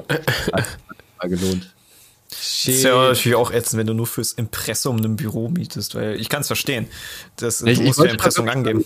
hat 1.18 1.30
gelohnt. 1.30 1.74
Das 2.28 2.66
ist 2.66 2.82
ja 2.82 3.08
natürlich 3.08 3.36
auch 3.36 3.50
ätzend, 3.50 3.78
wenn 3.78 3.86
du 3.86 3.94
nur 3.94 4.06
fürs 4.06 4.32
Impressum 4.32 4.96
ein 4.96 5.16
Büro 5.16 5.48
mietest, 5.48 5.94
weil 5.94 6.20
ich 6.20 6.28
kann 6.28 6.40
es 6.42 6.46
verstehen. 6.48 6.86
Das, 7.36 7.58
du 7.58 7.82
musst 7.82 8.00
ja 8.00 8.06
Impressum 8.06 8.48
angeben. 8.48 8.84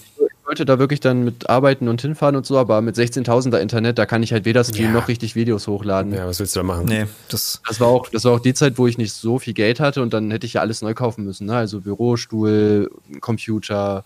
Ich 0.51 0.53
wollte 0.59 0.65
da 0.65 0.81
wirklich 0.81 0.99
dann 0.99 1.23
mit 1.23 1.49
arbeiten 1.49 1.87
und 1.87 2.03
hinfahren 2.03 2.35
und 2.35 2.45
so, 2.45 2.59
aber 2.59 2.81
mit 2.81 2.97
16.000er 2.97 3.59
Internet, 3.59 3.99
da 3.99 4.07
kann 4.07 4.25
ich 4.25 4.33
halt 4.33 4.45
weder 4.45 4.65
streamen 4.65 4.93
ja. 4.93 5.01
noch 5.01 5.07
richtig 5.07 5.37
Videos 5.37 5.69
hochladen. 5.69 6.13
Ja, 6.13 6.27
was 6.27 6.41
willst 6.41 6.57
du 6.57 6.59
da 6.59 6.65
machen? 6.65 6.87
Nee, 6.87 7.07
das, 7.29 7.63
das, 7.69 7.79
war 7.79 7.87
auch, 7.87 8.09
das 8.09 8.25
war 8.25 8.33
auch 8.33 8.41
die 8.41 8.53
Zeit, 8.53 8.77
wo 8.77 8.89
ich 8.89 8.99
nicht 8.99 9.13
so 9.13 9.39
viel 9.39 9.55
Geld 9.55 9.79
hatte 9.79 10.03
und 10.03 10.13
dann 10.13 10.29
hätte 10.33 10.47
ich 10.47 10.55
ja 10.55 10.61
alles 10.61 10.83
neu 10.83 10.93
kaufen 10.93 11.25
müssen. 11.25 11.47
Ne? 11.47 11.55
Also 11.55 11.81
Bürostuhl, 11.83 12.91
Computer, 13.21 14.05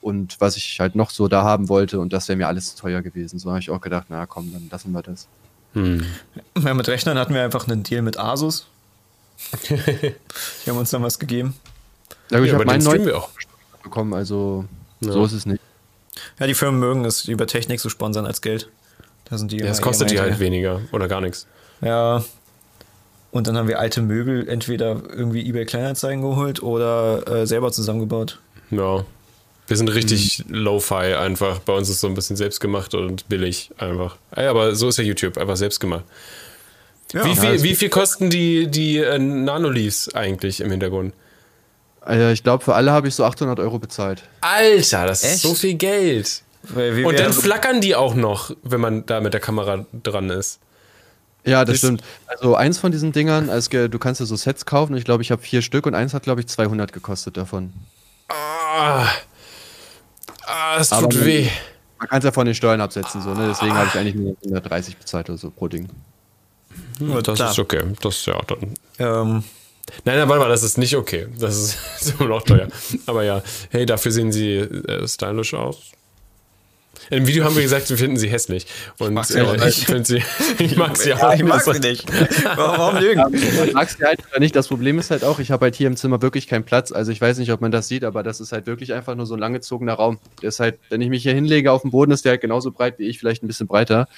und 0.00 0.40
was 0.40 0.56
ich 0.56 0.80
halt 0.80 0.96
noch 0.96 1.10
so 1.10 1.28
da 1.28 1.44
haben 1.44 1.68
wollte 1.68 2.00
und 2.00 2.12
das 2.12 2.28
wäre 2.28 2.36
mir 2.36 2.48
alles 2.48 2.74
teuer 2.74 3.00
gewesen. 3.00 3.38
So 3.38 3.50
habe 3.50 3.60
ich 3.60 3.70
auch 3.70 3.80
gedacht, 3.80 4.06
na 4.08 4.26
komm, 4.26 4.52
dann 4.52 4.68
lassen 4.72 4.90
wir 4.90 5.02
das. 5.02 5.28
Hm. 5.74 6.04
Ja, 6.62 6.74
mit 6.74 6.88
Rechnern 6.88 7.18
hatten 7.18 7.34
wir 7.34 7.42
einfach 7.42 7.68
einen 7.68 7.84
Deal 7.84 8.02
mit 8.02 8.18
Asus. 8.18 8.66
Die 9.70 10.70
haben 10.70 10.76
uns 10.76 10.90
dann 10.90 11.04
was 11.04 11.20
gegeben. 11.20 11.54
Ja, 12.30 12.40
ich 12.40 12.48
ja, 12.48 12.54
habe 12.54 12.64
meinen 12.64 12.82
neuen 12.82 13.12
auch 13.12 13.30
bekommen, 13.82 14.12
also 14.12 14.64
ja. 15.00 15.12
so 15.12 15.24
ist 15.24 15.32
es 15.32 15.46
nicht. 15.46 15.60
Ja, 16.38 16.46
die 16.46 16.54
Firmen 16.54 16.80
mögen 16.80 17.04
es, 17.04 17.26
über 17.26 17.46
Technik 17.46 17.80
zu 17.80 17.88
sponsern 17.88 18.26
als 18.26 18.40
Geld. 18.40 18.68
Da 19.24 19.38
sind 19.38 19.52
die 19.52 19.58
ja, 19.58 19.66
das 19.66 19.80
kostet 19.80 20.10
die 20.10 20.20
halt 20.20 20.38
weniger 20.38 20.80
oder 20.92 21.08
gar 21.08 21.20
nichts. 21.20 21.46
Ja. 21.80 22.24
Und 23.30 23.48
dann 23.48 23.56
haben 23.56 23.66
wir 23.66 23.80
alte 23.80 24.00
Möbel 24.00 24.48
entweder 24.48 25.02
irgendwie 25.10 25.48
eBay 25.48 25.64
Kleinanzeigen 25.64 26.22
geholt 26.22 26.62
oder 26.62 27.26
äh, 27.26 27.46
selber 27.46 27.72
zusammengebaut. 27.72 28.38
Ja. 28.70 29.04
Wir 29.66 29.76
sind 29.76 29.88
richtig 29.88 30.44
mhm. 30.46 30.54
Lo-Fi 30.54 31.14
einfach. 31.14 31.58
Bei 31.60 31.72
uns 31.72 31.88
ist 31.88 32.00
so 32.00 32.06
ein 32.06 32.14
bisschen 32.14 32.36
selbstgemacht 32.36 32.94
und 32.94 33.28
billig 33.28 33.70
einfach. 33.78 34.16
Aber 34.30 34.74
so 34.74 34.88
ist 34.88 34.98
ja 34.98 35.04
YouTube, 35.04 35.38
einfach 35.38 35.56
selbstgemacht. 35.56 36.04
Ja, 37.12 37.24
wie, 37.24 37.34
viel, 37.34 37.62
wie 37.62 37.74
viel 37.74 37.88
kosten 37.88 38.28
die, 38.28 38.66
die 38.66 38.98
äh, 38.98 39.18
Nanoleafs 39.18 40.14
eigentlich 40.14 40.60
im 40.60 40.70
Hintergrund? 40.70 41.14
Also 42.04 42.28
ich 42.28 42.42
glaube, 42.42 42.62
für 42.62 42.74
alle 42.74 42.92
habe 42.92 43.08
ich 43.08 43.14
so 43.14 43.24
800 43.24 43.58
Euro 43.60 43.78
bezahlt. 43.78 44.22
Alter, 44.42 45.06
das 45.06 45.24
Echt? 45.24 45.34
ist 45.36 45.42
so 45.42 45.54
viel 45.54 45.74
Geld. 45.74 46.42
Wie, 46.62 47.04
und 47.04 47.18
dann 47.18 47.32
flackern 47.32 47.80
die 47.80 47.94
auch 47.94 48.14
noch, 48.14 48.50
wenn 48.62 48.80
man 48.80 49.06
da 49.06 49.20
mit 49.20 49.34
der 49.34 49.40
Kamera 49.40 49.86
dran 50.02 50.30
ist. 50.30 50.60
Ja, 51.44 51.64
das, 51.64 51.74
das 51.74 51.78
stimmt. 51.78 52.02
Also 52.26 52.54
eins 52.56 52.78
von 52.78 52.90
diesen 52.90 53.12
Dingern, 53.12 53.50
also 53.50 53.88
du 53.88 53.98
kannst 53.98 54.20
ja 54.20 54.26
so 54.26 54.36
Sets 54.36 54.64
kaufen. 54.64 54.96
Ich 54.96 55.04
glaube, 55.04 55.22
ich 55.22 55.30
habe 55.30 55.42
vier 55.42 55.60
Stück 55.60 55.86
und 55.86 55.94
eins 55.94 56.14
hat, 56.14 56.22
glaube 56.22 56.40
ich, 56.40 56.46
200 56.46 56.92
gekostet 56.92 57.36
davon. 57.36 57.72
Ah. 58.28 59.06
Ah, 60.46 60.76
es 60.78 60.88
tut 60.88 60.98
Aber 60.98 61.24
weh. 61.24 61.48
Man 61.98 62.08
kann 62.08 62.18
es 62.18 62.24
ja 62.24 62.32
von 62.32 62.46
den 62.46 62.54
Steuern 62.54 62.80
absetzen, 62.80 63.22
so, 63.22 63.34
ne? 63.34 63.48
Deswegen 63.48 63.72
ah. 63.72 63.76
habe 63.76 63.88
ich 63.88 63.94
eigentlich 63.94 64.14
nur 64.14 64.36
130 64.44 64.96
bezahlt 64.96 65.28
oder 65.28 65.38
so 65.38 65.50
pro 65.50 65.68
Ding. 65.68 65.88
Ja, 67.00 67.20
das 67.20 67.36
Klar. 67.36 67.50
ist 67.50 67.58
okay. 67.58 67.82
Das 68.00 68.16
ist 68.16 68.26
ja 68.26 68.40
dann. 68.46 68.74
Ähm. 68.98 69.44
Nein, 70.04 70.18
nein, 70.18 70.28
warte 70.28 70.42
mal, 70.42 70.48
das 70.48 70.62
ist 70.62 70.78
nicht 70.78 70.96
okay. 70.96 71.26
Das 71.38 71.56
ist, 71.56 71.78
ist 72.00 72.18
immer 72.18 72.28
noch 72.28 72.42
teuer. 72.42 72.68
Aber 73.06 73.24
ja, 73.24 73.42
hey, 73.70 73.86
dafür 73.86 74.12
sehen 74.12 74.32
sie 74.32 74.56
äh, 74.56 75.06
stylisch 75.06 75.54
aus. 75.54 75.94
Im 77.10 77.26
Video 77.26 77.44
haben 77.44 77.54
wir 77.54 77.62
gesagt, 77.62 77.90
wir 77.90 77.98
finden 77.98 78.16
sie 78.16 78.28
hässlich. 78.28 78.66
Und 78.98 79.08
ich 79.08 79.14
mag 79.14 79.26
sie, 79.26 79.38
äh, 79.38 79.68
ich, 79.68 80.06
sie, 80.06 80.22
ich 80.58 80.76
mag 80.76 80.96
sie 80.96 81.12
auch 81.14 81.34
ich 81.34 81.44
mag 81.44 81.62
sie 81.62 81.78
nicht. 81.78 82.06
Warum 82.56 82.96
lügen? 82.96 83.34
Ich 83.34 83.72
mag 83.72 83.90
sie 83.90 84.04
halt 84.04 84.20
oder 84.30 84.40
nicht. 84.40 84.56
Das 84.56 84.68
Problem 84.68 84.98
ist 84.98 85.10
halt 85.10 85.24
auch, 85.24 85.38
ich 85.38 85.50
habe 85.50 85.66
halt 85.66 85.74
hier 85.74 85.86
im 85.86 85.96
Zimmer 85.96 86.22
wirklich 86.22 86.46
keinen 86.46 86.64
Platz. 86.64 86.92
Also 86.92 87.12
ich 87.12 87.20
weiß 87.20 87.38
nicht, 87.38 87.52
ob 87.52 87.60
man 87.60 87.72
das 87.72 87.88
sieht, 87.88 88.04
aber 88.04 88.22
das 88.22 88.40
ist 88.40 88.52
halt 88.52 88.66
wirklich 88.66 88.92
einfach 88.94 89.14
nur 89.14 89.26
so 89.26 89.34
ein 89.34 89.40
langgezogener 89.40 89.94
Raum. 89.94 90.18
Der 90.42 90.48
ist 90.48 90.60
halt, 90.60 90.78
wenn 90.88 91.00
ich 91.00 91.08
mich 91.08 91.22
hier 91.22 91.34
hinlege 91.34 91.72
auf 91.72 91.82
dem 91.82 91.90
Boden, 91.90 92.12
ist 92.12 92.24
der 92.24 92.32
halt 92.32 92.40
genauso 92.40 92.70
breit 92.70 92.98
wie 92.98 93.04
ich, 93.04 93.18
vielleicht 93.18 93.42
ein 93.42 93.48
bisschen 93.48 93.66
breiter. 93.66 94.08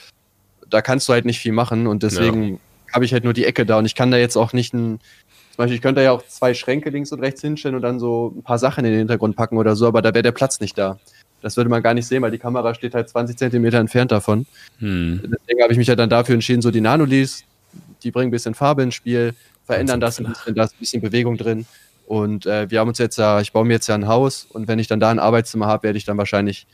Da 0.68 0.82
kannst 0.82 1.08
du 1.08 1.12
halt 1.12 1.24
nicht 1.24 1.38
viel 1.38 1.52
machen 1.52 1.86
und 1.86 2.02
deswegen 2.02 2.54
ja. 2.54 2.58
habe 2.92 3.04
ich 3.04 3.12
halt 3.12 3.24
nur 3.24 3.32
die 3.32 3.44
Ecke 3.44 3.66
da 3.66 3.78
und 3.78 3.86
ich 3.86 3.94
kann 3.94 4.10
da 4.10 4.16
jetzt 4.16 4.36
auch 4.36 4.52
nicht 4.52 4.74
ein 4.74 5.00
zum 5.56 5.62
Beispiel, 5.62 5.76
ich 5.76 5.82
könnte 5.82 6.02
ja 6.02 6.12
auch 6.12 6.22
zwei 6.26 6.52
Schränke 6.52 6.90
links 6.90 7.12
und 7.12 7.20
rechts 7.20 7.40
hinstellen 7.40 7.76
und 7.76 7.80
dann 7.80 7.98
so 7.98 8.34
ein 8.36 8.42
paar 8.42 8.58
Sachen 8.58 8.84
in 8.84 8.90
den 8.90 8.98
Hintergrund 8.98 9.36
packen 9.36 9.56
oder 9.56 9.74
so, 9.74 9.86
aber 9.86 10.02
da 10.02 10.12
wäre 10.12 10.22
der 10.22 10.32
Platz 10.32 10.60
nicht 10.60 10.76
da. 10.76 10.98
Das 11.40 11.56
würde 11.56 11.70
man 11.70 11.82
gar 11.82 11.94
nicht 11.94 12.06
sehen, 12.06 12.20
weil 12.20 12.30
die 12.30 12.36
Kamera 12.36 12.74
steht 12.74 12.94
halt 12.94 13.08
20 13.08 13.38
Zentimeter 13.38 13.78
entfernt 13.78 14.12
davon. 14.12 14.44
Hm. 14.80 15.22
Deswegen 15.22 15.62
habe 15.62 15.72
ich 15.72 15.78
mich 15.78 15.86
ja 15.86 15.96
dann 15.96 16.10
dafür 16.10 16.34
entschieden, 16.34 16.60
so 16.60 16.70
die 16.70 16.82
Nanolis, 16.82 17.44
die 18.02 18.10
bringen 18.10 18.28
ein 18.28 18.32
bisschen 18.32 18.52
Farbe 18.52 18.82
ins 18.82 18.96
Spiel, 18.96 19.34
verändern 19.64 19.98
das 19.98 20.18
ein 20.18 20.26
bisschen, 20.26 20.54
da 20.54 20.64
ist 20.64 20.74
ein 20.74 20.78
bisschen 20.78 21.00
Bewegung 21.00 21.38
drin. 21.38 21.64
Und 22.06 22.44
äh, 22.44 22.70
wir 22.70 22.80
haben 22.80 22.88
uns 22.88 22.98
jetzt 22.98 23.16
ja, 23.16 23.40
ich 23.40 23.52
baue 23.52 23.64
mir 23.64 23.72
jetzt 23.72 23.86
ja 23.86 23.94
ein 23.94 24.08
Haus 24.08 24.46
und 24.50 24.68
wenn 24.68 24.78
ich 24.78 24.88
dann 24.88 25.00
da 25.00 25.10
ein 25.10 25.18
Arbeitszimmer 25.18 25.68
habe, 25.68 25.84
werde 25.84 25.96
ich 25.96 26.04
dann 26.04 26.18
wahrscheinlich 26.18 26.66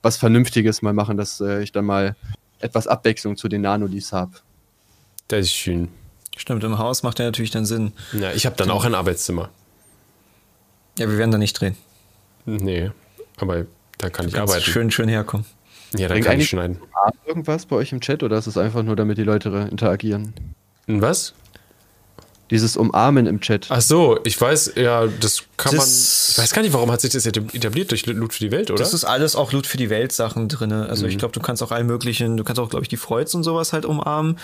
was 0.00 0.16
Vernünftiges 0.16 0.80
mal 0.80 0.94
machen, 0.94 1.18
dass 1.18 1.38
äh, 1.42 1.62
ich 1.62 1.70
dann 1.70 1.84
mal 1.84 2.16
etwas 2.60 2.86
Abwechslung 2.86 3.36
zu 3.36 3.48
den 3.48 3.60
Nanolis 3.60 4.10
habe. 4.14 4.32
Das 5.28 5.40
ist 5.40 5.52
schön. 5.52 5.88
Stimmt, 6.36 6.64
im 6.64 6.78
Haus 6.78 7.02
macht 7.02 7.18
ja 7.18 7.24
natürlich 7.26 7.50
dann 7.50 7.66
Sinn. 7.66 7.92
Ja, 8.12 8.32
ich 8.32 8.46
habe 8.46 8.56
dann 8.56 8.70
auch 8.70 8.84
ein 8.84 8.94
Arbeitszimmer. 8.94 9.50
Ja, 10.98 11.08
wir 11.08 11.18
werden 11.18 11.30
da 11.30 11.38
nicht 11.38 11.54
drehen. 11.60 11.76
Nee, 12.44 12.90
aber 13.36 13.66
da 13.98 14.10
kann 14.10 14.28
ich 14.28 14.38
arbeiten. 14.38 14.62
Schön, 14.62 14.90
schön 14.90 15.08
herkommen. 15.08 15.46
Ja, 15.96 16.08
da 16.08 16.18
kann 16.20 16.40
ich 16.40 16.48
schneiden. 16.48 16.78
Irgendwas 17.26 17.66
bei 17.66 17.76
euch 17.76 17.92
im 17.92 18.00
Chat 18.00 18.22
oder 18.22 18.38
ist 18.38 18.46
es 18.46 18.56
einfach 18.56 18.82
nur, 18.82 18.96
damit 18.96 19.18
die 19.18 19.24
Leute 19.24 19.68
interagieren? 19.70 20.34
Was? 20.86 21.34
Dieses 22.50 22.76
Umarmen 22.76 23.26
im 23.26 23.40
Chat. 23.40 23.66
Ach 23.70 23.80
so, 23.80 24.18
ich 24.24 24.38
weiß, 24.38 24.72
ja, 24.76 25.06
das 25.06 25.44
kann 25.56 25.74
das 25.74 26.28
man. 26.28 26.32
Ich 26.32 26.38
weiß 26.38 26.54
gar 26.54 26.62
nicht, 26.62 26.74
warum 26.74 26.90
hat 26.90 27.00
sich 27.00 27.10
das 27.10 27.24
etabliert 27.24 27.90
durch 27.90 28.04
Loot 28.04 28.34
für 28.34 28.40
die 28.40 28.50
Welt, 28.50 28.70
oder? 28.70 28.78
Das 28.78 28.92
ist 28.92 29.04
alles 29.04 29.36
auch 29.36 29.52
Loot 29.52 29.66
für 29.66 29.78
die 29.78 29.88
Welt 29.88 30.12
Sachen 30.12 30.48
drin. 30.48 30.72
Also 30.72 31.04
mhm. 31.04 31.10
ich 31.10 31.18
glaube, 31.18 31.32
du 31.32 31.40
kannst 31.40 31.62
auch 31.62 31.70
allen 31.70 31.86
möglichen, 31.86 32.36
du 32.36 32.44
kannst 32.44 32.60
auch, 32.60 32.68
glaube 32.68 32.84
ich, 32.84 32.88
die 32.88 32.98
Freuds 32.98 33.34
und 33.34 33.42
sowas 33.42 33.72
halt 33.72 33.86
umarmen. 33.86 34.38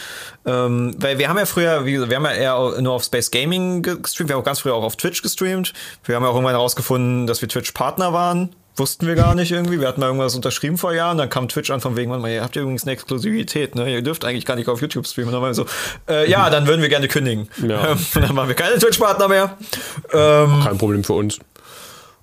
Ähm, 0.47 0.95
weil 0.99 1.19
wir 1.19 1.29
haben 1.29 1.39
ja 1.39 1.45
früher, 1.45 1.85
wie 1.85 1.93
gesagt, 1.93 2.11
wir 2.11 2.17
haben 2.17 2.25
ja 2.25 2.33
eher 2.33 2.81
nur 2.81 2.95
auf 2.95 3.05
Space 3.05 3.31
Gaming 3.31 3.83
gestreamt, 3.83 4.31
wir 4.31 4.37
haben 4.37 4.41
auch 4.41 4.47
ganz 4.47 4.61
früher 4.61 4.75
auch 4.75 4.85
auf 4.85 4.97
Twitch 4.97 5.23
gestreamt. 5.23 5.75
Wir 6.05 6.17
haben 6.17 6.23
ja 6.23 6.31
auch 6.31 6.35
irgendwann 6.35 6.55
herausgefunden, 6.55 7.27
dass 7.27 7.43
wir 7.43 7.49
Twitch-Partner 7.49 8.13
waren 8.13 8.51
wussten 8.79 9.07
wir 9.07 9.15
gar 9.15 9.35
nicht 9.35 9.53
irgendwie. 9.53 9.81
Wir 9.81 9.89
hatten 9.89 10.01
mal 10.01 10.07
irgendwas 10.07 10.35
unterschrieben 10.35 10.79
vor 10.79 10.95
Jahren, 10.95 11.19
dann 11.19 11.31
kam 11.31 11.49
Twitch 11.49 11.71
an 11.71 11.81
von 11.81 11.97
wegen, 11.97 12.13
ihr 12.27 12.43
habt 12.43 12.57
ja 12.57 12.63
übrigens 12.63 12.85
eine 12.85 12.93
Exklusivität, 12.93 13.75
ne? 13.75 13.93
Ihr 13.93 14.03
dürft 14.03 14.25
eigentlich 14.25 14.47
gar 14.47 14.57
nicht 14.57 14.69
auf 14.69 14.81
YouTube 14.81 15.07
streamen. 15.07 15.29
Und 15.29 15.35
dann 15.35 15.43
waren 15.43 15.51
wir 15.51 15.55
so, 15.55 15.67
äh, 16.09 16.31
ja, 16.31 16.51
dann 16.51 16.67
würden 16.67 16.83
wir 16.83 16.89
gerne 16.89 17.09
kündigen. 17.09 17.49
Ja. 17.67 17.93
Ähm, 17.93 17.99
dann 18.15 18.37
waren 18.37 18.49
wir 18.49 18.55
keine 18.55 18.79
Twitch-Partner 18.79 19.29
mehr. 19.29 19.57
Ähm, 20.13 20.61
Kein 20.63 20.79
Problem 20.79 21.05
für 21.05 21.15
uns. 21.15 21.39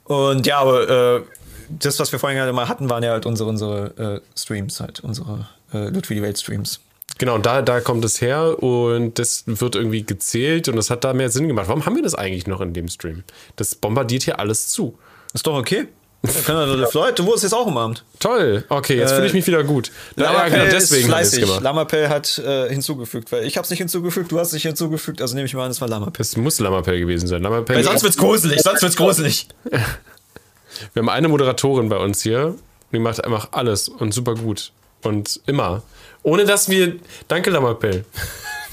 Und 0.06 0.46
ja, 0.46 0.60
aber 0.60 1.18
äh, 1.18 1.22
das, 1.70 2.00
was 2.00 2.12
wir 2.12 2.20
vorhin 2.20 2.38
gerade 2.38 2.54
mal 2.54 2.68
hatten, 2.68 2.90
waren 2.90 3.04
ja 3.04 3.12
halt 3.12 3.26
unsere, 3.26 3.50
unsere 3.50 4.22
äh, 4.24 4.40
Streams, 4.40 4.80
halt, 4.80 5.00
unsere 5.00 5.48
äh, 5.74 5.90
Loot 5.90 6.10
die 6.10 6.22
Welt 6.22 6.38
Streams. 6.38 6.80
Genau, 7.18 7.38
da, 7.38 7.62
da 7.62 7.80
kommt 7.80 8.04
es 8.04 8.20
her 8.20 8.62
und 8.62 9.18
das 9.20 9.44
wird 9.46 9.76
irgendwie 9.76 10.04
gezählt 10.04 10.68
und 10.68 10.76
das 10.76 10.90
hat 10.90 11.04
da 11.06 11.14
mehr 11.14 11.30
Sinn 11.30 11.48
gemacht. 11.48 11.68
Warum 11.70 11.86
haben 11.86 11.96
wir 11.96 12.04
das 12.04 12.14
eigentlich 12.14 12.46
noch 12.46 12.60
in 12.60 12.74
dem 12.74 12.90
Stream? 12.90 13.24
Das 13.56 13.74
bombardiert 13.76 14.24
hier 14.24 14.40
alles 14.40 14.68
zu. 14.68 14.98
Ist 15.34 15.48
doch 15.48 15.56
okay. 15.56 15.88
Ja, 16.24 16.88
Floyd, 16.88 17.18
du 17.20 17.26
wurdest 17.26 17.44
jetzt 17.44 17.54
auch 17.54 17.68
umarmt. 17.68 18.04
Toll. 18.20 18.64
Okay, 18.70 18.98
jetzt 18.98 19.14
fühle 19.14 19.28
ich 19.28 19.34
mich 19.34 19.46
wieder 19.46 19.64
gut. 19.64 19.92
Ja, 20.16 20.48
genau, 20.48 20.66
deswegen 20.66 21.04
ist 21.04 21.08
fleißig. 21.08 21.60
Lamapel 21.62 22.10
hat 22.10 22.40
äh, 22.40 22.70
hinzugefügt, 22.70 23.32
weil 23.32 23.46
ich 23.46 23.58
habe 23.58 23.66
es 23.66 23.70
nicht 23.70 23.80
hinzugefügt, 23.80 24.32
du 24.32 24.40
hast 24.40 24.48
es 24.48 24.54
nicht 24.54 24.64
hinzugefügt, 24.64 25.22
also 25.22 25.36
nehme 25.36 25.46
ich 25.46 25.54
mal 25.54 25.66
an, 25.66 25.72
es 25.72 25.82
war 25.82 25.88
Lamapel. 25.88 26.22
Es 26.22 26.36
muss 26.36 26.60
Lamapel 26.60 27.00
gewesen 27.00 27.28
sein. 27.28 27.44
Lamapel 27.44 27.76
weil 27.76 27.84
sonst 27.84 28.04
wird's 28.04 28.18
gruselig, 28.18 28.62
sonst 28.62 28.82
wird's 28.82 28.96
gruselig. 28.96 29.48
Wir 30.94 31.02
haben 31.02 31.10
eine 31.10 31.28
Moderatorin 31.28 31.90
bei 31.90 31.98
uns 31.98 32.22
hier, 32.22 32.56
die 32.92 33.00
macht 33.00 33.24
einfach 33.24 33.50
alles 33.52 33.88
und 33.88 34.14
super 34.14 34.36
gut 34.36 34.72
und 35.04 35.40
immer. 35.46 35.84
Ohne 36.24 36.46
dass 36.46 36.70
wir, 36.70 36.96
danke 37.28 37.50
Lamapel. 37.52 38.06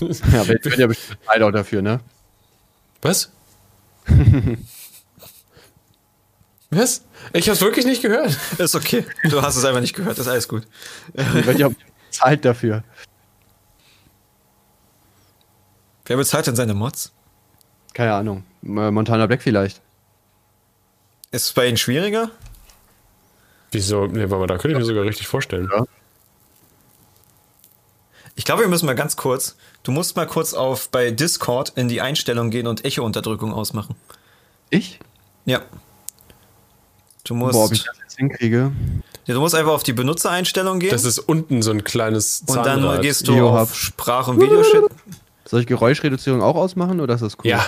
Ja, 0.01 0.49
wir 0.49 0.65
werden 0.65 0.81
ja 0.81 0.87
bestimmt 0.89 1.19
beide 1.25 1.47
auch 1.47 1.53
dafür, 1.53 1.81
ne? 1.81 2.01
Was? 3.03 3.31
Was? 6.73 7.05
Ich 7.35 7.49
hab's 7.51 7.61
wirklich 7.61 7.85
nicht 7.85 8.01
gehört. 8.01 8.37
Ist 8.59 8.75
okay. 8.75 9.05
Du 9.29 9.43
hast 9.43 9.57
es 9.57 9.65
einfach 9.65 9.83
nicht 9.83 9.95
gehört, 9.95 10.19
ist 10.19 10.27
alles 10.27 10.49
gut. 10.49 10.67
Ja 11.57 11.67
auch 11.67 11.73
bezahlt 12.09 12.45
dafür. 12.45 12.83
Wer 16.07 16.17
bezahlt 16.17 16.47
denn 16.47 16.57
seine 16.57 16.75
Mods? 16.75 17.13
Keine 17.93 18.15
Ahnung. 18.15 18.45
Äh, 18.65 18.91
Montana 18.91 19.27
Black 19.27 19.43
vielleicht. 19.43 19.83
Ist 21.31 21.47
es 21.47 21.53
bei 21.53 21.69
Ihnen 21.69 21.77
schwieriger? 21.77 22.31
Wieso? 23.71 24.07
Nee, 24.07 24.31
warte 24.31 24.37
mal, 24.37 24.47
da 24.47 24.59
könnte 24.59 24.71
ich 24.71 24.79
mir 24.79 24.85
sogar 24.85 25.05
richtig 25.05 25.27
vorstellen. 25.27 25.69
Ja. 25.71 25.85
Ich 28.35 28.45
glaube, 28.47 28.63
wir 28.63 28.69
müssen 28.69 28.87
mal 28.87 28.95
ganz 28.95 29.17
kurz. 29.17 29.57
Du 29.83 29.93
musst 29.93 30.17
mal 30.17 30.27
kurz 30.27 30.55
auf 30.55 30.89
bei 30.89 31.11
Discord 31.11 31.71
in 31.77 31.89
die 31.89 32.01
Einstellung 32.01 32.51
gehen 32.51 32.67
und 32.67 32.85
Echo-Unterdrückung 32.85 33.53
ausmachen. 33.53 33.95
Ich? 34.71 35.01
Ja. 35.45 35.63
Du 37.25 37.35
musst, 37.35 37.53
Boah, 37.53 37.67
ob 37.67 37.73
ich 37.73 37.85
das 37.85 37.97
jetzt 38.03 38.17
hinkriege. 38.17 38.73
ja, 39.27 39.35
du 39.35 39.41
musst 39.41 39.55
einfach 39.55 39.73
auf 39.73 39.83
die 39.85 39.93
Benutzereinstellung 39.93 40.81
gehen 40.81 40.91
Das 40.91 41.05
ist 41.05 41.19
unten 41.21 41.63
so 41.63 41.71
ein 41.71 41.85
kleines 41.85 42.41
und 42.47 42.57
dann 42.57 42.65
Zahnrad. 42.83 43.03
gehst 43.03 43.29
du 43.29 43.47
auf 43.47 43.59
hab. 43.71 43.75
Sprach- 43.75 44.29
und 44.29 44.41
Videoshit. 44.41 44.83
Soll 45.45 45.61
ich 45.61 45.67
Geräuschreduzierung 45.67 46.43
auch 46.43 46.57
ausmachen 46.57 47.01
oder 47.01 47.15
ist 47.15 47.21
das 47.23 47.35
cool? 47.39 47.51
Ja. 47.51 47.65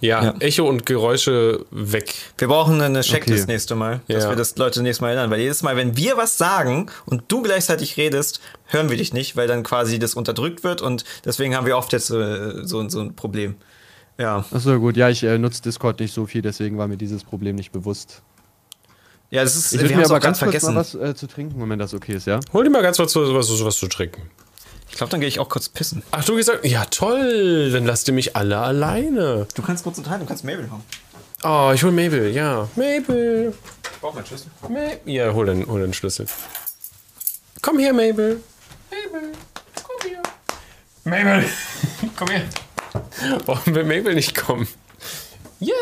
ja. 0.00 0.24
Ja. 0.24 0.34
Echo 0.40 0.68
und 0.68 0.86
Geräusche 0.86 1.64
weg. 1.70 2.14
Wir 2.38 2.48
brauchen 2.48 2.80
eine 2.80 3.00
Checklist 3.02 3.44
Okay. 3.44 3.52
nächste 3.52 3.74
Mal, 3.76 4.00
dass 4.08 4.24
Ja. 4.24 4.28
wir 4.30 4.36
das 4.36 4.56
Leute 4.56 4.82
nächstes 4.82 5.00
Mal 5.00 5.08
erinnern. 5.10 5.30
Weil 5.30 5.40
jedes 5.40 5.62
Mal, 5.62 5.76
wenn 5.76 5.96
wir 5.96 6.16
was 6.16 6.36
sagen 6.36 6.86
und 7.06 7.24
du 7.28 7.42
gleichzeitig 7.42 7.96
redest, 7.96 8.40
hören 8.66 8.90
wir 8.90 8.96
dich 8.96 9.12
nicht, 9.12 9.36
weil 9.36 9.46
dann 9.46 9.62
quasi 9.62 9.98
das 9.98 10.14
unterdrückt 10.14 10.64
wird 10.64 10.82
und 10.82 11.04
deswegen 11.24 11.54
haben 11.54 11.66
wir 11.66 11.76
oft 11.76 11.92
jetzt 11.92 12.10
äh, 12.10 12.64
so, 12.66 12.88
so 12.88 13.00
ein 13.00 13.14
Problem. 13.14 13.54
Ja. 14.18 14.44
Achso, 14.50 14.78
gut. 14.80 14.96
Ja, 14.96 15.08
ich 15.10 15.22
äh, 15.22 15.38
nutze 15.38 15.62
Discord 15.62 16.00
nicht 16.00 16.12
so 16.14 16.26
viel, 16.26 16.42
deswegen 16.42 16.76
war 16.78 16.88
mir 16.88 16.96
dieses 16.96 17.22
Problem 17.22 17.54
nicht 17.56 17.70
bewusst. 17.72 18.22
Ja, 19.30 19.42
das 19.42 19.56
ist, 19.56 19.72
Ich 19.72 19.80
wir 19.80 19.88
haben 19.88 19.96
mir 19.96 20.02
es 20.02 20.10
aber 20.10 20.18
auch 20.18 20.22
ganz 20.22 20.38
ganz 20.40 20.52
kurz 20.52 20.62
vergessen. 20.64 20.74
mal 20.74 21.04
was 21.04 21.10
äh, 21.10 21.14
zu 21.16 21.26
trinken, 21.26 21.68
wenn 21.70 21.78
das 21.78 21.94
okay 21.94 22.12
ist, 22.14 22.26
ja? 22.26 22.40
Hol 22.52 22.64
dir 22.64 22.70
mal 22.70 22.82
ganz 22.82 22.98
was, 22.98 23.14
was, 23.16 23.64
was 23.64 23.76
zu 23.76 23.88
trinken. 23.88 24.30
Ich 24.88 24.96
glaube, 24.96 25.10
dann 25.10 25.20
gehe 25.20 25.28
ich 25.28 25.40
auch 25.40 25.48
kurz 25.48 25.68
pissen. 25.68 26.02
Ach, 26.12 26.24
du 26.24 26.36
gesagt, 26.36 26.64
ja 26.64 26.84
toll, 26.86 27.70
dann 27.72 27.84
lasst 27.84 28.06
ihr 28.08 28.14
mich 28.14 28.36
alle 28.36 28.58
alleine. 28.58 29.46
Du 29.54 29.62
kannst 29.62 29.82
kurz 29.84 29.98
unterhalten, 29.98 30.24
du 30.24 30.28
kannst 30.28 30.44
Mabel 30.44 30.70
haben. 30.70 30.82
Oh, 31.42 31.72
ich 31.74 31.82
hol 31.82 31.90
Mabel, 31.92 32.30
ja. 32.30 32.68
Mabel. 32.76 33.52
Ich 33.92 34.00
brauche 34.00 34.14
meinen 34.14 34.26
Schlüssel. 34.26 34.46
Ma 34.68 34.78
ja, 35.04 35.32
hol 35.34 35.46
den, 35.46 35.66
hol 35.66 35.80
den 35.80 35.92
Schlüssel. 35.92 36.26
Komm 37.62 37.78
her, 37.78 37.92
Mabel. 37.92 38.40
Mabel, 38.90 39.32
komm 39.82 40.10
her. 40.10 40.22
Mabel, 41.04 41.44
komm 42.16 42.28
her. 42.28 42.42
Warum 43.44 43.74
will 43.74 43.84
Mabel 43.84 44.14
nicht 44.14 44.34
kommen? 44.36 44.66
Ja, 45.60 45.74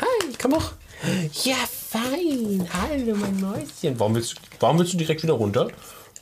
hi, 0.00 0.32
komm 0.40 0.52
doch. 0.52 0.72
Ja, 1.44 1.56
fein. 1.66 2.68
Hallo, 2.72 3.16
mein 3.16 3.40
Mäuschen. 3.40 3.98
Warum 3.98 4.14
willst, 4.14 4.32
du, 4.32 4.36
warum 4.60 4.78
willst 4.78 4.92
du 4.92 4.98
direkt 4.98 5.22
wieder 5.22 5.32
runter? 5.32 5.70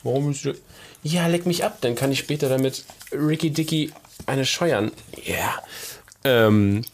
Warum 0.03 0.29
willst 0.29 0.45
du... 0.45 0.55
Ja, 1.03 1.27
leck 1.27 1.47
mich 1.47 1.65
ab, 1.65 1.79
dann 1.81 1.95
kann 1.95 2.13
ich 2.13 2.19
später 2.19 2.49
damit 2.49 2.85
Ricky 3.13 3.51
Dicky 3.51 3.93
eine 4.27 4.45
scheuern. 4.45 4.93
Ja. 5.25 5.63
Ähm, 6.25 6.85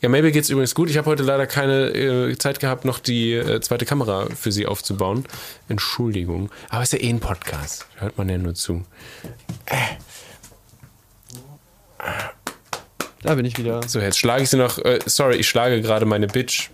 ja, 0.00 0.08
Mabel 0.08 0.32
geht's 0.32 0.50
übrigens 0.50 0.74
gut. 0.74 0.90
Ich 0.90 0.98
habe 0.98 1.08
heute 1.08 1.22
leider 1.22 1.46
keine 1.46 1.88
äh, 1.90 2.36
Zeit 2.36 2.60
gehabt, 2.60 2.84
noch 2.84 2.98
die 2.98 3.32
äh, 3.32 3.60
zweite 3.60 3.86
Kamera 3.86 4.26
für 4.34 4.52
sie 4.52 4.66
aufzubauen. 4.66 5.24
Entschuldigung. 5.68 6.50
Aber 6.68 6.82
es 6.82 6.92
ist 6.92 7.00
ja 7.00 7.06
eh 7.06 7.10
ein 7.10 7.20
Podcast. 7.20 7.86
Hört 7.96 8.18
man 8.18 8.28
ja 8.28 8.36
nur 8.36 8.54
zu. 8.54 8.84
Da 13.22 13.34
bin 13.34 13.44
ich 13.46 13.56
wieder. 13.56 13.86
So, 13.86 14.00
jetzt 14.00 14.18
schlage 14.18 14.42
ich 14.42 14.50
sie 14.50 14.56
noch. 14.56 14.78
Äh, 14.78 14.98
sorry, 15.06 15.36
ich 15.36 15.48
schlage 15.48 15.80
gerade 15.80 16.04
meine 16.04 16.26
Bitch. 16.26 16.70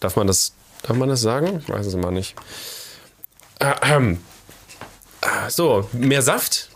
Darf 0.00 0.16
man 0.16 0.26
das, 0.26 0.52
darf 0.82 0.96
man 0.96 1.08
das 1.08 1.20
sagen? 1.20 1.60
Ich 1.60 1.68
weiß 1.68 1.86
es 1.86 1.94
immer 1.94 2.10
nicht. 2.10 2.34
Ah, 3.60 5.48
So, 5.48 5.88
mehr 5.92 6.22
Saft? 6.22 6.70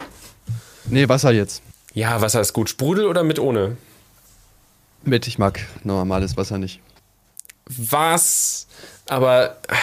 Nee, 0.87 1.09
Wasser 1.09 1.31
jetzt. 1.31 1.63
Ja, 1.95 2.21
Wasser 2.21 2.41
ist 2.41 2.53
gut. 2.53 2.69
Sprudel 2.69 3.07
oder 3.07 3.23
mit 3.23 3.39
ohne? 3.39 3.77
Mit, 5.05 5.27
ich 5.27 5.39
mag 5.39 5.61
normales 5.85 6.37
Wasser 6.37 6.59
nicht. 6.59 6.81
Was? 7.67 8.67
Aber 9.07 9.59
äh, 9.69 9.75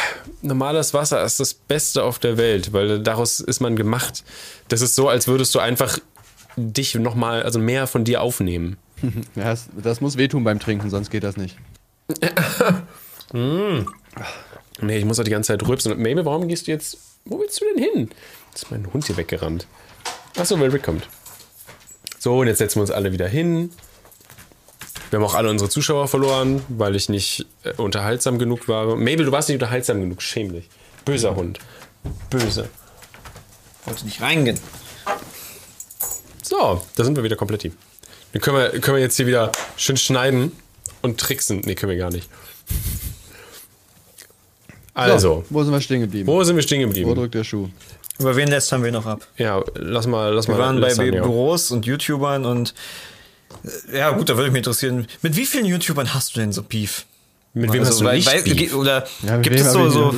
normales 0.41 0.94
Wasser 0.94 1.24
ist 1.24 1.40
das 1.40 1.53
Beste 1.53 2.03
auf 2.03 2.20
der 2.20 2.38
Welt, 2.38 2.74
weil 2.74 3.02
daraus 3.02 3.40
ist 3.40 3.60
man 3.61 3.76
gemacht. 3.76 4.24
Das 4.68 4.82
ist 4.82 4.95
so, 4.95 5.07
als 5.07 5.28
würdest 5.28 5.53
du 5.56 5.60
einfach 5.60 5.99
dich 6.57 6.95
nochmal, 6.95 7.44
also 7.44 7.60
mehr 7.60 7.88
von 7.88 8.03
dir 8.03 8.22
aufnehmen. 8.22 8.78
Ja, 9.36 9.45
das, 9.45 9.70
das 9.82 10.02
muss 10.02 10.18
wehtun 10.18 10.44
beim 10.44 10.60
Trinken, 10.60 10.90
sonst 10.90 11.10
geht 11.10 11.24
das 11.24 11.38
nicht. 11.38 11.57
Nee, 13.34 14.98
ich 14.98 15.06
muss 15.06 15.18
doch 15.18 15.24
die 15.24 15.32
ganze 15.32 15.48
Zeit 15.48 15.68
rülpsen. 15.68 15.92
Und 15.92 16.00
Mabel, 16.00 16.26
warum 16.26 16.48
gehst 16.48 16.68
du 16.68 16.72
jetzt. 16.72 16.98
Wo 17.26 17.40
willst 17.40 17.62
du 17.62 17.66
denn 17.74 17.84
hin? 17.84 18.10
Jetzt 18.50 18.64
ist 18.64 18.72
mein 18.72 18.92
Hund 18.92 19.06
hier 19.06 19.18
weggerannt. 19.18 19.68
Achso, 20.38 20.60
weil 20.60 20.70
Rick 20.70 20.84
kommt. 20.84 21.08
So, 22.18 22.40
und 22.40 22.48
jetzt 22.48 22.58
setzen 22.60 22.78
wir 22.78 22.82
uns 22.82 22.92
alle 22.92 23.12
wieder 23.12 23.28
hin. 23.28 23.72
Wir 25.10 25.20
haben 25.20 25.26
auch 25.26 25.36
alle 25.36 25.50
unsere 25.50 25.70
Zuschauer 25.70 26.08
verloren, 26.08 26.62
weil 26.70 26.96
ich 26.96 27.10
nicht 27.10 27.46
äh, 27.64 27.74
unterhaltsam 27.74 28.40
genug 28.40 28.68
war. 28.68 28.96
Mabel, 28.96 29.26
du 29.26 29.32
warst 29.32 29.50
nicht 29.50 29.56
unterhaltsam 29.56 30.00
genug. 30.00 30.22
Schäm 30.22 30.52
dich. 30.52 30.70
Böser 31.06 31.36
Hund. 31.36 31.60
Böse. 32.30 32.70
Wollte 33.86 34.06
nicht 34.06 34.22
reingehen. 34.22 34.60
So, 36.42 36.82
da 36.96 37.04
sind 37.04 37.16
wir 37.16 37.24
wieder 37.24 37.36
komplett. 37.36 37.64
Dann 37.64 38.42
können 38.42 38.58
wir, 38.58 38.80
können 38.82 38.98
wir 38.98 39.02
jetzt 39.02 39.18
hier 39.18 39.28
wieder 39.28 39.52
schön 39.78 39.98
schneiden 39.98 40.52
und 41.02 41.20
tricksen. 41.20 41.62
Nee, 41.66 41.76
können 41.76 41.92
wir 41.92 41.98
gar 41.98 42.12
nicht. 42.12 42.30
Also, 44.94 45.18
So, 45.18 45.45
wo 45.49 45.64
sind 45.64 45.74
wir 45.74 45.82
stehen 45.82 46.02
geblieben? 46.02 46.28
wo 46.28 46.44
sind 46.44 46.56
wir 46.56 46.64
stehen 46.64 46.82
Wo 46.84 46.88
geblieben? 46.88 47.16
drückt 47.16 47.36
der 47.36 47.44
Schuh? 47.44 47.68
Über 48.20 48.36
wen 48.36 48.49
lästern 48.49 48.84
wir 48.84 48.91
noch 48.91 49.06
ab? 49.06 49.26
Ja, 49.38 49.64
lass 49.76 50.06
mal, 50.07 50.34
lass 50.34 50.48
Wir 50.48 50.56
mal. 50.56 50.61
waren 50.61 50.82
bei 50.82 50.91
ja. 50.91 51.22
Büros 51.22 51.72
und 51.72 51.86
YouTubern 51.86 52.45
und 52.45 52.74
äh, 53.94 53.98
ja 53.99 54.10
gut, 54.11 54.28
da 54.30 54.36
würde 54.36 54.52
mich 54.52 54.60
interessieren, 54.60 55.07
mit 55.22 55.36
wie 55.38 55.45
vielen 55.45 55.66
YouTubern 55.66 56.14
hast 56.14 56.36
du 56.36 56.40
denn 56.41 56.52
so 56.52 56.64
Beef? 56.64 57.06
Mit 57.53 57.72
wem 57.72 57.86
hast 57.86 58.02
du 58.02 58.06
weil- 58.06 58.18
nicht 58.18 58.28
weil- 58.28 58.41
Beef? 58.44 58.76
Oder 58.76 59.07
Ja, 59.26 59.38
gibt 59.38 59.56
es 59.60 59.72
so, 59.72 59.88
ich 59.88 59.94
so 59.94 60.16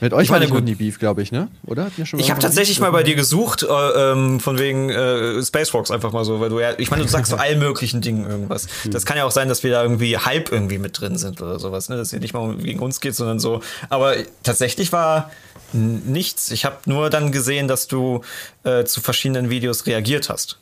Mit 0.00 0.12
euch 0.12 0.24
Ich 0.24 0.30
war 0.30 0.38
meine, 0.38 0.50
gut. 0.50 0.64
nie 0.64 0.74
Beef, 0.74 0.98
glaube 0.98 1.22
ich, 1.22 1.32
ne? 1.32 1.48
Oder? 1.66 1.90
Ich 2.16 2.30
habe 2.30 2.40
tatsächlich 2.40 2.80
mal 2.80 2.90
bei 2.90 3.02
dir 3.02 3.14
gesucht, 3.14 3.62
äh, 3.62 3.66
ähm, 4.12 4.40
von 4.40 4.58
wegen 4.58 4.90
äh, 4.90 5.42
Spacewalks 5.42 5.90
einfach 5.90 6.12
mal 6.12 6.24
so, 6.24 6.40
weil 6.40 6.50
du 6.50 6.60
ja, 6.60 6.72
ich 6.78 6.90
meine, 6.90 7.02
du 7.02 7.08
sagst 7.08 7.30
zu 7.30 7.38
allen 7.40 7.58
möglichen 7.58 8.00
Dingen 8.00 8.28
irgendwas. 8.28 8.68
Hm. 8.82 8.92
Das 8.92 9.06
kann 9.06 9.16
ja 9.16 9.24
auch 9.24 9.30
sein, 9.30 9.48
dass 9.48 9.62
wir 9.62 9.70
da 9.70 9.82
irgendwie 9.82 10.16
halb 10.16 10.52
irgendwie 10.52 10.78
mit 10.78 11.00
drin 11.00 11.16
sind 11.18 11.40
oder 11.42 11.58
sowas, 11.58 11.88
ne? 11.88 11.96
Dass 11.96 12.12
es 12.12 12.20
nicht 12.20 12.34
mal 12.34 12.54
gegen 12.56 12.80
uns 12.80 13.00
geht, 13.00 13.14
sondern 13.14 13.38
so. 13.40 13.60
Aber 13.88 14.14
tatsächlich 14.42 14.92
war 14.92 15.30
nichts. 15.72 16.50
Ich 16.50 16.64
habe 16.64 16.76
nur 16.86 17.10
dann 17.10 17.32
gesehen, 17.32 17.68
dass 17.68 17.86
du 17.88 18.22
äh, 18.64 18.84
zu 18.84 19.00
verschiedenen 19.00 19.50
Videos 19.50 19.86
reagiert 19.86 20.28
hast. 20.28 20.58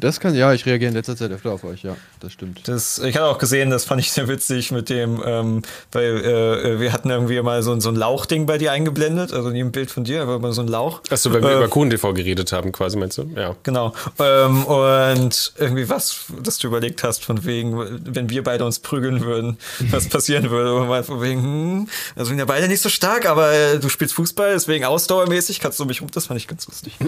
Das 0.00 0.20
kann, 0.20 0.34
ja, 0.34 0.52
ich 0.52 0.66
reagiere 0.66 0.88
in 0.90 0.94
letzter 0.94 1.16
Zeit 1.16 1.30
öfter 1.30 1.52
auf 1.52 1.64
euch, 1.64 1.82
ja, 1.82 1.96
das 2.20 2.32
stimmt. 2.32 2.68
Das, 2.68 2.98
ich 2.98 3.16
hatte 3.16 3.26
auch 3.26 3.38
gesehen, 3.38 3.70
das 3.70 3.84
fand 3.84 4.00
ich 4.00 4.12
sehr 4.12 4.28
witzig 4.28 4.70
mit 4.72 4.90
dem, 4.90 5.22
ähm, 5.24 5.62
weil 5.92 6.24
äh, 6.24 6.80
wir 6.80 6.92
hatten 6.92 7.08
irgendwie 7.10 7.40
mal 7.40 7.62
so, 7.62 7.78
so 7.80 7.88
ein 7.88 7.96
Lauchding 7.96 8.46
bei 8.46 8.58
dir 8.58 8.72
eingeblendet, 8.72 9.32
also 9.32 9.48
in 9.48 9.56
jedem 9.56 9.72
Bild 9.72 9.90
von 9.90 10.04
dir, 10.04 10.22
aber 10.22 10.38
mal 10.38 10.52
so 10.52 10.60
ein 10.62 10.68
Lauch. 10.68 11.00
Achso, 11.10 11.32
weil 11.32 11.42
wir 11.42 11.50
Äh, 11.50 11.56
über 11.56 11.68
Kuhn 11.68 11.88
TV 11.88 12.12
geredet 12.12 12.52
haben, 12.52 12.72
quasi, 12.72 12.96
meinst 12.96 13.18
du? 13.18 13.30
Ja. 13.36 13.56
Genau. 13.62 13.94
Ähm, 14.18 14.64
und 14.64 15.52
irgendwie 15.58 15.88
was, 15.88 16.26
dass 16.42 16.58
du 16.58 16.66
überlegt 16.66 17.02
hast, 17.02 17.24
von 17.24 17.44
wegen, 17.44 18.00
wenn 18.04 18.28
wir 18.30 18.42
beide 18.44 18.64
uns 18.64 18.80
prügeln 18.80 19.22
würden, 19.22 19.56
was 19.90 20.08
passieren 20.08 20.50
würde. 20.50 20.74
Und 20.74 20.88
mal 20.88 21.04
von 21.04 21.22
wegen, 21.22 21.42
hm, 21.42 21.88
also 22.16 22.28
sind 22.28 22.38
ja 22.38 22.44
beide 22.44 22.68
nicht 22.68 22.80
so 22.82 22.88
stark, 22.88 23.26
aber 23.26 23.52
äh, 23.52 23.78
du 23.78 23.88
spielst 23.88 24.14
Fußball, 24.14 24.52
deswegen 24.52 24.84
ausdauermäßig 24.84 25.60
kannst 25.60 25.80
du 25.80 25.84
mich 25.84 26.00
rum. 26.02 26.08
Das 26.12 26.26
fand 26.26 26.38
ich 26.38 26.48
ganz 26.48 26.66
lustig. 26.66 26.94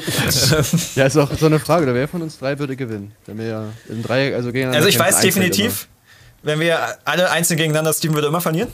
Ja, 0.94 1.06
ist 1.06 1.16
auch 1.16 1.30
so 1.38 1.46
eine 1.46 1.58
Frage, 1.58 1.84
oder 1.84 1.94
wer 1.94 2.08
von 2.08 2.22
uns 2.22 2.38
drei 2.38 2.45
würde 2.58 2.76
gewinnen? 2.76 3.12
Wenn 3.26 3.38
wir 3.38 3.46
ja 3.46 3.64
in 3.88 4.02
drei, 4.02 4.34
also 4.34 4.48
gegeneinander 4.48 4.78
also 4.78 4.88
ich 4.88 4.98
weiß 4.98 5.20
definitiv, 5.20 5.88
wenn 6.42 6.60
wir 6.60 6.78
alle 7.04 7.30
einzeln 7.30 7.56
gegeneinander, 7.56 7.92
Steven 7.92 8.14
würde 8.14 8.28
immer 8.28 8.40
verlieren. 8.40 8.68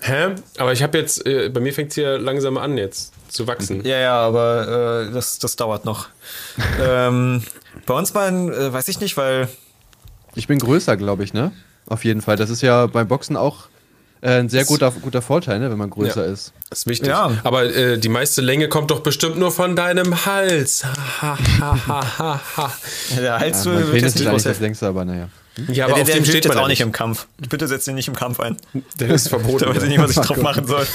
Hä? 0.00 0.34
Aber 0.58 0.72
ich 0.72 0.82
habe 0.82 0.96
jetzt, 0.98 1.26
äh, 1.26 1.48
bei 1.48 1.60
mir 1.60 1.72
fängt 1.72 1.90
es 1.90 1.96
hier 1.96 2.18
langsam 2.18 2.56
an 2.56 2.78
jetzt 2.78 3.12
zu 3.28 3.46
wachsen. 3.46 3.84
Ja, 3.84 3.98
ja, 3.98 4.20
aber 4.20 5.08
äh, 5.08 5.12
das, 5.12 5.38
das 5.38 5.56
dauert 5.56 5.84
noch. 5.84 6.08
ähm, 6.80 7.42
bei 7.84 7.94
uns 7.94 8.12
beiden 8.12 8.52
äh, 8.52 8.72
weiß 8.72 8.88
ich 8.88 9.00
nicht, 9.00 9.16
weil 9.16 9.42
immer. 9.42 9.48
Ich 10.34 10.46
bin 10.46 10.58
größer, 10.58 10.96
glaube 10.96 11.24
ich, 11.24 11.32
ne? 11.32 11.52
Auf 11.86 12.04
jeden 12.04 12.22
Fall. 12.22 12.36
Das 12.36 12.50
ist 12.50 12.62
ja 12.62 12.86
beim 12.86 13.08
Boxen 13.08 13.36
auch 13.36 13.68
ein 14.20 14.48
sehr 14.48 14.64
guter, 14.64 14.90
guter 14.90 15.22
Vorteil, 15.22 15.58
ne, 15.60 15.70
wenn 15.70 15.78
man 15.78 15.90
größer 15.90 16.26
Ja. 16.26 16.32
ist. 16.32 16.52
Das 16.70 16.80
ist 16.80 16.86
wichtig. 16.86 17.08
Ja. 17.08 17.30
Aber 17.44 17.64
äh, 17.64 17.98
die 17.98 18.08
meiste 18.08 18.40
Länge 18.40 18.68
kommt 18.68 18.90
doch 18.90 19.00
bestimmt 19.00 19.38
nur 19.38 19.50
von 19.52 19.76
deinem 19.76 20.26
Hals. 20.26 20.84
Ha, 20.84 21.38
ha, 21.60 21.78
ha, 21.86 22.18
ha, 22.18 22.40
ha. 22.56 22.72
der 23.16 23.38
Hals 23.38 23.64
Ja, 23.64 23.72
äh, 23.72 23.74
wird 23.92 24.02
jetzt 24.02 24.16
ist 24.20 24.24
nicht 24.32 24.46
das 24.46 24.60
längste, 24.60 24.86
aber 24.88 25.04
naja. 25.04 25.28
Ja, 25.68 25.72
Ja, 25.72 25.84
aber 25.86 25.94
der, 25.94 26.02
auf 26.02 26.08
der 26.08 26.16
dem 26.16 26.24
steht 26.24 26.44
jetzt 26.44 26.54
man 26.54 26.58
auch 26.64 26.68
nicht 26.68 26.80
im 26.80 26.92
Kampf. 26.92 27.26
Bitte 27.48 27.66
setz 27.68 27.86
ihn 27.88 27.94
nicht 27.96 28.08
im 28.08 28.14
Kampf 28.14 28.38
ein. 28.40 28.56
Der 29.00 29.08
ist 29.10 29.26
Da 29.26 29.38
verboten. 29.38 29.66
weiß 29.74 29.82
ich 29.82 29.88
nicht, 29.88 30.00
was 30.00 30.10
ich 30.10 30.16
drauf 30.18 30.36
machen 30.42 30.66
soll. 30.66 30.86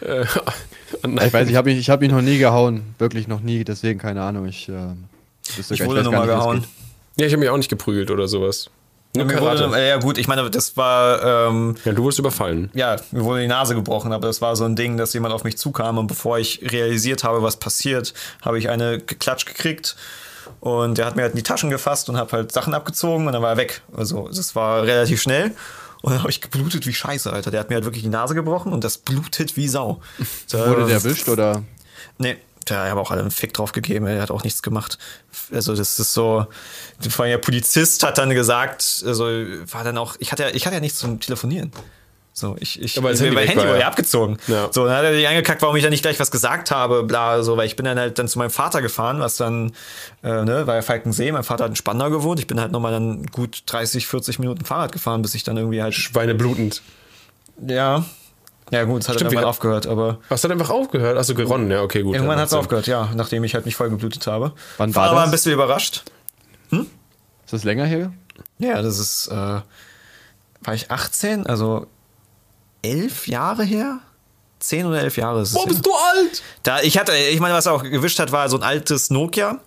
Äh. 0.00 0.24
Ich 1.26 1.32
weiß, 1.32 1.48
ich 1.48 1.56
habe 1.56 1.70
mich, 1.70 1.78
ich 1.78 1.90
hab 1.90 2.00
mich 2.00 2.10
noch 2.10 2.22
nie 2.22 2.38
gehauen. 2.38 2.94
Wirklich 2.98 3.28
noch 3.28 3.40
nie, 3.40 3.64
deswegen 3.64 3.98
keine 3.98 4.22
Ahnung. 4.22 4.46
Ich, 4.46 4.68
äh, 4.68 4.72
Ich 5.58 5.84
wurde 5.84 6.00
weiß 6.00 6.04
nur 6.04 6.12
gar 6.12 6.26
mal 6.26 6.26
nicht, 6.26 6.28
wie 6.28 6.32
es 6.32 6.38
gehauen. 6.38 6.64
Ja, 7.16 7.26
ich 7.26 7.32
habe 7.32 7.40
mich 7.40 7.48
auch 7.48 7.56
nicht 7.56 7.68
geprügelt 7.70 8.10
oder 8.10 8.28
sowas. 8.28 8.70
Nur 9.16 9.26
Mir 9.26 9.34
Karate. 9.34 9.68
wurde, 9.70 9.86
ja 9.86 9.96
gut, 9.98 10.18
ich 10.18 10.26
meine, 10.26 10.50
das 10.50 10.76
war, 10.76 11.48
ähm, 11.48 11.76
ja, 11.84 11.92
du 11.92 12.02
wurdest 12.02 12.18
überfallen. 12.18 12.70
ja, 12.74 12.96
mir 13.12 13.24
wurde 13.24 13.42
die 13.42 13.46
Nase 13.46 13.74
gebrochen, 13.76 14.12
aber 14.12 14.26
das 14.26 14.40
war 14.42 14.56
so 14.56 14.64
ein 14.64 14.74
Ding, 14.74 14.96
dass 14.96 15.12
jemand 15.12 15.32
auf 15.32 15.44
mich 15.44 15.56
zukam 15.56 15.98
und 15.98 16.08
bevor 16.08 16.38
ich 16.38 16.60
realisiert 16.72 17.22
habe, 17.22 17.42
was 17.42 17.56
passiert, 17.56 18.12
habe 18.42 18.58
ich 18.58 18.68
eine 18.70 18.98
geklatscht 18.98 19.46
gekriegt 19.46 19.94
und 20.60 20.98
der 20.98 21.06
hat 21.06 21.14
mir 21.16 21.22
halt 21.22 21.32
in 21.32 21.36
die 21.36 21.42
Taschen 21.44 21.70
gefasst 21.70 22.08
und 22.08 22.16
habe 22.16 22.32
halt 22.32 22.50
Sachen 22.52 22.74
abgezogen 22.74 23.26
und 23.28 23.32
dann 23.32 23.42
war 23.42 23.50
er 23.50 23.56
weg. 23.56 23.82
Also 23.96 24.28
das 24.28 24.56
war 24.56 24.82
relativ 24.82 25.22
schnell 25.22 25.52
und 26.02 26.10
dann 26.12 26.18
habe 26.20 26.30
ich 26.30 26.40
geblutet 26.40 26.86
wie 26.86 26.92
Scheiße, 26.92 27.32
Alter. 27.32 27.50
Der 27.52 27.60
hat 27.60 27.68
mir 27.70 27.76
halt 27.76 27.84
wirklich 27.84 28.02
die 28.02 28.08
Nase 28.08 28.34
gebrochen 28.34 28.72
und 28.72 28.82
das 28.82 28.98
blutet 28.98 29.56
wie 29.56 29.68
Sau. 29.68 30.00
Da- 30.50 30.68
Wurde 30.68 30.86
der 30.86 30.94
erwischt 30.96 31.28
oder? 31.28 31.62
Nee, 32.18 32.36
der 32.70 32.90
hat 32.90 32.96
auch 32.96 33.10
alle 33.10 33.20
einen 33.20 33.30
Fick 33.30 33.52
drauf 33.52 33.72
gegeben, 33.72 34.06
er 34.06 34.22
hat 34.22 34.30
auch 34.30 34.44
nichts 34.44 34.62
gemacht. 34.62 34.98
Also, 35.52 35.74
das 35.74 35.98
ist 35.98 36.12
so. 36.14 36.46
Vor 37.08 37.24
allem 37.24 37.32
der 37.32 37.38
Polizist 37.38 38.02
hat 38.02 38.18
dann 38.18 38.30
gesagt, 38.30 39.02
also 39.06 39.24
war 39.24 39.84
dann 39.84 39.98
auch, 39.98 40.16
ich 40.18 40.32
hatte 40.32 40.44
ja, 40.44 40.48
ich 40.50 40.66
hatte 40.66 40.76
ja 40.76 40.80
nichts 40.80 40.98
zum 40.98 41.20
Telefonieren. 41.20 41.72
So, 42.36 42.56
ich, 42.58 42.82
ich, 42.82 42.98
Aber 42.98 43.10
das 43.10 43.20
mein 43.20 43.28
Handy 43.28 43.40
weg 43.42 43.48
Handy 43.50 43.62
war, 43.62 43.68
wurde 43.68 43.78
ja. 43.78 43.82
ja 43.82 43.86
abgezogen. 43.86 44.38
Ja. 44.48 44.68
So, 44.72 44.84
dann 44.84 44.96
hat 44.96 45.04
er 45.04 45.14
sich 45.14 45.28
angekackt, 45.28 45.62
warum 45.62 45.76
ich 45.76 45.84
dann 45.84 45.92
nicht 45.92 46.02
gleich 46.02 46.18
was 46.18 46.32
gesagt 46.32 46.72
habe, 46.72 47.04
bla, 47.04 47.44
so, 47.44 47.56
weil 47.56 47.66
ich 47.66 47.76
bin 47.76 47.84
dann 47.84 47.96
halt 47.96 48.18
dann 48.18 48.26
zu 48.26 48.40
meinem 48.40 48.50
Vater 48.50 48.82
gefahren, 48.82 49.20
was 49.20 49.36
dann, 49.36 49.70
äh, 50.24 50.44
ne, 50.44 50.66
war 50.66 50.74
ja 50.74 50.82
Falkensee, 50.82 51.30
mein 51.30 51.44
Vater 51.44 51.62
hat 51.62 51.70
in 51.70 51.76
Spandau 51.76 52.10
gewohnt, 52.10 52.40
ich 52.40 52.48
bin 52.48 52.60
halt 52.60 52.72
nochmal 52.72 52.90
dann 52.90 53.26
gut 53.26 53.62
30, 53.66 54.08
40 54.08 54.40
Minuten 54.40 54.64
Fahrrad 54.64 54.90
gefahren, 54.90 55.22
bis 55.22 55.36
ich 55.36 55.44
dann 55.44 55.56
irgendwie 55.56 55.80
halt, 55.80 55.94
Schweine 55.94 56.34
blutend. 56.34 56.82
ja, 57.64 58.04
ja 58.78 58.84
gut, 58.84 59.02
es 59.02 59.08
hat 59.08 59.16
Stimmt, 59.16 59.32
irgendwann 59.32 59.48
aufgehört, 59.48 59.86
aber 59.86 60.18
Hast 60.30 60.44
du 60.44 60.48
dann 60.48 60.60
einfach 60.60 60.72
aufgehört? 60.72 61.18
Hast 61.18 61.30
du 61.30 61.34
geronnen? 61.34 61.70
Ja, 61.70 61.82
okay, 61.82 62.02
gut. 62.02 62.14
Irgendwann 62.14 62.38
hat 62.38 62.48
es 62.48 62.52
aufgehört, 62.52 62.86
ja, 62.86 63.10
nachdem 63.14 63.44
ich 63.44 63.54
halt 63.54 63.64
mich 63.66 63.76
voll 63.76 63.90
geblutet 63.90 64.26
habe. 64.26 64.52
Wann 64.78 64.94
war 64.94 65.10
war 65.10 65.14
das? 65.16 65.24
ein 65.24 65.30
bisschen 65.30 65.52
überrascht. 65.52 66.02
Ist 66.70 67.52
das 67.52 67.64
länger 67.64 67.84
her? 67.84 68.12
Ja, 68.58 68.82
das 68.82 68.98
ist, 68.98 69.28
äh, 69.28 69.34
war 69.34 69.64
ich 70.74 70.90
18, 70.90 71.46
also 71.46 71.86
elf 72.82 73.28
Jahre 73.28 73.64
her? 73.64 74.00
Zehn 74.58 74.86
oder 74.86 75.00
elf 75.00 75.16
Jahre 75.18 75.42
ist 75.42 75.48
es. 75.48 75.54
Boah, 75.54 75.64
her. 75.64 75.68
bist 75.68 75.84
du 75.84 75.92
alt? 75.92 76.42
Da, 76.62 76.80
ich 76.80 76.96
hatte, 76.98 77.12
ich 77.14 77.40
meine, 77.40 77.54
was 77.54 77.66
er 77.66 77.72
auch 77.74 77.82
gewischt 77.82 78.18
hat, 78.18 78.32
war 78.32 78.48
so 78.48 78.56
ein 78.56 78.62
altes 78.62 79.10
Nokia 79.10 79.60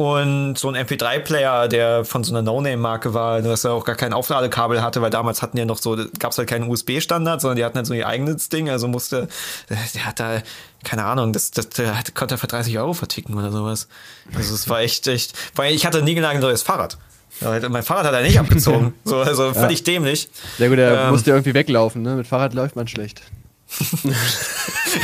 und 0.00 0.56
so 0.58 0.68
ein 0.70 0.76
MP3-Player, 0.76 1.68
der 1.68 2.04
von 2.06 2.24
so 2.24 2.32
einer 2.32 2.40
No-Name-Marke 2.40 3.12
war, 3.12 3.42
dass 3.42 3.64
er 3.64 3.72
auch 3.72 3.84
gar 3.84 3.96
kein 3.96 4.12
Aufladekabel 4.14 4.82
hatte, 4.82 5.02
weil 5.02 5.10
damals 5.10 5.42
hatten 5.42 5.58
ja 5.58 5.66
noch 5.66 5.76
so, 5.78 5.96
gab 6.18 6.32
es 6.32 6.38
halt 6.38 6.48
keinen 6.48 6.70
USB-Standard, 6.70 7.40
sondern 7.42 7.56
die 7.56 7.64
hatten 7.64 7.76
halt 7.76 7.86
so 7.86 7.92
ihr 7.92 8.06
eigenes 8.08 8.48
Ding, 8.48 8.70
also 8.70 8.88
musste, 8.88 9.28
der 9.68 10.06
hat 10.06 10.18
da, 10.18 10.40
keine 10.84 11.04
Ahnung, 11.04 11.32
das, 11.34 11.50
das 11.50 11.68
der 11.68 11.98
hat- 11.98 12.14
konnte 12.14 12.36
er 12.36 12.38
für 12.38 12.46
30 12.46 12.78
Euro 12.78 12.94
verticken 12.94 13.34
oder 13.36 13.52
sowas. 13.52 13.88
Also 14.34 14.54
es 14.54 14.68
war 14.70 14.80
echt, 14.80 15.06
echt, 15.06 15.34
weil 15.54 15.74
ich 15.74 15.84
hatte 15.84 16.02
nie 16.02 16.14
genau 16.14 16.28
ein 16.28 16.40
neues 16.40 16.62
Fahrrad. 16.62 16.96
Ja, 17.42 17.68
Mein 17.68 17.82
Fahrrad 17.82 18.06
hat 18.06 18.14
er 18.14 18.22
nicht 18.22 18.38
abgezogen. 18.40 18.94
So, 19.04 19.18
also 19.18 19.52
völlig 19.54 19.84
dämlich. 19.84 20.28
Sehr 20.58 20.68
gut, 20.70 20.78
er 20.78 21.04
Ähm. 21.04 21.10
musste 21.10 21.30
irgendwie 21.30 21.54
weglaufen, 21.54 22.02
ne? 22.02 22.14
Mit 22.16 22.26
Fahrrad 22.26 22.54
läuft 22.54 22.74
man 22.76 22.88
schlecht. 22.88 23.22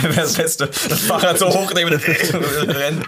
Wäre 0.02 0.14
das 0.14 0.34
Beste. 0.34 0.66
Das 0.66 1.00
Fahrrad 1.00 1.38
so 1.38 1.48
hochnehmen 1.48 1.94
und 1.94 2.02
rennen. 2.74 3.04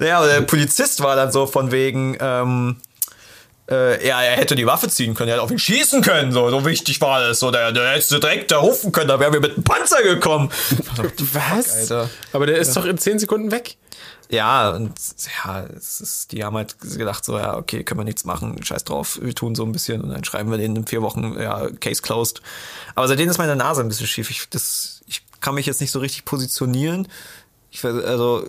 Naja, 0.00 0.18
aber 0.18 0.28
der 0.28 0.40
Polizist 0.42 1.02
war 1.02 1.16
dann 1.16 1.32
so 1.32 1.46
von 1.46 1.70
wegen, 1.72 2.16
ähm, 2.20 2.76
äh, 3.70 4.06
ja, 4.06 4.22
er 4.22 4.36
hätte 4.36 4.54
die 4.54 4.66
Waffe 4.66 4.88
ziehen 4.88 5.14
können, 5.14 5.28
er 5.28 5.34
hätte 5.34 5.42
auf 5.42 5.50
ihn 5.50 5.58
schießen 5.58 6.02
können, 6.02 6.32
so, 6.32 6.50
so 6.50 6.64
wichtig 6.64 7.00
war 7.00 7.20
das. 7.20 7.40
So, 7.40 7.50
der, 7.50 7.72
der 7.72 7.90
hätte 7.90 8.20
direkt 8.20 8.50
da 8.50 8.58
rufen 8.58 8.92
können, 8.92 9.08
da 9.08 9.18
wären 9.18 9.32
wir 9.32 9.40
mit 9.40 9.54
einem 9.54 9.64
Panzer 9.64 10.02
gekommen. 10.02 10.50
Was? 11.32 11.90
Alter. 11.90 12.10
Aber 12.32 12.46
der 12.46 12.58
ist 12.58 12.76
doch 12.76 12.84
in 12.84 12.98
10 12.98 13.18
Sekunden 13.18 13.50
weg. 13.50 13.76
Ja, 14.30 14.70
und 14.70 14.92
ja, 15.44 15.64
es 15.76 16.00
ist, 16.00 16.32
die 16.32 16.44
haben 16.44 16.56
halt 16.56 16.76
gedacht, 16.80 17.24
so, 17.24 17.38
ja, 17.38 17.56
okay, 17.56 17.84
können 17.84 18.00
wir 18.00 18.04
nichts 18.04 18.24
machen, 18.24 18.62
scheiß 18.62 18.84
drauf, 18.84 19.18
wir 19.22 19.34
tun 19.34 19.54
so 19.54 19.64
ein 19.64 19.72
bisschen 19.72 20.00
und 20.00 20.10
dann 20.10 20.24
schreiben 20.24 20.50
wir 20.50 20.58
denen 20.58 20.76
in 20.76 20.86
vier 20.86 21.02
Wochen, 21.02 21.36
ja, 21.40 21.68
Case 21.80 22.02
closed. 22.02 22.40
Aber 22.94 23.06
seitdem 23.08 23.28
ist 23.28 23.38
meine 23.38 23.56
Nase 23.56 23.82
ein 23.82 23.88
bisschen 23.88 24.06
schief. 24.06 24.30
Ich, 24.30 24.48
das, 24.50 25.02
ich 25.06 25.22
kann 25.40 25.54
mich 25.54 25.66
jetzt 25.66 25.80
nicht 25.80 25.90
so 25.92 26.00
richtig 26.00 26.24
positionieren. 26.24 27.08
Ich, 27.70 27.84
also, 27.84 28.48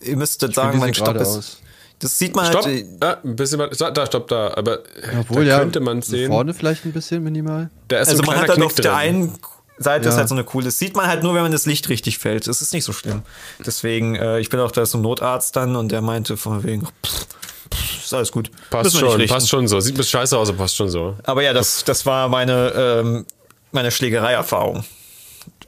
ihr 0.00 0.16
müsstet 0.16 0.54
sagen, 0.54 0.74
wie 0.76 0.80
mein 0.80 0.94
Stopp 0.94 1.16
ist. 1.16 1.28
aus. 1.28 1.60
Das 2.00 2.16
sieht 2.16 2.36
man 2.36 2.46
Stopp. 2.46 2.64
halt. 2.64 2.86
Ah, 3.00 3.18
ein 3.24 3.34
bisschen 3.34 3.58
mal, 3.58 3.68
da, 3.70 4.06
stopp, 4.06 4.28
da. 4.28 4.54
Aber 4.54 4.80
Obwohl, 5.18 5.44
da 5.44 5.50
ja. 5.50 5.58
könnte 5.58 5.80
man 5.80 6.00
sehen. 6.00 6.30
Vorne 6.30 6.54
vielleicht 6.54 6.84
ein 6.84 6.92
bisschen 6.92 7.24
minimal. 7.24 7.70
Da 7.88 7.98
ist 7.98 8.08
Also 8.08 8.22
so 8.22 8.30
ein 8.30 8.36
man 8.36 8.48
hat 8.48 8.54
Knick 8.54 8.64
auf 8.66 8.74
der 8.76 8.94
einen 8.94 9.36
Seite 9.78 10.04
Ja. 10.06 10.10
ist 10.10 10.16
halt 10.18 10.28
so 10.28 10.34
eine 10.34 10.44
coole. 10.44 10.64
Das 10.66 10.78
sieht 10.78 10.96
man 10.96 11.06
halt 11.06 11.22
nur, 11.22 11.34
wenn 11.34 11.42
man 11.42 11.52
das 11.52 11.66
Licht 11.66 11.88
richtig 11.88 12.18
fällt. 12.18 12.46
Das 12.46 12.60
ist 12.60 12.72
nicht 12.72 12.84
so 12.84 12.92
schlimm. 12.92 13.22
Deswegen, 13.64 14.14
äh, 14.16 14.38
ich 14.40 14.48
bin 14.50 14.60
auch 14.60 14.70
da 14.72 14.84
zum 14.84 15.02
Notarzt 15.02 15.54
dann 15.56 15.76
und 15.76 15.92
der 15.92 16.00
meinte 16.02 16.36
von 16.36 16.64
wegen, 16.64 16.86
pff, 17.04 17.26
pff, 17.72 18.04
ist 18.04 18.14
alles 18.14 18.32
gut. 18.32 18.50
Passt 18.70 18.98
schon, 18.98 19.26
passt 19.26 19.48
schon 19.48 19.68
so. 19.68 19.80
Sieht 19.80 19.94
ein 19.94 19.98
bisschen 19.98 20.18
scheiße 20.20 20.36
aus, 20.36 20.48
aber 20.48 20.58
passt 20.58 20.76
schon 20.76 20.88
so. 20.88 21.16
Aber 21.24 21.42
ja, 21.42 21.52
das, 21.52 21.84
das 21.84 22.06
war 22.06 22.28
meine, 22.28 22.72
ähm, 22.76 23.26
meine 23.72 23.90
Schlägerei-Erfahrung. 23.90 24.84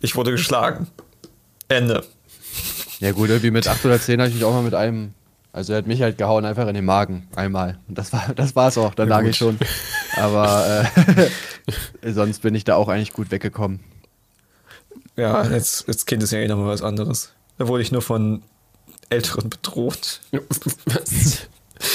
Ich 0.01 0.17
wurde 0.17 0.31
geschlagen. 0.33 0.87
Ende. 1.69 2.05
Ja 2.99 3.13
gut, 3.13 3.29
irgendwie 3.29 3.51
mit 3.51 3.69
8 3.69 3.85
oder 3.85 4.01
10 4.01 4.21
habe 4.21 4.29
ich 4.29 4.35
mich 4.35 4.45
auch 4.45 4.53
mal 4.53 4.63
mit 4.63 4.75
einem, 4.75 5.15
also 5.53 5.73
er 5.73 5.79
hat 5.79 5.87
mich 5.87 6.03
halt 6.03 6.19
gehauen, 6.19 6.45
einfach 6.45 6.67
in 6.67 6.75
den 6.75 6.85
Magen, 6.85 7.29
einmal. 7.37 7.79
Und 7.89 7.97
das 7.97 8.13
war 8.13 8.25
das 8.35 8.57
war's 8.57 8.77
auch, 8.77 8.95
dann 8.95 9.09
lag 9.09 9.23
ich 9.25 9.37
schon. 9.37 9.59
Aber 10.17 10.85
äh, 12.03 12.13
sonst 12.13 12.43
bin 12.43 12.55
ich 12.55 12.65
da 12.65 12.75
auch 12.77 12.89
eigentlich 12.89 13.13
gut 13.13 13.31
weggekommen. 13.31 13.81
Ja, 15.17 15.45
jetzt, 15.45 15.87
jetzt 15.87 16.07
Kind 16.07 16.23
ist 16.23 16.33
ja 16.33 16.39
eh 16.39 16.49
nochmal 16.49 16.69
was 16.69 16.83
anderes. 16.83 17.33
Da 17.59 17.69
wurde 17.69 17.83
ich 17.83 17.93
nur 17.93 18.03
von 18.03 18.43
Älteren 19.11 19.51
bedroht. 19.51 20.21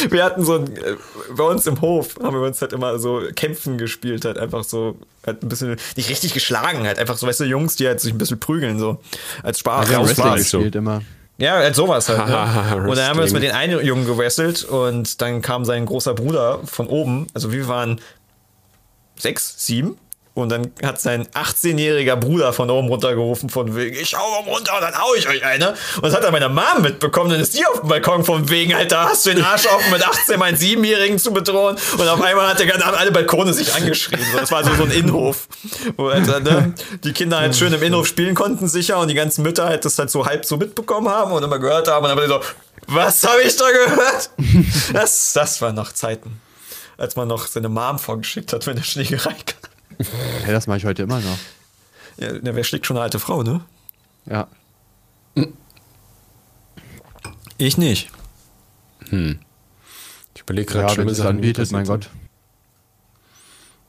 Wir 0.10 0.24
hatten 0.24 0.44
so 0.44 0.56
ein, 0.56 0.76
äh, 0.78 0.96
bei 1.36 1.44
uns 1.44 1.68
im 1.68 1.80
Hof 1.80 2.16
haben 2.22 2.36
wir 2.36 2.42
uns 2.42 2.60
halt 2.60 2.74
immer 2.74 2.98
so 2.98 3.22
Kämpfen 3.36 3.78
gespielt, 3.78 4.26
halt 4.26 4.40
einfach 4.40 4.64
so, 4.64 4.98
halt 5.26 5.44
ein 5.44 5.50
bisschen, 5.50 5.76
nicht 5.96 6.10
richtig 6.10 6.34
geschlagen, 6.34 6.88
halt 6.88 6.98
einfach 6.98 7.18
so, 7.18 7.28
weißt 7.28 7.42
du, 7.42 7.44
Jungs, 7.44 7.76
die 7.76 7.86
halt 7.88 8.00
sich 8.02 8.12
ein 8.12 8.18
bisschen 8.18 8.40
prügeln, 8.40 8.80
so, 8.80 9.00
als 9.44 9.60
Spaß. 9.60 9.92
Ja, 9.92 10.00
das 10.00 10.18
Wrestling 10.18 10.44
so. 10.44 10.58
gespielt 10.58 10.76
immer. 10.76 11.04
Ja, 11.38 11.54
halt 11.58 11.76
sowas 11.76 12.10
halt. 12.10 12.28
Ne? 12.28 12.88
Und 12.90 12.98
dann 12.98 13.08
haben 13.08 13.18
wir 13.18 13.24
uns 13.24 13.34
mit 13.34 13.44
den 13.44 13.52
einen 13.52 13.86
Jungen 13.86 14.06
gewrestelt 14.06 14.64
und 14.64 15.22
dann 15.22 15.42
kam 15.42 15.66
sein 15.66 15.86
großer 15.86 16.14
Bruder 16.14 16.62
von 16.66 16.88
oben, 16.88 17.28
also 17.34 17.52
wir 17.52 17.68
waren 17.68 18.00
sechs, 19.18 19.66
sieben. 19.66 19.98
Und 20.36 20.50
dann 20.50 20.74
hat 20.84 21.00
sein 21.00 21.26
18-jähriger 21.28 22.18
Bruder 22.18 22.52
von 22.52 22.70
oben 22.70 22.90
runtergerufen 22.90 23.50
von 23.50 23.74
wegen, 23.74 23.96
ich 23.96 24.18
hau 24.18 24.44
mal 24.44 24.52
runter 24.52 24.76
und 24.76 24.82
dann 24.82 24.94
hau 24.94 25.16
ich 25.16 25.30
euch 25.30 25.46
eine. 25.46 25.70
Und 25.70 26.04
das 26.04 26.14
hat 26.14 26.26
dann 26.26 26.34
meine 26.34 26.50
Mom 26.50 26.82
mitbekommen, 26.82 27.30
dann 27.30 27.40
ist 27.40 27.58
die 27.58 27.66
auf 27.66 27.80
dem 27.80 27.88
Balkon 27.88 28.26
von 28.26 28.50
wegen, 28.50 28.76
Alter, 28.76 29.06
hast 29.06 29.26
du 29.26 29.34
den 29.34 29.46
Arsch 29.46 29.66
offen 29.66 29.90
mit 29.92 30.06
18 30.06 30.38
meinen 30.38 30.58
Siebenjährigen 30.58 31.20
zu 31.20 31.32
bedrohen. 31.32 31.78
Und 31.98 32.08
auf 32.10 32.22
einmal 32.22 32.50
hat 32.50 32.60
der, 32.60 32.68
haben 32.68 32.98
alle 32.98 33.14
Balkone 33.14 33.54
sich 33.54 33.74
angeschrien. 33.74 34.20
So, 34.30 34.38
das 34.38 34.52
war 34.52 34.66
so, 34.66 34.76
so 34.76 34.84
ein 34.84 34.92
Innenhof, 34.92 35.48
wo 35.96 36.12
halt, 36.12 36.28
ne, 36.28 36.74
die 37.02 37.14
Kinder 37.14 37.40
halt 37.40 37.56
schön 37.56 37.72
im 37.72 37.82
Innenhof 37.82 38.06
spielen 38.06 38.36
konnten 38.36 38.68
sicher 38.68 39.00
und 39.00 39.08
die 39.08 39.14
ganzen 39.14 39.42
Mütter 39.42 39.64
halt 39.64 39.86
das 39.86 39.98
halt 39.98 40.12
so 40.12 40.26
halb 40.26 40.44
so 40.44 40.58
mitbekommen 40.58 41.08
haben 41.08 41.32
und 41.32 41.44
immer 41.44 41.60
gehört 41.60 41.88
haben 41.88 42.04
und 42.04 42.10
dann 42.10 42.18
war 42.18 42.26
die 42.26 42.30
so, 42.30 42.42
was 42.88 43.24
habe 43.24 43.42
ich 43.42 43.56
da 43.56 43.72
gehört? 43.72 44.30
Das, 44.92 45.32
das 45.32 45.62
war 45.62 45.72
noch 45.72 45.94
Zeiten, 45.94 46.42
als 46.98 47.16
man 47.16 47.30
noch 47.30 47.48
seine 47.48 47.70
Mom 47.70 48.00
vorgeschickt 48.00 48.52
hat, 48.52 48.68
wenn 48.68 48.76
der 48.76 48.84
Schlägerei 48.84 49.34
kam. 49.34 49.75
Hey, 50.44 50.54
das 50.54 50.68
mache 50.68 50.78
ich 50.78 50.86
heute 50.86 51.04
immer 51.04 51.20
noch. 51.20 51.38
Ja, 52.18 52.34
na, 52.42 52.56
wer 52.56 52.64
schlägt 52.64 52.86
schon 52.86 52.98
eine 52.98 53.04
alte 53.04 53.20
Frau, 53.20 53.44
ne? 53.44 53.62
Ja. 54.26 54.48
Ich 57.58 57.78
nicht. 57.78 58.10
Ich 59.12 60.42
überlege 60.42 60.74
Ja, 60.74 60.82
gerade 60.82 60.98
wenn 60.98 61.08
es 61.08 61.20
anbietet, 61.20 61.72
mein 61.72 61.86
passiert 61.86 62.12
Gott. 62.12 62.12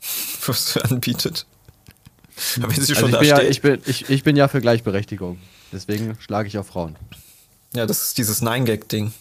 Was 0.47 0.77
er 0.77 0.91
anbietet. 0.91 1.47
Aber 2.59 2.71
wenn 2.77 2.83
sie 2.83 2.95
Also 2.95 2.95
schon 2.95 3.09
ich, 3.09 3.13
da 3.13 3.19
bin 3.21 3.29
ja, 3.29 3.41
ich, 3.41 3.63
bin, 3.63 3.81
ich, 3.87 4.11
ich 4.11 4.23
bin 4.23 4.37
ja 4.37 4.47
für 4.49 4.61
Gleichberechtigung. 4.61 5.39
Deswegen 5.73 6.17
schlage 6.21 6.49
ich 6.49 6.59
auf 6.59 6.69
Frauen. 6.69 6.97
ja, 7.75 7.87
das 7.87 8.09
ist 8.09 8.19
dieses 8.19 8.43
Nine-Gag-Ding. 8.43 9.13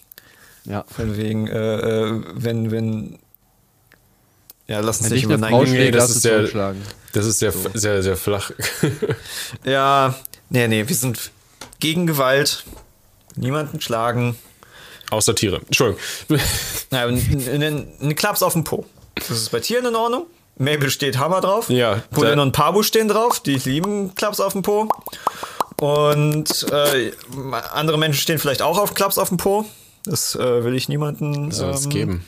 Ja. 0.65 0.83
Von 0.87 1.17
wegen, 1.17 1.47
äh, 1.47 1.77
äh, 1.79 2.23
wenn, 2.33 2.71
wenn. 2.71 3.19
Ja, 4.67 4.79
lass 4.79 4.99
uns 4.99 5.09
Wenn 5.09 5.15
nicht 5.15 5.25
über 5.25 5.37
Frau 5.37 5.63
Nine-Gag 5.63 5.75
schlägt, 5.75 5.95
das 5.95 6.09
ist 6.09 6.21
zurückschlagen. 6.23 6.81
Das 7.13 7.25
ist 7.25 7.39
sehr, 7.39 7.53
sehr, 7.73 8.03
sehr 8.03 8.17
flach. 8.17 8.51
Ja, 9.63 10.15
nee, 10.49 10.67
nee, 10.67 10.87
wir 10.87 10.95
sind 10.95 11.31
gegen 11.79 12.07
Gewalt. 12.07 12.63
Niemanden 13.35 13.79
schlagen. 13.81 14.35
Außer 15.11 15.35
Tiere. 15.35 15.61
Entschuldigung. 15.65 16.01
Ja, 16.91 17.05
einen 17.05 18.15
Klaps 18.15 18.41
auf 18.41 18.53
den 18.53 18.63
Po. 18.63 18.85
Das 19.15 19.29
ist 19.31 19.51
bei 19.51 19.59
Tieren 19.59 19.85
in 19.85 19.95
Ordnung. 19.95 20.27
Mabel 20.57 20.89
steht 20.89 21.17
Hammer 21.17 21.41
drauf. 21.41 21.69
Ja, 21.69 22.01
Pullin 22.11 22.37
da- 22.37 22.43
und 22.43 22.51
Pabu 22.53 22.83
stehen 22.83 23.07
drauf. 23.07 23.41
Die 23.41 23.55
lieben 23.55 24.15
Klaps 24.15 24.39
auf 24.39 24.53
den 24.53 24.61
Po. 24.61 24.87
Und 25.77 26.65
äh, 26.71 27.11
andere 27.73 27.97
Menschen 27.97 28.21
stehen 28.21 28.39
vielleicht 28.39 28.61
auch 28.61 28.77
auf 28.77 28.93
Klaps 28.93 29.17
auf 29.17 29.29
den 29.29 29.37
Po. 29.37 29.65
Das 30.05 30.35
äh, 30.35 30.63
will 30.63 30.75
ich 30.75 30.87
niemanden. 30.87 31.51
Soll 31.51 31.71
es 31.71 31.85
ähm, 31.85 31.89
geben. 31.89 32.25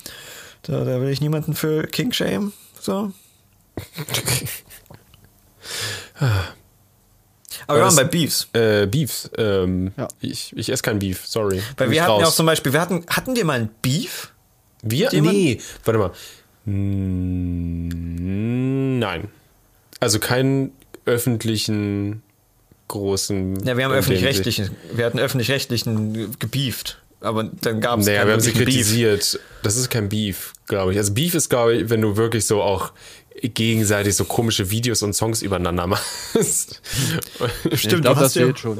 Da, 0.67 0.83
da 0.83 0.99
will 1.01 1.09
ich 1.09 1.21
niemanden 1.21 1.53
für 1.55 1.87
King 1.87 2.11
Shame. 2.11 2.51
So. 2.79 3.11
Aber 7.67 7.79
wir 7.79 7.83
waren 7.85 7.95
bei 7.95 8.03
Beefs. 8.03 8.47
Äh, 8.53 8.85
Beef. 8.87 9.29
Ähm, 9.37 9.91
Ja. 9.97 10.07
ich, 10.21 10.51
ich 10.55 10.69
esse 10.69 10.81
kein 10.83 10.99
Beef, 10.99 11.25
sorry. 11.25 11.61
Weil 11.77 11.87
Bin 11.87 11.95
wir 11.95 12.03
hatten 12.03 12.11
ja 12.11 12.17
raus. 12.17 12.27
auch 12.29 12.33
zum 12.35 12.45
Beispiel, 12.45 12.71
wir 12.73 12.81
hatten, 12.81 13.05
hatten 13.09 13.35
wir 13.35 13.45
mal 13.45 13.59
ein 13.59 13.69
Beef? 13.81 14.31
Wir? 14.83 15.09
Nee, 15.11 15.59
warte 15.85 15.97
mal. 15.99 16.11
Mm, 16.65 17.89
Nein. 18.99 19.29
Also 19.99 20.19
keinen 20.19 20.71
öffentlichen 21.05 22.21
großen. 22.87 23.65
Ja, 23.65 23.75
wir 23.77 23.85
haben 23.85 23.91
öffentlich-rechtlichen, 23.93 24.69
wir 24.93 25.05
hatten 25.05 25.19
öffentlich-rechtlichen 25.19 26.37
gebieft. 26.39 27.01
Aber 27.19 27.43
dann 27.43 27.81
gab 27.81 27.99
es 27.99 28.05
Naja, 28.05 28.25
wir 28.25 28.33
haben 28.33 28.39
sie 28.39 28.49
wirklichen 28.49 28.65
Beef. 28.65 28.75
kritisiert. 28.75 29.39
Das 29.63 29.75
ist 29.75 29.89
kein 29.89 30.09
Beef, 30.09 30.53
glaube 30.67 30.91
ich. 30.91 30.97
Also 30.97 31.13
Beef 31.13 31.33
ist, 31.33 31.49
glaube 31.49 31.75
ich, 31.75 31.89
wenn 31.89 32.01
du 32.01 32.15
wirklich 32.15 32.45
so 32.45 32.61
auch 32.61 32.91
gegenseitig 33.41 34.15
so 34.15 34.25
komische 34.25 34.69
Videos 34.71 35.03
und 35.03 35.13
Songs 35.13 35.41
übereinander 35.41 35.87
machst. 35.87 36.81
Stimmt, 37.63 37.73
ich 37.73 37.81
du 37.87 38.01
glaube, 38.01 38.19
das 38.19 38.29
hast 38.29 38.35
ja, 38.35 38.45
fehlt 38.45 38.59
schon. 38.59 38.79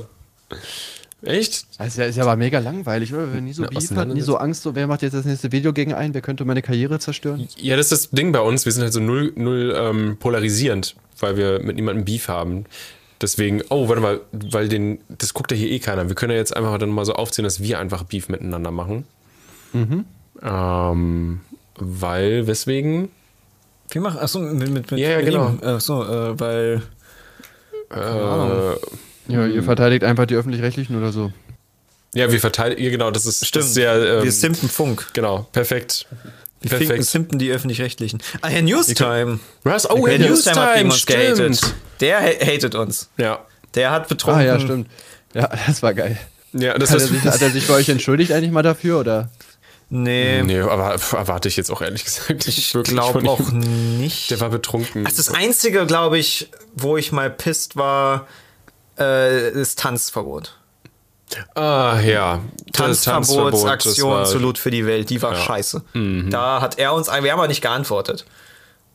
Echt? 1.24 1.66
Das 1.80 1.88
ist 1.88 1.98
ja, 1.98 2.06
ist 2.06 2.16
ja 2.16 2.24
aber 2.24 2.36
mega 2.36 2.60
langweilig, 2.60 3.12
oder? 3.12 3.34
Wenn 3.34 3.46
nie 3.46 3.54
so 3.54 3.64
Na, 3.64 3.70
Beef 3.70 3.90
hat, 3.92 4.08
nie 4.08 4.22
so 4.22 4.38
Angst, 4.38 4.62
so 4.62 4.76
wer 4.76 4.86
macht 4.86 5.02
jetzt 5.02 5.14
das 5.14 5.26
nächste 5.26 5.52
Video 5.52 5.74
gegen 5.74 5.94
einen, 5.94 6.14
wer 6.14 6.22
könnte 6.22 6.46
meine 6.46 6.62
Karriere 6.62 7.00
zerstören? 7.00 7.48
Ja, 7.58 7.76
das 7.76 7.92
ist 7.92 7.92
das 7.92 8.10
Ding 8.12 8.32
bei 8.32 8.40
uns. 8.40 8.66
Wir 8.66 8.72
sind 8.72 8.84
halt 8.84 8.94
so 8.94 9.00
null, 9.00 9.34
null 9.36 9.74
ähm, 9.76 10.18
polarisierend, 10.20 10.96
weil 11.20 11.36
wir 11.36 11.60
mit 11.60 11.76
niemandem 11.76 12.06
Beef 12.06 12.28
haben. 12.28 12.66
Deswegen, 13.22 13.64
oh, 13.70 13.90
warte 13.90 14.02
mal, 14.02 14.20
weil 14.32 14.70
den, 14.70 15.00
das 15.10 15.34
guckt 15.34 15.52
ja 15.52 15.58
hier 15.58 15.72
eh 15.72 15.80
keiner. 15.80 16.08
Wir 16.08 16.16
können 16.16 16.32
ja 16.32 16.38
jetzt 16.38 16.56
einfach 16.56 16.78
dann 16.78 16.90
mal 16.90 17.06
so 17.06 17.14
aufziehen, 17.14 17.44
dass 17.46 17.62
wir 17.62 17.80
einfach 17.80 18.04
Beef 18.04 18.30
miteinander 18.30 18.70
machen. 18.72 19.06
Mhm. 19.74 20.06
Ähm, 20.44 21.42
weil, 21.78 22.48
weswegen? 22.48 23.10
wir 23.90 24.02
machen, 24.02 24.20
achso, 24.20 24.40
mit, 24.40 24.70
mit, 24.70 24.92
mit 24.92 25.00
Ja, 25.00 25.12
ja, 25.12 25.18
mit 25.18 25.26
genau. 25.28 25.50
ihm. 25.50 25.60
Achso, 25.64 26.04
äh, 26.04 26.40
weil, 26.40 26.82
Äh, 27.90 28.76
Ja, 29.30 29.46
ihr 29.48 29.64
verteidigt 29.64 30.04
einfach 30.04 30.26
die 30.26 30.36
Öffentlich-Rechtlichen 30.36 30.98
oder 30.98 31.12
so. 31.12 31.32
ja, 32.14 32.32
wir 32.32 32.40
verteidigen, 32.40 32.84
ja, 32.84 32.90
genau, 32.92 33.12
das 33.12 33.26
ist, 33.26 33.46
stimmt, 33.46 33.64
das 33.64 33.68
ist 33.70 33.74
sehr, 33.76 34.18
ähm, 34.20 34.24
wir 34.24 34.32
simpen 34.32 34.70
Funk. 34.70 35.08
genau, 35.14 35.48
perfekt. 35.52 36.06
Wir 36.62 36.70
Perfekt. 36.72 37.06
simpen 37.06 37.38
die 37.40 37.52
Öffentlich-Rechtlichen. 37.52 38.22
Ah, 38.42 38.48
Herr 38.48 38.62
Newstime. 38.64 39.40
Was? 39.64 39.90
Oh, 39.90 40.08
Herr 40.08 40.18
Herr 40.18 40.30
Newstime 40.30 40.56
hat 40.56 40.76
gegen 40.76 40.88
Newstime, 40.90 40.90
uns 40.90 41.06
gehatet. 41.38 41.58
stimmt. 41.58 41.76
Der 42.02 42.20
ha- 42.20 42.46
hatet 42.46 42.76
uns. 42.76 43.10
Ja. 43.18 43.46
Der 43.76 43.92
hat 43.92 44.08
betrunken. 44.08 44.42
Ah, 44.42 44.46
ja, 44.46 44.60
stimmt. 44.60 44.90
Ja, 45.34 45.50
das 45.68 45.84
war 45.84 45.94
geil. 45.94 46.18
Ja, 46.54 46.78
das 46.78 46.90
Hat 46.92 47.00
er, 47.02 47.08
sich, 47.08 47.22
hat 47.24 47.42
er 47.42 47.50
sich 47.52 47.68
bei 47.68 47.74
euch 47.76 47.90
entschuldigt 47.90 48.32
eigentlich 48.32 48.52
mal 48.52 48.64
dafür, 48.64 49.00
oder? 49.00 49.30
Nee, 49.90 50.42
Nee, 50.44 50.60
aber 50.62 50.96
erwarte 51.14 51.48
ich 51.48 51.56
jetzt 51.58 51.70
auch 51.72 51.82
ehrlich 51.82 52.04
gesagt. 52.04 52.48
ich 52.48 52.74
wirklich 52.74 52.94
glaube 52.96 53.30
auch 53.30 53.52
nicht. 53.52 54.32
Der 54.32 54.40
war 54.42 54.50
betrunken. 54.50 55.06
Also 55.06 55.18
das 55.18 55.30
Einzige, 55.30 55.86
glaube 55.86 56.18
ich, 56.18 56.50
wo 56.76 56.98
ich 56.98 57.12
mal 57.12 57.30
pisst 57.30 57.76
war, 57.78 58.28
äh, 59.00 59.50
ist 59.52 59.80
Tanzverbot. 59.80 60.58
Ah, 61.56 62.00
ja. 62.00 62.40
Das 62.74 63.02
Tanzverbotsaktion 63.04 64.10
das 64.12 64.20
war- 64.20 64.26
zu 64.26 64.40
Loot 64.40 64.58
für 64.58 64.72
die 64.72 64.86
Welt, 64.86 65.10
die 65.10 65.22
war 65.22 65.36
scheiße. 65.36 65.82
Da 66.30 66.62
hat 66.62 66.78
er 66.80 66.94
uns, 66.94 67.08
wir 67.08 67.14
haben 67.16 67.40
aber 67.40 67.48
nicht 67.48 67.62
geantwortet. 67.62 68.26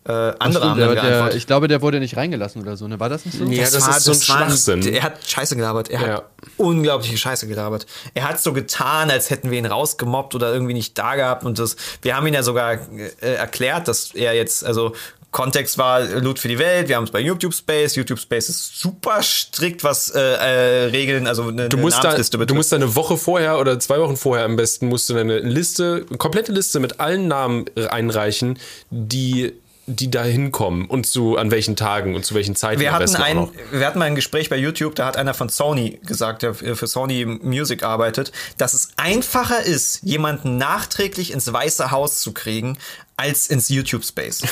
Äh, 0.05 0.11
andere 0.41 0.65
Stimmt, 0.65 0.65
haben 0.85 0.95
der, 0.97 1.35
ich 1.37 1.47
glaube, 1.47 1.69
der 1.69 1.81
wurde 1.81 2.01
nicht 2.01 2.17
reingelassen 2.17 2.61
oder 2.61 2.77
so, 2.77 2.89
ne? 2.89 2.99
War 2.99 3.09
das 3.09 3.25
nicht 3.25 3.39
so? 3.39 3.45
Ja, 3.45 3.63
das 3.63 3.75
ist 3.75 4.03
so 4.03 4.11
ein 4.11 4.19
war 4.41 4.49
Schwachsinn. 4.49 4.83
Er 4.83 5.05
hat 5.05 5.25
Scheiße 5.25 5.55
gelabert. 5.55 5.91
Er 5.91 6.01
Ja. 6.01 6.09
hat 6.17 6.25
unglaubliche 6.57 7.17
Scheiße 7.17 7.47
gelabert. 7.47 7.87
Er 8.13 8.29
hat 8.29 8.41
so 8.43 8.53
getan, 8.53 9.13
als 9.13 9.31
hätten 9.31 9.53
wir 9.53 9.59
ihn 9.61 9.67
rausgemobbt 9.67 10.35
oder 10.35 10.53
irgendwie 10.53 10.75
nicht 10.75 10.99
da 10.99 11.15
gehabt. 11.15 11.45
Und 11.45 11.61
das, 11.61 11.77
wir 12.03 12.17
haben 12.17 12.27
ihn 12.27 12.35
ja 12.35 12.43
sogar 12.43 12.73
äh, 13.21 13.35
erklärt, 13.35 13.87
dass 13.87 14.13
er 14.13 14.35
jetzt, 14.35 14.65
also 14.67 14.93
Kontext 15.33 15.79
war 15.79 16.03
Loot 16.03 16.39
für 16.39 16.49
die 16.49 16.59
Welt. 16.59 16.89
Wir 16.89 16.97
haben 16.97 17.05
es 17.05 17.11
bei 17.11 17.19
YouTube 17.19 17.55
Space. 17.55 17.97
YouTube 17.97 18.21
Space 18.21 18.51
ist 18.51 18.79
super 18.79 19.23
strikt, 19.23 19.83
was 19.83 20.11
äh, 20.11 20.21
äh, 20.21 20.85
Regeln, 20.91 21.27
also 21.27 21.49
eine, 21.49 21.69
Du 21.71 21.79
eine 21.79 21.83
musst, 21.83 21.99
da, 21.99 22.03
Namensliste 22.05 22.37
du 22.37 22.41
betrifft. 22.41 22.57
musst 22.57 22.73
da 22.73 22.77
eine 22.77 22.95
Woche 22.95 23.17
vorher 23.17 23.59
oder 23.59 23.81
zwei 23.81 23.99
Wochen 23.99 24.17
vorher 24.19 24.45
am 24.45 24.57
besten 24.57 24.87
musst 24.89 25.09
du 25.09 25.15
deine 25.15 25.39
Liste, 25.39 26.05
eine 26.09 26.19
komplette 26.19 26.53
Liste 26.53 26.81
mit 26.81 27.01
allen 27.01 27.29
Namen 27.29 27.65
einreichen, 27.91 28.59
die, 28.91 29.55
die 29.87 30.11
da 30.11 30.23
hinkommen 30.23 30.85
und 30.87 31.07
zu 31.07 31.39
an 31.39 31.51
welchen 31.51 31.77
Tagen 31.77 32.15
und 32.15 32.27
zu 32.27 32.35
welchen 32.35 32.55
Zeiten 32.55 32.81
Wir 32.81 32.93
hatten, 32.93 33.17
ein, 33.17 33.49
wir 33.71 33.87
hatten 33.87 33.99
mal 33.99 34.05
ein 34.05 34.15
Gespräch 34.15 34.51
bei 34.51 34.57
YouTube, 34.57 34.95
da 34.95 35.07
hat 35.07 35.17
einer 35.17 35.33
von 35.33 35.49
Sony 35.49 35.99
gesagt, 36.05 36.43
der 36.43 36.53
für 36.55 36.87
Sony 36.87 37.25
Music 37.25 37.83
arbeitet, 37.83 38.33
dass 38.59 38.75
es 38.75 38.91
einfacher 38.97 39.63
ist, 39.65 40.03
jemanden 40.03 40.59
nachträglich 40.59 41.33
ins 41.33 41.51
Weiße 41.51 41.91
Haus 41.91 42.21
zu 42.21 42.33
kriegen, 42.33 42.77
als 43.23 43.47
ins 43.47 43.69
YouTube 43.69 44.05
Space. 44.05 44.43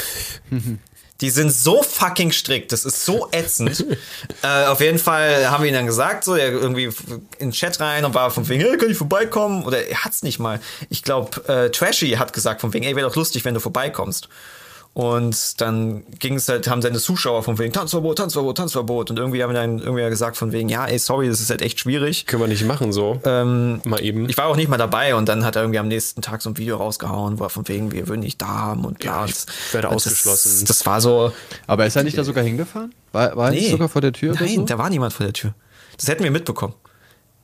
Die 1.20 1.28
sind 1.28 1.50
so 1.50 1.82
fucking 1.82 2.32
strikt, 2.32 2.72
das 2.72 2.84
ist 2.84 3.04
so 3.04 3.28
ätzend. 3.32 3.84
äh, 4.42 4.66
auf 4.66 4.80
jeden 4.80 4.98
Fall 4.98 5.50
haben 5.50 5.64
wir 5.64 5.68
ihn 5.68 5.74
dann 5.74 5.86
gesagt, 5.86 6.24
so, 6.24 6.34
er 6.34 6.50
irgendwie 6.50 6.84
in 6.84 7.48
den 7.48 7.50
Chat 7.50 7.78
rein 7.80 8.04
und 8.04 8.14
war 8.14 8.30
von 8.30 8.48
wegen, 8.48 8.62
hey, 8.62 8.78
kann 8.78 8.90
ich 8.90 8.96
vorbeikommen? 8.96 9.64
Oder 9.64 9.86
er 9.86 10.04
hat's 10.04 10.22
nicht 10.22 10.38
mal. 10.38 10.60
Ich 10.88 11.02
glaube, 11.02 11.46
äh, 11.46 11.70
Trashy 11.70 12.12
hat 12.12 12.32
gesagt 12.32 12.62
von 12.62 12.72
wegen, 12.72 12.86
ey, 12.86 12.96
wäre 12.96 13.08
doch 13.08 13.16
lustig, 13.16 13.44
wenn 13.44 13.54
du 13.54 13.60
vorbeikommst. 13.60 14.28
Und 14.92 15.60
dann 15.60 16.02
ging 16.18 16.34
es 16.34 16.48
halt, 16.48 16.68
haben 16.68 16.82
seine 16.82 16.98
Zuschauer 16.98 17.44
von 17.44 17.58
wegen 17.58 17.72
Tanzverbot, 17.72 18.18
Tanzverbot, 18.18 18.56
Tanzverbot. 18.56 19.10
Und 19.10 19.18
irgendwie 19.18 19.40
haben 19.42 19.50
wir 19.50 19.60
dann 19.60 19.78
irgendwie 19.78 20.02
gesagt 20.10 20.36
von 20.36 20.50
wegen, 20.50 20.68
ja, 20.68 20.84
ey, 20.86 20.98
sorry, 20.98 21.28
das 21.28 21.40
ist 21.40 21.48
halt 21.48 21.62
echt 21.62 21.78
schwierig. 21.78 22.26
Können 22.26 22.42
wir 22.42 22.48
nicht 22.48 22.64
machen 22.66 22.92
so. 22.92 23.20
Ähm, 23.24 23.80
Mal 23.84 24.02
eben. 24.02 24.28
ich 24.28 24.36
war 24.36 24.46
auch 24.46 24.56
nicht 24.56 24.68
mal 24.68 24.78
dabei 24.78 25.14
und 25.14 25.28
dann 25.28 25.44
hat 25.44 25.54
er 25.54 25.62
irgendwie 25.62 25.78
am 25.78 25.86
nächsten 25.88 26.22
Tag 26.22 26.42
so 26.42 26.50
ein 26.50 26.58
Video 26.58 26.76
rausgehauen, 26.76 27.38
wo 27.38 27.44
er 27.44 27.50
von 27.50 27.68
wegen, 27.68 27.92
wir 27.92 28.08
würden 28.08 28.20
nicht 28.20 28.42
da 28.42 28.48
haben 28.48 28.84
und 28.84 28.98
bla. 28.98 29.20
Ja, 29.20 29.24
ich 29.26 29.32
Das- 29.32 29.46
werde 29.72 29.86
das- 29.88 29.96
ausgeschlossen. 29.96 30.66
Das 30.66 30.84
war 30.84 31.00
so, 31.00 31.32
Aber 31.68 31.86
ist 31.86 31.94
er 31.96 32.02
nicht 32.02 32.18
da 32.18 32.24
sogar 32.24 32.42
hingefahren? 32.42 32.92
War, 33.12 33.36
war 33.36 33.46
er 33.46 33.52
nicht 33.52 33.70
sogar 33.70 33.88
vor 33.88 34.00
der 34.02 34.12
Tür 34.12 34.34
Nein, 34.34 34.42
oder 34.44 34.54
so? 34.54 34.64
da 34.64 34.78
war 34.78 34.90
niemand 34.90 35.12
vor 35.12 35.24
der 35.24 35.32
Tür. 35.32 35.54
Das 35.96 36.08
hätten 36.08 36.24
wir 36.24 36.30
mitbekommen. 36.32 36.74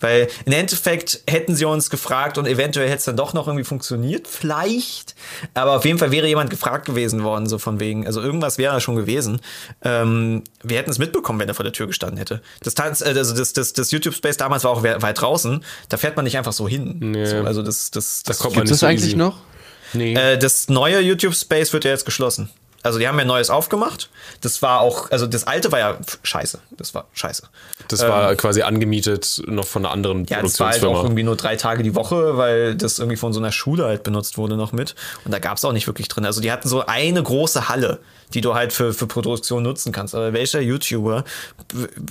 Weil 0.01 0.29
im 0.45 0.53
Endeffekt 0.53 1.23
hätten 1.27 1.55
sie 1.57 1.65
uns 1.65 1.89
gefragt 1.89 2.37
und 2.37 2.47
eventuell 2.47 2.87
hätte 2.87 2.99
es 2.99 3.05
dann 3.05 3.17
doch 3.17 3.33
noch 3.33 3.47
irgendwie 3.47 3.65
funktioniert, 3.65 4.29
vielleicht. 4.29 5.15
Aber 5.55 5.77
auf 5.77 5.85
jeden 5.87 5.99
Fall 5.99 6.11
wäre 6.11 6.27
jemand 6.27 6.51
gefragt 6.51 6.85
gewesen 6.85 7.25
worden, 7.25 7.47
so 7.47 7.59
von 7.59 7.81
wegen, 7.81 8.07
also 8.07 8.21
irgendwas 8.21 8.59
wäre 8.59 8.81
schon 8.83 8.97
gewesen. 8.97 9.41
Ähm, 9.83 10.45
wir 10.63 10.77
hätten 10.77 10.91
es 10.91 10.99
mitbekommen, 10.99 11.41
wenn 11.41 11.49
er 11.49 11.55
vor 11.55 11.65
der 11.65 11.73
Tür 11.73 11.87
gestanden 11.87 12.19
hätte. 12.19 12.43
Das, 12.63 12.75
Tanz, 12.75 13.01
äh, 13.01 13.15
also 13.17 13.35
das, 13.35 13.55
das, 13.55 13.73
das 13.73 13.91
YouTube-Space 13.91 14.37
damals 14.37 14.65
war 14.65 14.73
auch 14.73 14.83
we- 14.83 15.01
weit 15.01 15.21
draußen. 15.21 15.65
Da 15.89 15.97
fährt 15.97 16.15
man 16.17 16.25
nicht 16.25 16.37
einfach 16.37 16.53
so 16.53 16.69
hin. 16.69 16.97
Nee. 17.01 17.25
So, 17.25 17.37
also 17.39 17.63
das, 17.63 17.91
das, 17.91 18.23
das, 18.23 18.39
kommt 18.39 18.55
man 18.57 18.65
Gibt 18.65 18.67
es 18.67 18.71
nicht 18.73 18.81
so 18.81 18.87
eigentlich 18.87 19.05
easy. 19.07 19.17
noch? 19.17 19.39
Nee. 19.95 20.15
äh, 20.15 20.37
das 20.37 20.69
neue 20.69 21.01
YouTube-Space 21.01 21.73
wird 21.73 21.85
ja 21.85 21.93
jetzt 21.93 22.05
geschlossen. 22.05 22.51
Also 22.87 22.99
die 22.99 23.09
haben 23.09 23.19
ja 23.19 23.25
neues 23.25 23.51
aufgemacht. 23.51 24.09
Das 24.41 24.63
war 24.63 24.81
auch, 24.81 25.11
also 25.11 25.27
das 25.27 25.47
alte 25.47 25.73
war 25.73 25.79
ja 25.79 25.99
scheiße. 26.23 26.59
Das 26.77 26.95
war 26.95 27.07
scheiße. 27.13 27.43
das 27.89 28.01
war 28.03 28.35
quasi 28.37 28.63
angemietet 28.63 29.43
noch 29.47 29.67
von 29.67 29.85
einer 29.85 29.93
anderen 29.93 30.25
Ja, 30.27 30.41
das 30.43 30.59
war 30.61 30.69
halt 30.69 30.77
auch 30.77 30.81
Produktionsfirma. 30.81 31.03
irgendwie 31.03 31.23
nur 31.23 31.37
drei 31.37 31.57
Tage 31.57 31.83
die 31.83 31.95
Woche, 31.95 32.37
weil 32.37 32.75
das 32.75 32.99
irgendwie 32.99 33.17
von 33.17 33.33
so 33.33 33.41
einer 33.41 33.53
Schule 33.53 33.85
halt 33.85 34.03
benutzt 34.03 34.39
wurde 34.39 34.57
noch 34.57 34.73
mit. 34.73 34.95
Und 35.25 35.33
da 35.33 35.39
gab 35.39 35.57
es 35.57 35.65
auch 35.65 35.73
nicht 35.73 35.87
wirklich 35.87 36.09
drin. 36.09 36.25
Also 36.25 36.41
die 36.41 36.51
hatten 36.53 36.69
so 36.69 36.87
eine 36.87 37.23
große 37.23 37.69
Halle, 37.69 37.99
die 38.35 38.41
du 38.41 38.55
halt 38.55 38.73
für, 38.73 38.93
für 38.93 39.07
Produktion 39.07 39.63
nutzen 39.63 39.93
kannst. 39.93 40.15
Aber 40.15 40.33
welcher 40.33 40.61
YouTuber 40.61 41.25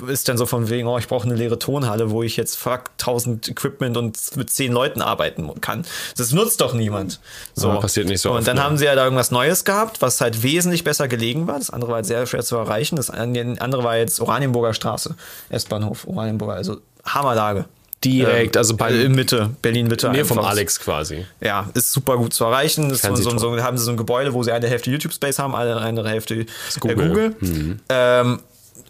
ist 0.07 0.27
denn 0.27 0.37
so 0.37 0.45
von 0.45 0.69
wegen, 0.69 0.87
oh, 0.87 0.97
ich 0.97 1.07
brauche 1.07 1.25
eine 1.25 1.35
leere 1.35 1.59
Tonhalle, 1.59 2.11
wo 2.11 2.23
ich 2.23 2.37
jetzt 2.37 2.55
fuck 2.57 2.91
1000 2.99 3.49
Equipment 3.49 3.97
und 3.97 4.17
mit 4.35 4.49
zehn 4.49 4.71
Leuten 4.71 5.01
arbeiten 5.01 5.49
kann. 5.61 5.85
Das 6.17 6.31
nutzt 6.31 6.61
doch 6.61 6.73
niemand. 6.73 7.19
So. 7.53 7.69
Ja, 7.69 7.75
passiert 7.77 8.07
nicht 8.07 8.21
so 8.21 8.31
Und 8.31 8.39
oft, 8.39 8.47
dann 8.47 8.57
ne? 8.57 8.63
haben 8.63 8.77
sie 8.77 8.85
ja 8.85 8.95
da 8.95 9.03
irgendwas 9.03 9.31
Neues 9.31 9.65
gehabt, 9.65 10.01
was 10.01 10.21
halt 10.21 10.43
wesentlich 10.43 10.83
besser 10.83 11.07
gelegen 11.07 11.47
war. 11.47 11.57
Das 11.57 11.69
andere 11.69 11.91
war 11.91 11.95
halt 11.97 12.05
sehr 12.05 12.25
schwer 12.25 12.43
zu 12.43 12.55
erreichen. 12.55 12.95
Das 12.95 13.09
andere 13.09 13.83
war 13.83 13.97
jetzt 13.97 14.19
Oranienburger 14.19 14.73
Straße, 14.73 15.15
S-Bahnhof, 15.49 16.07
Oranienburger. 16.07 16.53
Also 16.53 16.77
Hammerlage. 17.05 17.65
Direkt, 18.06 18.57
also 18.57 18.76
bei 18.76 18.91
Äh, 18.91 19.03
in 19.03 19.14
Mitte, 19.14 19.52
Berlin-Mitte. 19.61 20.10
Nähe 20.10 20.26
vom. 20.26 20.40
Alex 20.40 20.80
quasi. 20.80 21.26
Ja, 21.41 21.69
ist 21.73 21.91
super 21.91 22.18
gut 22.18 22.34
zu 22.34 22.44
erreichen. 22.45 22.90
Ist 22.91 23.03
so, 23.03 23.15
so, 23.15 23.38
so, 23.38 23.61
haben 23.61 23.77
sie 23.77 23.84
so 23.84 23.91
ein 23.91 23.98
Gebäude, 23.98 24.34
wo 24.34 24.44
sie 24.44 24.52
eine 24.52 24.68
Hälfte 24.68 24.91
YouTube-Space 24.91 25.40
haben, 25.40 25.56
eine 25.56 25.76
andere 25.77 26.10
Hälfte 26.10 26.36
äh, 26.36 26.45
Google. 26.80 27.10
Google. 27.10 27.80
Ähm, 27.90 28.40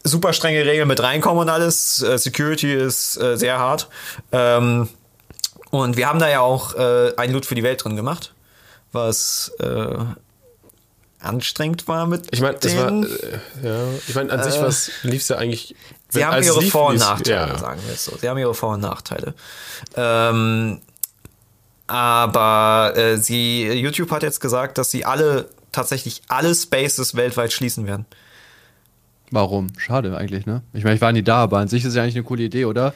super 0.04 0.34
strenge 0.34 0.66
Regeln 0.66 0.88
mit 0.88 1.02
reinkommen 1.02 1.42
und 1.42 1.50
alles. 1.50 2.02
Äh, 2.02 2.18
Security 2.18 2.74
ist 2.74 3.18
äh, 3.18 3.38
sehr 3.38 3.60
hart. 3.60 3.88
Ähm, 4.32 4.90
und 5.72 5.98
wir 5.98 6.08
haben 6.08 6.20
da 6.20 6.30
ja 6.30 6.40
auch 6.42 6.76
äh, 6.76 7.14
ein 7.18 7.32
Loot 7.32 7.46
für 7.46 7.56
die 7.56 7.64
Welt 7.64 7.84
drin 7.84 7.96
gemacht, 7.96 8.34
was 8.92 9.52
äh, 9.60 9.96
anstrengend 11.26 11.88
war 11.88 12.06
mit 12.07 12.27
Ich 12.31 12.41
meine, 12.41 12.57
das 12.60 12.76
war, 12.77 12.88
denen. 12.88 13.03
äh, 13.03 13.68
ja, 13.68 13.84
ich 14.07 14.15
meine, 14.15 14.31
an 14.31 14.43
sich 14.43 14.60
was 14.61 14.91
lief 15.03 15.22
es 15.22 15.27
ja 15.30 15.38
eigentlich. 15.38 15.76
Sie 16.10 16.23
haben 16.23 16.41
ihre 16.43 16.60
lief, 16.60 16.72
Vor- 16.72 16.89
und 16.89 16.97
Nachteile, 16.99 17.53
ja. 17.53 17.57
sagen 17.57 17.81
wir 17.85 17.93
es 17.93 18.06
so. 18.06 18.15
Sie 18.18 18.30
haben 18.30 18.38
ihre 18.38 18.53
Vor- 18.53 18.73
und 18.76 18.81
Nachteile. 18.81 19.34
Ähm, 19.95 20.80
aber 21.88 22.93
äh, 22.95 23.18
sie, 23.18 23.68
YouTube 23.73 24.11
hat 24.11 24.23
jetzt 24.23 24.39
gesagt, 24.39 24.77
dass 24.77 24.91
sie 24.91 25.06
alle, 25.06 25.49
tatsächlich 25.72 26.22
alle 26.27 26.56
Spaces 26.56 27.15
weltweit 27.15 27.53
schließen 27.53 27.85
werden. 27.85 28.06
Warum? 29.31 29.68
Schade 29.77 30.15
eigentlich, 30.15 30.45
ne? 30.45 30.61
Ich 30.73 30.84
meine, 30.84 30.95
ich 30.95 31.02
war 31.02 31.11
nie 31.11 31.23
da, 31.23 31.38
aber 31.38 31.57
an 31.60 31.68
sich 31.68 31.84
ist 31.84 31.89
es 31.89 31.95
ja 31.95 32.03
eigentlich 32.03 32.15
eine 32.15 32.23
coole 32.23 32.43
Idee, 32.43 32.65
oder? 32.65 32.93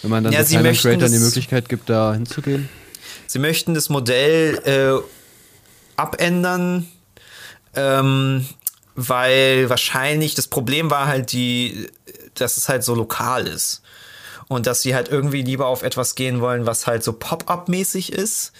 Wenn 0.00 0.10
man 0.10 0.24
dann 0.24 0.32
Ja, 0.32 0.44
so 0.44 0.58
möchten 0.60 0.88
Creators 0.88 1.10
die 1.12 1.18
Möglichkeit 1.18 1.68
gibt, 1.68 1.90
da 1.90 2.14
hinzugehen. 2.14 2.68
Sie 3.26 3.38
möchten 3.38 3.74
das 3.74 3.88
Modell 3.88 4.58
äh, 4.64 6.00
abändern, 6.00 6.88
ähm, 7.74 8.46
weil 8.94 9.68
wahrscheinlich 9.70 10.34
das 10.34 10.48
Problem 10.48 10.90
war 10.90 11.06
halt 11.06 11.32
die 11.32 11.88
dass 12.34 12.56
es 12.56 12.68
halt 12.68 12.84
so 12.84 12.94
lokal 12.94 13.46
ist. 13.46 13.82
Und 14.48 14.66
dass 14.66 14.82
sie 14.82 14.94
halt 14.94 15.08
irgendwie 15.08 15.42
lieber 15.42 15.66
auf 15.66 15.82
etwas 15.82 16.14
gehen 16.14 16.40
wollen, 16.40 16.66
was 16.66 16.86
halt 16.86 17.02
so 17.02 17.12
Pop-up-mäßig 17.12 18.12
ist. 18.12 18.52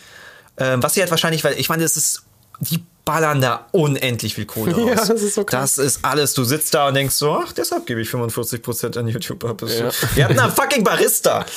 Ähm, 0.56 0.82
was 0.82 0.94
sie 0.94 1.00
halt 1.00 1.10
wahrscheinlich, 1.10 1.44
weil 1.44 1.58
ich 1.58 1.68
meine, 1.68 1.84
es 1.84 1.96
ist, 1.96 2.22
die 2.60 2.82
ballern 3.04 3.40
da 3.40 3.66
unendlich 3.72 4.34
viel 4.36 4.46
Kohle 4.46 4.74
raus. 4.74 4.82
Ja, 4.86 4.94
das 4.94 5.10
ist 5.10 5.34
so. 5.34 5.44
Das 5.44 5.78
ist 5.78 6.04
alles. 6.04 6.34
Du 6.34 6.44
sitzt 6.44 6.72
da 6.74 6.88
und 6.88 6.94
denkst 6.94 7.14
so, 7.14 7.32
ach, 7.32 7.52
deshalb 7.52 7.84
gebe 7.86 8.00
ich 8.00 8.08
45% 8.08 8.98
an 8.98 9.08
YouTube 9.08 9.44
ab. 9.44 9.60
So. 9.60 9.90
Wir 10.14 10.24
hatten 10.24 10.38
einen 10.38 10.52
fucking 10.52 10.84
Barista. 10.84 11.44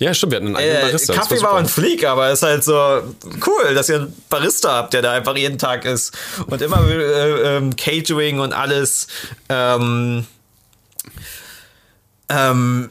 Ja, 0.00 0.12
stimmt, 0.14 0.32
wir 0.32 0.36
hatten 0.38 0.46
einen 0.48 0.56
eigenen 0.56 0.76
Äh, 0.78 0.80
Barista. 0.86 1.14
Kaffee 1.14 1.36
super. 1.36 1.52
war 1.52 1.58
ein 1.58 1.66
Fleak, 1.66 2.04
aber 2.04 2.30
ist 2.30 2.42
halt 2.42 2.64
so 2.64 2.72
cool, 3.46 3.74
dass 3.74 3.88
ihr 3.88 3.96
einen 3.96 4.22
Barista 4.28 4.72
habt, 4.72 4.94
der 4.94 5.02
da 5.02 5.12
einfach 5.12 5.36
jeden 5.36 5.58
Tag 5.58 5.84
ist 5.84 6.12
und 6.46 6.60
immer 6.60 6.84
äh, 6.88 7.56
ähm, 7.58 7.76
Catering 7.76 8.40
und 8.40 8.52
alles. 8.52 9.06
Ähm, 9.48 10.26
ähm, 12.28 12.90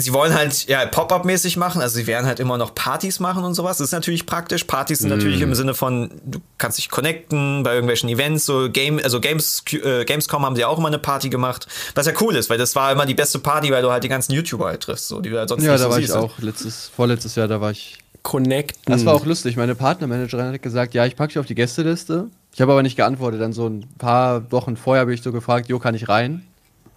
sie 0.00 0.12
wollen 0.12 0.34
halt 0.34 0.66
ja 0.66 0.86
Pop-up-mäßig 0.86 1.56
machen, 1.56 1.80
also 1.80 1.96
sie 1.96 2.06
werden 2.06 2.26
halt 2.26 2.40
immer 2.40 2.56
noch 2.56 2.74
Partys 2.74 3.20
machen 3.20 3.44
und 3.44 3.54
sowas. 3.54 3.78
Das 3.78 3.88
ist 3.88 3.92
natürlich 3.92 4.26
praktisch. 4.26 4.64
Partys 4.64 5.00
sind 5.00 5.10
natürlich 5.10 5.40
im 5.40 5.54
Sinne 5.54 5.74
von, 5.74 6.10
du 6.24 6.40
kannst 6.56 6.78
dich 6.78 6.88
connecten 6.88 7.62
bei 7.62 7.74
irgendwelchen 7.74 8.08
Events, 8.08 8.46
so 8.46 8.70
Game, 8.70 9.00
also 9.02 9.20
Games, 9.20 9.62
äh, 9.72 10.04
Gamescom 10.04 10.44
haben 10.44 10.56
sie 10.56 10.64
auch 10.64 10.78
immer 10.78 10.88
eine 10.88 10.98
Party 10.98 11.28
gemacht, 11.28 11.66
was 11.94 12.06
ja 12.06 12.12
cool 12.20 12.36
ist, 12.36 12.48
weil 12.48 12.58
das 12.58 12.76
war 12.76 12.92
immer 12.92 13.06
die 13.06 13.14
beste 13.14 13.38
Party, 13.38 13.70
weil 13.70 13.82
du 13.82 13.90
halt 13.90 14.04
die 14.04 14.08
ganzen 14.08 14.32
YouTuber 14.32 14.66
halt 14.66 14.82
triffst, 14.82 15.08
so 15.08 15.20
die 15.20 15.30
du 15.30 15.38
halt 15.38 15.48
sonst 15.48 15.64
Ja, 15.64 15.72
nicht 15.72 15.80
da 15.82 15.88
so 15.88 15.90
war 15.90 15.98
ich 15.98 16.12
auch. 16.12 16.38
Letztes, 16.38 16.90
vorletztes 16.94 17.34
Jahr, 17.34 17.48
da 17.48 17.60
war 17.60 17.70
ich. 17.70 17.98
Connecten. 18.22 18.92
Das 18.92 19.06
war 19.06 19.14
auch 19.14 19.24
lustig. 19.24 19.56
Meine 19.56 19.74
Partnermanagerin 19.74 20.52
hat 20.52 20.62
gesagt, 20.62 20.92
ja, 20.92 21.06
ich 21.06 21.16
packe 21.16 21.28
dich 21.28 21.38
auf 21.38 21.46
die 21.46 21.54
Gästeliste. 21.54 22.28
Ich 22.52 22.60
habe 22.60 22.72
aber 22.72 22.82
nicht 22.82 22.96
geantwortet. 22.96 23.40
Dann 23.40 23.52
so 23.52 23.68
ein 23.68 23.86
paar 23.96 24.50
Wochen 24.52 24.76
vorher 24.76 25.02
habe 25.02 25.14
ich 25.14 25.22
so 25.22 25.32
gefragt, 25.32 25.68
jo, 25.68 25.78
kann 25.78 25.94
ich 25.94 26.08
rein? 26.08 26.44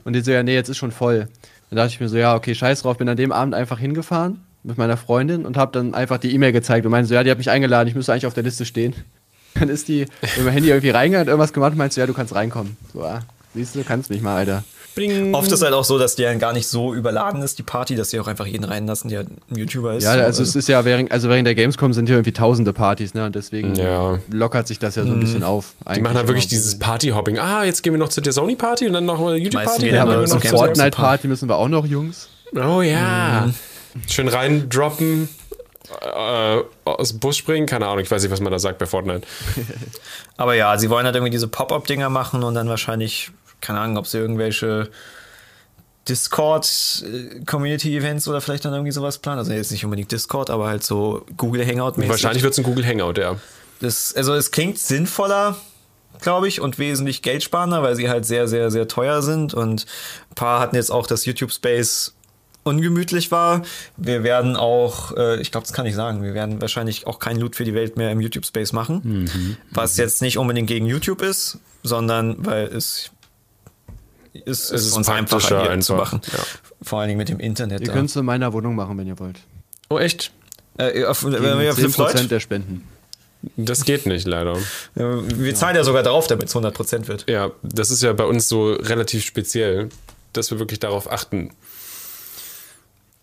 Und 0.04 0.14
die 0.14 0.22
so, 0.22 0.32
ja, 0.32 0.44
nee, 0.44 0.56
jetzt 0.56 0.70
ist 0.70 0.78
schon 0.78 0.92
voll. 0.92 1.30
Dann 1.72 1.78
dachte 1.78 1.94
ich 1.94 2.02
mir 2.02 2.10
so, 2.10 2.18
ja, 2.18 2.36
okay, 2.36 2.54
scheiß 2.54 2.82
drauf. 2.82 2.98
Bin 2.98 3.08
an 3.08 3.16
dem 3.16 3.32
Abend 3.32 3.56
einfach 3.56 3.80
hingefahren 3.80 4.44
mit 4.62 4.78
meiner 4.78 4.98
Freundin 4.98 5.46
und 5.46 5.56
habe 5.56 5.72
dann 5.72 5.94
einfach 5.94 6.18
die 6.18 6.34
E-Mail 6.36 6.52
gezeigt 6.52 6.86
und 6.86 6.92
meinte 6.92 7.08
so, 7.08 7.16
ja, 7.16 7.24
die 7.24 7.32
hat 7.32 7.38
mich 7.38 7.50
eingeladen, 7.50 7.88
ich 7.88 7.96
müsste 7.96 8.12
eigentlich 8.12 8.26
auf 8.26 8.34
der 8.34 8.44
Liste 8.44 8.66
stehen. 8.66 8.94
Dann 9.54 9.70
ist 9.70 9.88
die 9.88 10.06
mit 10.22 10.38
meinem 10.38 10.54
Handy 10.54 10.70
irgendwie 10.70 10.90
reingegangen, 10.90 11.28
irgendwas 11.30 11.54
gemacht 11.54 11.72
und 11.72 11.78
meinte 11.78 11.96
so, 11.96 12.02
ja, 12.02 12.08
du 12.08 12.14
kannst 12.14 12.36
reinkommen. 12.36 12.76
So, 12.94 13.04
ah, 13.04 13.22
siehst 13.54 13.76
du, 13.76 13.84
kannst 13.84 14.10
nicht 14.10 14.22
mal, 14.22 14.36
Alter. 14.36 14.64
Bling. 14.96 15.34
Oft 15.34 15.52
ist 15.52 15.62
halt 15.62 15.74
auch 15.74 15.84
so, 15.86 15.98
dass 15.98 16.16
die 16.16 16.24
dann 16.24 16.40
gar 16.40 16.54
nicht 16.54 16.68
so 16.68 16.94
überladen 16.94 17.42
ist, 17.42 17.58
die 17.60 17.64
Party, 17.64 17.96
dass 17.96 18.10
sie 18.10 18.20
auch 18.20 18.28
einfach 18.28 18.46
jeden 18.46 18.64
reinlassen, 18.66 19.10
der 19.10 19.22
ein 19.22 19.38
YouTuber 19.56 19.96
ist. 19.96 20.04
Ja, 20.04 20.12
also 20.12 20.44
es 20.44 20.56
ist 20.56 20.68
ja 20.68 20.84
während, 20.86 21.12
also 21.12 21.30
während 21.30 21.48
der 21.48 21.56
Gamescom 21.56 21.94
sind 21.94 22.08
hier 22.08 22.16
irgendwie 22.18 22.34
tausende 22.34 22.74
Partys, 22.74 23.14
ne? 23.14 23.26
Und 23.26 23.36
deswegen 23.36 23.76
Ja. 23.76 24.20
lockert 24.32 24.68
sich 24.68 24.80
das 24.80 24.96
ja 24.96 25.04
so 25.06 25.12
ein 25.12 25.20
bisschen 25.20 25.44
auf. 25.44 25.74
Die 25.96 26.02
machen 26.02 26.18
halt 26.18 26.28
wirklich 26.28 26.48
dieses 26.48 26.78
Partyhopping. 26.80 27.40
Ah, 27.40 27.64
jetzt 27.64 27.84
gehen 27.84 27.94
wir 27.94 28.00
noch 28.00 28.10
zu 28.10 28.22
der 28.22 28.34
Sony-Party 28.34 28.88
und 28.88 28.94
dann 28.94 29.06
noch 29.06 29.20
mal 29.20 29.32
Meisten 29.40 29.44
YouTube-Party. 29.44 29.90
Ja, 29.90 30.02
aber 30.04 30.26
zur 30.26 30.42
Fortnite-Party 30.42 31.28
müssen 31.28 31.48
wir 31.50 31.56
auch 31.56 31.68
noch, 31.70 31.86
Jungs. 31.86 32.30
Oh 32.56 32.82
ja. 32.82 33.50
Schön 34.10 34.28
reindroppen, 34.28 35.30
äh, 36.02 36.58
aus 36.86 37.10
dem 37.10 37.20
Bus 37.20 37.38
springen, 37.38 37.66
keine 37.66 37.88
Ahnung, 37.88 38.00
ich 38.04 38.10
weiß 38.12 38.22
nicht, 38.24 38.32
was 38.32 38.40
man 38.40 38.52
da 38.52 38.60
sagt 38.60 38.78
bei 38.78 38.86
Fortnite. 38.86 39.26
Aber 40.38 40.54
ja, 40.56 40.78
sie 40.78 40.90
wollen 40.90 41.06
halt 41.06 41.16
irgendwie 41.16 41.32
diese 41.32 41.48
Pop-Up-Dinger 41.48 42.10
machen 42.10 42.44
und 42.44 42.54
dann 42.56 42.68
wahrscheinlich, 42.70 43.32
keine 43.62 43.80
Ahnung, 43.80 43.98
ob 43.98 44.08
sie 44.08 44.18
irgendwelche 44.18 44.90
Discord-Community-Events 46.10 48.28
oder 48.28 48.42
vielleicht 48.42 48.66
dann 48.66 48.74
irgendwie 48.74 48.92
sowas 48.92 49.20
planen. 49.20 49.38
Also 49.40 49.54
jetzt 49.54 49.72
nicht 49.72 49.86
unbedingt 49.86 50.12
Discord, 50.12 50.50
aber 50.50 50.68
halt 50.68 50.84
so 50.84 51.26
Google 51.38 51.66
Hangout-mäßig. 51.66 52.10
Wahrscheinlich 52.10 52.44
wird 52.44 52.52
es 52.54 52.60
ein 52.60 52.64
Google 52.64 52.86
Hangout, 52.86 53.20
ja. 53.20 53.38
Das, 53.80 54.14
also 54.16 54.34
es 54.34 54.52
klingt 54.52 54.80
sinnvoller, 54.80 55.56
glaube 56.20 56.48
ich, 56.48 56.60
und 56.60 56.80
wesentlich 56.80 57.22
geldsparender, 57.22 57.84
weil 57.84 57.96
sie 57.96 58.10
halt 58.10 58.26
sehr, 58.26 58.48
sehr, 58.48 58.72
sehr 58.72 58.88
teuer 58.88 59.22
sind. 59.22 59.54
Und 59.54 59.86
ein 60.32 60.36
paar 60.36 60.60
hatten 60.60 60.76
jetzt 60.76 60.92
auch, 60.92 61.06
dass 61.08 61.26
YouTube 61.26 61.52
Space 61.52 62.16
ungemütlich 62.64 63.32
war. 63.32 63.64
Wir 63.98 64.24
werden 64.24 64.56
auch, 64.56 65.18
äh, 65.18 65.42
ich 65.42 65.52
glaube, 65.52 65.66
das 65.66 65.74
kann 65.74 65.88
ich 65.88 65.96
sagen, 65.96 66.24
wir 66.24 66.34
werden 66.34 66.62
wahrscheinlich 66.62 67.08
auch 67.08 67.20
kein 67.20 67.38
Loot 67.38 67.56
für 67.56 67.64
die 67.64 67.74
Welt 67.74 67.98
mehr 67.98 68.12
im 68.12 68.22
YouTube 68.22 68.46
Space 68.46 68.72
machen. 68.72 69.02
Was 69.72 69.98
jetzt 69.98 70.22
nicht 70.22 70.38
unbedingt 70.38 70.68
gegen 70.68 70.86
YouTube 70.86 71.24
ist, 71.24 71.58
sondern 71.84 72.46
weil 72.46 72.68
es 72.68 73.10
ist, 74.34 74.72
Es 74.72 74.86
ist 74.86 74.94
uns 74.94 75.10
einfacher 75.10 75.62
hier 75.62 75.80
zu 75.82 75.94
einfach, 75.94 76.14
machen. 76.14 76.22
ja. 76.32 76.40
Vor 76.82 77.00
allen 77.00 77.10
Dingen 77.10 77.18
mit 77.18 77.30
dem 77.30 77.40
Internet. 77.40 77.82
Ihr 77.82 77.94
könnt 77.94 78.10
es 78.10 78.16
in 78.16 78.26
meiner 78.26 78.54
Wohnung 78.54 78.76
machen, 78.76 78.98
wenn 78.98 79.08
ihr 79.08 79.20
wollt. 79.20 79.40
Oh, 79.90 79.98
echt? 80.00 80.32
Äh, 80.78 81.04
auf, 81.06 81.24
wenn 81.24 81.34
Gegen 81.34 81.44
wir 81.44 81.72
10% 81.74 81.76
fünf 81.76 81.98
Leute, 81.98 82.28
der 82.28 82.40
Spenden. 82.40 82.88
Das 83.58 83.86
geht 83.86 84.06
nicht, 84.06 84.28
leider. 84.28 84.56
Wir 84.96 85.56
zahlen 85.56 85.76
ja 85.76 85.84
sogar 85.84 86.04
drauf, 86.04 86.28
damit 86.28 86.48
es 86.48 86.56
100% 86.56 87.08
wird. 87.08 87.30
Ja, 87.30 87.52
das 87.64 87.90
ist 87.90 88.04
ja 88.04 88.14
bei 88.14 88.26
uns 88.26 88.48
so 88.48 88.74
relativ 88.74 89.26
speziell, 89.26 89.90
dass 90.34 90.52
wir 90.52 90.60
wirklich 90.60 90.80
darauf 90.80 91.12
achten. 91.12 91.52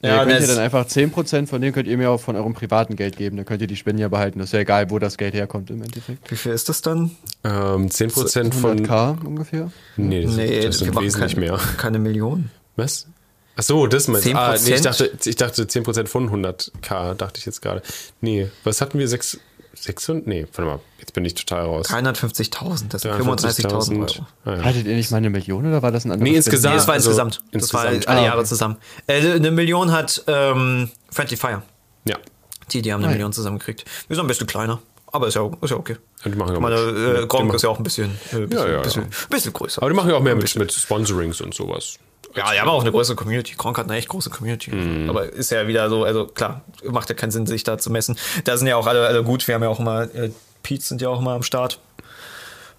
Ja, 0.00 0.22
ihr 0.22 0.26
könnt 0.28 0.40
ihr 0.42 0.46
dann 0.46 0.58
einfach 0.58 0.86
10% 0.86 1.48
von 1.48 1.60
dem 1.60 1.72
könnt 1.72 1.88
ihr 1.88 1.98
mir 1.98 2.10
auch 2.10 2.20
von 2.20 2.36
eurem 2.36 2.54
privaten 2.54 2.94
Geld 2.94 3.16
geben. 3.16 3.36
Dann 3.36 3.44
könnt 3.44 3.60
ihr 3.62 3.66
die 3.66 3.74
Spenden 3.74 4.00
ja 4.00 4.08
behalten. 4.08 4.38
Das 4.38 4.48
ist 4.48 4.52
ja 4.52 4.60
egal, 4.60 4.90
wo 4.90 4.98
das 5.00 5.16
Geld 5.18 5.34
herkommt 5.34 5.70
im 5.70 5.82
Endeffekt. 5.82 6.30
Wie 6.30 6.36
viel 6.36 6.52
ist 6.52 6.68
das 6.68 6.82
dann? 6.82 7.16
Ähm, 7.42 7.88
10% 7.88 8.52
von. 8.52 8.86
100k 8.86 9.26
ungefähr. 9.26 9.72
Nee, 9.96 10.22
das, 10.24 10.36
Nee, 10.36 10.56
das 10.60 10.64
wir 10.64 10.72
sind 10.86 11.00
wesentlich 11.00 11.34
keine, 11.34 11.46
mehr. 11.46 11.60
keine 11.78 11.98
Million. 11.98 12.50
Was? 12.76 13.08
Ach 13.56 13.62
so, 13.64 13.88
das 13.88 14.06
meinst 14.06 14.26
du. 14.28 14.34
Ah, 14.36 14.52
nee, 14.52 14.74
ich 14.74 14.80
10%? 14.80 14.82
dachte, 14.84 15.10
ich 15.24 15.34
dachte 15.34 15.64
10% 15.64 16.06
von 16.06 16.30
100k, 16.30 17.14
dachte 17.14 17.38
ich 17.40 17.46
jetzt 17.46 17.60
gerade. 17.60 17.82
Nee, 18.20 18.48
was 18.62 18.80
hatten 18.80 19.00
wir? 19.00 19.08
6, 19.08 19.40
600? 19.74 20.26
Nee, 20.26 20.46
warte 20.54 20.62
mal, 20.62 20.80
jetzt 20.98 21.12
bin 21.12 21.24
ich 21.24 21.34
total 21.34 21.64
raus. 21.66 21.86
350.000, 21.88 22.88
das 22.88 23.02
sind 23.02 23.12
35.000 23.12 24.00
Euro. 24.00 24.06
Ah, 24.44 24.56
ja. 24.56 24.64
Hattet 24.64 24.86
ihr 24.86 24.94
nicht 24.96 25.10
mal 25.10 25.18
eine 25.18 25.30
Million 25.30 25.66
oder 25.66 25.82
war 25.82 25.92
das 25.92 26.04
ein 26.04 26.12
anderes 26.12 26.30
Nee, 26.30 26.36
insgesamt. 26.36 26.74
Nee, 26.74 26.78
das 26.78 26.86
war 26.88 26.94
also 26.94 27.10
insgesamt. 27.10 27.36
Das 27.36 27.62
insgesamt. 27.62 27.84
war 28.06 28.14
alle 28.14 28.20
Ah, 28.20 28.24
Jahre 28.24 28.38
okay. 28.38 28.48
zusammen. 28.48 28.76
Äh, 29.06 29.32
eine 29.32 29.50
Million 29.50 29.92
hat 29.92 30.22
ähm, 30.26 30.90
Friendly 31.10 31.36
Fire. 31.36 31.62
Ja. 32.04 32.16
Die, 32.72 32.82
die 32.82 32.92
haben 32.92 33.00
eine 33.00 33.08
ja. 33.08 33.12
Million 33.12 33.32
zusammengekriegt. 33.32 33.84
Wir 34.08 34.16
sind 34.16 34.24
ein 34.24 34.28
bisschen 34.28 34.46
kleiner, 34.46 34.80
aber 35.06 35.28
ist 35.28 35.34
ja, 35.34 35.48
ist 35.60 35.70
ja 35.70 35.76
okay. 35.76 35.96
Ja, 36.24 36.30
die 36.30 36.36
machen 36.36 36.54
ja 36.54 36.60
meine, 36.60 36.76
äh, 36.76 37.26
Gronk 37.26 37.54
ist 37.54 37.62
ja 37.62 37.68
auch 37.70 37.78
ein 37.78 37.84
bisschen, 37.84 38.10
äh, 38.32 38.40
bisschen, 38.40 38.50
Ja, 38.50 38.66
ja, 38.66 38.72
ja. 38.74 38.80
bisschen, 38.82 39.06
bisschen 39.30 39.52
größer. 39.52 39.80
Aber 39.80 39.90
die 39.90 39.96
machen 39.96 40.10
ja 40.10 40.16
auch 40.16 40.22
mehr 40.22 40.34
mit, 40.34 40.54
mit 40.56 40.72
Sponsorings 40.72 41.40
und 41.40 41.54
sowas. 41.54 41.98
Ja, 42.34 42.52
die 42.52 42.60
haben 42.60 42.68
auch 42.68 42.82
eine 42.82 42.90
größere 42.92 43.16
Community. 43.16 43.54
Gronk 43.56 43.78
hat 43.78 43.86
eine 43.88 43.96
echt 43.96 44.08
große 44.08 44.30
Community. 44.30 44.70
Mhm. 44.74 45.08
Aber 45.10 45.24
ist 45.32 45.50
ja 45.50 45.66
wieder 45.66 45.88
so, 45.88 46.04
also 46.04 46.26
klar, 46.26 46.62
macht 46.84 47.08
ja 47.08 47.14
keinen 47.14 47.30
Sinn, 47.30 47.46
sich 47.46 47.64
da 47.64 47.78
zu 47.78 47.90
messen. 47.90 48.16
Da 48.44 48.56
sind 48.56 48.66
ja 48.66 48.76
auch 48.76 48.86
alle, 48.86 49.06
alle 49.06 49.24
gut. 49.24 49.46
Wir 49.48 49.54
haben 49.54 49.62
ja 49.62 49.68
auch 49.68 49.80
immer, 49.80 50.02
äh, 50.14 50.30
Pete's 50.62 50.88
sind 50.88 51.00
ja 51.00 51.08
auch 51.08 51.20
immer 51.20 51.32
am 51.32 51.42
Start. 51.42 51.80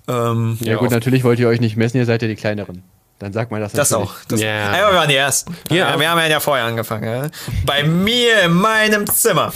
Ähm, 0.07 0.57
Ja, 0.61 0.75
gut, 0.77 0.87
auf- 0.87 0.93
natürlich 0.93 1.23
wollt 1.23 1.39
ihr 1.39 1.47
euch 1.47 1.59
nicht 1.59 1.77
messen, 1.77 1.97
ihr 1.97 2.05
seid 2.05 2.21
ja 2.21 2.27
die 2.27 2.35
kleineren. 2.35 2.83
Dann 3.19 3.33
sagt 3.33 3.51
man 3.51 3.59
das 3.59 3.73
das 3.73 3.89
natürlich. 3.91 4.09
auch. 4.11 4.15
Das, 4.29 4.39
Ja. 4.39 4.47
ja. 4.77 4.89
wir 4.91 4.95
waren 4.95 5.09
die 5.09 5.15
Ersten. 5.15 5.55
Ja. 5.69 5.75
Ja. 5.91 5.99
Wir 5.99 6.09
haben 6.09 6.31
ja 6.31 6.39
vorher 6.39 6.65
angefangen. 6.65 7.03
Ja? 7.03 7.29
Bei 7.65 7.83
mir 7.83 8.43
in 8.43 8.53
meinem 8.53 9.05
Zimmer. 9.07 9.51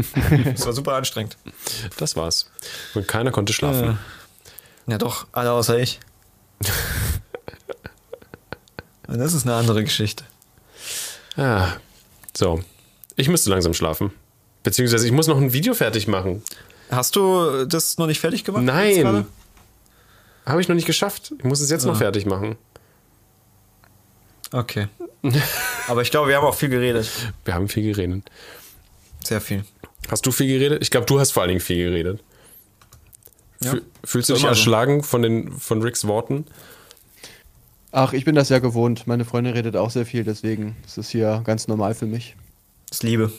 das 0.44 0.66
war 0.66 0.72
super 0.74 0.94
anstrengend. 0.94 1.36
Das 1.96 2.14
war's. 2.14 2.50
Und 2.94 3.08
keiner 3.08 3.30
konnte 3.30 3.54
schlafen. 3.54 3.98
Ja, 4.86 4.98
doch, 4.98 5.26
alle 5.32 5.52
außer 5.52 5.78
ich. 5.78 5.98
Und 9.08 9.18
das 9.18 9.34
ist 9.34 9.44
eine 9.46 9.54
andere 9.54 9.84
Geschichte. 9.84 10.24
Ah. 11.36 11.68
So. 12.36 12.62
Ich 13.16 13.28
müsste 13.28 13.50
langsam 13.50 13.72
schlafen. 13.74 14.10
Beziehungsweise 14.62 15.06
ich 15.06 15.12
muss 15.12 15.26
noch 15.26 15.36
ein 15.38 15.52
Video 15.52 15.74
fertig 15.74 16.08
machen. 16.08 16.42
Hast 16.90 17.16
du 17.16 17.64
das 17.66 17.98
noch 17.98 18.06
nicht 18.06 18.20
fertig 18.20 18.44
gemacht? 18.44 18.62
Nein. 18.64 19.26
Habe 20.44 20.60
ich 20.60 20.68
noch 20.68 20.74
nicht 20.74 20.86
geschafft. 20.86 21.32
Ich 21.38 21.44
muss 21.44 21.60
es 21.60 21.70
jetzt 21.70 21.84
noch 21.84 21.94
Ah. 21.94 21.98
fertig 21.98 22.26
machen. 22.26 22.56
Okay. 24.52 24.88
Aber 25.88 26.02
ich 26.02 26.10
glaube, 26.10 26.28
wir 26.28 26.36
haben 26.36 26.44
auch 26.44 26.54
viel 26.54 26.68
geredet. 26.68 27.08
Wir 27.44 27.54
haben 27.54 27.68
viel 27.68 27.92
geredet. 27.92 28.22
Sehr 29.24 29.40
viel. 29.40 29.64
Hast 30.08 30.24
du 30.24 30.30
viel 30.30 30.46
geredet? 30.46 30.82
Ich 30.82 30.90
glaube, 30.90 31.06
du 31.06 31.18
hast 31.18 31.32
vor 31.32 31.42
allen 31.42 31.48
Dingen 31.48 31.60
viel 31.60 31.90
geredet. 31.90 32.22
Ja. 33.60 33.70
Fühl- 33.72 33.82
Fühlst 34.04 34.28
du 34.28 34.34
dich 34.34 34.42
immer 34.42 34.54
so. 34.54 34.58
erschlagen 34.60 35.02
von, 35.02 35.22
den, 35.22 35.50
von 35.52 35.82
Ricks 35.82 36.06
Worten? 36.06 36.46
Ach, 37.92 38.12
ich 38.12 38.24
bin 38.24 38.34
das 38.34 38.48
ja 38.48 38.58
gewohnt. 38.58 39.06
Meine 39.06 39.24
Freundin 39.24 39.54
redet 39.54 39.76
auch 39.76 39.90
sehr 39.90 40.06
viel, 40.06 40.24
deswegen 40.24 40.76
ist 40.86 40.98
es 40.98 41.08
hier 41.08 41.42
ganz 41.44 41.68
normal 41.68 41.94
für 41.94 42.06
mich. 42.06 42.36
Das 42.88 42.98
ist 42.98 43.02
Liebe. 43.02 43.32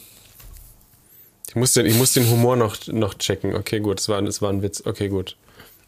Ich 1.49 1.55
muss 1.55 1.73
den, 1.73 1.85
ich 1.85 1.95
muss 1.95 2.13
den 2.13 2.29
Humor 2.29 2.55
noch, 2.55 2.75
noch 2.87 3.13
checken. 3.15 3.55
Okay, 3.55 3.79
gut, 3.79 3.99
es 3.99 4.09
war, 4.09 4.21
es 4.23 4.41
war 4.41 4.51
ein 4.51 4.61
Witz. 4.61 4.83
Okay, 4.85 5.09
gut. 5.09 5.37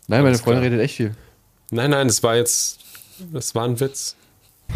Nein, 0.07 0.23
meine 0.23 0.37
Freundin 0.37 0.63
redet 0.63 0.81
echt 0.81 0.95
viel. 0.95 1.15
Nein, 1.71 1.91
nein, 1.91 2.07
es 2.07 2.23
war 2.23 2.35
jetzt. 2.35 2.79
Es 3.33 3.53
war 3.53 3.65
ein 3.65 3.79
Witz. 3.79 4.15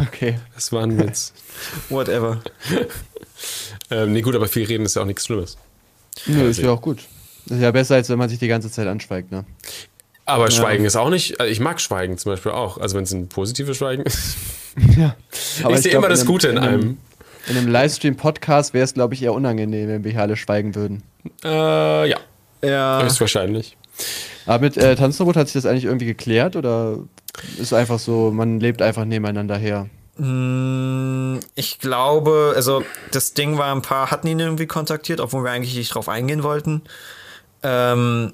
Okay. 0.00 0.38
Es 0.56 0.72
war 0.72 0.82
ein 0.82 0.98
Witz. 0.98 1.32
Whatever. 1.88 2.42
ähm, 3.90 4.12
nee, 4.12 4.20
gut, 4.20 4.34
aber 4.34 4.48
viel 4.48 4.64
reden 4.64 4.84
ist 4.84 4.96
ja 4.96 5.02
auch 5.02 5.06
nichts 5.06 5.24
Schlimmes. 5.26 5.56
Nö, 6.26 6.48
ist 6.48 6.60
ja 6.60 6.70
auch 6.70 6.82
gut. 6.82 7.00
Ist 7.46 7.60
ja 7.60 7.70
besser, 7.70 7.96
als 7.96 8.08
wenn 8.08 8.18
man 8.18 8.28
sich 8.28 8.38
die 8.38 8.48
ganze 8.48 8.70
Zeit 8.70 8.86
anschweigt, 8.86 9.30
ne? 9.30 9.44
Aber 10.26 10.50
Schweigen 10.50 10.84
ist 10.84 10.96
auch 10.96 11.10
nicht. 11.10 11.38
also 11.40 11.50
Ich 11.52 11.60
mag 11.60 11.80
Schweigen 11.80 12.16
zum 12.18 12.32
Beispiel 12.32 12.52
auch. 12.52 12.78
Also, 12.78 12.96
wenn 12.96 13.04
es 13.04 13.12
ein 13.12 13.28
positives 13.28 13.76
Schweigen 13.76 14.02
ist. 14.02 14.36
Ja. 14.96 15.14
ich 15.70 15.78
sehe 15.82 15.92
immer 15.92 16.08
das 16.08 16.26
Gute 16.26 16.48
in, 16.48 16.58
einem. 16.58 16.98
In 17.46 17.56
einem 17.56 17.68
Livestream-Podcast 17.68 18.74
wäre 18.74 18.82
es, 18.84 18.92
glaube 18.94 19.14
ich, 19.14 19.22
eher 19.22 19.32
unangenehm, 19.32 19.86
wenn 19.88 20.02
wir 20.02 20.10
hier 20.10 20.22
alle 20.22 20.36
schweigen 20.36 20.74
würden. 20.74 21.04
Äh, 21.44 22.08
ja, 22.10 22.16
Ja. 22.60 23.00
höchstwahrscheinlich. 23.04 23.76
Aber 24.46 24.64
mit 24.64 24.76
äh, 24.76 24.96
Tanzrobot 24.96 25.36
hat 25.36 25.46
sich 25.46 25.54
das 25.62 25.66
eigentlich 25.66 25.84
irgendwie 25.84 26.06
geklärt 26.06 26.56
oder 26.56 26.98
ist 27.56 27.72
einfach 27.72 28.00
so, 28.00 28.32
man 28.32 28.58
lebt 28.58 28.82
einfach 28.82 29.04
nebeneinander 29.04 29.56
her? 29.56 29.88
Mm, 30.16 31.38
Ich 31.54 31.78
glaube, 31.78 32.52
also 32.56 32.82
das 33.12 33.34
Ding 33.34 33.58
war, 33.58 33.72
ein 33.74 33.82
paar 33.82 34.10
hatten 34.10 34.26
ihn 34.26 34.40
irgendwie 34.40 34.66
kontaktiert, 34.66 35.20
obwohl 35.20 35.44
wir 35.44 35.50
eigentlich 35.52 35.76
nicht 35.76 35.94
drauf 35.94 36.08
eingehen 36.08 36.42
wollten. 36.42 36.82
Ähm, 37.62 38.32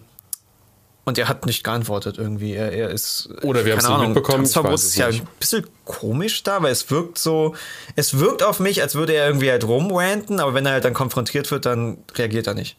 und 1.11 1.19
er 1.19 1.29
hat 1.29 1.45
nicht 1.47 1.63
geantwortet 1.63 2.17
irgendwie. 2.19 2.55
Er, 2.55 2.73
er 2.73 2.89
ist. 2.91 3.29
Oder 3.43 3.65
wir 3.65 3.77
keine 3.77 3.89
haben's 3.89 4.01
nicht 4.01 4.09
mitbekommen, 4.15 4.45
es 4.45 4.85
ist 4.85 4.97
ja 4.97 5.09
nicht. 5.09 5.23
ein 5.23 5.29
bisschen 5.39 5.67
komisch 5.85 6.43
da, 6.43 6.63
weil 6.63 6.73
es 6.73 6.91
wirkt 6.91 7.19
so. 7.19 7.55
Es 7.97 8.19
wirkt 8.19 8.43
auf 8.43 8.61
mich, 8.61 8.81
als 8.81 8.95
würde 8.95 9.13
er 9.13 9.27
irgendwie 9.27 9.51
halt 9.51 9.65
rumranten, 9.65 10.41
aber 10.41 10.55
wenn 10.55 10.65
er 10.65 10.73
halt 10.73 10.85
dann 10.85 10.95
konfrontiert 10.95 11.51
wird, 11.51 11.67
dann 11.67 11.99
reagiert 12.15 12.47
er 12.47 12.55
nicht. 12.55 12.77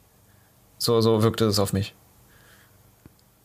So, 0.78 1.00
so 1.02 1.22
wirkte 1.22 1.46
es 1.46 1.60
auf 1.60 1.74
mich. 1.74 1.94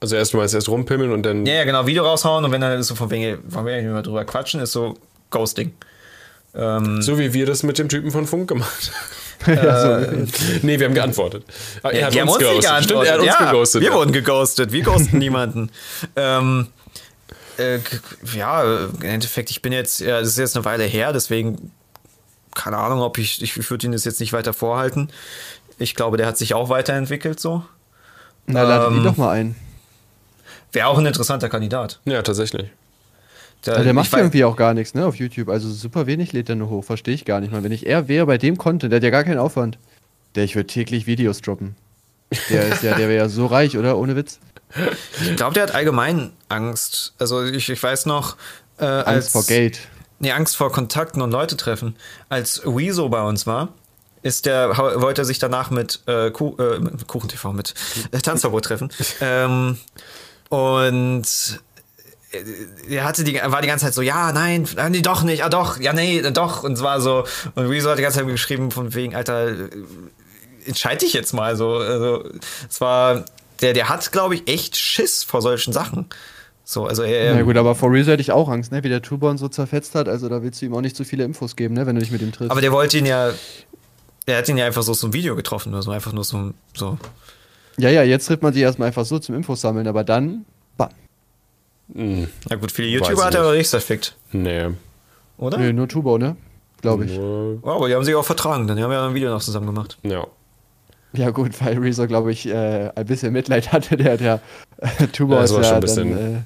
Also 0.00 0.16
erst 0.16 0.32
du 0.32 0.38
meinst 0.38 0.54
erst 0.54 0.68
rumpimmeln 0.68 1.12
und 1.12 1.22
dann. 1.24 1.44
Ja, 1.46 1.54
ja, 1.54 1.64
genau, 1.64 1.86
Video 1.86 2.04
raushauen 2.04 2.44
und 2.44 2.52
wenn 2.52 2.60
dann 2.60 2.78
ist 2.78 2.86
so 2.86 2.94
von 2.94 3.10
wegen, 3.10 3.38
wollen 3.46 3.66
wir 3.66 3.76
nicht 3.76 3.90
mehr 3.90 4.02
drüber 4.02 4.24
quatschen, 4.24 4.60
ist 4.60 4.72
so 4.72 4.94
Ghosting. 5.30 5.74
Ähm, 6.54 7.02
So 7.02 7.18
wie 7.18 7.34
wir 7.34 7.44
das 7.44 7.62
mit 7.62 7.78
dem 7.78 7.88
Typen 7.88 8.10
von 8.10 8.26
Funk 8.26 8.48
gemacht 8.48 8.92
ja, 9.46 9.80
so. 9.80 9.88
haben. 9.88 10.32
Nee, 10.62 10.78
wir 10.78 10.86
haben 10.86 10.94
geantwortet. 10.94 11.44
Aber 11.82 11.94
Ja, 11.94 12.10
die 12.10 12.20
haben 12.20 12.28
uns 12.28 12.38
geghostet. 12.38 12.62
geantwortet. 12.62 12.84
Stimmt, 12.84 13.04
er 13.06 13.12
hat 13.12 13.20
uns 13.20 13.28
ja, 13.28 13.50
geghostet. 13.52 13.82
Wir 13.82 13.92
wurden 13.92 14.12
geghostet. 14.12 14.72
Wir 14.72 14.82
ghosten 14.82 15.18
niemanden. 15.18 15.70
Ähm, 16.16 16.68
äh, 17.58 17.78
ja, 18.34 18.62
im 18.86 19.02
Endeffekt, 19.02 19.50
ich 19.50 19.62
bin 19.62 19.72
jetzt, 19.72 20.00
ja, 20.00 20.20
das 20.20 20.28
ist 20.28 20.38
jetzt 20.38 20.56
eine 20.56 20.64
Weile 20.64 20.84
her, 20.84 21.12
deswegen 21.12 21.70
keine 22.54 22.78
Ahnung, 22.78 23.00
ob 23.00 23.18
ich, 23.18 23.42
ich, 23.42 23.56
ich 23.56 23.70
würde 23.70 23.86
ihn 23.86 23.92
das 23.92 24.04
jetzt 24.04 24.18
nicht 24.18 24.32
weiter 24.32 24.54
vorhalten. 24.54 25.10
Ich 25.78 25.94
glaube, 25.94 26.16
der 26.16 26.26
hat 26.26 26.38
sich 26.38 26.54
auch 26.54 26.70
weiterentwickelt 26.70 27.38
so. 27.38 27.64
Na, 28.46 28.62
ladet 28.62 28.90
ihn 28.92 28.96
Ähm, 28.98 29.04
doch 29.04 29.16
mal 29.16 29.30
ein. 29.30 29.56
Wäre 30.72 30.86
auch 30.88 30.98
ein 30.98 31.06
interessanter 31.06 31.48
Kandidat. 31.48 32.00
Ja, 32.06 32.22
tatsächlich. 32.22 32.70
Ja, 33.66 33.82
der 33.82 33.94
macht 33.94 34.12
irgendwie 34.12 34.44
auch 34.44 34.56
gar 34.56 34.74
nichts, 34.74 34.94
ne, 34.94 35.06
auf 35.06 35.16
YouTube. 35.16 35.48
Also 35.48 35.70
super 35.70 36.06
wenig 36.06 36.32
lädt 36.32 36.48
er 36.48 36.56
nur 36.56 36.70
hoch. 36.70 36.84
Verstehe 36.84 37.14
ich 37.14 37.24
gar 37.24 37.40
nicht 37.40 37.52
mal. 37.52 37.62
Wenn 37.62 37.72
ich 37.72 37.86
er 37.86 38.09
wäre 38.09 38.26
bei 38.26 38.38
dem 38.38 38.56
Content, 38.56 38.93
der 38.93 38.98
hat 38.98 39.05
ja 39.05 39.10
gar 39.10 39.24
keinen 39.24 39.38
Aufwand. 39.38 39.78
Der, 40.34 40.44
ich 40.44 40.55
würde 40.55 40.66
täglich 40.66 41.06
Videos 41.06 41.40
droppen. 41.40 41.76
Der 42.51 42.68
ist 42.68 42.82
ja, 42.82 42.94
der 42.94 43.09
wäre 43.09 43.16
ja 43.16 43.28
so 43.28 43.47
reich, 43.47 43.78
oder? 43.78 43.98
Ohne 43.98 44.16
Witz. 44.16 44.38
Ich 45.22 45.36
glaube, 45.36 45.55
der 45.55 45.62
hat 45.64 45.74
allgemein 45.74 46.32
Angst. 46.48 47.14
Also 47.18 47.44
ich, 47.44 47.68
ich 47.68 47.82
weiß 47.82 48.06
noch, 48.06 48.36
äh, 48.78 48.84
als 48.84 49.06
Angst 49.06 49.30
vor 49.32 49.44
Geld. 49.44 49.80
Nee, 50.18 50.32
Angst 50.32 50.56
vor 50.56 50.72
Kontakten 50.72 51.22
und 51.22 51.30
Leute 51.30 51.56
treffen. 51.56 51.97
Als 52.28 52.62
Wieso 52.64 53.09
bei 53.09 53.22
uns 53.22 53.47
war, 53.47 53.68
ist 54.22 54.47
der, 54.47 54.76
wollte 54.76 55.22
er 55.22 55.24
sich 55.24 55.38
danach 55.38 55.70
mit, 55.70 56.01
äh, 56.06 56.30
Ku, 56.30 56.56
äh, 56.59 56.78
mit 56.78 57.06
KuchenTV, 57.06 57.52
mit 57.52 57.74
äh, 58.12 58.18
Tanzverbot 58.18 58.64
treffen. 58.64 58.90
ähm, 59.20 59.78
und 60.48 61.60
er 62.88 63.04
hatte 63.04 63.24
die, 63.24 63.34
war 63.42 63.62
die 63.62 63.68
ganze 63.68 63.84
Zeit 63.86 63.94
so, 63.94 64.02
ja, 64.02 64.32
nein, 64.32 64.66
nee, 64.90 65.02
doch 65.02 65.22
nicht, 65.22 65.44
ah 65.44 65.48
doch, 65.48 65.80
ja, 65.80 65.92
nee, 65.92 66.22
doch. 66.30 66.62
Und 66.62 66.72
es 66.72 66.82
war 66.82 67.00
so, 67.00 67.24
und 67.54 67.70
Wieso 67.70 67.90
hat 67.90 67.98
die 67.98 68.02
ganze 68.02 68.18
Zeit 68.18 68.26
geschrieben 68.28 68.70
von 68.70 68.94
wegen, 68.94 69.14
Alter, 69.14 69.48
äh, 69.48 69.68
entscheid 70.66 71.00
dich 71.02 71.12
jetzt 71.12 71.32
mal. 71.32 71.56
So, 71.56 71.76
also, 71.76 72.24
es 72.68 72.80
war, 72.80 73.24
der, 73.60 73.72
der 73.72 73.88
hat, 73.88 74.12
glaube 74.12 74.34
ich, 74.34 74.48
echt 74.48 74.76
Schiss 74.76 75.22
vor 75.22 75.42
solchen 75.42 75.72
Sachen. 75.72 76.06
So, 76.68 76.84
also 76.84 77.04
er, 77.04 77.32
Na 77.36 77.42
gut, 77.42 77.56
aber 77.56 77.76
vor 77.76 77.92
Rezo 77.92 78.10
hätte 78.10 78.22
ich 78.22 78.32
auch 78.32 78.48
Angst, 78.48 78.72
ne? 78.72 78.82
Wie 78.82 78.88
der 78.88 79.00
Tuborn 79.00 79.38
so 79.38 79.46
zerfetzt 79.48 79.94
hat. 79.94 80.08
Also 80.08 80.28
da 80.28 80.42
willst 80.42 80.60
du 80.60 80.66
ihm 80.66 80.74
auch 80.74 80.80
nicht 80.80 80.96
zu 80.96 81.04
viele 81.04 81.22
Infos 81.22 81.54
geben, 81.54 81.74
ne? 81.74 81.86
Wenn 81.86 81.94
du 81.94 82.00
dich 82.00 82.10
mit 82.10 82.20
ihm 82.22 82.32
triffst. 82.32 82.50
Aber 82.50 82.60
der 82.60 82.72
wollte 82.72 82.98
ihn 82.98 83.06
ja. 83.06 83.30
Er 84.26 84.38
hat 84.38 84.48
ihn 84.48 84.56
ja 84.58 84.66
einfach 84.66 84.82
so 84.82 84.92
zum 84.92 85.12
Video 85.12 85.36
getroffen, 85.36 85.72
oder 85.72 85.82
so 85.82 85.92
einfach 85.92 86.12
nur 86.12 86.24
so. 86.24 86.50
so. 86.74 86.98
ja, 87.76 87.88
ja, 87.90 88.02
jetzt 88.02 88.26
trifft 88.26 88.42
man 88.42 88.52
sich 88.52 88.62
erstmal 88.62 88.88
einfach 88.88 89.04
so 89.04 89.20
zum 89.20 89.36
Infos 89.36 89.60
sammeln, 89.60 89.86
aber 89.86 90.02
dann. 90.02 90.44
Hm, 91.94 92.28
Na 92.48 92.56
gut, 92.56 92.72
viele 92.72 92.88
YouTuber 92.88 93.24
hat 93.24 93.34
er 93.34 93.42
aber 93.42 93.54
nichts 93.54 93.70
verfickt, 93.70 94.16
nee. 94.32 94.68
oder? 95.38 95.58
Nö, 95.58 95.72
nur 95.72 95.88
Tubo, 95.88 96.18
ne? 96.18 96.36
Glaube 96.82 97.04
ich. 97.06 97.18
Oh, 97.18 97.58
aber 97.64 97.88
die 97.88 97.94
haben 97.94 98.04
sich 98.04 98.14
auch 98.14 98.24
vertragen, 98.24 98.66
dann 98.66 98.76
die 98.76 98.82
haben 98.82 98.92
ja 98.92 99.06
ein 99.06 99.14
Video 99.14 99.30
noch 99.30 99.42
zusammen 99.42 99.66
gemacht. 99.66 99.98
ja. 100.02 100.26
Ja 101.12 101.30
gut, 101.30 101.52
weil 101.64 101.78
Rezo, 101.78 102.06
glaube 102.06 102.30
ich, 102.30 102.46
äh, 102.46 102.90
ein 102.94 103.06
bisschen 103.06 103.32
Mitleid 103.32 103.72
hatte, 103.72 103.96
der, 103.96 104.18
der 104.18 104.40
äh, 104.78 105.06
Tubo 105.06 105.34
Ja, 105.34 105.40
das 105.42 105.50
ist 105.50 105.56
ja 105.56 105.62
schon 105.64 105.74
ein 105.74 105.80
dann 105.80 105.80
bisschen- 105.80 106.44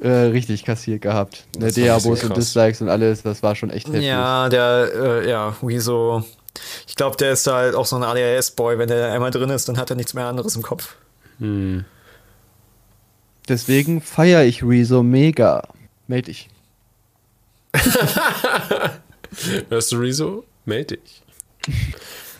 äh, 0.00 0.08
äh, 0.08 0.26
richtig 0.30 0.64
kassiert 0.64 1.02
gehabt. 1.02 1.44
Ne, 1.58 1.70
Deabos 1.70 2.24
und. 2.24 2.34
Dislikes 2.34 2.80
und 2.80 2.88
alles, 2.88 3.22
das 3.22 3.42
war 3.42 3.54
schon 3.54 3.68
echt 3.68 3.86
heftig. 3.88 4.04
Ja, 4.04 4.48
der, 4.48 4.88
äh, 4.94 5.28
ja, 5.28 5.54
Wieso. 5.60 6.24
Ich 6.86 6.94
glaube, 6.96 7.16
der 7.18 7.32
ist 7.32 7.46
halt 7.46 7.74
auch 7.74 7.84
so 7.84 7.96
ein 7.96 8.04
ADHS-Boy. 8.04 8.78
Wenn 8.78 8.88
der 8.88 9.12
einmal 9.12 9.30
drin 9.32 9.50
ist, 9.50 9.68
dann 9.68 9.76
hat 9.76 9.90
er 9.90 9.96
nichts 9.96 10.14
mehr 10.14 10.26
anderes 10.26 10.56
im 10.56 10.62
Kopf. 10.62 10.94
Hm. 11.40 11.84
Deswegen 13.48 14.00
feiere 14.00 14.44
ich 14.44 14.62
Rezo 14.62 15.02
mega. 15.02 15.68
Meld 16.06 16.28
dich. 16.28 16.48
Hörst 19.68 19.92
du 19.92 19.96
Rezo? 19.96 20.44
Meld 20.64 20.90
dich. 20.90 21.22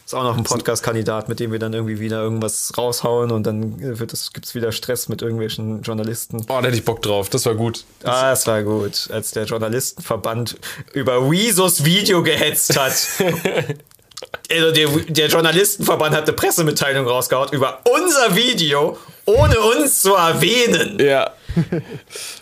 Ist 0.04 0.14
auch 0.14 0.22
noch 0.22 0.36
ein 0.36 0.44
Podcast-Kandidat, 0.44 1.30
mit 1.30 1.40
dem 1.40 1.50
wir 1.50 1.58
dann 1.58 1.72
irgendwie 1.72 1.98
wieder 1.98 2.20
irgendwas 2.20 2.72
raushauen 2.76 3.30
und 3.30 3.46
dann 3.46 3.80
wird 3.80 4.12
es, 4.12 4.34
gibt's 4.34 4.54
wieder 4.54 4.70
Stress 4.70 5.08
mit 5.08 5.22
irgendwelchen 5.22 5.80
Journalisten. 5.80 6.42
Oh, 6.42 6.60
da 6.60 6.62
hätte 6.62 6.76
ich 6.76 6.84
Bock 6.84 7.00
drauf. 7.00 7.30
Das 7.30 7.46
war 7.46 7.54
gut. 7.54 7.84
Ah, 8.02 8.30
das 8.30 8.46
war 8.46 8.62
gut, 8.62 9.08
als 9.10 9.30
der 9.30 9.44
Journalistenverband 9.44 10.58
über 10.92 11.30
Wiesos 11.30 11.84
Video 11.86 12.22
gehetzt 12.22 12.78
hat. 12.78 12.92
also 14.50 14.72
der, 14.72 14.88
der 15.08 15.28
Journalistenverband 15.28 16.14
hat 16.14 16.24
eine 16.24 16.34
Pressemitteilung 16.34 17.06
rausgehauen 17.06 17.48
über 17.52 17.80
unser 17.90 18.36
Video, 18.36 18.98
ohne 19.26 19.58
uns 19.60 20.02
zu 20.02 20.14
erwähnen. 20.14 20.98
Ja. 20.98 21.32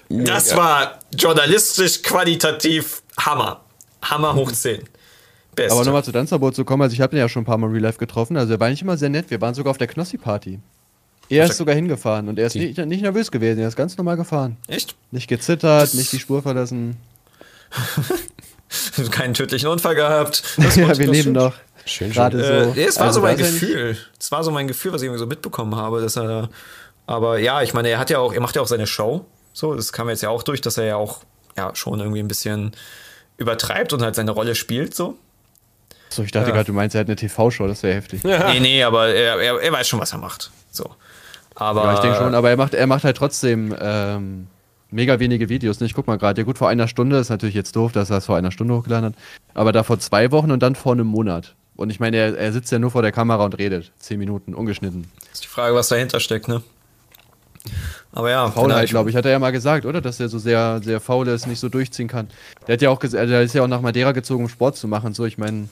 Das 0.09 0.57
war 0.57 0.99
journalistisch 1.15 2.03
qualitativ 2.03 3.03
Hammer. 3.19 3.61
Hammer 4.03 4.35
hoch 4.35 4.51
10. 4.51 4.83
Beste. 5.55 5.73
Aber 5.73 5.85
nochmal 5.85 6.03
zu 6.03 6.13
Dancerbot 6.13 6.55
zu 6.55 6.65
kommen, 6.65 6.83
also 6.83 6.95
ich 6.95 7.01
habe 7.01 7.15
ihn 7.15 7.19
ja 7.19 7.29
schon 7.29 7.43
ein 7.43 7.47
paar 7.47 7.59
Mal 7.59 7.71
real 7.71 7.83
life 7.83 7.99
getroffen, 7.99 8.39
also 8.39 8.55
er 8.55 8.61
war 8.61 8.71
nicht 8.71 8.81
immer 8.81 8.97
sehr 8.97 9.11
nett, 9.11 9.31
wir 9.31 9.41
waren 9.41 9.53
sogar 9.55 9.71
auf 9.71 9.79
der 9.79 9.87
Knossi-Party. 9.87 10.61
Er 11.29 11.47
ist 11.47 11.57
sogar 11.57 11.75
hingefahren 11.75 12.29
und 12.29 12.39
er 12.39 12.47
ist 12.47 12.57
nicht, 12.57 12.79
nicht 12.79 13.03
nervös 13.03 13.31
gewesen, 13.31 13.61
er 13.61 13.69
ist 13.69 13.77
ganz 13.77 13.97
normal 13.97 14.17
gefahren. 14.17 14.57
Echt? 14.67 14.97
Nicht 15.11 15.29
gezittert, 15.29 15.95
nicht 15.95 16.13
die 16.13 16.19
Spur 16.19 16.43
verlassen. 16.43 16.97
Keinen 19.11 19.35
tödlichen 19.35 19.69
Unfall 19.69 19.95
gehabt. 19.95 20.43
Das 20.57 20.77
ja, 20.77 20.97
wir 20.99 21.07
leben 21.07 21.33
noch. 21.33 21.55
Schön, 21.87 22.13
Gerade 22.13 22.43
schön. 22.43 22.65
so. 22.65 22.71
Äh, 22.71 22.75
nee, 22.75 22.85
es 22.85 22.97
war 22.99 23.07
Also 23.07 23.21
so 23.21 23.27
mein 23.27 23.37
Gefühl. 23.37 23.97
Es 24.19 24.31
war 24.33 24.45
so 24.45 24.51
mein 24.51 24.69
Gefühl, 24.69 24.93
was 24.93 25.03
ich 25.03 25.07
irgendwie 25.07 25.19
so 25.21 25.27
mitbekommen 25.27 25.75
habe, 25.77 26.01
dass 26.01 26.17
er. 26.17 26.49
Aber 27.07 27.39
ja, 27.39 27.63
ich 27.63 27.75
meine, 27.75 27.89
er 27.89 27.99
hat 27.99 28.11
ja 28.11 28.19
auch, 28.19 28.33
er 28.33 28.41
macht 28.41 28.55
ja 28.57 28.63
auch 28.63 28.67
seine 28.69 28.87
Show. 28.87 29.25
So, 29.53 29.75
das 29.75 29.93
kam 29.93 30.09
jetzt 30.09 30.23
ja 30.23 30.29
auch 30.31 30.43
durch, 30.43 30.61
dass 30.61 30.79
er 30.79 30.85
ja 30.85 30.97
auch 30.97 31.23
ja 31.57 31.75
schon 31.75 31.99
irgendwie 32.01 32.21
ein 32.21 32.29
bisschen 32.29 32.73
übertreibt 33.37 33.93
und 33.93 34.03
halt 34.03 34.15
seine 34.15 34.31
Rolle 34.31 34.55
spielt. 34.55 34.95
So. 34.95 35.17
So, 36.09 36.23
ich 36.23 36.31
dachte 36.31 36.49
Ja. 36.51 36.55
gerade, 36.55 36.67
du 36.67 36.73
meinst, 36.73 36.95
er 36.95 37.01
hat 37.01 37.09
eine 37.09 37.17
TV-Show, 37.17 37.67
das 37.67 37.83
wäre 37.83 37.95
heftig. 37.95 38.23
Nee, 38.25 38.61
nee, 38.61 38.83
aber 38.85 39.09
er, 39.09 39.41
er, 39.41 39.61
er 39.61 39.73
weiß 39.73 39.89
schon, 39.89 39.99
was 40.01 40.13
er 40.13 40.19
macht. 40.19 40.51
So. 40.71 40.91
Aber 41.55 41.85
Ja, 41.85 41.95
ich 41.95 42.01
denke 42.01 42.17
schon, 42.19 42.35
aber 42.35 42.51
er 42.51 42.57
macht, 42.57 42.75
er 42.75 42.87
macht 42.87 43.05
halt 43.05 43.17
trotzdem 43.17 43.75
ähm, 43.79 44.47
mega 44.91 45.19
wenige 45.19 45.49
Videos. 45.49 45.81
Ne? 45.81 45.87
Ich 45.87 45.95
guck 45.95 46.07
mal 46.07 46.17
gerade, 46.19 46.41
ja 46.41 46.45
gut, 46.45 46.59
vor 46.59 46.69
einer 46.69 46.87
Stunde, 46.89 47.17
ist 47.19 47.29
natürlich 47.31 47.55
jetzt 47.55 47.75
doof, 47.77 47.93
dass 47.93 48.11
er 48.11 48.19
es 48.19 48.27
vor 48.27 48.37
einer 48.37 48.51
Stunde 48.53 48.75
hochgeladen 48.75 49.07
hat, 49.07 49.15
aber 49.55 49.73
da 49.73 49.83
vor 49.83 49.99
zwei 49.99 50.31
Wochen 50.31 50.51
und 50.51 50.63
dann 50.63 50.75
vor 50.77 50.93
einem 50.93 51.07
Monat. 51.07 51.55
Und 51.77 51.91
ich 51.91 52.01
meine, 52.01 52.17
er, 52.17 52.37
er 52.37 52.53
sitzt 52.53 52.71
ja 52.71 52.79
nur 52.79 52.91
vor 52.91 53.03
der 53.03 53.13
Kamera 53.13 53.45
und 53.45 53.59
redet. 53.59 53.93
Zehn 53.99 54.19
Minuten, 54.19 54.55
ungeschnitten. 54.55 55.07
ist 55.33 55.45
die 55.45 55.49
Frage, 55.49 55.75
was 55.75 55.89
dahinter 55.89 56.21
steckt, 56.21 56.49
ne? 56.49 56.63
Aber 58.13 58.31
ja, 58.31 58.51
Faulheit, 58.51 58.91
glaube 58.91 59.09
ich, 59.09 59.17
hat 59.17 59.25
er 59.25 59.31
ja 59.31 59.39
mal 59.39 59.53
gesagt, 59.53 59.87
oder? 59.87 60.01
Dass 60.01 60.21
er 60.21 60.29
so 60.29 60.39
sehr, 60.39 60.81
sehr 60.83 61.01
faul 61.01 61.29
ist, 61.29 61.47
nicht 61.47 61.61
so 61.61 61.69
durchziehen 61.69 62.09
kann. 62.09 62.29
Der 62.67 62.75
hat 62.75 62.83
ja 62.83 62.91
auch 62.91 62.99
gesagt, 62.99 63.29
der 63.29 63.43
ist 63.43 63.55
ja 63.55 63.63
auch 63.63 63.69
nach 63.69 63.81
Madeira 63.81 64.13
gezogen, 64.13 64.45
um 64.45 64.49
Sport 64.51 64.77
zu 64.77 64.87
machen. 64.87 65.15
So, 65.15 65.25
ich 65.25 65.39
meine, 65.39 65.69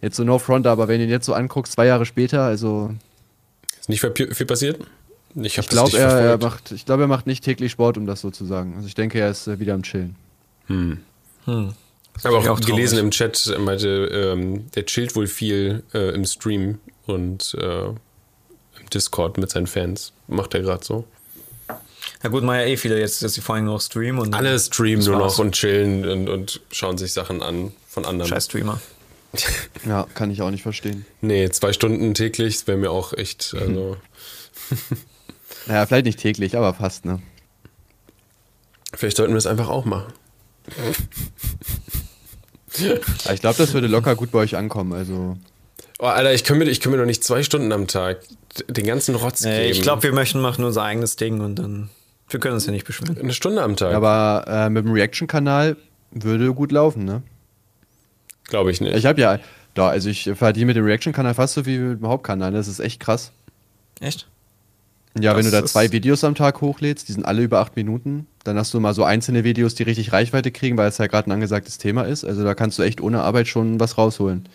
jetzt 0.00 0.16
so 0.16 0.24
no 0.24 0.38
front, 0.38 0.66
aber 0.66 0.86
wenn 0.86 0.98
du 0.98 1.04
ihn 1.04 1.10
jetzt 1.10 1.26
so 1.26 1.34
anguckst, 1.34 1.72
zwei 1.72 1.86
Jahre 1.86 2.06
später, 2.06 2.42
also 2.42 2.94
Ist 3.80 3.88
nicht 3.88 4.00
viel 4.00 4.34
viel 4.34 4.46
passiert? 4.46 4.80
Ich, 5.34 5.58
ich 5.58 5.68
glaube, 5.68 5.96
er, 5.96 6.10
er 6.10 6.38
macht, 6.38 6.72
ich 6.72 6.84
glaube, 6.84 7.04
er 7.04 7.08
macht 7.08 7.26
nicht 7.26 7.44
täglich 7.44 7.72
Sport, 7.72 7.96
um 7.96 8.06
das 8.06 8.20
so 8.20 8.30
zu 8.30 8.44
sagen. 8.44 8.74
Also 8.76 8.86
ich 8.86 8.94
denke, 8.94 9.20
er 9.20 9.30
ist 9.30 9.46
äh, 9.46 9.60
wieder 9.60 9.74
am 9.74 9.82
Chillen. 9.82 10.16
Aber 12.22 12.38
auch, 12.38 12.48
auch 12.48 12.60
gelesen 12.60 12.98
im 12.98 13.10
Chat, 13.10 13.46
er 13.46 13.58
meinte, 13.58 13.88
ähm, 13.88 14.70
der 14.72 14.86
chillt 14.86 15.16
wohl 15.16 15.26
viel 15.26 15.82
äh, 15.94 16.14
im 16.14 16.24
Stream 16.24 16.78
und 17.06 17.54
äh, 17.58 17.86
im 17.86 17.96
Discord 18.92 19.38
mit 19.38 19.50
seinen 19.50 19.66
Fans. 19.66 20.12
Macht 20.26 20.54
er 20.54 20.60
gerade 20.60 20.84
so. 20.84 21.04
Ja 22.22 22.28
gut, 22.28 22.42
mal 22.42 22.60
ja 22.60 22.66
eh 22.66 22.76
viele 22.76 22.98
jetzt, 22.98 23.22
dass 23.22 23.34
sie 23.34 23.40
vor 23.40 23.54
allem 23.54 23.64
nur 23.64 23.74
noch 23.74 23.80
streamen 23.80 24.20
und 24.20 24.34
Alle 24.34 24.58
streamen 24.58 25.04
nur 25.04 25.18
noch 25.18 25.38
und 25.38 25.52
chillen 25.52 26.06
und, 26.08 26.28
und 26.28 26.60
schauen 26.70 26.98
sich 26.98 27.12
Sachen 27.12 27.42
an 27.42 27.72
von 27.88 28.04
anderen. 28.04 28.28
scheiß 28.28 28.46
Streamer. 28.46 28.80
Ja, 29.86 30.08
kann 30.14 30.32
ich 30.32 30.42
auch 30.42 30.50
nicht 30.50 30.64
verstehen. 30.64 31.06
Nee, 31.20 31.48
zwei 31.50 31.72
Stunden 31.72 32.14
täglich 32.14 32.56
das 32.58 32.66
wäre 32.66 32.76
mir 32.76 32.90
auch 32.90 33.12
echt. 33.12 33.54
Also, 33.58 33.96
Naja, 35.66 35.86
vielleicht 35.86 36.06
nicht 36.06 36.18
täglich, 36.18 36.56
aber 36.56 36.74
fast, 36.74 37.04
ne? 37.04 37.22
vielleicht 38.92 39.16
sollten 39.16 39.32
wir 39.34 39.38
es 39.38 39.46
einfach 39.46 39.68
auch 39.68 39.84
machen. 39.84 40.12
Ich 42.74 43.40
glaube, 43.40 43.56
das 43.58 43.72
würde 43.74 43.86
locker 43.88 44.14
gut 44.16 44.30
bei 44.30 44.38
euch 44.40 44.56
ankommen. 44.56 44.92
Also, 44.92 45.36
Oh, 45.98 46.06
Alter, 46.06 46.32
ich 46.32 46.44
kann, 46.44 46.56
mir, 46.56 46.64
ich 46.64 46.80
kann 46.80 46.92
mir 46.92 46.98
doch 46.98 47.04
nicht 47.04 47.22
zwei 47.22 47.42
Stunden 47.42 47.70
am 47.72 47.86
Tag 47.86 48.20
den 48.68 48.86
ganzen 48.86 49.14
Rotz 49.16 49.42
Nee, 49.42 49.58
geben. 49.64 49.72
ich 49.72 49.82
glaube, 49.82 50.02
wir 50.02 50.12
möchten 50.12 50.40
machen 50.40 50.64
unser 50.64 50.82
eigenes 50.82 51.16
Ding 51.16 51.40
und 51.40 51.56
dann. 51.56 51.90
Wir 52.30 52.40
können 52.40 52.54
uns 52.54 52.64
ja 52.64 52.72
nicht 52.72 52.86
beschweren. 52.86 53.18
Eine 53.18 53.32
Stunde 53.34 53.62
am 53.62 53.76
Tag. 53.76 53.92
aber 53.94 54.44
äh, 54.46 54.70
mit 54.70 54.84
dem 54.84 54.92
Reaction-Kanal 54.92 55.76
Würde 56.12 56.54
gut 56.54 56.72
laufen, 56.72 57.04
ne? 57.04 57.22
Glaube 58.44 58.70
ich 58.70 58.80
nicht. 58.80 58.94
Ich 58.96 59.04
habe 59.04 59.20
ja, 59.20 59.38
da, 59.74 59.88
also 59.88 60.08
ich 60.08 60.30
verdiene 60.34 60.66
mit 60.66 60.76
dem 60.76 60.84
Reaction-Kanal 60.84 61.34
fast 61.34 61.54
so 61.54 61.66
wie 61.66 61.76
mit 61.78 62.00
dem 62.00 62.08
Hauptkanal. 62.08 62.52
Das 62.52 62.66
ist 62.68 62.80
echt 62.80 62.98
krass. 63.00 63.30
Echt? 64.00 64.26
Ja, 65.18 65.36
wenn 65.36 65.42
Das 65.44 65.52
du 65.52 65.60
da 65.60 65.66
zwei 65.66 65.92
Videos 65.92 66.24
am 66.24 66.34
Tag 66.34 66.60
hochlädst, 66.60 67.08
die 67.08 67.12
sind 67.12 67.24
alle 67.26 67.42
über 67.42 67.58
acht 67.60 67.76
Minuten, 67.76 68.26
dann 68.44 68.56
hast 68.58 68.72
du 68.74 68.80
mal 68.80 68.94
so 68.94 69.04
einzelne 69.04 69.44
Videos, 69.44 69.74
die 69.74 69.82
richtig 69.82 70.12
Reichweite 70.12 70.50
kriegen, 70.50 70.76
weil 70.76 70.88
es 70.88 70.98
ja 70.98 71.06
gerade 71.06 71.28
ein 71.28 71.32
angesagtes 71.32 71.78
Thema 71.78 72.02
ist. 72.04 72.24
Also 72.24 72.42
da 72.44 72.54
kannst 72.54 72.78
du 72.78 72.82
echt 72.82 73.00
ohne 73.00 73.22
Arbeit 73.22 73.48
schon 73.48 73.78
was 73.80 73.98
rausholen. 73.98 74.48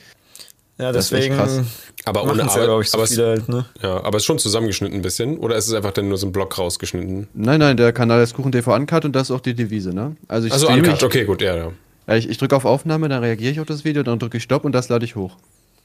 Ja, 0.78 0.92
Das 0.92 1.06
ist 1.06 1.12
echt 1.14 1.30
deswegen 1.30 1.36
krass. 1.38 1.62
aber 2.04 2.24
ohne 2.24 2.40
ja, 2.40 2.48
Arbeit. 2.50 2.64
glaube 2.66 2.82
ich, 2.84 2.90
so 2.90 2.98
aber, 2.98 3.06
es, 3.06 3.18
halt, 3.18 3.48
ne? 3.48 3.66
ja, 3.82 4.04
aber 4.04 4.18
es 4.18 4.24
ist 4.24 4.26
schon 4.26 4.40
zusammengeschnitten 4.40 4.98
ein 5.00 5.02
bisschen. 5.02 5.38
Oder 5.38 5.56
ist 5.56 5.68
es 5.68 5.74
einfach 5.74 5.92
dann 5.94 6.10
nur 6.10 6.18
so 6.18 6.28
ein 6.28 6.34
Block 6.34 6.58
rausgeschnitten? 6.58 7.28
Nein, 7.34 7.60
nein, 7.60 7.78
der 7.78 7.94
Kanal 7.94 8.22
ist 8.22 8.34
KuchenTV 8.36 8.68
Uncut 8.74 9.06
und 9.06 9.14
das 9.16 9.30
ist 9.30 9.32
auch 9.32 9.40
die 9.40 9.54
Devise, 9.54 9.94
ne? 9.94 10.18
Also 10.28 10.48
ich 10.48 10.54
Also 10.54 10.66
streame, 10.66 10.82
uncut, 10.84 11.04
okay, 11.04 11.24
gut, 11.24 11.42
ja, 11.42 11.56
ja. 11.56 11.72
ja, 12.08 12.16
ich, 12.16 12.28
ich 12.30 12.38
drücke 12.38 12.56
auf 12.58 12.66
Aufnahme, 12.66 13.08
dann 13.08 13.24
reagiere 13.24 13.52
ich 13.54 13.60
auf 13.62 13.68
das 13.68 13.86
Video, 13.86 14.04
dann 14.04 14.20
drücke 14.20 14.36
ich 14.38 14.44
Stopp 14.44 14.66
und 14.66 14.74
das 14.74 14.90
lade 14.90 15.06
ich 15.06 15.16
hoch. 15.16 15.38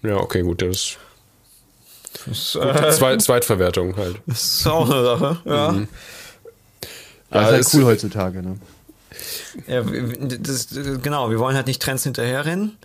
Ja, 0.03 0.17
okay, 0.17 0.43
gut, 0.43 0.61
das 0.63 0.97
Das, 2.27 2.57
ist 2.57 2.57
äh, 2.57 2.91
Zweit, 2.91 3.23
Zweitverwertung 3.23 3.97
halt. 3.97 4.17
das 4.27 4.43
ist 4.43 4.67
auch 4.67 4.91
eine 4.91 5.05
Sache. 5.05 5.39
Ja. 5.45 5.73
Mhm. 5.73 5.89
Das 7.31 7.51
Ja, 7.51 7.57
ist 7.57 7.73
halt 7.73 7.75
cool 7.83 7.85
heutzutage, 7.91 8.43
ne? 8.43 8.59
ja 9.67 9.83
das, 9.83 10.69
genau, 11.03 11.31
wir 11.31 11.39
wollen 11.39 11.57
halt 11.57 11.67
nicht 11.67 11.83
Trends 11.83 12.05
hinterherrennen. 12.05 12.77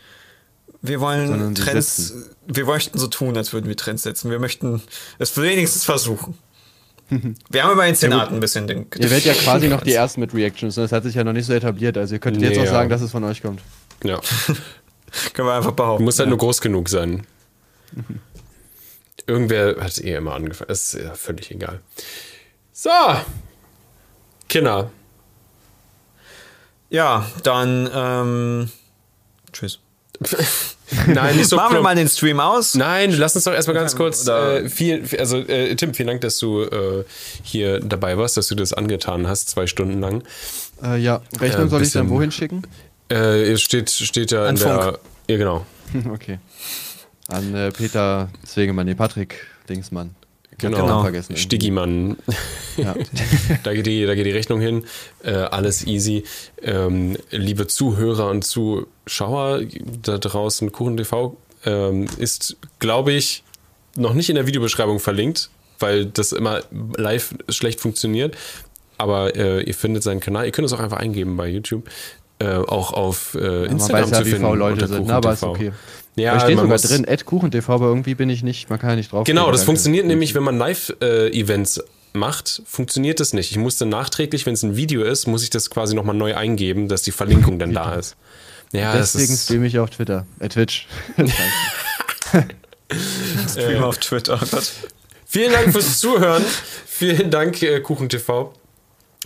Wir 0.82 1.00
wollen 1.00 1.56
Trends, 1.56 1.96
setzen. 1.98 2.26
wir 2.48 2.66
möchten 2.66 2.98
so 3.00 3.08
tun, 3.08 3.36
als 3.38 3.54
würden 3.54 3.68
wir 3.68 3.76
Trends 3.78 4.04
setzen. 4.04 4.30
Wir 4.30 4.40
möchten 4.40 4.82
es 5.20 5.36
wenigstens 5.38 5.84
versuchen. 5.86 6.38
Wir 7.52 7.64
haben 7.64 7.74
über 7.74 7.86
den 7.86 7.94
Senat 7.94 8.32
ein 8.32 8.40
bisschen 8.40 8.66
den. 8.68 8.88
Ihr 8.98 9.12
werdet 9.12 9.26
ja 9.26 9.34
quasi 9.44 9.68
noch 9.68 9.82
die 9.82 9.94
Ersten 9.94 10.22
mit 10.22 10.34
Reactions, 10.34 10.76
ne? 10.76 10.84
das 10.84 10.92
hat 10.92 11.04
sich 11.04 11.14
ja 11.14 11.24
noch 11.24 11.34
nicht 11.34 11.46
so 11.46 11.54
etabliert. 11.54 11.98
Also 12.00 12.16
ihr 12.16 12.20
könntet 12.20 12.42
jetzt 12.42 12.54
Nee, 12.56 12.62
auch 12.62 12.66
ja. 12.66 12.72
sagen, 12.72 12.90
dass 12.90 13.02
es 13.02 13.12
von 13.12 13.24
euch 13.24 13.44
kommt. 13.44 13.62
Ja. 14.04 14.20
Können 15.34 15.48
wir 15.48 15.54
einfach 15.54 15.70
Du 15.70 15.76
behaupten. 15.76 16.04
musst 16.04 16.18
halt 16.18 16.30
nur 16.30 16.40
groß 16.40 16.62
genug 16.62 16.90
sein. 16.90 17.26
Irgendwer 19.28 19.76
hat 19.80 19.90
es 19.92 20.00
eh 20.04 20.16
immer 20.16 20.34
angefangen. 20.34 20.68
Das 20.68 20.94
ist 20.94 21.02
ja 21.04 21.14
völlig 21.14 21.52
egal. 21.52 21.80
So. 22.74 22.90
Kinder. 24.48 24.92
Ja, 26.90 27.26
dann 27.44 27.90
ähm, 27.94 28.70
tschüss. 29.52 29.80
Nein, 31.08 31.36
nicht 31.36 31.50
so 31.50 31.56
Machen 31.56 31.76
wir 31.76 31.82
mal 31.82 31.96
den 31.96 32.08
Stream 32.08 32.40
aus. 32.40 32.76
Nein, 32.76 33.12
lass 33.12 33.36
uns 33.36 33.46
doch 33.46 33.54
erstmal 33.54 33.76
ganz 33.76 33.96
kurz. 33.96 34.28
Äh, 34.28 34.70
viel, 34.70 35.04
also, 35.18 35.38
äh, 35.40 35.76
Tim, 35.76 35.94
vielen 35.94 36.08
Dank, 36.08 36.22
dass 36.22 36.38
du 36.38 36.62
äh, 36.62 37.04
hier 37.44 37.80
dabei 37.80 38.18
warst, 38.18 38.38
dass 38.38 38.48
du 38.48 38.56
das 38.56 38.72
angetan 38.72 39.28
hast, 39.28 39.50
zwei 39.50 39.68
Stunden 39.68 40.00
lang. 40.00 40.24
Äh, 40.84 40.98
ja, 41.00 41.22
Rechnung 41.40 41.68
Äh, 41.68 41.70
soll 41.70 41.82
ich 41.82 41.92
dann 41.92 42.10
wohin 42.10 42.32
schicken? 42.32 42.64
Äh, 43.12 43.52
es 43.52 43.62
steht, 43.62 43.90
steht 43.90 44.32
ja 44.32 44.46
An 44.46 44.56
in 44.56 44.62
der. 44.62 44.82
Funk. 44.82 45.00
Ja, 45.28 45.38
genau. 45.38 45.66
okay. 46.14 46.40
An 47.28 47.56
äh, 47.56 47.72
Peter 47.72 48.30
Zwegemann, 48.46 48.86
nee, 48.86 48.96
Patrick 48.96 49.48
Dingsmann. 49.68 50.16
Genau. 50.58 50.88
Namen 50.88 51.04
vergessen. 51.04 51.38
Stiggimann. 51.38 52.18
Ja. 52.78 52.96
da, 53.64 53.74
geht 53.74 53.86
die, 53.86 54.06
da 54.06 54.16
geht 54.16 54.26
die 54.26 54.32
Rechnung 54.32 54.60
hin. 54.60 54.86
Äh, 55.24 55.32
alles 55.32 55.86
easy. 55.86 56.24
Ähm, 56.62 57.18
liebe 57.32 57.68
Zuhörer 57.68 58.30
und 58.30 58.44
Zuschauer 58.44 59.62
da 60.02 60.18
draußen, 60.18 60.72
KuchenTV 60.72 61.36
ähm, 61.66 62.08
ist, 62.18 62.58
glaube 62.80 63.14
ich, 63.14 63.44
noch 63.96 64.14
nicht 64.14 64.30
in 64.30 64.36
der 64.36 64.48
Videobeschreibung 64.48 65.00
verlinkt, 65.00 65.50
weil 65.80 66.06
das 66.06 66.32
immer 66.32 66.62
live 66.96 67.36
schlecht 67.50 67.80
funktioniert. 67.80 68.36
Aber 68.98 69.36
äh, 69.36 69.62
ihr 69.62 69.74
findet 69.74 70.04
seinen 70.04 70.20
Kanal. 70.20 70.46
Ihr 70.46 70.52
könnt 70.52 70.66
es 70.66 70.74
auch 70.74 70.80
einfach 70.80 70.98
eingeben 70.98 71.36
bei 71.36 71.48
YouTube. 71.48 71.90
Äh, 72.40 72.56
auch 72.56 72.94
auf 72.94 73.36
äh, 73.36 73.40
Man 73.40 73.72
Instagram 73.72 74.04
weiß 74.04 74.12
ja, 74.12 74.18
zu 74.18 74.26
wie 74.26 74.30
finden. 74.32 74.46
faul 74.46 74.58
Leute 74.58 74.74
unter 74.74 74.88
sind, 74.88 75.08
ne, 75.08 75.14
aber 75.14 75.34
ist 75.34 75.44
okay. 75.44 75.72
Ja, 76.16 76.36
da 76.36 76.40
steht 76.42 76.58
sogar 76.58 76.78
drin, 76.78 77.04
Ed 77.06 77.26
KuchenTV, 77.26 77.70
aber 77.70 77.88
irgendwie 77.88 78.16
bin 78.16 78.30
ich 78.30 78.42
nicht, 78.42 78.70
man 78.70 78.80
kann 78.80 78.92
ja 78.92 78.96
nicht 78.96 79.12
drauf. 79.12 79.26
Genau, 79.26 79.52
das 79.52 79.64
funktioniert 79.64 80.06
nämlich, 80.06 80.34
wenn 80.34 80.44
man 80.44 80.58
Live-Events 80.58 81.84
macht, 82.14 82.62
funktioniert 82.66 83.20
das 83.20 83.34
nicht. 83.34 83.52
Ich 83.52 83.58
musste 83.58 83.86
nachträglich, 83.86 84.46
wenn 84.46 84.54
es 84.54 84.64
ein 84.64 84.78
Video 84.78 85.04
ist, 85.04 85.28
muss 85.28 85.44
ich 85.44 85.50
das 85.50 85.70
quasi 85.70 85.94
nochmal 85.94 86.16
neu 86.16 86.36
eingeben, 86.36 86.88
dass 86.88 87.02
die 87.02 87.12
Verlinkung 87.12 87.60
dann 87.60 87.74
da 87.74 87.96
ist. 88.00 88.16
Ja, 88.72 88.94
Deswegen 88.94 89.36
streame 89.36 89.68
ich 89.68 89.78
auf 89.80 89.90
Twitter, 89.90 90.26
äh, 90.40 90.50
Twitch. 90.50 90.88
Stream 93.50 93.84
auf 93.84 93.98
Twitter. 93.98 94.40
Oh. 94.42 94.60
Vielen 95.26 95.52
Dank 95.52 95.72
fürs 95.72 96.00
Zuhören. 96.00 96.44
Vielen 96.86 97.30
Dank, 97.32 97.62
äh, 97.62 97.80
KuchenTV. 97.82 98.54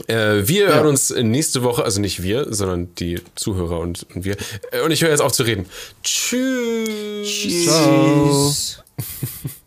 Äh, 0.08 0.48
wir 0.48 0.68
hören 0.68 0.88
uns 0.88 1.10
nächste 1.10 1.64
Woche, 1.64 1.84
also 1.84 2.02
nicht 2.02 2.24
wir, 2.24 2.54
sondern 2.54 2.94
die 2.96 3.20
Zuhörer 3.36 3.80
und, 3.80 4.06
und 4.16 4.26
wir. 4.26 4.38
Äh, 4.72 4.82
und 4.82 4.92
ich 4.92 5.02
höre 5.02 5.10
jetzt 5.10 5.22
auf 5.22 5.32
zu 5.32 5.44
reden. 5.44 5.66
Tschüss. 6.04 7.66
Ciao. 7.66 8.54